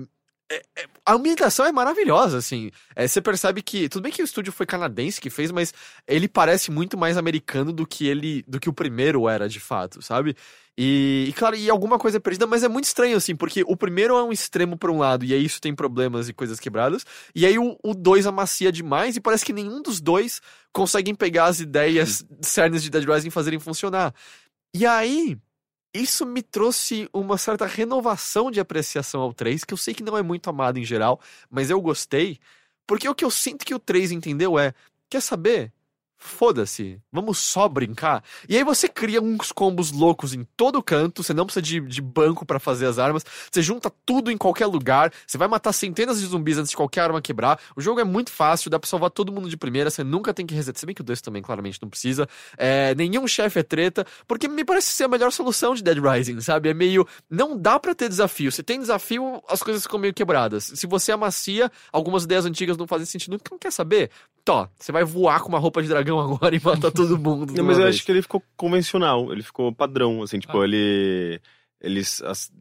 é- 0.51 0.61
é- 0.77 0.85
a 1.05 1.13
ambientação 1.13 1.65
é 1.65 1.71
maravilhosa, 1.71 2.37
assim. 2.37 2.69
É, 2.95 3.07
você 3.07 3.21
percebe 3.21 3.61
que. 3.61 3.87
Tudo 3.89 4.03
bem 4.03 4.11
que 4.11 4.21
o 4.21 4.25
estúdio 4.25 4.51
foi 4.51 4.65
canadense 4.65 5.21
que 5.21 5.29
fez, 5.29 5.51
mas 5.51 5.73
ele 6.07 6.27
parece 6.27 6.69
muito 6.69 6.97
mais 6.97 7.17
americano 7.17 7.71
do 7.71 7.87
que 7.87 8.07
ele. 8.07 8.43
do 8.47 8.59
que 8.59 8.69
o 8.69 8.73
primeiro 8.73 9.27
era, 9.29 9.47
de 9.47 9.59
fato, 9.59 10.01
sabe? 10.01 10.35
E, 10.77 11.27
e, 11.29 11.33
claro, 11.33 11.55
e 11.55 11.69
alguma 11.69 11.97
coisa 11.97 12.17
é 12.17 12.19
perdida, 12.19 12.45
mas 12.45 12.61
é 12.61 12.67
muito 12.67 12.83
estranho, 12.83 13.15
assim, 13.15 13.33
porque 13.33 13.63
o 13.65 13.77
primeiro 13.77 14.17
é 14.17 14.23
um 14.23 14.31
extremo 14.33 14.77
por 14.77 14.89
um 14.89 14.97
lado, 14.97 15.23
e 15.23 15.33
aí 15.33 15.45
isso 15.45 15.61
tem 15.61 15.73
problemas 15.73 16.27
e 16.27 16.33
coisas 16.33 16.59
quebradas, 16.59 17.05
e 17.33 17.45
aí 17.45 17.57
o, 17.57 17.77
o 17.81 17.93
dois 17.95 18.27
amacia 18.27 18.73
demais, 18.73 19.15
e 19.15 19.21
parece 19.21 19.45
que 19.45 19.53
nenhum 19.53 19.81
dos 19.81 20.01
dois 20.01 20.41
conseguem 20.73 21.15
pegar 21.15 21.45
as 21.45 21.61
ideias 21.61 22.25
cernes 22.41 22.83
de 22.83 22.89
Dead 22.89 23.05
Rising 23.05 23.29
e 23.29 23.31
fazerem 23.31 23.57
funcionar. 23.57 24.13
E 24.77 24.85
aí, 24.85 25.37
isso 25.93 26.25
me 26.25 26.41
trouxe 26.41 27.09
uma 27.13 27.37
certa 27.37 27.65
renovação 27.65 28.51
de 28.51 28.59
apreciação 28.59 29.21
ao 29.21 29.33
3, 29.33 29.63
que 29.63 29.73
eu 29.73 29.77
sei 29.77 29.93
que 29.93 30.03
não 30.03 30.17
é 30.17 30.21
muito 30.21 30.49
amado 30.49 30.77
em 30.77 30.83
geral, 30.83 31.21
mas 31.49 31.69
eu 31.69 31.79
gostei, 31.79 32.39
porque 32.85 33.07
o 33.07 33.15
que 33.15 33.23
eu 33.23 33.31
sinto 33.31 33.65
que 33.65 33.73
o 33.73 33.79
3 33.79 34.11
entendeu 34.11 34.59
é: 34.59 34.73
quer 35.09 35.21
saber? 35.21 35.71
Foda-se, 36.17 36.99
vamos 37.11 37.37
só 37.37 37.67
brincar. 37.67 38.23
E 38.47 38.55
aí 38.55 38.63
você 38.63 38.87
cria 38.87 39.21
uns 39.21 39.51
combos 39.51 39.91
loucos 39.91 40.33
em 40.33 40.43
todo 40.55 40.81
canto, 40.81 41.21
você 41.21 41.33
não 41.33 41.45
precisa 41.45 41.61
de, 41.61 41.81
de 41.81 42.01
banco 42.01 42.45
pra 42.45 42.59
fazer 42.59 42.85
as 42.85 42.97
armas, 42.97 43.23
você 43.51 43.61
junta 43.61 43.91
tudo 44.05 44.31
em 44.31 44.37
qualquer 44.37 44.65
lugar, 44.65 45.11
você 45.27 45.37
vai 45.37 45.47
matar 45.47 45.73
centenas 45.73 46.19
de 46.19 46.25
zumbis 46.25 46.57
antes 46.57 46.71
de 46.71 46.77
qualquer 46.77 47.01
arma 47.01 47.21
quebrar. 47.21 47.59
O 47.75 47.81
jogo 47.81 47.99
é 47.99 48.03
muito 48.03 48.31
fácil, 48.31 48.69
dá 48.69 48.79
pra 48.79 48.89
salvar 48.89 49.09
todo 49.09 49.31
mundo 49.31 49.49
de 49.49 49.57
primeira, 49.57 49.89
você 49.89 50.03
nunca 50.03 50.33
tem 50.33 50.45
que 50.45 50.55
resetar. 50.55 50.79
Se 50.79 50.85
bem 50.85 50.95
que 50.95 51.01
o 51.01 51.03
2 51.03 51.21
também 51.21 51.41
claramente 51.41 51.79
não 51.81 51.89
precisa. 51.89 52.27
É, 52.57 52.95
nenhum 52.95 53.27
chefe 53.27 53.59
é 53.59 53.63
treta, 53.63 54.05
porque 54.27 54.47
me 54.47 54.63
parece 54.63 54.91
ser 54.91 55.03
a 55.03 55.07
melhor 55.07 55.31
solução 55.31 55.75
de 55.75 55.83
Dead 55.83 55.97
Rising, 55.97 56.39
sabe? 56.41 56.69
É 56.69 56.73
meio. 56.73 57.05
Não 57.29 57.57
dá 57.57 57.79
pra 57.79 57.93
ter 57.93 58.07
desafio. 58.09 58.51
Se 58.51 58.63
tem 58.63 58.79
desafio, 58.79 59.43
as 59.49 59.61
coisas 59.61 59.83
ficam 59.83 59.99
meio 59.99 60.13
quebradas. 60.13 60.71
Se 60.75 60.87
você 60.87 61.11
amacia, 61.11 61.71
algumas 61.91 62.23
ideias 62.23 62.45
antigas 62.45 62.77
não 62.77 62.87
fazem 62.87 63.05
sentido. 63.05 63.39
Não 63.51 63.59
quer 63.59 63.71
saber? 63.71 64.09
Tó, 64.45 64.69
você 64.79 64.91
vai 64.91 65.03
voar 65.03 65.41
com 65.41 65.49
uma 65.49 65.57
roupa 65.59 65.81
de 65.81 65.89
dragão 65.89 66.19
agora 66.19 66.55
e 66.55 66.61
matar 66.63 66.91
todo 66.91 67.17
mundo. 67.19 67.51
Não, 67.51 67.63
mas 67.65 67.77
eu 67.79 67.83
vez. 67.85 67.95
acho 67.95 68.05
que 68.05 68.11
ele 68.11 68.21
ficou 68.21 68.41
convencional, 68.55 69.31
ele 69.33 69.41
ficou 69.41 69.73
padrão, 69.73 70.21
assim, 70.21 70.37
tipo, 70.39 70.63
ele. 70.63 71.41
Eles 71.81 72.21
as- 72.21 72.51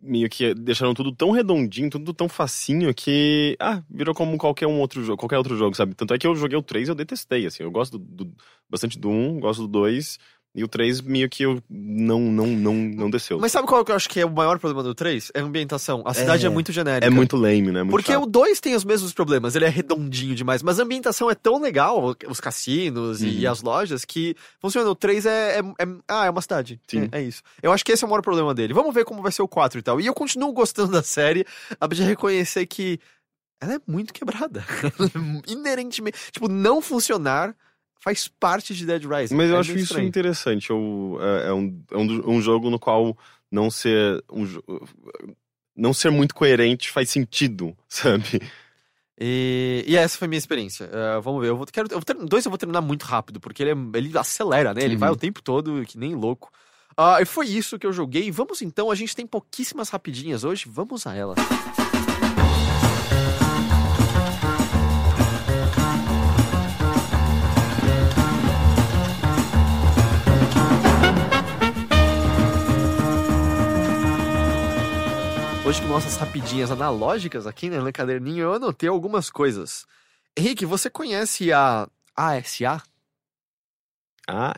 meio 0.00 0.28
que 0.30 0.54
deixaram 0.54 0.94
tudo 0.94 1.10
tão 1.10 1.32
redondinho, 1.32 1.90
tudo 1.90 2.12
tão 2.12 2.28
facinho 2.28 2.92
que. 2.94 3.56
Ah, 3.60 3.82
virou 3.90 4.14
como 4.14 4.36
qualquer 4.36 4.66
um 4.66 4.80
outro 4.80 5.02
jogo, 5.04 5.16
qualquer 5.18 5.38
outro 5.38 5.56
jogo, 5.56 5.74
sabe? 5.76 5.94
Tanto 5.94 6.12
é 6.14 6.18
que 6.18 6.26
eu 6.26 6.34
joguei 6.36 6.58
o 6.58 6.62
3 6.62 6.88
e 6.88 6.90
eu 6.90 6.94
detestei, 6.94 7.46
assim. 7.46 7.62
Eu 7.62 7.70
gosto 7.70 7.98
do, 7.98 8.24
do- 8.24 8.34
bastante 8.68 8.98
do 8.98 9.08
1, 9.08 9.38
gosto 9.40 9.62
do 9.62 9.68
2. 9.68 10.18
E 10.54 10.64
o 10.64 10.68
3 10.68 11.02
meio 11.02 11.28
que 11.28 11.44
eu 11.44 11.62
não, 11.70 12.18
não, 12.20 12.46
não, 12.46 12.74
não 12.74 13.10
desceu. 13.10 13.38
Mas 13.38 13.52
sabe 13.52 13.68
qual 13.68 13.84
que 13.84 13.92
eu 13.92 13.96
acho 13.96 14.08
que 14.08 14.18
é 14.18 14.26
o 14.26 14.30
maior 14.30 14.58
problema 14.58 14.82
do 14.82 14.94
3? 14.94 15.30
É 15.34 15.40
a 15.40 15.44
ambientação. 15.44 16.02
A 16.04 16.12
cidade 16.14 16.44
é, 16.44 16.48
É. 16.48 16.50
muito 16.50 16.72
genérica. 16.72 17.06
é 17.06 17.10
muito 17.10 17.36
lame, 17.36 17.70
né? 17.70 17.82
Muito 17.82 17.90
Porque 17.90 18.12
chato. 18.12 18.22
o 18.22 18.26
2 18.26 18.58
tem 18.58 18.74
os 18.74 18.84
mesmos 18.84 19.12
problemas, 19.12 19.54
ele 19.54 19.66
é 19.66 19.68
redondinho 19.68 20.34
demais, 20.34 20.62
mas 20.62 20.80
a 20.80 20.82
ambientação 20.82 21.30
é 21.30 21.34
tão 21.34 21.60
legal, 21.60 22.14
os 22.28 22.40
cassinos 22.40 23.22
e, 23.22 23.26
Uhum. 23.26 23.32
e 23.32 23.46
as 23.46 23.62
lojas, 23.62 24.04
que 24.04 24.34
funciona. 24.58 24.88
O 24.90 24.94
3 24.96 25.26
é, 25.26 25.58
é, 25.58 25.84
é- 25.84 25.96
Ah, 26.08 26.26
é 26.26 26.30
uma 26.30 26.42
cidade. 26.42 26.80
Sim. 26.88 27.08
É, 27.12 27.18
é 27.20 27.22
isso. 27.22 27.42
Eu 27.62 27.70
acho 27.70 27.84
que 27.84 27.92
esse 27.92 28.02
é 28.02 28.06
o 28.06 28.10
maior 28.10 28.22
problema 28.22 28.52
dele. 28.54 28.72
Vamos 28.72 28.92
ver 28.94 29.04
como 29.04 29.22
vai 29.22 29.30
ser 29.30 29.42
o 29.42 29.48
4 29.48 29.78
e 29.78 29.82
tal. 29.82 30.00
E 30.00 30.06
eu 30.06 30.14
continuo 30.14 30.52
gostando 30.52 30.90
da 30.90 31.02
série, 31.02 31.44
apesar 31.78 32.02
de 32.04 32.08
reconhecer 32.08 32.66
que 32.66 32.98
ela 33.60 33.74
é 33.74 33.80
muito 33.86 34.12
quebrada. 34.14 34.64
Inerentemente. 35.46 36.18
Tipo, 36.32 36.48
não 36.48 36.80
funcionar 36.80 37.54
faz 37.98 38.28
parte 38.28 38.74
de 38.74 38.86
Dead 38.86 39.04
Rising. 39.04 39.34
Mas 39.34 39.50
eu 39.50 39.56
É 39.56 39.60
acho 39.60 39.72
isso 39.72 39.78
estranho. 39.84 40.06
interessante. 40.08 40.70
Eu, 40.70 41.18
é, 41.20 41.48
é 41.48 41.52
um, 41.52 41.82
é 41.90 41.96
um, 41.96 42.30
um 42.36 42.40
jogo 42.40 42.70
no 42.70 42.78
qual 42.78 43.16
não 43.50 43.70
ser. 43.70 44.22
Um, 44.30 44.44
não 45.76 45.92
ser 45.94 46.10
muito 46.10 46.34
coerente 46.34 46.90
faz 46.90 47.08
sentido, 47.10 47.76
sabe? 47.88 48.40
E, 49.20 49.84
e 49.86 49.96
essa 49.96 50.16
foi 50.18 50.26
a 50.26 50.28
minha 50.28 50.38
experiência. 50.38 50.88
Eh, 50.92 51.20
vamos 51.20 51.40
ver, 51.42 51.48
eu 51.48 51.56
vou, 51.56 51.66
quero, 51.66 51.88
eu 51.90 51.96
vou 51.98 52.04
ter, 52.04 52.14
dois 52.14 52.44
eu 52.44 52.50
vou 52.50 52.58
terminar 52.58 52.80
muito 52.80 53.02
rápido, 53.04 53.40
porque 53.40 53.62
ele, 53.62 53.70
é- 53.72 53.98
ele 53.98 54.16
acelera, 54.16 54.72
né? 54.74 54.82
Ele 54.84 54.96
vai 54.96 55.10
o 55.10 55.16
tempo 55.16 55.42
todo, 55.42 55.84
que 55.86 55.98
nem 55.98 56.14
louco. 56.14 56.50
Ah, 56.96 57.20
e 57.20 57.24
foi 57.24 57.46
isso 57.46 57.78
que 57.78 57.86
eu 57.86 57.92
joguei. 57.92 58.30
Vamos 58.30 58.60
então, 58.62 58.90
a 58.90 58.94
gente 58.94 59.14
tem 59.14 59.26
pouquíssimas 59.26 59.88
rapidinhas 59.88 60.44
hoje, 60.44 60.66
vamos 60.68 61.06
a 61.06 61.14
elas. 61.14 61.38
Hoje 75.68 75.82
com 75.82 75.88
nossas 75.88 76.16
rapidinhas 76.16 76.70
analógicas 76.70 77.46
aqui 77.46 77.68
né, 77.68 77.78
no 77.78 77.92
caderninho, 77.92 78.44
eu 78.44 78.54
anotei 78.54 78.88
algumas 78.88 79.28
coisas. 79.28 79.84
Henrique, 80.34 80.64
você 80.64 80.88
conhece 80.88 81.52
a 81.52 81.86
ASA? 82.16 82.82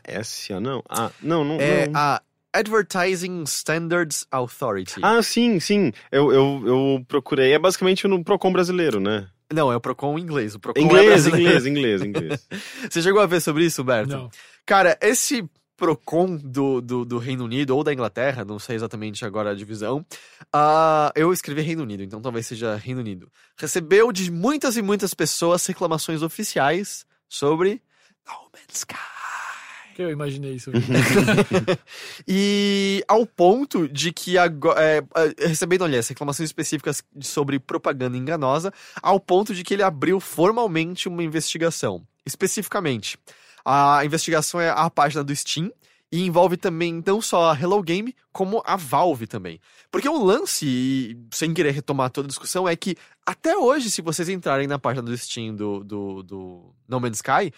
Essa 0.05 0.61
não. 0.61 0.81
Ah, 0.89 1.11
não, 1.21 1.43
não. 1.43 1.59
É 1.59 1.89
não. 1.89 1.99
a 1.99 2.21
Advertising 2.53 3.43
Standards 3.43 4.25
Authority. 4.31 5.01
Ah, 5.03 5.21
sim, 5.21 5.59
sim. 5.59 5.91
Eu, 6.09 6.31
eu, 6.31 6.63
eu 6.65 7.05
procurei. 7.05 7.51
É 7.51 7.59
basicamente 7.59 8.07
no 8.07 8.23
Procon 8.23 8.53
brasileiro, 8.53 9.01
né? 9.01 9.27
Não, 9.51 9.69
é 9.69 9.75
o 9.75 9.81
Procon 9.81 10.17
inglês. 10.17 10.55
O 10.55 10.61
Procon 10.61 10.79
é 10.79 10.83
Inglês, 10.83 11.07
brasileiro. 11.07 11.41
inglês, 11.41 11.65
inglês, 11.65 12.01
inglês. 12.03 12.47
Você 12.89 13.01
chegou 13.01 13.21
a 13.21 13.25
ver 13.25 13.41
sobre 13.41 13.65
isso, 13.65 13.83
Berto? 13.83 14.15
Não. 14.15 14.31
Cara, 14.65 14.97
esse 15.01 15.43
Procon 15.81 16.35
do, 16.35 16.79
do, 16.79 17.03
do 17.03 17.17
Reino 17.17 17.43
Unido 17.43 17.75
ou 17.75 17.83
da 17.83 17.91
Inglaterra, 17.91 18.45
não 18.45 18.59
sei 18.59 18.75
exatamente 18.75 19.25
agora 19.25 19.49
a 19.49 19.55
divisão. 19.55 20.05
ah, 20.53 21.11
eu 21.15 21.33
escrevi 21.33 21.61
Reino 21.61 21.81
Unido, 21.81 22.03
então 22.03 22.21
talvez 22.21 22.45
seja 22.45 22.75
Reino 22.75 22.99
Unido. 22.99 23.31
Recebeu 23.57 24.11
de 24.11 24.29
muitas 24.29 24.77
e 24.77 24.81
muitas 24.83 25.15
pessoas 25.15 25.65
reclamações 25.65 26.21
oficiais 26.21 27.03
sobre 27.27 27.81
No 28.27 28.33
Man's 28.53 28.77
Sky. 28.77 28.95
Que 29.95 30.03
eu 30.03 30.11
imaginei 30.11 30.53
isso. 30.53 30.69
e 32.27 33.03
ao 33.07 33.25
ponto 33.25 33.89
de 33.89 34.13
que 34.13 34.37
agora, 34.37 34.79
é, 34.79 34.97
é, 34.99 35.47
recebendo, 35.47 35.83
aliás, 35.83 36.07
reclamações 36.07 36.47
específicas 36.47 37.03
sobre 37.21 37.59
propaganda 37.59 38.15
enganosa, 38.15 38.71
ao 39.01 39.19
ponto 39.19 39.51
de 39.55 39.63
que 39.63 39.73
ele 39.73 39.81
abriu 39.81 40.19
formalmente 40.19 41.07
uma 41.07 41.23
investigação. 41.23 42.05
Especificamente, 42.23 43.17
a 43.65 44.03
investigação 44.05 44.59
é 44.59 44.69
a 44.69 44.89
página 44.89 45.23
do 45.23 45.35
Steam 45.35 45.71
e 46.11 46.25
envolve 46.25 46.57
também 46.57 47.01
não 47.05 47.21
só 47.21 47.51
a 47.51 47.57
Hello 47.57 47.81
Game, 47.81 48.13
como 48.33 48.61
a 48.65 48.75
Valve 48.75 49.25
também. 49.25 49.61
Porque 49.89 50.09
o 50.09 50.23
lance, 50.23 50.65
e 50.65 51.17
sem 51.31 51.53
querer 51.53 51.71
retomar 51.71 52.09
toda 52.09 52.27
a 52.27 52.29
discussão, 52.29 52.67
é 52.67 52.75
que 52.75 52.97
até 53.25 53.55
hoje, 53.55 53.89
se 53.89 54.01
vocês 54.01 54.27
entrarem 54.27 54.67
na 54.67 54.77
página 54.77 55.03
do 55.03 55.17
Steam 55.17 55.55
do, 55.55 55.83
do, 55.83 56.23
do 56.23 56.75
No 56.87 56.99
Man's 56.99 57.17
Sky, 57.17 57.53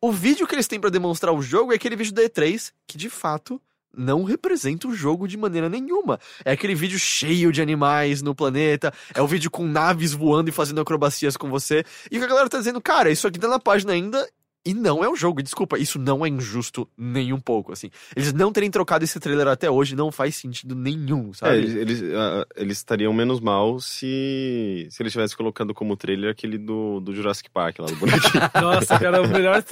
o 0.00 0.10
vídeo 0.10 0.46
que 0.46 0.54
eles 0.54 0.66
têm 0.66 0.80
pra 0.80 0.88
demonstrar 0.88 1.34
o 1.34 1.42
jogo 1.42 1.72
é 1.72 1.76
aquele 1.76 1.96
vídeo 1.96 2.14
da 2.14 2.22
E3, 2.22 2.72
que 2.86 2.96
de 2.96 3.10
fato 3.10 3.60
não 3.94 4.22
representa 4.22 4.86
o 4.86 4.94
jogo 4.94 5.26
de 5.26 5.36
maneira 5.36 5.68
nenhuma. 5.68 6.18
É 6.44 6.52
aquele 6.52 6.74
vídeo 6.74 6.98
cheio 6.98 7.52
de 7.52 7.60
animais 7.60 8.22
no 8.22 8.34
planeta, 8.34 8.92
é 9.14 9.20
o 9.20 9.26
vídeo 9.26 9.50
com 9.50 9.66
naves 9.66 10.12
voando 10.12 10.48
e 10.48 10.52
fazendo 10.52 10.80
acrobacias 10.80 11.36
com 11.36 11.50
você. 11.50 11.84
E 12.10 12.16
o 12.16 12.20
que 12.20 12.24
a 12.24 12.28
galera 12.28 12.48
tá 12.48 12.58
dizendo, 12.58 12.80
cara, 12.80 13.10
isso 13.10 13.26
aqui 13.26 13.38
tá 13.38 13.48
na 13.48 13.58
página 13.58 13.92
ainda 13.92 14.26
e 14.68 14.74
não 14.74 15.02
é 15.02 15.08
o 15.08 15.16
jogo. 15.16 15.42
Desculpa, 15.42 15.78
isso 15.78 15.98
não 15.98 16.26
é 16.26 16.28
injusto 16.28 16.86
nem 16.96 17.32
um 17.32 17.40
pouco, 17.40 17.72
assim. 17.72 17.90
Eles 18.14 18.34
não 18.34 18.52
terem 18.52 18.70
trocado 18.70 19.02
esse 19.02 19.18
trailer 19.18 19.48
até 19.48 19.70
hoje 19.70 19.96
não 19.96 20.12
faz 20.12 20.36
sentido 20.36 20.74
nenhum, 20.74 21.30
É, 21.30 21.34
sabe? 21.38 21.56
eles, 21.56 21.74
eles, 21.74 22.02
ah, 22.14 22.46
eles 22.54 22.76
estariam 22.76 23.10
menos 23.12 23.40
mal 23.40 23.80
se, 23.80 24.86
se 24.90 25.02
eles 25.02 25.10
estivessem 25.10 25.36
colocando 25.38 25.72
como 25.72 25.96
trailer 25.96 26.30
aquele 26.32 26.58
do, 26.58 27.00
do 27.00 27.14
Jurassic 27.14 27.48
Park 27.50 27.78
lá, 27.78 27.86
do 27.86 27.96
bonequinho. 27.96 28.42
Nossa, 28.60 28.98
cara, 28.98 29.16
é 29.16 29.20
o 29.20 29.28
melhor 29.28 29.64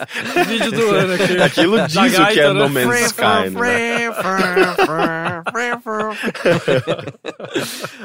vídeo 0.47 0.73
do 0.73 0.87
ano 0.95 1.13
aqui. 1.13 1.37
Aquilo 1.43 1.77
Da 1.77 1.87
diz 1.87 1.97
o 1.97 2.01
que 2.01 2.17
é 2.17 2.19
gaita, 2.19 2.55
No 2.55 2.69
né? 2.71 2.85
Man's 2.87 3.01
Sky, 3.07 3.51
né? 3.51 4.11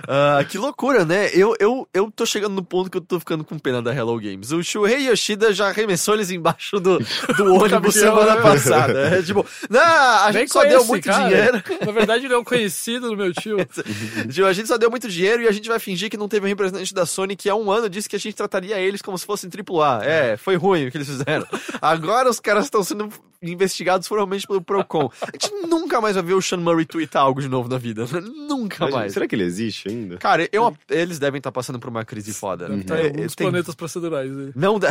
Ah, 0.07 0.43
que 0.47 0.57
loucura, 0.57 1.05
né? 1.05 1.29
Eu, 1.33 1.55
eu, 1.59 1.87
eu 1.93 2.11
tô 2.11 2.25
chegando 2.25 2.53
no 2.55 2.63
ponto 2.63 2.89
que 2.89 2.97
eu 2.97 3.01
tô 3.01 3.19
ficando 3.19 3.43
com 3.43 3.57
pena 3.57 3.81
da 3.81 3.93
Hello 3.95 4.19
Games. 4.19 4.51
O 4.51 4.61
Shuhei 4.63 5.07
Yoshida 5.09 5.53
já 5.53 5.67
arremessou 5.69 6.15
eles 6.15 6.31
embaixo 6.31 6.79
do, 6.81 6.99
do 7.37 7.53
ônibus 7.55 7.69
Caminhão, 7.69 7.91
semana 7.91 8.35
né? 8.35 8.41
passada. 8.41 8.99
É 9.17 9.21
tipo, 9.21 9.45
não, 9.69 9.79
a 9.81 10.29
Nem 10.31 10.41
gente 10.41 10.51
só 10.53 10.59
conheço 10.61 10.77
deu 10.79 10.87
muito 10.87 11.05
cara. 11.05 11.23
dinheiro. 11.29 11.63
Na 11.85 11.91
verdade, 11.91 12.25
ele 12.25 12.33
é 12.33 12.37
um 12.37 12.43
conhecido 12.43 13.09
do 13.09 13.15
meu 13.17 13.31
tio. 13.33 13.57
Tipo, 14.31 14.45
a 14.47 14.53
gente 14.53 14.67
só 14.67 14.77
deu 14.77 14.89
muito 14.89 15.07
dinheiro 15.07 15.43
e 15.43 15.47
a 15.47 15.51
gente 15.51 15.67
vai 15.67 15.79
fingir 15.79 16.09
que 16.09 16.17
não 16.17 16.27
teve 16.27 16.45
um 16.45 16.49
representante 16.49 16.93
da 16.93 17.05
Sony 17.05 17.35
que 17.35 17.49
há 17.49 17.55
um 17.55 17.71
ano 17.71 17.89
disse 17.89 18.07
que 18.09 18.15
a 18.15 18.19
gente 18.19 18.35
trataria 18.35 18.77
eles 18.79 19.01
como 19.01 19.17
se 19.17 19.25
fossem 19.25 19.49
AAA. 19.49 20.01
É, 20.05 20.37
foi 20.37 20.55
ruim 20.55 20.87
o 20.87 20.91
que 20.91 20.97
eles 20.97 21.07
fizeram. 21.07 21.45
Agora 21.81 22.29
os 22.29 22.39
caras 22.39 22.65
estão 22.65 22.83
sendo 22.83 23.09
investigados 23.43 24.07
formalmente 24.07 24.45
pelo 24.45 24.61
Procon. 24.61 25.09
A 25.21 25.25
gente 25.33 25.51
nunca 25.67 25.99
mais 25.99 26.13
vai 26.15 26.23
ver 26.23 26.35
o 26.35 26.41
Sean 26.41 26.59
Murray 26.59 26.85
tweetar 26.85 27.23
algo 27.23 27.41
de 27.41 27.47
novo 27.47 27.67
na 27.67 27.77
vida. 27.79 28.05
Nunca 28.21 28.85
Mas, 28.85 28.93
mais. 28.93 29.13
será 29.13 29.27
que 29.27 29.33
ele 29.33 29.43
existe 29.43 29.89
ainda? 29.89 30.17
Cara, 30.17 30.47
eu, 30.51 30.77
eles 30.87 31.17
devem 31.17 31.39
estar 31.39 31.51
passando 31.51 31.79
por 31.79 31.89
uma 31.89 32.05
crise 32.05 32.33
foda. 32.33 32.67
Deve 32.69 32.81
estar 32.81 32.99
em 32.99 33.01
É, 33.01 33.07
alguns 33.07 33.33
tem- 33.35 33.49
planetas 33.49 33.73
procedurais. 33.73 34.29
né? 34.31 34.51
Não, 34.55 34.77
de- 34.77 34.87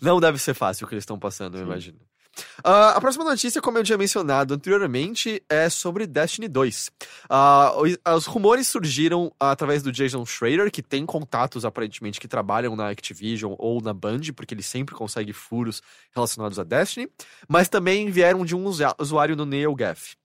não 0.00 0.18
deve 0.20 0.38
ser 0.38 0.52
fácil 0.54 0.73
o 0.82 0.86
que 0.86 0.94
eles 0.94 1.02
estão 1.02 1.18
passando, 1.18 1.58
eu 1.58 1.64
imagino. 1.64 1.98
Ah, 2.62 2.90
a 2.90 3.00
próxima 3.00 3.24
notícia, 3.24 3.60
como 3.60 3.78
eu 3.78 3.84
tinha 3.84 3.98
mencionado 3.98 4.54
anteriormente, 4.54 5.42
é 5.48 5.68
sobre 5.68 6.06
Destiny 6.06 6.48
2. 6.48 6.90
Ah, 7.28 7.72
os, 7.76 7.96
os 8.16 8.26
rumores 8.26 8.66
surgiram 8.66 9.32
através 9.38 9.82
do 9.82 9.92
Jason 9.92 10.24
Schrader, 10.26 10.70
que 10.70 10.82
tem 10.82 11.06
contatos 11.06 11.64
aparentemente 11.64 12.20
que 12.20 12.28
trabalham 12.28 12.74
na 12.74 12.88
Activision 12.88 13.54
ou 13.58 13.80
na 13.80 13.92
Band, 13.92 14.20
porque 14.34 14.54
ele 14.54 14.62
sempre 14.62 14.94
consegue 14.94 15.32
furos 15.32 15.82
relacionados 16.14 16.58
a 16.58 16.64
Destiny, 16.64 17.08
mas 17.48 17.68
também 17.68 18.10
vieram 18.10 18.44
de 18.44 18.56
um 18.56 18.64
usuário 18.98 19.36
no 19.36 19.46
NeoGaf. 19.46 20.16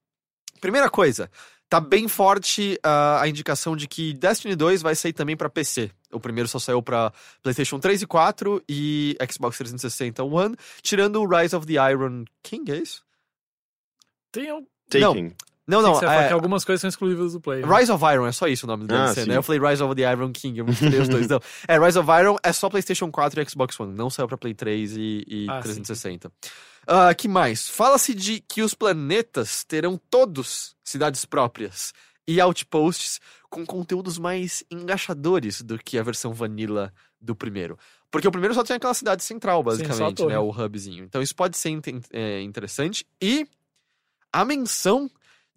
Primeira 0.60 0.90
coisa, 0.90 1.30
tá 1.70 1.80
bem 1.80 2.06
forte 2.08 2.78
ah, 2.82 3.22
a 3.22 3.28
indicação 3.28 3.74
de 3.74 3.86
que 3.88 4.12
Destiny 4.12 4.54
2 4.56 4.82
vai 4.82 4.94
sair 4.94 5.12
também 5.14 5.36
pra 5.36 5.48
PC. 5.48 5.90
O 6.12 6.18
primeiro 6.20 6.48
só 6.48 6.58
saiu 6.58 6.82
pra 6.82 7.12
PlayStation 7.42 7.78
3 7.78 8.02
e 8.02 8.06
4 8.06 8.62
e 8.68 9.16
Xbox 9.32 9.56
360 9.56 10.22
One, 10.24 10.56
tirando 10.82 11.22
o 11.22 11.26
Rise 11.26 11.54
of 11.56 11.64
the 11.66 11.74
Iron 11.90 12.24
King, 12.42 12.72
é 12.72 12.76
isso? 12.78 13.02
Tem 14.32 14.52
um. 14.52 14.66
Taken. 14.90 15.32
Não, 15.66 15.80
Não, 15.80 15.82
não, 15.82 15.94
você 15.94 16.04
fala 16.06 16.24
é, 16.24 16.26
que 16.26 16.32
algumas 16.32 16.64
coisas 16.64 16.80
são 16.80 16.88
exclusivas 16.88 17.32
do 17.32 17.40
Play. 17.40 17.62
né? 17.64 17.78
Rise 17.78 17.92
of 17.92 18.04
Iron, 18.04 18.26
é 18.26 18.32
só 18.32 18.48
isso 18.48 18.66
o 18.66 18.68
nome 18.68 18.86
do 18.88 18.92
Ah, 18.94 19.04
DLC, 19.04 19.22
sim. 19.22 19.28
né? 19.28 19.36
Eu 19.36 19.42
falei 19.42 19.60
Rise 19.60 19.80
of 19.84 19.94
the 19.94 20.12
Iron 20.12 20.32
King, 20.32 20.58
eu 20.58 20.64
misturei 20.64 20.98
os 21.00 21.08
dois. 21.08 21.28
Não. 21.28 21.40
É, 21.68 21.78
Rise 21.78 21.96
of 21.96 22.08
Iron 22.10 22.36
é 22.42 22.52
só 22.52 22.68
PlayStation 22.68 23.08
4 23.12 23.40
e 23.40 23.48
Xbox 23.48 23.78
One, 23.78 23.94
não 23.96 24.10
saiu 24.10 24.26
pra 24.26 24.36
Play 24.36 24.52
3 24.54 24.96
e, 24.96 25.24
e 25.28 25.46
Ah, 25.48 25.62
sim. 25.62 25.80
360. 26.86 27.08
Ah, 27.08 27.14
que 27.14 27.28
mais? 27.28 27.68
Fala-se 27.68 28.14
de 28.14 28.40
que 28.40 28.62
os 28.62 28.74
planetas 28.74 29.64
terão 29.64 30.00
todos 30.10 30.76
cidades 30.82 31.24
próprias 31.24 31.92
e 32.26 32.40
outposts 32.40 33.20
com 33.48 33.66
conteúdos 33.66 34.18
mais 34.18 34.62
engaixadores 34.70 35.60
do 35.62 35.78
que 35.78 35.98
a 35.98 36.02
versão 36.02 36.32
vanilla 36.32 36.92
do 37.20 37.34
primeiro. 37.34 37.78
Porque 38.10 38.26
o 38.26 38.30
primeiro 38.30 38.54
só 38.54 38.64
tinha 38.64 38.76
aquela 38.76 38.94
cidade 38.94 39.22
central, 39.22 39.62
basicamente, 39.62 40.16
torre. 40.16 40.32
né? 40.32 40.38
O 40.38 40.50
hubzinho. 40.50 41.04
Então 41.04 41.20
isso 41.22 41.34
pode 41.34 41.56
ser 41.56 41.80
é, 42.12 42.40
interessante. 42.42 43.06
E 43.20 43.46
a 44.32 44.44
menção 44.44 45.10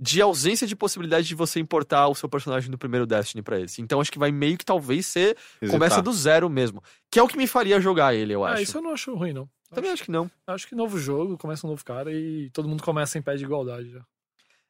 de 0.03 0.21
ausência 0.21 0.67
de 0.67 0.75
possibilidade 0.75 1.25
de 1.27 1.33
você 1.33 1.59
importar 1.61 2.07
o 2.09 2.15
seu 2.15 2.27
personagem 2.27 2.69
do 2.69 2.77
primeiro 2.77 3.05
Destiny 3.07 3.41
pra 3.41 3.59
esse. 3.59 3.81
Então 3.81 4.01
acho 4.01 4.11
que 4.11 4.19
vai 4.19 4.31
meio 4.31 4.57
que 4.57 4.65
talvez 4.65 5.05
ser 5.05 5.37
começa 5.71 6.01
do 6.01 6.11
zero 6.11 6.49
mesmo, 6.49 6.83
que 7.09 7.17
é 7.17 7.23
o 7.23 7.27
que 7.27 7.37
me 7.37 7.47
faria 7.47 7.79
jogar 7.79 8.13
ele, 8.13 8.33
eu 8.33 8.43
Ah, 8.43 8.51
acho. 8.51 8.63
isso 8.63 8.77
eu 8.77 8.81
não 8.81 8.91
acho 8.91 9.15
ruim, 9.15 9.31
não. 9.31 9.47
Também 9.73 9.89
acho 9.91 10.03
que 10.03 10.11
não. 10.11 10.29
Acho 10.45 10.67
que 10.67 10.75
novo 10.75 10.99
jogo, 10.99 11.37
começa 11.37 11.65
um 11.65 11.69
novo 11.69 11.83
cara 11.85 12.11
e 12.11 12.49
todo 12.51 12.67
mundo 12.67 12.83
começa 12.83 13.17
em 13.17 13.21
pé 13.21 13.35
de 13.35 13.43
igualdade 13.45 13.89
já. 13.91 14.01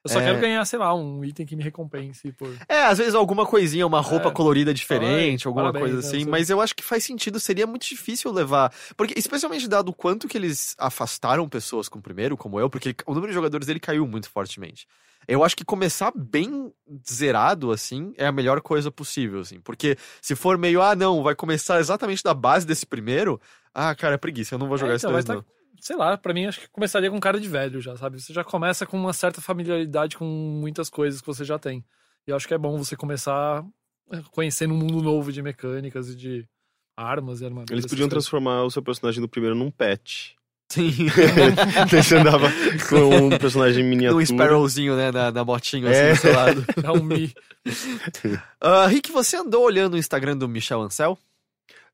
Eu 0.05 0.09
só 0.11 0.19
É. 0.19 0.25
quero 0.25 0.39
ganhar, 0.41 0.63
sei 0.65 0.77
lá, 0.79 0.93
um 0.93 1.23
item 1.23 1.45
que 1.45 1.55
me 1.55 1.63
recompense 1.63 2.29
por. 2.33 2.53
É, 2.67 2.83
às 2.83 2.97
vezes 2.97 3.15
alguma 3.15 3.45
coisinha, 3.45 3.87
uma 3.87 4.01
roupa 4.01 4.27
É. 4.27 4.31
colorida 4.31 4.73
diferente, 4.73 5.47
Ai, 5.47 5.49
alguma 5.49 5.71
parabéns, 5.71 5.81
coisa 5.93 6.01
né, 6.01 6.07
assim, 6.07 6.23
você- 6.25 6.29
mas 6.29 6.49
eu 6.49 6.59
acho 6.59 6.75
que 6.75 6.83
faz 6.83 7.05
sentido, 7.05 7.39
seria 7.39 7.65
muito 7.65 7.87
difícil 7.87 8.29
levar, 8.31 8.73
porque 8.97 9.13
especialmente 9.17 9.65
dado 9.65 9.89
o 9.89 9.93
quanto 9.93 10.27
que 10.27 10.37
eles 10.37 10.75
afastaram 10.77 11.47
pessoas 11.47 11.87
com 11.87 11.99
o 11.99 12.01
primeiro, 12.01 12.35
como 12.35 12.59
eu, 12.59 12.69
porque 12.69 12.93
o 13.05 13.13
número 13.13 13.31
de 13.31 13.35
jogadores 13.35 13.65
dele 13.65 13.79
caiu 13.79 14.05
muito 14.05 14.29
fortemente. 14.29 14.85
Eu 15.27 15.43
acho 15.43 15.55
que 15.55 15.65
começar 15.65 16.11
bem 16.15 16.73
zerado, 17.09 17.71
assim, 17.71 18.13
é 18.17 18.25
a 18.25 18.31
melhor 18.31 18.61
coisa 18.61 18.91
possível, 18.91 19.41
assim. 19.41 19.59
Porque 19.59 19.97
se 20.21 20.35
for 20.35 20.57
meio, 20.57 20.81
ah, 20.81 20.95
não, 20.95 21.23
vai 21.23 21.35
começar 21.35 21.79
exatamente 21.79 22.23
da 22.23 22.33
base 22.33 22.65
desse 22.65 22.85
primeiro, 22.85 23.39
ah, 23.73 23.95
cara, 23.95 24.15
é 24.15 24.17
preguiça, 24.17 24.55
eu 24.55 24.59
não 24.59 24.67
vou 24.67 24.77
jogar 24.77 24.93
É, 24.93 24.95
esse 24.95 25.05
então, 25.05 25.13
dois, 25.13 25.25
vai 25.25 25.37
não. 25.37 25.45
Sei 25.79 25.95
lá, 25.95 26.17
pra 26.17 26.33
mim 26.33 26.45
acho 26.45 26.61
que 26.61 26.69
começaria 26.69 27.09
com 27.09 27.19
cara 27.19 27.39
de 27.39 27.47
velho 27.49 27.81
já, 27.81 27.97
sabe? 27.97 28.21
Você 28.21 28.31
já 28.31 28.43
começa 28.43 28.85
com 28.85 28.97
uma 28.97 29.11
certa 29.11 29.41
familiaridade 29.41 30.17
com 30.17 30.25
muitas 30.25 30.89
coisas 30.89 31.19
que 31.19 31.27
você 31.27 31.43
já 31.43 31.59
tem. 31.59 31.83
E 32.25 32.31
eu 32.31 32.35
acho 32.35 32.47
que 32.47 32.53
é 32.53 32.57
bom 32.57 32.77
você 32.77 32.95
começar 32.95 33.65
é, 34.11 34.21
conhecendo 34.31 34.73
um 34.73 34.77
mundo 34.77 35.01
novo 35.01 35.31
de 35.31 35.41
mecânicas 35.41 36.09
e 36.09 36.15
de 36.15 36.47
armas 36.95 37.41
e 37.41 37.45
armaduras. 37.45 37.71
Eles 37.71 37.85
podiam 37.85 38.07
transformar 38.07 38.63
o 38.63 38.71
seu 38.71 38.81
personagem 38.81 39.19
do 39.19 39.27
primeiro 39.27 39.55
num 39.55 39.71
pet. 39.71 40.37
Sim. 40.73 41.07
Você 41.91 42.15
andava 42.15 42.47
com 42.89 43.27
um 43.27 43.29
personagem 43.37 43.83
em 43.83 43.87
miniatura. 43.89 44.21
um 44.23 44.25
Sparrowzinho, 44.25 44.95
né, 44.95 45.11
na, 45.11 45.31
na 45.31 45.45
motinho, 45.45 45.87
assim, 45.87 45.99
É. 45.99 46.13
do 46.13 46.17
seu 46.17 46.33
lado. 46.33 46.65
É 46.83 46.91
um 46.91 47.03
Mi. 47.03 47.31
Ah, 48.59 48.87
Rick, 48.87 49.11
você 49.11 49.37
andou 49.37 49.63
olhando 49.63 49.93
o 49.93 49.97
Instagram 49.97 50.37
do 50.37 50.47
Michel 50.47 50.81
Ancel? 50.81 51.17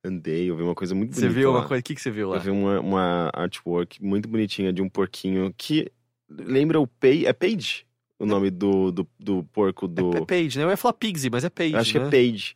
andei, 0.03 0.49
eu 0.49 0.55
vi 0.55 0.63
uma 0.63 0.73
coisa 0.75 0.95
muito 0.95 1.13
Você 1.13 1.21
bonita 1.23 1.39
viu 1.39 1.51
lá. 1.51 1.59
uma 1.59 1.67
coisa? 1.67 1.81
O 1.81 1.83
que, 1.83 1.93
que 1.93 2.01
você 2.01 2.09
viu 2.09 2.29
lá? 2.29 2.37
Eu 2.37 2.41
vi 2.41 2.49
uma, 2.51 2.79
uma 2.79 3.29
artwork 3.33 4.01
muito 4.01 4.29
bonitinha 4.29 4.71
de 4.71 4.81
um 4.81 4.87
porquinho 4.87 5.53
que 5.57 5.91
lembra 6.29 6.79
o 6.79 6.87
Page. 6.87 7.25
É 7.25 7.33
Page? 7.33 7.85
O 8.17 8.25
nome 8.25 8.49
do, 8.49 8.91
do, 8.93 9.07
do 9.19 9.43
porco 9.51 9.87
do. 9.89 10.15
É 10.15 10.25
Page, 10.25 10.57
né? 10.57 10.63
Eu 10.63 10.69
ia 10.69 10.77
falar 10.77 10.93
Pigsy, 10.93 11.29
mas 11.29 11.43
é 11.43 11.49
Page. 11.49 11.75
Acho 11.75 11.91
que 11.91 11.99
né? 11.99 12.07
é 12.07 12.09
Page. 12.09 12.55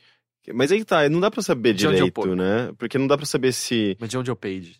Mas 0.53 0.71
aí 0.71 0.79
que 0.79 0.85
tá, 0.85 1.07
não 1.09 1.19
dá 1.19 1.29
pra 1.29 1.41
saber 1.41 1.73
De 1.73 1.85
onde 1.85 1.85
é 1.85 1.89
o 1.89 1.93
direito, 2.05 2.13
porco? 2.13 2.35
né? 2.35 2.71
Porque 2.77 2.97
não 2.97 3.07
dá 3.07 3.17
pra 3.17 3.25
saber 3.25 3.51
se. 3.51 3.97
Mas 3.99 4.09
de 4.09 4.17
onde 4.17 4.29
é 4.29 4.33
o 4.33 4.37
Page? 4.37 4.77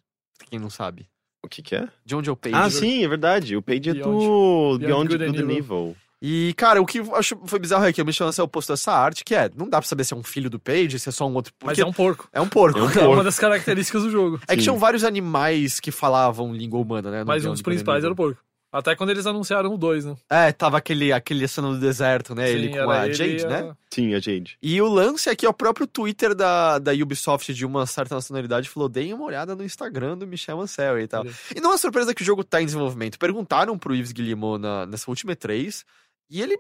Quem 0.49 0.57
não 0.60 0.70
sabe. 0.70 1.07
O 1.44 1.48
que 1.49 1.61
que 1.61 1.76
é? 1.76 1.88
De 2.06 2.15
onde 2.15 2.30
é 2.30 2.32
o 2.32 2.36
Page? 2.38 2.56
Ah, 2.56 2.70
sim, 2.70 3.03
é 3.03 3.07
verdade. 3.07 3.56
O 3.57 3.61
Page 3.61 3.90
é 3.90 3.94
Beyond- 3.94 4.03
do 4.03 4.78
Beyond 4.80 4.86
Beyond 4.86 5.07
Good 5.18 5.26
Good 5.26 5.40
and 5.41 5.44
Evil. 5.45 5.57
Evil. 5.57 5.95
E, 6.26 6.53
cara, 6.56 6.82
o 6.82 6.86
que 6.86 6.99
eu 7.02 7.14
acho 7.18 7.38
foi 7.45 7.60
bizarro 7.60 7.84
é 7.84 7.91
que 7.91 8.02
o 8.02 8.06
Michel 8.06 8.28
Ancel 8.28 8.48
postou 8.48 8.76
essa 8.76 8.94
arte, 8.94 9.26
que 9.26 9.36
é, 9.36 9.52
não 9.57 9.68
dá 9.70 9.80
pra 9.82 9.88
saber 9.90 10.06
se 10.06 10.14
é 10.14 10.18
um 10.18 10.24
filho 10.24 10.49
do 10.49 10.57
Page, 10.57 10.98
se 10.98 11.10
é 11.10 11.11
só 11.11 11.28
um 11.28 11.34
outro. 11.34 11.53
Mas 11.61 11.72
porque 11.72 11.82
é 11.82 11.86
um 11.86 11.91
porco. 11.91 12.30
é 12.32 12.40
um 12.40 12.48
porco. 12.48 12.80
É 12.80 12.82
um 12.82 12.86
É 12.90 12.94
porco. 12.94 13.11
uma 13.14 13.24
das 13.26 13.38
características 13.38 14.03
do 14.03 14.10
jogo. 14.10 14.40
É 14.48 14.56
que 14.56 14.61
Sim. 14.61 14.64
tinham 14.68 14.78
vários 14.78 15.03
animais 15.03 15.82
que 15.82 15.91
falavam 15.91 16.53
língua 16.53 16.80
humana, 16.80 17.11
né? 17.11 17.20
no 17.20 17.26
Mas 17.26 17.41
um 17.41 17.48
Beyond 17.48 17.53
dos 17.56 17.60
Good 17.60 17.61
and 17.61 17.64
principais 17.74 18.03
era 18.06 18.14
o 18.14 18.15
porco. 18.15 18.40
Até 18.73 18.95
quando 18.95 19.11
eles 19.11 19.27
anunciaram 19.27 19.73
o 19.73 19.77
2, 19.77 20.05
né? 20.05 20.15
É, 20.29 20.51
tava 20.51 20.77
aquele, 20.79 21.13
aquele 21.13 21.47
cena 21.47 21.69
do 21.69 21.79
deserto, 21.79 22.33
né? 22.33 22.49
ele 22.49 22.67
Sim, 22.67 22.71
com 22.73 22.77
era 22.91 23.01
a 23.01 23.05
ele 23.05 23.13
Jade, 23.13 23.45
a- 23.45 23.49
né? 23.49 23.75
Sim, 23.91 24.13
a 24.15 24.19
Jade. 24.19 24.57
E 24.61 24.81
o 24.81 24.87
lance 24.87 25.29
é 25.29 25.35
que 25.35 25.45
o 25.47 25.53
próprio 25.53 25.85
Twitter 25.85 26.33
da, 26.33 26.79
da 26.79 26.91
Ubisoft 26.91 27.53
de 27.53 27.65
uma 27.65 27.85
certa 27.85 28.15
nacionalidade 28.15 28.67
falou: 28.67 28.89
deem 28.89 29.13
uma 29.13 29.25
olhada 29.25 29.55
no 29.55 29.63
Instagram 29.63 30.17
do 30.17 30.25
Michel 30.25 30.59
Ancel 30.59 30.99
e 30.99 31.07
tal. 31.07 31.23
E 31.55 31.61
não 31.61 31.71
é 31.71 31.77
surpresa 31.77 32.15
que 32.15 32.23
o 32.23 32.25
jogo 32.25 32.43
tá 32.43 32.59
em 32.61 32.65
desenvolvimento. 32.65 33.19
Perguntaram 33.19 33.77
pro 33.77 33.93
Yves 33.95 34.11
Guillemot 34.11 34.57
na, 34.59 34.87
nessa 34.87 35.09
última 35.11 35.35
E3 35.35 35.83
e 36.29 36.41
ele, 36.41 36.57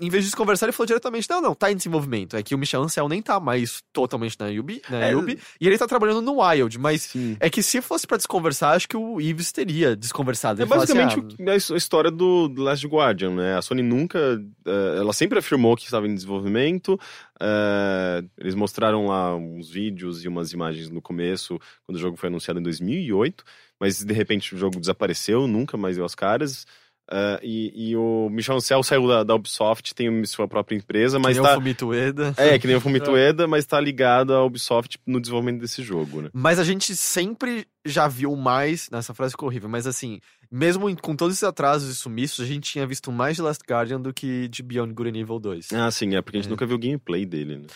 em 0.00 0.10
vez 0.10 0.26
de 0.28 0.36
conversar, 0.36 0.66
ele 0.66 0.72
falou 0.72 0.86
diretamente: 0.86 1.28
não, 1.30 1.40
não, 1.40 1.54
tá 1.54 1.72
em 1.72 1.76
desenvolvimento. 1.76 2.36
É 2.36 2.42
que 2.42 2.54
o 2.54 2.58
Michel 2.58 2.82
Ancel 2.82 3.08
nem 3.08 3.22
tá 3.22 3.40
mais 3.40 3.82
totalmente 3.92 4.36
na 4.38 4.46
Ubi, 4.48 4.82
na 4.90 4.98
É. 5.06 5.16
Ubi 5.16 5.38
e 5.60 5.66
ele 5.66 5.78
tá 5.78 5.86
trabalhando 5.86 6.20
no 6.22 6.42
Wild, 6.42 6.78
mas. 6.78 7.02
Sim. 7.02 7.36
É 7.40 7.48
que 7.48 7.62
se 7.62 7.80
fosse 7.80 8.06
pra 8.06 8.16
desconversar, 8.16 8.74
acho 8.76 8.88
que 8.88 8.96
o 8.96 9.20
Yves 9.20 9.52
teria 9.52 9.96
desconversado. 9.96 10.60
É 10.60 10.64
Ele 10.64 10.70
assim, 10.74 10.80
basicamente 10.94 11.36
"Ah, 11.40 11.44
o- 11.44 11.50
a 11.50 11.56
his- 11.56 11.70
a 11.70 11.76
história 11.76 12.10
do 12.10 12.52
Last 12.56 12.86
Guardian, 12.86 13.30
né? 13.34 13.56
A 13.56 13.62
Sony 13.62 13.82
nunca. 13.82 14.18
eh, 14.66 14.96
ela 14.98 15.12
sempre 15.12 15.38
afirmou 15.38 15.76
que 15.76 15.84
estava 15.84 16.06
em 16.06 16.14
desenvolvimento. 16.14 16.98
eh, 17.40 18.24
eles 18.38 18.54
mostraram 18.54 19.06
lá 19.06 19.34
uns 19.36 19.68
vídeos 19.70 20.24
e 20.24 20.28
umas 20.28 20.52
imagens 20.52 20.88
no 20.90 21.02
começo, 21.02 21.58
quando 21.84 21.96
o 21.96 22.00
jogo 22.00 22.16
foi 22.16 22.28
anunciado 22.28 22.58
em 22.58 22.62
2008. 22.62 23.44
Mas 23.78 24.02
de 24.02 24.14
repente 24.14 24.54
o 24.54 24.58
jogo 24.58 24.80
desapareceu, 24.80 25.46
nunca 25.46 25.76
mais 25.76 25.96
deu 25.96 26.04
as 26.06 26.14
caras. 26.14 26.66
Eh, 27.10 27.40
e, 27.42 27.90
e 27.90 27.96
o 27.96 28.28
Michel 28.30 28.56
Ancel 28.56 28.82
saiu 28.82 29.06
da, 29.06 29.22
da 29.24 29.34
Ubisoft, 29.34 29.94
tem 29.94 30.24
sua 30.24 30.48
própria 30.48 30.76
empresa, 30.76 31.18
mas 31.18 31.36
que 31.36 31.40
nem 31.42 31.50
tá. 31.50 31.56
o 31.56 31.60
Fumito 31.60 31.86
Ueda. 31.88 32.34
É, 32.36 32.58
que 32.58 32.66
nem 32.66 32.76
o 32.76 32.80
Fumito 32.80 33.12
Ueda, 33.12 33.46
mas 33.48 33.64
tá 33.66 33.80
ligado 33.80 34.34
à 34.34 34.44
Ubisoft 34.44 34.98
no 35.06 35.20
desenvolvimento 35.20 35.60
desse 35.60 35.82
jogo, 35.82 36.22
né? 36.22 36.30
Mas 36.32 36.58
a 36.58 36.64
gente 36.64 36.96
sempre 36.96 37.66
já 37.84 38.08
viu 38.08 38.34
mais. 38.34 38.90
Nessa 38.90 39.14
frase 39.14 39.32
ficou 39.32 39.48
horrível, 39.48 39.68
mas 39.68 39.86
assim, 39.86 40.20
mesmo 40.50 40.94
com 41.00 41.14
todos 41.14 41.34
esses 41.36 41.44
atrasos 41.44 41.90
e 41.90 41.94
sumiços, 41.94 42.44
a 42.44 42.48
gente 42.48 42.70
tinha 42.70 42.86
visto 42.86 43.12
mais 43.12 43.36
de 43.36 43.42
Last 43.42 43.62
Guardian 43.68 44.00
do 44.00 44.12
que 44.12 44.48
de 44.48 44.62
Beyond 44.62 44.92
Good 44.92 45.10
and 45.10 45.20
Evil 45.20 45.38
2. 45.38 45.72
Ah, 45.72 45.90
sim, 45.90 46.14
é 46.16 46.22
porque 46.22 46.38
a 46.38 46.40
gente 46.40 46.48
É. 46.48 46.50
nunca 46.50 46.66
viu 46.66 46.76
o 46.76 46.80
gameplay 46.80 47.24
dele, 47.24 47.58
né? 47.58 47.66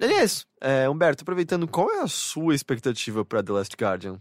Aliás, 0.00 0.46
é, 0.60 0.88
Humberto, 0.88 1.22
aproveitando, 1.22 1.66
qual 1.66 1.90
é 1.90 2.00
a 2.00 2.06
sua 2.08 2.54
expectativa 2.54 3.24
pra 3.24 3.42
The 3.42 3.52
Last 3.52 3.76
Guardian? 3.78 4.20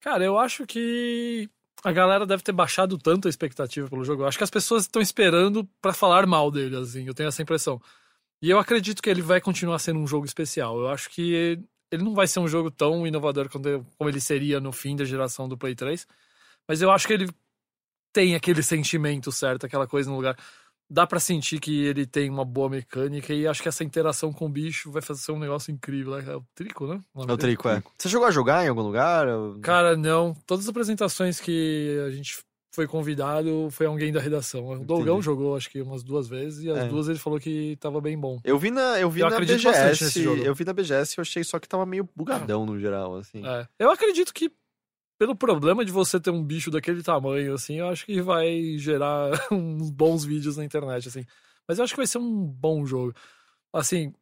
Cara, 0.00 0.24
eu 0.24 0.38
acho 0.38 0.64
que 0.66 1.48
a 1.84 1.92
galera 1.92 2.26
deve 2.26 2.42
ter 2.42 2.52
baixado 2.52 2.98
tanto 2.98 3.28
a 3.28 3.30
expectativa 3.30 3.88
pelo 3.88 4.04
jogo. 4.04 4.22
Eu 4.22 4.26
acho 4.26 4.38
que 4.38 4.44
as 4.44 4.50
pessoas 4.50 4.84
estão 4.84 5.00
esperando 5.00 5.64
pra 5.80 5.92
falar 5.92 6.26
mal 6.26 6.50
dele, 6.50 6.76
assim. 6.76 7.06
Eu 7.06 7.14
tenho 7.14 7.28
essa 7.28 7.42
impressão. 7.42 7.80
E 8.42 8.50
eu 8.50 8.58
acredito 8.58 9.02
que 9.02 9.10
ele 9.10 9.22
vai 9.22 9.40
continuar 9.40 9.78
sendo 9.78 9.98
um 9.98 10.06
jogo 10.06 10.26
especial. 10.26 10.78
Eu 10.78 10.88
acho 10.88 11.10
que 11.10 11.60
ele 11.90 12.02
não 12.02 12.14
vai 12.14 12.26
ser 12.26 12.40
um 12.40 12.48
jogo 12.48 12.70
tão 12.70 13.06
inovador 13.06 13.48
como 13.48 14.10
ele 14.10 14.20
seria 14.20 14.60
no 14.60 14.72
fim 14.72 14.94
da 14.94 15.04
geração 15.04 15.48
do 15.48 15.56
Play 15.56 15.74
3. 15.74 16.06
Mas 16.66 16.82
eu 16.82 16.90
acho 16.90 17.06
que 17.06 17.12
ele 17.14 17.28
tem 18.12 18.34
aquele 18.34 18.62
sentimento 18.62 19.32
certo, 19.32 19.66
aquela 19.66 19.86
coisa 19.86 20.10
no 20.10 20.16
lugar. 20.16 20.36
Dá 20.90 21.06
pra 21.06 21.20
sentir 21.20 21.60
que 21.60 21.84
ele 21.84 22.06
tem 22.06 22.30
uma 22.30 22.44
boa 22.44 22.70
mecânica 22.70 23.34
e 23.34 23.46
acho 23.46 23.62
que 23.62 23.68
essa 23.68 23.84
interação 23.84 24.32
com 24.32 24.46
o 24.46 24.48
bicho 24.48 24.90
vai 24.90 25.02
fazer 25.02 25.32
um 25.32 25.38
negócio 25.38 25.70
incrível. 25.70 26.16
né? 26.16 26.24
É 26.32 26.36
o 26.36 26.42
Trico, 26.54 26.86
né? 26.86 27.00
nome 27.14 27.30
É 27.30 27.34
o? 27.34 27.36
Trico, 27.36 27.68
é. 27.68 27.82
Você 27.98 28.08
chegou 28.08 28.26
a 28.26 28.30
jogar 28.30 28.64
em 28.64 28.68
algum 28.68 28.80
lugar? 28.82 29.26
Cara, 29.62 29.96
não. 29.96 30.34
Todas 30.46 30.64
as 30.64 30.70
apresentações 30.70 31.40
que 31.40 31.98
a 32.06 32.10
gente 32.10 32.38
foi 32.74 32.86
convidado 32.86 33.68
foi 33.70 33.86
alguém 33.86 34.12
da 34.12 34.20
redação. 34.20 34.66
O 34.68 34.84
Dolgão 34.84 35.20
jogou, 35.20 35.56
acho 35.56 35.68
que 35.68 35.82
umas 35.82 36.02
duas 36.02 36.28
vezes, 36.28 36.62
e 36.64 36.70
as 36.70 36.78
É. 36.78 36.88
duas 36.88 37.08
ele 37.08 37.18
falou 37.18 37.38
que 37.40 37.76
tava 37.80 38.00
bem 38.00 38.16
bom. 38.16 38.38
Eu 38.44 38.58
vi 38.58 38.70
na, 38.70 38.98
eu 39.00 39.10
vi 39.10 39.20
Eu 39.20 39.28
na 39.30 39.38
BGS. 39.40 40.20
Eu 40.44 40.54
vi 40.54 40.64
na 40.64 40.72
BGS 40.72 41.14
e 41.16 41.18
eu 41.18 41.22
achei 41.22 41.42
só 41.44 41.58
que 41.58 41.68
tava 41.68 41.84
meio 41.84 42.08
bugadão 42.14 42.64
no 42.64 42.78
geral, 42.78 43.16
assim. 43.16 43.44
É. 43.46 43.66
Eu 43.78 43.90
acredito 43.90 44.32
que, 44.32 44.50
pelo 45.18 45.36
problema 45.36 45.84
de 45.84 45.92
você 45.92 46.20
ter 46.20 46.30
um 46.30 46.44
bicho 46.44 46.70
daquele 46.70 47.02
tamanho, 47.02 47.54
assim, 47.54 47.76
eu 47.76 47.88
acho 47.88 48.06
que 48.06 48.22
vai 48.22 48.78
gerar 48.78 49.32
uns 49.52 49.90
bons 49.90 50.24
vídeos 50.24 50.56
na 50.56 50.64
internet, 50.64 51.08
assim. 51.08 51.24
Mas 51.66 51.78
eu 51.78 51.84
acho 51.84 51.92
que 51.92 51.98
vai 51.98 52.06
ser 52.06 52.18
um 52.18 52.46
bom 52.46 52.86
jogo. 52.86 53.14
Assim, 53.72 54.14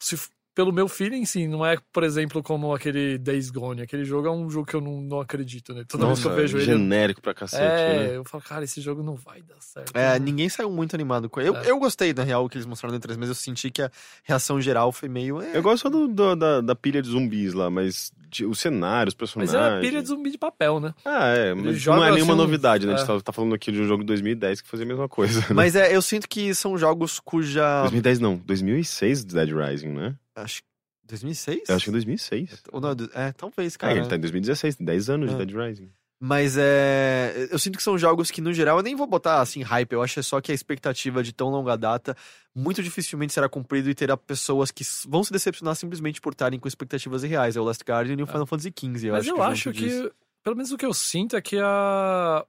se 0.00 0.16
pelo 0.58 0.72
meu 0.72 0.88
feeling, 0.88 1.24
sim, 1.24 1.46
não 1.46 1.64
é, 1.64 1.78
por 1.92 2.02
exemplo, 2.02 2.42
como 2.42 2.74
aquele 2.74 3.16
Days 3.16 3.48
Gone. 3.48 3.80
Aquele 3.80 4.04
jogo 4.04 4.26
é 4.26 4.30
um 4.32 4.50
jogo 4.50 4.66
que 4.66 4.74
eu 4.74 4.80
não, 4.80 5.00
não 5.00 5.20
acredito, 5.20 5.72
né? 5.72 5.84
Toda 5.86 6.04
vez 6.06 6.18
que 6.20 6.26
eu 6.26 6.34
vejo 6.34 6.56
ele. 6.58 6.64
genérico 6.64 7.22
pra 7.22 7.32
cacete, 7.32 7.62
É, 7.62 8.08
né? 8.08 8.16
eu 8.16 8.24
falo, 8.24 8.42
cara, 8.42 8.64
esse 8.64 8.80
jogo 8.80 9.00
não 9.00 9.14
vai 9.14 9.40
dar 9.40 9.54
certo. 9.60 9.96
É, 9.96 10.18
Não- 10.18 10.24
ninguém 10.26 10.48
saiu 10.48 10.68
muito 10.68 10.96
animado 10.96 11.30
com 11.30 11.38
ele. 11.38 11.50
Eu, 11.50 11.56
É. 11.58 11.70
eu 11.70 11.78
gostei, 11.78 12.12
na 12.12 12.24
real, 12.24 12.44
o 12.44 12.48
que 12.48 12.56
eles 12.56 12.66
mostraram 12.66 12.92
no 12.92 12.98
3 13.00 13.16
mas 13.16 13.28
eu 13.28 13.36
senti 13.36 13.70
que 13.70 13.82
a 13.82 13.88
reação 14.24 14.60
geral 14.60 14.90
foi 14.90 15.08
meio. 15.08 15.40
é, 15.40 15.56
Eu 15.56 15.62
gosto 15.62 15.84
só 15.84 15.88
do, 15.88 16.08
do- 16.08 16.34
da, 16.34 16.60
da 16.60 16.74
pilha 16.74 17.00
de 17.00 17.08
zumbis 17.08 17.54
lá, 17.54 17.70
mas 17.70 18.10
de- 18.28 18.44
o 18.44 18.52
cenário, 18.52 19.10
os 19.10 19.14
Mas 19.14 19.18
personagens... 19.32 19.54
é 19.54 19.78
a 19.78 19.80
pilha 19.80 20.02
de 20.02 20.08
zumbi 20.08 20.32
de 20.32 20.38
papel, 20.38 20.80
né? 20.80 20.92
Ah, 21.04 21.28
é, 21.28 21.54
mas 21.54 21.78
joga 21.78 21.98
não 21.98 22.04
é 22.04 22.10
nenhuma 22.10 22.32
assim 22.34 22.42
novidade, 22.42 22.84
né? 22.84 22.94
A 22.94 22.96
gente 22.96 23.08
é. 23.08 23.14
tá, 23.14 23.20
tá 23.20 23.32
falando 23.32 23.54
aqui 23.54 23.70
de 23.70 23.80
um 23.80 23.86
jogo 23.86 24.02
de 24.02 24.08
2010 24.08 24.60
que 24.60 24.68
fazia 24.68 24.84
a 24.84 24.88
mesma 24.88 25.08
coisa. 25.08 25.38
né? 25.38 25.46
Mas 25.54 25.76
é, 25.76 25.94
eu 25.94 26.02
sinto 26.02 26.28
que 26.28 26.52
são 26.52 26.76
jogos 26.76 27.20
cuja. 27.20 27.82
2010 27.82 28.18
não, 28.18 28.36
2006 28.44 29.22
Dead 29.24 29.50
Rising, 29.50 29.88
né? 29.90 30.16
Acho 30.42 30.62
2006? 31.04 31.68
Eu 31.68 31.76
acho 31.76 31.84
que 31.84 31.90
é 31.90 31.92
2006. 31.92 32.62
Ou 32.72 32.80
não, 32.80 32.90
é, 33.14 33.32
talvez, 33.32 33.74
Ah, 33.76 33.78
cara. 33.78 33.96
ele 33.98 34.06
tá 34.06 34.16
em 34.16 34.20
2016, 34.20 34.76
10 34.76 35.10
anos 35.10 35.30
É. 35.30 35.36
de 35.36 35.46
Dead 35.46 35.56
Rising. 35.56 35.90
Mas 36.20 36.56
é. 36.58 37.46
Eu 37.50 37.58
sinto 37.60 37.76
que 37.76 37.82
são 37.82 37.96
jogos 37.96 38.28
que, 38.30 38.40
no 38.40 38.52
geral, 38.52 38.78
eu 38.78 38.82
nem 38.82 38.96
vou 38.96 39.06
botar 39.06 39.40
assim 39.40 39.62
hype. 39.62 39.92
Eu 39.92 40.02
acho 40.02 40.20
só 40.24 40.40
que 40.40 40.50
a 40.50 40.54
expectativa 40.54 41.22
de 41.22 41.32
tão 41.32 41.48
longa 41.48 41.76
data 41.76 42.16
muito 42.52 42.82
dificilmente 42.82 43.32
será 43.32 43.48
cumprido 43.48 43.88
e 43.88 43.94
terá 43.94 44.16
pessoas 44.16 44.72
que 44.72 44.82
vão 45.06 45.22
se 45.22 45.30
decepcionar 45.32 45.76
simplesmente 45.76 46.20
por 46.20 46.32
estarem 46.32 46.58
com 46.58 46.66
expectativas 46.66 47.22
irreais. 47.22 47.54
É 47.56 47.60
o 47.60 47.64
Last 47.64 47.84
Guardian 47.84 48.16
e 48.18 48.22
o 48.22 48.26
Final 48.26 48.46
Fantasy 48.46 48.72
XV. 48.76 49.06
Eu 49.08 49.12
Mas 49.12 49.20
acho 49.22 49.30
eu 49.30 49.36
que 49.36 49.40
acho 49.42 49.72
que, 49.72 49.78
disso. 49.78 50.10
pelo 50.42 50.56
menos 50.56 50.72
o 50.72 50.76
que 50.76 50.86
eu 50.86 50.92
sinto 50.92 51.36
é 51.36 51.40
que 51.40 51.56
a, 51.56 52.44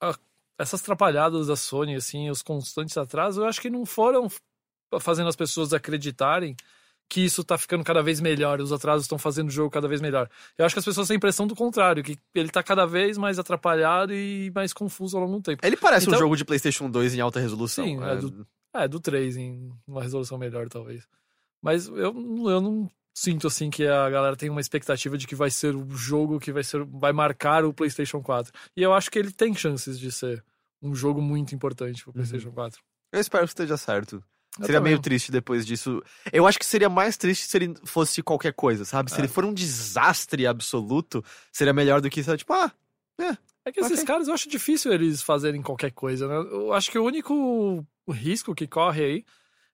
a- 0.00 0.18
essas 0.58 0.80
atrapalhadas 0.80 1.48
da 1.48 1.56
Sony, 1.56 1.96
assim, 1.96 2.30
os 2.30 2.42
constantes 2.42 2.96
atrasos, 2.96 3.36
eu 3.36 3.44
acho 3.46 3.60
que 3.60 3.68
não 3.68 3.84
foram 3.84 4.28
fazendo 4.98 5.28
as 5.28 5.36
pessoas 5.36 5.74
acreditarem 5.74 6.56
que 7.08 7.20
isso 7.24 7.44
tá 7.44 7.56
ficando 7.58 7.84
cada 7.84 8.02
vez 8.02 8.20
melhor, 8.20 8.60
os 8.60 8.72
atrasos 8.72 9.04
estão 9.04 9.18
fazendo 9.18 9.48
o 9.48 9.52
jogo 9.52 9.70
cada 9.70 9.86
vez 9.86 10.00
melhor. 10.00 10.28
Eu 10.58 10.64
acho 10.66 10.74
que 10.74 10.78
as 10.78 10.84
pessoas 10.84 11.06
têm 11.06 11.14
a 11.14 11.18
impressão 11.18 11.46
do 11.46 11.54
contrário, 11.54 12.02
que 12.02 12.18
ele 12.34 12.48
tá 12.48 12.62
cada 12.62 12.86
vez 12.86 13.16
mais 13.18 13.38
atrapalhado 13.38 14.12
e 14.12 14.50
mais 14.54 14.72
confuso 14.72 15.16
ao 15.16 15.24
longo 15.24 15.36
do 15.38 15.42
tempo. 15.42 15.64
Ele 15.64 15.76
parece 15.76 16.06
um 16.06 16.10
Então- 16.10 16.18
jogo 16.20 16.36
de 16.36 16.44
PlayStation 16.44 16.90
2 16.90 17.14
em 17.14 17.20
alta 17.20 17.38
resolução. 17.40 17.84
Sim, 17.84 18.02
é 18.02 18.16
do- 18.16 18.46
É, 18.76 18.88
do 18.88 18.98
3 18.98 19.36
em 19.36 19.70
uma 19.86 20.02
resolução 20.02 20.36
melhor, 20.36 20.68
talvez. 20.68 21.06
Mas 21.62 21.86
eu, 21.86 21.96
eu 21.96 22.60
não 22.60 22.90
sinto 23.16 23.46
assim 23.46 23.70
que 23.70 23.86
a 23.86 24.10
galera 24.10 24.34
tem 24.36 24.50
uma 24.50 24.60
expectativa 24.60 25.16
de 25.16 25.26
que 25.28 25.36
vai 25.36 25.48
ser 25.50 25.76
o 25.76 25.88
jogo 25.90 26.40
que 26.40 26.50
vai 26.50 26.64
ser 26.64 26.84
vai 26.84 27.12
marcar 27.12 27.64
o 27.64 27.72
PlayStation 27.72 28.20
4. 28.20 28.52
E 28.76 28.82
eu 28.82 28.92
acho 28.92 29.08
que 29.10 29.18
ele 29.20 29.30
tem 29.30 29.54
chances 29.54 29.96
de 30.00 30.10
ser 30.10 30.42
um 30.82 30.92
jogo 30.94 31.22
muito 31.22 31.54
importante 31.54 32.02
pro 32.02 32.12
PlayStation 32.12 32.50
4. 32.50 32.82
Eu 33.12 33.20
espero 33.20 33.44
que 33.44 33.50
esteja 33.52 33.76
certo. 33.76 34.20
Eu 34.58 34.66
seria 34.66 34.78
também. 34.80 34.92
meio 34.92 35.02
triste 35.02 35.32
depois 35.32 35.66
disso. 35.66 36.02
Eu 36.32 36.46
acho 36.46 36.58
que 36.58 36.66
seria 36.66 36.88
mais 36.88 37.16
triste 37.16 37.46
se 37.46 37.56
ele 37.56 37.74
fosse 37.84 38.22
qualquer 38.22 38.52
coisa, 38.52 38.84
sabe? 38.84 39.10
Se 39.10 39.16
É. 39.16 39.20
ele 39.20 39.28
for 39.28 39.44
um 39.44 39.52
desastre 39.52 40.46
absoluto, 40.46 41.24
seria 41.52 41.72
melhor 41.72 42.00
do 42.00 42.08
que, 42.08 42.22
sabe, 42.22 42.38
tipo, 42.38 42.52
ah, 42.52 42.70
É 43.66 43.72
que 43.72 43.80
esses 43.80 43.92
Ok. 44.00 44.04
caras 44.04 44.28
eu 44.28 44.34
acho 44.34 44.48
difícil 44.48 44.92
eles 44.92 45.22
fazerem 45.22 45.62
qualquer 45.62 45.90
coisa, 45.90 46.28
né? 46.28 46.34
Eu 46.52 46.72
acho 46.74 46.90
que 46.90 46.98
o 46.98 47.04
único 47.04 47.82
risco 48.10 48.54
que 48.54 48.66
corre 48.66 49.02
aí 49.02 49.24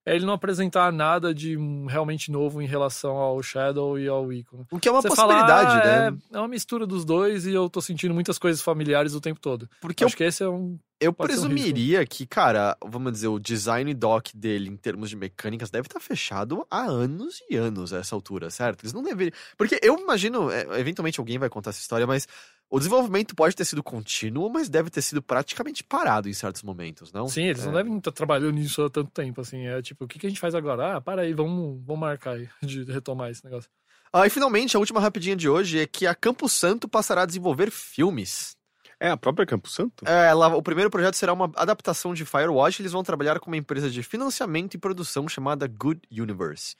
é 0.07 0.15
ele 0.15 0.24
não 0.24 0.32
apresentar 0.32 0.93
nada 0.93 1.35
de 1.35 1.57
realmente 1.89 2.31
novo 2.31 2.62
em 2.62 2.66
relação 2.66 3.16
ao 3.16 3.43
Shadow 3.43 3.98
e 3.98 4.07
ao 4.09 4.32
Ico. 4.32 4.59
Né? 4.59 4.65
o 4.70 4.78
que 4.78 4.89
é 4.89 4.93
uma 4.93 5.02
Você 5.02 5.09
possibilidade, 5.09 5.73
ah, 5.73 6.11
né? 6.11 6.19
É, 6.32 6.36
é 6.36 6.39
uma 6.39 6.47
mistura 6.48 6.86
dos 6.86 7.05
dois 7.05 7.47
e 7.47 7.52
eu 7.52 7.69
tô 7.69 7.81
sentindo 7.81 8.15
muitas 8.15 8.39
coisas 8.39 8.62
familiares 8.62 9.12
o 9.15 9.20
tempo 9.20 9.40
todo. 9.40 9.69
Porque 9.81 10.05
eu 10.05 10.07
acho 10.07 10.16
que 10.16 10.24
esse 10.24 10.43
é 10.43 10.48
um. 10.48 10.78
Eu 11.01 11.14
Pode 11.14 11.32
um 11.32 11.35
presumiria 11.35 12.05
que, 12.05 12.27
cara, 12.27 12.77
vamos 12.85 13.12
dizer, 13.12 13.28
o 13.28 13.39
design 13.39 13.93
doc 13.94 14.28
dele 14.35 14.68
em 14.68 14.77
termos 14.77 15.09
de 15.09 15.16
mecânicas 15.16 15.70
deve 15.70 15.86
estar 15.89 15.98
fechado 15.98 16.66
há 16.70 16.82
anos 16.82 17.40
e 17.48 17.56
anos 17.56 17.93
a 17.94 17.98
essa 17.98 18.14
altura, 18.14 18.51
certo? 18.51 18.82
Eles 18.82 18.93
não 18.93 19.02
deveriam. 19.02 19.35
Porque 19.56 19.81
eu 19.82 19.98
imagino, 19.98 20.51
é, 20.51 20.78
eventualmente 20.78 21.18
alguém 21.18 21.39
vai 21.39 21.48
contar 21.48 21.70
essa 21.70 21.81
história, 21.81 22.06
mas 22.06 22.28
o 22.68 22.78
desenvolvimento 22.78 23.35
pode 23.35 23.56
ter 23.56 23.64
sido 23.64 23.82
contínuo, 23.82 24.51
mas 24.51 24.68
deve 24.68 24.90
ter 24.90 25.01
sido 25.01 25.22
praticamente 25.22 25.82
parado 25.82 26.28
em 26.28 26.35
certos 26.35 26.62
momentos, 26.62 27.10
não? 27.12 27.27
Sim, 27.27 27.44
eles 27.44 27.62
É. 27.62 27.66
não 27.66 27.72
devem 27.72 27.97
estar 27.97 28.12
trabalhando 28.12 28.52
nisso 28.52 28.82
há 28.82 28.90
tanto 28.90 29.10
tempo, 29.10 29.40
assim. 29.40 29.66
É 29.66 29.81
tipo, 29.81 30.05
o 30.05 30.09
que, 30.09 30.18
que 30.18 30.27
a 30.27 30.28
gente 30.28 30.40
faz 30.40 30.55
agora? 30.55 30.97
Ah, 30.97 31.01
para 31.01 31.22
aí, 31.22 31.32
vamos, 31.32 31.82
vamos 31.82 32.01
marcar 32.01 32.32
aí 32.32 32.47
de 32.62 32.85
retomar 32.85 33.31
esse 33.31 33.43
negócio. 33.43 33.70
Ah, 34.12 34.27
e 34.27 34.31
finalmente, 34.31 34.77
a 34.77 34.81
última 34.81 35.01
rapidinha 35.01 35.35
de 35.36 35.48
hoje 35.48 35.78
é 35.81 35.86
que 35.86 36.06
a 36.06 36.14
Campo 36.14 36.47
Santo 36.48 36.86
passará 36.86 37.22
a 37.22 37.27
desenvolver 37.27 37.70
filmes. 37.70 38.55
É 39.01 39.09
a 39.10 39.16
própria 39.16 39.47
Campo 39.47 39.68
Santo? 39.68 40.05
É, 40.06 40.28
ela- 40.28 40.55
o 40.55 40.62
primeiro 40.62 40.90
projeto 40.90 41.14
será 41.14 41.32
uma 41.32 41.51
adaptação 41.56 42.12
de 42.12 42.24
Firewatch. 42.27 42.82
Eles 42.82 42.93
vão 42.93 43.02
trabalhar 43.02 43.40
com 43.40 43.51
uma 43.51 43.56
empresa 43.56 43.89
de 43.90 44.02
financiamento 44.02 44.74
e 44.74 44.78
produção 44.78 45.27
chamada 45.27 45.66
Good 45.66 46.02
Universe. 46.12 46.77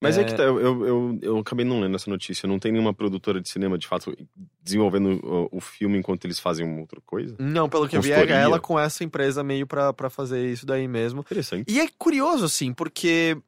Mas 0.00 0.18
é, 0.18 0.22
É. 0.22 0.24
que 0.24 0.34
tá, 0.34 0.42
eu, 0.42 0.60
eu, 0.60 1.18
eu, 1.22 1.38
acabei 1.38 1.64
não 1.64 1.78
lendo 1.78 1.94
essa 1.94 2.10
notícia. 2.10 2.48
Não 2.48 2.58
tem 2.58 2.72
nenhuma 2.72 2.92
produtora 2.92 3.40
de 3.40 3.48
cinema, 3.48 3.78
de 3.78 3.86
fato, 3.86 4.12
desenvolvendo 4.60 5.20
o, 5.24 5.58
o 5.58 5.60
filme 5.60 5.96
enquanto 5.96 6.24
eles 6.24 6.40
fazem 6.40 6.66
uma 6.66 6.80
outra 6.80 7.00
coisa? 7.06 7.36
Não, 7.38 7.68
pelo 7.68 7.88
que 7.88 7.96
eu 7.96 8.02
vi, 8.02 8.10
é 8.10 8.28
ela 8.32 8.58
com 8.58 8.76
essa 8.76 9.04
empresa 9.04 9.44
meio 9.44 9.64
pra, 9.64 9.92
pra 9.92 10.10
fazer 10.10 10.44
isso 10.50 10.66
daí 10.66 10.88
mesmo. 10.88 11.20
Interessante. 11.20 11.72
E 11.72 11.78
é 11.78 11.86
curioso, 11.96 12.44
assim, 12.46 12.74
porque 12.74 13.40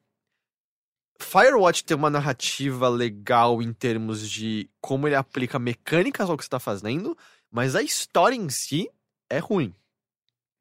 Firewatch 1.19 1.83
tem 1.83 1.97
uma 1.97 2.09
narrativa 2.09 2.87
legal 2.87 3.61
em 3.61 3.73
termos 3.73 4.29
de 4.29 4.69
como 4.79 5.07
ele 5.09 5.15
aplica 5.15 5.59
mecânicas 5.59 6.29
ao 6.29 6.37
que 6.37 6.43
você 6.45 6.49
tá 6.49 6.59
fazendo, 6.59 7.17
mas 7.55 7.73
a 7.75 7.81
história 7.81 8.35
em 8.35 8.49
si 8.49 8.89
é 9.29 9.37
ruim. 9.39 9.73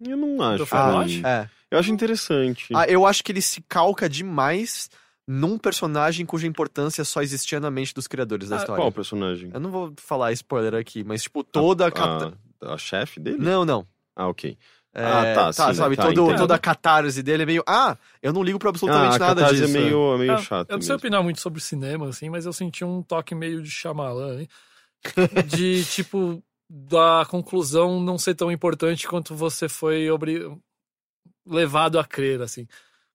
Eu 0.01 0.17
não 0.17 0.41
acho. 0.41 0.65
Ruim. 0.77 1.23
É. 1.25 1.49
Eu 1.71 1.79
acho 1.79 1.91
interessante. 1.91 2.69
Ah, 2.75 2.87
eu 2.87 3.05
acho 3.05 3.23
que 3.25 3.33
ele 3.33 3.43
se 3.43 3.61
calca 3.63 4.09
demais 4.09 4.89
num 5.27 5.59
personagem 5.59 6.25
cuja 6.25 6.47
importância 6.47 7.05
só 7.05 7.21
existia 7.23 7.59
na 7.59 7.71
mente 7.71 7.93
dos 7.95 8.07
criadores 8.07 8.49
da 8.49 8.57
Ah, 8.57 8.59
história. 8.61 8.83
Qual 8.83 8.93
personagem? 8.93 9.51
Eu 9.53 9.59
não 9.59 9.71
vou 9.71 9.93
falar 9.97 10.33
spoiler 10.33 10.75
aqui, 10.75 11.03
mas, 11.03 11.23
tipo, 11.23 11.43
toda 11.43 11.87
a. 11.87 11.91
cata- 11.91 12.39
A, 12.63 12.75
a 12.75 12.79
chefe 12.79 13.19
dele? 13.19 13.39
Não, 13.39 13.65
não. 13.65 13.87
Ah, 14.15 14.29
ok. 14.29 14.57
É, 14.97 15.03
Ah, 15.05 15.35
tá, 15.35 15.53
sim, 15.53 15.75
sabe? 15.75 15.97
tá, 15.97 16.03
todo, 16.05 16.37
toda 16.37 16.55
a 16.55 16.59
catarse 16.59 17.21
dele 17.23 17.43
é 17.43 17.47
meio. 17.47 17.65
Ah, 17.67 17.97
eu 18.23 18.33
não 18.33 18.43
ligo 18.45 18.59
pra 18.61 18.69
absolutamente 18.71 19.13
ah, 19.13 19.17
a 19.17 19.19
nada 19.19 19.41
catarse 19.41 19.61
disso. 19.63 19.77
é 19.77 19.81
meio, 19.81 20.15
é 20.15 20.19
meio 20.19 20.33
Ah, 20.35 20.37
chato 20.37 20.71
Eu 20.71 20.77
não 20.77 20.83
sei 20.83 20.91
mesmo. 20.95 20.99
opinar 20.99 21.23
muito 21.25 21.41
sobre 21.41 21.61
cinema, 21.61 22.09
assim, 22.09 22.31
mas 22.31 22.47
eu 22.47 22.53
senti 22.53 22.85
um 22.85 23.03
toque 23.03 23.35
meio 23.35 23.61
de 23.63 23.71
Shyamalan, 23.71 24.43
hein? 24.43 24.49
De, 25.49 25.85
tipo, 25.87 26.43
da 26.69 27.27
conclusão 27.29 28.01
não 28.01 28.19
ser 28.19 28.35
tão 28.35 28.51
importante 28.51 29.07
quanto 29.07 29.35
você 29.35 29.69
foi 29.69 30.11
obri... 30.11 30.41
levado 31.47 31.99
a 31.99 32.05
crer, 32.05 32.41
assim. 32.43 32.67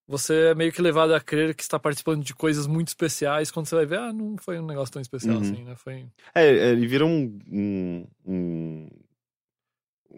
Você 0.08 0.50
é 0.50 0.56
meio 0.56 0.72
que 0.72 0.82
levado 0.82 1.14
a 1.14 1.22
crer 1.22 1.54
que 1.54 1.62
está 1.62 1.78
participando 1.78 2.24
de 2.24 2.34
coisas 2.34 2.66
muito 2.66 2.88
especiais, 2.88 3.52
quando 3.52 3.68
você 3.68 3.76
vai 3.76 3.86
ver, 3.86 4.00
ah, 4.00 4.12
não 4.12 4.38
foi 4.40 4.60
um 4.60 4.66
negócio 4.66 4.92
tão 4.92 5.02
especial 5.02 5.36
Uhum. 5.36 5.42
assim, 5.42 5.64
né? 5.64 5.76
Foi... 5.76 6.08
É, 6.34 6.48
é, 6.48 6.70
ele 6.72 6.88
vira 6.88 7.06
um, 7.06 7.38
um, 7.48 8.08
um, 8.26 8.90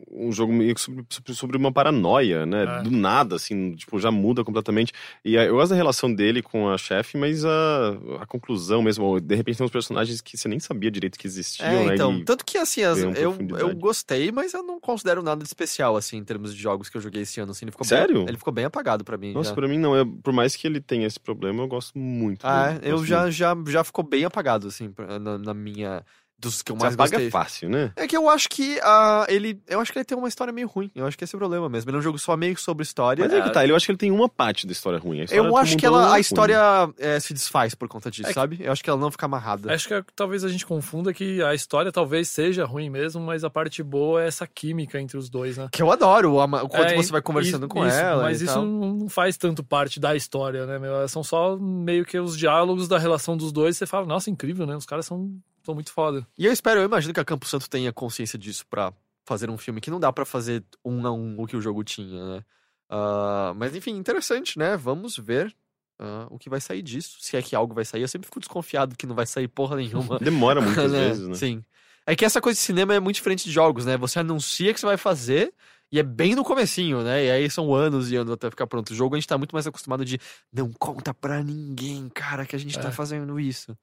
um 0.10 0.32
jogo 0.32 0.54
meio 0.54 0.74
que 0.74 0.82
sobre, 0.82 1.06
sobre, 1.34 1.58
uma 1.58 1.72
paranoia, 1.72 2.46
né? 2.46 2.64
É. 2.64 2.82
Do 2.84 2.90
nada, 2.92 3.36
assim, 3.36 3.74
tipo, 3.76 4.00
já 4.00 4.10
muda 4.10 4.44
completamente. 4.44 4.94
E 5.24 5.38
ah, 5.38 5.44
eu 5.44 5.56
gosto 5.56 5.72
da 5.72 5.76
relação 5.76 6.14
dele 6.14 6.42
com 6.42 6.70
a 6.70 6.78
chefe, 6.78 7.18
mas 7.18 7.44
a, 7.44 7.90
a 8.22 8.26
conclusão 8.26 8.82
mesmo, 8.82 9.06
ou, 9.06 9.20
de 9.20 9.36
repente 9.36 9.58
tem 9.58 9.66
uns 9.66 9.72
personagens 9.72 10.22
que 10.22 10.38
você 10.38 10.48
nem 10.48 10.60
sabia 10.60 10.90
direito 10.90 11.20
que 11.20 11.28
existiam, 11.28 11.68
É, 11.68 11.88
né? 11.88 11.96
então, 11.96 12.14
E- 12.20 12.24
tanto 12.24 12.46
que 12.46 12.58
assim, 12.58 12.84
as- 12.84 13.00
eu, 13.00 13.14
eu 13.58 13.76
gostei, 13.76 14.32
mas 14.32 14.54
eu 14.54 14.64
não 14.64 14.80
considero 14.80 15.22
nada 15.22 15.42
de 15.42 15.48
especial, 15.48 15.98
assim, 15.98 16.18
em 16.18 16.24
termos 16.24 16.56
de 16.56 16.62
jogos 16.62 16.88
que 16.90 16.96
eu 16.98 17.02
joguei 17.02 17.24
esse 17.24 17.40
ano, 17.42 17.52
assim, 17.52 17.66
ele 17.66 17.72
ficou 17.72 17.86
Sério? 17.86 18.20
Bem, 18.20 18.28
ele 18.30 18.38
ficou 18.38 18.54
bem 18.54 18.66
apagado 18.66 19.04
pra 19.04 19.18
mim. 19.18 19.34
Nossa, 19.34 19.50
já. 19.50 19.56
pra 19.56 19.68
mim 19.68 19.78
não. 19.78 19.96
É, 19.96 20.06
por 20.24 20.32
mais 20.34 20.56
que 20.56 20.66
ele 20.68 20.80
tenha 20.80 21.06
esse 21.06 21.20
problema, 21.20 21.64
eu 21.64 21.68
gosto 21.68 21.98
muito. 21.98 22.46
Ah, 22.46 22.74
dele, 22.74 22.88
eu 22.88 22.98
gosto 22.98 23.08
já, 23.08 23.22
muito. 23.24 23.32
já, 23.34 23.56
já 23.68 23.84
ficou 23.84 24.04
bem 24.04 24.24
apagado, 24.24 24.68
assim, 24.68 24.90
pra- 24.92 25.20
na, 25.20 25.38
na 25.38 25.54
minha... 25.54 26.04
Dos 26.42 26.62
que 26.64 26.72
eu 26.72 26.76
Você 26.76 26.82
mais 26.84 26.94
apaga 26.96 27.12
gostei. 27.12 27.30
fácil, 27.30 27.70
né? 27.70 27.92
É 27.96 28.08
que 28.08 28.18
eu 28.18 28.28
acho 28.30 28.50
que 28.50 28.80
ah, 28.82 29.26
ele. 29.30 29.62
Eu 29.68 29.80
acho 29.80 29.92
que 29.94 30.00
ele 30.00 30.06
tem 30.06 30.18
uma 30.18 30.28
história 30.28 30.52
meio 30.52 30.68
ruim. 30.68 30.90
Eu 30.96 31.06
acho 31.06 31.16
que 31.18 31.24
esse 31.24 31.36
é 31.36 31.38
o 31.38 31.40
problema 31.40 31.70
mesmo. 31.70 31.90
Ele 31.90 31.98
é 31.98 32.00
um 32.00 32.04
jogo 32.04 32.18
só 32.18 32.36
meio 32.36 32.58
sobre 32.58 32.84
história. 32.84 33.24
Mas 33.24 33.34
é 33.34 33.42
que 33.42 33.50
tá, 33.52 33.66
eu 33.66 33.76
acho 33.76 33.86
que 33.86 33.92
ele 33.92 33.98
tem 34.00 34.12
uma 34.12 34.28
parte 34.28 34.66
da 34.66 34.72
história 34.72 34.98
ruim. 34.98 35.22
História 35.22 35.40
Eu 35.48 35.56
acho 35.56 35.78
que 35.78 35.86
ela, 35.86 36.10
é 36.10 36.16
a 36.16 36.20
história 36.20 36.58
é, 36.98 37.20
se 37.20 37.34
desfaz 37.34 37.76
por 37.76 37.88
conta 37.88 38.10
disso, 38.10 38.24
É 38.26 38.28
que- 38.30 38.34
sabe? 38.34 38.58
Eu 38.60 38.72
acho 38.72 38.84
que 38.84 38.90
ela 38.90 39.00
não 39.00 39.12
fica 39.12 39.26
amarrada. 39.28 39.72
Acho 39.74 39.88
que 39.88 39.94
é- 39.94 40.04
talvez 40.16 40.44
a 40.44 40.50
gente 40.50 40.66
confunda 40.66 41.14
que 41.14 41.42
a 41.44 41.54
história 41.54 41.92
talvez 41.92 42.28
seja 42.28 42.66
ruim 42.66 42.90
mesmo, 42.90 43.22
mas 43.22 43.44
a 43.44 43.50
parte 43.50 43.84
boa 43.84 44.24
é 44.24 44.28
essa 44.28 44.48
química 44.48 45.00
entre 45.00 45.18
os 45.18 45.30
dois, 45.30 45.58
né? 45.58 45.68
Que 45.72 45.82
eu 45.84 45.92
adoro, 45.92 46.34
o, 46.34 46.44
o 46.44 46.70
quanto 46.70 46.76
É, 46.92 46.96
você 46.96 47.12
vai 47.12 47.22
conversando 47.22 47.66
isso- 47.68 47.70
com 47.70 47.86
isso, 47.86 47.96
ela. 47.98 48.24
Mas 48.24 48.42
e 48.42 48.46
isso 48.46 48.54
tal. 48.56 48.66
não 48.66 49.08
faz 49.10 49.38
tanto 49.38 49.64
parte 49.64 50.00
da 50.00 50.16
história, 50.16 50.66
né? 50.66 50.80
meu? 50.80 51.08
São 51.08 51.24
só 51.24 51.56
meio 51.58 52.04
que 52.04 52.18
os 52.20 52.36
diálogos 52.38 52.88
da 52.88 52.98
relação 52.98 53.38
dos 53.38 53.52
dois. 53.52 53.78
Você 53.78 53.86
fala, 53.86 54.06
nossa, 54.08 54.30
incrível, 54.30 54.66
né? 54.66 54.76
Os 54.76 54.86
caras 54.86 55.06
são, 55.06 55.32
são 55.64 55.74
muito 55.76 55.92
foda. 55.92 56.26
E 56.38 56.46
eu 56.46 56.52
espero, 56.52 56.80
eu 56.80 56.86
imagino 56.86 57.14
que 57.14 57.20
a 57.20 57.26
Campo 57.26 57.46
Santo 57.46 57.70
tenha 57.70 57.92
consciência 57.94 58.38
disso 58.38 58.66
pra 58.70 58.94
fazer 59.26 59.50
um 59.50 59.58
filme 59.58 59.80
que 59.82 59.92
não 59.92 60.00
dá 60.00 60.12
pra 60.12 60.26
fazer 60.26 60.64
um 60.84 61.06
a 61.06 61.12
um 61.12 61.40
o 61.42 61.48
que 61.48 61.56
o 61.56 61.62
jogo 61.62 61.84
tinha, 61.84 62.26
né? 62.36 62.46
Ah, 62.90 63.54
mas 63.56 63.76
enfim, 63.76 63.92
interessante, 63.92 64.60
né? 64.60 64.76
Vamos 64.76 65.18
ver 65.18 65.56
ah, 66.00 66.28
o 66.30 66.38
que 66.38 66.50
vai 66.50 66.60
sair 66.60 66.82
disso. 66.82 67.18
Se 67.22 67.38
é 67.38 67.42
que 67.42 67.56
algo 67.56 67.74
vai 67.74 67.86
sair. 67.86 68.02
Eu 68.02 68.08
sempre 68.08 68.26
fico 68.26 68.40
desconfiado 68.40 68.96
que 68.98 69.06
não 69.08 69.16
vai 69.16 69.26
sair 69.26 69.48
porra 69.48 69.78
nenhuma. 69.78 70.20
Demora 70.20 70.60
muitas 70.62 70.92
né? 70.92 71.08
vezes, 71.08 71.28
né? 71.28 71.36
Sim. 71.36 71.64
É 72.06 72.16
que 72.16 72.26
essa 72.26 72.42
coisa 72.42 72.58
de 72.58 72.64
cinema 72.64 72.94
é 72.96 73.00
muito 73.00 73.16
diferente 73.16 73.46
de 73.46 73.52
jogos, 73.52 73.86
né? 73.86 73.96
Você 73.98 74.20
anuncia 74.20 74.74
que 74.74 74.80
você 74.80 74.86
vai 74.88 74.98
fazer 74.98 75.54
e 75.92 76.00
é 76.00 76.04
bem 76.04 76.36
no 76.36 76.44
comecinho, 76.44 77.04
né? 77.04 77.26
E 77.26 77.32
aí 77.32 77.50
são 77.50 77.74
anos 77.74 78.12
e 78.12 78.16
anos 78.16 78.34
até 78.34 78.50
ficar 78.50 78.66
pronto. 78.66 78.90
O 78.92 78.96
jogo 78.96 79.16
a 79.16 79.20
gente 79.20 79.28
tá 79.28 79.38
muito 79.38 79.54
mais 79.54 79.68
acostumado 79.68 80.04
de 80.04 80.20
não 80.52 80.72
conta 80.74 81.14
pra 81.14 81.44
ninguém, 81.44 82.10
cara, 82.10 82.46
que 82.46 82.56
a 82.56 82.60
gente 82.60 82.78
tá 82.80 82.90
É. 82.90 82.92
fazendo 82.92 83.40
isso. 83.40 83.78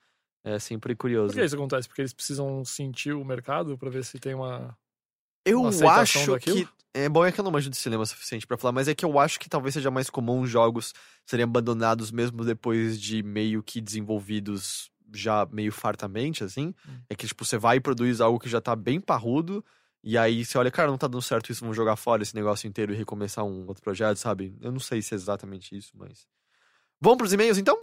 É 0.49 0.59
sempre 0.59 0.97
curioso. 0.97 1.29
Por 1.29 1.41
que 1.41 1.45
isso 1.45 1.55
acontece? 1.55 1.87
Porque 1.87 2.01
eles 2.01 2.15
precisam 2.15 2.65
sentir 2.65 3.13
o 3.13 3.25
mercado 3.25 3.77
pra 3.77 3.91
ver 3.91 4.03
se 4.03 4.19
tem 4.19 4.35
uma. 4.35 4.77
Eu 5.45 5.61
uma 5.61 5.93
acho 5.93 6.33
daquilo? 6.33 6.67
que. 6.67 6.69
É 6.95 7.07
bom 7.09 7.25
é 7.25 7.31
que 7.31 7.39
eu 7.39 7.45
não 7.45 7.51
manjo 7.51 7.69
de 7.69 7.77
cinema 7.77 8.03
o 8.03 8.07
suficiente 8.07 8.47
pra 8.47 8.57
falar, 8.57 8.73
mas 8.73 8.89
é 8.89 8.95
que 8.95 9.05
eu 9.05 9.19
acho 9.19 9.39
que 9.39 9.49
talvez 9.49 9.75
seja 9.75 9.91
mais 9.91 10.09
comum 10.09 10.41
os 10.41 10.51
jogos 10.51 10.95
serem 11.27 11.45
abandonados 11.45 12.11
mesmo 12.11 12.45
depois 12.45 12.99
de 13.01 13.23
meio 13.23 13.63
que 13.63 13.81
desenvolvidos 13.81 14.91
já 15.15 15.47
meio 15.53 15.71
fartamente, 15.71 16.43
assim. 16.43 16.75
Hum. 16.89 17.01
É 17.09 17.15
que, 17.15 17.27
tipo, 17.27 17.45
você 17.45 17.59
vai 17.59 17.77
e 17.77 17.81
produz 17.81 18.21
algo 18.21 18.39
que 18.39 18.49
já 18.49 18.61
tá 18.61 18.75
bem 18.75 19.01
parrudo, 19.01 19.65
e 20.03 20.17
aí 20.17 20.45
você 20.45 20.57
olha, 20.57 20.71
cara, 20.71 20.91
não 20.91 20.99
tá 20.99 21.07
dando 21.07 21.23
certo 21.23 21.53
isso, 21.53 21.61
vamos 21.61 21.77
jogar 21.77 21.97
fora 21.97 22.23
esse 22.23 22.35
negócio 22.35 22.67
inteiro 22.67 22.93
e 22.93 22.97
recomeçar 22.97 23.45
um 23.45 23.67
outro 23.67 23.83
projeto, 23.83 24.17
sabe? 24.17 24.57
Eu 24.61 24.73
não 24.73 24.81
sei 24.81 25.03
se 25.03 25.15
é 25.15 25.17
exatamente 25.17 25.77
isso, 25.77 25.93
mas. 25.95 26.27
Vamos 27.01 27.19
pros 27.19 27.33
e-mails 27.33 27.59
então? 27.59 27.79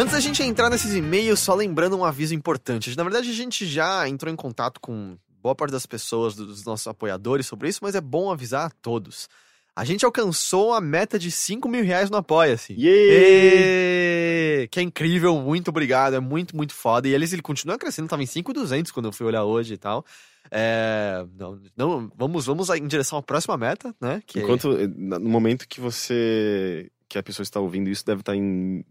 Antes 0.00 0.14
da 0.14 0.20
gente 0.20 0.42
entrar 0.42 0.70
nesses 0.70 0.94
e-mails, 0.94 1.40
só 1.40 1.54
lembrando 1.54 1.94
um 1.94 2.06
aviso 2.06 2.34
importante. 2.34 2.96
Na 2.96 3.02
verdade, 3.02 3.28
a 3.28 3.34
gente 3.34 3.66
já 3.66 4.08
entrou 4.08 4.32
em 4.32 4.36
contato 4.36 4.80
com 4.80 5.18
boa 5.42 5.54
parte 5.54 5.72
das 5.72 5.84
pessoas, 5.84 6.34
dos 6.34 6.64
nossos 6.64 6.86
apoiadores 6.86 7.44
sobre 7.44 7.68
isso, 7.68 7.80
mas 7.82 7.94
é 7.94 8.00
bom 8.00 8.30
avisar 8.30 8.68
a 8.68 8.70
todos. 8.70 9.28
A 9.76 9.84
gente 9.84 10.02
alcançou 10.02 10.72
a 10.72 10.80
meta 10.80 11.18
de 11.18 11.30
5 11.30 11.68
mil 11.68 11.84
reais 11.84 12.08
no 12.08 12.16
Apoia-se. 12.16 12.74
Ê! 12.78 14.68
Que 14.70 14.80
é 14.80 14.82
incrível, 14.82 15.38
muito 15.38 15.68
obrigado, 15.68 16.14
é 16.14 16.20
muito, 16.20 16.56
muito 16.56 16.72
foda. 16.72 17.06
E 17.06 17.12
eles, 17.12 17.34
ele 17.34 17.42
continua 17.42 17.76
crescendo, 17.76 18.08
tava 18.08 18.22
em 18.22 18.26
5,200 18.26 18.90
quando 18.92 19.04
eu 19.04 19.12
fui 19.12 19.26
olhar 19.26 19.44
hoje 19.44 19.74
e 19.74 19.76
tal. 19.76 20.02
É, 20.50 21.26
não, 21.38 21.60
não, 21.76 22.12
vamos, 22.16 22.46
vamos 22.46 22.70
em 22.70 22.86
direção 22.86 23.18
à 23.18 23.22
próxima 23.22 23.54
meta, 23.58 23.94
né? 24.00 24.22
Que 24.26 24.40
Enquanto, 24.40 24.78
eh, 24.78 24.86
no 24.86 25.28
momento 25.28 25.68
que 25.68 25.78
você. 25.78 26.90
que 27.06 27.18
a 27.18 27.22
pessoa 27.22 27.44
está 27.44 27.60
ouvindo 27.60 27.90
isso, 27.90 28.06
deve 28.06 28.20
estar 28.20 28.34
em 28.34 28.82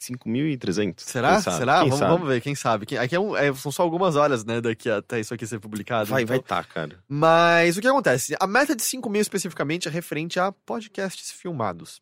5.300. 0.00 1.00
Será? 1.00 1.40
Será? 1.40 1.78
Vamos, 1.84 1.98
vamos 2.08 2.28
ver, 2.28 2.40
quem 2.40 2.54
sabe. 2.54 2.86
Aqui 2.98 3.14
é 3.16 3.20
um- 3.20 3.36
é- 3.36 3.52
são 3.54 3.72
só 3.72 3.82
algumas 3.82 4.16
horas, 4.16 4.44
né, 4.44 4.60
daqui 4.60 4.88
até 4.90 5.20
isso 5.20 5.32
aqui 5.34 5.46
ser 5.46 5.58
publicado. 5.58 6.10
Vai, 6.10 6.22
então- 6.22 6.36
vai 6.36 6.42
tá, 6.44 6.62
cara. 6.64 6.98
Mas 7.08 7.76
o 7.76 7.80
que 7.80 7.88
acontece? 7.88 8.34
A 8.40 8.46
meta 8.46 8.74
de 8.76 8.82
5 8.82 9.08
mil 9.08 9.20
especificamente 9.22 9.88
é 9.88 9.90
referente 9.90 10.38
a 10.38 10.52
podcasts 10.52 11.30
filmados. 11.30 12.00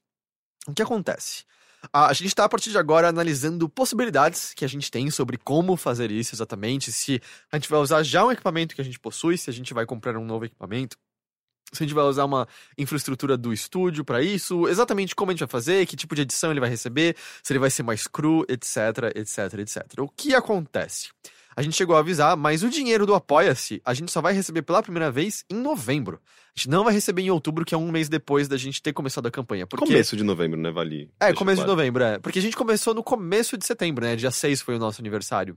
O 0.66 0.72
que 0.72 0.82
acontece? 0.82 1.44
A 1.92 2.06
a 2.06 2.12
gente 2.14 2.28
está 2.28 2.44
a 2.44 2.48
partir 2.48 2.70
de 2.70 2.78
agora 2.78 3.08
analisando 3.08 3.68
possibilidades 3.68 4.54
que 4.54 4.64
a 4.64 4.68
gente 4.68 4.90
tem 4.90 5.10
sobre 5.10 5.36
como 5.36 5.76
fazer 5.76 6.10
isso 6.10 6.34
exatamente. 6.34 6.90
Se 6.90 7.20
a 7.52 7.56
gente 7.56 7.68
vai 7.68 7.78
usar 7.78 8.02
já 8.02 8.24
um 8.24 8.32
equipamento 8.32 8.74
que 8.74 8.80
a 8.80 8.84
gente 8.84 8.98
possui, 8.98 9.36
se 9.36 9.50
a 9.50 9.52
gente 9.52 9.74
vai 9.74 9.84
comprar 9.84 10.16
um 10.16 10.24
novo 10.24 10.46
equipamento. 10.46 10.96
Se 11.74 11.82
a 11.82 11.86
gente 11.86 11.94
vai 11.94 12.04
usar 12.04 12.24
uma 12.24 12.46
infraestrutura 12.78 13.36
do 13.36 13.52
estúdio 13.52 14.04
para 14.04 14.22
isso, 14.22 14.68
exatamente 14.68 15.14
como 15.14 15.30
a 15.30 15.34
gente 15.34 15.40
vai 15.40 15.48
fazer, 15.48 15.86
que 15.86 15.96
tipo 15.96 16.14
de 16.14 16.22
edição 16.22 16.50
ele 16.50 16.60
vai 16.60 16.70
receber, 16.70 17.16
se 17.42 17.52
ele 17.52 17.58
vai 17.58 17.70
ser 17.70 17.82
mais 17.82 18.06
cru, 18.06 18.44
etc, 18.48 19.14
etc, 19.14 19.58
etc. 19.58 19.98
O 19.98 20.08
que 20.08 20.34
acontece? 20.34 21.08
A 21.56 21.62
gente 21.62 21.76
chegou 21.76 21.94
a 21.94 22.00
avisar, 22.00 22.36
mas 22.36 22.62
o 22.64 22.68
dinheiro 22.68 23.06
do 23.06 23.14
Apoia-se 23.14 23.80
a 23.84 23.94
gente 23.94 24.10
só 24.10 24.20
vai 24.20 24.32
receber 24.32 24.62
pela 24.62 24.82
primeira 24.82 25.10
vez 25.10 25.44
em 25.48 25.54
novembro. 25.54 26.20
A 26.56 26.58
gente 26.58 26.68
não 26.68 26.84
vai 26.84 26.92
receber 26.92 27.22
em 27.22 27.30
outubro, 27.30 27.64
que 27.64 27.74
é 27.74 27.78
um 27.78 27.90
mês 27.90 28.08
depois 28.08 28.48
da 28.48 28.56
gente 28.56 28.82
ter 28.82 28.92
começado 28.92 29.26
a 29.26 29.30
campanha. 29.30 29.66
Porque... 29.66 29.86
Começo 29.86 30.16
de 30.16 30.24
novembro, 30.24 30.60
né, 30.60 30.70
Vale? 30.70 31.10
É, 31.20 31.26
Deixa 31.26 31.38
começo 31.38 31.60
de 31.60 31.64
claro. 31.64 31.76
novembro, 31.76 32.02
é. 32.02 32.18
Porque 32.18 32.38
a 32.38 32.42
gente 32.42 32.56
começou 32.56 32.92
no 32.94 33.02
começo 33.02 33.56
de 33.56 33.64
setembro, 33.66 34.04
né? 34.04 34.16
Dia 34.16 34.30
6 34.30 34.62
foi 34.62 34.76
o 34.76 34.78
nosso 34.78 35.00
aniversário. 35.00 35.56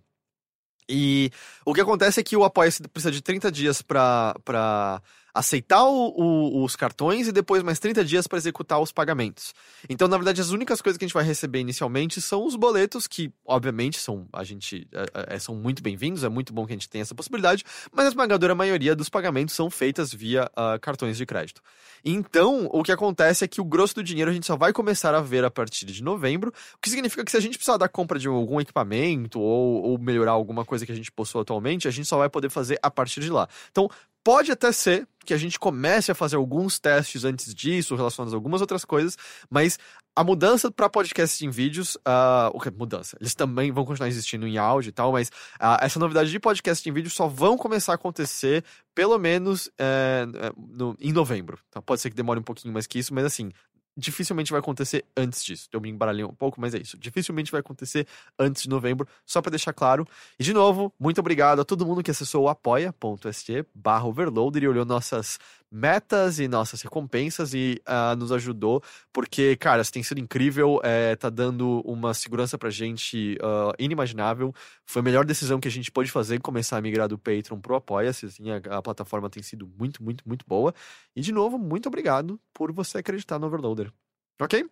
E 0.90 1.32
o 1.66 1.74
que 1.74 1.82
acontece 1.82 2.20
é 2.20 2.24
que 2.24 2.38
o 2.38 2.44
Apoia-se 2.44 2.82
precisa 2.84 3.12
de 3.12 3.22
30 3.22 3.52
dias 3.52 3.82
pra, 3.82 4.36
pra 4.46 5.02
aceitar 5.38 5.84
o- 5.84 6.14
o- 6.16 6.64
os 6.64 6.76
cartões 6.76 7.28
e 7.28 7.32
depois 7.32 7.62
mais 7.64 7.80
30 7.80 8.04
dias 8.04 8.28
para 8.28 8.38
executar 8.38 8.80
os 8.82 8.92
pagamentos. 8.92 9.54
Então, 9.90 10.08
na 10.08 10.18
verdade, 10.18 10.42
as 10.42 10.50
únicas 10.50 10.82
coisas 10.82 10.98
que 10.98 11.06
a 11.06 11.08
gente 11.08 11.14
vai 11.14 11.24
receber 11.24 11.60
inicialmente 11.60 12.20
são 12.22 12.46
os 12.46 12.56
boletos, 12.56 13.08
que, 13.08 13.32
obviamente, 13.46 14.00
são 14.00 14.28
a 14.34 14.44
gente 14.44 14.88
é, 14.94 15.36
é, 15.36 15.40
são 15.40 15.56
muito 15.56 15.82
bem-vindos, 15.84 16.24
é 16.24 16.30
muito 16.30 16.52
bom 16.54 16.66
que 16.66 16.74
a 16.74 16.76
gente 16.76 16.90
tenha 16.90 17.02
essa 17.02 17.16
possibilidade, 17.16 17.64
mas 17.92 18.06
a 18.06 18.10
esmagadora 18.10 18.56
maioria 18.56 18.96
dos 18.96 19.10
pagamentos 19.10 19.54
são 19.56 19.70
feitas 19.70 20.14
via 20.14 20.50
ah, 20.56 20.78
cartões 20.80 21.18
de 21.18 21.26
crédito. 21.26 21.62
Então, 22.04 22.70
o 22.72 22.84
que 22.84 22.92
acontece 22.92 23.44
é 23.44 23.48
que 23.48 23.60
o 23.60 23.66
grosso 23.66 23.96
do 23.96 24.04
dinheiro 24.04 24.32
a 24.32 24.34
gente 24.34 24.46
só 24.46 24.56
vai 24.56 24.72
começar 24.72 25.14
a 25.14 25.22
ver 25.22 25.44
a 25.44 25.52
partir 25.52 25.86
de 25.86 26.04
novembro, 26.04 26.50
o 26.50 26.78
que 26.82 26.90
significa 26.90 27.24
que 27.24 27.32
se 27.32 27.38
a 27.38 27.40
gente 27.40 27.58
precisar 27.58 27.78
da 27.78 27.88
compra 27.90 28.18
de 28.18 28.28
algum 28.28 28.60
equipamento 28.62 29.40
ou, 29.40 29.84
ou 29.84 29.98
melhorar 30.00 30.32
alguma 30.32 30.64
coisa 30.66 30.86
que 30.86 30.92
a 30.92 30.96
gente 30.96 31.12
possui 31.12 31.42
atualmente, 31.42 31.88
a 31.88 31.92
gente 31.92 32.08
só 32.08 32.18
vai 32.18 32.30
poder 32.30 32.50
fazer 32.50 32.80
a 32.82 32.90
partir 32.90 33.22
de 33.22 33.30
lá. 33.30 33.48
Então, 33.72 33.90
pode 34.28 34.52
até 34.52 34.74
ser 34.74 35.08
que 35.26 35.34
a 35.34 35.38
gente 35.38 35.58
comece 35.58 36.12
a 36.12 36.16
fazer 36.16 36.36
alguns 36.36 36.78
testes 36.80 37.24
antes 37.24 37.56
disso, 37.56 37.96
relacionados 37.96 38.34
a 38.34 38.36
algumas 38.36 38.60
outras 38.60 38.84
coisas, 38.84 39.18
mas 39.50 39.80
a 40.14 40.22
mudança 40.22 40.70
para 40.70 40.90
podcast 40.90 41.46
em 41.46 41.50
vídeos, 41.50 41.98
ah, 42.04 42.52
o 42.54 42.60
que 42.60 42.70
mudança? 42.70 43.16
Eles 43.22 43.34
também 43.34 43.72
vão 43.72 43.86
continuar 43.86 44.10
existindo 44.10 44.46
em 44.46 44.58
áudio 44.58 44.90
e 44.90 44.92
tal, 44.92 45.14
mas 45.14 45.32
ah, 45.58 45.78
essa 45.82 45.98
novidade 45.98 46.30
de 46.30 46.40
podcast 46.42 46.90
em 46.90 46.92
vídeo 46.92 47.10
só 47.10 47.26
vão 47.26 47.58
começar 47.58 47.94
a 47.94 47.96
acontecer 47.96 48.66
pelo 48.94 49.18
menos 49.18 49.70
é, 49.80 50.28
é, 50.42 50.52
no- 50.58 50.98
em 51.00 51.14
novembro. 51.14 51.58
Tá? 51.72 51.82
Pode 51.82 52.02
ser 52.02 52.10
que 52.10 52.16
demore 52.18 52.42
um 52.42 52.44
pouquinho 52.44 52.74
mais 52.74 52.86
que 52.86 53.00
isso, 53.00 53.14
mas 53.14 53.24
assim, 53.24 53.50
dificilmente 53.98 54.52
vai 54.52 54.60
acontecer 54.60 55.04
antes 55.18 55.44
disso. 55.44 55.68
Eu 55.74 55.82
me 55.82 55.90
embaralhei 55.90 56.24
um 56.24 56.34
pouco, 56.34 56.62
mas 56.62 56.76
é 56.76 56.78
isso. 56.78 56.98
Dificilmente 56.98 57.52
vai 57.52 57.62
acontecer 57.62 58.08
antes 58.38 58.62
de 58.62 58.70
novembro, 58.70 59.08
só 59.26 59.42
para 59.42 59.50
deixar 59.50 59.74
claro. 59.74 60.08
E 60.40 60.44
de 60.44 60.54
novo, 60.54 60.94
muito 61.00 61.20
obrigado 61.20 61.60
a 61.62 61.66
todo 61.66 61.86
mundo 61.86 62.04
que 62.04 62.12
acessou 62.12 62.44
o 62.44 62.50
apoia.se 62.50 63.66
barra 63.74 64.06
overloader 64.06 64.64
e 64.64 64.68
olhou 64.68 64.86
nossas 64.86 65.40
metas 65.72 66.40
e 66.40 66.48
nossas 66.48 66.82
recompensas 66.82 67.54
e 67.54 67.82
ah, 67.86 68.16
nos 68.16 68.32
ajudou, 68.32 68.82
porque, 69.12 69.56
cara, 69.58 69.82
isso 69.82 69.92
tem 69.92 70.04
sido 70.04 70.20
incrível, 70.20 70.80
é, 70.84 71.16
tá 71.16 71.30
dando 71.30 71.82
uma 71.82 72.14
segurança 72.14 72.58
pra 72.58 72.70
gente 72.70 73.38
ah, 73.42 73.74
inimaginável. 73.78 74.54
Foi 74.86 75.02
a 75.02 75.04
melhor 75.04 75.26
decisão 75.26 75.60
que 75.60 75.68
a 75.68 75.72
gente 75.72 75.92
pôde 75.92 76.12
fazer, 76.12 76.40
começar 76.42 76.78
a 76.78 76.82
migrar 76.82 77.08
do 77.08 77.18
Patreon 77.18 77.60
pro 77.60 77.76
Apoia-se, 77.76 78.28
assim, 78.28 78.50
a, 78.52 78.78
a 78.78 78.82
plataforma 78.82 79.30
tem 79.30 79.44
sido 79.44 79.68
muito, 79.78 80.04
muito, 80.04 80.28
muito 80.28 80.46
boa. 80.48 80.74
E, 81.16 81.22
de 81.22 81.32
novo, 81.32 81.58
muito 81.58 81.88
obrigado 81.88 82.40
por 82.54 82.72
você 82.72 83.00
acreditar 83.00 83.40
no 83.40 83.48
Overloader. 83.48 83.92
Ok? 84.40 84.64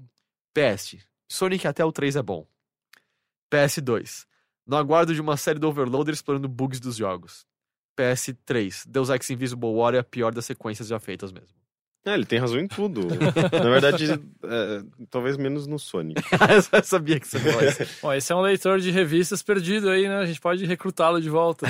PS. 0.53 0.97
Sonic 1.27 1.67
até 1.67 1.85
o 1.85 1.91
3 1.91 2.17
é 2.17 2.21
bom. 2.21 2.47
PS2. 3.51 4.25
No 4.65 4.75
aguardo 4.75 5.13
de 5.13 5.21
uma 5.21 5.37
série 5.37 5.59
do 5.59 5.67
Overloader 5.67 6.13
explorando 6.13 6.47
bugs 6.47 6.79
dos 6.79 6.95
jogos. 6.95 7.45
PS3. 7.97 8.83
Deus 8.87 9.09
Ex 9.09 9.29
Invisible 9.29 9.69
War 9.69 9.95
é 9.95 9.99
a 9.99 10.03
pior 10.03 10.33
das 10.33 10.45
sequências 10.45 10.87
já 10.87 10.99
feitas 10.99 11.31
mesmo. 11.31 11.49
É, 12.07 12.13
ele 12.13 12.25
tem 12.25 12.37
razão 12.37 12.59
em 12.59 12.67
tudo. 12.67 13.07
Na 13.51 13.67
verdade, 13.71 14.11
é, 14.11 14.83
talvez 15.09 15.37
menos 15.37 15.65
no 15.65 15.79
Sonic. 15.79 16.21
Eu 16.71 16.83
sabia 16.83 17.19
que 17.19 17.27
você 17.27 17.39
falou 17.39 17.63
isso. 17.67 17.79
Bom, 17.99 18.13
esse 18.13 18.31
é 18.31 18.35
um 18.35 18.41
leitor 18.41 18.79
de 18.79 18.91
revistas 18.91 19.41
perdido 19.41 19.89
aí, 19.89 20.07
né? 20.07 20.17
A 20.17 20.25
gente 20.27 20.39
pode 20.39 20.63
recrutá-lo 20.65 21.19
de 21.19 21.31
volta. 21.31 21.65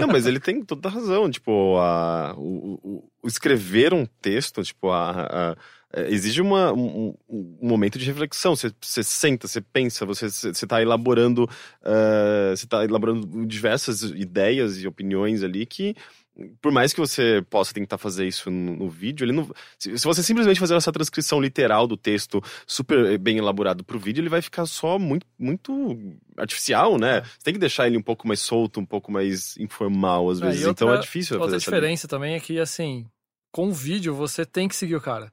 Não, 0.00 0.08
mas 0.08 0.26
ele 0.26 0.40
tem 0.40 0.64
toda 0.64 0.88
a 0.88 0.90
razão. 0.92 1.30
Tipo, 1.30 1.76
a, 1.78 2.34
o, 2.36 2.80
o- 2.82 3.10
o 3.22 3.28
escrever 3.28 3.94
um 3.94 4.04
texto, 4.20 4.64
tipo, 4.64 4.90
a, 4.90 5.10
a- 5.52 5.56
exige 6.08 6.40
uma, 6.40 6.72
um, 6.72 7.14
um- 7.28 7.58
momento 7.62 7.98
de 7.98 8.04
reflexão. 8.04 8.54
Você, 8.54 8.72
você 8.80 9.02
senta, 9.02 9.48
você 9.48 9.60
pensa, 9.60 10.04
você 10.06 10.26
está 10.50 10.80
elaborando, 10.82 11.48
eh, 11.84 12.54
você 12.56 12.64
está 12.66 12.84
elaborando 12.84 13.46
diversas 13.46 14.02
ideias 14.02 14.80
e 14.82 14.86
opiniões 14.86 15.42
ali 15.42 15.64
que 15.66 15.94
por 16.60 16.70
mais 16.70 16.92
que 16.92 17.00
você 17.00 17.42
possa 17.48 17.72
tentar 17.72 17.96
fazer 17.96 18.26
isso 18.26 18.50
no, 18.50 18.76
no 18.76 18.90
vídeo, 18.90 19.24
ele 19.24 19.32
não. 19.32 19.50
Se, 19.78 19.96
se 19.96 20.04
você 20.04 20.22
simplesmente 20.22 20.60
fazer 20.60 20.74
essa 20.74 20.92
transcrição 20.92 21.40
literal 21.40 21.86
do 21.86 21.96
texto 21.96 22.42
super 22.66 23.16
bem 23.18 23.38
elaborado 23.38 23.82
pro 23.82 23.98
vídeo, 23.98 24.20
ele 24.20 24.28
vai 24.28 24.42
ficar 24.42 24.66
só 24.66 24.98
muito, 24.98 25.26
muito 25.38 25.96
artificial, 26.36 26.98
né? 26.98 27.22
Você 27.22 27.38
tem 27.44 27.54
que 27.54 27.60
deixar 27.60 27.86
ele 27.86 27.96
um 27.96 28.02
pouco 28.02 28.28
mais 28.28 28.40
solto, 28.40 28.78
um 28.80 28.84
pouco 28.84 29.10
mais 29.10 29.56
informal 29.56 30.28
às 30.28 30.42
É, 30.42 30.46
vezes. 30.46 30.66
outra- 30.66 30.84
então 30.84 30.94
é 30.94 31.00
difícil 31.00 31.28
fazer 31.38 31.42
Outra 31.42 31.56
essa 31.56 31.70
diferença 31.70 32.06
também 32.06 32.34
é 32.34 32.40
que, 32.40 32.58
assim, 32.58 33.06
com 33.50 33.68
o 33.68 33.72
vídeo 33.72 34.14
você 34.14 34.44
tem 34.44 34.68
que 34.68 34.76
seguir 34.76 34.96
o 34.96 35.00
cara. 35.00 35.32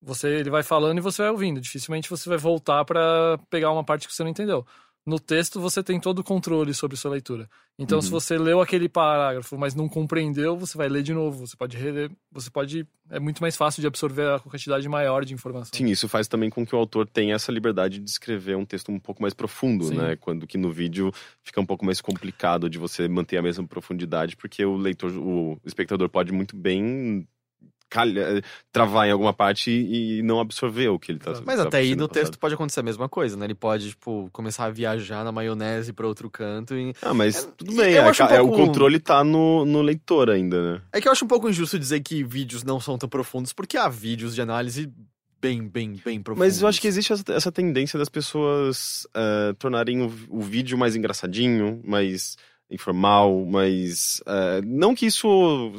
Você, 0.00 0.28
ele 0.28 0.50
vai 0.50 0.62
falando 0.62 0.98
e 0.98 1.00
você 1.00 1.22
vai 1.22 1.30
ouvindo. 1.30 1.60
Dificilmente 1.60 2.08
você 2.08 2.28
vai 2.28 2.38
voltar 2.38 2.84
pra 2.84 3.38
pegar 3.50 3.72
uma 3.72 3.84
parte 3.84 4.06
que 4.06 4.14
você 4.14 4.22
não 4.22 4.30
entendeu. 4.30 4.64
No 5.04 5.18
texto 5.18 5.58
você 5.58 5.82
tem 5.82 5.98
todo 5.98 6.18
o 6.18 6.24
controle 6.24 6.74
sobre 6.74 6.94
sua 6.96 7.10
leitura. 7.12 7.48
Então, 7.78 8.00
se 8.02 8.08
Uhum. 8.08 8.20
você 8.20 8.36
leu 8.36 8.60
aquele 8.60 8.88
parágrafo, 8.90 9.56
mas 9.56 9.74
não 9.74 9.88
compreendeu, 9.88 10.54
você 10.56 10.76
vai 10.76 10.86
ler 10.88 11.02
de 11.02 11.14
novo. 11.14 11.46
Você 11.46 11.56
pode 11.56 11.76
reler, 11.78 12.10
você 12.30 12.50
pode. 12.50 12.86
É 13.08 13.18
muito 13.18 13.40
mais 13.40 13.56
fácil 13.56 13.80
de 13.80 13.86
absorver 13.86 14.34
a 14.34 14.38
quantidade 14.38 14.86
maior 14.88 15.24
de 15.24 15.32
informação. 15.32 15.70
Sim, 15.72 15.86
isso 15.86 16.08
faz 16.08 16.28
também 16.28 16.50
com 16.50 16.66
que 16.66 16.74
o 16.74 16.78
autor 16.78 17.06
tenha 17.08 17.34
essa 17.36 17.50
liberdade 17.50 18.00
de 18.00 18.10
escrever 18.10 18.54
um 18.56 18.66
texto 18.66 18.92
um 18.92 18.98
pouco 18.98 19.22
mais 19.22 19.32
profundo, 19.32 19.84
Sim. 19.86 19.96
né? 19.96 20.16
Quando 20.16 20.46
que 20.46 20.58
no 20.58 20.70
vídeo 20.70 21.10
fica 21.42 21.58
um 21.60 21.66
pouco 21.66 21.86
mais 21.86 22.00
complicado 22.02 22.68
de 22.68 22.76
você 22.78 23.08
manter 23.08 23.38
a 23.38 23.42
mesma 23.42 23.66
profundidade, 23.66 24.36
porque 24.36 24.62
o 24.64 24.76
leitor, 24.76 25.10
o 25.16 25.58
espectador 25.64 26.10
pode 26.10 26.32
muito 26.32 26.54
bem 26.54 27.26
calha- 27.90 28.42
travar 28.72 29.06
em 29.08 29.10
alguma 29.10 29.32
parte 29.32 29.70
e, 29.70 30.18
e 30.18 30.22
não 30.22 30.40
absorver 30.40 30.88
o 30.88 30.98
que 30.98 31.12
ele 31.12 31.18
tá. 31.18 31.32
Mas 31.44 31.56
tá 31.56 31.62
até 31.64 31.78
aí 31.78 31.90
no 31.96 32.08
passado. 32.08 32.12
texto 32.24 32.38
pode 32.38 32.54
acontecer 32.54 32.80
a 32.80 32.82
mesma 32.82 33.08
coisa, 33.08 33.36
né? 33.36 33.46
Ele 33.46 33.54
pode, 33.54 33.90
tipo, 33.90 34.28
começar 34.32 34.66
a 34.66 34.70
viajar 34.70 35.24
na 35.24 35.32
maionese 35.32 35.92
pra 35.92 36.06
outro 36.06 36.30
canto 36.30 36.74
e... 36.74 36.94
Ah, 37.02 37.14
mas 37.14 37.44
É, 37.44 37.50
tudo 37.56 37.74
bem, 37.74 37.94
eu 37.94 38.02
é, 38.02 38.08
acho 38.08 38.22
um 38.22 38.26
é, 38.26 38.38
pouco- 38.38 38.54
o 38.54 38.66
controle 38.66 38.98
tá 39.00 39.22
no, 39.24 39.64
no 39.64 39.82
leitor 39.82 40.30
ainda, 40.30 40.74
né? 40.74 40.82
É 40.92 41.00
que 41.00 41.08
eu 41.08 41.12
acho 41.12 41.24
um 41.24 41.28
pouco 41.28 41.48
injusto 41.48 41.78
dizer 41.78 42.00
que 42.00 42.22
vídeos 42.24 42.62
não 42.64 42.78
são 42.80 42.96
tão 42.98 43.08
profundos, 43.08 43.52
porque 43.52 43.76
há 43.76 43.88
vídeos 43.88 44.34
de 44.34 44.42
análise 44.42 44.90
bem, 45.40 45.68
bem, 45.68 46.00
bem 46.04 46.20
profundos. 46.20 46.46
Mas 46.54 46.60
eu 46.62 46.68
acho 46.68 46.80
que 46.80 46.88
existe 46.88 47.12
essa, 47.30 47.52
tendência 47.52 47.98
das 47.98 48.08
pessoas 48.08 49.06
eh, 49.14 49.54
tornarem 49.58 50.02
o, 50.02 50.12
o 50.28 50.40
vídeo 50.40 50.76
mais 50.76 50.96
engraçadinho, 50.96 51.80
mais 51.84 52.36
informal, 52.70 53.44
mais. 53.46 54.20
eh, 54.26 54.60
não 54.64 54.94
que 54.94 55.06
isso 55.06 55.72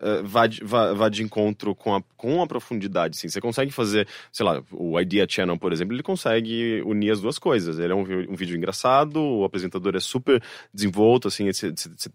eh, 0.00 0.22
vá, 0.22 0.46
de, 0.46 0.62
vá, 0.62 0.92
vá 0.92 1.08
de 1.08 1.22
encontro 1.22 1.74
com 1.74 1.94
a, 1.94 2.02
com 2.16 2.40
a 2.40 2.46
profundidade, 2.46 3.16
sim. 3.16 3.28
Você 3.28 3.40
consegue 3.40 3.72
fazer, 3.72 4.06
sei 4.32 4.46
lá, 4.46 4.62
o 4.70 4.98
Idea 5.00 5.26
Channel, 5.28 5.58
por 5.58 5.72
exemplo, 5.72 5.94
ele 5.94 6.02
consegue 6.02 6.82
unir 6.84 7.10
as 7.10 7.20
duas 7.20 7.38
coisas. 7.38 7.78
Ele 7.78 7.92
é 7.92 7.96
um, 7.96 8.02
um 8.30 8.36
vídeo 8.36 8.56
engraçado, 8.56 9.20
o 9.20 9.44
apresentador 9.44 9.96
é 9.96 10.00
super 10.00 10.42
desenvolto, 10.72 11.28
assim, 11.28 11.46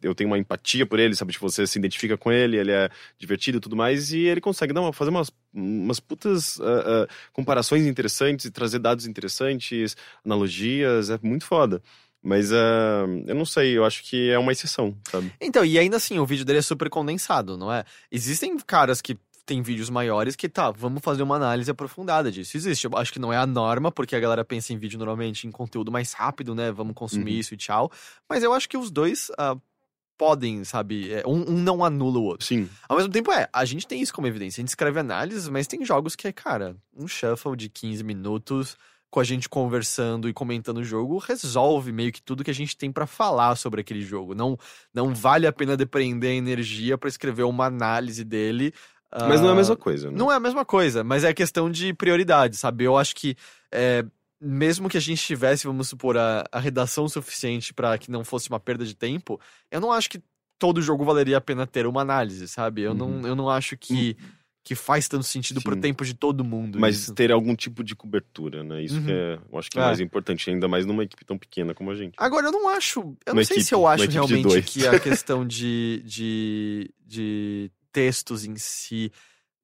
eu 0.02 0.16
tenho 0.16 0.30
uma 0.30 0.38
empatia 0.38 0.86
por 0.86 1.00
ele, 1.00 1.16
sabe? 1.16 1.34
Tipo, 1.34 1.50
você 1.50 1.68
se 1.68 1.78
identifica 1.78 2.18
com 2.18 2.32
ele, 2.32 2.58
ele 2.58 2.72
é 2.72 2.90
divertido 3.20 3.58
e 3.58 3.62
tudo 3.62 3.76
mais, 3.76 4.14
e 4.14 4.20
ele 4.20 4.40
consegue 4.42 4.74
dar 4.74 4.92
fazer 4.94 5.10
umas, 5.10 5.32
umas 5.54 6.00
putas 6.00 6.60
ah, 6.62 7.06
ah, 7.06 7.08
comparações 7.34 7.86
interessantes 7.86 8.46
e 8.46 8.52
trazer 8.52 8.80
dados 8.80 9.06
interessantes, 9.06 9.98
analogias, 10.24 11.10
é 11.10 11.20
muito 11.22 11.46
foda. 11.46 11.82
Mas 12.24 12.54
ah, 12.54 13.06
eu 13.28 13.36
não 13.36 13.46
sei, 13.46 13.78
eu 13.78 13.84
acho 13.84 14.02
que 14.04 14.30
é 14.30 14.40
uma 14.40 14.52
exceção, 14.54 14.96
sabe? 15.12 15.32
Então, 15.42 15.66
e 15.66 15.78
ainda 15.78 15.98
assim, 15.98 16.18
o 16.20 16.26
vídeo 16.26 16.46
dele 16.46 16.60
é 16.60 16.62
super 16.62 16.90
condensado, 16.90 17.58
não 17.58 17.72
é? 17.72 17.84
Existem 18.12 18.58
caras 18.60 19.02
que 19.02 19.18
têm 19.46 19.62
vídeos 19.62 19.90
maiores 19.90 20.38
que, 20.38 20.48
tá, 20.48 20.72
vamos 20.72 21.02
fazer 21.04 21.22
uma 21.22 21.36
análise 21.36 21.70
aprofundada 21.70 22.32
disso. 22.32 22.56
Existe. 22.56 22.86
Eu 22.86 22.98
acho 22.98 23.12
que 23.12 23.20
não 23.20 23.34
é 23.34 23.36
a 23.36 23.46
norma, 23.46 23.92
porque 23.92 24.16
a 24.16 24.20
galera 24.22 24.46
pensa 24.46 24.72
em 24.72 24.78
vídeo 24.78 24.98
normalmente 24.98 25.46
em 25.46 25.52
conteúdo 25.52 25.92
mais 25.92 26.14
rápido, 26.14 26.56
né? 26.56 26.72
Vamos 26.72 26.94
consumir 26.96 27.34
Uhum. 27.34 27.40
isso 27.40 27.54
e 27.54 27.58
tchau. 27.58 27.92
Mas 28.30 28.42
eu 28.42 28.54
acho 28.54 28.70
que 28.70 28.78
os 28.78 28.90
dois 28.90 29.30
ah, 29.38 29.58
podem, 30.18 30.64
sabe? 30.64 31.12
é, 31.12 31.24
Um, 31.28 31.56
um 31.56 31.60
não 31.62 31.84
anula 31.84 32.20
o 32.20 32.24
outro. 32.24 32.46
Sim. 32.48 32.70
Ao 32.88 32.96
mesmo 32.96 33.12
tempo, 33.12 33.34
é, 33.34 33.50
a 33.52 33.66
gente 33.66 33.86
tem 33.86 34.02
isso 34.02 34.14
como 34.14 34.28
evidência. 34.28 34.62
A 34.62 34.64
gente 34.64 34.70
escreve 34.70 35.02
análises, 35.02 35.50
mas 35.50 35.68
tem 35.68 35.84
jogos 35.84 36.16
que 36.16 36.26
é, 36.26 36.32
cara, 36.32 36.78
um 36.96 37.06
shuffle 37.06 37.58
de 37.58 37.68
15 37.68 38.02
minutos 38.02 38.78
com 39.14 39.20
a 39.20 39.24
gente 39.24 39.48
conversando 39.48 40.28
e 40.28 40.34
comentando 40.34 40.78
o 40.78 40.84
jogo 40.84 41.20
resolve 41.20 41.92
meio 41.92 42.12
que 42.12 42.20
tudo 42.20 42.44
que 42.44 42.50
a 42.50 42.54
gente 42.54 42.76
tem 42.76 42.92
pra 42.92 43.06
falar 43.06 43.56
sobre 43.56 43.80
aquele 43.80 44.02
jogo. 44.02 44.34
Não, 44.34 44.58
não 44.92 45.14
vale 45.14 45.46
a 45.46 45.54
pena 45.54 45.78
depender 45.78 46.30
a 46.30 46.34
energia 46.34 46.98
pra 46.98 47.08
escrever 47.08 47.44
uma 47.44 47.68
análise 47.68 48.24
dele. 48.24 48.74
Mas 49.12 49.40
não 49.40 49.50
é 49.50 49.52
a 49.52 49.54
ah, 49.54 49.56
mesma 49.56 49.76
coisa, 49.76 50.10
né? 50.10 50.18
Não 50.18 50.32
é 50.32 50.36
a 50.36 50.40
mesma 50.40 50.66
coisa, 50.66 51.04
mas 51.04 51.24
é 51.24 51.32
questão 51.32 51.70
de 51.70 51.94
prioridade, 51.94 52.58
sabe? 52.58 52.86
Eu 52.86 52.98
acho 52.98 53.16
que 53.16 53.36
é, 53.72 54.04
mesmo 54.42 54.90
que 54.90 54.98
a 54.98 55.00
gente 55.00 55.22
tivesse, 55.22 55.68
vamos 55.68 55.90
supor, 55.90 56.18
a, 56.18 56.44
a 56.52 56.60
redação 56.60 57.08
suficiente 57.08 57.72
pra 57.72 57.96
que 58.00 58.10
não 58.10 58.24
fosse 58.24 58.50
uma 58.50 58.60
perda 58.60 58.84
de 58.84 58.96
tempo, 58.96 59.40
eu 59.70 59.80
não 59.80 59.92
acho 59.92 60.10
que 60.10 60.24
todo 60.58 60.82
jogo 60.82 61.06
valeria 61.06 61.38
a 61.38 61.42
pena 61.42 61.68
ter 61.68 61.86
uma 61.86 62.02
análise, 62.02 62.48
sabe? 62.48 62.82
Eu, 62.82 62.96
não, 62.96 63.22
eu 63.28 63.36
não 63.36 63.48
acho 63.48 63.78
que, 63.78 64.18
que 64.64 64.76
faz 64.76 65.08
tanto 65.10 65.26
sentido 65.26 65.62
pro 65.62 65.76
tempo 65.76 66.06
de 66.06 66.14
todo 66.14 66.44
mundo. 66.44 66.80
Mas 66.80 66.96
isso. 66.96 67.14
ter 67.14 67.32
algum 67.34 67.54
tipo 67.54 67.84
de 67.84 67.96
cobertura, 67.96 68.64
né? 68.64 68.82
Isso 68.82 68.96
Uhum. 68.96 69.06
que 69.06 69.12
é, 69.12 69.40
eu 69.52 69.60
acho 69.60 69.70
que 69.70 69.78
é, 69.78 69.82
É. 69.82 69.86
mais 69.86 70.00
importante, 70.00 70.50
ainda 70.50 70.68
mais 70.70 70.86
numa 70.86 71.04
equipe 71.04 71.26
tão 71.26 71.38
pequena 71.38 71.74
como 71.74 71.92
a 71.92 71.96
gente. 71.96 72.14
Agora, 72.18 72.48
eu 72.48 72.52
não 72.52 72.70
acho. 72.70 73.00
Eu 73.26 73.34
Uma 73.34 73.42
não 73.42 73.44
sei 73.44 73.58
equipe- 73.58 73.64
se 73.64 73.74
eu 73.76 73.86
acho 73.86 74.10
realmente 74.10 74.62
que 74.62 74.88
a 74.88 74.98
questão 75.00 75.46
de, 75.46 76.02
de, 76.06 76.90
de 77.06 77.72
textos 77.92 78.46
em 78.46 78.56
si 78.56 79.12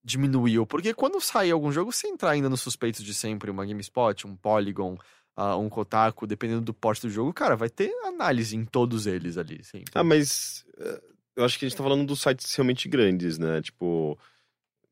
diminuiu. 0.04 0.66
Porque 0.66 0.94
quando 0.94 1.20
sair 1.22 1.52
algum 1.52 1.72
jogo, 1.72 1.92
você 1.92 2.08
entrar 2.08 2.32
ainda 2.32 2.50
nos 2.50 2.62
suspeitos 2.62 3.04
de 3.04 3.14
sempre, 3.14 3.52
uma 3.52 3.66
GameSpot, 3.66 4.26
um 4.28 4.36
Polygon, 4.36 4.98
ah, 5.36 5.56
um 5.58 5.70
Kotaku, 5.70 6.28
dependendo 6.28 6.62
do 6.62 6.74
porte 6.74 7.02
do 7.04 7.10
jogo, 7.10 7.34
cara, 7.34 7.56
vai 7.56 7.70
ter 7.70 7.90
análise 8.04 8.56
em 8.56 8.66
todos 8.66 9.08
eles 9.08 9.38
ali. 9.38 9.64
Sempre. 9.64 9.92
Ah, 9.96 10.04
mas 10.04 10.66
eh, 10.78 11.02
eu 11.38 11.46
acho 11.46 11.58
que 11.58 11.66
a 11.66 11.70
gente 11.70 11.78
tá 11.78 11.84
falando 11.84 12.06
dos 12.06 12.22
sites 12.22 12.54
realmente 12.54 12.90
grandes, 12.90 13.38
né? 13.38 13.62
Tipo. 13.62 14.18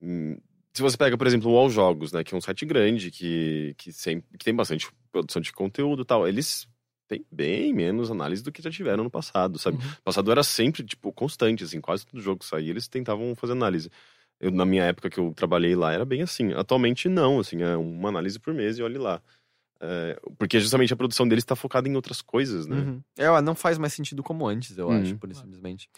Hum, 0.02 0.38
Se 0.74 0.82
você 0.82 0.98
pega, 0.98 1.18
por 1.18 1.26
exemplo, 1.28 1.52
o 1.52 1.58
All 1.58 1.70
Jogos, 1.70 2.12
né? 2.12 2.24
Que 2.24 2.34
é 2.36 2.38
um 2.38 2.42
site 2.42 2.66
grande, 2.66 3.10
que, 3.12 3.74
que, 3.78 3.92
sempre, 3.92 4.38
que 4.38 4.46
tem 4.46 4.54
bastante 4.56 4.88
produção 5.12 5.42
de 5.42 5.52
conteúdo 5.52 6.04
e 6.04 6.06
tal. 6.06 6.28
Eles 6.28 6.68
têm 7.08 7.26
bem 7.32 7.74
menos 7.74 8.12
análise 8.12 8.44
do 8.44 8.52
que 8.52 8.62
já 8.62 8.70
tiveram 8.70 9.04
no 9.04 9.10
passado, 9.10 9.58
sabe? 9.58 9.78
Uhum. 9.78 9.90
No 9.90 10.04
passado 10.04 10.32
era 10.32 10.44
sempre, 10.44 10.84
tipo, 10.84 11.12
constante, 11.12 11.64
assim. 11.64 11.82
Quase 11.82 12.06
todo 12.06 12.22
jogo 12.22 12.40
que 12.40 12.46
saía, 12.46 12.70
eles 12.70 12.88
tentavam 12.88 13.34
fazer 13.36 13.54
análise. 13.54 13.90
Eu, 14.40 14.52
na 14.52 14.66
minha 14.66 14.84
época 14.84 15.10
que 15.10 15.20
eu 15.20 15.34
trabalhei 15.34 15.76
lá, 15.76 15.94
era 15.94 16.06
bem 16.06 16.22
assim. 16.22 16.54
Atualmente, 16.54 17.10
não, 17.10 17.40
assim. 17.40 17.62
É 17.64 17.76
uma 17.76 18.10
análise 18.10 18.40
por 18.40 18.54
mês 18.54 18.78
e 18.78 18.84
olhe 18.84 18.98
lá. 19.00 19.22
É, 19.80 20.20
porque 20.38 20.60
justamente 20.60 20.92
a 20.92 20.96
produção 20.96 21.28
deles 21.28 21.44
tá 21.46 21.56
focada 21.56 21.88
em 21.88 21.96
outras 21.96 22.22
coisas, 22.22 22.66
né? 22.66 22.78
Uhum. 22.78 23.02
É, 23.18 23.42
não 23.42 23.54
faz 23.56 23.78
mais 23.78 23.94
sentido 23.94 24.24
como 24.24 24.48
antes, 24.48 24.78
eu 24.78 24.88
Uhum. 24.90 25.02
acho, 25.02 25.16
por 25.18 25.34
simplesmente. 25.36 25.90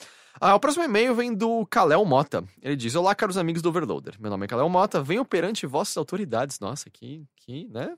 Ah, 0.41 0.55
o 0.55 0.59
próximo 0.59 0.83
e-mail 0.83 1.13
vem 1.15 1.33
do 1.33 1.65
Kalel 1.67 2.03
Mota. 2.05 2.43
Ele 2.61 2.75
diz: 2.75 2.95
Olá, 2.95 3.13
caros 3.15 3.37
amigos 3.37 3.61
do 3.61 3.69
Overloader. 3.69 4.15
Meu 4.19 4.29
nome 4.29 4.45
é 4.45 4.47
Kalel 4.47 4.69
Mota. 4.69 5.01
Venho 5.01 5.23
perante 5.25 5.65
vossas 5.65 5.95
autoridades. 5.97 6.59
Nossa, 6.59 6.89
que, 6.89 7.23
que 7.35 7.67
né? 7.69 7.95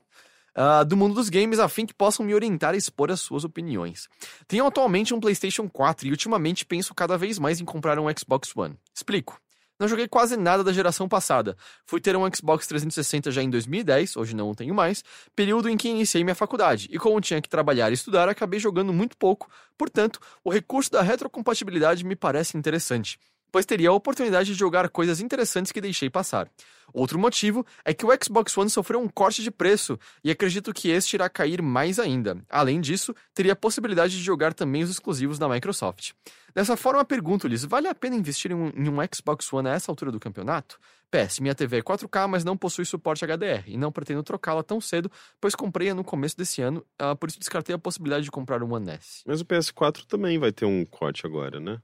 Ah, 0.54 0.82
do 0.84 0.96
mundo 0.96 1.14
dos 1.14 1.28
games, 1.30 1.58
a 1.58 1.68
fim 1.68 1.86
que 1.86 1.94
possam 1.94 2.26
me 2.26 2.34
orientar 2.34 2.74
e 2.74 2.78
expor 2.78 3.10
as 3.10 3.20
suas 3.20 3.42
opiniões. 3.44 4.06
Tenho 4.46 4.66
atualmente 4.66 5.14
um 5.14 5.20
PlayStation 5.20 5.68
4 5.68 6.06
e 6.06 6.10
ultimamente 6.10 6.66
penso 6.66 6.94
cada 6.94 7.16
vez 7.16 7.38
mais 7.38 7.60
em 7.60 7.64
comprar 7.64 7.98
um 7.98 8.04
Xbox 8.16 8.54
One. 8.54 8.76
Explico. 8.94 9.40
Não 9.78 9.88
joguei 9.88 10.06
quase 10.06 10.36
nada 10.36 10.62
da 10.62 10.72
geração 10.72 11.08
passada. 11.08 11.56
Fui 11.84 12.00
ter 12.00 12.16
um 12.16 12.28
Xbox 12.32 12.66
360 12.66 13.30
já 13.30 13.42
em 13.42 13.50
2010, 13.50 14.16
hoje 14.16 14.36
não 14.36 14.54
tenho 14.54 14.74
mais, 14.74 15.02
período 15.34 15.68
em 15.68 15.76
que 15.76 15.88
iniciei 15.88 16.22
minha 16.22 16.34
faculdade. 16.34 16.88
E 16.90 16.98
como 16.98 17.20
tinha 17.20 17.40
que 17.40 17.48
trabalhar 17.48 17.90
e 17.90 17.94
estudar, 17.94 18.28
acabei 18.28 18.60
jogando 18.60 18.92
muito 18.92 19.16
pouco. 19.16 19.50
Portanto, 19.76 20.20
o 20.44 20.50
recurso 20.50 20.90
da 20.90 21.02
retrocompatibilidade 21.02 22.04
me 22.04 22.14
parece 22.14 22.56
interessante, 22.56 23.18
pois 23.52 23.66
teria 23.66 23.90
a 23.90 23.92
oportunidade 23.92 24.52
de 24.52 24.58
jogar 24.58 24.88
coisas 24.88 25.20
interessantes 25.20 25.70
que 25.70 25.80
deixei 25.80 26.08
passar. 26.08 26.50
Outro 26.92 27.18
motivo 27.18 27.64
é 27.84 27.94
que 27.94 28.04
o 28.04 28.10
Xbox 28.22 28.56
One 28.56 28.68
sofreu 28.68 29.00
um 29.00 29.08
corte 29.08 29.42
de 29.42 29.50
preço 29.50 29.98
e 30.24 30.30
acredito 30.30 30.72
que 30.72 30.90
este 30.90 31.14
irá 31.14 31.28
cair 31.28 31.62
mais 31.62 31.98
ainda. 31.98 32.42
Além 32.50 32.80
disso, 32.80 33.14
teria 33.34 33.52
a 33.52 33.56
possibilidade 33.56 34.16
de 34.16 34.22
jogar 34.22 34.52
também 34.52 34.82
os 34.82 34.90
exclusivos 34.90 35.38
da 35.38 35.48
Microsoft. 35.48 36.12
Dessa 36.54 36.76
forma, 36.76 37.04
pergunto-lhes: 37.04 37.64
vale 37.64 37.88
a 37.88 37.94
pena 37.94 38.16
investir 38.16 38.50
em 38.50 38.54
um, 38.54 38.68
em 38.68 38.88
um 38.88 38.96
Xbox 39.14 39.50
One 39.52 39.68
a 39.68 39.72
essa 39.72 39.90
altura 39.90 40.10
do 40.10 40.20
campeonato? 40.20 40.78
PS, 41.10 41.40
minha 41.40 41.54
TV 41.54 41.78
é 41.78 41.82
4K, 41.82 42.26
mas 42.26 42.42
não 42.42 42.56
possui 42.56 42.86
suporte 42.86 43.24
HDR 43.24 43.64
e 43.66 43.76
não 43.76 43.92
pretendo 43.92 44.22
trocá-la 44.22 44.62
tão 44.62 44.80
cedo, 44.80 45.10
pois 45.38 45.54
comprei-a 45.54 45.94
no 45.94 46.02
começo 46.02 46.36
desse 46.36 46.62
ano, 46.62 46.82
ah, 46.98 47.14
por 47.14 47.28
isso 47.28 47.38
descartei 47.38 47.74
a 47.74 47.78
possibilidade 47.78 48.24
de 48.24 48.30
comprar 48.30 48.62
um 48.62 48.72
One 48.72 48.90
S. 48.92 49.22
Mas 49.26 49.42
o 49.42 49.44
PS4 49.44 50.06
também 50.06 50.38
vai 50.38 50.52
ter 50.52 50.64
um 50.64 50.86
corte 50.86 51.26
agora, 51.26 51.60
né? 51.60 51.78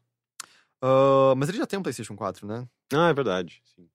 Ah, 0.80 1.34
mas 1.36 1.48
ele 1.48 1.58
já 1.58 1.66
tem 1.66 1.78
um 1.78 1.82
PlayStation 1.82 2.16
4, 2.16 2.46
né? 2.46 2.66
Ah, 2.92 3.08
é 3.08 3.14
verdade. 3.14 3.62
Sim. 3.74 3.88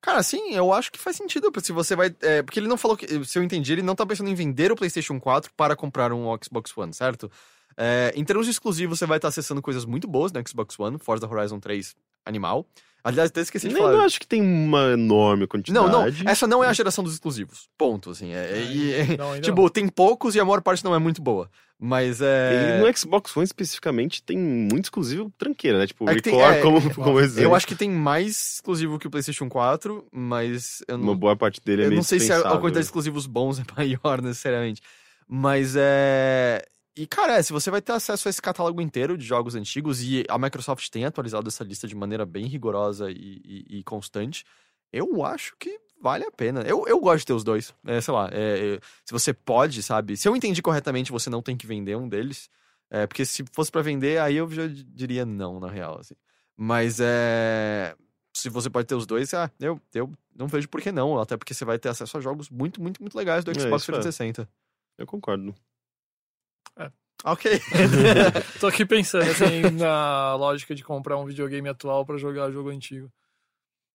Cara, 0.00 0.22
sim, 0.22 0.54
eu 0.54 0.72
acho 0.72 0.92
que 0.92 0.98
faz 0.98 1.16
sentido. 1.16 1.50
Se 1.60 1.72
você 1.72 1.96
vai. 1.96 2.14
é, 2.22 2.42
porque 2.42 2.60
ele 2.60 2.68
não 2.68 2.76
falou 2.76 2.96
que. 2.96 3.24
Se 3.24 3.38
eu 3.38 3.42
entendi, 3.42 3.72
ele 3.72 3.82
não 3.82 3.96
tá 3.96 4.06
pensando 4.06 4.30
em 4.30 4.34
vender 4.34 4.70
o 4.70 4.76
PlayStation 4.76 5.18
4 5.18 5.52
para 5.56 5.74
comprar 5.74 6.12
um 6.12 6.26
Xbox 6.42 6.76
One, 6.76 6.92
certo? 6.94 7.30
É, 7.76 8.12
em 8.16 8.24
termos 8.24 8.46
de 8.46 8.52
exclusivos, 8.52 8.98
você 8.98 9.06
vai 9.06 9.18
estar 9.18 9.28
acessando 9.28 9.62
coisas 9.62 9.84
muito 9.84 10.08
boas 10.08 10.32
no 10.32 10.42
Xbox 10.46 10.78
One, 10.78 10.98
Forza 10.98 11.26
Horizon 11.28 11.60
3, 11.60 11.94
animal. 12.26 12.66
Aliás, 13.04 13.30
até 13.30 13.40
esqueci 13.40 13.68
de 13.68 13.74
Nem 13.74 13.82
falar. 13.82 13.96
não 13.96 14.04
acho 14.04 14.18
que 14.18 14.26
tem 14.26 14.42
uma 14.42 14.90
enorme 14.92 15.46
quantidade. 15.46 15.86
Não, 15.86 16.02
não, 16.02 16.30
essa 16.30 16.46
não 16.48 16.62
é 16.64 16.66
a 16.66 16.72
geração 16.72 17.02
dos 17.04 17.12
exclusivos. 17.14 17.68
Ponto, 17.78 18.10
assim. 18.10 18.34
É, 18.34 18.58
é- 18.58 18.62
e- 18.64 18.92
é- 18.92 19.04
Não, 19.16 19.40
tipo, 19.40 19.70
tem 19.70 19.88
poucos 19.88 20.34
e 20.34 20.40
a 20.40 20.44
maior 20.44 20.60
parte 20.60 20.84
não 20.84 20.92
é 20.94 20.98
muito 20.98 21.22
boa. 21.22 21.48
Mas 21.78 22.20
é. 22.20 22.80
E 22.80 22.82
no 22.82 22.96
Xbox 22.98 23.34
One 23.36 23.44
especificamente 23.44 24.20
tem 24.20 24.36
muito 24.36 24.86
exclusivo 24.86 25.32
tranqueira, 25.38 25.78
né? 25.78 25.86
Tipo, 25.86 26.10
É 26.10 26.20
tem- 26.20 26.34
Record 26.34 26.56
é, 26.56 26.60
como, 26.60 26.94
como 26.94 27.20
exemplo. 27.20 27.44
Eu 27.50 27.54
acho 27.54 27.68
que 27.68 27.76
tem 27.76 27.88
mais 27.88 28.54
exclusivo 28.54 28.98
que 28.98 29.06
o 29.06 29.10
PlayStation 29.10 29.48
4, 29.48 30.04
mas 30.10 30.82
eu 30.88 30.98
não, 30.98 31.04
Uma 31.04 31.14
boa 31.14 31.36
parte 31.36 31.60
dele 31.64 31.82
é 31.82 31.84
eu 31.84 31.88
meio 31.90 31.98
não 31.98 32.02
sei 32.04 32.18
se 32.18 32.32
a, 32.32 32.38
a 32.40 32.42
quantidade 32.58 32.72
de 32.80 32.86
exclusivos 32.86 33.26
bons 33.26 33.60
é 33.60 33.62
maior 33.76 34.20
necessariamente. 34.20 34.82
Mas 35.28 35.74
é. 35.78 36.64
E, 37.00 37.06
cara, 37.06 37.34
é, 37.38 37.42
se 37.42 37.52
você 37.52 37.70
vai 37.70 37.80
ter 37.80 37.92
acesso 37.92 38.26
a 38.26 38.30
esse 38.30 38.42
catálogo 38.42 38.80
inteiro 38.80 39.16
de 39.16 39.24
jogos 39.24 39.54
antigos, 39.54 40.02
e 40.02 40.24
a 40.28 40.36
Microsoft 40.38 40.88
tem 40.90 41.04
atualizado 41.04 41.46
essa 41.48 41.62
lista 41.62 41.86
de 41.86 41.94
maneira 41.94 42.26
bem 42.26 42.46
rigorosa 42.46 43.10
e, 43.10 43.40
e- 43.44 43.78
e 43.78 43.84
constante, 43.84 44.44
eu 44.92 45.24
acho 45.24 45.54
que 45.58 45.78
vale 46.00 46.24
a 46.24 46.30
pena. 46.30 46.62
Eu, 46.62 46.86
eu 46.88 46.98
gosto 47.00 47.20
de 47.20 47.26
ter 47.26 47.32
os 47.34 47.44
dois. 47.44 47.72
É, 47.86 48.00
sei 48.00 48.12
lá, 48.14 48.28
é, 48.32 48.74
é, 48.76 48.80
se 49.04 49.12
você 49.12 49.32
pode, 49.32 49.82
sabe? 49.82 50.16
Se 50.16 50.26
eu 50.28 50.34
entendi 50.34 50.60
corretamente, 50.60 51.12
você 51.12 51.30
não 51.30 51.40
tem 51.42 51.56
que 51.56 51.66
vender 51.66 51.96
um 51.96 52.08
deles. 52.08 52.50
É, 52.90 53.06
porque 53.06 53.24
se 53.24 53.44
fosse 53.52 53.70
pra 53.70 53.82
vender, 53.82 54.18
aí 54.18 54.36
eu 54.36 54.50
já 54.50 54.66
diria 54.66 55.24
não, 55.24 55.60
na 55.60 55.68
real. 55.68 55.98
Assim. 56.00 56.14
Mas 56.56 56.98
é. 57.00 57.94
Se 58.34 58.48
você 58.48 58.70
pode 58.70 58.86
ter 58.88 58.94
os 58.94 59.06
dois, 59.06 59.34
ah, 59.34 59.50
eu, 59.60 59.80
eu 59.94 60.10
não 60.34 60.46
vejo 60.48 60.68
por 60.68 60.80
que 60.80 60.90
não. 60.90 61.18
Até 61.20 61.36
porque 61.36 61.52
você 61.54 61.64
vai 61.64 61.78
ter 61.78 61.88
acesso 61.90 62.16
a 62.16 62.20
jogos 62.20 62.48
muito, 62.48 62.80
muito, 62.80 63.00
muito 63.02 63.16
legais 63.16 63.44
do 63.44 63.50
É, 63.50 63.54
Xbox 63.54 63.82
é. 63.82 63.86
360. 63.92 64.48
Eu 64.96 65.06
concordo. 65.06 65.54
Ok. 67.24 67.50
Tô 68.60 68.68
aqui 68.68 68.86
pensando 68.86 69.28
assim 69.30 69.62
na 69.76 70.34
lógica 70.36 70.74
de 70.74 70.84
comprar 70.84 71.18
um 71.18 71.26
videogame 71.26 71.68
atual 71.68 72.06
pra 72.06 72.16
jogar 72.16 72.50
jogo 72.50 72.70
antigo. 72.70 73.10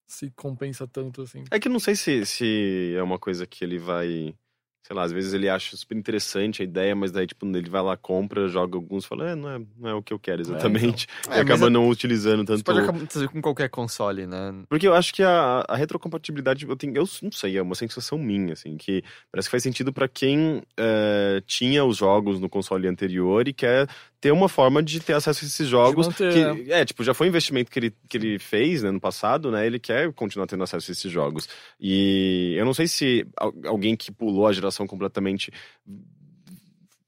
Se 0.05 0.29
compensa 0.31 0.87
tanto 0.87 1.21
assim. 1.21 1.43
É 1.49 1.59
que 1.59 1.69
não 1.69 1.79
sei 1.79 1.95
se, 1.95 2.25
se 2.25 2.93
é 2.95 3.01
uma 3.01 3.17
coisa 3.17 3.47
que 3.47 3.63
ele 3.63 3.79
vai. 3.79 4.35
Sei 4.85 4.93
lá, 4.93 5.03
às 5.03 5.13
vezes 5.13 5.33
ele 5.33 5.47
acha 5.47 5.77
super 5.77 5.95
interessante 5.97 6.61
a 6.61 6.65
ideia, 6.65 6.93
mas 6.93 7.09
daí, 7.09 7.25
tipo, 7.25 7.45
ele 7.45 7.69
vai 7.69 7.81
lá, 7.81 7.95
compra, 7.95 8.49
joga 8.49 8.75
alguns 8.75 9.05
e 9.05 9.07
fala, 9.07 9.29
é, 9.29 9.35
não 9.35 9.49
é, 9.49 9.61
não 9.77 9.89
é 9.89 9.93
o 9.93 10.03
que 10.03 10.13
eu 10.13 10.19
quero 10.19 10.41
exatamente. 10.41 11.07
É, 11.23 11.25
e 11.25 11.29
mas 11.29 11.39
acaba 11.39 11.67
é- 11.67 11.69
não 11.69 11.87
utilizando 11.87 12.43
tanto. 12.43 12.65
pode 12.65 12.79
acontecer 12.79 13.29
com 13.29 13.41
qualquer 13.41 13.69
console, 13.69 14.27
né? 14.27 14.53
Porque 14.67 14.85
eu 14.85 14.93
acho 14.93 15.13
que 15.13 15.23
a, 15.23 15.63
a 15.69 15.75
retrocompatibilidade, 15.77 16.67
eu, 16.67 16.75
tenho, 16.75 16.97
eu 16.97 17.05
não 17.21 17.31
sei, 17.31 17.57
é 17.57 17.61
uma 17.61 17.75
sensação 17.75 18.17
minha, 18.17 18.53
assim, 18.53 18.75
que 18.75 19.01
parece 19.31 19.47
que 19.47 19.51
faz 19.51 19.63
sentido 19.63 19.93
pra 19.93 20.09
quem 20.09 20.61
eh, 20.77 21.41
tinha 21.45 21.85
os 21.85 21.97
jogos 21.97 22.41
no 22.41 22.49
console 22.49 22.85
anterior 22.85 23.47
e 23.47 23.53
quer 23.53 23.87
ter 24.23 24.31
uma 24.31 24.47
forma 24.47 24.81
de 24.81 25.01
ter 25.01 25.11
acesso 25.11 25.43
a 25.43 25.47
esses 25.47 25.67
jogos. 25.67 26.07
manter, 26.07 26.55
que, 26.63 26.71
é, 26.71 26.85
tipo, 26.85 27.03
já 27.03 27.13
foi 27.13 27.27
um 27.27 27.29
investimento 27.29 27.69
que 27.69 27.77
ele, 27.77 27.93
que 28.07 28.15
ele 28.15 28.39
fez 28.39 28.81
né, 28.81 28.89
no 28.89 28.99
passado, 29.01 29.51
né? 29.51 29.67
Ele 29.67 29.77
quer 29.77 30.13
continuar 30.13 30.47
tendo 30.47 30.63
acesso 30.63 30.89
a 30.89 30.93
esses 30.93 31.11
jogos. 31.11 31.49
E 31.77 32.55
eu 32.57 32.63
não 32.63 32.73
sei 32.73 32.87
se 32.87 33.27
al- 33.35 33.53
alguém 33.65 33.97
que 33.97 34.13
pulou 34.13 34.47
a 34.47 34.53
geração 34.53 34.87
completamente 34.87 35.51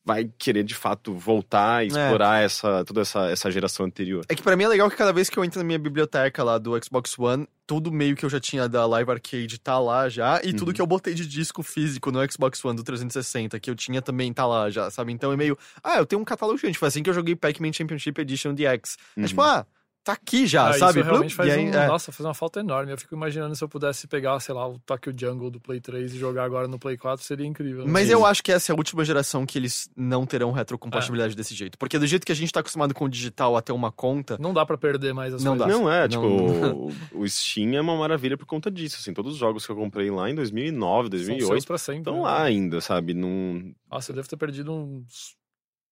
vai 0.06 0.30
querer 0.38 0.64
de 0.64 0.75
fato 0.75 1.14
voltar 1.14 1.84
e 1.84 1.88
explorar 1.88 2.43
essa, 2.43 2.85
toda 2.85 3.01
essa, 3.01 3.27
essa 3.32 3.50
geração 3.50 3.85
anterior. 3.88 4.24
É 4.30 4.35
que 4.35 4.43
pra 4.43 4.56
mim 4.56 4.64
é 4.64 4.67
legal 4.67 4.90
que 4.90 4.95
cada 4.95 5.11
vez 5.11 5.30
que 5.30 5.38
eu 5.40 5.43
entro 5.43 5.59
na 5.59 5.66
minha 5.66 5.80
biblioteca 5.80 6.43
lá 6.43 6.58
do 6.59 6.72
Xbox 6.84 7.17
One, 7.17 7.48
tudo 7.66 7.92
meio 7.92 8.16
que 8.16 8.24
eu 8.24 8.30
já 8.30 8.40
tinha 8.40 8.69
da 8.69 8.85
Live 8.85 9.09
Arcade 9.09 9.59
tá 9.59 9.80
lá 9.80 10.08
já, 10.08 10.40
e 10.43 10.53
tudo 10.53 10.67
Uhum. 10.67 10.74
que 10.75 10.82
eu 10.82 10.85
botei 10.85 11.16
de 11.16 11.25
disco 11.27 11.64
físico 11.64 12.11
no 12.11 12.19
Xbox 12.32 12.64
One 12.64 12.77
do 12.77 12.84
360, 12.84 13.59
que 13.59 13.67
eu 13.69 13.75
tinha 13.75 14.00
também 14.01 14.32
tá 14.32 14.45
lá 14.45 14.69
já, 14.69 14.92
sabe? 14.92 15.11
Então 15.11 15.34
é 15.34 15.35
meio, 15.35 15.58
ah, 15.84 15.98
eu 15.98 16.06
tenho 16.06 16.22
um 16.22 16.25
catálogo 16.25 16.58
gigante. 16.59 16.77
Foi 16.77 16.88
assim 16.88 17.01
que 17.01 17.09
eu 17.09 17.14
joguei 17.14 17.35
Pac-Man 17.35 17.74
Championship 17.74 18.22
Edition 18.22 18.53
DX. 18.53 18.98
É 19.17 19.22
Uhum. 19.22 19.25
tipo, 19.25 19.42
ah, 19.42 19.66
tá 20.06 20.14
aqui 20.14 20.45
já, 20.48 20.69
Ah, 20.69 20.74
sabe? 20.74 21.00
Isso 21.01 21.09
realmente 21.09 21.34
faz 21.35 21.50
e 21.50 21.51
aí, 21.53 21.66
um, 21.66 21.74
é. 21.74 21.88
Nossa, 21.88 22.11
faz 22.11 22.24
uma 22.25 22.34
falta 22.34 22.59
enorme. 22.59 22.92
Eu 22.92 22.98
fico 22.98 23.16
imaginando 23.16 23.56
se 23.56 23.64
eu 23.64 23.67
pudesse 23.67 24.08
pegar, 24.08 24.40
sei 24.40 24.53
lá, 24.56 24.66
o 24.69 24.77
Tokyo 24.80 25.11
Jungle 25.19 25.50
do 25.51 25.59
Play 25.59 25.82
3 25.82 26.14
e 26.14 26.17
jogar 26.17 26.43
agora 26.45 26.67
no 26.67 26.77
Play 26.80 26.95
4, 26.95 27.25
seria 27.25 27.45
incrível. 27.45 27.84
né? 27.85 27.92
Mas 27.92 28.09
eu 28.09 28.25
acho 28.25 28.43
que 28.43 28.51
essa 28.51 28.72
é 28.72 28.74
a 28.74 28.77
última 28.77 29.03
geração 29.03 29.45
que 29.45 29.58
eles 29.58 29.90
não 29.98 30.25
terão 30.25 30.51
retrocompatibilidade 30.51 31.34
É. 31.34 31.35
desse 31.35 31.53
jeito. 31.56 31.77
Porque 31.77 31.98
do 32.00 32.06
jeito 32.08 32.25
que 32.25 32.32
a 32.32 32.35
gente 32.35 32.51
tá 32.53 32.59
acostumado 32.59 32.93
com 32.93 33.06
o 33.06 33.09
digital 33.09 33.58
até 33.58 33.74
uma 33.74 33.92
conta, 33.92 34.38
Não 34.40 34.53
dá 34.53 34.66
pra 34.66 34.77
perder 34.77 35.14
mais 35.14 35.34
as 35.34 35.43
Não 35.43 35.58
coisas. 35.58 35.74
dá. 35.74 35.80
Não 35.82 35.92
é, 35.92 36.01
Não- 36.01 36.08
tipo, 36.08 36.25
o, 37.17 37.22
o 37.22 37.27
Steam 37.27 37.74
é 37.74 37.82
uma 37.82 37.98
maravilha 37.98 38.38
por 38.38 38.45
conta 38.45 38.69
disso, 38.69 38.98
assim, 39.00 39.14
todos 39.14 39.34
os 39.34 39.40
jogos 39.40 39.66
que 39.66 39.72
eu 39.72 39.75
comprei 39.75 40.11
lá 40.11 40.30
em 40.30 40.35
2009, 40.35 41.09
São 41.09 41.17
seus 41.17 41.27
2008, 41.40 41.66
pra 41.67 41.77
sempre. 41.80 42.01
estão 42.01 42.16
né? 42.17 42.22
lá 42.22 42.43
ainda, 42.43 42.80
sabe? 42.80 43.14
Não... 43.16 43.74
Nossa, 43.90 44.11
eu 44.11 44.16
devo 44.16 44.27
ter 44.27 44.38
perdido 44.38 44.72
uns 44.72 45.35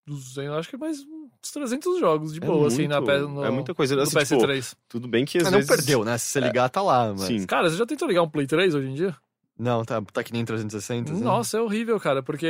200, 0.06 0.58
acho 0.58 0.70
que 0.70 0.78
mais 0.78 0.98
uns 1.44 1.52
300 1.52 2.00
jogos 2.00 2.34
de 2.34 2.42
É 2.42 2.46
boa, 2.46 2.68
assim, 2.68 2.88
na 2.88 3.02
muito- 3.02 3.28
no, 3.28 3.44
é 3.44 3.50
muita 3.50 3.74
coisa, 3.74 3.96
no 3.96 4.02
assim, 4.02 4.18
tipo, 4.18 4.42
PS3. 4.42 4.76
Tudo 4.88 5.08
bem 5.08 5.26
que 5.26 5.38
às 5.38 5.48
ah, 5.48 5.52
não 5.52 5.58
vezes... 5.58 5.70
É, 5.70 5.76
perdeu, 5.76 6.06
né? 6.06 6.18
Se 6.18 6.28
você 6.28 6.40
ligar, 6.40 6.70
tá 6.70 6.82
lá, 6.82 7.10
mas... 7.12 7.24
Sim. 7.24 7.46
Cara, 7.46 7.70
você 7.70 7.76
já 7.76 7.86
tentou 7.86 8.08
ligar 8.08 8.24
um 8.24 8.30
Play 8.30 8.48
3 8.48 8.74
hoje 8.74 8.88
em 8.88 8.94
dia? 8.94 9.16
Não, 9.58 9.84
tá, 9.84 10.02
tá 10.02 10.24
que 10.24 10.34
nem 10.34 10.46
360. 10.46 11.12
assim. 11.12 11.22
Nossa, 11.22 11.58
é 11.58 11.62
horrível, 11.62 12.00
cara, 12.00 12.24
porque 12.24 12.48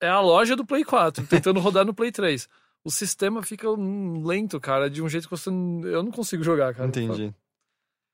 é 0.00 0.08
a 0.08 0.20
loja 0.20 0.56
do 0.56 0.64
Play 0.64 0.84
4, 0.84 1.26
tentando 1.28 1.60
rodar 1.60 1.84
no 1.84 1.94
Play 1.94 2.12
3. 2.12 2.48
O 2.84 2.90
sistema 2.90 3.42
fica 3.42 3.66
lento, 3.70 4.60
cara, 4.60 4.90
de 4.90 5.02
um 5.02 5.08
jeito 5.08 5.26
que 5.26 5.30
você. 5.30 5.48
Eu 5.48 6.02
não 6.02 6.10
consigo 6.10 6.44
jogar, 6.44 6.74
cara. 6.74 6.86
Entendi. 6.86 7.34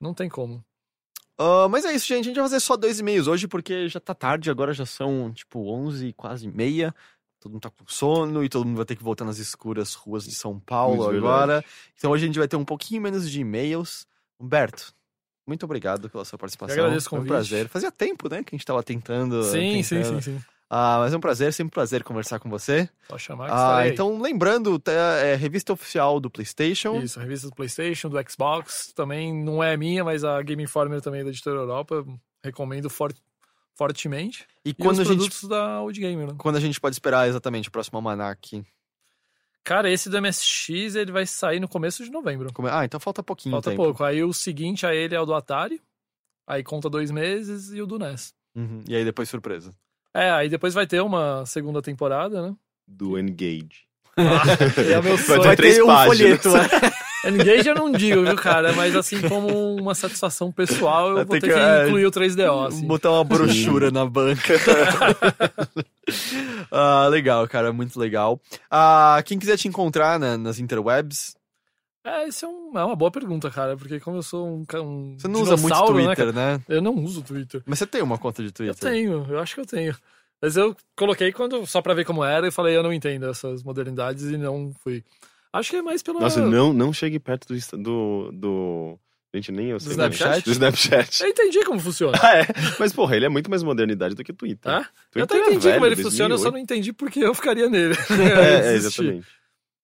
Não 0.00 0.14
tem 0.14 0.28
como. 0.28 0.64
Ah, 1.36 1.68
mas 1.68 1.84
é 1.84 1.92
isso, 1.92 2.06
gente. 2.06 2.20
A 2.20 2.28
gente 2.28 2.36
vai 2.36 2.44
fazer 2.44 2.60
só 2.60 2.76
dois 2.76 3.00
e-mails 3.00 3.26
hoje, 3.26 3.48
porque 3.48 3.88
já 3.88 3.98
tá 3.98 4.14
tarde, 4.14 4.50
agora 4.50 4.72
já 4.72 4.86
são, 4.86 5.32
tipo, 5.32 5.68
11, 5.68 6.12
quase 6.12 6.46
meia. 6.46 6.94
Todo 7.40 7.52
mundo 7.52 7.62
tá 7.62 7.70
com 7.70 7.84
sono 7.88 8.44
e 8.44 8.48
todo 8.48 8.66
mundo 8.66 8.76
vai 8.76 8.84
ter 8.84 8.94
que 8.96 9.02
voltar 9.02 9.24
nas 9.24 9.38
escuras 9.38 9.94
ruas 9.94 10.24
de 10.24 10.34
São 10.34 10.60
Paulo 10.60 11.04
Muito 11.04 11.16
agora. 11.16 11.64
Então 11.96 12.10
hoje 12.10 12.24
a 12.24 12.26
gente 12.26 12.38
vai 12.38 12.46
ter 12.46 12.56
um 12.56 12.64
pouquinho 12.64 13.00
menos 13.00 13.30
de 13.30 13.40
e-mails. 13.40 14.06
Humberto, 14.38 14.92
muito 15.46 15.64
obrigado 15.64 16.08
pela 16.10 16.24
sua 16.24 16.38
participação. 16.38 16.76
Eu 16.76 16.84
agradeço 16.84 17.06
o 17.06 17.10
Foi 17.10 17.18
um 17.18 17.22
convite. 17.22 17.32
prazer. 17.32 17.68
Fazia 17.68 17.90
tempo, 17.90 18.28
né, 18.28 18.44
que 18.44 18.54
a 18.54 18.56
gente 18.58 18.66
tava 18.66 18.82
tentando. 18.82 19.42
Sim, 19.44 19.82
sim, 19.82 19.96
tentando. 20.02 20.22
sim, 20.22 20.36
sim. 20.38 20.44
Ah, 20.72 20.98
mas 21.00 21.12
é 21.12 21.16
um 21.16 21.20
prazer, 21.20 21.52
sempre 21.52 21.68
um 21.68 21.74
prazer 21.74 22.04
conversar 22.04 22.38
com 22.38 22.48
você. 22.48 22.88
Só 23.08 23.18
chamar 23.18 23.46
que 23.46 23.52
Ah, 23.56 23.88
então, 23.88 24.20
lembrando, 24.20 24.78
tá, 24.78 24.92
é 24.92 25.34
revista 25.34 25.72
oficial 25.72 26.20
do 26.20 26.30
PlayStation. 26.30 27.00
Isso, 27.02 27.18
a 27.18 27.22
revista 27.22 27.48
do 27.48 27.54
PlayStation, 27.56 28.08
do 28.08 28.16
Xbox, 28.30 28.92
também 28.94 29.34
não 29.34 29.60
é 29.64 29.76
minha, 29.76 30.04
mas 30.04 30.22
a 30.22 30.40
Game 30.42 30.62
Informer 30.62 31.00
também 31.00 31.22
é 31.22 31.24
da 31.24 31.30
editora 31.30 31.56
Europa. 31.58 32.04
Recomendo 32.44 32.88
for- 32.88 33.12
fortemente. 33.80 34.46
E 34.62 34.70
E 34.70 34.74
quando 34.74 34.96
os 34.98 35.00
a 35.00 35.04
gente 35.04 35.16
produtos 35.16 35.48
da 35.48 35.80
Old 35.80 35.98
Gamer, 35.98 36.26
né? 36.26 36.34
quando 36.36 36.56
a 36.56 36.60
gente 36.60 36.78
pode 36.78 36.94
esperar 36.94 37.26
exatamente 37.26 37.68
o 37.70 37.72
próximo 37.72 37.96
almanac? 37.96 38.62
Cara, 39.64 39.90
esse 39.90 40.10
do 40.10 40.20
MSX 40.20 40.96
ele 40.96 41.10
vai 41.10 41.24
sair 41.24 41.60
no 41.60 41.66
começo 41.68 42.04
de 42.04 42.10
novembro. 42.10 42.50
É? 42.68 42.70
Ah, 42.70 42.84
então 42.84 43.00
falta 43.00 43.22
pouquinho 43.22 43.54
Falta 43.54 43.70
tempo. 43.70 43.82
pouco. 43.82 44.04
Aí 44.04 44.22
o 44.22 44.34
seguinte 44.34 44.84
a 44.84 44.94
ele 44.94 45.14
é 45.14 45.20
o 45.20 45.24
do 45.24 45.32
Atari. 45.34 45.80
Aí 46.46 46.62
conta 46.62 46.90
dois 46.90 47.10
meses 47.10 47.72
e 47.72 47.80
o 47.80 47.86
do 47.86 47.98
NES. 47.98 48.34
Uhum. 48.54 48.82
E 48.86 48.94
aí 48.94 49.02
depois 49.04 49.30
surpresa. 49.30 49.72
É, 50.14 50.30
aí 50.30 50.50
depois 50.50 50.74
vai 50.74 50.86
ter 50.86 51.00
uma 51.00 51.46
segunda 51.46 51.80
temporada, 51.80 52.42
né? 52.42 52.54
Do 52.86 53.18
Engage. 53.18 53.86
É 54.16 54.98
o 54.98 55.02
meu 55.02 55.16
Vai 55.16 55.24
sonho. 55.26 55.42
ter 55.42 55.56
três 55.56 55.78
um 55.78 55.86
páginas. 55.86 56.42
folheto, 56.42 56.50
né? 56.50 56.90
Engage 57.24 57.68
eu 57.68 57.74
não 57.74 57.92
digo, 57.92 58.24
viu, 58.24 58.36
cara? 58.36 58.72
Mas 58.72 58.96
assim, 58.96 59.20
como 59.28 59.76
uma 59.76 59.94
satisfação 59.94 60.50
pessoal, 60.50 61.10
eu 61.10 61.14
Vai 61.16 61.24
vou 61.24 61.38
ter 61.38 61.48
que, 61.48 61.52
que, 61.52 61.58
é, 61.60 61.86
incluir 61.86 62.06
o 62.06 62.10
3DO, 62.10 62.68
assim. 62.68 62.86
Botar 62.86 63.10
uma 63.10 63.24
brochura 63.24 63.90
na 63.90 64.06
banca. 64.06 64.54
ah, 66.70 67.06
legal, 67.08 67.46
cara, 67.48 67.72
muito 67.72 67.98
legal. 67.98 68.40
Ah, 68.70 69.22
quem 69.24 69.38
quiser 69.38 69.56
te 69.56 69.68
encontrar 69.68 70.18
né, 70.18 70.36
nas 70.36 70.58
interwebs, 70.58 71.34
É, 72.02 72.26
isso 72.26 72.46
é, 72.46 72.48
um- 72.48 72.78
é 72.78 72.84
uma 72.84 72.96
boa 72.96 73.10
pergunta, 73.10 73.50
cara, 73.50 73.76
porque 73.76 74.00
como 74.00 74.16
eu 74.16 74.22
sou 74.22 74.48
um, 74.48 74.64
um 74.82 75.16
você 75.18 75.28
não 75.28 75.42
usa 75.42 75.54
muito 75.58 75.74
né, 75.74 75.86
Twitter, 75.86 76.16
cara? 76.16 76.32
né? 76.32 76.60
Eu 76.66 76.80
não 76.80 76.94
uso 76.94 77.22
Twitter. 77.22 77.62
Mas 77.66 77.78
você 77.78 77.86
tem 77.86 78.00
uma 78.00 78.16
conta 78.16 78.42
de 78.42 78.50
Twitter. 78.50 78.88
Eu 78.88 78.92
tenho, 78.92 79.26
eu 79.28 79.38
acho 79.38 79.54
que 79.54 79.60
eu 79.60 79.66
tenho. 79.66 79.94
Mas 80.40 80.56
eu 80.56 80.74
coloquei 80.96 81.30
quando 81.32 81.66
só 81.66 81.82
pra 81.82 81.92
ver 81.92 82.06
como 82.06 82.24
era 82.24 82.48
e 82.48 82.50
falei, 82.50 82.74
eu 82.74 82.82
não 82.82 82.94
entendo 82.94 83.28
essas 83.28 83.62
modernidades 83.62 84.24
e 84.24 84.38
não 84.38 84.72
fui. 84.82 85.04
Acho 85.52 85.70
que 85.70 85.76
é 85.76 85.82
mais 85.82 86.02
pela. 86.02 86.20
Nossa, 86.20 86.44
não, 86.46 86.72
não 86.72 86.92
chegue 86.92 87.18
perto 87.18 87.48
do, 87.48 87.56
Insta- 87.56 87.76
do, 87.76 88.30
do... 88.32 88.98
Gente, 89.34 89.52
nem 89.52 89.66
eu 89.68 89.78
sei. 89.80 89.88
né? 89.96 90.08
Snapchat? 90.08 90.44
Do 90.44 90.50
Snapchat. 90.52 91.22
Eu 91.22 91.28
entendi 91.28 91.64
como 91.64 91.78
funciona. 91.80 92.18
Ah, 92.22 92.38
é. 92.38 92.46
Mas, 92.78 92.92
porra, 92.92 93.16
ele 93.16 93.26
é 93.26 93.28
muito 93.28 93.48
mais 93.50 93.62
modernidade 93.62 94.14
do 94.14 94.22
que 94.24 94.30
o 94.32 94.34
Twitter. 94.34 94.72
Tá? 94.72 94.78
Eu 94.80 94.84
Twitter 95.10 95.22
até 95.24 95.34
é 95.36 95.40
entendi 95.40 95.58
velho, 95.64 95.74
como 95.74 95.86
ele 95.86 95.96
funciona, 95.96 96.34
eu 96.34 96.38
só 96.38 96.50
2008. 96.50 96.52
não 96.52 96.58
entendi 96.60 96.92
porque 96.92 97.20
eu 97.24 97.34
ficaria 97.34 97.68
nele. 97.68 97.94
É, 98.10 98.72
é, 98.72 98.74
exatamente. 98.74 99.26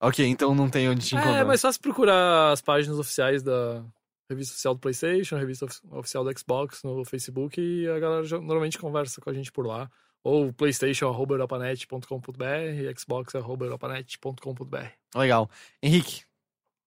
Ok, 0.00 0.26
então 0.26 0.54
não 0.54 0.68
tem 0.68 0.88
onde 0.88 1.06
te 1.06 1.14
encontrar. 1.14 1.38
É, 1.38 1.44
mas 1.44 1.60
só 1.60 1.70
se 1.72 1.78
procurar 1.80 2.52
as 2.52 2.60
páginas 2.60 2.98
oficiais 2.98 3.42
da 3.42 3.82
revista 4.30 4.52
oficial 4.52 4.74
do 4.74 4.80
PlayStation, 4.80 5.36
revista 5.36 5.64
of- 5.64 5.80
oficial 5.92 6.22
do 6.24 6.38
Xbox 6.38 6.82
no 6.84 7.04
Facebook 7.04 7.60
e 7.60 7.88
a 7.88 7.98
galera 7.98 8.24
já- 8.24 8.38
normalmente 8.40 8.78
conversa 8.78 9.20
com 9.20 9.30
a 9.30 9.32
gente 9.32 9.50
por 9.52 9.66
lá. 9.66 9.88
Ou 10.26 10.52
playstation.europanet.com.br, 10.52 12.98
xbox.europanet.com.br. 12.98 14.86
Legal. 15.14 15.48
Henrique, 15.80 16.24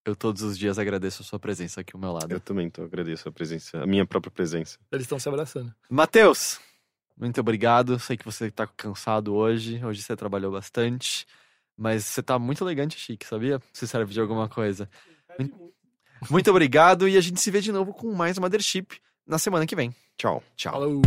eu 0.05 0.13
todos 0.13 0.41
os 0.41 0.57
dias 0.57 0.77
agradeço 0.77 1.21
a 1.21 1.25
sua 1.25 1.39
presença 1.39 1.79
aqui 1.79 1.95
ao 1.95 2.01
meu 2.01 2.11
lado. 2.11 2.29
Eu 2.29 2.41
também 2.41 2.69
tô, 2.69 2.83
agradeço 2.83 3.29
a 3.29 3.31
presença, 3.31 3.81
a 3.81 3.87
minha 3.87 4.05
própria 4.05 4.29
presença. 4.29 4.77
Eles 4.91 5.05
estão 5.05 5.17
se 5.17 5.29
abraçando. 5.29 5.73
Matheus, 5.89 6.59
muito 7.15 7.39
obrigado. 7.39 7.97
Sei 7.97 8.17
que 8.17 8.25
você 8.25 8.51
tá 8.51 8.67
cansado 8.67 9.33
hoje. 9.33 9.81
Hoje 9.85 10.01
você 10.01 10.17
trabalhou 10.17 10.51
bastante. 10.51 11.25
Mas 11.77 12.07
você 12.07 12.21
tá 12.21 12.37
muito 12.37 12.61
elegante 12.61 12.97
e 12.97 12.99
chique, 12.99 13.25
sabia? 13.25 13.61
Se 13.71 13.87
serve 13.87 14.11
de 14.11 14.19
alguma 14.19 14.49
coisa. 14.49 14.89
Muito 16.29 16.51
obrigado 16.51 17.07
e 17.07 17.15
a 17.15 17.21
gente 17.21 17.39
se 17.39 17.49
vê 17.49 17.61
de 17.61 17.71
novo 17.71 17.93
com 17.93 18.13
mais 18.13 18.37
Mothership 18.37 18.99
na 19.25 19.39
semana 19.39 19.65
que 19.65 19.77
vem. 19.77 19.95
Tchau. 20.17 20.43
Tchau. 20.57 20.73
Falou! 20.73 21.01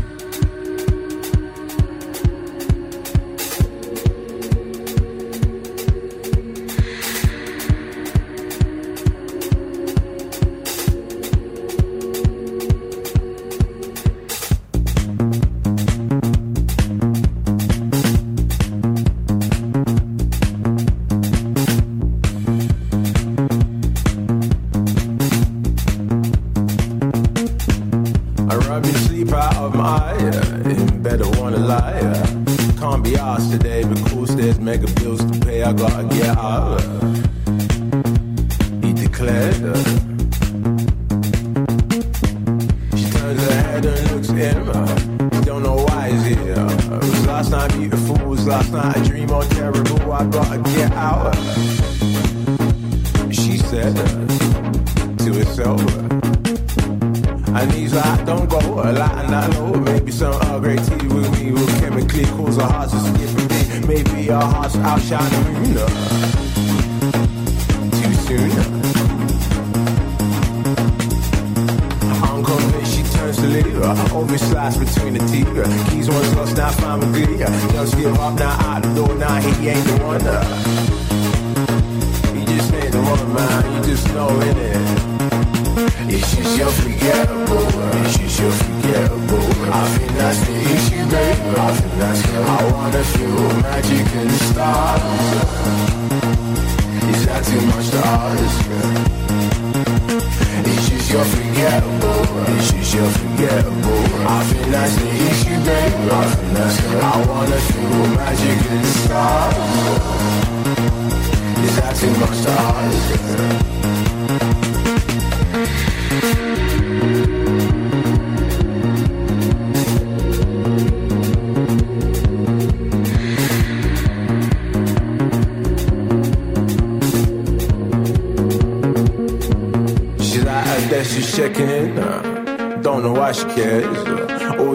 She's 130.18 130.46
out 130.46 130.90
there, 130.90 131.04
she's 131.04 131.36
checking 131.36 131.68
in. 131.68 131.98
Uh, 131.98 132.80
don't 132.82 133.02
know 133.02 133.12
why 133.12 133.32
she 133.32 133.44
cares. 133.44 134.21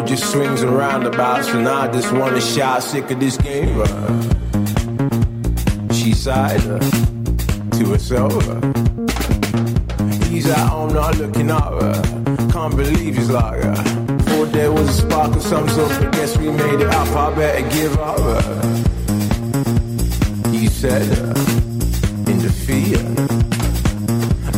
Just 0.07 0.31
swings 0.31 0.61
and 0.61 0.71
roundabouts, 0.71 1.49
and 1.49 1.67
I 1.67 1.91
just 1.91 2.13
wanna 2.13 2.39
shout, 2.39 2.81
sick 2.81 3.11
of 3.11 3.19
this 3.19 3.35
game. 3.35 3.81
Uh, 3.81 4.21
she 5.91 6.13
sighed 6.13 6.61
uh, 6.61 6.79
to 7.77 7.85
herself. 7.91 8.33
Uh, 8.47 8.61
he's 10.27 10.49
at 10.49 10.69
home 10.69 10.93
not 10.93 11.17
looking 11.17 11.51
up. 11.51 11.73
Uh, 11.73 12.01
can't 12.53 12.73
believe 12.75 13.17
he's 13.17 13.29
like. 13.29 13.65
Uh, 13.65 13.75
thought 13.75 14.51
there 14.53 14.71
was 14.71 14.87
a 14.87 14.93
spark 14.93 15.35
of 15.35 15.41
some 15.41 15.67
sort, 15.67 15.89
but 15.99 16.13
guess 16.13 16.37
we 16.37 16.51
made 16.51 16.79
it 16.79 16.87
up. 16.87 17.07
I 17.09 17.35
better 17.35 17.69
give 17.69 17.99
up. 17.99 18.17
Uh, 18.19 18.41
he 20.51 20.67
said 20.67 21.01
uh, 21.19 22.31
in 22.31 22.39
defeat. 22.39 22.97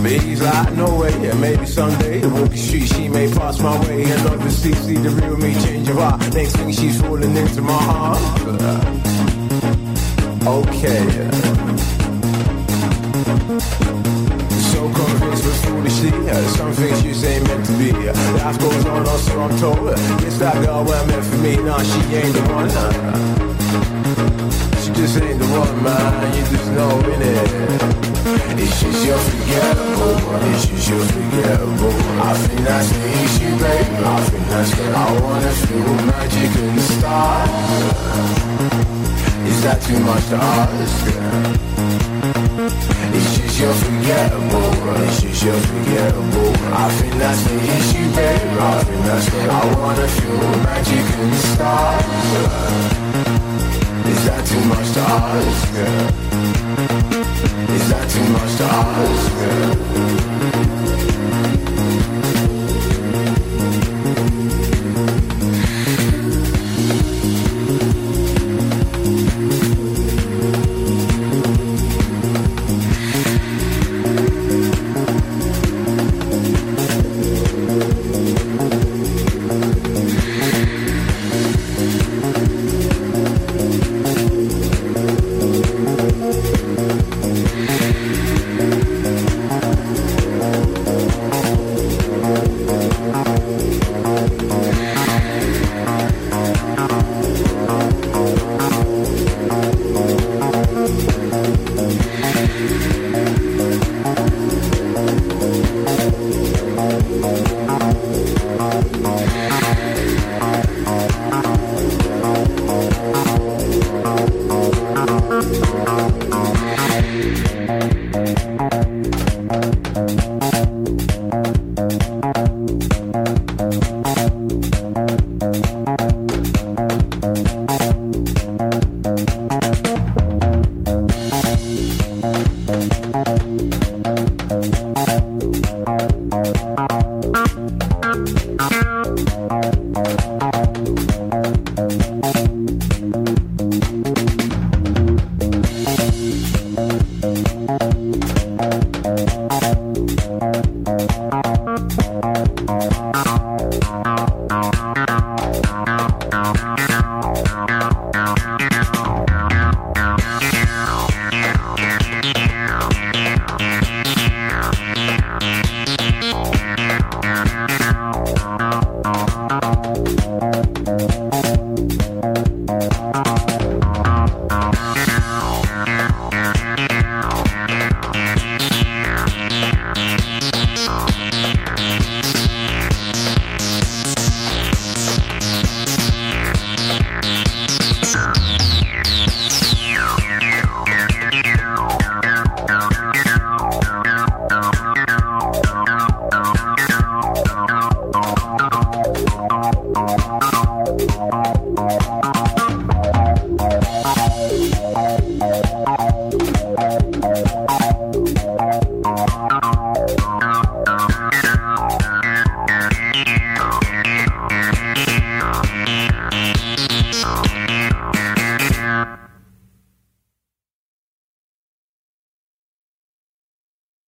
But 0.01 0.11
he's 0.11 0.41
like, 0.41 0.73
no 0.73 0.98
yeah, 1.29 1.39
maybe 1.39 1.65
someday 1.65 2.19
the 2.19 2.29
walking 2.29 2.57
street 2.57 2.87
she 2.87 3.09
may 3.09 3.31
pass 3.31 3.59
my 3.59 3.79
way 3.87 4.03
and 4.03 4.27
obviously 4.27 4.73
see 4.73 4.95
the 4.95 5.09
real 5.09 5.37
me 5.37 5.53
change 5.63 5.87
of 5.89 5.97
heart. 5.97 6.19
Next 6.33 6.55
thing 6.55 6.71
she's 6.71 6.99
falling 7.01 7.35
into 7.35 7.61
my 7.61 7.81
heart. 7.89 8.19
Uh, 8.47 8.81
okay. 10.57 11.05
So 14.71 14.79
convinced 14.97 15.43
but 15.45 15.57
foolishly, 15.63 16.11
uh, 16.29 16.47
some 16.57 16.73
things 16.73 17.03
you 17.05 17.13
say 17.13 17.39
meant 17.43 17.65
to 17.65 17.73
be. 17.77 17.91
Life 17.91 18.59
goes 18.59 18.85
on, 18.85 19.07
or 19.07 19.17
so 19.17 19.39
I'm 19.39 19.57
told. 19.59 19.95
Guess 20.21 20.39
that 20.39 20.55
girl 20.65 20.83
weren't 20.83 21.07
meant 21.07 21.25
for 21.25 21.37
me, 21.37 21.55
nah, 21.57 21.83
she 21.83 22.01
ain't 22.15 22.33
the 22.33 22.41
one. 22.53 22.71
Uh, 22.71 23.13
she 24.81 24.91
just 24.93 25.21
ain't 25.21 25.39
the 25.39 25.45
one, 25.45 25.83
man, 25.83 26.35
you 26.35 26.43
just 26.49 26.71
know, 26.71 27.01
innit? 27.13 28.08
It's 28.31 28.81
just 28.81 29.05
you're 29.05 29.17
forgettable. 29.17 30.17
It's 30.53 30.65
just 30.67 30.89
you're 30.89 30.99
forgettable. 30.99 31.93
I 32.21 32.33
think 32.37 32.61
that's 32.61 32.89
the 32.91 33.01
issue, 33.25 33.53
baby. 33.57 34.05
I 34.05 34.21
think 34.29 34.45
that's 34.47 34.75
good. 34.75 34.93
I 34.93 35.19
wanna 35.19 35.49
feel 35.49 35.93
magic 36.05 36.55
in 36.61 36.75
the 36.75 36.81
stars. 36.93 37.49
Is 39.49 39.61
that 39.63 39.81
too 39.81 39.99
much 40.05 40.25
to 40.29 40.35
ask? 40.37 41.07
It's 43.17 43.29
just 43.37 43.59
you're 43.59 43.73
forgettable. 43.73 44.71
It's 45.09 45.21
just 45.21 45.43
you're 45.43 45.57
forgettable. 45.57 46.53
I 46.71 46.89
think 47.01 47.13
that's 47.15 47.41
the 47.49 47.55
issue, 47.57 48.07
baby. 48.13 48.59
I 48.61 48.83
think 48.83 49.01
that's 49.09 49.29
good. 49.29 49.49
I 49.49 49.65
wanna 49.73 50.07
feel 50.07 50.37
magic 50.69 51.05
in 51.17 51.29
the 51.33 51.41
stars. 51.49 52.05
Is 54.05 54.21
that 54.25 54.45
too 54.45 54.63
much 54.69 54.87
to 54.93 55.01
ask? 55.01 56.28
Is 57.67 57.89
that 57.89 58.09
too 58.09 58.23
much 58.31 58.55
to 58.57 58.63
ask? 58.63 61.08